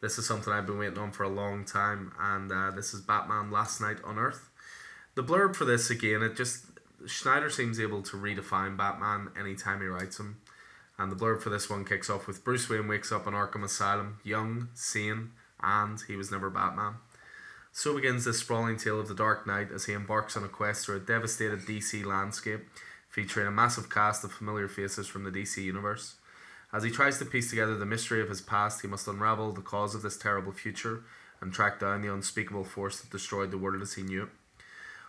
this 0.00 0.18
is 0.18 0.26
something 0.26 0.52
I've 0.52 0.66
been 0.66 0.78
waiting 0.78 0.98
on 0.98 1.12
for 1.12 1.24
a 1.24 1.28
long 1.28 1.64
time, 1.64 2.12
and 2.18 2.50
uh, 2.50 2.70
this 2.70 2.94
is 2.94 3.00
Batman 3.00 3.50
Last 3.50 3.80
Night 3.80 3.98
on 4.04 4.18
Earth. 4.18 4.48
The 5.14 5.22
blurb 5.22 5.54
for 5.54 5.64
this 5.64 5.90
again, 5.90 6.22
it 6.22 6.36
just 6.36 6.66
Snyder 7.06 7.50
seems 7.50 7.80
able 7.80 8.02
to 8.02 8.16
redefine 8.16 8.76
Batman 8.76 9.30
anytime 9.38 9.80
he 9.80 9.86
writes 9.86 10.18
him. 10.18 10.38
And 10.98 11.10
the 11.10 11.16
blurb 11.16 11.40
for 11.40 11.50
this 11.50 11.70
one 11.70 11.84
kicks 11.84 12.10
off 12.10 12.26
with 12.26 12.44
Bruce 12.44 12.68
Wayne 12.68 12.88
wakes 12.88 13.10
up 13.10 13.26
in 13.26 13.32
Arkham 13.32 13.64
Asylum, 13.64 14.18
young, 14.22 14.68
sane, 14.74 15.30
and 15.62 15.98
he 16.06 16.16
was 16.16 16.30
never 16.30 16.50
Batman. 16.50 16.96
So 17.72 17.94
begins 17.94 18.24
this 18.24 18.40
sprawling 18.40 18.76
tale 18.76 19.00
of 19.00 19.08
the 19.08 19.14
Dark 19.14 19.46
Knight 19.46 19.70
as 19.72 19.86
he 19.86 19.92
embarks 19.92 20.36
on 20.36 20.44
a 20.44 20.48
quest 20.48 20.84
through 20.84 20.96
a 20.96 21.00
devastated 21.00 21.60
DC 21.60 22.04
landscape, 22.04 22.68
featuring 23.08 23.46
a 23.46 23.50
massive 23.50 23.88
cast 23.88 24.24
of 24.24 24.32
familiar 24.32 24.68
faces 24.68 25.06
from 25.06 25.24
the 25.24 25.30
DC 25.30 25.62
universe. 25.62 26.16
As 26.72 26.84
he 26.84 26.90
tries 26.90 27.18
to 27.18 27.24
piece 27.24 27.50
together 27.50 27.76
the 27.76 27.86
mystery 27.86 28.22
of 28.22 28.28
his 28.28 28.40
past, 28.40 28.82
he 28.82 28.88
must 28.88 29.08
unravel 29.08 29.52
the 29.52 29.60
cause 29.60 29.94
of 29.94 30.02
this 30.02 30.16
terrible 30.16 30.52
future 30.52 31.02
and 31.40 31.52
track 31.52 31.80
down 31.80 32.02
the 32.02 32.12
unspeakable 32.12 32.64
force 32.64 33.00
that 33.00 33.10
destroyed 33.10 33.50
the 33.50 33.58
world 33.58 33.82
as 33.82 33.94
he 33.94 34.02
knew 34.02 34.24
it. 34.24 34.28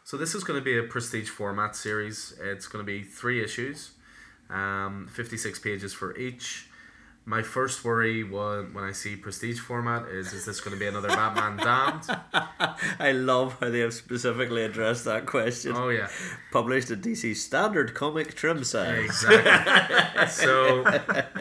So 0.03 0.17
this 0.17 0.33
is 0.33 0.43
going 0.43 0.59
to 0.59 0.63
be 0.63 0.77
a 0.77 0.83
prestige 0.83 1.29
format 1.29 1.75
series. 1.75 2.33
It's 2.41 2.67
going 2.67 2.83
to 2.83 2.91
be 2.91 3.03
three 3.03 3.43
issues, 3.43 3.91
um, 4.49 5.07
56 5.11 5.59
pages 5.59 5.93
for 5.93 6.17
each. 6.17 6.67
My 7.23 7.43
first 7.43 7.85
worry 7.85 8.23
was 8.23 8.65
when 8.73 8.83
I 8.83 8.91
see 8.93 9.15
prestige 9.15 9.59
format 9.59 10.07
is 10.09 10.33
is 10.33 10.45
this 10.45 10.59
going 10.59 10.73
to 10.75 10.79
be 10.79 10.87
another 10.87 11.07
Batman 11.07 11.55
Damned? 11.57 12.19
I 12.99 13.11
love 13.11 13.57
how 13.59 13.69
they 13.69 13.79
have 13.79 13.93
specifically 13.93 14.63
addressed 14.63 15.05
that 15.05 15.27
question. 15.27 15.73
Oh 15.75 15.89
yeah, 15.89 16.09
Published 16.51 16.89
in 16.89 16.99
DC 16.99 17.35
Standard 17.35 17.93
Comic 17.93 18.33
Trim 18.33 18.63
size. 18.63 19.05
exactly. 19.05 20.27
so 20.29 20.83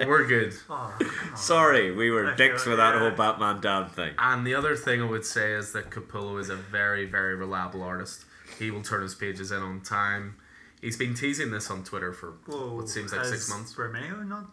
we're 0.07 0.27
good. 0.27 0.52
Oh. 0.69 0.98
Sorry, 1.35 1.90
we 1.93 2.11
were 2.11 2.32
I 2.32 2.36
dicks 2.36 2.65
feel- 2.65 2.73
with 2.73 2.78
that 2.78 2.94
yeah. 2.94 3.01
whole 3.01 3.11
Batman 3.12 3.61
damn 3.62 3.89
thing. 3.89 4.12
And 4.19 4.47
the 4.47 4.55
other 4.55 4.77
thing 4.77 5.01
I 5.01 5.07
would 5.07 5.24
say 5.24 5.52
is 5.55 5.73
that 5.73 5.90
Capullo 5.90 6.39
is 6.39 6.51
a 6.51 6.57
very, 6.57 7.07
very 7.07 7.35
reliable 7.35 7.82
artist. 7.82 8.27
He 8.59 8.70
will 8.70 8.82
turn 8.82 9.01
his 9.02 9.15
pages 9.15 9.51
in 9.51 9.62
on 9.62 9.81
time. 9.81 10.36
He's 10.82 10.97
been 10.98 11.15
teasing 11.15 11.51
this 11.51 11.70
on 11.70 11.85
Twitter 11.85 12.12
for 12.12 12.32
Whoa, 12.47 12.74
what 12.77 12.89
seems 12.90 13.12
like 13.12 13.24
six 13.24 13.47
has 13.47 13.48
months. 13.48 13.78
Romeo 13.78 14.23
not 14.23 14.47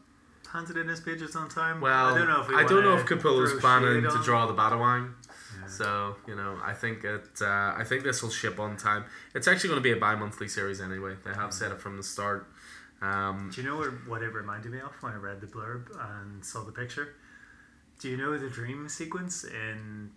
handed 0.54 0.78
in 0.78 0.88
his 0.88 1.00
pages 1.00 1.36
on 1.36 1.50
time? 1.50 1.82
Well, 1.82 2.14
I 2.14 2.18
don't 2.18 2.28
know 2.28 2.42
if 2.42 2.48
we 2.48 2.56
I 2.56 2.64
don't 2.64 2.84
know 2.84 2.98
if 2.98 3.06
Capullo's 3.06 3.60
planning 3.60 4.04
to 4.04 4.24
draw 4.24 4.46
the 4.46 4.54
Batawang. 4.54 5.14
Yeah. 5.60 5.68
So 5.68 6.16
you 6.28 6.36
know, 6.36 6.60
I 6.64 6.74
think 6.74 7.04
it. 7.04 7.42
Uh, 7.42 7.74
I 7.78 7.84
think 7.86 8.04
this 8.04 8.22
will 8.22 8.30
ship 8.30 8.60
on 8.60 8.78
time. 8.78 9.06
It's 9.36 9.48
actually 9.48 9.70
going 9.70 9.80
to 9.80 9.84
be 9.84 9.92
a 9.92 10.00
bi-monthly 10.00 10.48
series 10.48 10.82
anyway. 10.82 11.16
They 11.24 11.34
have 11.34 11.54
said 11.54 11.72
it 11.72 11.80
from 11.82 11.98
the 11.98 12.04
start. 12.04 12.48
Um, 13.02 13.52
Do 13.54 13.62
you 13.62 13.68
know 13.68 13.78
what, 13.78 13.90
what 14.08 14.22
it 14.24 14.34
reminded 14.34 14.72
me 14.72 14.80
of 14.80 14.92
when 15.02 15.14
I 15.14 15.18
read 15.18 15.40
the 15.40 15.48
blurb 15.48 15.86
and 16.00 16.44
saw 16.44 16.64
the 16.64 16.72
picture? 16.72 17.14
Do 18.00 18.10
you 18.10 18.18
know 18.18 18.38
the 18.38 18.50
dream 18.50 18.90
sequence 18.90 19.44
in 19.44 20.12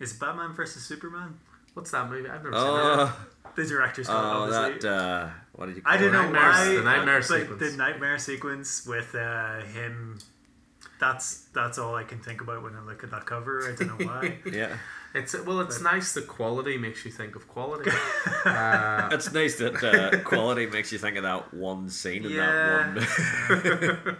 is 0.00 0.12
it 0.14 0.20
Batman 0.20 0.52
versus 0.54 0.82
Superman? 0.82 1.38
What's 1.74 1.90
that 1.92 2.08
movie? 2.10 2.28
I've 2.28 2.42
never 2.44 2.56
seen 2.56 2.64
that. 2.64 2.64
Oh, 2.64 3.26
The 3.56 3.64
director's 3.64 4.06
cut, 4.06 4.16
oh 4.16 4.42
obviously. 4.52 4.88
that, 4.88 4.88
uh, 4.92 5.28
what 5.52 5.66
did 5.66 5.76
you 5.76 5.82
call 5.82 5.92
I 5.92 5.96
don't 5.96 6.08
it? 6.08 6.12
know 6.12 6.22
Nightmares- 6.30 6.56
why. 6.68 6.74
the 6.76 6.82
nightmare 6.82 7.18
but 7.20 7.26
sequence. 7.26 7.60
The 7.70 7.76
nightmare 7.76 8.18
sequence 8.18 8.86
with 8.86 9.14
uh, 9.14 9.60
him. 9.62 10.18
That's 11.00 11.46
that's 11.54 11.78
all 11.78 11.94
I 11.96 12.04
can 12.04 12.18
think 12.20 12.42
about 12.42 12.62
when 12.62 12.74
I 12.76 12.82
look 12.82 13.02
at 13.02 13.10
that 13.10 13.24
cover. 13.24 13.66
I 13.66 13.74
don't 13.74 13.98
know 13.98 14.06
why. 14.06 14.38
Yeah. 14.52 14.76
It's 15.14 15.34
well, 15.44 15.60
it's 15.60 15.80
nice. 15.80 16.12
The 16.12 16.22
quality 16.22 16.76
makes 16.78 17.04
you 17.04 17.10
think 17.10 17.34
of 17.34 17.48
quality. 17.48 17.90
uh, 18.44 19.08
It's 19.10 19.32
nice 19.32 19.56
that 19.56 19.82
uh, 19.82 20.20
quality 20.20 20.66
makes 20.66 20.92
you 20.92 20.98
think 20.98 21.16
of 21.16 21.24
that 21.24 21.52
one 21.54 21.88
scene 21.90 22.24
and 22.26 22.34
Yeah. 22.34 22.94
that 22.94 24.04
one. 24.04 24.16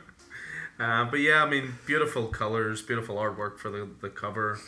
uh, 0.80 1.04
but 1.10 1.20
yeah, 1.20 1.44
I 1.44 1.48
mean, 1.48 1.74
beautiful 1.86 2.26
colors, 2.28 2.82
beautiful 2.82 3.16
artwork 3.16 3.58
for 3.58 3.70
the 3.70 3.88
the 4.00 4.08
cover. 4.10 4.58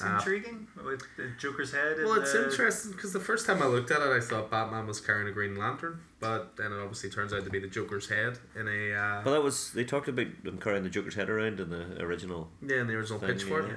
It's 0.00 0.08
Uh, 0.08 0.14
intriguing 0.14 0.66
with 0.82 1.02
the 1.18 1.28
Joker's 1.38 1.72
head. 1.72 1.98
Well, 1.98 2.14
and 2.14 2.22
it's 2.22 2.32
the- 2.32 2.44
interesting 2.44 2.92
because 2.92 3.12
the 3.12 3.20
first 3.20 3.44
time 3.46 3.62
I 3.62 3.66
looked 3.66 3.90
at 3.90 4.00
it, 4.00 4.08
I 4.08 4.20
thought 4.20 4.50
Batman 4.50 4.86
was 4.86 4.98
carrying 4.98 5.28
a 5.28 5.30
Green 5.30 5.56
Lantern, 5.56 6.00
but 6.20 6.56
then 6.56 6.72
it 6.72 6.78
obviously 6.78 7.10
turns 7.10 7.34
out 7.34 7.44
to 7.44 7.50
be 7.50 7.58
the 7.58 7.66
Joker's 7.68 8.08
head 8.08 8.38
in 8.56 8.66
a 8.66 8.92
uh, 8.94 9.22
Well, 9.24 9.34
that 9.34 9.42
was 9.42 9.72
they 9.72 9.84
talked 9.84 10.08
about 10.08 10.26
them 10.42 10.58
carrying 10.58 10.84
the 10.84 10.88
Joker's 10.90 11.16
head 11.16 11.28
around 11.28 11.60
in 11.60 11.68
the 11.68 12.02
original 12.02 12.50
yeah 12.62 12.80
in 12.80 12.86
the 12.86 12.94
original 12.94 13.18
thing. 13.18 13.28
pitch 13.30 13.42
for 13.44 13.60
yeah. 13.66 13.74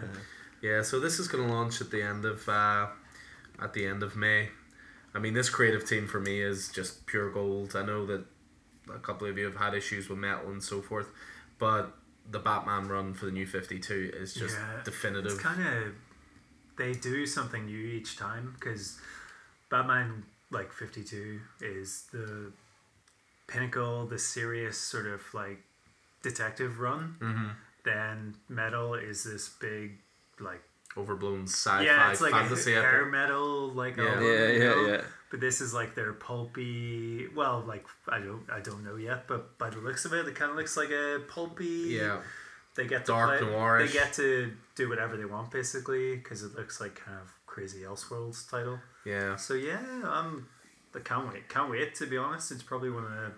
Yeah, 0.61 0.81
so 0.81 0.97
this 1.01 1.19
is 1.19 1.27
going 1.27 1.45
to 1.45 1.53
launch 1.53 1.81
at 1.81 1.91
the 1.91 2.01
end 2.01 2.23
of 2.23 2.47
uh, 2.47 2.87
at 3.61 3.73
the 3.73 3.85
end 3.85 4.01
of 4.01 4.15
May. 4.15 4.47
I 5.13 5.19
mean, 5.19 5.33
this 5.33 5.49
creative 5.49 5.85
team 5.85 6.07
for 6.07 6.21
me 6.21 6.41
is 6.41 6.69
just 6.69 7.05
pure 7.05 7.29
gold. 7.29 7.75
I 7.75 7.83
know 7.85 8.05
that 8.05 8.23
a 8.89 8.97
couple 8.99 9.27
of 9.27 9.37
you 9.37 9.43
have 9.45 9.57
had 9.57 9.73
issues 9.73 10.07
with 10.07 10.19
metal 10.19 10.49
and 10.51 10.63
so 10.63 10.81
forth, 10.81 11.09
but 11.59 11.93
the 12.31 12.39
Batman 12.39 12.87
run 12.87 13.13
for 13.13 13.25
the 13.25 13.31
new 13.33 13.45
Fifty 13.45 13.77
Two 13.79 14.09
is 14.15 14.33
just 14.33 14.55
Yeah, 14.55 14.81
definitive. 14.85 15.33
It's 15.33 15.41
kind 15.41 15.61
of 15.61 15.93
they 16.77 16.93
do 16.93 17.25
something 17.25 17.65
new 17.65 17.77
each 17.85 18.17
time 18.17 18.55
because 18.59 18.99
Batman 19.69 20.23
like 20.51 20.71
fifty 20.71 21.03
two 21.03 21.39
is 21.61 22.05
the 22.11 22.51
pinnacle, 23.47 24.05
the 24.05 24.19
serious 24.19 24.77
sort 24.77 25.05
of 25.07 25.21
like 25.33 25.59
detective 26.21 26.79
run. 26.79 27.15
mm-hmm. 27.19 27.47
Then 27.83 28.35
metal 28.47 28.93
is 28.93 29.23
this 29.25 29.49
big 29.49 29.97
like 30.39 30.63
Overblown 30.95 31.47
sci-fi 31.47 31.83
yeah, 31.83 32.11
it's 32.11 32.21
like 32.21 32.31
fantasy 32.33 32.73
a 32.75 32.81
hair 32.81 33.05
metal 33.05 33.69
like 33.69 33.97
Yeah. 33.97 34.03
album, 34.05 34.23
Yeah, 34.25 34.47
yeah, 34.47 34.87
yeah. 34.87 35.01
But 35.31 35.39
this 35.39 35.59
is 35.59 35.73
like 35.73 35.95
their 35.95 36.13
pulpy. 36.13 37.27
Well, 37.35 37.63
like 37.67 37.85
I 38.07 38.19
don't, 38.19 38.43
I 38.51 38.59
don't 38.59 38.83
know 38.85 38.95
yet, 38.95 39.27
but 39.27 39.57
by 39.57 39.71
the 39.71 39.79
looks 39.79 40.05
of 40.05 40.13
it, 40.13 40.27
it 40.27 40.35
kind 40.35 40.51
of 40.51 40.57
looks 40.57 40.77
like 40.77 40.91
a 40.91 41.19
pulpy. 41.27 41.97
Yeah, 41.97 42.21
they 42.75 42.87
get 42.87 43.05
Dark 43.05 43.39
to 43.39 43.45
play, 43.45 43.53
noirish. 43.53 43.87
They 43.87 43.93
get 43.93 44.13
to 44.13 44.53
do 44.75 44.89
whatever 44.89 45.15
they 45.17 45.25
want 45.25 45.51
basically 45.51 46.15
because 46.15 46.43
it 46.43 46.55
looks 46.55 46.81
like 46.81 46.95
kind 46.95 47.17
of 47.19 47.31
crazy 47.45 47.81
Elseworlds 47.81 48.49
title. 48.49 48.79
yeah. 49.05 49.35
So 49.35 49.53
yeah, 49.53 49.81
I'm. 50.05 50.47
I 50.95 50.99
can't 50.99 51.31
wait. 51.33 51.49
Can't 51.49 51.71
wait 51.71 51.95
to 51.95 52.05
be 52.05 52.17
honest. 52.17 52.51
It's 52.51 52.61
probably 52.61 52.91
one 52.91 53.03
of 53.05 53.11
the 53.11 53.31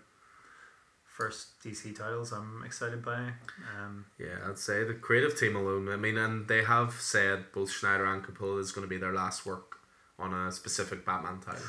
first 1.06 1.62
DC 1.64 1.98
titles 1.98 2.34
I'm 2.34 2.62
excited 2.66 3.04
by. 3.04 3.32
Um, 3.78 4.06
Yeah, 4.20 4.38
I'd 4.46 4.58
say 4.60 4.84
the 4.84 4.94
creative 4.94 5.40
team 5.40 5.56
alone. 5.56 5.88
I 5.88 5.96
mean, 5.96 6.18
and 6.18 6.48
they 6.48 6.64
have 6.64 6.94
said 6.94 7.46
both 7.54 7.72
Snyder 7.72 8.06
and 8.06 8.22
Capullo 8.22 8.60
is 8.60 8.74
going 8.74 8.86
to 8.86 8.90
be 8.90 8.98
their 8.98 9.14
last 9.14 9.46
work 9.46 9.78
on 10.20 10.34
a 10.34 10.52
specific 10.52 11.06
Batman 11.06 11.40
title. 11.40 11.62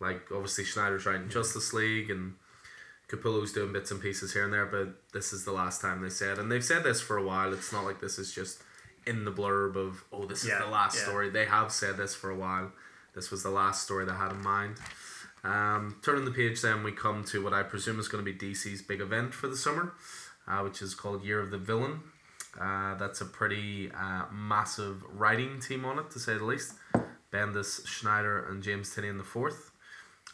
Like 0.00 0.30
obviously 0.32 0.64
Snyder's 0.64 1.04
writing 1.04 1.28
Justice 1.28 1.72
League 1.74 2.10
and 2.10 2.34
Capullo's 3.08 3.52
doing 3.52 3.72
bits 3.72 3.90
and 3.90 4.00
pieces 4.00 4.32
here 4.34 4.44
and 4.44 4.52
there, 4.52 4.66
but 4.66 4.88
this 5.12 5.32
is 5.32 5.44
the 5.44 5.52
last 5.52 5.80
time 5.80 6.02
they 6.02 6.10
said, 6.10 6.38
and 6.38 6.52
they've 6.52 6.64
said 6.64 6.84
this 6.84 7.00
for 7.00 7.16
a 7.16 7.22
while. 7.24 7.52
It's 7.52 7.72
not 7.72 7.84
like 7.84 8.00
this 8.00 8.18
is 8.18 8.32
just 8.34 8.62
in 9.06 9.24
the 9.24 9.32
blurb 9.32 9.76
of 9.76 10.04
oh 10.12 10.26
this 10.26 10.42
is 10.42 10.48
Yeah, 10.50 10.58
the 10.58 10.66
last 10.70 10.96
yeah. 10.96 11.04
story. 11.04 11.30
They 11.30 11.46
have 11.46 11.72
said 11.72 11.96
this 11.96 12.14
for 12.14 12.30
a 12.30 12.36
while. 12.36 12.72
This 13.14 13.30
was 13.30 13.42
the 13.42 13.50
last 13.50 13.82
story 13.82 14.04
they 14.04 14.12
had 14.12 14.32
in 14.32 14.42
mind. 14.42 14.76
Um, 15.42 15.96
turning 16.04 16.24
the 16.24 16.30
page, 16.30 16.60
then 16.60 16.82
we 16.82 16.92
come 16.92 17.24
to 17.24 17.42
what 17.42 17.54
I 17.54 17.62
presume 17.62 17.98
is 17.98 18.08
going 18.08 18.24
to 18.24 18.30
be 18.32 18.38
DC's 18.38 18.82
big 18.82 19.00
event 19.00 19.32
for 19.32 19.48
the 19.48 19.56
summer, 19.56 19.92
uh, 20.46 20.58
which 20.60 20.82
is 20.82 20.94
called 20.94 21.24
Year 21.24 21.40
of 21.40 21.50
the 21.50 21.58
Villain. 21.58 22.00
Uh, 22.60 22.94
that's 22.96 23.20
a 23.20 23.24
pretty 23.24 23.90
uh, 23.92 24.24
massive 24.32 25.02
writing 25.12 25.60
team 25.60 25.84
on 25.84 25.98
it, 25.98 26.10
to 26.10 26.18
say 26.18 26.36
the 26.36 26.44
least. 26.44 26.74
Bendis, 27.32 27.86
Snyder, 27.86 28.46
and 28.48 28.62
James 28.62 28.94
Tynion 28.94 29.16
the 29.18 29.24
fourth. 29.24 29.67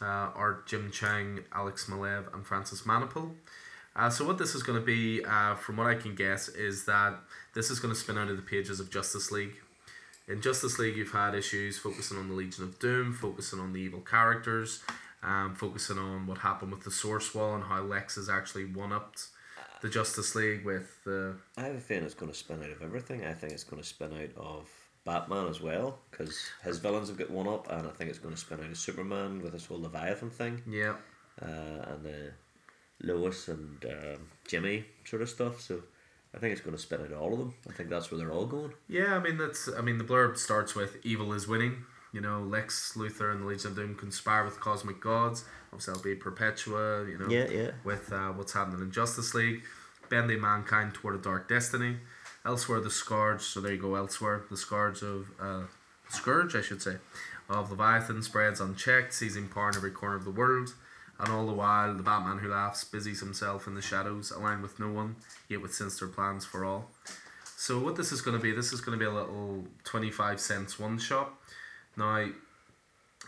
Uh, 0.01 0.29
art 0.35 0.67
Jim 0.67 0.91
Cheung, 0.91 1.43
Alex 1.53 1.85
Maleev, 1.89 2.33
and 2.33 2.45
Francis 2.45 2.81
Manapul. 2.81 3.31
Uh, 3.95 4.09
so 4.09 4.25
what 4.25 4.37
this 4.37 4.53
is 4.53 4.61
going 4.61 4.77
to 4.77 4.85
be, 4.85 5.23
uh, 5.23 5.55
from 5.55 5.77
what 5.77 5.87
I 5.87 5.95
can 5.95 6.15
guess, 6.15 6.49
is 6.49 6.85
that 6.85 7.13
this 7.53 7.69
is 7.69 7.79
going 7.79 7.93
to 7.93 7.99
spin 7.99 8.17
out 8.17 8.27
of 8.27 8.35
the 8.35 8.43
pages 8.43 8.81
of 8.81 8.91
Justice 8.91 9.31
League. 9.31 9.55
In 10.27 10.41
Justice 10.41 10.79
League, 10.79 10.97
you've 10.97 11.11
had 11.11 11.33
issues 11.33 11.77
focusing 11.77 12.17
on 12.17 12.27
the 12.27 12.33
Legion 12.33 12.63
of 12.65 12.77
Doom, 12.79 13.13
focusing 13.13 13.59
on 13.59 13.71
the 13.71 13.79
evil 13.79 14.01
characters, 14.01 14.83
um, 15.23 15.55
focusing 15.55 15.97
on 15.97 16.27
what 16.27 16.39
happened 16.39 16.71
with 16.71 16.83
the 16.83 16.91
Source 16.91 17.33
Wall 17.33 17.55
and 17.55 17.63
how 17.63 17.81
Lex 17.81 18.15
has 18.15 18.27
actually 18.27 18.65
one 18.65 18.91
upped 18.91 19.27
the 19.81 19.89
Justice 19.89 20.35
League 20.35 20.65
with 20.65 21.03
the. 21.05 21.35
I 21.57 21.61
have 21.61 21.75
a 21.75 21.79
feeling 21.79 22.03
it's 22.03 22.15
going 22.15 22.31
to 22.31 22.37
spin 22.37 22.63
out 22.63 22.71
of 22.71 22.81
everything. 22.81 23.23
I 23.23 23.33
think 23.33 23.53
it's 23.53 23.63
going 23.63 23.81
to 23.81 23.87
spin 23.87 24.11
out 24.13 24.35
of 24.35 24.69
Batman 25.05 25.47
as 25.47 25.61
well 25.61 25.99
because 26.11 26.37
his 26.63 26.79
villains 26.79 27.09
have 27.09 27.17
got 27.17 27.29
one 27.29 27.47
up, 27.47 27.71
and 27.71 27.87
I 27.87 27.91
think 27.91 28.09
it's 28.09 28.19
going 28.19 28.33
to 28.33 28.39
spin 28.39 28.59
out 28.59 28.69
of 28.69 28.77
Superman 28.77 29.41
with 29.41 29.53
this 29.53 29.65
whole 29.67 29.79
Leviathan 29.81 30.29
thing, 30.31 30.61
Yeah. 30.67 30.95
uh, 31.41 31.45
and 31.91 32.03
the 32.03 32.31
Lois 33.01 33.47
and 33.47 33.83
um, 33.85 34.27
Jimmy 34.47 34.85
sort 35.03 35.21
of 35.21 35.29
stuff. 35.29 35.61
So 35.61 35.83
I 36.33 36.39
think 36.39 36.53
it's 36.53 36.61
going 36.61 36.75
to 36.75 36.81
spin 36.81 37.01
out 37.01 37.13
all 37.13 37.33
of 37.33 37.39
them. 37.39 37.53
I 37.69 37.73
think 37.73 37.89
that's 37.89 38.09
where 38.11 38.17
they're 38.17 38.31
all 38.31 38.45
going. 38.47 38.73
Yeah, 38.87 39.15
I 39.15 39.19
mean 39.19 39.37
that's 39.37 39.69
I 39.77 39.81
mean 39.81 39.97
the 39.97 40.03
blurb 40.03 40.37
starts 40.37 40.75
with 40.75 40.97
evil 41.05 41.33
is 41.33 41.47
winning. 41.47 41.83
You 42.13 42.21
know, 42.21 42.39
Lex 42.41 42.93
Luthor 42.95 43.31
and 43.33 43.41
the 43.41 43.45
Legion 43.47 43.71
of 43.71 43.75
Doom 43.75 43.93
conspire 43.95 44.45
with 44.45 44.59
cosmic 44.61 45.01
gods. 45.01 45.43
Obviously, 45.73 45.93
that'll 45.93 46.03
be 46.03 46.15
Perpetua. 46.15 47.05
You 47.07 47.17
know, 47.17 47.27
Yeah, 47.29 47.49
yeah. 47.49 47.71
with 47.83 48.11
uh, 48.13 48.29
what's 48.29 48.53
happening 48.53 48.79
in 48.81 48.91
Justice 48.91 49.33
League, 49.33 49.63
bending 50.09 50.39
mankind 50.39 50.93
toward 50.93 51.15
a 51.15 51.17
dark 51.17 51.49
destiny. 51.49 51.97
Elsewhere, 52.45 52.79
the 52.79 52.91
Scourge. 52.91 53.41
So 53.41 53.59
there 53.59 53.73
you 53.73 53.81
go. 53.81 53.95
Elsewhere, 53.95 54.43
the 54.49 54.57
Scourge 54.57 55.01
of 55.01 55.27
uh, 55.41 55.63
Scourge, 56.09 56.55
I 56.55 56.61
should 56.61 56.81
say, 56.81 56.97
of 57.49 57.71
Leviathan 57.71 58.21
spreads 58.21 58.61
unchecked, 58.61 59.13
seizing 59.13 59.47
power 59.47 59.69
in 59.69 59.75
every 59.75 59.91
corner 59.91 60.15
of 60.15 60.25
the 60.25 60.31
world. 60.31 60.73
And 61.17 61.29
all 61.29 61.47
the 61.47 61.53
while, 61.53 61.93
the 61.93 62.03
Batman 62.03 62.39
who 62.39 62.49
laughs 62.49 62.83
busies 62.83 63.21
himself 63.21 63.67
in 63.67 63.73
the 63.73 63.81
shadows, 63.81 64.31
aligned 64.31 64.61
with 64.61 64.79
no 64.79 64.91
one, 64.91 65.15
yet 65.47 65.61
with 65.61 65.73
sinister 65.73 66.07
plans 66.07 66.45
for 66.45 66.65
all. 66.65 66.91
So 67.55 67.79
what 67.79 67.95
this 67.95 68.11
is 68.11 68.21
going 68.21 68.37
to 68.37 68.43
be, 68.43 68.51
this 68.51 68.73
is 68.73 68.81
going 68.81 68.99
to 68.99 69.03
be 69.03 69.09
a 69.09 69.13
little 69.13 69.65
twenty-five 69.85 70.41
cents 70.41 70.77
one 70.77 70.99
shot. 70.99 71.33
Now, 71.95 72.27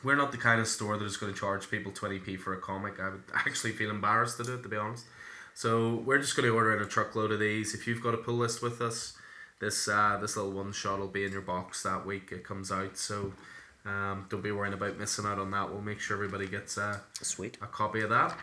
we're 0.04 0.16
not 0.16 0.32
the 0.32 0.38
kind 0.38 0.60
of 0.60 0.68
store 0.68 0.98
that 0.98 1.06
is 1.06 1.18
going 1.18 1.34
to 1.34 1.40
charge 1.40 1.72
people 1.72 1.92
20p 1.92 2.40
for 2.40 2.54
a 2.54 2.60
comic. 2.60 3.00
I 3.00 3.10
would 3.10 3.24
actually 3.34 3.72
feel 3.72 3.90
embarrassed 3.90 4.38
to 4.38 4.44
do 4.44 4.56
it, 4.56 4.64
to 4.64 4.70
be 4.70 4.76
honest. 4.76 5.06
So 5.58 6.04
we're 6.06 6.20
just 6.20 6.36
going 6.36 6.48
to 6.48 6.54
order 6.54 6.78
in 6.78 6.84
a 6.84 6.86
truckload 6.86 7.32
of 7.32 7.40
these. 7.40 7.74
If 7.74 7.88
you've 7.88 8.04
got 8.04 8.14
a 8.14 8.18
pull 8.18 8.36
list 8.36 8.62
with 8.62 8.80
us, 8.80 9.18
this 9.60 9.88
uh, 9.88 10.20
this 10.22 10.38
little 10.38 10.52
one 10.52 10.72
shot 10.72 11.00
will 11.00 11.08
be 11.08 11.26
in 11.26 11.32
your 11.32 11.42
box 11.42 11.82
that 11.82 12.06
week 12.06 12.32
it 12.32 12.44
comes 12.44 12.72
out. 12.72 12.96
So 12.96 13.34
um, 13.84 14.28
don't 14.30 14.44
be 14.44 14.52
worrying 14.52 14.76
about 14.76 15.00
missing 15.00 15.26
out 15.26 15.40
on 15.40 15.50
that. 15.50 15.72
We'll 15.72 15.82
make 15.82 16.00
sure 16.00 16.16
everybody 16.16 16.46
gets 16.46 16.78
a 16.78 17.02
Sweet. 17.24 17.58
a 17.60 17.66
copy 17.66 18.02
of 18.02 18.12
that. 18.12 18.38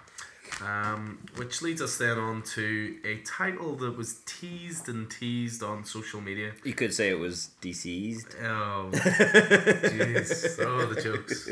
Um, 0.61 1.25
which 1.37 1.63
leads 1.63 1.81
us 1.81 1.97
then 1.99 2.19
on 2.19 2.43
to 2.55 2.97
a 3.05 3.19
title 3.19 3.77
that 3.77 3.97
was 3.97 4.19
teased 4.27 4.89
and 4.89 5.09
teased 5.09 5.63
on 5.63 5.85
social 5.85 6.21
media. 6.21 6.51
You 6.65 6.75
could 6.75 6.93
say 6.93 7.11
it 7.11 7.21
was 7.21 7.51
deceased. 7.61 8.35
Oh, 8.43 8.91
jeez. 8.93 10.59
oh, 10.67 10.87
the 10.87 11.01
jokes. 11.01 11.49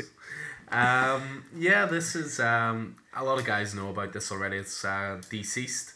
Um, 0.73 1.43
yeah, 1.55 1.85
this 1.85 2.15
is 2.15 2.39
um, 2.39 2.95
a 3.15 3.23
lot 3.23 3.39
of 3.39 3.45
guys 3.45 3.75
know 3.75 3.89
about 3.89 4.13
this 4.13 4.31
already. 4.31 4.57
It's 4.57 4.83
uh, 4.83 5.21
deceased 5.29 5.93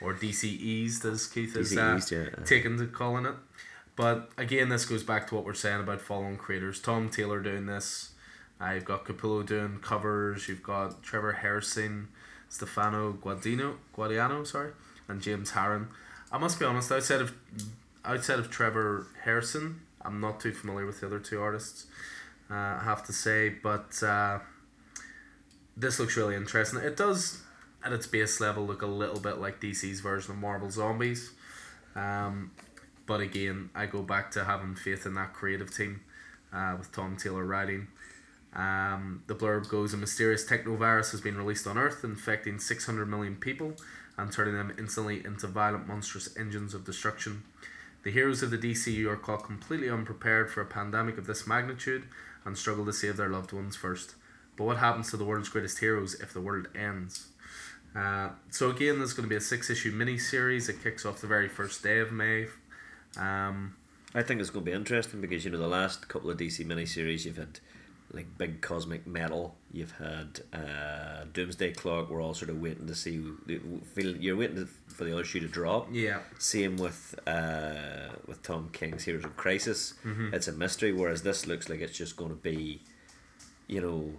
or 0.00 0.14
DCEased, 0.14 1.04
as 1.04 1.26
Keith 1.26 1.56
is 1.56 1.76
uh, 1.76 2.00
yeah. 2.10 2.44
taken 2.44 2.78
to 2.78 2.86
calling 2.86 3.26
it. 3.26 3.34
But 3.96 4.30
again, 4.38 4.68
this 4.70 4.86
goes 4.86 5.02
back 5.02 5.26
to 5.28 5.34
what 5.34 5.44
we're 5.44 5.54
saying 5.54 5.80
about 5.80 6.00
following 6.00 6.36
creators. 6.36 6.80
Tom 6.80 7.10
Taylor 7.10 7.40
doing 7.40 7.66
this. 7.66 8.12
Uh, 8.60 8.72
you've 8.72 8.84
got 8.84 9.04
Capullo 9.04 9.44
doing 9.44 9.78
covers. 9.80 10.48
You've 10.48 10.62
got 10.62 11.02
Trevor 11.02 11.32
Harrison, 11.32 12.08
Stefano 12.48 13.12
Guadino, 13.12 13.76
Gaudiano, 13.96 14.46
sorry, 14.46 14.72
and 15.08 15.20
James 15.20 15.52
Harren. 15.52 15.88
I 16.32 16.38
must 16.38 16.58
be 16.58 16.64
honest. 16.64 16.92
Outside 16.92 17.20
of 17.20 17.34
outside 18.04 18.38
of 18.38 18.50
Trevor 18.50 19.06
Harrison, 19.24 19.80
I'm 20.02 20.20
not 20.20 20.40
too 20.40 20.52
familiar 20.52 20.86
with 20.86 21.00
the 21.00 21.06
other 21.06 21.18
two 21.18 21.40
artists. 21.40 21.86
Uh, 22.50 22.78
I 22.80 22.82
have 22.84 23.04
to 23.06 23.12
say, 23.12 23.48
but 23.48 24.02
uh, 24.02 24.40
this 25.76 26.00
looks 26.00 26.16
really 26.16 26.34
interesting. 26.34 26.80
It 26.80 26.96
does, 26.96 27.42
at 27.84 27.92
its 27.92 28.06
base 28.06 28.40
level, 28.40 28.66
look 28.66 28.82
a 28.82 28.86
little 28.86 29.20
bit 29.20 29.38
like 29.38 29.60
DC's 29.60 30.00
version 30.00 30.32
of 30.32 30.38
Marvel 30.38 30.70
Zombies. 30.70 31.30
Um, 31.94 32.50
but 33.06 33.20
again, 33.20 33.70
I 33.74 33.86
go 33.86 34.02
back 34.02 34.30
to 34.32 34.44
having 34.44 34.74
faith 34.74 35.06
in 35.06 35.14
that 35.14 35.32
creative 35.32 35.74
team 35.74 36.00
uh, 36.52 36.74
with 36.78 36.92
Tom 36.92 37.16
Taylor 37.16 37.44
writing. 37.44 37.88
Um, 38.52 39.22
the 39.28 39.34
blurb 39.34 39.68
goes 39.68 39.94
A 39.94 39.96
mysterious 39.96 40.44
technovirus 40.44 41.12
has 41.12 41.20
been 41.20 41.36
released 41.36 41.66
on 41.66 41.78
Earth, 41.78 42.02
infecting 42.02 42.58
600 42.58 43.06
million 43.06 43.36
people 43.36 43.74
and 44.18 44.32
turning 44.32 44.54
them 44.54 44.74
instantly 44.78 45.24
into 45.24 45.46
violent, 45.46 45.86
monstrous 45.86 46.36
engines 46.36 46.74
of 46.74 46.84
destruction. 46.84 47.42
The 48.02 48.10
heroes 48.10 48.42
of 48.42 48.50
the 48.50 48.58
DCU 48.58 49.06
are 49.06 49.16
caught 49.16 49.44
completely 49.44 49.88
unprepared 49.88 50.50
for 50.50 50.60
a 50.60 50.66
pandemic 50.66 51.16
of 51.16 51.26
this 51.26 51.46
magnitude 51.46 52.04
and 52.44 52.56
struggle 52.56 52.84
to 52.86 52.92
save 52.92 53.16
their 53.16 53.28
loved 53.28 53.52
ones 53.52 53.76
first. 53.76 54.14
But 54.56 54.64
what 54.64 54.78
happens 54.78 55.10
to 55.10 55.16
the 55.16 55.24
world's 55.24 55.48
greatest 55.48 55.78
heroes 55.78 56.14
if 56.14 56.32
the 56.32 56.40
world 56.40 56.68
ends? 56.74 57.28
Uh, 57.94 58.30
so 58.50 58.70
again, 58.70 58.98
there's 58.98 59.12
going 59.12 59.24
to 59.24 59.30
be 59.30 59.36
a 59.36 59.40
six-issue 59.40 59.90
mini-series. 59.92 60.68
It 60.68 60.82
kicks 60.82 61.04
off 61.04 61.20
the 61.20 61.26
very 61.26 61.48
first 61.48 61.82
day 61.82 61.98
of 61.98 62.12
May. 62.12 62.46
Um, 63.16 63.76
I 64.14 64.22
think 64.22 64.40
it's 64.40 64.50
going 64.50 64.64
to 64.64 64.70
be 64.70 64.76
interesting 64.76 65.20
because 65.20 65.44
you 65.44 65.50
know 65.50 65.58
the 65.58 65.68
last 65.68 66.08
couple 66.08 66.30
of 66.30 66.36
DC 66.36 66.64
miniseries 66.66 67.24
you've 67.24 67.36
had 67.36 67.60
like 68.12 68.38
big 68.38 68.60
cosmic 68.60 69.06
metal. 69.06 69.56
You've 69.72 69.92
had 69.98 70.40
uh, 70.52 71.24
Doomsday 71.32 71.72
Clock. 71.72 72.10
We're 72.10 72.20
all 72.20 72.34
sort 72.34 72.50
of 72.50 72.60
waiting 72.60 72.88
to 72.88 72.94
see. 72.94 73.22
Feel 73.94 74.16
you're 74.16 74.36
waiting 74.36 74.66
for 74.88 75.04
the 75.04 75.12
other 75.12 75.22
shoe 75.24 75.38
to 75.40 75.46
drop. 75.48 75.88
yeah, 75.92 76.18
Same 76.38 76.76
with 76.76 77.14
uh, 77.26 78.08
with 78.26 78.42
Tom 78.42 78.70
King's 78.72 79.04
Heroes 79.04 79.24
of 79.24 79.36
Crisis. 79.36 79.94
It's 80.32 80.48
a 80.48 80.52
mystery, 80.52 80.92
whereas 80.92 81.22
this 81.22 81.46
looks 81.46 81.68
like 81.68 81.80
it's 81.80 81.96
just 81.96 82.16
going 82.16 82.30
to 82.30 82.36
be, 82.36 82.80
you 83.68 83.80
know, 83.80 84.12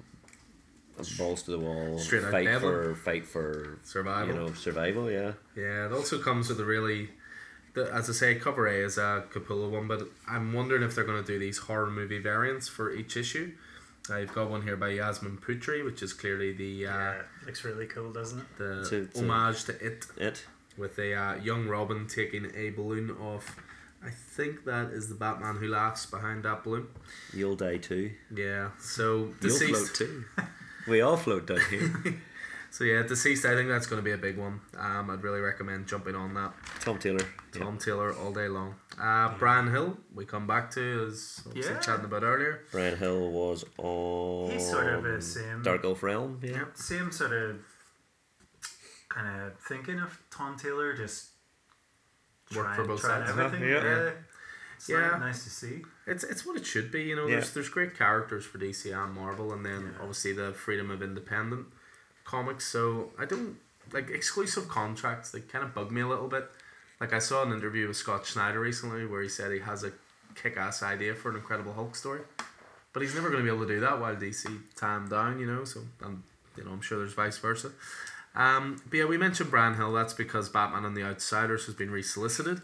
balls 1.18 1.44
to 1.44 1.52
the 1.52 1.60
wall, 1.60 2.00
Straight 2.00 2.24
out 2.24 2.32
fight 2.32 2.46
Devlin. 2.46 2.72
for 2.72 2.96
fight 2.96 3.26
for 3.28 3.80
survival. 3.84 4.34
you 4.34 4.40
know 4.40 4.54
survival. 4.54 5.12
Yeah, 5.12 5.34
Yeah, 5.56 5.88
it 5.88 5.92
also 5.92 6.18
comes 6.20 6.48
with 6.48 6.62
a 6.62 6.66
really, 6.66 7.10
the, 7.74 7.92
as 7.94 8.10
I 8.10 8.14
say, 8.14 8.36
cover 8.36 8.68
A 8.68 8.86
is 8.86 8.98
a 8.98 9.26
Capullo 9.34 9.70
one, 9.70 9.88
but 9.88 10.08
I'm 10.30 10.54
wondering 10.54 10.82
if 10.84 10.96
they're 10.96 11.04
going 11.04 11.22
to 11.22 11.28
do 11.28 11.38
these 11.40 11.58
horror 11.58 11.90
movie 11.92 12.20
variants 12.20 12.70
for 12.70 12.94
each 12.94 13.18
issue. 13.18 13.52
I've 14.12 14.34
got 14.34 14.50
one 14.50 14.62
here 14.62 14.76
by 14.78 14.90
Yasmine 14.90 15.38
Putri, 15.38 15.84
which 15.84 16.04
is 16.04 16.14
clearly 16.14 16.52
the 16.54 16.88
uh, 16.88 16.92
Yeah, 16.92 17.22
looks 17.46 17.64
really 17.64 17.88
cool, 17.88 18.12
doesn't 18.12 18.40
it? 18.40 18.46
the 18.58 18.80
It's 18.82 18.92
a- 18.92 19.02
it's 19.04 19.20
a- 19.20 19.24
homage 19.24 19.64
to 19.66 19.86
it, 19.86 20.06
it. 20.18 20.46
with 20.78 20.98
a 21.00 21.14
uh, 21.16 21.36
young 21.36 21.68
Robin 21.68 22.08
taking 22.08 22.52
a 22.56 22.70
balloon 22.72 23.12
off. 23.12 23.56
I 24.04 24.10
think 24.10 24.66
that 24.66 24.90
is 24.92 25.10
the 25.10 25.16
Batman 25.16 25.58
who 25.58 25.68
laughs 25.68 26.06
behind 26.08 26.44
that 26.44 26.64
balloon. 26.64 26.88
You'll 27.34 27.56
die 27.56 27.78
too. 27.78 28.12
Yeah, 28.36 28.72
so 28.80 29.34
You'll 29.42 29.58
float 29.58 29.94
too. 29.94 30.24
we 30.88 31.02
all 31.02 31.18
float 31.18 31.46
down 31.48 31.60
here. 31.70 31.94
So 32.72 32.86
yeah, 32.86 33.04
deceased. 33.04 33.46
I 33.46 33.54
think 33.54 33.68
that's 33.70 33.86
going 33.86 34.00
to 34.02 34.04
be 34.04 34.14
a 34.14 34.18
big 34.18 34.38
one. 34.38 34.62
Um, 34.78 35.10
I'd 35.10 35.22
really 35.24 35.42
recommend 35.42 35.88
jumping 35.88 36.16
on 36.16 36.34
that. 36.36 36.54
Tom 36.80 36.98
Taylor. 36.98 37.20
yeah. 37.54 37.64
Tom 37.64 37.78
Taylor 37.78 38.16
all 38.16 38.32
day 38.32 38.48
long. 38.48 38.76
Uh, 39.00 39.38
Bryan 39.38 39.70
Hill, 39.70 39.98
we 40.16 40.26
come 40.26 40.48
back 40.48 40.72
to 40.72 41.06
as 41.10 41.42
obviously 41.46 41.74
Yeah. 41.74 41.80
chatting 41.80 42.06
about 42.06 42.24
earlier. 42.24 42.62
Bryan 42.72 42.98
Hill 42.98 43.30
was 43.30 43.66
on. 43.78 44.52
He's 44.52 44.70
sort 44.70 44.88
of 44.88 45.04
the 45.04 45.22
same. 45.22 45.62
Dark 45.64 45.84
Elf 45.84 46.02
Realm. 46.02 46.40
Yeah. 46.42 46.52
Yeah. 46.52 46.64
Same 46.74 47.12
sort 47.12 47.34
of 47.34 47.58
kind 49.10 49.42
of 49.42 49.60
thinking 49.60 50.00
of 50.00 50.18
Tom 50.32 50.58
Taylor, 50.58 50.94
just 50.96 51.32
Work 52.56 52.76
for 52.76 52.86
both 52.86 53.02
sides. 53.02 53.30
everything. 53.32 53.68
Yeah. 53.68 53.84
yeah. 53.84 54.10
It's 54.78 54.90
Yeah. 54.90 55.12
ni- 55.16 55.20
nice 55.26 55.44
to 55.44 55.50
see. 55.50 55.84
It's 56.08 56.24
it's 56.24 56.46
what 56.46 56.56
it 56.58 56.66
should 56.66 56.90
be. 56.92 57.04
You 57.04 57.16
know, 57.18 57.28
Yeah. 57.28 57.36
there's 57.36 57.52
there's 57.54 57.70
great 57.70 57.98
characters 57.98 58.46
for 58.46 58.58
DC 58.58 58.92
and 58.94 59.14
Marvel, 59.14 59.54
and 59.54 59.66
then 59.66 59.82
Yeah. 59.94 60.00
obviously 60.00 60.32
the 60.34 60.54
freedom 60.54 60.90
of 60.90 61.02
independent 61.04 61.68
comics. 62.32 62.66
So 62.66 63.12
I 63.20 63.26
don't 63.26 63.58
like 63.92 64.10
exclusive 64.10 64.70
contracts. 64.70 65.32
They 65.32 65.42
kind 65.42 65.66
of 65.66 65.76
bug 65.76 65.92
me 65.92 66.02
a 66.02 66.08
little 66.08 66.30
bit. 66.30 66.50
Like 67.00 67.14
I 67.14 67.20
saw 67.20 67.44
an 67.44 67.52
interview 67.52 67.88
with 67.88 67.98
Scott 67.98 68.26
Snyder 68.26 68.60
recently 68.60 69.06
where 69.06 69.22
he 69.22 69.30
said 69.30 69.52
he 69.52 69.60
has 69.60 69.84
a 69.84 69.92
kick-ass 70.36 70.82
idea 70.82 71.14
for 71.14 71.30
an 71.30 71.36
Incredible 71.36 71.74
Hulk 71.74 71.96
story, 71.96 72.22
but 72.94 73.02
he's 73.02 73.14
never 73.16 73.30
going 73.30 73.44
to 73.44 73.52
be 73.52 73.54
able 73.56 73.68
to 73.68 73.74
do 73.74 73.80
that 73.82 74.00
while 74.00 74.16
DC 74.16 74.46
him 74.48 75.10
down. 75.10 75.40
You 75.40 75.48
know, 75.48 75.66
so 75.66 75.82
and 76.04 76.24
you 76.56 76.64
know 76.64 76.72
I'm 76.72 76.82
sure 76.82 77.00
there's 77.00 77.14
vice 77.14 77.38
versa. 77.38 77.72
Um, 78.34 78.82
but 78.90 78.98
yeah, 78.98 79.06
we 79.06 79.18
mentioned 79.18 79.52
Bryan 79.52 79.76
Hill. 79.76 79.92
That's 79.92 80.14
because 80.14 80.48
Batman 80.48 80.86
and 80.86 80.96
the 80.96 81.04
Outsiders 81.04 81.66
has 81.66 81.76
been 81.76 81.92
resolicited. 81.92 82.62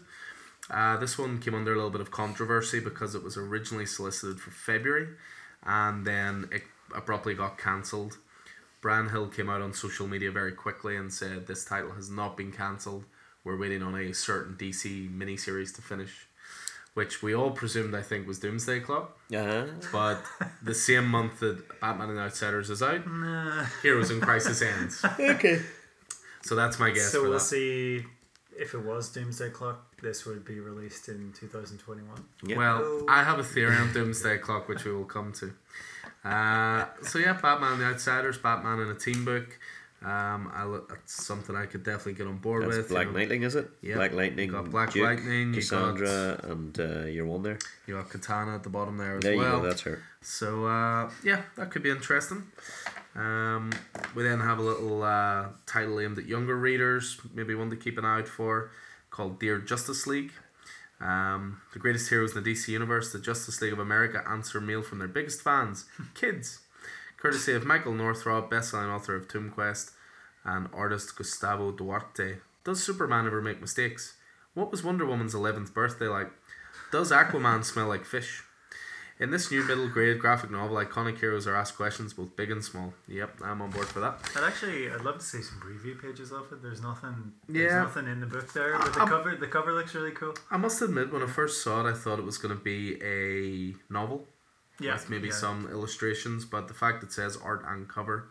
Uh, 0.70 0.96
this 0.98 1.18
one 1.18 1.40
came 1.40 1.54
under 1.54 1.72
a 1.72 1.76
little 1.76 1.90
bit 1.90 2.00
of 2.00 2.10
controversy 2.10 2.78
because 2.80 3.14
it 3.14 3.22
was 3.22 3.36
originally 3.36 3.86
solicited 3.86 4.40
for 4.40 4.50
February, 4.50 5.08
and 5.64 6.06
then 6.06 6.48
it 6.52 6.62
abruptly 6.94 7.34
got 7.34 7.58
cancelled. 7.58 8.18
Bryan 8.80 9.08
Hill 9.08 9.28
came 9.28 9.48
out 9.48 9.60
on 9.60 9.72
social 9.72 10.06
media 10.06 10.30
very 10.30 10.52
quickly 10.52 10.96
and 10.96 11.12
said 11.12 11.46
this 11.46 11.64
title 11.64 11.92
has 11.92 12.10
not 12.10 12.36
been 12.36 12.52
cancelled. 12.52 13.04
We're 13.44 13.56
waiting 13.58 13.82
on 13.82 13.94
a 13.96 14.12
certain 14.12 14.54
DC 14.56 15.10
miniseries 15.16 15.74
to 15.76 15.82
finish, 15.82 16.26
which 16.94 17.22
we 17.22 17.34
all 17.34 17.50
presumed 17.50 17.94
I 17.94 18.02
think 18.02 18.26
was 18.26 18.38
Doomsday 18.38 18.80
Clock. 18.80 19.18
Uh-huh. 19.34 19.64
But 19.92 20.22
the 20.62 20.74
same 20.74 21.06
month 21.06 21.40
that 21.40 21.80
Batman 21.80 22.10
and 22.10 22.18
Outsiders 22.18 22.70
is 22.70 22.82
out, 22.82 23.06
Nah. 23.06 23.64
Heroes 23.82 24.10
in 24.10 24.20
Crisis 24.20 24.62
ends. 24.62 25.04
Okay. 25.18 25.60
So 26.42 26.54
that's 26.54 26.78
my 26.78 26.90
guess 26.90 27.10
so 27.10 27.18
for 27.18 27.28
we'll 27.30 27.38
that. 27.38 27.44
see 27.44 28.04
if 28.58 28.74
it 28.74 28.84
was 28.84 29.08
Doomsday 29.10 29.50
Clock. 29.50 29.84
This 30.00 30.24
would 30.26 30.44
be 30.44 30.60
released 30.60 31.08
in 31.08 31.32
2021. 31.38 32.24
Yeah. 32.44 32.56
Well, 32.56 33.04
I 33.08 33.24
have 33.24 33.38
a 33.38 33.44
theory 33.44 33.76
on 33.76 33.92
Doomsday 33.92 34.38
Clock, 34.38 34.68
which 34.68 34.84
we 34.84 34.92
will 34.92 35.04
come 35.04 35.32
to. 35.34 35.52
Uh, 36.28 36.86
so 37.02 37.18
yeah, 37.18 37.32
Batman 37.32 37.78
the 37.78 37.86
Outsiders, 37.86 38.38
Batman 38.38 38.80
in 38.80 38.88
a 38.88 38.94
team 38.94 39.24
book. 39.24 39.58
Um, 40.00 40.52
I 40.54 40.64
look, 40.64 40.90
that's 40.90 41.24
something 41.24 41.56
I 41.56 41.66
could 41.66 41.82
definitely 41.82 42.12
get 42.12 42.28
on 42.28 42.38
board 42.38 42.64
That's 42.64 42.76
with. 42.76 42.88
Black 42.90 43.06
you 43.06 43.12
know. 43.12 43.18
Lightning, 43.18 43.42
is 43.42 43.56
it? 43.56 43.68
Yeah. 43.82 43.94
Black 43.94 44.12
Lightning. 44.12 44.46
You 44.46 44.52
got 44.52 44.70
Black 44.70 44.92
Duke, 44.92 45.04
Lightning, 45.04 45.52
Cassandra, 45.52 46.38
and 46.44 46.78
uh, 46.78 47.06
your 47.06 47.26
one 47.26 47.42
there. 47.42 47.58
You 47.86 47.94
got 47.94 48.08
Katana 48.10 48.54
at 48.54 48.62
the 48.62 48.68
bottom 48.68 48.96
there 48.96 49.16
as 49.16 49.24
There 49.24 49.34
you 49.34 49.42
go. 49.42 49.60
That's 49.60 49.80
her. 49.82 50.02
So 50.20 50.66
uh, 50.66 51.10
yeah, 51.24 51.42
that 51.56 51.70
could 51.70 51.82
be 51.82 51.90
interesting. 51.90 52.44
Um, 53.16 53.72
we 54.14 54.22
then 54.22 54.38
have 54.38 54.58
a 54.58 54.62
little 54.62 55.02
uh, 55.02 55.46
title 55.66 55.98
aimed 55.98 56.18
at 56.18 56.26
younger 56.26 56.56
readers, 56.56 57.18
maybe 57.34 57.54
one 57.54 57.70
to 57.70 57.76
keep 57.76 57.98
an 57.98 58.04
eye 58.04 58.18
out 58.18 58.28
for, 58.28 58.70
called 59.10 59.40
Dear 59.40 59.58
Justice 59.58 60.06
League. 60.06 60.30
Um, 61.00 61.60
the 61.72 61.78
greatest 61.78 62.08
heroes 62.08 62.34
in 62.34 62.42
the 62.42 62.52
DC 62.52 62.68
universe, 62.68 63.12
the 63.12 63.20
Justice 63.20 63.60
League 63.60 63.72
of 63.72 63.78
America, 63.78 64.22
answer 64.28 64.60
mail 64.60 64.82
from 64.82 64.98
their 64.98 65.08
biggest 65.08 65.42
fans, 65.42 65.84
kids. 66.14 66.60
Courtesy 67.16 67.52
of 67.52 67.64
Michael 67.64 67.94
Northrop, 67.94 68.50
bestselling 68.50 68.94
author 68.94 69.14
of 69.14 69.28
Tomb 69.28 69.50
Quest, 69.50 69.92
and 70.44 70.68
artist 70.72 71.16
Gustavo 71.16 71.72
Duarte. 71.72 72.38
Does 72.64 72.82
Superman 72.82 73.26
ever 73.26 73.42
make 73.42 73.60
mistakes? 73.60 74.16
What 74.54 74.70
was 74.70 74.84
Wonder 74.84 75.06
Woman's 75.06 75.34
11th 75.34 75.72
birthday 75.72 76.08
like? 76.08 76.30
Does 76.90 77.10
Aquaman 77.12 77.64
smell 77.64 77.88
like 77.88 78.04
fish? 78.04 78.42
In 79.20 79.32
this 79.32 79.50
new 79.50 79.64
middle 79.64 79.88
grade 79.88 80.20
graphic 80.20 80.48
novel, 80.50 80.76
iconic 80.76 81.18
heroes 81.18 81.46
are 81.48 81.56
asked 81.56 81.76
questions 81.76 82.12
both 82.12 82.36
big 82.36 82.52
and 82.52 82.64
small. 82.64 82.94
Yep, 83.08 83.38
I'm 83.42 83.60
on 83.60 83.70
board 83.70 83.88
for 83.88 83.98
that. 83.98 84.18
I'd 84.36 84.44
actually, 84.44 84.88
I'd 84.92 85.00
love 85.00 85.18
to 85.18 85.24
see 85.24 85.42
some 85.42 85.58
preview 85.60 86.00
pages 86.00 86.30
of 86.30 86.52
it. 86.52 86.62
There's 86.62 86.80
nothing, 86.80 87.32
there's 87.48 87.72
Yeah. 87.72 87.82
nothing 87.82 88.06
in 88.06 88.20
the 88.20 88.26
book 88.26 88.52
there, 88.52 88.78
but 88.78 88.94
the 88.94 89.02
Um, 89.02 89.08
cover, 89.08 89.34
the 89.34 89.48
cover 89.48 89.72
looks 89.72 89.92
really 89.94 90.12
cool. 90.12 90.34
I 90.52 90.56
must 90.56 90.80
admit, 90.82 91.12
when 91.12 91.22
I 91.22 91.26
first 91.26 91.64
saw 91.64 91.84
it, 91.84 91.90
I 91.90 91.94
thought 91.94 92.20
it 92.20 92.24
was 92.24 92.38
going 92.38 92.56
to 92.56 92.62
be 92.62 93.02
a 93.02 93.74
novel 93.92 94.28
Yeah, 94.78 94.92
with 94.94 95.10
maybe 95.10 95.28
yeah. 95.28 95.34
some 95.34 95.66
illustrations, 95.68 96.44
but 96.44 96.68
the 96.68 96.74
fact 96.74 97.02
it 97.02 97.10
says 97.10 97.36
art 97.36 97.64
and 97.66 97.88
cover 97.88 98.28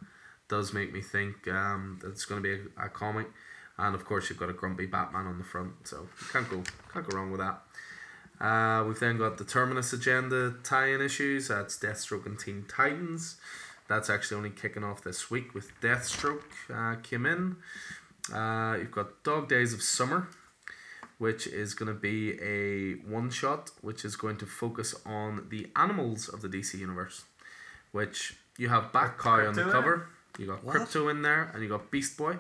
does 0.48 0.72
make 0.72 0.94
me 0.94 1.02
think 1.02 1.50
um, 1.50 2.00
that 2.02 2.12
it's 2.12 2.24
going 2.24 2.42
to 2.42 2.48
be 2.58 2.64
a, 2.78 2.86
a 2.86 2.90
comic. 2.90 3.28
And 3.78 3.94
of 3.94 4.06
course, 4.06 4.30
you've 4.30 4.40
got 4.40 4.50
a 4.50 4.54
grumpy 4.54 4.86
Batman 4.86 5.28
on 5.28 5.38
the 5.38 5.44
front, 5.44 5.86
so 5.86 6.08
you 6.22 6.28
can't 6.32 6.50
go 6.50 6.64
can't 6.94 7.08
go 7.08 7.18
wrong 7.18 7.30
with 7.30 7.42
that. 7.42 7.62
Uh, 8.40 8.84
we've 8.88 9.00
then 9.00 9.18
got 9.18 9.38
the 9.38 9.44
Terminus 9.44 9.94
Agenda 9.94 10.54
tie-in 10.64 11.02
issues. 11.02 11.48
That's 11.48 11.78
Deathstroke 11.78 12.26
and 12.26 12.38
Teen 12.38 12.66
Titans. 12.68 13.38
That's 13.88 14.10
actually 14.10 14.38
only 14.38 14.50
kicking 14.50 14.84
off 14.84 15.04
this 15.04 15.32
week 15.32 15.54
with 15.54 15.72
Deathstroke 15.82 16.44
uh, 16.74 17.00
came 17.02 17.26
in. 17.26 17.56
Uh, 18.34 18.76
you've 18.80 18.92
got 18.92 19.24
Dog 19.24 19.48
Days 19.48 19.74
of 19.74 19.82
Summer, 19.82 20.28
which 21.18 21.48
is 21.48 21.74
going 21.74 21.88
to 21.88 22.00
be 22.00 22.40
a 22.42 22.96
one 23.10 23.30
shot, 23.30 23.72
which 23.82 24.04
is 24.04 24.16
going 24.16 24.38
to 24.38 24.46
focus 24.46 24.94
on 25.06 25.48
the 25.50 25.68
animals 25.76 26.28
of 26.28 26.42
the 26.42 26.50
DC 26.50 26.78
universe. 26.78 27.24
Which 27.94 28.36
you 28.58 28.70
have 28.70 28.92
Bat 28.92 29.18
Cow 29.18 29.48
on 29.48 29.54
the 29.56 29.64
cover, 29.64 30.10
you 30.38 30.46
got 30.46 30.64
What? 30.64 30.76
Krypto 30.76 31.10
in 31.10 31.22
there, 31.22 31.50
and 31.54 31.64
you 31.64 31.70
got 31.70 31.90
Beast 31.90 32.18
Boy. 32.18 32.36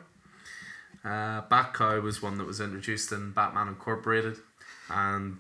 Uh, 1.05 1.41
Bat 1.49 1.73
Cow 1.73 1.99
was 2.01 2.21
one 2.21 2.37
that 2.37 2.45
was 2.45 2.59
introduced 2.59 3.11
in 3.13 3.31
Batman 3.31 3.69
Incorporated, 3.69 4.37
and 4.89 5.37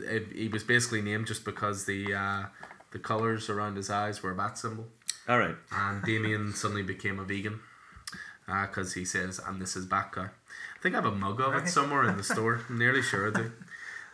it, 0.00 0.28
he 0.34 0.48
was 0.48 0.64
basically 0.64 1.02
named 1.02 1.26
just 1.26 1.44
because 1.44 1.84
the 1.86 2.14
uh, 2.14 2.44
the 2.92 2.98
colors 2.98 3.50
around 3.50 3.76
his 3.76 3.90
eyes 3.90 4.22
were 4.22 4.30
a 4.30 4.34
bat 4.34 4.58
symbol. 4.58 4.86
All 5.28 5.38
right. 5.38 5.56
And 5.72 6.02
Damian 6.02 6.52
suddenly 6.54 6.82
became 6.82 7.18
a 7.18 7.24
vegan 7.24 7.60
because 8.46 8.94
he 8.94 9.04
says, 9.04 9.40
"And 9.44 9.60
this 9.60 9.76
is 9.76 9.86
Bat 9.86 10.12
Cow." 10.12 10.22
I 10.22 10.82
think 10.82 10.94
I 10.94 10.98
have 10.98 11.06
a 11.06 11.14
mug 11.14 11.40
of 11.40 11.54
it 11.54 11.68
somewhere 11.68 12.08
in 12.08 12.16
the 12.16 12.22
store. 12.34 12.60
I'm 12.68 12.78
nearly 12.78 13.02
sure 13.02 13.28
I 13.28 13.30
do. 13.30 13.52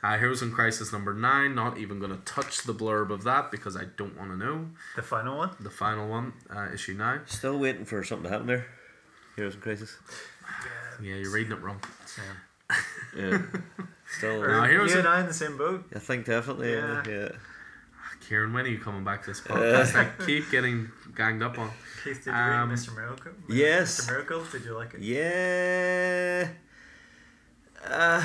Uh, 0.03 0.17
Heroes 0.17 0.41
in 0.41 0.53
Crisis 0.53 0.93
number 0.93 1.13
nine. 1.13 1.55
Not 1.55 1.79
even 1.79 1.99
going 1.99 2.13
to 2.13 2.25
touch 2.25 2.63
the 2.63 2.73
blurb 2.73 3.11
of 3.11 3.25
that 3.25 3.51
because 3.51 3.77
I 3.77 3.85
don't 3.97 4.17
want 4.17 4.31
to 4.31 4.37
know. 4.37 4.71
The 4.97 5.03
final 5.03 5.37
one. 5.37 5.51
The 5.61 5.71
final 5.71 6.09
one, 6.09 6.33
uh, 6.49 6.69
issue 6.73 6.95
nine. 6.95 7.21
Still 7.27 7.59
waiting 7.59 7.85
for 7.85 8.03
something 8.05 8.25
to 8.25 8.31
happen 8.31 8.47
there. 8.47 8.67
Heroes 9.37 9.57
in 9.57 9.61
Crisis. 9.61 9.97
Yeah, 11.03 11.17
you're 11.17 11.33
reading 11.33 11.53
it 11.53 11.61
wrong. 11.61 11.81
Same. 12.07 12.25
Yeah. 13.17 13.43
Still. 14.19 14.41
No, 14.41 14.47
Or 14.63 14.67
Heroes 14.69 14.91
you 14.93 15.01
in- 15.01 15.07
and 15.07 15.09
I 15.09 15.21
in 15.21 15.27
the 15.27 15.35
same 15.35 15.57
boat. 15.57 15.85
I 15.95 15.99
think 15.99 16.27
definitely. 16.27 16.73
Yeah. 16.73 17.03
Yeah. 17.07 17.13
yeah. 17.13 17.29
Kieran, 18.29 18.53
when 18.53 18.65
are 18.65 18.69
you 18.69 18.79
coming 18.79 19.03
back 19.05 19.23
to 19.23 19.31
this 19.31 19.41
podcast? 19.41 19.95
I 19.97 20.25
keep 20.27 20.51
getting 20.51 20.91
ganged 21.17 21.43
up 21.43 21.59
on. 21.59 21.71
Keith, 22.05 22.25
did 22.25 22.27
you 22.27 22.33
Um, 22.33 22.69
read 22.71 22.79
Mr. 22.79 22.95
Miracle? 22.95 23.33
yes. 23.49 24.01
Mr. 24.03 24.11
Miracle, 24.13 24.45
did 24.53 24.65
you 24.65 24.75
like 24.75 24.95
it? 24.95 25.01
Yeah. 25.01 26.49
Uh, 27.85 28.23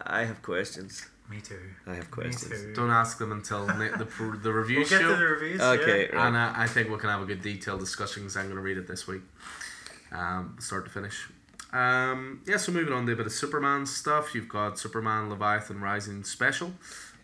I 0.00 0.24
have 0.24 0.42
questions. 0.42 1.06
Me 1.30 1.40
too. 1.40 1.58
I 1.86 1.94
have 1.94 2.04
Me 2.04 2.10
questions. 2.10 2.48
too. 2.62 2.74
Don't 2.74 2.90
ask 2.90 3.18
them 3.18 3.32
until 3.32 3.66
ne- 3.66 3.90
the 3.98 4.06
pr- 4.06 4.36
the 4.36 4.52
review 4.52 4.78
We'll 4.80 4.88
get 4.88 5.00
show. 5.00 5.08
to 5.10 5.16
the 5.16 5.24
reviews. 5.26 5.60
Okay. 5.60 6.08
Yeah. 6.10 6.16
Right. 6.16 6.26
And 6.28 6.36
uh, 6.36 6.52
I 6.56 6.66
think 6.66 6.88
we 6.90 6.96
can 6.98 7.10
have 7.10 7.22
a 7.22 7.26
good 7.26 7.42
detailed 7.42 7.80
discussion 7.80 8.22
because 8.22 8.36
I'm 8.36 8.44
going 8.44 8.56
to 8.56 8.62
read 8.62 8.78
it 8.78 8.86
this 8.86 9.06
week, 9.06 9.22
um, 10.12 10.56
start 10.60 10.84
to 10.86 10.90
finish. 10.90 11.28
Um, 11.72 12.42
yeah, 12.46 12.56
so 12.56 12.72
moving 12.72 12.92
on 12.94 13.06
to 13.06 13.12
a 13.12 13.16
bit 13.16 13.26
of 13.26 13.32
Superman 13.32 13.86
stuff. 13.86 14.34
You've 14.34 14.48
got 14.48 14.78
Superman 14.78 15.28
Leviathan 15.28 15.80
Rising 15.80 16.24
Special, 16.24 16.72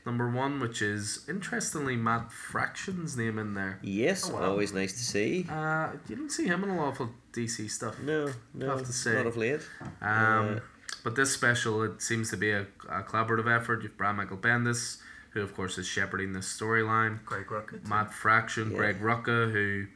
number 0.05 0.29
one, 0.31 0.61
which 0.61 0.83
is 0.83 1.25
interestingly 1.29 1.97
Matt 1.97 2.31
Fraction's 2.31 3.17
name 3.17 3.39
in 3.39 3.55
there. 3.55 3.79
Yes. 3.83 4.29
Oh, 4.31 4.35
wow. 4.35 4.51
Always 4.51 4.73
nice 4.73 4.93
to 4.93 4.99
see. 5.05 5.47
Uh, 5.49 5.93
you 6.09 6.17
don't 6.17 6.31
see 6.31 6.47
him 6.47 6.63
in 6.65 6.71
a 6.71 6.77
lot 6.77 7.01
of 7.01 7.09
DC 7.33 7.71
stuff. 7.71 7.99
No. 8.01 8.29
No. 8.53 8.71
have 8.77 8.85
to 8.87 8.93
say. 8.93 9.15
Not 9.15 9.27
of 9.27 9.37
late. 9.37 9.61
Um, 9.81 10.57
Uh, 10.57 10.59
but 11.03 11.17
this 11.17 11.33
special, 11.33 11.83
it 11.83 12.01
seems 12.03 12.31
to 12.31 12.37
be 12.37 12.51
a, 12.51 12.63
a 12.89 13.03
collaborative 13.03 13.47
effort. 13.55 13.83
You've 13.83 13.97
Brian 13.97 14.17
Michael 14.17 14.39
Bendis, 14.39 14.99
who 15.31 15.43
of 15.43 15.55
course 15.55 15.77
is 15.79 15.87
shepherding 15.87 16.33
this 16.33 16.47
storyline. 16.47 17.23
Greg 17.25 17.47
Rucka. 17.47 17.87
Matt 17.87 18.13
Fraction, 18.13 18.71
Yeah. 18.71 18.77
Greg 18.77 19.01
Rucka, 19.01 19.51
who 19.53 19.87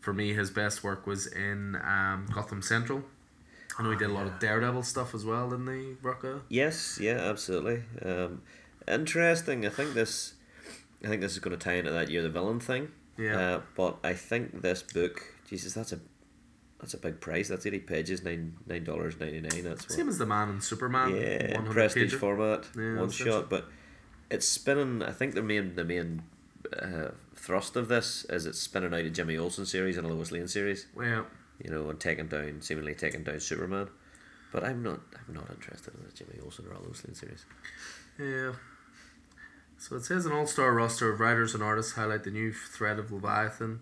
for 0.00 0.12
me 0.12 0.34
his 0.34 0.50
best 0.50 0.84
work 0.84 1.06
was 1.06 1.26
in 1.26 1.76
um, 1.76 2.26
Gotham 2.32 2.60
Central. 2.62 3.04
I 3.78 3.82
know 3.82 3.90
he 3.90 3.96
did 3.96 4.10
a 4.10 4.12
lot 4.12 4.26
of 4.26 4.38
Daredevil 4.38 4.82
stuff 4.84 5.14
as 5.14 5.24
well, 5.24 5.50
didn't 5.50 5.66
he, 5.66 5.94
Rucka? 6.02 6.42
Yes. 6.48 6.98
Yeah. 7.00 7.16
Absolutely. 7.18 7.82
Um, 8.04 8.42
interesting. 8.86 9.66
I 9.66 9.70
think 9.70 9.94
this. 9.94 10.34
I 11.02 11.08
think 11.08 11.20
this 11.20 11.32
is 11.32 11.38
going 11.38 11.56
to 11.56 11.62
tie 11.62 11.74
into 11.74 11.90
that 11.90 12.08
year 12.10 12.22
the 12.22 12.30
villain 12.30 12.60
thing. 12.60 12.88
Yeah. 13.18 13.38
Uh, 13.38 13.60
but 13.76 13.98
I 14.02 14.14
think 14.14 14.62
this 14.62 14.82
book, 14.82 15.22
Jesus, 15.48 15.74
that's 15.74 15.92
a 15.92 16.00
that's 16.80 16.94
a 16.94 16.98
big 16.98 17.20
price. 17.20 17.48
That's 17.48 17.66
eighty 17.66 17.78
pages, 17.78 18.22
nine 18.24 18.54
nine 18.66 18.84
dollars 18.84 19.18
ninety 19.20 19.40
nine. 19.40 19.64
That's 19.64 19.84
what, 19.84 19.92
Same 19.92 20.08
as 20.08 20.18
the 20.18 20.26
Man 20.26 20.48
and 20.48 20.62
Superman. 20.62 21.14
yeah, 21.14 21.54
100 21.54 21.72
prestige 21.72 22.14
pager. 22.14 22.18
format, 22.18 22.66
Yeah, 22.76 23.00
one 23.00 23.10
shot. 23.10 23.50
But 23.50 23.68
it's 24.30 24.46
spinning. 24.48 25.02
I 25.02 25.12
think 25.12 25.34
the 25.34 25.42
main 25.42 25.74
the 25.76 25.84
main 25.84 26.22
uh, 26.80 27.10
thrust 27.36 27.76
of 27.76 27.88
this 27.88 28.24
is 28.30 28.46
it's 28.46 28.58
spinning 28.58 28.94
out 28.94 29.00
a 29.00 29.10
Jimmy 29.10 29.36
Olsen 29.36 29.66
series 29.66 29.96
and 29.96 30.06
a 30.06 30.12
Lois 30.12 30.32
Lane 30.32 30.48
series. 30.48 30.86
Yeah. 31.00 31.24
You 31.62 31.70
know, 31.70 31.88
and 31.90 32.00
taking 32.00 32.26
down 32.28 32.60
seemingly 32.60 32.94
taking 32.94 33.22
down 33.22 33.40
Superman. 33.40 33.88
But 34.52 34.64
I'm 34.64 34.82
not. 34.82 35.00
I'm 35.28 35.34
not 35.34 35.50
interested 35.50 35.94
in 35.94 36.04
the 36.04 36.12
Jimmy 36.12 36.38
Olsen 36.42 36.66
or 36.66 36.74
a 36.74 36.80
Lois 36.80 37.04
Lane 37.04 37.14
series. 37.14 37.44
Yeah. 38.18 38.52
So 39.78 39.96
it 39.96 40.04
says 40.04 40.24
an 40.24 40.32
all-star 40.32 40.72
roster 40.72 41.12
of 41.12 41.20
writers 41.20 41.52
and 41.54 41.62
artists 41.62 41.92
highlight 41.92 42.24
the 42.24 42.30
new 42.30 42.52
thread 42.52 42.98
of 42.98 43.10
Leviathan, 43.12 43.80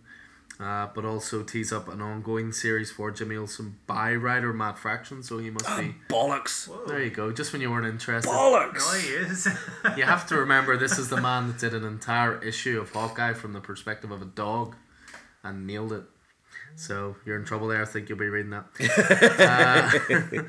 uh, 0.58 0.88
but 0.94 1.04
also 1.04 1.42
tease 1.42 1.72
up 1.72 1.86
an 1.86 2.00
ongoing 2.00 2.50
series 2.52 2.90
for 2.90 3.10
Jimmy 3.10 3.36
Olsen 3.36 3.76
by 3.86 4.14
writer 4.14 4.52
Matt 4.52 4.78
Fraction. 4.78 5.22
So 5.22 5.38
he 5.38 5.50
must 5.50 5.66
be. 5.78 5.94
Bollocks! 6.08 6.66
Whoa. 6.68 6.86
There 6.86 7.02
you 7.02 7.10
go. 7.10 7.30
Just 7.32 7.52
when 7.52 7.62
you 7.62 7.70
weren't 7.70 7.86
interested. 7.86 8.30
Bollocks! 8.30 8.78
No, 8.78 8.98
he 8.98 9.08
is. 9.08 9.48
You 9.96 10.04
have 10.04 10.26
to 10.28 10.36
remember 10.36 10.76
this 10.76 10.98
is 10.98 11.08
the 11.10 11.20
man 11.20 11.48
that 11.48 11.58
did 11.58 11.74
an 11.74 11.84
entire 11.84 12.42
issue 12.42 12.80
of 12.80 12.90
Hawkeye 12.90 13.34
from 13.34 13.52
the 13.52 13.60
perspective 13.60 14.10
of 14.10 14.22
a 14.22 14.26
dog 14.26 14.74
and 15.44 15.66
nailed 15.66 15.92
it. 15.92 16.04
So 16.76 17.16
you're 17.24 17.36
in 17.36 17.44
trouble 17.44 17.68
there. 17.68 17.82
I 17.82 17.84
think 17.84 18.08
you'll 18.08 18.18
be 18.18 18.28
reading 18.28 18.50
that. 18.50 20.44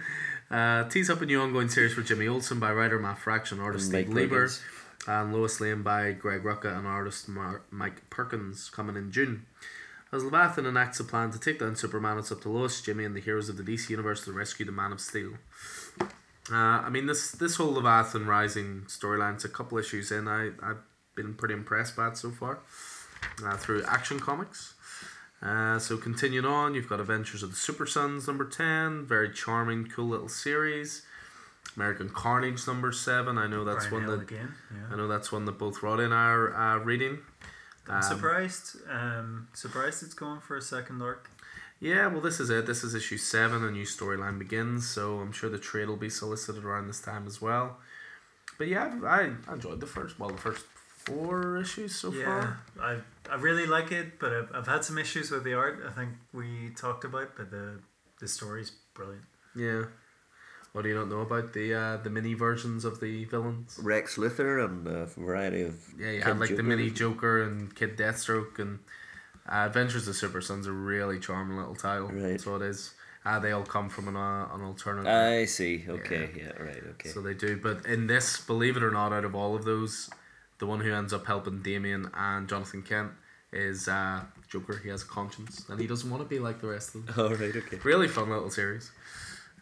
uh, 0.51 0.55
uh, 0.55 0.89
tease 0.89 1.09
up 1.09 1.21
a 1.21 1.25
new 1.25 1.41
ongoing 1.41 1.69
series 1.69 1.93
for 1.93 2.01
Jimmy 2.01 2.27
Olsen 2.27 2.59
by 2.59 2.71
writer 2.71 2.99
Matt 2.99 3.19
Fraction, 3.19 3.59
artist 3.59 3.87
Steve 3.87 4.09
Lieber, 4.09 4.49
and 5.07 5.33
Lois 5.33 5.59
Lane 5.59 5.83
by 5.83 6.11
Greg 6.11 6.43
Rucka 6.43 6.77
and 6.77 6.87
artist 6.87 7.27
Mar- 7.27 7.63
Mike 7.71 8.09
Perkins 8.09 8.69
coming 8.69 8.95
in 8.95 9.11
June. 9.11 9.45
As 10.11 10.23
Leviathan 10.23 10.67
enacts 10.67 10.99
a 10.99 11.03
plan 11.03 11.31
to 11.31 11.39
take 11.39 11.59
down 11.59 11.75
Superman, 11.75 12.19
it's 12.19 12.31
up 12.31 12.41
to 12.41 12.49
Lois, 12.49 12.81
Jimmy, 12.81 13.03
and 13.03 13.15
the 13.15 13.19
heroes 13.19 13.49
of 13.49 13.57
the 13.57 13.63
DC 13.63 13.89
universe 13.89 14.23
to 14.25 14.31
rescue 14.31 14.63
the 14.63 14.71
Man 14.71 14.91
of 14.91 15.01
Steel. 15.01 15.33
Uh, 16.51 16.55
I 16.55 16.89
mean, 16.89 17.07
this 17.07 17.31
this 17.31 17.55
whole 17.55 17.73
Leviathan 17.73 18.27
Rising 18.27 18.83
storyline. 18.87 19.35
storyline's 19.37 19.45
a 19.45 19.49
couple 19.49 19.77
issues 19.77 20.11
in. 20.11 20.27
I 20.27 20.51
I've 20.61 20.83
been 21.15 21.33
pretty 21.33 21.53
impressed 21.53 21.95
by 21.95 22.09
it 22.09 22.17
so 22.17 22.31
far 22.31 22.59
uh, 23.43 23.57
through 23.57 23.83
Action 23.85 24.19
Comics. 24.19 24.72
Uh, 25.43 25.77
so 25.77 25.97
continuing 25.97 26.45
on, 26.45 26.73
you've 26.73 26.87
got 26.87 27.01
Adventures 27.01 27.43
of 27.43 27.49
the 27.49 27.55
Super 27.57 27.85
Sons 27.85 28.27
number 28.27 28.45
ten, 28.45 29.05
very 29.05 29.29
charming, 29.31 29.85
cool 29.87 30.07
little 30.07 30.29
series. 30.29 31.03
American 31.75 32.09
Carnage 32.09 32.65
number 32.67 32.91
seven. 32.91 33.37
I 33.37 33.47
know 33.47 33.65
that's 33.65 33.87
Bryan 33.87 33.93
one 33.93 34.03
Hill 34.03 34.17
that 34.19 34.31
again. 34.31 34.53
I 34.91 34.95
know 34.95 35.07
that's 35.07 35.31
one 35.31 35.45
that 35.45 35.57
both 35.57 35.81
Rod 35.83 35.99
and 35.99 36.13
I 36.13 36.29
are 36.29 36.55
uh, 36.55 36.77
reading. 36.77 37.19
I'm 37.89 37.95
Um, 37.97 38.01
surprised. 38.03 38.77
Um, 38.89 39.47
surprised 39.53 40.03
it's 40.03 40.13
going 40.13 40.39
for 40.39 40.55
a 40.55 40.61
second 40.61 41.01
arc. 41.01 41.29
Yeah, 41.79 42.07
well, 42.07 42.21
this 42.21 42.39
is 42.39 42.49
it. 42.49 42.65
This 42.65 42.83
is 42.83 42.95
issue 42.95 43.17
seven. 43.17 43.63
A 43.65 43.71
new 43.71 43.83
storyline 43.85 44.39
begins, 44.39 44.87
so 44.87 45.19
I'm 45.19 45.33
sure 45.33 45.49
the 45.49 45.57
trade 45.57 45.89
will 45.89 45.97
be 45.97 46.09
solicited 46.09 46.63
around 46.63 46.87
this 46.87 47.01
time 47.01 47.27
as 47.27 47.41
well. 47.41 47.79
But 48.57 48.67
yeah, 48.67 48.93
I 49.05 49.31
I 49.47 49.53
enjoyed 49.53 49.79
the 49.81 49.87
first. 49.87 50.19
Well, 50.19 50.29
the 50.29 50.37
first 50.37 50.65
four 51.05 51.57
issues 51.57 51.95
so 51.95 52.11
yeah, 52.11 52.25
far. 52.25 52.59
I 52.81 52.97
I 53.31 53.35
really 53.35 53.65
like 53.65 53.91
it, 53.91 54.19
but 54.19 54.33
I've, 54.33 54.51
I've 54.53 54.67
had 54.67 54.83
some 54.83 54.97
issues 54.97 55.31
with 55.31 55.43
the 55.43 55.53
art. 55.53 55.83
I 55.87 55.91
think 55.91 56.11
we 56.33 56.71
talked 56.75 57.03
about, 57.03 57.35
but 57.37 57.51
the 57.51 57.79
the 58.19 58.27
story's 58.27 58.71
brilliant. 58.93 59.25
Yeah. 59.55 59.85
What 60.73 60.81
do 60.81 60.89
you 60.89 60.95
not 60.95 61.07
know 61.07 61.19
about 61.19 61.53
the 61.53 61.73
uh, 61.73 61.97
the 61.97 62.09
mini 62.09 62.33
versions 62.33 62.83
of 62.83 62.99
the 62.99 63.25
villains? 63.25 63.79
Rex 63.81 64.17
Luthor 64.17 64.65
and 64.65 64.87
a 64.87 65.05
variety 65.05 65.61
of 65.61 65.75
Yeah, 65.99 66.11
you 66.11 66.17
Kid 66.19 66.27
had 66.27 66.39
like 66.39 66.55
the 66.55 66.63
mini 66.63 66.89
Joker 66.89 67.43
and 67.43 67.73
Kid 67.75 67.95
Deathstroke 67.95 68.57
and 68.57 68.79
uh, 69.47 69.65
Adventures 69.67 70.07
of 70.07 70.15
Super 70.15 70.41
Sons 70.41 70.65
a 70.65 70.71
really 70.71 71.19
charming 71.19 71.57
little 71.57 71.75
title. 71.75 72.07
Right. 72.07 72.31
That's 72.31 72.45
what 72.47 72.61
it 72.63 72.69
is. 72.69 72.95
Uh, 73.25 73.39
they 73.39 73.51
all 73.51 73.63
come 73.63 73.87
from 73.87 74.09
an, 74.09 74.17
uh, 74.17 74.49
an 74.53 74.61
alternative. 74.63 75.07
I 75.07 75.45
see. 75.45 75.85
Okay. 75.87 76.29
Yeah. 76.35 76.61
right. 76.61 76.83
Okay. 76.91 77.09
So 77.09 77.21
they 77.21 77.33
do. 77.33 77.55
But 77.55 77.85
in 77.85 78.07
this, 78.07 78.41
believe 78.41 78.75
it 78.75 78.83
or 78.83 78.91
not, 78.91 79.13
out 79.13 79.23
of 79.23 79.33
all 79.33 79.55
of 79.55 79.63
those, 79.63 80.09
the 80.63 80.67
one 80.67 80.79
who 80.79 80.93
ends 80.93 81.11
up 81.11 81.25
helping 81.25 81.61
Damian 81.61 82.09
and 82.13 82.47
Jonathan 82.47 82.83
Kent 82.83 83.11
is 83.51 83.89
uh, 83.89 84.21
Joker. 84.49 84.79
He 84.81 84.87
has 84.87 85.03
a 85.03 85.05
conscience 85.05 85.65
and 85.67 85.77
he 85.77 85.87
doesn't 85.87 86.09
want 86.09 86.23
to 86.23 86.29
be 86.29 86.39
like 86.39 86.61
the 86.61 86.67
rest 86.67 86.95
of 86.95 87.05
them. 87.05 87.15
All 87.17 87.35
right. 87.35 87.53
Okay. 87.53 87.79
Really 87.83 88.07
fun 88.07 88.29
little 88.29 88.49
series. 88.49 88.89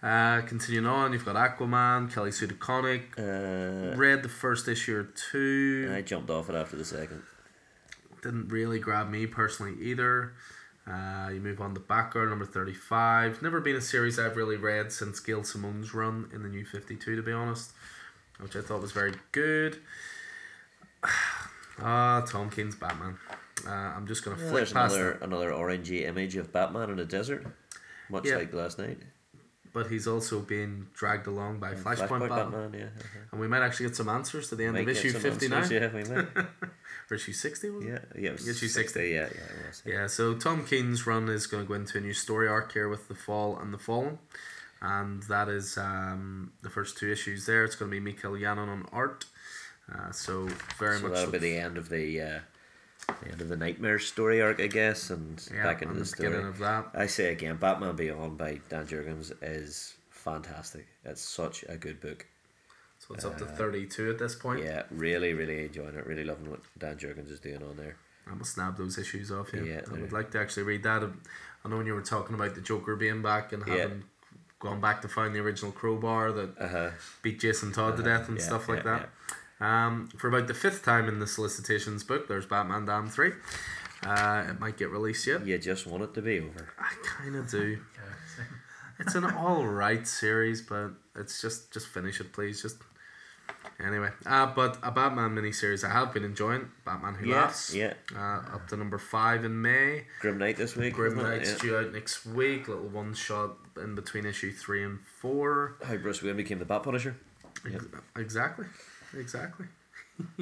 Uh, 0.03 0.41
continuing 0.41 0.85
on, 0.85 1.11
you've 1.11 1.25
got 1.25 1.35
Aquaman, 1.35 2.13
Kelly 2.13 2.31
Sue 2.31 2.45
DeConnick. 2.45 3.17
Uh, 3.17 3.97
Read 3.97 4.21
the 4.21 4.29
first 4.29 4.67
issue 4.67 4.95
or 4.95 5.03
two. 5.05 5.91
I 5.91 6.03
jumped 6.03 6.29
off 6.29 6.51
it 6.51 6.55
after 6.55 6.77
the 6.77 6.85
second. 6.85 7.23
Didn't 8.21 8.49
really 8.49 8.77
grab 8.77 9.09
me 9.09 9.25
personally 9.25 9.73
either. 9.81 10.33
Uh, 10.87 11.29
you 11.33 11.39
move 11.39 11.61
on 11.61 11.73
to 11.73 11.79
Batgirl 11.79 12.29
number 12.29 12.45
35. 12.45 13.41
Never 13.41 13.59
been 13.59 13.75
a 13.75 13.81
series 13.81 14.19
I've 14.19 14.37
really 14.37 14.57
read 14.57 14.91
since 14.91 15.19
Gail 15.19 15.43
Simone's 15.43 15.95
run 15.95 16.29
in 16.31 16.43
the 16.43 16.49
New 16.49 16.63
52, 16.63 17.15
to 17.15 17.23
be 17.23 17.31
honest, 17.31 17.71
which 18.39 18.55
I 18.55 18.61
thought 18.61 18.83
was 18.83 18.91
very 18.91 19.13
good. 19.31 19.79
Ah, 21.83 22.23
Tom 22.27 22.49
King's 22.51 22.75
Batman. 22.75 23.17
Uh, 23.65 23.69
I'm 23.71 24.05
just 24.05 24.23
going 24.23 24.37
to 24.37 24.43
Yeah, 24.43 24.49
flick 24.49 24.59
there's 24.59 24.73
past 24.73 24.93
another 24.95 25.13
that. 25.13 25.23
another 25.23 25.49
orangey 25.51 26.05
image 26.07 26.35
of 26.35 26.51
Batman 26.53 26.91
in 26.91 26.99
a 26.99 27.05
desert, 27.05 27.45
much 28.09 28.25
Yeah. 28.27 28.35
like 28.35 28.53
last 28.53 28.77
night. 28.77 28.99
But 29.73 29.87
he's 29.87 30.05
also 30.05 30.41
being 30.41 30.87
dragged 30.93 31.25
along 31.27 31.59
by 31.59 31.73
Flashpoint, 31.73 32.07
Flashpoint 32.09 32.29
Batman. 32.29 32.51
Batman. 32.51 32.73
Yeah. 32.73 32.85
uh-huh. 32.85 33.19
And 33.31 33.41
we 33.41 33.47
might 33.47 33.61
actually 33.63 33.87
get 33.87 33.95
some 33.95 34.09
answers 34.09 34.49
to 34.49 34.55
the 34.55 34.65
end 34.65 34.73
Might 34.73 34.81
of 34.83 34.89
issue 34.89 35.09
some 35.11 35.21
59. 35.21 35.59
answers, 35.63 35.81
Yeah, 35.81 35.87
we 35.93 36.03
might. 36.03 36.27
Or 37.09 37.15
issue 37.15 37.33
60. 37.33 37.67
Yeah, 37.81 37.99
yeah, 38.17 38.31
Issue 38.33 38.67
60. 38.69 38.99
Yeah, 39.01 39.07
yeah, 39.09 39.23
it 39.25 39.67
was. 39.67 39.81
Yeah, 39.85 40.07
so 40.07 40.33
Tom 40.33 40.65
King's 40.65 41.05
run 41.05 41.27
is 41.29 41.45
going 41.45 41.63
to 41.63 41.67
go 41.67 41.73
into 41.73 41.97
a 41.97 42.01
new 42.01 42.13
story 42.13 42.47
arc 42.47 42.71
here 42.71 42.87
with 42.87 43.07
The 43.09 43.15
Fall 43.15 43.57
and 43.57 43.73
The 43.73 43.77
Fallen. 43.77 44.17
And 44.81 45.21
that 45.23 45.49
is 45.49 45.77
um, 45.77 46.53
the 46.61 46.69
first 46.69 46.97
two 46.97 47.11
issues 47.11 47.45
there. 47.47 47.65
It's 47.65 47.75
going 47.75 47.91
to 47.91 47.95
be 47.95 47.99
Mikel 47.99 48.31
Janín 48.33 48.67
on 48.69 48.85
art. 48.93 49.25
Uh, 49.93 50.11
so 50.11 50.47
very 50.79 50.97
So 50.97 51.03
much. 51.07 51.13
that'll 51.13 51.31
be 51.31 51.37
the 51.37 51.57
end 51.57 51.77
of 51.77 51.89
the 51.89 52.21
uh, 52.21 52.39
the 53.23 53.31
end 53.31 53.41
of 53.41 53.49
the 53.49 53.57
nightmare 53.57 53.99
story 53.99 54.41
arc, 54.41 54.59
I 54.61 54.67
guess, 54.67 55.09
and 55.09 55.41
yeah, 55.53 55.63
back 55.63 55.81
into 55.81 55.95
the 55.95 56.05
story. 56.05 56.43
of 56.43 56.57
that. 56.59 56.89
I 56.93 57.07
say 57.07 57.31
again, 57.31 57.57
Batman 57.57 57.95
Beyond 57.95 58.37
by 58.37 58.59
Dan 58.69 58.87
Jurgens 58.87 59.31
is 59.41 59.95
fantastic. 60.09 60.87
It's 61.03 61.21
such 61.21 61.63
a 61.67 61.77
good 61.77 61.99
book. 61.99 62.25
So 62.99 63.15
it's 63.15 63.25
up 63.25 63.37
to 63.39 63.45
32 63.47 64.11
at 64.11 64.19
this 64.19 64.35
point. 64.35 64.59
Uh, 64.61 64.63
Yeah, 64.63 64.83
really, 64.91 65.33
really 65.33 65.65
enjoying 65.65 65.95
it. 65.95 66.05
Really 66.05 66.23
loving 66.23 66.49
what 66.51 66.59
Dan 66.77 66.97
Jurgens 66.97 67.31
is 67.31 67.39
doing 67.39 67.63
on 67.63 67.75
there. 67.75 67.95
I 68.29 68.35
must 68.35 68.53
snap 68.53 68.77
those 68.77 68.99
issues 68.99 69.31
off 69.31 69.51
you. 69.53 69.63
Yeah, 69.65 69.81
I 69.91 69.99
would 69.99 70.13
like 70.13 70.29
to 70.31 70.39
actually 70.39 70.63
read 70.63 70.83
that. 70.83 71.01
I 71.65 71.67
know 71.69 71.77
when 71.77 71.87
you 71.87 71.95
were 71.95 72.01
talking 72.03 72.35
about 72.35 72.53
the 72.53 72.61
Joker 72.61 72.95
being 72.95 73.23
back 73.23 73.51
and 73.53 73.65
Yeah. 73.67 73.77
having 73.77 74.03
gone 74.59 74.79
back 74.79 75.01
to 75.01 75.07
find 75.07 75.33
the 75.33 75.39
original 75.39 75.71
crowbar 75.71 76.31
that 76.31 76.55
Uh 76.59 76.67
huh. 76.67 76.89
beat 77.23 77.39
Jason 77.39 77.71
Todd 77.73 77.97
to 77.97 78.03
death 78.03 78.29
and 78.29 78.37
yeah, 78.37 78.43
stuff 78.45 78.69
like 78.69 78.83
yeah, 78.85 78.99
that. 78.99 79.09
Um, 79.61 80.07
for 80.17 80.27
about 80.27 80.47
the 80.47 80.53
fifth 80.53 80.83
time 80.83 81.07
in 81.07 81.19
the 81.19 81.27
solicitations 81.27 82.03
book, 82.03 82.27
there's 82.27 82.45
Batman 82.45 82.85
Damn 82.85 83.07
3. 83.09 83.31
Uh, 84.03 84.45
it 84.49 84.59
might 84.59 84.77
get 84.77 84.89
released 84.89 85.27
yet. 85.27 85.45
You 85.45 85.57
just 85.59 85.85
want 85.85 86.03
it 86.03 86.13
to 86.15 86.21
be 86.21 86.39
over. 86.39 86.69
I 86.79 86.93
kind 87.03 87.35
of 87.35 87.49
do. 87.49 87.77
Yeah. 88.37 88.45
It's 88.99 89.15
an 89.15 89.25
all 89.35 89.65
right 89.65 90.07
series, 90.07 90.61
but 90.61 90.91
it's 91.15 91.41
just 91.41 91.71
just 91.73 91.87
finish 91.87 92.19
it, 92.21 92.31
please. 92.33 92.61
Just 92.61 92.77
anyway. 93.83 94.09
Uh, 94.25 94.45
but 94.47 94.77
a 94.83 94.91
Batman 94.91 95.31
miniseries 95.35 95.83
I 95.83 95.91
have 95.91 96.13
been 96.13 96.23
enjoying. 96.23 96.69
Batman 96.85 97.15
Who 97.15 97.31
Laughs. 97.31 97.73
yeah. 97.73 97.93
Uh, 98.15 98.41
up 98.53 98.67
to 98.69 98.77
number 98.77 98.97
five 98.99 99.43
in 99.43 99.59
May. 99.61 100.05
Grim 100.21 100.37
Knight 100.37 100.57
this 100.57 100.75
week. 100.75 100.93
Grim 100.93 101.17
wasn't 101.17 101.45
Yeah. 101.45 101.55
due 101.59 101.77
out 101.77 101.93
next 101.93 102.25
week. 102.27 102.67
Little 102.67 102.87
one 102.89 103.13
shot 103.15 103.57
in 103.77 103.95
between 103.95 104.25
issue 104.25 104.51
three 104.51 104.83
and 104.83 104.99
four. 105.19 105.77
How 105.83 105.97
Bruce 105.97 106.21
Wayne 106.23 106.37
became 106.37 106.59
the 106.59 106.65
Bat 106.65 106.83
Punisher. 106.83 107.15
Ex- 107.65 107.85
Exactly, 108.15 108.65
exactly. 109.17 109.67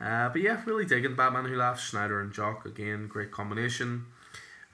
uh, 0.00 0.28
but 0.28 0.40
yeah, 0.40 0.62
really 0.64 0.84
digging 0.84 1.16
Batman 1.16 1.44
Who 1.44 1.56
Laughs, 1.56 1.84
Snyder 1.84 2.20
and 2.20 2.32
Jock 2.32 2.66
again, 2.66 3.08
great 3.08 3.30
combination. 3.30 4.06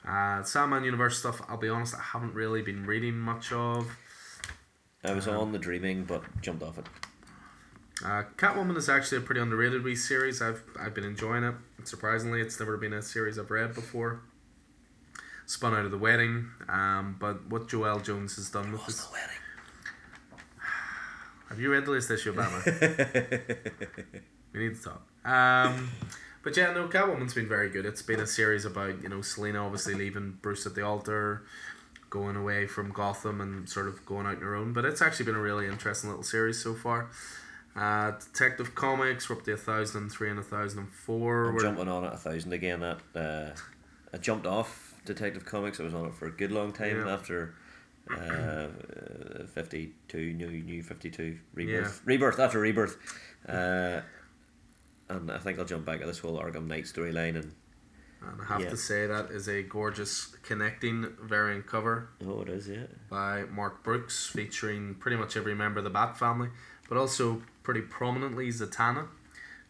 Uh, 0.07 0.43
Sandman 0.43 0.85
Universe 0.85 1.19
stuff. 1.19 1.43
I'll 1.49 1.57
be 1.57 1.69
honest, 1.69 1.95
I 1.95 2.01
haven't 2.01 2.35
really 2.35 2.63
been 2.63 2.87
reading 2.87 3.19
much 3.19 3.53
of. 3.53 3.97
I 5.05 5.13
was 5.13 5.27
on 5.27 5.53
the 5.53 5.59
Dreaming, 5.59 6.05
but 6.05 6.23
jumped 6.41 6.63
off 6.63 6.79
it. 6.79 6.87
Uh, 8.05 8.25
Catwoman 8.37 8.77
is 8.77 8.89
actually 8.89 9.19
a 9.19 9.21
pretty 9.21 9.41
underrated 9.41 9.85
wee 9.85 9.95
series. 9.95 10.43
I've 10.43 10.63
I've 10.79 10.95
been 10.95 11.05
enjoying 11.05 11.45
it. 11.45 11.55
Surprisingly, 11.85 12.41
it's 12.41 12.59
never 12.59 12.77
been 12.77 12.93
a 12.93 13.03
series 13.03 13.39
I've 13.39 13.51
read 13.51 13.75
before. 13.75 14.23
Spun 15.47 15.75
out 15.75 15.85
of 15.85 15.91
the 15.91 15.99
wedding, 15.99 16.49
um, 16.69 17.17
but 17.21 17.47
what 17.49 17.69
Joëlle 17.69 18.03
Jones 18.03 18.37
has 18.37 18.51
done 18.51 18.73
with 18.73 18.87
this. 18.87 19.09
wedding. 19.13 19.42
Have 21.53 21.61
you 21.61 21.71
read 21.71 21.85
the 21.85 21.91
latest 21.91 22.11
issue 22.11 22.31
of 22.31 22.37
Batman? 22.37 22.63
we 24.55 24.61
need 24.69 24.75
to 24.77 24.83
talk. 24.83 25.07
Um, 25.23 25.91
but 26.43 26.57
yeah, 26.57 26.73
no, 26.73 26.89
Catwoman's 26.89 27.35
been 27.35 27.47
very 27.47 27.69
good. 27.69 27.85
It's 27.85 28.01
been 28.01 28.21
a 28.21 28.27
series 28.27 28.65
about 28.65 29.03
you 29.03 29.11
know 29.11 29.21
Selina 29.21 29.63
obviously 29.63 29.93
leaving 29.93 30.39
Bruce 30.41 30.65
at 30.65 30.75
the 30.75 30.83
altar, 30.83 31.43
going 32.09 32.37
away 32.37 32.67
from 32.67 32.91
Gotham 32.91 33.43
and 33.43 33.69
sort 33.69 33.87
of 33.87 34.07
going 34.07 34.27
out 34.27 34.37
on 34.37 34.41
her 34.43 34.55
own. 34.55 34.73
But 34.73 34.87
it's 34.87 35.03
actually 35.03 35.27
been 35.27 35.35
a 35.35 35.41
really 35.43 35.67
interesting 35.67 36.09
little 36.09 36.25
series 36.25 36.59
so 36.59 36.73
far. 36.73 37.11
Uh, 37.77 38.13
Detective 38.33 38.75
Comics, 38.75 39.29
we're 39.29 39.37
up 39.37 39.45
to 39.45 39.53
a 39.53 39.57
thousand 39.59 40.03
and 40.05 40.11
three 40.11 40.31
and 40.31 40.39
a 40.39 40.43
thousand 40.43 40.79
and 40.81 40.91
four. 40.93 41.49
I'm 41.49 41.55
We're- 41.55 41.65
jumping 41.67 41.89
on 41.89 42.05
at 42.07 42.15
a 42.15 42.19
thousand 42.19 42.55
again. 42.55 42.81
That 42.81 43.01
uh, 43.15 43.51
I 44.15 44.17
jumped 44.17 44.47
off 44.47 44.95
Detective 45.05 45.45
Comics. 45.45 45.81
I 45.81 45.83
was 45.83 45.93
on 45.95 46.07
it 46.07 46.15
for 46.15 46.27
a 46.27 46.31
good 46.33 46.51
long 46.51 46.73
time 46.73 46.97
Yeah. 47.05 47.13
after 47.13 47.55
uh, 48.11 48.69
fifty 49.55 49.95
two 50.09 50.33
new 50.33 50.51
new 50.51 50.83
fifty 50.83 51.11
two 51.11 51.39
rebirth 51.55 52.01
Yeah. 52.05 52.13
rebirth 52.13 52.39
after 52.39 52.59
rebirth, 52.61 52.97
uh, 53.49 54.01
and 55.09 55.31
I 55.31 55.39
think 55.39 55.59
I'll 55.59 55.65
jump 55.65 55.85
back 55.85 56.01
at 56.01 56.07
this 56.07 56.19
whole 56.19 56.39
Arkham 56.41 56.67
Knight 56.67 56.85
storyline 56.85 57.37
and 57.37 57.55
And 58.25 58.41
I 58.41 58.45
have 58.45 58.61
Yeah. 58.63 58.71
to 58.71 58.77
say 58.77 59.07
that 59.09 59.31
is 59.33 59.49
a 59.49 59.63
gorgeous 59.65 60.27
connecting 60.43 61.17
variant 61.21 61.67
cover 61.67 62.09
oh 62.25 62.43
it 62.43 62.49
is 62.49 62.69
yeah 62.69 62.87
by 63.11 63.45
Mark 63.45 63.83
Brooks, 63.83 64.27
featuring 64.27 64.95
pretty 64.95 65.17
much 65.17 65.37
every 65.37 65.55
member 65.55 65.79
of 65.79 65.85
the 65.85 65.91
Bat 65.91 66.17
family, 66.19 66.49
but 66.89 66.97
also 66.99 67.43
pretty 67.63 67.81
prominently 67.83 68.49
Zatanna, 68.49 69.09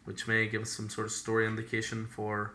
which 0.05 0.27
may 0.27 0.47
give 0.47 0.61
us 0.63 0.69
some 0.71 0.89
sort 0.89 1.07
of 1.07 1.13
story 1.13 1.45
indication 1.47 2.05
for 2.07 2.53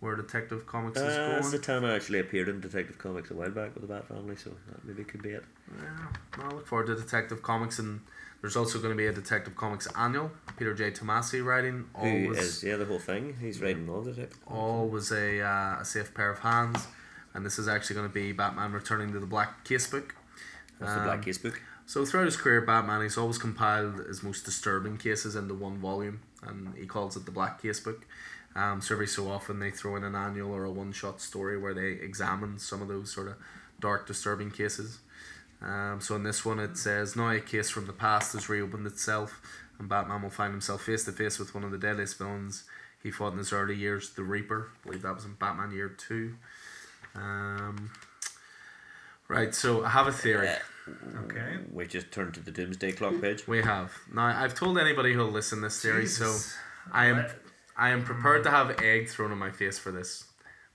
where 0.00 0.14
Detective 0.14 0.66
Comics 0.66 1.00
is 1.00 1.16
going. 1.16 1.30
That's 1.30 1.50
the 1.50 1.58
time 1.58 1.84
I 1.84 1.94
actually 1.94 2.20
appeared 2.20 2.48
in 2.48 2.60
Detective 2.60 2.98
Comics 2.98 3.30
a 3.30 3.34
while 3.34 3.50
back 3.50 3.74
with 3.74 3.82
the 3.82 3.92
Bat 3.92 4.08
Family, 4.08 4.36
so 4.36 4.50
that 4.68 4.84
maybe 4.84 5.04
could 5.04 5.22
be 5.22 5.30
it. 5.30 5.44
Yeah, 5.76 6.44
I 6.44 6.48
look 6.48 6.66
forward 6.66 6.86
to 6.86 6.94
Detective 6.94 7.42
Comics, 7.42 7.78
and 7.78 8.00
there's 8.40 8.56
also 8.56 8.78
going 8.78 8.92
to 8.92 8.96
be 8.96 9.06
a 9.06 9.12
Detective 9.12 9.56
Comics 9.56 9.88
annual. 9.96 10.30
Peter 10.56 10.72
J. 10.72 10.92
Tomasi 10.92 11.44
writing. 11.44 11.86
Who 11.96 12.26
Always, 12.26 12.38
is 12.38 12.64
yeah 12.64 12.76
the 12.76 12.84
whole 12.84 13.00
thing? 13.00 13.36
He's 13.40 13.60
writing 13.60 13.88
all 13.88 14.02
the 14.02 14.12
Detective. 14.12 14.44
Comics. 14.44 14.60
always 14.60 15.12
a, 15.12 15.40
uh, 15.40 15.80
a 15.80 15.84
safe 15.84 16.14
pair 16.14 16.30
of 16.30 16.40
hands, 16.40 16.86
and 17.34 17.44
this 17.44 17.58
is 17.58 17.66
actually 17.66 17.96
going 17.96 18.08
to 18.08 18.14
be 18.14 18.32
Batman 18.32 18.72
returning 18.72 19.12
to 19.12 19.18
the 19.18 19.26
Black 19.26 19.64
Casebook. 19.64 20.12
What's 20.78 20.92
the 20.92 21.00
um, 21.00 21.06
Black 21.06 21.22
Case 21.22 21.38
book? 21.38 21.60
So 21.86 22.04
throughout 22.04 22.26
his 22.26 22.36
career, 22.36 22.60
Batman 22.60 23.02
he's 23.02 23.18
always 23.18 23.38
compiled 23.38 24.06
his 24.06 24.22
most 24.22 24.44
disturbing 24.44 24.98
cases 24.98 25.34
into 25.34 25.54
one 25.54 25.78
volume, 25.78 26.20
and 26.42 26.74
he 26.76 26.86
calls 26.86 27.16
it 27.16 27.24
the 27.24 27.32
Black 27.32 27.60
Case 27.60 27.80
Book. 27.80 28.06
Um, 28.56 28.80
so 28.80 28.94
every 28.94 29.06
so 29.06 29.30
often 29.30 29.60
they 29.60 29.70
throw 29.70 29.94
in 29.96 30.04
an 30.04 30.14
annual 30.14 30.52
or 30.52 30.64
a 30.64 30.70
one-shot 30.70 31.20
story 31.20 31.56
where 31.58 31.74
they 31.74 31.92
examine 31.92 32.58
some 32.58 32.82
of 32.82 32.88
those 32.88 33.12
sort 33.12 33.28
of 33.28 33.34
dark, 33.78 34.06
disturbing 34.06 34.50
cases. 34.50 34.98
Um, 35.62 36.00
so 36.00 36.16
in 36.16 36.22
this 36.22 36.44
one, 36.44 36.58
it 36.58 36.76
says 36.76 37.14
now 37.14 37.30
a 37.30 37.40
case 37.40 37.70
from 37.70 37.86
the 37.86 37.92
past 37.92 38.32
has 38.32 38.48
reopened 38.48 38.86
itself, 38.86 39.40
and 39.78 39.88
Batman 39.88 40.22
will 40.22 40.30
find 40.30 40.52
himself 40.52 40.82
face 40.82 41.04
to 41.04 41.12
face 41.12 41.38
with 41.38 41.54
one 41.54 41.64
of 41.64 41.70
the 41.70 41.78
deadliest 41.78 42.18
villains 42.18 42.64
he 43.02 43.10
fought 43.10 43.32
in 43.32 43.38
his 43.38 43.52
early 43.52 43.76
years, 43.76 44.10
the 44.10 44.22
Reaper. 44.22 44.70
I 44.82 44.86
believe 44.86 45.02
that 45.02 45.14
was 45.14 45.24
in 45.24 45.34
Batman 45.34 45.70
Year 45.72 45.88
Two. 45.88 46.34
Um, 47.14 47.90
right. 49.28 49.54
So 49.54 49.84
I 49.84 49.90
have 49.90 50.08
a 50.08 50.12
theory. 50.12 50.48
Okay. 51.24 51.58
We 51.72 51.86
just 51.86 52.10
turned 52.10 52.34
to 52.34 52.40
the 52.40 52.50
Doomsday 52.50 52.92
Clock 52.92 53.20
page. 53.20 53.46
We 53.46 53.62
have. 53.62 53.92
Now 54.12 54.24
I've 54.24 54.54
told 54.54 54.78
anybody 54.78 55.12
who'll 55.12 55.30
listen 55.30 55.60
this 55.60 55.80
theory, 55.80 56.06
so 56.06 56.36
I 56.92 57.06
am 57.06 57.18
What? 57.18 57.38
I 57.78 57.90
am 57.90 58.02
prepared 58.02 58.42
to 58.44 58.50
mm. 58.50 58.52
have 58.52 58.82
egg 58.82 59.08
thrown 59.08 59.30
in 59.30 59.38
my 59.38 59.50
face 59.50 59.78
for 59.78 59.92
this. 59.92 60.24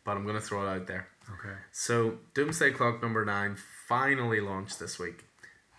But 0.06 0.18
I'm 0.18 0.26
gonna 0.26 0.42
throw 0.42 0.66
it 0.66 0.70
out 0.70 0.88
there. 0.88 1.08
Okay. 1.30 1.56
So 1.72 2.18
Doomsday 2.34 2.72
Clock 2.72 3.02
number 3.02 3.24
nine 3.24 3.56
finally 3.88 4.40
launched 4.40 4.80
this 4.80 5.00
week 5.00 5.26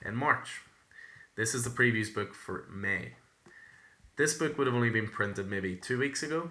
in 0.04 0.14
March. 0.14 0.62
This 1.36 1.54
is 1.54 1.64
the 1.64 1.70
previews 1.70 2.14
book 2.14 2.34
for 2.34 2.66
May. 2.72 3.14
This 4.16 4.34
book 4.34 4.56
would 4.56 4.66
have 4.66 4.76
only 4.76 4.90
been 4.90 5.08
printed 5.08 5.50
maybe 5.50 5.76
two 5.76 5.98
weeks 5.98 6.22
ago. 6.22 6.50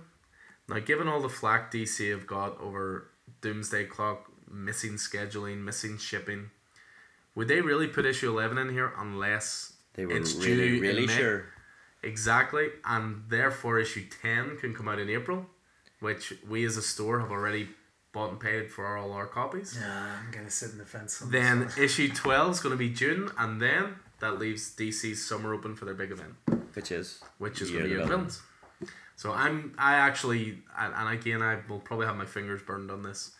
Now 0.67 0.79
given 0.79 1.07
all 1.07 1.21
the 1.21 1.29
flack 1.29 1.71
DC 1.71 2.11
have 2.11 2.27
got 2.27 2.59
over 2.59 3.09
Doomsday 3.41 3.85
Clock, 3.85 4.31
missing 4.51 4.93
scheduling, 4.93 5.63
missing 5.63 5.97
shipping, 5.97 6.51
would 7.35 7.47
they 7.47 7.61
really 7.61 7.87
put 7.87 8.05
issue 8.05 8.29
eleven 8.29 8.57
in 8.57 8.69
here 8.69 8.93
unless 8.97 9.73
They 9.95 10.05
were 10.05 10.15
it's 10.15 10.35
really, 10.35 10.69
due 10.69 10.75
in 10.75 10.81
really 10.81 11.07
May? 11.07 11.13
sure. 11.15 11.45
Exactly, 12.03 12.67
and 12.85 13.23
therefore 13.29 13.79
issue 13.79 14.05
ten 14.21 14.57
can 14.57 14.73
come 14.75 14.87
out 14.87 14.99
in 14.99 15.09
April, 15.09 15.45
which 15.99 16.33
we 16.47 16.65
as 16.65 16.77
a 16.77 16.81
store 16.81 17.19
have 17.19 17.31
already 17.31 17.69
bought 18.11 18.29
and 18.31 18.39
paid 18.39 18.69
for 18.71 18.95
all 18.97 19.11
our 19.13 19.25
copies. 19.25 19.77
Yeah, 19.79 20.15
I'm 20.19 20.31
gonna 20.31 20.51
sit 20.51 20.71
in 20.71 20.77
the 20.77 20.85
fence. 20.85 21.21
On 21.21 21.31
Then 21.31 21.61
this 21.61 21.77
issue 21.87 22.09
twelve 22.13 22.51
is 22.51 22.59
going 22.59 22.73
to 22.73 22.77
be 22.77 22.89
June, 22.89 23.31
and 23.37 23.61
then 23.61 23.95
that 24.19 24.37
leaves 24.39 24.75
DC's 24.75 25.25
summer 25.25 25.53
open 25.53 25.75
for 25.75 25.85
their 25.85 25.93
big 25.95 26.11
event, 26.11 26.33
Which 26.73 26.91
is 26.91 27.21
which 27.39 27.61
is 27.61 27.71
Year 27.71 27.79
going 27.79 27.89
to 27.91 27.95
be 27.95 28.01
of 28.01 28.07
the 28.07 28.15
villains. 28.15 28.41
So 29.15 29.31
I'm 29.31 29.73
I 29.77 29.95
actually 29.95 30.59
and, 30.77 30.93
and 30.93 31.09
again 31.09 31.41
I 31.41 31.59
will 31.69 31.79
probably 31.79 32.05
have 32.07 32.17
my 32.17 32.25
fingers 32.25 32.61
burned 32.61 32.91
on 32.91 33.01
this, 33.03 33.31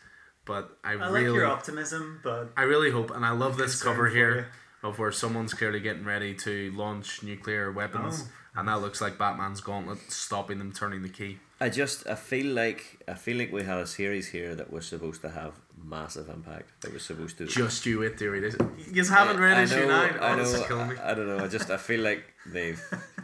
but 0.46 0.78
I, 0.84 0.94
I 0.94 0.96
like 1.08 1.24
really 1.24 1.36
your 1.36 1.48
optimism, 1.48 2.20
but 2.24 2.52
I 2.56 2.64
really 2.64 2.92
hope 2.92 3.12
and 3.12 3.26
I 3.26 3.32
love 3.32 3.58
this 3.58 3.82
cover 3.82 4.08
for 4.10 4.16
here 4.16 4.48
of 4.84 5.00
where 5.00 5.12
someone's 5.12 5.54
clearly 5.54 5.80
getting 5.80 6.04
ready 6.06 6.34
to 6.36 6.72
launch 6.76 7.24
nuclear 7.24 7.72
weapons, 7.72 8.26
Oh. 8.26 8.32
And 8.56 8.68
that 8.68 8.82
looks 8.82 9.02
like 9.02 9.18
Batman's 9.18 9.62
gauntlet 9.62 10.00
stopping 10.12 10.58
them 10.60 10.72
turning 10.72 11.02
the 11.02 11.10
key. 11.10 11.40
I 11.60 11.70
just 11.70 12.08
I 12.08 12.16
feel 12.16 12.54
like 12.54 13.02
I 13.08 13.14
feel 13.14 13.38
like 13.38 13.52
we 13.52 13.64
had 13.64 13.78
a 13.78 13.88
series 13.88 14.28
here 14.30 14.54
that 14.56 14.72
was 14.72 14.86
supposed 14.86 15.22
to 15.22 15.30
have 15.30 15.54
massive 15.82 16.28
impact. 16.30 16.70
That 16.82 16.94
was 16.94 17.04
supposed 17.04 17.38
to 17.38 17.46
Just 17.46 17.86
you 17.86 18.00
wait, 18.00 18.20
theory. 18.20 18.40
This- 18.42 18.58
You 18.92 19.04
haven't 19.06 19.40
read 19.40 19.58
I 19.58 19.64
issue 19.64 19.80
know, 19.82 19.88
nine. 19.88 20.16
Oh, 20.20 20.24
I 20.26 20.34
Oh, 20.34 20.36
this 20.38 20.54
know. 20.70 20.76
I, 21.02 21.12
I 21.12 21.14
don't 21.14 21.28
know. 21.28 21.44
I 21.44 21.48
just 21.48 21.70
I 21.70 21.78
feel 21.78 22.02
like 22.02 22.24
they've 22.46 22.82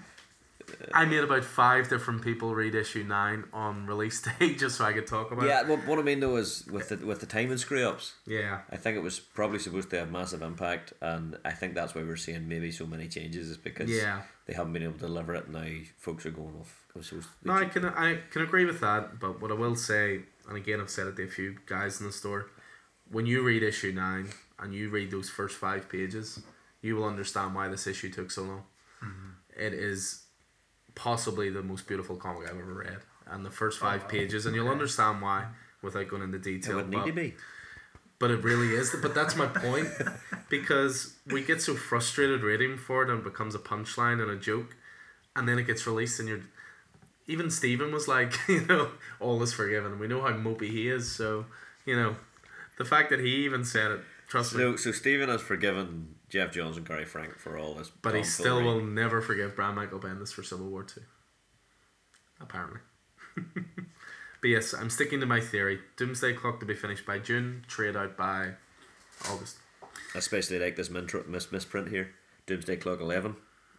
I 0.93 1.05
made 1.05 1.23
about 1.23 1.43
five 1.45 1.89
different 1.89 2.21
people 2.21 2.55
read 2.55 2.75
issue 2.75 3.03
nine 3.03 3.45
on 3.53 3.85
release 3.85 4.21
day 4.39 4.53
just 4.55 4.77
so 4.77 4.85
I 4.85 4.93
could 4.93 5.07
talk 5.07 5.31
about 5.31 5.45
yeah. 5.47 5.61
it. 5.61 5.67
Well, 5.67 5.77
what 5.85 5.99
I 5.99 6.01
mean 6.01 6.19
though 6.19 6.35
is 6.37 6.65
with 6.67 6.89
the 6.89 6.97
with 6.97 7.19
the 7.19 7.25
timing 7.25 7.57
screw 7.57 7.87
ups. 7.87 8.13
Yeah. 8.25 8.61
I 8.69 8.77
think 8.77 8.97
it 8.97 9.03
was 9.03 9.19
probably 9.19 9.59
supposed 9.59 9.89
to 9.91 9.99
have 9.99 10.11
massive 10.11 10.41
impact, 10.41 10.93
and 11.01 11.37
I 11.45 11.51
think 11.51 11.75
that's 11.75 11.95
why 11.95 12.01
we're 12.03 12.15
seeing 12.15 12.47
maybe 12.47 12.71
so 12.71 12.85
many 12.85 13.07
changes 13.07 13.49
is 13.49 13.57
because 13.57 13.89
Yeah. 13.89 14.21
they 14.45 14.53
haven't 14.53 14.73
been 14.73 14.83
able 14.83 14.93
to 14.93 14.99
deliver 14.99 15.35
it. 15.35 15.49
Now 15.49 15.67
folks 15.97 16.25
are 16.25 16.31
going 16.31 16.55
off. 16.59 16.85
it 16.89 16.97
was 16.97 17.07
supposed- 17.07 17.27
they 17.43 17.49
No, 17.51 17.57
I 17.57 17.65
can 17.65 17.85
I 17.85 18.21
can 18.31 18.41
agree 18.41 18.65
with 18.65 18.79
that, 18.81 19.19
but 19.19 19.41
what 19.41 19.51
I 19.51 19.55
will 19.55 19.75
say, 19.75 20.21
and 20.47 20.57
again 20.57 20.81
I've 20.81 20.89
said 20.89 21.07
it 21.07 21.15
to 21.17 21.23
a 21.23 21.27
few 21.27 21.57
guys 21.65 21.99
in 21.99 22.07
the 22.07 22.13
store, 22.13 22.49
when 23.11 23.25
you 23.25 23.41
read 23.43 23.63
issue 23.63 23.91
nine 23.91 24.29
and 24.59 24.73
you 24.73 24.89
read 24.89 25.11
those 25.11 25.29
first 25.29 25.55
five 25.57 25.89
pages, 25.89 26.41
you 26.81 26.95
will 26.95 27.05
understand 27.05 27.55
why 27.55 27.67
this 27.67 27.87
issue 27.87 28.09
took 28.11 28.31
so 28.31 28.43
long. 28.43 28.63
Mm-hmm. 29.03 29.29
It 29.57 29.73
is 29.73 30.23
possibly 30.99 31.49
the 31.49 31.63
most 31.63 31.87
beautiful 31.87 32.17
comic 32.17 32.43
I've 32.43 32.59
ever 32.59 32.73
read, 32.73 32.97
and 33.25 33.45
the 33.45 33.49
first 33.49 33.79
five 33.79 34.03
oh, 34.05 34.09
pages, 34.09 34.45
and 34.45 34.53
you'll 34.53 34.67
understand 34.67 35.21
why 35.21 35.45
without 35.81 36.09
going 36.09 36.23
into 36.23 36.37
it 36.37 36.43
detail. 36.43 36.75
would 36.75 36.89
need 36.89 36.97
but- 36.97 37.05
to 37.05 37.13
be. 37.13 37.33
but 38.19 38.31
it 38.31 38.43
really 38.43 38.75
is. 38.75 38.93
But 39.01 39.15
that's 39.15 39.35
my 39.35 39.47
point, 39.47 39.87
because 40.49 41.15
we 41.25 41.41
get 41.41 41.61
so 41.61 41.73
frustrated 41.75 42.43
reading 42.43 42.77
for 42.77 43.03
it, 43.03 43.09
and 43.09 43.19
it 43.19 43.23
becomes 43.23 43.55
a 43.55 43.59
punchline 43.59 44.21
and 44.21 44.29
a 44.29 44.35
joke, 44.35 44.75
and 45.35 45.47
then 45.47 45.57
it 45.57 45.63
gets 45.63 45.87
released, 45.87 46.19
and 46.19 46.27
you're. 46.29 46.41
Even 47.27 47.51
Stephen 47.51 47.91
was 47.91 48.07
like, 48.07 48.33
you 48.49 48.65
know, 48.65 48.89
all 49.19 49.41
is 49.43 49.53
forgiven. 49.53 49.99
We 49.99 50.07
know 50.07 50.21
how 50.21 50.31
mopey 50.31 50.69
he 50.69 50.89
is, 50.89 51.09
so 51.11 51.45
you 51.85 51.95
know, 51.95 52.17
the 52.77 52.85
fact 52.85 53.09
that 53.11 53.19
he 53.19 53.45
even 53.45 53.63
said 53.63 53.91
it, 53.91 53.99
trust 54.27 54.53
me. 54.53 54.61
So 54.61 54.75
so 54.75 54.91
Stephen 54.91 55.29
has 55.29 55.41
forgiven 55.41 56.15
Geoff 56.29 56.51
Johns 56.51 56.77
and 56.77 56.87
Gary 56.87 57.05
Frank 57.05 57.37
for 57.37 57.57
all 57.57 57.73
this, 57.73 57.89
But 58.01 58.15
he 58.15 58.23
still 58.23 58.61
will 58.61 58.81
never 58.81 59.19
forgive 59.21 59.55
Brian 59.55 59.75
Michael 59.75 59.99
Bendis 59.99 60.31
for 60.33 60.43
Civil 60.43 60.67
War 60.67 60.83
Two. 60.83 61.01
Apparently. 62.39 62.79
but 63.35 64.47
yes, 64.47 64.73
I'm 64.73 64.89
sticking 64.89 65.19
to 65.19 65.25
my 65.25 65.39
theory. 65.41 65.79
Doomsday 65.97 66.33
Clock 66.33 66.59
to 66.59 66.65
be 66.65 66.73
finished 66.75 67.05
by 67.05 67.19
June, 67.19 67.65
trade 67.67 67.95
out 67.95 68.15
by 68.15 68.51
August. 69.29 69.57
Especially 70.15 70.59
like 70.59 70.75
this 70.75 70.89
mis- 70.89 71.51
misprint 71.51 71.89
here, 71.89 72.11
Doomsday 72.47 72.77
Clock 72.77 72.99
eleven, 73.01 73.35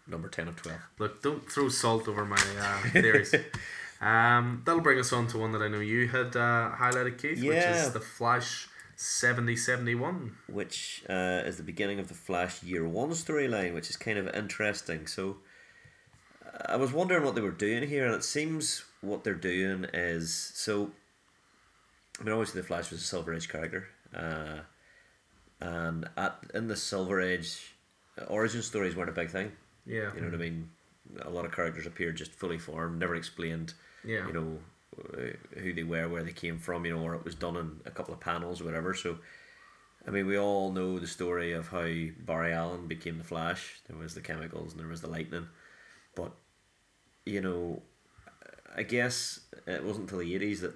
number 0.07 0.29
ten 0.29 0.49
of 0.49 0.57
twelve. 0.57 0.81
Look, 0.99 1.23
don't 1.23 1.51
throw 1.51 1.69
salt 1.69 2.09
over 2.09 2.25
my 2.25 2.37
uh, 2.59 2.91
theories. 2.91 3.35
um, 4.01 4.63
that'll 4.65 4.81
bring 4.83 4.99
us 4.99 5.13
on 5.13 5.27
to 5.29 5.39
one 5.39 5.53
that 5.53 5.63
I 5.63 5.69
know 5.69 5.81
you 5.81 6.09
had 6.09 6.37
uh, 6.37 6.71
highlighted, 6.77 7.19
Keith, 7.21 7.39
which 7.39 7.55
Yeah. 7.57 7.75
is 7.87 7.93
the 7.93 8.01
Flash 8.01 8.69
7071. 9.01 10.37
which 10.47 11.03
uh, 11.09 11.43
is 11.47 11.57
the 11.57 11.63
beginning 11.63 11.99
of 11.99 12.09
the 12.09 12.15
Flash 12.15 12.63
Year 12.63 12.87
One 12.87 13.11
storyline, 13.11 13.73
which 13.75 13.89
is 13.89 13.97
kind 13.97 14.19
of 14.19 14.29
interesting. 14.35 15.07
So, 15.07 15.39
I 16.67 16.77
was 16.77 16.93
wondering 16.93 17.25
what 17.25 17.35
they 17.35 17.41
were 17.41 17.51
doing 17.51 17.89
here, 17.89 18.05
and 18.05 18.15
it 18.15 18.25
seems 18.25 18.85
what 19.01 19.25
they're 19.25 19.35
doing 19.35 19.87
is 19.95 20.35
so. 20.55 20.91
I 22.21 22.25
mean, 22.25 22.33
obviously, 22.35 22.61
the 22.61 22.67
Flash 22.67 22.91
was 22.91 23.01
a 23.01 23.05
Silver 23.05 23.33
Age 23.35 23.49
character, 23.49 23.89
uh, 24.15 24.59
and 25.63 26.07
at 26.19 26.45
in 26.55 26.69
the 26.69 26.77
Silver 26.77 27.23
Age, 27.23 27.75
origin 28.29 28.61
stories 28.61 28.95
weren't 28.95 29.09
a 29.09 29.15
big 29.15 29.31
thing. 29.31 29.53
Yeah. 29.87 30.13
You 30.15 30.21
know 30.21 30.27
what 30.27 30.35
I 30.35 30.39
mean? 30.39 30.69
A 31.23 31.31
lot 31.31 31.47
of 31.47 31.53
characters 31.53 31.87
appeared 31.87 32.17
just 32.19 32.33
fully 32.33 32.59
formed, 32.59 32.99
never 33.01 33.15
explained 33.15 33.73
Yeah. 34.05 34.27
you 34.27 34.33
know 34.35 34.59
who 35.57 35.73
they 35.73 35.83
were, 35.83 36.09
where 36.09 36.23
they 36.23 36.33
came 36.33 36.59
from, 36.59 36.85
you 36.85 36.95
know, 36.95 37.03
or 37.03 37.15
it 37.15 37.25
was 37.25 37.35
done 37.35 37.57
in 37.57 37.81
a 37.87 37.91
couple 37.91 38.13
of 38.13 38.21
panels 38.21 38.61
or 38.61 38.65
whatever. 38.65 38.95
So, 38.95 39.19
I 40.07 40.11
mean, 40.11 40.27
we 40.27 40.39
all 40.39 40.73
know 40.73 40.99
the 40.99 41.07
story 41.07 41.53
of 41.53 41.69
how 41.69 41.89
Barry 42.27 42.53
Allen 42.53 42.87
became 42.87 43.19
the 43.19 43.25
Flash. 43.25 43.81
There 43.87 43.97
was 43.97 44.15
the 44.15 44.21
chemicals 44.21 44.73
and 44.73 44.81
there 44.81 44.89
was 44.89 45.01
the 45.01 45.11
lightning, 45.11 45.49
but 46.15 46.33
you 47.25 47.41
know, 47.41 47.83
I 48.75 48.83
guess 48.83 49.41
it 49.67 49.85
wasn't 49.85 50.11
until 50.11 50.19
the 50.19 50.35
eighties 50.35 50.63
that 50.63 50.75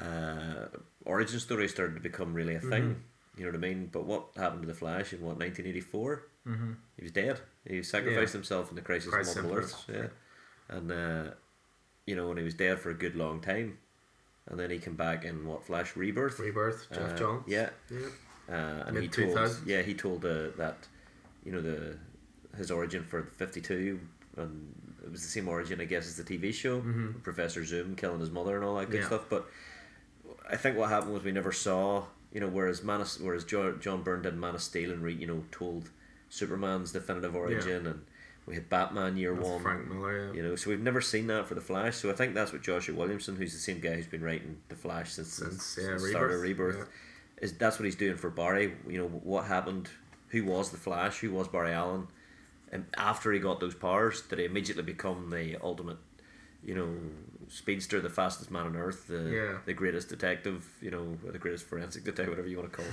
uh, 0.00 0.78
origin 1.04 1.38
stories 1.38 1.70
started 1.70 1.94
to 1.94 2.00
become 2.00 2.34
really 2.34 2.56
a 2.56 2.60
thing. 2.60 3.02
You 3.36 3.44
know 3.44 3.52
what 3.52 3.64
I 3.64 3.68
mean? 3.68 3.88
But 3.92 4.04
what 4.04 4.26
happened 4.36 4.62
to 4.62 4.66
the 4.66 4.74
Flash 4.74 5.12
in 5.12 5.20
what 5.20 5.38
nineteen 5.38 5.66
eighty 5.66 5.80
four? 5.80 6.24
Mm-hmm. 6.46 6.72
He 6.96 7.02
was 7.02 7.12
dead. 7.12 7.40
He 7.66 7.82
sacrificed 7.82 8.32
himself 8.32 8.70
in 8.70 8.76
the 8.76 8.82
Crisis 8.82 9.10
Crisis 9.10 9.36
on 9.36 9.44
Multiple 9.44 9.64
Earths. 9.64 9.84
Yeah, 9.88 10.06
and 10.68 10.90
uh, 10.90 11.24
you 12.10 12.16
know, 12.16 12.28
and 12.30 12.38
he 12.38 12.44
was 12.44 12.54
dead 12.54 12.80
for 12.80 12.90
a 12.90 12.94
good 13.04 13.14
long 13.14 13.40
time, 13.40 13.78
and 14.48 14.58
then 14.58 14.68
he 14.70 14.78
came 14.78 14.96
back 14.96 15.24
in 15.24 15.46
what 15.46 15.64
Flash 15.64 15.94
Rebirth. 15.96 16.38
Rebirth, 16.40 16.88
Geoff 16.92 17.12
Uh, 17.12 17.16
Johns. 17.16 17.44
Yeah, 17.46 17.70
Yeah. 17.88 18.06
uh, 18.56 18.84
and 18.86 18.98
he 18.98 19.06
told 19.08 19.28
2000s. 19.36 19.66
yeah 19.66 19.82
he 19.82 19.94
told 19.94 20.24
uh, 20.24 20.48
that 20.62 20.88
you 21.44 21.52
know 21.52 21.62
the 21.62 21.96
his 22.56 22.70
origin 22.70 23.04
for 23.04 23.22
fifty 23.42 23.60
two 23.60 24.00
and 24.36 24.74
it 25.04 25.10
was 25.10 25.22
the 25.22 25.28
same 25.28 25.46
origin 25.48 25.80
I 25.80 25.84
guess 25.84 26.06
as 26.08 26.16
the 26.16 26.24
TV 26.24 26.52
show 26.52 26.80
Mhm. 26.82 27.22
Professor 27.22 27.64
Zoom 27.64 27.94
killing 27.94 28.18
his 28.20 28.30
mother 28.38 28.56
and 28.56 28.64
all 28.64 28.76
that 28.78 28.90
good 28.90 29.00
Yeah. 29.02 29.06
stuff. 29.06 29.26
But 29.30 29.48
I 30.48 30.56
think 30.56 30.76
what 30.76 30.88
happened 30.90 31.12
was 31.14 31.22
we 31.22 31.30
never 31.32 31.52
saw 31.52 32.06
you 32.34 32.40
know 32.40 32.48
whereas 32.48 32.82
Man 32.82 33.00
of, 33.00 33.08
whereas 33.20 33.44
jo- 33.44 33.76
John 33.84 34.02
Byrne 34.02 34.22
did 34.22 34.36
Man 34.36 34.54
of 34.56 34.62
Steel 34.62 34.90
and 34.90 35.02
re, 35.02 35.14
you 35.14 35.26
know 35.28 35.44
told 35.52 35.90
Superman's 36.28 36.90
definitive 36.92 37.34
origin 37.36 37.86
and 37.86 38.04
we 38.50 38.56
had 38.56 38.68
Batman 38.68 39.16
Year 39.16 39.34
That's 39.34 39.48
One. 39.48 39.62
Frank 39.62 39.88
Miller, 39.88 40.26
yeah. 40.26 40.32
You 40.34 40.42
know, 40.42 40.56
so 40.56 40.70
we've 40.70 40.80
never 40.80 41.00
seen 41.00 41.28
that 41.28 41.46
for 41.46 41.54
the 41.54 41.60
Flash. 41.60 41.96
So 41.96 42.10
I 42.10 42.12
think 42.12 42.34
that's 42.34 42.52
what 42.52 42.62
Joshua 42.62 42.94
Williamson, 42.94 43.36
who's 43.36 43.52
the 43.52 43.58
same 43.60 43.78
guy 43.80 43.94
who's 43.94 44.06
been 44.08 44.22
writing 44.22 44.58
the 44.68 44.74
Flash 44.74 45.12
since, 45.12 45.32
Since, 45.32 45.62
since 45.64 45.86
yeah, 45.86 45.92
the 45.94 46.00
start 46.10 46.32
of 46.32 46.40
Rebirth, 46.42 46.74
Rebirth, 46.74 46.88
is 47.40 47.52
that's 47.54 47.78
what 47.78 47.84
he's 47.86 47.94
doing 47.96 48.16
for 48.16 48.28
Barry. 48.28 48.74
You 48.88 48.98
know, 48.98 49.08
what 49.08 49.44
happened? 49.44 49.88
Who 50.30 50.44
was 50.44 50.70
the 50.70 50.76
Flash? 50.76 51.18
Who 51.20 51.30
was 51.30 51.48
Barry 51.48 51.72
Allen? 51.72 52.08
And 52.72 52.86
after 52.96 53.32
he 53.32 53.38
got 53.38 53.60
those 53.60 53.74
powers, 53.74 54.20
did 54.22 54.38
he 54.40 54.44
immediately 54.44 54.82
become 54.82 55.30
the 55.30 55.56
ultimate, 55.62 55.98
you 56.64 56.74
know, 56.74 56.88
speedster, 57.48 58.00
the 58.00 58.10
fastest 58.10 58.50
man 58.50 58.66
on 58.66 58.76
earth, 58.76 59.06
the 59.08 59.22
Yeah. 59.30 59.58
the 59.64 59.74
greatest 59.74 60.08
detective, 60.08 60.68
you 60.80 60.90
know, 60.90 61.18
or 61.24 61.32
the 61.32 61.38
greatest 61.38 61.64
forensic 61.66 62.04
detective, 62.04 62.28
whatever 62.30 62.48
you 62.48 62.58
want 62.58 62.70
to 62.70 62.76
call, 62.76 62.86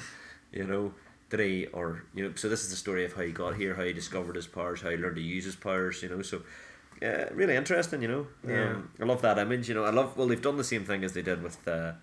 you 0.51 0.65
know? 0.65 0.93
He 1.31 1.67
or 1.67 2.03
you 2.15 2.25
know? 2.25 2.35
So 2.35 2.49
this 2.49 2.63
is 2.63 2.69
the 2.69 2.75
story 2.75 3.05
of 3.05 3.13
how 3.13 3.21
he 3.21 3.31
got 3.31 3.55
here, 3.55 3.75
how 3.75 3.83
he 3.83 3.93
discovered 3.93 4.35
his 4.35 4.47
powers, 4.47 4.81
how 4.81 4.89
he 4.89 4.97
learned 4.97 5.17
to 5.17 5.21
use 5.21 5.45
his 5.45 5.55
powers, 5.55 6.01
you 6.01 6.09
know. 6.09 6.21
So 6.21 6.41
yeah, 7.01 7.29
really 7.33 7.55
interesting, 7.55 8.01
you 8.01 8.07
know. 8.07 8.27
Yeah. 8.47 8.71
Um, 8.71 8.89
I 8.99 9.05
love 9.05 9.21
that 9.21 9.37
image, 9.37 9.67
you 9.69 9.75
know. 9.75 9.83
I 9.83 9.91
love 9.91 10.17
well, 10.17 10.27
they've 10.27 10.41
done 10.41 10.57
the 10.57 10.63
same 10.63 10.85
thing 10.85 11.03
as 11.03 11.13
they 11.13 11.21
did 11.21 11.43
with 11.43 11.67
uh, 11.67 11.93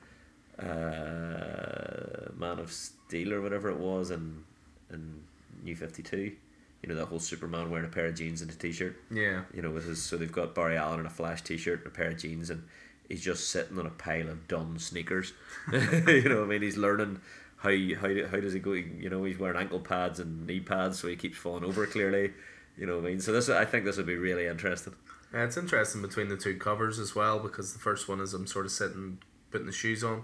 uh, 0.58 2.30
Man 2.36 2.58
of 2.58 2.70
Steel 2.70 3.32
or 3.32 3.40
whatever 3.40 3.70
it 3.70 3.78
was, 3.78 4.10
and 4.10 4.44
in 4.90 5.22
New 5.62 5.76
Fifty 5.76 6.02
Two. 6.02 6.32
You 6.82 6.90
know 6.90 6.96
that 6.96 7.06
whole 7.06 7.18
Superman 7.18 7.70
wearing 7.70 7.86
a 7.86 7.90
pair 7.90 8.06
of 8.06 8.14
jeans 8.14 8.42
and 8.42 8.50
a 8.50 8.54
t-shirt. 8.54 8.96
Yeah. 9.10 9.44
You 9.54 9.62
know, 9.62 9.70
with 9.70 9.86
his 9.86 10.02
so 10.02 10.18
they've 10.18 10.30
got 10.30 10.54
Barry 10.54 10.76
Allen 10.76 11.00
in 11.00 11.06
a 11.06 11.10
Flash 11.10 11.40
t-shirt 11.40 11.78
and 11.78 11.86
a 11.86 11.90
pair 11.90 12.10
of 12.10 12.18
jeans, 12.18 12.50
and 12.50 12.64
he's 13.08 13.22
just 13.22 13.48
sitting 13.48 13.78
on 13.78 13.86
a 13.86 13.90
pile 13.90 14.28
of 14.28 14.46
done 14.48 14.78
sneakers. 14.78 15.32
you 15.72 16.28
know, 16.28 16.40
what 16.40 16.44
I 16.44 16.48
mean, 16.48 16.62
he's 16.62 16.76
learning 16.76 17.20
how 17.64 17.70
how 18.00 18.26
how 18.30 18.40
does 18.40 18.52
he 18.52 18.60
go? 18.60 18.72
You 18.72 19.08
know, 19.10 19.24
he's 19.24 19.38
wearing 19.38 19.58
ankle 19.58 19.80
pads 19.80 20.20
and 20.20 20.46
knee 20.46 20.60
pads, 20.60 20.98
so 21.00 21.08
he 21.08 21.16
keeps 21.16 21.38
falling 21.38 21.64
over. 21.64 21.86
Clearly, 21.86 22.32
you 22.76 22.86
know, 22.86 22.96
what 22.96 23.06
I 23.06 23.08
mean, 23.08 23.20
so 23.20 23.32
this 23.32 23.48
I 23.48 23.64
think 23.64 23.84
this 23.84 23.96
would 23.96 24.06
be 24.06 24.16
really 24.16 24.46
interesting. 24.46 24.94
Yeah, 25.32 25.44
it's 25.44 25.56
interesting 25.56 26.02
between 26.02 26.28
the 26.28 26.36
two 26.36 26.56
covers 26.56 26.98
as 26.98 27.14
well 27.14 27.38
because 27.40 27.72
the 27.72 27.78
first 27.78 28.08
one 28.08 28.20
is 28.20 28.34
him 28.34 28.46
sort 28.46 28.66
of 28.66 28.72
sitting, 28.72 29.18
putting 29.50 29.66
the 29.66 29.72
shoes 29.72 30.04
on. 30.04 30.22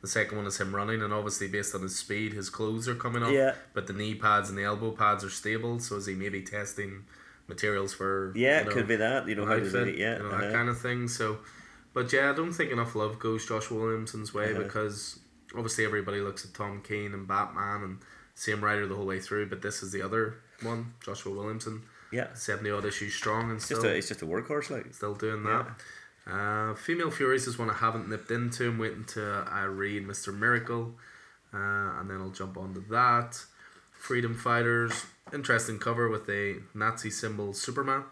The 0.00 0.08
second 0.08 0.38
one 0.38 0.46
is 0.46 0.58
him 0.58 0.74
running, 0.74 1.02
and 1.02 1.12
obviously 1.12 1.48
based 1.48 1.74
on 1.74 1.82
his 1.82 1.96
speed, 1.96 2.32
his 2.32 2.50
clothes 2.50 2.88
are 2.88 2.94
coming 2.94 3.22
off. 3.22 3.32
Yeah. 3.32 3.54
But 3.74 3.86
the 3.86 3.92
knee 3.92 4.14
pads 4.14 4.48
and 4.48 4.56
the 4.56 4.62
elbow 4.64 4.92
pads 4.92 5.24
are 5.24 5.30
stable, 5.30 5.78
so 5.80 5.96
is 5.96 6.06
he 6.06 6.14
maybe 6.14 6.40
testing 6.42 7.04
materials 7.48 7.92
for? 7.94 8.32
Yeah, 8.36 8.62
you 8.62 8.70
it 8.70 8.72
could 8.72 8.88
be 8.88 8.96
that. 8.96 9.28
You 9.28 9.34
know, 9.34 9.44
how 9.44 9.58
does 9.58 9.74
outfit, 9.74 9.94
he? 9.94 10.00
Yeah, 10.00 10.16
you 10.16 10.22
know, 10.22 10.30
uh-huh. 10.30 10.40
that 10.40 10.52
kind 10.52 10.68
of 10.68 10.80
thing. 10.80 11.08
So, 11.08 11.38
but 11.94 12.12
yeah, 12.12 12.30
I 12.30 12.32
don't 12.32 12.52
think 12.52 12.70
enough 12.70 12.94
love 12.94 13.18
goes 13.18 13.46
Josh 13.46 13.70
Williamson's 13.70 14.32
way 14.32 14.52
Uh-huh. 14.52 14.62
because 14.62 15.18
obviously 15.54 15.84
everybody 15.84 16.20
looks 16.20 16.44
at 16.44 16.54
Tom 16.54 16.82
King 16.82 17.12
and 17.14 17.26
Batman 17.26 17.82
and 17.82 17.98
same 18.34 18.62
writer 18.62 18.86
the 18.86 18.94
whole 18.94 19.06
way 19.06 19.20
through, 19.20 19.48
but 19.48 19.62
this 19.62 19.82
is 19.82 19.90
the 19.92 20.02
other 20.02 20.34
one, 20.62 20.94
Joshua 21.04 21.32
Williamson, 21.32 21.82
yeah. 22.12 22.28
seventy 22.34 22.70
odd 22.70 22.84
issues 22.84 23.14
strong 23.14 23.44
and 23.50 23.56
It's 23.56 23.64
still 23.64 23.78
just 23.82 23.86
a 23.86 23.96
it's 23.96 24.08
just 24.08 24.22
a 24.22 24.26
workhorse, 24.26 24.70
like. 24.70 24.94
still 24.94 25.14
doing 25.14 25.44
Yeah. 25.44 25.64
that. 26.26 26.32
Uh, 26.32 26.74
Female 26.74 27.10
Furies 27.10 27.46
is 27.46 27.58
one 27.58 27.70
I 27.70 27.74
haven't 27.74 28.08
nipped 28.08 28.30
into. 28.30 28.68
I'm 28.68 28.78
waiting 28.78 29.04
to 29.14 29.44
I 29.50 29.62
read 29.64 30.06
Mr. 30.06 30.32
Miracle, 30.36 30.94
uh, 31.54 31.56
and 31.56 32.10
then 32.10 32.20
I'll 32.20 32.28
jump 32.30 32.58
onto 32.58 32.86
that. 32.88 33.42
Freedom 33.92 34.34
Fighters, 34.34 35.06
interesting 35.32 35.78
cover 35.78 36.08
with 36.08 36.28
a 36.28 36.56
Nazi 36.74 37.10
symbol 37.10 37.52
Superman. 37.54 38.04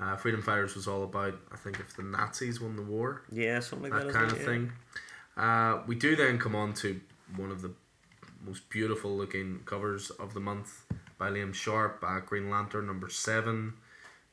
Uh, 0.00 0.16
Freedom 0.16 0.40
Fighters 0.40 0.76
was 0.76 0.86
all 0.86 1.02
about, 1.02 1.34
I 1.52 1.56
think, 1.56 1.80
if 1.80 1.96
the 1.96 2.04
Nazis 2.04 2.60
won 2.60 2.76
the 2.76 2.82
war, 2.82 3.22
Yeah, 3.32 3.58
something 3.58 3.90
like 3.90 4.00
that 4.02 4.12
that. 4.12 4.14
kind 4.14 4.30
of 4.30 4.38
it? 4.38 4.40
Yeah. 4.42 4.46
thing. 4.46 4.72
Uh, 5.38 5.82
we 5.86 5.94
do 5.94 6.16
then 6.16 6.38
come 6.38 6.54
on 6.56 6.74
to 6.74 7.00
one 7.36 7.50
of 7.50 7.62
the 7.62 7.70
most 8.44 8.68
beautiful 8.68 9.16
looking 9.16 9.60
covers 9.64 10.10
of 10.10 10.34
the 10.34 10.40
month 10.40 10.84
by 11.16 11.30
Liam 11.30 11.54
Sharp, 11.54 12.02
uh, 12.06 12.20
Green 12.20 12.50
Lantern 12.50 12.86
number 12.86 13.08
seven, 13.08 13.74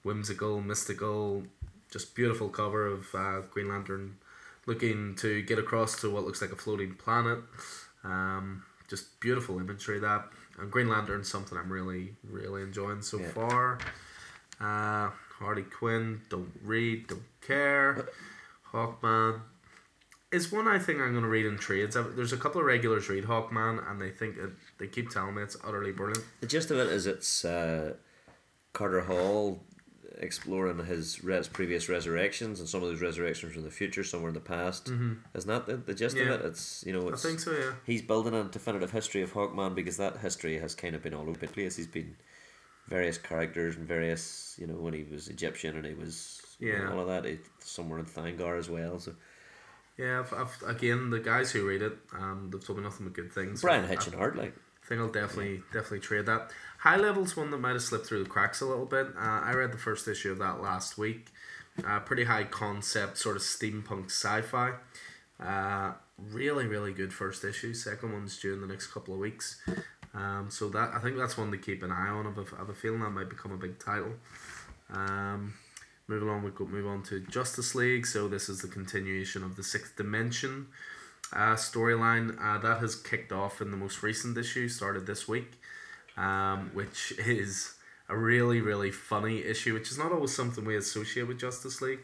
whimsical, 0.04 0.62
mystical, 0.62 1.44
just 1.92 2.16
beautiful 2.16 2.50
cover 2.50 2.88
of 2.88 3.14
uh, 3.14 3.42
Green 3.52 3.70
Lantern 3.70 4.18
looking 4.66 5.16
to 5.16 5.42
get 5.44 5.60
across 5.60 6.02
to 6.02 6.10
what 6.10 6.24
looks 6.26 6.42
like 6.42 6.52
a 6.52 6.56
floating 6.56 6.96
planet. 6.96 7.40
Um, 8.04 8.64
just 8.88 9.20
beautiful 9.20 9.60
imagery 9.60 10.00
that. 10.00 10.26
And 10.58 10.72
Green 10.72 10.90
Lantern, 10.90 11.24
something 11.24 11.58
I'm 11.58 11.72
really, 11.72 12.16
really 12.24 12.62
enjoying 12.64 13.02
so 13.02 13.20
Yeah. 13.20 13.30
far. 13.32 13.78
Uh, 14.60 15.12
Harley 15.38 15.64
Quinn, 15.64 16.22
don't 16.30 16.52
read, 16.64 17.08
don't 17.08 17.24
care. 17.42 18.08
Hawkman 18.72 19.42
is 20.36 20.52
one 20.52 20.68
I 20.68 20.78
think 20.80 21.00
I'm 21.00 21.12
going 21.12 21.24
to 21.24 21.30
read 21.30 21.46
in 21.46 21.58
trades. 21.58 21.96
There's 22.16 22.34
a 22.34 22.38
couple 22.38 22.60
of 22.62 22.68
regulars 22.68 23.10
read 23.10 23.24
Hawkman, 23.26 23.90
and 23.90 24.00
they 24.02 24.10
think 24.12 24.38
it, 24.38 24.52
they 24.78 24.88
keep 24.88 25.10
telling 25.10 25.36
me 25.36 25.42
it's 25.44 25.58
utterly 25.66 25.92
brilliant. 25.92 26.24
The 26.42 26.48
gist 26.48 26.70
of 26.72 26.78
it 26.78 26.88
is 26.88 27.08
it's 27.08 27.46
uh, 27.46 27.94
Carter 28.74 29.02
Hall 29.02 29.64
exploring 30.18 30.84
his 30.86 31.24
res- 31.24 31.48
previous 31.50 31.90
resurrections 31.90 32.60
and 32.62 32.70
some 32.70 32.82
of 32.82 32.88
those 32.90 33.02
resurrections 33.02 33.54
from 33.54 33.64
the 33.64 33.72
future, 33.72 34.04
somewhere 34.04 34.30
in 34.30 34.34
the 34.34 34.40
past. 34.40 34.86
Mm-hmm. 34.86 35.14
Isn't 35.36 35.50
that 35.50 35.66
the, 35.66 35.76
the 35.78 35.94
gist 35.94 36.16
Yeah. 36.16 36.24
of 36.34 36.40
it? 36.42 36.46
It's 36.46 36.84
you 36.88 36.94
know 36.94 37.12
I 37.12 37.16
think 37.18 37.40
so, 37.40 37.52
yeah. 37.52 37.72
he's 37.86 38.02
building 38.02 38.34
a 38.34 38.44
definitive 38.46 38.92
history 38.92 39.22
of 39.24 39.34
Hawkman 39.34 39.76
because 39.76 39.98
that 39.98 40.18
history 40.18 40.58
has 40.60 40.74
kind 40.76 40.96
of 40.96 41.04
been 41.04 41.14
all 41.14 41.28
over 41.30 41.38
the 41.40 41.48
place. 41.48 41.76
He's 41.76 41.88
been 41.88 42.16
various 42.88 43.18
characters 43.18 43.76
and 43.76 43.86
various 43.88 44.56
you 44.60 44.68
know 44.68 44.76
when 44.76 44.94
he 44.94 45.04
was 45.04 45.28
Egyptian 45.28 45.76
and 45.76 45.86
he 45.86 45.94
was 45.96 46.42
you 46.60 46.72
know, 46.72 46.84
Yeah. 46.84 46.92
all 46.92 47.00
of 47.02 47.08
that. 47.08 47.26
He, 47.26 47.40
somewhere 47.60 48.00
in 48.00 48.06
Thanagar 48.06 48.58
as 48.58 48.70
well. 48.70 49.00
So 49.00 49.14
Yeah, 49.98 50.20
I've, 50.20 50.34
I've, 50.34 50.64
again, 50.76 51.10
the 51.10 51.20
guys 51.20 51.52
who 51.52 51.66
read 51.68 51.82
it, 51.82 51.94
um, 52.14 52.50
they've 52.52 52.64
told 52.66 52.80
me 52.80 52.84
nothing 52.84 53.06
but 53.06 53.14
good 53.14 53.32
things. 53.32 53.62
Brian 53.62 53.86
I- 53.86 53.88
Hitchin 53.88 54.14
Hart 54.14 54.36
like 54.36 54.54
I 54.84 54.88
think 54.88 55.02
I'll 55.02 55.08
definitely 55.08 55.64
definitely 55.74 56.02
trade 56.02 56.28
that. 56.28 56.52
High 56.80 56.98
level's 56.98 57.36
one 57.36 57.50
that 57.52 57.58
might 57.58 57.72
have 57.72 57.82
slipped 57.82 58.06
through 58.06 58.24
the 58.24 58.30
cracks 58.30 58.62
a 58.62 58.66
little 58.66 58.86
bit. 58.86 59.08
Uh, 59.18 59.42
I 59.44 59.54
read 59.54 59.72
the 59.72 59.80
first 59.80 60.08
issue 60.08 60.32
of 60.32 60.38
that 60.40 60.62
last 60.62 60.96
week. 60.98 61.32
Uh, 61.84 62.00
pretty 62.02 62.26
high 62.26 62.44
concept, 62.44 63.18
sort 63.18 63.36
of 63.36 63.42
steampunk 63.42 64.06
sci-fi. 64.06 64.74
Uh, 65.40 65.94
really, 66.32 66.68
really 66.68 66.94
good 66.94 67.12
first 67.14 67.44
issue. 67.44 67.74
Second 67.74 68.14
one's 68.14 68.40
due 68.40 68.54
in 68.54 68.62
the 68.62 68.68
next 68.68 68.88
couple 68.88 69.14
of 69.16 69.20
weeks. 69.20 69.60
Um, 70.14 70.48
so 70.50 70.70
that 70.70 70.92
I 70.94 71.00
think 71.00 71.18
that's 71.18 71.38
one 71.38 71.52
to 71.52 71.58
keep 71.58 71.82
an 71.82 71.92
eye 71.92 72.08
on. 72.08 72.26
A, 72.28 72.30
I 72.30 72.60
have 72.60 72.70
a 72.70 72.74
feeling 72.76 73.00
that 73.02 73.10
might 73.10 73.30
become 73.30 73.52
a 73.52 73.58
big 73.58 73.80
title. 73.80 74.14
Um, 74.94 75.56
moving 76.08 76.30
on, 76.30 76.44
we 76.44 76.52
go 76.52 76.66
move 76.66 76.88
on 76.88 77.04
to 77.04 77.20
Justice 77.20 77.76
League. 77.76 78.06
So 78.06 78.28
this 78.28 78.50
is 78.50 78.62
the 78.62 78.68
continuation 78.68 79.44
of 79.44 79.56
the 79.56 79.64
Sixth 79.64 79.96
Dimension 79.96 80.68
uh, 81.34 81.56
storyline 81.56 82.38
uh, 82.42 82.58
that 82.60 82.80
has 82.80 82.96
kicked 82.96 83.32
off 83.32 83.62
in 83.62 83.72
the 83.72 83.78
most 83.78 84.04
recent 84.04 84.38
issue, 84.38 84.70
started 84.70 85.08
this 85.08 85.28
week, 85.28 85.60
um, 86.18 86.72
which 86.74 87.14
is 87.20 87.76
a 88.08 88.16
really 88.16 88.62
really 88.62 88.92
funny 88.92 89.44
issue, 89.44 89.74
which 89.74 89.92
is 89.92 89.98
not 89.98 90.12
always 90.12 90.36
something 90.36 90.66
we 90.66 90.76
associate 90.76 91.28
with 91.28 91.40
Justice 91.40 91.82
League, 91.82 92.02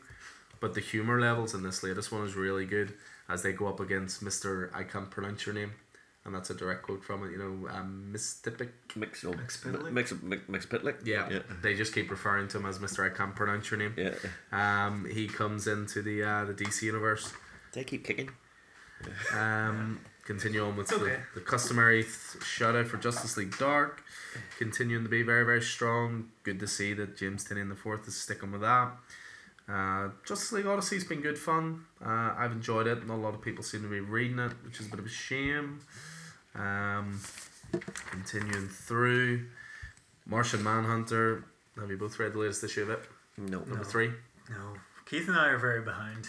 but 0.59 0.73
the 0.73 0.81
humor 0.81 1.19
levels 1.19 1.53
in 1.53 1.63
this 1.63 1.83
latest 1.83 2.11
one 2.11 2.25
is 2.25 2.35
really 2.35 2.65
good 2.65 2.93
as 3.29 3.43
they 3.43 3.51
go 3.51 3.67
up 3.67 3.79
against 3.79 4.21
Mister 4.21 4.71
I 4.73 4.83
can't 4.83 5.11
pronounce 5.11 5.45
your 5.45 5.55
name, 5.55 5.73
and 6.25 6.35
that's 6.35 6.49
a 6.49 6.53
direct 6.53 6.83
quote 6.83 7.03
from 7.03 7.23
it. 7.25 7.31
You 7.31 7.37
know, 7.37 7.69
um, 7.69 8.11
Mystipic. 8.13 8.69
Mix 8.95 9.23
Mxyzptlk? 9.23 9.91
Mix 9.91 10.13
Mix 10.21 10.45
Mxyzptlk. 10.45 11.05
Yeah, 11.05 11.29
yeah, 11.29 11.39
they 11.61 11.73
just 11.73 11.93
keep 11.93 12.11
referring 12.11 12.47
to 12.49 12.57
him 12.57 12.65
as 12.65 12.79
Mister 12.79 13.05
I 13.05 13.09
can't 13.09 13.35
pronounce 13.35 13.71
your 13.71 13.79
name. 13.79 13.95
yeah. 13.97 14.15
Um, 14.51 15.07
he 15.11 15.27
comes 15.27 15.67
into 15.67 16.01
the 16.01 16.23
uh, 16.23 16.45
the 16.45 16.53
DC 16.53 16.83
universe. 16.83 17.33
They 17.73 17.83
keep 17.83 18.05
kicking. 18.05 18.29
Um, 19.33 20.01
continue 20.25 20.63
on 20.63 20.75
with 20.75 20.93
okay. 20.93 21.17
the, 21.33 21.39
the 21.39 21.41
customary 21.41 22.03
th- 22.03 22.43
shout 22.43 22.75
out 22.75 22.87
for 22.87 22.97
Justice 22.97 23.35
League 23.35 23.57
Dark, 23.57 24.03
continuing 24.59 25.03
to 25.03 25.09
be 25.09 25.23
very 25.23 25.43
very 25.43 25.61
strong. 25.61 26.29
Good 26.43 26.59
to 26.59 26.67
see 26.67 26.93
that 26.93 27.17
James 27.17 27.43
Tynion 27.43 27.69
the 27.69 27.75
fourth 27.75 28.07
is 28.07 28.15
sticking 28.15 28.51
with 28.51 28.61
that. 28.61 28.91
Uh, 29.67 30.09
Justice 30.25 30.51
League 30.51 30.65
Odyssey's 30.65 31.03
been 31.03 31.21
good 31.21 31.37
fun. 31.37 31.85
Uh, 32.03 32.33
I've 32.37 32.51
enjoyed 32.51 32.87
it. 32.87 33.07
Not 33.07 33.15
a 33.15 33.21
lot 33.21 33.33
of 33.33 33.41
people 33.41 33.63
seem 33.63 33.83
to 33.83 33.87
be 33.87 33.99
reading 33.99 34.39
it, 34.39 34.51
which 34.65 34.79
is 34.79 34.87
a 34.87 34.89
bit 34.89 34.99
of 34.99 35.05
a 35.05 35.09
shame. 35.09 35.79
Um, 36.55 37.19
continuing 38.11 38.67
through, 38.67 39.45
Martian 40.25 40.63
Manhunter. 40.63 41.45
Have 41.79 41.89
you 41.89 41.97
both 41.97 42.19
read 42.19 42.33
the 42.33 42.39
latest 42.39 42.63
issue 42.63 42.83
of 42.83 42.89
it? 42.89 42.99
No. 43.37 43.59
Number 43.59 43.75
No. 43.77 43.83
three. 43.83 44.11
No, 44.49 44.73
Keith 45.05 45.27
and 45.27 45.37
I 45.37 45.47
are 45.47 45.57
very 45.57 45.81
behind. 45.81 46.27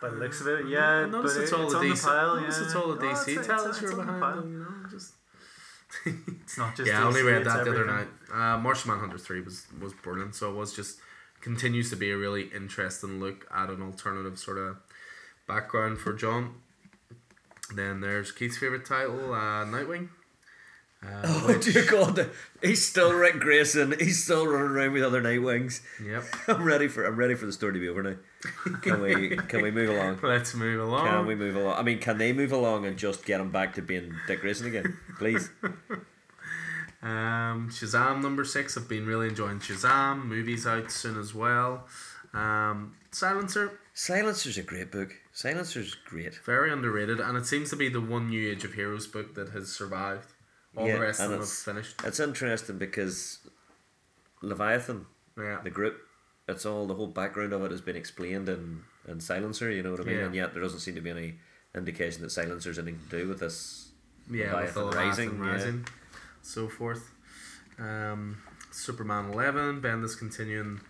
By 0.00 0.10
the 0.10 0.16
looks 0.16 0.40
of 0.40 0.46
it, 0.48 0.66
yeah. 0.68 1.06
Notice 1.06 1.34
but 1.34 1.42
it's 1.42 1.52
it- 1.52 1.54
all 1.56 1.64
it's 1.64 1.72
the 1.72 1.78
on 1.78 1.84
DC. 1.86 2.02
the 2.02 2.08
pile. 2.08 2.36
notice 2.40 2.58
yeah. 2.58 2.64
it's 2.64 2.74
all 2.74 2.88
the 2.94 3.00
DC. 3.06 3.28
it's- 3.32 3.46
Tell 3.46 3.56
it's- 3.60 3.76
us 3.76 3.82
you're 3.82 3.90
it's 3.90 3.98
on 4.00 4.06
the 4.06 4.12
behind. 4.12 4.20
pile. 4.22 4.36
them, 4.42 4.52
you 4.52 4.58
know, 4.60 4.88
just. 4.90 5.14
It's 6.04 6.58
not 6.58 6.76
just. 6.76 6.88
yeah, 6.90 7.00
I 7.00 7.04
only 7.06 7.22
read 7.22 7.44
that 7.44 7.64
the 7.64 7.70
other 7.70 7.84
night. 7.86 8.08
Uh, 8.32 8.58
Martian 8.58 8.90
Manhunter 8.90 9.18
three 9.18 9.40
was 9.40 9.66
was 9.80 9.92
brilliant. 9.94 10.34
So 10.34 10.50
it 10.50 10.54
was 10.54 10.74
just 10.74 10.98
continues 11.40 11.88
to 11.90 11.96
be 11.96 12.10
a 12.10 12.16
really 12.16 12.44
interesting 12.54 13.20
look 13.20 13.46
at 13.54 13.70
an 13.70 13.82
alternative 13.82 14.38
sort 14.38 14.58
of 14.58 14.76
background 15.46 15.98
for 15.98 16.12
John. 16.12 16.54
Then 17.74 18.00
there's 18.00 18.32
Keith's 18.32 18.58
favorite 18.58 18.86
title, 18.86 19.32
uh, 19.34 19.64
Nightwing. 19.64 20.08
Uh, 21.02 21.06
Oh 21.24 21.46
which- 21.48 21.72
dear 21.72 21.84
God! 21.84 22.28
He's 22.60 22.84
still 22.88 23.12
Ric 23.12 23.38
Grayson. 23.38 23.94
He's 24.00 24.24
still 24.24 24.46
running 24.48 24.70
around 24.72 24.92
with 24.94 25.04
other 25.04 25.22
Nightwings. 25.22 25.80
Yep. 26.04 26.24
I'm 26.48 26.64
ready 26.64 26.88
for. 26.88 27.04
I'm 27.04 27.14
ready 27.16 27.34
for 27.36 27.46
the 27.46 27.52
story 27.52 27.74
to 27.74 27.78
be 27.78 27.88
over 27.88 28.02
now. 28.02 28.16
Can 28.82 29.00
we? 29.00 29.36
Can 29.36 29.62
we 29.62 29.70
move 29.70 29.90
along? 29.90 30.18
Let's 30.22 30.54
move 30.54 30.80
along. 30.80 31.06
Can 31.06 31.26
we 31.26 31.34
move 31.36 31.54
along? 31.54 31.76
I 31.78 31.82
mean, 31.82 31.98
can 32.00 32.18
they 32.18 32.32
move 32.32 32.50
along 32.50 32.84
and 32.84 32.96
just 32.96 33.24
get 33.24 33.40
him 33.40 33.52
back 33.52 33.74
to 33.74 33.82
being 33.82 34.12
Dick 34.26 34.40
Grayson 34.40 34.66
again, 34.66 34.96
please? 35.18 35.50
Um, 37.00 37.68
Shazam 37.70 38.20
number 38.22 38.44
six. 38.44 38.76
I've 38.76 38.88
been 38.88 39.06
really 39.06 39.28
enjoying 39.28 39.60
Shazam. 39.60 40.24
Movies 40.24 40.66
out 40.66 40.90
soon 40.90 41.18
as 41.18 41.32
well. 41.34 41.86
Um, 42.34 42.96
Silencer. 43.12 43.78
Silencer's 43.98 44.56
a 44.56 44.62
great 44.62 44.92
book. 44.92 45.12
Silencer's 45.32 45.96
great. 45.96 46.36
Very 46.46 46.72
underrated, 46.72 47.18
and 47.18 47.36
it 47.36 47.46
seems 47.46 47.68
to 47.70 47.76
be 47.76 47.88
the 47.88 48.00
one 48.00 48.28
New 48.28 48.48
Age 48.48 48.62
of 48.62 48.74
Heroes 48.74 49.08
book 49.08 49.34
that 49.34 49.48
has 49.48 49.72
survived. 49.72 50.34
All 50.76 50.86
Yeah, 50.86 50.94
the 50.94 51.00
rest 51.00 51.20
of 51.20 51.30
them 51.30 51.40
have 51.40 51.50
finished. 51.50 52.00
It's 52.04 52.20
interesting 52.20 52.78
because 52.78 53.40
Leviathan, 54.40 55.06
Yeah. 55.36 55.62
the 55.64 55.70
group, 55.70 56.00
it's 56.46 56.64
all 56.64 56.86
the 56.86 56.94
whole 56.94 57.08
background 57.08 57.52
of 57.52 57.64
it 57.64 57.72
has 57.72 57.80
been 57.80 57.96
explained 57.96 58.48
in, 58.48 58.84
in 59.08 59.18
Silencer. 59.18 59.68
You 59.68 59.82
know 59.82 59.90
what 59.90 60.00
I 60.02 60.04
mean? 60.04 60.18
Yeah. 60.18 60.24
And 60.26 60.34
yet 60.36 60.52
there 60.54 60.62
doesn't 60.62 60.78
seem 60.78 60.94
to 60.94 61.00
be 61.00 61.10
any 61.10 61.40
indication 61.74 62.22
that 62.22 62.30
Silencer's 62.30 62.78
anything 62.78 63.00
to 63.10 63.18
do 63.22 63.28
with 63.28 63.40
this. 63.40 63.88
Yeah, 64.30 64.54
with 64.60 64.76
Leviathan 64.76 64.84
Leviathan 64.84 65.08
Rising, 65.08 65.38
yeah. 65.38 65.50
Rising, 65.50 65.86
so 66.42 66.68
forth. 66.68 67.10
Um, 67.80 68.44
Superman 68.70 69.32
11, 69.32 69.82
Bendis 69.82 70.16
continuing 70.16 70.82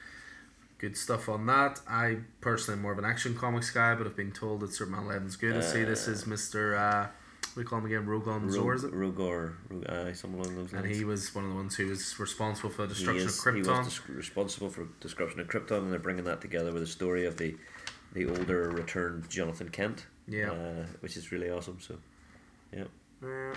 good 0.78 0.96
stuff 0.96 1.28
on 1.28 1.46
that. 1.46 1.80
I 1.88 2.18
personally 2.40 2.78
am 2.78 2.82
more 2.82 2.92
of 2.92 2.98
an 2.98 3.04
action 3.04 3.34
comics 3.34 3.70
guy, 3.70 3.94
but 3.94 4.06
I've 4.06 4.16
been 4.16 4.32
told 4.32 4.60
that 4.60 4.72
Superman 4.72 5.04
11 5.04 5.28
is 5.28 5.36
good. 5.36 5.56
I 5.56 5.60
see 5.60 5.84
this 5.84 6.06
is 6.08 6.24
Mr. 6.24 6.76
Uh, 6.78 7.08
we 7.56 7.64
call 7.64 7.78
him 7.80 7.86
again 7.86 8.06
Rogol 8.06 8.48
Zaar, 8.50 8.74
is 8.76 8.84
it? 8.84 8.92
Rugor, 8.92 9.54
Rug- 9.68 9.88
aye, 9.88 10.12
something 10.12 10.38
along 10.40 10.54
those 10.54 10.72
lines. 10.72 10.86
And 10.86 10.94
he 10.94 11.04
was 11.04 11.34
one 11.34 11.44
of 11.44 11.50
the 11.50 11.56
ones 11.56 11.74
who 11.74 11.86
was 11.88 12.18
responsible 12.20 12.70
for 12.70 12.86
the 12.86 12.94
He 12.94 13.04
destruction 13.04 13.26
is- 13.26 13.46
of 13.46 13.54
He 13.54 13.62
was 13.62 13.84
dis- 13.88 14.08
responsible 14.08 14.70
for 14.70 14.86
destruction 15.00 15.40
of 15.40 15.48
Krypton, 15.48 15.78
and 15.78 15.92
they're 15.92 15.98
bringing 15.98 16.24
that 16.24 16.40
together 16.40 16.72
with 16.72 16.82
a 16.82 16.86
story 16.86 17.26
of 17.26 17.36
the 17.38 17.56
the 18.14 18.24
older 18.26 18.70
returned 18.70 19.28
Jonathan 19.28 19.68
Kent. 19.68 20.06
Yeah. 20.26 20.50
uh, 20.50 20.86
which 21.00 21.14
is 21.16 21.30
really 21.30 21.50
awesome. 21.50 21.78
So, 21.80 21.98
yeah, 22.72 22.84
Uh, 23.22 23.54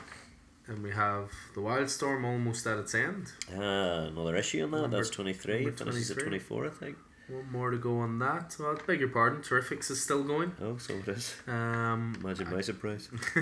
and 0.68 0.84
we 0.84 0.92
have 0.92 1.32
the 1.56 1.62
Wildstorm 1.62 2.26
almost 2.26 2.66
at 2.68 2.78
its 2.78 2.94
end. 2.96 3.32
ah, 3.54 4.08
another 4.08 4.36
issue 4.36 4.64
on 4.64 4.72
that. 4.72 4.82
Number- 4.82 4.98
That's 4.98 5.10
twenty 5.10 5.34
three. 5.34 5.66
number 5.66 5.78
Finishes 5.78 6.12
at 6.12 6.16
23. 6.18 6.24
twenty 6.24 6.40
four, 6.40 6.66
I 6.66 6.70
think. 6.70 6.98
One 7.32 7.50
more 7.52 7.70
to 7.70 7.78
go 7.78 8.00
on 8.00 8.20
that. 8.20 8.56
Well, 8.60 8.78
I 8.78 8.86
beg 8.86 9.00
your 9.00 9.10
pardon. 9.10 9.42
Terrifics 9.42 9.90
is 9.90 10.04
still 10.04 10.24
going. 10.24 10.52
Oh, 10.62 10.78
so 10.78 10.94
it 10.96 11.08
is. 11.08 11.34
Um, 11.48 12.14
Imagine 12.22 12.50
my 12.52 12.62
surprise. 12.62 13.10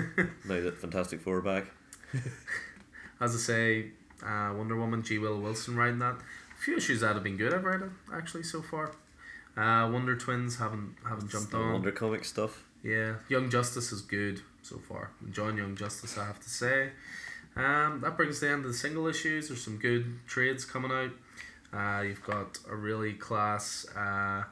now 0.44 0.60
that 0.60 0.78
Fantastic 0.80 1.20
Four 1.20 1.40
back. 1.40 1.66
as 3.20 3.34
I 3.34 3.38
say, 3.38 3.86
uh, 4.24 4.52
Wonder 4.56 4.76
Woman, 4.76 5.02
G. 5.02 5.18
Willow 5.18 5.40
Wilson 5.40 5.76
writing 5.76 5.98
that. 5.98 6.14
A 6.14 6.62
few 6.62 6.76
issues 6.76 7.00
that 7.00 7.14
have 7.14 7.24
been 7.24 7.36
good. 7.36 7.52
I've 7.52 7.64
read 7.64 7.82
it 7.82 7.90
actually 8.14 8.44
so 8.44 8.62
far. 8.62 8.92
Uh, 9.56 9.90
Wonder 9.90 10.14
Twins 10.16 10.58
haven't 10.58 10.94
haven't 11.08 11.30
jumped 11.30 11.50
The 11.50 11.56
on. 11.58 11.72
Wonder 11.72 11.90
Comic 11.90 12.24
stuff. 12.24 12.64
Yeah, 12.84 13.16
Young 13.28 13.50
Justice 13.50 13.92
is 13.92 14.02
good 14.02 14.40
so 14.62 14.78
far. 14.78 15.10
Enjoying 15.26 15.56
Young 15.56 15.74
Justice, 15.74 16.16
I 16.16 16.26
have 16.26 16.40
to 16.40 16.48
say. 16.48 16.90
Um, 17.56 18.00
that 18.02 18.16
brings 18.16 18.40
the 18.40 18.48
end 18.48 18.64
of 18.64 18.70
the 18.70 18.76
single 18.76 19.06
issues. 19.08 19.48
There's 19.48 19.62
some 19.64 19.78
good 19.78 20.20
trades 20.26 20.64
coming 20.64 20.92
out. 20.92 21.10
Uh, 21.72 22.02
you've 22.06 22.22
got 22.22 22.58
a 22.68 22.74
really 22.74 23.12
class 23.12 23.86
uh, 23.96 24.42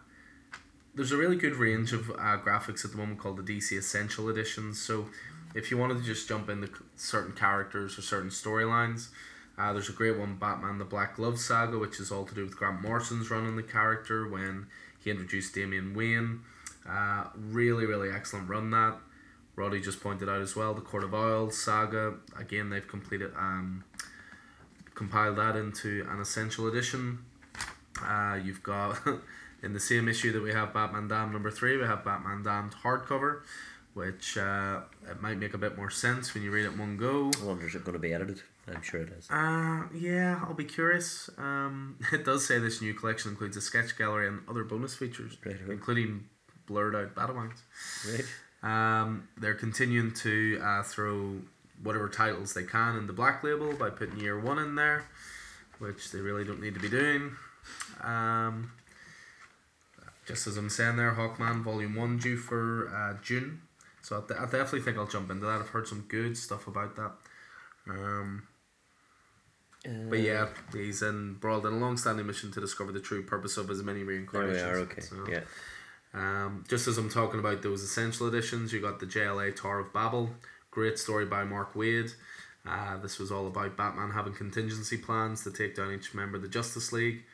there's 0.98 1.12
a 1.12 1.16
really 1.16 1.36
good 1.36 1.54
range 1.54 1.92
of 1.92 2.10
uh, 2.10 2.36
graphics 2.38 2.84
at 2.84 2.90
the 2.90 2.96
moment 2.96 3.20
called 3.20 3.36
the 3.36 3.42
DC 3.42 3.78
Essential 3.78 4.28
Editions. 4.28 4.80
So 4.80 5.06
if 5.54 5.70
you 5.70 5.78
wanted 5.78 5.98
to 5.98 6.02
just 6.02 6.28
jump 6.28 6.48
into 6.48 6.68
certain 6.96 7.32
characters 7.32 7.96
or 7.96 8.02
certain 8.02 8.30
storylines, 8.30 9.08
uh, 9.56 9.72
there's 9.72 9.88
a 9.88 9.92
great 9.92 10.18
one, 10.18 10.34
Batman: 10.34 10.78
The 10.78 10.84
Black 10.84 11.14
Glove 11.14 11.38
Saga, 11.38 11.78
which 11.78 12.00
is 12.00 12.10
all 12.10 12.24
to 12.24 12.34
do 12.34 12.44
with 12.44 12.56
Grant 12.56 12.82
Morrison's 12.82 13.30
run 13.30 13.46
on 13.46 13.54
the 13.54 13.62
character 13.62 14.28
when 14.28 14.66
he 15.02 15.10
introduced 15.10 15.54
Damian 15.54 15.94
Wayne. 15.94 16.40
Uh, 16.88 17.24
really, 17.36 17.86
really 17.86 18.10
excellent 18.10 18.48
run 18.48 18.70
that. 18.72 18.96
Roddy 19.54 19.80
just 19.80 20.00
pointed 20.00 20.28
out 20.28 20.40
as 20.40 20.56
well 20.56 20.74
the 20.74 20.80
Court 20.80 21.04
of 21.04 21.14
Owls 21.14 21.56
saga. 21.56 22.14
Again, 22.36 22.70
they've 22.70 22.86
completed 22.86 23.32
um, 23.36 23.84
compiled 24.98 25.36
that 25.36 25.54
into 25.54 26.04
an 26.10 26.20
essential 26.20 26.66
edition. 26.66 27.20
Uh, 28.04 28.36
you've 28.42 28.64
got 28.64 28.98
in 29.62 29.72
the 29.72 29.80
same 29.80 30.08
issue 30.08 30.32
that 30.32 30.42
we 30.42 30.52
have 30.52 30.74
Batman 30.74 31.06
Dam 31.06 31.32
number 31.32 31.52
three, 31.52 31.76
we 31.76 31.84
have 31.84 32.04
Batman 32.04 32.42
Damned 32.42 32.74
hardcover, 32.82 33.42
which 33.94 34.36
uh, 34.36 34.80
it 35.08 35.22
might 35.22 35.38
make 35.38 35.54
a 35.54 35.58
bit 35.58 35.76
more 35.76 35.88
sense 35.88 36.34
when 36.34 36.42
you 36.42 36.50
read 36.50 36.64
it 36.64 36.72
in 36.72 36.78
one 36.78 36.96
go. 36.96 37.30
I 37.40 37.44
wonder 37.44 37.66
is 37.66 37.76
it 37.76 37.84
going 37.84 37.94
to 37.94 38.00
be 38.00 38.12
edited? 38.12 38.42
I'm 38.66 38.82
sure 38.82 39.00
it 39.00 39.10
is. 39.16 39.30
Uh, 39.30 39.84
yeah, 39.94 40.40
I'll 40.42 40.52
be 40.54 40.64
curious. 40.64 41.30
Um, 41.38 41.96
it 42.12 42.24
does 42.24 42.44
say 42.44 42.58
this 42.58 42.82
new 42.82 42.92
collection 42.92 43.30
includes 43.30 43.56
a 43.56 43.60
sketch 43.60 43.96
gallery 43.96 44.26
and 44.26 44.40
other 44.48 44.64
bonus 44.64 44.96
features, 44.96 45.36
Right, 45.46 45.56
including 45.68 46.24
blurred 46.66 46.96
out 46.96 47.14
Batawangs. 47.14 47.60
Right. 48.04 48.26
Um, 48.62 49.28
they're 49.36 49.54
continuing 49.54 50.12
to 50.14 50.60
uh, 50.60 50.82
throw 50.82 51.36
whatever 51.82 52.08
titles 52.08 52.54
they 52.54 52.64
can 52.64 52.96
in 52.96 53.06
the 53.06 53.12
black 53.12 53.42
label 53.44 53.72
by 53.74 53.90
putting 53.90 54.18
year 54.20 54.38
one 54.38 54.58
in 54.58 54.74
there, 54.74 55.04
which 55.78 56.10
they 56.10 56.20
really 56.20 56.44
don't 56.44 56.60
need 56.60 56.74
to 56.74 56.80
be 56.80 56.88
doing. 56.88 57.32
Um, 58.02 58.72
just 60.26 60.46
as 60.46 60.56
I'm 60.56 60.70
saying 60.70 60.96
there, 60.96 61.12
Hawkman 61.12 61.62
Volume 61.62 61.94
1 61.94 62.18
due 62.18 62.36
for 62.36 62.88
uh, 62.94 63.22
June. 63.22 63.62
So 64.02 64.22
I, 64.22 64.26
de- 64.26 64.38
I 64.40 64.44
definitely 64.44 64.80
think 64.82 64.96
I'll 64.98 65.06
jump 65.06 65.30
into 65.30 65.46
that. 65.46 65.60
I've 65.60 65.68
heard 65.68 65.88
some 65.88 66.04
good 66.08 66.36
stuff 66.36 66.66
about 66.66 66.96
that. 66.96 67.12
Um, 67.88 68.42
but 70.10 70.20
yeah, 70.20 70.48
he's 70.72 71.02
embroiled 71.02 71.64
in 71.64 71.72
a 71.74 71.78
long-standing 71.78 72.26
mission 72.26 72.50
to 72.52 72.60
discover 72.60 72.92
the 72.92 73.00
true 73.00 73.22
purpose 73.22 73.56
of 73.56 73.68
his 73.68 73.82
many 73.82 74.00
There 74.00 74.06
we 74.08 74.12
reincarnations. 74.14 74.62
are. 74.62 74.76
Okay. 74.80 75.00
So- 75.00 75.26
Yeah. 75.28 75.40
um, 76.12 76.64
just 76.68 76.88
as 76.88 76.98
I'm 76.98 77.08
talking 77.08 77.40
about 77.40 77.62
those 77.62 77.82
essential 77.82 78.26
editions, 78.28 78.72
you 78.72 78.80
got 78.80 79.00
the 79.00 79.06
JLA 79.06 79.52
Tower 79.56 79.80
of 79.80 79.92
Babel, 79.94 80.30
great 80.78 80.96
story 80.96 81.26
by 81.26 81.42
Mark 81.42 81.74
Waid. 81.74 82.14
Uh, 82.64 82.96
this 82.98 83.18
was 83.18 83.32
all 83.32 83.48
about 83.48 83.76
Batman 83.76 84.10
having 84.12 84.32
contingency 84.32 84.96
plans 84.96 85.42
to 85.42 85.50
take 85.50 85.74
down 85.74 85.92
each 85.92 86.14
member 86.14 86.36
of 86.36 86.42
the 86.42 86.48
Justice 86.48 86.92
League. 86.92 87.24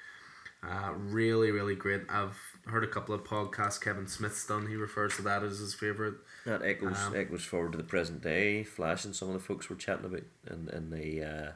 Uh, 0.67 0.93
really, 0.97 1.51
really 1.51 1.75
great. 1.75 2.01
I've 2.09 2.39
heard 2.65 2.85
a 2.85 2.87
couple 2.87 3.15
of 3.15 3.23
podcasts 3.25 3.79
Kevin 3.79 4.07
Smith's 4.07 4.47
done. 4.47 4.67
He 4.67 4.77
refers 4.77 5.15
to 5.17 5.23
that 5.23 5.43
as 5.43 5.59
his 5.59 5.75
favorite. 5.75 6.15
That 6.47 6.63
echoes 6.63 6.97
Um, 6.99 7.15
echoes 7.15 7.45
forward 7.45 7.73
to 7.73 7.77
the 7.79 7.85
present 7.85 8.23
day. 8.23 8.65
Flash 8.65 9.05
and 9.05 9.15
some 9.15 9.29
of 9.29 9.35
the 9.35 9.41
folks 9.41 9.69
were 9.69 9.77
chatting 9.77 10.07
about 10.07 10.23
and 10.47 10.71
and 10.71 10.91
the 10.91 11.23
uh, 11.23 11.53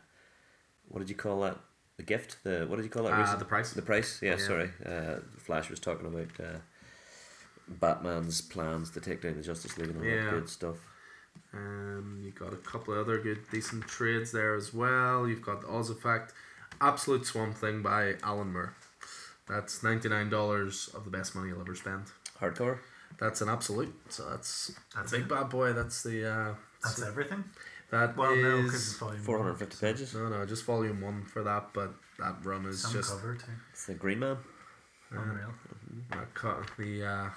what 0.88 0.98
did 0.98 1.08
you 1.08 1.16
call 1.16 1.40
that? 1.40 1.56
The 1.96 2.02
gift. 2.02 2.36
The 2.44 2.66
what 2.68 2.76
did 2.76 2.84
you 2.84 2.90
call 2.90 3.04
that? 3.04 3.14
Uh, 3.14 3.36
the 3.36 3.46
price. 3.46 3.72
The 3.72 3.80
price. 3.80 4.20
Yeah. 4.20 4.32
Yeah. 4.36 4.46
Sorry. 4.46 4.70
Uh, 4.84 5.20
Flash 5.38 5.70
was 5.70 5.80
talking 5.80 6.06
about 6.06 6.32
uh, 6.38 6.58
Batman's 7.66 8.42
plans 8.42 8.90
to 8.90 9.00
take 9.00 9.22
down 9.22 9.36
the 9.36 9.42
Justice 9.42 9.78
League 9.78 9.88
and 9.88 9.98
all 10.00 10.04
Yeah. 10.04 10.24
that 10.24 10.30
good 10.32 10.50
stuff. 10.50 10.76
Um, 11.54 12.20
you 12.22 12.30
got 12.30 12.52
a 12.52 12.56
couple 12.56 12.94
of 12.94 13.00
other 13.00 13.18
good, 13.18 13.38
decent 13.50 13.86
trades 13.86 14.32
there 14.32 14.54
as 14.54 14.72
well. 14.74 15.26
You've 15.28 15.42
got 15.42 15.62
the 15.62 15.68
Oz 15.68 15.90
Effect, 15.90 16.32
Absolute 16.80 17.26
Swamp 17.26 17.56
Thing 17.56 17.82
by 17.82 18.14
Alan 18.22 18.52
Moore. 18.52 18.74
That's 19.48 19.82
ninety 19.82 20.08
nine 20.08 20.28
dollars 20.30 20.90
of 20.94 21.04
the 21.04 21.10
best 21.10 21.34
money 21.34 21.48
you'll 21.48 21.60
ever 21.60 21.74
spend. 21.74 22.04
Hardcover. 22.40 22.78
That's 23.18 23.40
an 23.40 23.48
absolute. 23.48 23.94
So 24.10 24.28
that's 24.28 24.72
That's 24.94 25.10
big 25.12 25.22
it? 25.22 25.28
bad 25.28 25.48
boy. 25.48 25.72
That's 25.72 26.02
the 26.02 26.30
uh, 26.30 26.54
That's 26.84 27.02
everything. 27.02 27.44
that 27.90 28.16
Well, 28.16 28.36
no, 28.36 28.58
is- 28.58 28.64
because 28.66 28.88
it's 28.88 28.98
volume 28.98 29.22
Four 29.22 29.38
hundred 29.38 29.50
one, 29.52 29.58
fifty 29.58 29.76
so 29.76 29.86
pages. 29.86 30.14
no 30.14 30.28
no 30.28 30.44
just 30.46 30.64
volume 30.64 31.00
one 31.00 31.24
for 31.24 31.42
that, 31.42 31.70
but 31.72 31.94
that 32.18 32.36
run 32.44 32.66
is 32.66 32.82
Some 32.82 32.92
just 32.92 33.10
cover 33.10 33.34
too. 33.36 33.50
It's 33.72 33.86
the 33.86 33.94
Green 33.94 34.18
Man. 34.20 34.36
Unreal. 35.10 35.54
that 36.10 36.34
cut 36.34 36.70
the 36.76 37.02
uh, 37.06 37.30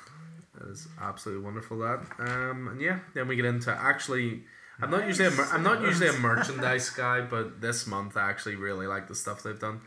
that 0.62 0.72
is 0.72 0.88
absolutely 1.02 1.44
wonderful. 1.44 1.80
That 1.80 2.00
um 2.20 2.68
and 2.70 2.82
yeah, 2.82 3.00
then 3.14 3.28
we 3.28 3.36
get 3.36 3.46
into 3.46 3.72
actually. 3.72 4.44
I'm 4.82 4.90
not 4.90 5.06
usually 5.06 5.28
a 5.28 5.42
I'm 5.52 5.64
not 5.64 5.82
usually 5.82 6.08
a 6.08 6.14
merchandise 6.14 6.90
guy, 6.90 7.22
but 7.22 7.62
this 7.62 7.86
month 7.86 8.18
I 8.18 8.30
actually 8.30 8.56
really 8.56 8.88
like 8.88 9.08
the 9.08 9.16
stuff 9.16 9.44
they've 9.44 9.60
done. 9.60 9.82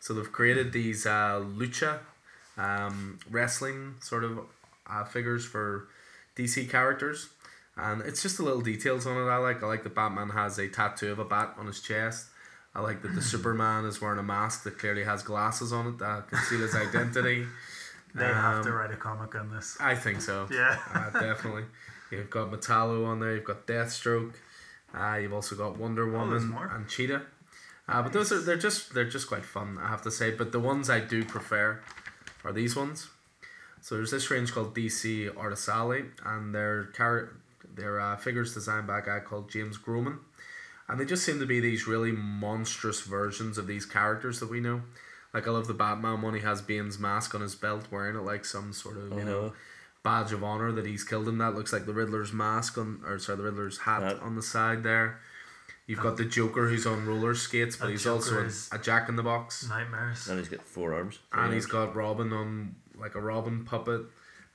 So 0.00 0.14
they've 0.14 0.30
created 0.30 0.72
these 0.72 1.06
uh, 1.06 1.42
lucha 1.44 1.98
um, 2.56 3.18
wrestling 3.30 3.96
sort 4.00 4.24
of 4.24 4.40
uh, 4.88 5.04
figures 5.04 5.44
for 5.44 5.88
DC 6.36 6.70
characters, 6.70 7.28
and 7.76 8.00
it's 8.02 8.22
just 8.22 8.38
the 8.38 8.42
little 8.42 8.62
details 8.62 9.06
on 9.06 9.16
it 9.16 9.28
I 9.28 9.36
like. 9.36 9.62
I 9.62 9.66
like 9.66 9.82
that 9.82 9.94
Batman 9.94 10.30
has 10.30 10.58
a 10.58 10.68
tattoo 10.68 11.12
of 11.12 11.18
a 11.18 11.24
bat 11.24 11.54
on 11.58 11.66
his 11.66 11.80
chest. 11.80 12.26
I 12.74 12.80
like 12.80 13.02
that 13.02 13.14
the 13.14 13.22
Superman 13.34 13.84
is 13.84 14.00
wearing 14.00 14.18
a 14.18 14.22
mask 14.22 14.62
that 14.64 14.78
clearly 14.78 15.04
has 15.04 15.22
glasses 15.22 15.72
on 15.72 15.88
it 15.88 15.98
that 15.98 16.28
conceal 16.28 16.60
his 16.60 16.74
identity. 16.74 17.46
They 18.14 18.24
have 18.24 18.62
to 18.64 18.70
Um, 18.70 18.74
write 18.76 18.90
a 18.90 18.96
comic 18.96 19.34
on 19.34 19.50
this. 19.50 19.76
I 19.80 19.94
think 19.94 20.20
so. 20.20 20.48
Yeah. 20.50 20.78
Uh, 20.92 21.10
definitely. 21.10 21.64
You've 22.10 22.30
got 22.30 22.50
Metallo 22.50 23.06
on 23.06 23.20
there. 23.20 23.34
You've 23.34 23.44
got 23.44 23.66
Deathstroke. 23.66 24.32
Uh, 24.94 25.18
you've 25.20 25.32
also 25.34 25.54
got 25.56 25.76
Wonder 25.76 26.08
Woman 26.10 26.46
more. 26.48 26.66
and 26.74 26.88
Cheetah. 26.88 27.22
Uh, 27.88 28.02
but 28.02 28.12
those 28.12 28.32
are 28.32 28.40
they're 28.40 28.56
just 28.56 28.94
they're 28.94 29.08
just 29.08 29.28
quite 29.28 29.44
fun. 29.44 29.78
I 29.80 29.88
have 29.88 30.02
to 30.02 30.10
say. 30.10 30.30
But 30.30 30.52
the 30.52 30.60
ones 30.60 30.88
I 30.90 31.00
do 31.00 31.24
prefer 31.24 31.80
are 32.44 32.52
these 32.52 32.74
ones. 32.76 33.08
So 33.80 33.94
there's 33.96 34.10
this 34.10 34.30
range 34.30 34.52
called 34.52 34.74
DC 34.74 35.30
Artists 35.36 35.68
Alley, 35.68 36.06
and 36.24 36.54
they're 36.54 36.84
car- 36.84 37.30
they're 37.74 38.00
uh, 38.00 38.16
figures 38.16 38.52
designed 38.54 38.86
by 38.86 38.98
a 38.98 39.02
guy 39.02 39.20
called 39.20 39.50
James 39.50 39.76
Groman, 39.78 40.18
and 40.88 40.98
they 40.98 41.04
just 41.04 41.24
seem 41.24 41.38
to 41.40 41.46
be 41.46 41.60
these 41.60 41.86
really 41.86 42.12
monstrous 42.12 43.00
versions 43.02 43.56
of 43.58 43.66
these 43.66 43.86
characters 43.86 44.40
that 44.40 44.50
we 44.50 44.60
know. 44.60 44.82
Like 45.34 45.46
I 45.46 45.50
love 45.50 45.66
the 45.66 45.74
Batman 45.74 46.22
one. 46.22 46.34
He 46.34 46.40
has 46.40 46.62
Bane's 46.62 46.98
mask 46.98 47.34
on 47.34 47.40
his 47.40 47.54
belt, 47.54 47.86
wearing 47.90 48.16
it 48.16 48.20
like 48.22 48.44
some 48.44 48.72
sort 48.72 48.96
of 48.96 49.12
you 49.18 49.24
know 49.24 49.40
Uh-huh. 49.46 49.54
badge 50.02 50.32
of 50.32 50.42
honor 50.42 50.72
that 50.72 50.86
he's 50.86 51.04
killed 51.04 51.28
him. 51.28 51.38
That 51.38 51.54
looks 51.54 51.72
like 51.72 51.84
the 51.86 51.92
Riddler's 51.92 52.32
mask 52.32 52.78
on, 52.78 53.02
or 53.06 53.18
sorry, 53.18 53.36
the 53.38 53.44
Riddler's 53.44 53.78
hat 53.78 54.02
Hat. 54.02 54.20
on 54.20 54.36
the 54.36 54.42
side 54.42 54.82
there. 54.82 55.20
You've 55.86 56.00
got 56.00 56.18
the 56.18 56.24
Joker 56.26 56.68
who's 56.68 56.86
on 56.86 57.06
roller 57.06 57.34
skates, 57.34 57.76
but 57.76 57.86
That 57.86 57.92
he's 57.92 58.04
Joker 58.04 58.40
also 58.42 58.48
a, 58.74 58.76
a 58.76 58.78
Jack 58.78 59.08
in 59.08 59.16
the 59.16 59.22
Box, 59.22 59.66
Nightmares. 59.68 60.28
And 60.28 60.38
he's 60.38 60.48
got 60.50 60.60
four 60.62 60.92
arms. 60.92 61.18
and 61.32 61.46
Three 61.46 61.54
he's 61.54 61.64
arms. 61.64 61.72
got 61.72 61.96
Robin 61.96 62.30
on 62.32 62.74
like 62.98 63.14
a 63.14 63.20
Robin 63.20 63.64
puppet. 63.64 64.02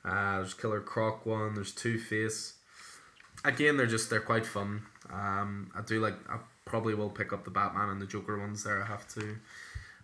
Uh, 0.06 0.38
there's 0.38 0.54
Killer 0.54 0.80
Croc 0.82 1.26
one. 1.26 1.56
There's 1.56 1.72
Two 1.72 1.98
Face. 1.98 2.54
Again, 3.46 3.78
they're 3.78 3.88
just 3.88 4.10
they're 4.10 4.20
quite 4.22 4.46
fun. 4.46 4.84
Um, 5.12 5.72
I 5.76 5.82
do 5.82 6.00
like. 6.00 6.16
I 6.30 6.38
probably 6.66 6.94
will 6.94 7.10
pick 7.10 7.34
up 7.34 7.44
the 7.46 7.52
Batman 7.52 7.90
and 7.90 8.02
the 8.02 8.06
Joker 8.06 8.38
ones 8.40 8.64
there. 8.64 8.82
I 8.82 8.86
have 8.86 9.08
to 9.16 9.36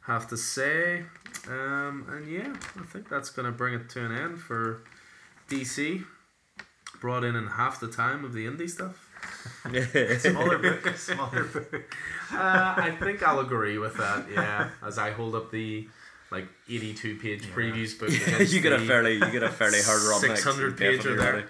have 0.09 0.27
to 0.29 0.37
say. 0.37 1.03
Um, 1.47 2.05
and 2.09 2.27
yeah, 2.31 2.53
I 2.79 2.85
think 2.85 3.09
that's 3.09 3.29
gonna 3.29 3.51
bring 3.51 3.73
it 3.73 3.89
to 3.91 4.05
an 4.05 4.11
end 4.11 4.39
for 4.39 4.81
DC. 5.49 6.03
Brought 7.01 7.23
in 7.23 7.35
in 7.35 7.47
half 7.47 7.79
the 7.79 7.87
time 7.87 8.25
of 8.25 8.33
the 8.33 8.45
indie 8.45 8.69
stuff. 8.69 9.05
Smaller 10.19 10.57
book. 10.57 10.95
Smaller 10.97 11.43
book. 11.45 11.95
Uh, 12.33 12.73
I 12.77 12.91
think 12.99 13.23
I'll 13.25 13.39
agree 13.39 13.77
with 13.77 13.95
that. 13.97 14.25
Yeah, 14.31 14.69
as 14.85 14.97
I 14.97 15.11
hold 15.11 15.33
up 15.35 15.49
the 15.51 15.87
like 16.31 16.47
eighty-two 16.69 17.15
page 17.17 17.45
Yeah. 17.45 17.53
previews 17.53 17.97
book. 17.97 18.09
you 18.51 18.59
get 18.61 18.73
a 18.73 18.79
fairly 18.79 19.13
you 19.13 19.31
get 19.31 19.43
a 19.43 19.49
fairly 19.49 19.79
hard 19.81 20.01
run. 20.03 20.19
600 20.19 20.77
pager 20.77 21.03
there. 21.17 21.45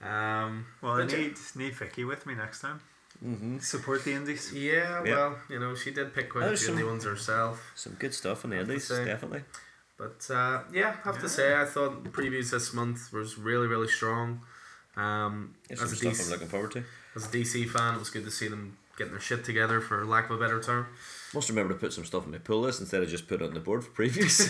there. 0.00 0.10
Um, 0.10 0.66
Well, 0.82 0.92
I 0.92 1.02
but 1.02 1.12
yeah- 1.12 1.18
need 1.18 1.36
need 1.56 1.74
Vicky 1.74 2.04
with 2.04 2.26
me 2.26 2.34
next 2.34 2.60
time. 2.60 2.80
Mm-hmm. 3.24 3.58
Support 3.60 4.04
the 4.04 4.12
indies. 4.12 4.52
Yeah, 4.52 5.02
Yeah. 5.04 5.16
well, 5.16 5.38
you 5.48 5.58
know, 5.58 5.74
she 5.74 5.90
did 5.92 6.14
pick 6.14 6.28
quite 6.30 6.52
a 6.52 6.56
few 6.56 6.68
indie 6.74 6.78
some- 6.80 6.86
ones 6.88 7.04
herself. 7.04 7.72
Some 7.74 7.94
good 7.94 8.12
stuff 8.14 8.44
in 8.44 8.50
the 8.50 8.60
indies, 8.60 8.88
definitely. 8.88 9.42
But 9.96 10.26
uh, 10.30 10.62
yeah, 10.72 10.96
have 11.04 11.14
Yeah. 11.16 11.20
to 11.22 11.28
say, 11.28 11.54
I 11.58 11.64
thought 11.64 12.04
the 12.04 12.10
previews 12.10 12.50
this 12.50 12.72
month 12.74 13.12
was 13.12 13.38
really, 13.38 13.66
really 13.66 13.88
strong. 13.88 14.40
Um, 14.96 15.54
There's 15.68 15.80
as, 15.82 15.88
some 15.98 16.10
a 16.10 16.14
stuff 16.14 16.26
I'm 16.26 16.26
DC, 16.26 16.30
looking 16.30 16.48
forward 16.48 16.72
to. 16.72 16.84
as 17.16 17.24
a 17.26 17.28
DC 17.28 17.68
fan, 17.70 17.94
it 17.94 17.98
was 17.98 18.10
good 18.10 18.24
to 18.24 18.30
see 18.30 18.48
them 18.48 18.76
getting 18.98 19.12
their 19.12 19.20
shit 19.20 19.44
together, 19.44 19.80
for 19.80 20.04
lack 20.04 20.30
of 20.30 20.36
a 20.36 20.38
better 20.38 20.60
term. 20.62 20.86
Must 21.32 21.48
remember 21.48 21.72
to 21.74 21.78
put 21.80 21.92
some 21.92 22.04
stuff 22.04 22.24
in 22.26 22.30
my 22.32 22.38
pull 22.38 22.60
list 22.60 22.80
instead 22.80 23.02
of 23.02 23.08
just 23.08 23.26
put 23.26 23.40
it 23.42 23.44
on 23.48 23.54
the 23.54 23.60
board 23.60 23.82
for 23.84 23.90
previews. 23.90 24.40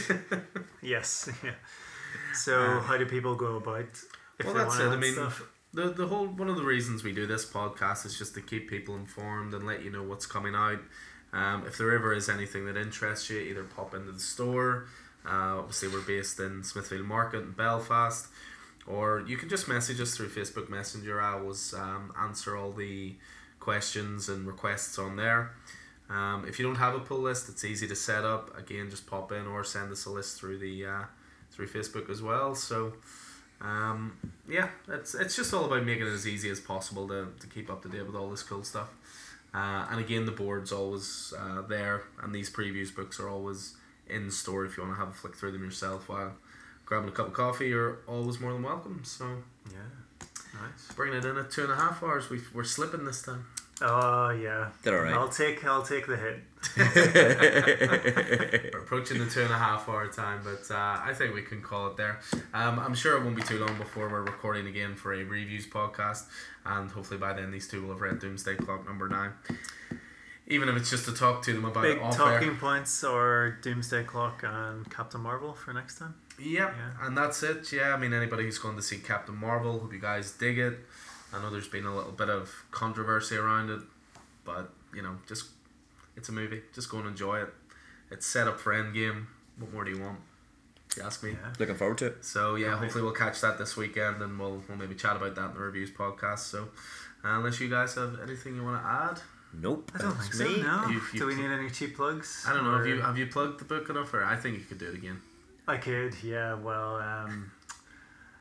Yes. 0.82 1.30
Yeah. 1.44 1.52
So, 2.34 2.60
Uh, 2.60 2.80
how 2.82 2.96
do 2.98 3.06
people 3.06 3.34
go 3.36 3.56
about 3.56 3.86
if 4.38 4.44
well, 4.46 4.54
they 4.54 4.60
that's 4.60 4.78
want 4.78 4.80
it. 4.80 4.84
to 4.86 4.90
I 4.92 4.96
mean, 4.96 5.12
stuff? 5.14 5.42
The 5.74 5.90
the 5.90 6.06
whole 6.06 6.26
one 6.26 6.48
of 6.48 6.56
the 6.56 6.62
reasons 6.62 7.02
we 7.04 7.12
do 7.12 7.26
this 7.26 7.44
podcast 7.44 8.06
is 8.06 8.16
just 8.16 8.34
to 8.34 8.40
keep 8.40 8.70
people 8.70 8.96
informed 8.96 9.52
and 9.52 9.66
let 9.66 9.82
you 9.84 9.90
know 9.90 10.02
what's 10.02 10.26
coming 10.26 10.54
out. 10.54 10.78
Um, 11.32 11.66
if 11.66 11.76
there 11.76 11.92
ever 11.92 12.14
is 12.14 12.28
anything 12.28 12.66
that 12.66 12.76
interests 12.76 13.28
you, 13.28 13.40
either 13.40 13.64
pop 13.64 13.92
into 13.92 14.12
the 14.12 14.20
store. 14.20 14.86
Uh, 15.26 15.58
obviously, 15.58 15.88
we're 15.88 16.00
based 16.00 16.38
in 16.38 16.62
Smithfield 16.62 17.06
Market 17.06 17.42
in 17.42 17.52
Belfast, 17.52 18.28
or 18.86 19.24
you 19.26 19.36
can 19.36 19.48
just 19.48 19.66
message 19.68 20.00
us 20.00 20.16
through 20.16 20.28
Facebook 20.28 20.68
Messenger. 20.68 21.20
I 21.20 21.32
always 21.32 21.74
um, 21.74 22.12
answer 22.20 22.56
all 22.56 22.72
the 22.72 23.16
questions 23.58 24.28
and 24.28 24.46
requests 24.46 24.98
on 24.98 25.16
there. 25.16 25.52
Um, 26.08 26.44
if 26.46 26.58
you 26.58 26.66
don't 26.66 26.76
have 26.76 26.94
a 26.94 27.00
pull 27.00 27.20
list, 27.20 27.48
it's 27.48 27.64
easy 27.64 27.88
to 27.88 27.96
set 27.96 28.24
up. 28.24 28.56
Again, 28.56 28.90
just 28.90 29.06
pop 29.06 29.32
in 29.32 29.46
or 29.46 29.64
send 29.64 29.90
us 29.90 30.04
a 30.04 30.10
list 30.10 30.38
through 30.38 30.58
the 30.58 30.86
uh, 30.86 31.02
through 31.50 31.66
Facebook 31.66 32.10
as 32.10 32.22
well. 32.22 32.54
So, 32.54 32.92
um, 33.64 34.16
yeah, 34.48 34.68
it's 34.88 35.14
it's 35.14 35.34
just 35.34 35.52
all 35.54 35.64
about 35.64 35.84
making 35.84 36.06
it 36.06 36.10
as 36.10 36.26
easy 36.28 36.50
as 36.50 36.60
possible 36.60 37.08
to, 37.08 37.28
to 37.40 37.46
keep 37.46 37.70
up 37.70 37.82
to 37.82 37.88
date 37.88 38.06
with 38.06 38.14
all 38.14 38.30
this 38.30 38.42
cool 38.42 38.62
stuff. 38.62 38.88
Uh, 39.54 39.86
and 39.90 40.00
again, 40.00 40.26
the 40.26 40.32
board's 40.32 40.72
always 40.72 41.32
uh, 41.38 41.62
there, 41.62 42.02
and 42.22 42.34
these 42.34 42.50
previews 42.50 42.94
books 42.94 43.18
are 43.20 43.28
always 43.28 43.74
in 44.08 44.30
store 44.30 44.66
if 44.66 44.76
you 44.76 44.82
want 44.82 44.94
to 44.94 44.98
have 45.00 45.08
a 45.08 45.16
flick 45.16 45.34
through 45.34 45.52
them 45.52 45.62
yourself 45.64 46.08
while 46.08 46.32
grabbing 46.84 47.08
a 47.08 47.12
cup 47.12 47.28
of 47.28 47.32
coffee. 47.32 47.68
You're 47.68 47.98
always 48.06 48.38
more 48.40 48.52
than 48.52 48.62
welcome. 48.62 49.00
So, 49.04 49.24
Yeah. 49.72 50.26
Nice. 50.60 50.94
bringing 50.94 51.18
it 51.18 51.24
in 51.24 51.36
at 51.38 51.50
two 51.50 51.62
and 51.62 51.72
a 51.72 51.76
half 51.76 52.02
hours, 52.02 52.28
we 52.30 52.40
we're 52.52 52.64
slipping 52.64 53.04
this 53.04 53.22
time. 53.22 53.46
Oh 53.82 54.30
yeah. 54.30 54.68
They're 54.82 54.96
alright. 54.98 55.14
I'll 55.14 55.28
take 55.28 55.64
I'll 55.64 55.82
take 55.82 56.06
the 56.06 56.16
hit. 56.16 56.40
We're 58.72 58.80
approaching 58.80 59.18
the 59.18 59.26
two 59.26 59.42
and 59.42 59.50
a 59.50 59.58
half 59.58 59.88
hour 59.88 60.06
time, 60.08 60.40
but 60.44 60.72
uh, 60.72 61.00
I 61.04 61.12
think 61.14 61.34
we 61.34 61.42
can 61.42 61.60
call 61.60 61.88
it 61.88 61.96
there. 61.96 62.20
Um, 62.52 62.78
I'm 62.78 62.94
sure 62.94 63.16
it 63.16 63.24
won't 63.24 63.36
be 63.36 63.42
too 63.42 63.58
long 63.58 63.76
before 63.76 64.08
we're 64.08 64.22
recording 64.22 64.66
again 64.66 64.94
for 64.94 65.12
a 65.12 65.24
reviews 65.24 65.66
podcast, 65.66 66.24
and 66.64 66.90
hopefully 66.90 67.18
by 67.18 67.32
then 67.32 67.50
these 67.50 67.68
two 67.68 67.82
will 67.82 67.90
have 67.90 68.00
read 68.00 68.18
Doomsday 68.20 68.56
Clock 68.56 68.86
number 68.86 69.08
nine. 69.08 69.32
Even 70.46 70.68
if 70.68 70.76
it's 70.76 70.90
just 70.90 71.06
to 71.06 71.12
talk 71.12 71.42
to 71.44 71.52
them 71.54 71.64
about 71.64 71.82
Big 71.82 71.96
it 71.98 72.12
talking 72.12 72.50
air. 72.50 72.54
points 72.54 73.02
or 73.02 73.58
Doomsday 73.62 74.04
Clock 74.04 74.42
and 74.46 74.88
Captain 74.90 75.20
Marvel 75.20 75.54
for 75.54 75.72
next 75.72 75.98
time. 75.98 76.14
Yep, 76.38 76.74
Yeah. 76.76 77.06
and 77.06 77.16
that's 77.16 77.42
it. 77.42 77.72
Yeah, 77.72 77.94
I 77.94 77.96
mean 77.98 78.12
anybody 78.12 78.44
who's 78.44 78.58
going 78.58 78.76
to 78.76 78.82
see 78.82 78.98
Captain 78.98 79.36
Marvel, 79.36 79.80
hope 79.80 79.92
you 79.92 79.98
guys 80.00 80.30
dig 80.32 80.58
it. 80.58 80.78
I 81.34 81.42
know 81.42 81.50
there's 81.50 81.68
been 81.68 81.84
a 81.86 81.94
little 81.94 82.12
bit 82.12 82.28
of 82.30 82.50
controversy 82.70 83.36
around 83.36 83.70
it, 83.70 83.80
but 84.44 84.70
you 84.94 85.02
know, 85.02 85.16
just 85.26 85.46
it's 86.16 86.28
a 86.28 86.32
movie. 86.32 86.62
Just 86.74 86.88
go 86.90 86.98
and 86.98 87.08
enjoy 87.08 87.40
it. 87.40 87.52
It's 88.10 88.26
set 88.26 88.46
up 88.46 88.60
for 88.60 88.72
Endgame. 88.72 89.26
What 89.58 89.72
more 89.72 89.84
do 89.84 89.90
you 89.90 90.00
want? 90.00 90.18
If 90.90 90.98
you 90.98 91.02
ask 91.02 91.22
me. 91.24 91.30
Yeah. 91.32 91.52
Looking 91.58 91.74
forward 91.74 91.98
to 91.98 92.06
it. 92.06 92.24
So 92.24 92.54
yeah, 92.54 92.68
Right. 92.68 92.78
hopefully 92.78 93.02
we'll 93.02 93.12
catch 93.12 93.40
that 93.40 93.58
this 93.58 93.76
weekend, 93.76 94.22
and 94.22 94.38
we'll 94.38 94.62
we'll 94.68 94.78
maybe 94.78 94.94
chat 94.94 95.16
about 95.16 95.34
that 95.34 95.48
in 95.50 95.54
the 95.54 95.60
reviews 95.60 95.90
podcast. 95.90 96.40
So, 96.40 96.64
uh, 97.24 97.28
unless 97.38 97.58
you 97.60 97.68
guys 97.68 97.94
have 97.96 98.20
anything 98.22 98.54
you 98.56 98.62
want 98.64 98.80
to 98.82 98.88
add, 98.88 99.20
Nope. 99.56 99.90
I 99.94 99.98
don't 99.98 100.16
that's 100.18 100.36
think 100.38 100.56
so. 100.56 100.62
No. 100.62 100.88
You- 100.88 101.00
you 101.12 101.18
Do 101.20 101.26
we 101.26 101.34
pl- 101.34 101.42
need 101.44 101.50
any 101.52 101.70
cheap 101.70 101.96
plugs? 101.96 102.44
I 102.46 102.52
don't 102.54 102.64
know. 102.64 102.76
Have 102.76 102.86
you 102.86 103.00
have 103.00 103.18
you 103.18 103.26
plugged 103.26 103.60
the 103.60 103.64
book 103.64 103.88
enough, 103.88 104.12
or 104.14 104.24
I 104.24 104.36
think 104.36 104.58
you 104.58 104.64
could 104.64 104.78
do 104.78 104.88
it 104.88 104.94
again. 104.94 105.20
I 105.66 105.78
could, 105.78 106.14
yeah. 106.22 106.54
Well, 106.54 106.96
um, 106.96 107.50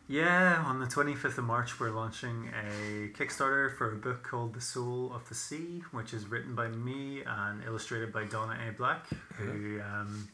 yeah, 0.08 0.64
on 0.66 0.80
the 0.80 0.86
25th 0.86 1.38
of 1.38 1.46
March, 1.46 1.80
we're 1.80 1.92
launching 1.92 2.50
a 2.50 3.08
Kickstarter 3.18 3.76
for 3.78 3.94
a 3.94 3.96
book 3.96 4.24
called 4.24 4.54
The 4.54 4.62
Soul 4.62 5.14
of 5.14 5.28
the 5.30 5.36
Sea, 5.36 5.82
which 5.92 6.14
is 6.14 6.28
written 6.28 6.56
by 6.56 6.68
me 6.68 7.24
and 7.26 7.64
illustrated 7.64 8.12
by 8.12 8.26
Donna 8.26 8.58
A. 8.68 8.74
Black, 8.74 9.08
who, 9.38 9.80
um, 9.82 10.28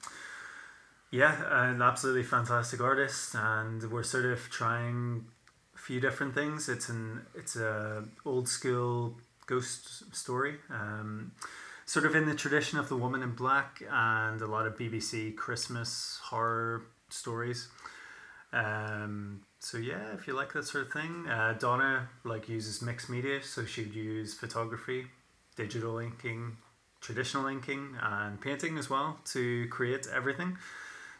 yeah, 1.11 1.69
an 1.69 1.81
absolutely 1.83 2.23
fantastic 2.23 2.81
artist. 2.81 3.35
And 3.35 3.91
we're 3.91 4.03
sort 4.03 4.25
of 4.25 4.39
trying 4.49 5.25
a 5.75 5.77
few 5.77 5.99
different 5.99 6.33
things. 6.33 6.67
It's 6.67 6.89
an 6.89 7.21
it's 7.35 7.55
a 7.55 8.05
old 8.25 8.49
school 8.49 9.17
ghost 9.45 10.15
story. 10.15 10.55
Um, 10.71 11.33
sort 11.85 12.05
of 12.05 12.15
in 12.15 12.25
the 12.25 12.35
tradition 12.35 12.79
of 12.79 12.89
the 12.89 12.97
woman 12.97 13.21
in 13.21 13.33
black 13.33 13.83
and 13.89 14.41
a 14.41 14.47
lot 14.47 14.65
of 14.65 14.77
BBC 14.77 15.35
Christmas 15.35 16.19
horror 16.23 16.83
stories. 17.09 17.67
Um, 18.51 19.41
so 19.59 19.77
yeah, 19.77 20.13
if 20.13 20.27
you 20.27 20.33
like 20.33 20.53
that 20.53 20.65
sort 20.65 20.85
of 20.87 20.93
thing, 20.93 21.27
uh, 21.27 21.53
Donna 21.59 22.09
like 22.23 22.47
uses 22.49 22.81
mixed 22.81 23.09
media, 23.09 23.41
so 23.43 23.65
she'd 23.65 23.93
use 23.93 24.33
photography, 24.33 25.07
digital 25.55 25.99
inking, 25.99 26.57
traditional 27.01 27.47
inking, 27.47 27.95
and 28.01 28.39
painting 28.41 28.77
as 28.77 28.89
well 28.89 29.19
to 29.33 29.67
create 29.69 30.07
everything. 30.13 30.57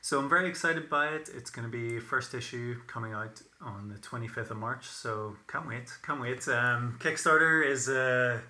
So 0.02 0.18
I'm 0.18 0.30
very 0.30 0.48
excited 0.48 0.90
by 0.90 1.08
it. 1.08 1.30
It's 1.36 1.50
going 1.52 1.70
to 1.70 1.72
be 1.72 2.00
first 2.00 2.34
issue 2.34 2.78
coming 2.88 3.12
out 3.12 3.42
on 3.62 3.90
the 3.90 3.96
25th 4.00 4.50
of 4.52 4.58
March. 4.58 4.86
So 4.88 5.36
can't 5.52 5.68
wait, 5.68 5.92
can't 6.06 6.22
wait. 6.22 6.48
Um, 6.48 6.96
Kickstarter 7.02 7.66
is 7.70 7.90
a, 7.90 8.42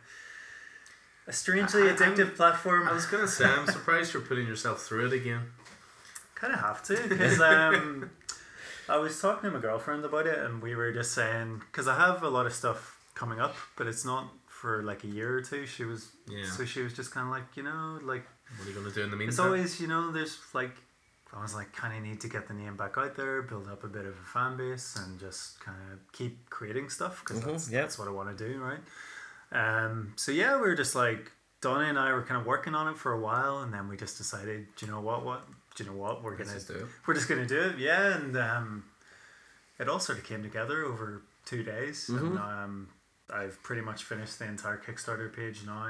a 1.27 1.34
strangely 1.34 1.84
I- 1.84 1.85
I'm- 1.88 1.95
addictive 1.98 2.35
platform. 2.35 2.88
I 2.88 2.93
was 2.93 3.08
gonna 3.08 3.27
say 3.27 3.45
I'm 3.45 3.66
surprised 3.66 4.14
you're 4.14 4.22
putting 4.22 4.45
yourself 4.45 4.84
through 4.84 5.08
it 5.08 5.14
again. 5.14 5.42
kind 6.35 6.53
of 6.53 6.59
have 6.59 6.84
to 6.84 6.95
because 7.09 7.42
um, 7.42 8.11
I 8.90 8.98
was 8.98 9.19
talking 9.22 9.50
to 9.50 9.56
my 9.56 9.61
girlfriend 9.61 10.03
about 10.06 10.27
it 10.27 10.40
and 10.40 10.61
we 10.61 10.76
were 10.76 10.92
just 10.92 11.14
saying 11.14 11.61
because 11.72 11.88
I 11.88 11.95
have 11.98 12.24
a 12.24 12.30
lot 12.30 12.45
of 12.45 12.53
stuff 12.53 12.98
coming 13.16 13.40
up, 13.40 13.56
but 13.77 13.88
it's 13.88 14.03
not 14.06 14.26
for 14.48 14.84
like 14.84 15.03
a 15.03 15.08
year 15.08 15.38
or 15.38 15.42
two. 15.42 15.66
She 15.66 15.84
was 15.85 16.09
Yeah. 16.27 16.43
so 16.43 16.66
she 16.66 16.82
was 16.82 16.93
just 16.93 17.11
kind 17.11 17.26
of 17.27 17.32
like 17.32 17.56
you 17.56 17.64
know 17.64 18.00
like 18.03 18.26
What 18.58 18.66
are 18.68 18.72
you 18.72 18.76
gonna 18.76 18.92
do 18.92 19.03
in 19.03 19.11
the 19.11 19.16
meantime? 19.18 19.30
it's 19.30 19.40
always 19.40 19.80
you 19.80 19.88
know 19.88 20.11
there's 20.11 20.38
like 20.53 20.76
I 21.32 21.42
was 21.42 21.53
like 21.53 21.72
kind 21.74 21.95
of 21.95 22.01
need 22.03 22.19
to 22.22 22.27
get 22.27 22.48
the 22.48 22.56
name 22.56 22.76
back 22.76 22.98
out 22.98 23.16
there, 23.16 23.43
build 23.43 23.68
up 23.68 23.84
a 23.84 23.88
bit 23.88 24.06
of 24.06 24.14
a 24.18 24.27
fan 24.34 24.58
base, 24.58 24.95
and 25.00 25.19
just 25.19 25.59
kind 25.59 25.77
of 25.93 26.00
keep 26.11 26.50
creating 26.50 26.90
stuff 26.90 27.19
because 27.19 27.38
Mhm, 27.43 27.45
that's, 27.51 27.69
yeah. 27.69 27.82
that's 27.82 28.00
what 28.00 28.08
I 28.08 28.11
want 28.11 28.35
to 28.35 28.48
do, 28.48 28.59
right? 28.59 28.80
Um, 29.51 30.14
so 30.16 30.32
yeah, 30.32 30.56
we 30.56 30.61
were 30.61 30.76
just 30.76 30.95
like 30.95 31.32
Donna 31.61 31.85
and 31.85 32.00
I 32.00 32.14
were 32.14 32.24
kind 32.24 32.40
of 32.40 32.48
working 32.48 32.74
on 32.74 32.88
it 32.88 32.98
for 32.98 33.11
a 33.11 33.19
while, 33.19 33.59
and 33.59 33.72
then 33.74 33.88
we 33.90 33.95
just 33.98 34.18
decided, 34.18 34.68
you 34.80 34.88
know 34.88 35.01
what? 35.01 35.24
What 35.26 35.48
do 35.75 35.83
you 35.83 35.89
know 35.89 35.95
what 35.95 36.23
we're 36.23 36.38
Let's 36.38 36.49
gonna 36.49 36.59
just 36.59 36.67
do 36.67 36.88
we're 37.07 37.14
just 37.14 37.30
gonna 37.30 37.45
do 37.45 37.59
it, 37.61 37.77
yeah. 37.77 38.15
And 38.15 38.35
um, 38.38 38.83
it 39.80 39.88
all 39.88 39.99
sort 39.99 40.17
of 40.17 40.23
came 40.25 40.43
together 40.43 40.83
over 40.83 41.22
two 41.45 41.64
days, 41.64 42.09
and 42.09 42.38
Mhm. 42.38 42.41
um, 42.41 42.89
I've 43.31 43.61
pretty 43.64 43.81
much 43.81 44.03
finished 44.03 44.39
the 44.39 44.45
entire 44.45 44.77
Kickstarter 44.77 45.33
page 45.33 45.65
now. 45.65 45.89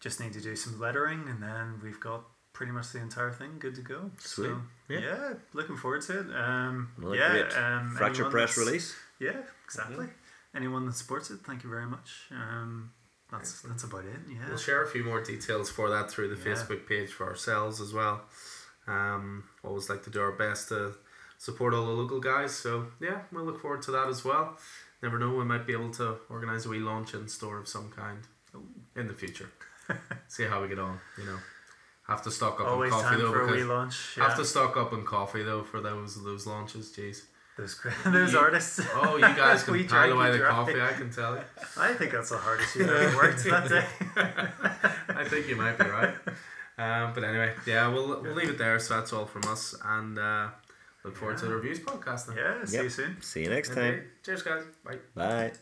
Just 0.00 0.20
need 0.20 0.32
to 0.34 0.40
do 0.40 0.54
some 0.56 0.78
lettering, 0.78 1.28
and 1.28 1.42
then 1.42 1.80
we've 1.82 2.00
got 2.00 2.24
pretty 2.52 2.72
much 2.72 2.92
the 2.92 2.98
entire 3.00 3.32
thing 3.32 3.58
good 3.58 3.74
to 3.76 3.80
go. 3.82 4.10
Sweet. 4.18 4.46
So, 4.48 4.62
Yeah. 4.88 4.98
yeah. 5.00 5.34
looking 5.54 5.76
forward 5.76 6.02
to 6.02 6.20
it. 6.20 6.36
Um, 6.36 6.90
Another 6.98 7.16
yeah, 7.16 7.78
um, 7.80 7.96
Fracture 7.96 8.28
press 8.30 8.56
release. 8.58 8.94
Yeah, 9.18 9.42
exactly. 9.64 10.08
Anyone 10.54 10.86
that 10.86 10.94
supports 10.94 11.30
it, 11.30 11.40
thank 11.44 11.64
you 11.64 11.70
very 11.70 11.86
much. 11.86 12.26
Um, 12.30 12.92
that's 13.30 13.62
that's 13.62 13.82
about 13.84 14.04
it. 14.04 14.20
Yeah. 14.28 14.46
We'll 14.48 14.58
share 14.58 14.82
a 14.82 14.86
few 14.86 15.02
more 15.02 15.20
details 15.22 15.70
for 15.70 15.88
that 15.90 16.10
through 16.10 16.28
the 16.34 16.36
Yeah. 16.48 16.54
Facebook 16.54 16.86
page 16.86 17.12
for 17.12 17.26
ourselves 17.26 17.80
as 17.80 17.92
well. 17.92 18.28
Um, 18.86 19.44
always 19.64 19.88
like 19.88 20.02
to 20.04 20.10
do 20.10 20.20
our 20.20 20.32
best 20.32 20.68
to 20.68 20.92
support 21.38 21.74
all 21.74 21.86
the 21.86 21.92
local 21.92 22.20
guys. 22.20 22.54
So 22.54 22.86
yeah, 23.00 23.20
we'll 23.32 23.44
look 23.44 23.60
forward 23.60 23.82
to 23.82 23.90
that 23.92 24.08
as 24.08 24.24
well. 24.24 24.56
Never 25.02 25.18
know, 25.18 25.34
we 25.34 25.44
might 25.44 25.66
be 25.66 25.72
able 25.72 25.90
to 25.92 26.16
organise 26.30 26.64
a 26.66 26.68
wee 26.70 26.78
launch 26.78 27.14
in 27.14 27.28
store 27.28 27.58
of 27.58 27.68
some 27.68 27.90
kind 27.90 28.18
in 28.96 29.06
the 29.06 29.14
future. 29.14 29.50
See 30.28 30.44
how 30.44 30.62
we 30.62 30.68
get 30.68 30.78
on. 30.78 30.98
You 31.18 31.26
know, 31.26 31.38
have 32.08 32.22
to 32.22 32.30
stock 32.30 32.60
up 32.60 32.68
Always 32.68 32.92
on 32.92 33.02
coffee 33.02 33.14
time 33.16 33.24
though 33.24 33.32
for 33.32 33.48
a 33.48 33.52
wee 33.52 33.64
launch. 33.64 34.14
have 34.16 34.36
to 34.36 34.44
stock 34.44 34.76
up 34.76 34.92
on 34.92 35.04
coffee 35.04 35.42
though 35.42 35.62
for 35.62 35.80
those 35.80 36.22
those 36.24 36.46
launches. 36.46 36.90
Jeez. 36.96 37.22
Those 37.58 37.78
those 38.06 38.32
You- 38.32 38.38
artists. 38.38 38.80
Oh, 38.94 39.16
you 39.16 39.22
guys 39.22 39.62
can 39.64 39.86
pile 39.86 40.12
away 40.12 40.30
the 40.32 40.38
dry. 40.38 40.50
coffee. 40.50 40.80
I 40.80 40.92
can 40.92 41.10
tell 41.10 41.34
you. 41.36 41.42
I 41.76 41.92
think 41.94 42.12
that's 42.12 42.30
the 42.30 42.38
hardest 42.38 42.74
you've 42.76 42.88
ever 42.90 43.16
worked 43.16 43.44
that 43.44 43.68
day. 43.68 43.86
I 45.14 45.24
think 45.24 45.48
you 45.48 45.56
might 45.56 45.78
be 45.78 45.84
right. 45.84 46.14
Um, 46.76 47.12
but 47.14 47.22
anyway, 47.24 47.52
yeah, 47.66 47.86
we'll 47.88 48.20
we'll 48.22 48.34
leave 48.34 48.50
it 48.50 48.58
there. 48.58 48.78
So 48.80 48.94
that's 48.96 49.12
all 49.12 49.26
from 49.26 49.42
us, 49.44 49.74
and 49.84 50.18
uh, 50.18 50.48
look 51.04 51.16
forward 51.16 51.38
to 51.38 51.46
the 51.46 51.54
reviews 51.54 51.80
podcast. 51.80 52.26
Then. 52.26 52.36
Yeah. 52.36 52.64
See 52.64 52.74
Yep. 52.76 52.84
you 52.84 52.90
soon. 52.90 53.16
See 53.22 53.42
you 53.44 53.50
next 53.50 53.70
Okay. 53.70 53.80
time. 53.80 54.02
Cheers, 54.24 54.42
guys. 54.42 54.64
Bye. 54.84 54.98
Bye. 55.14 55.52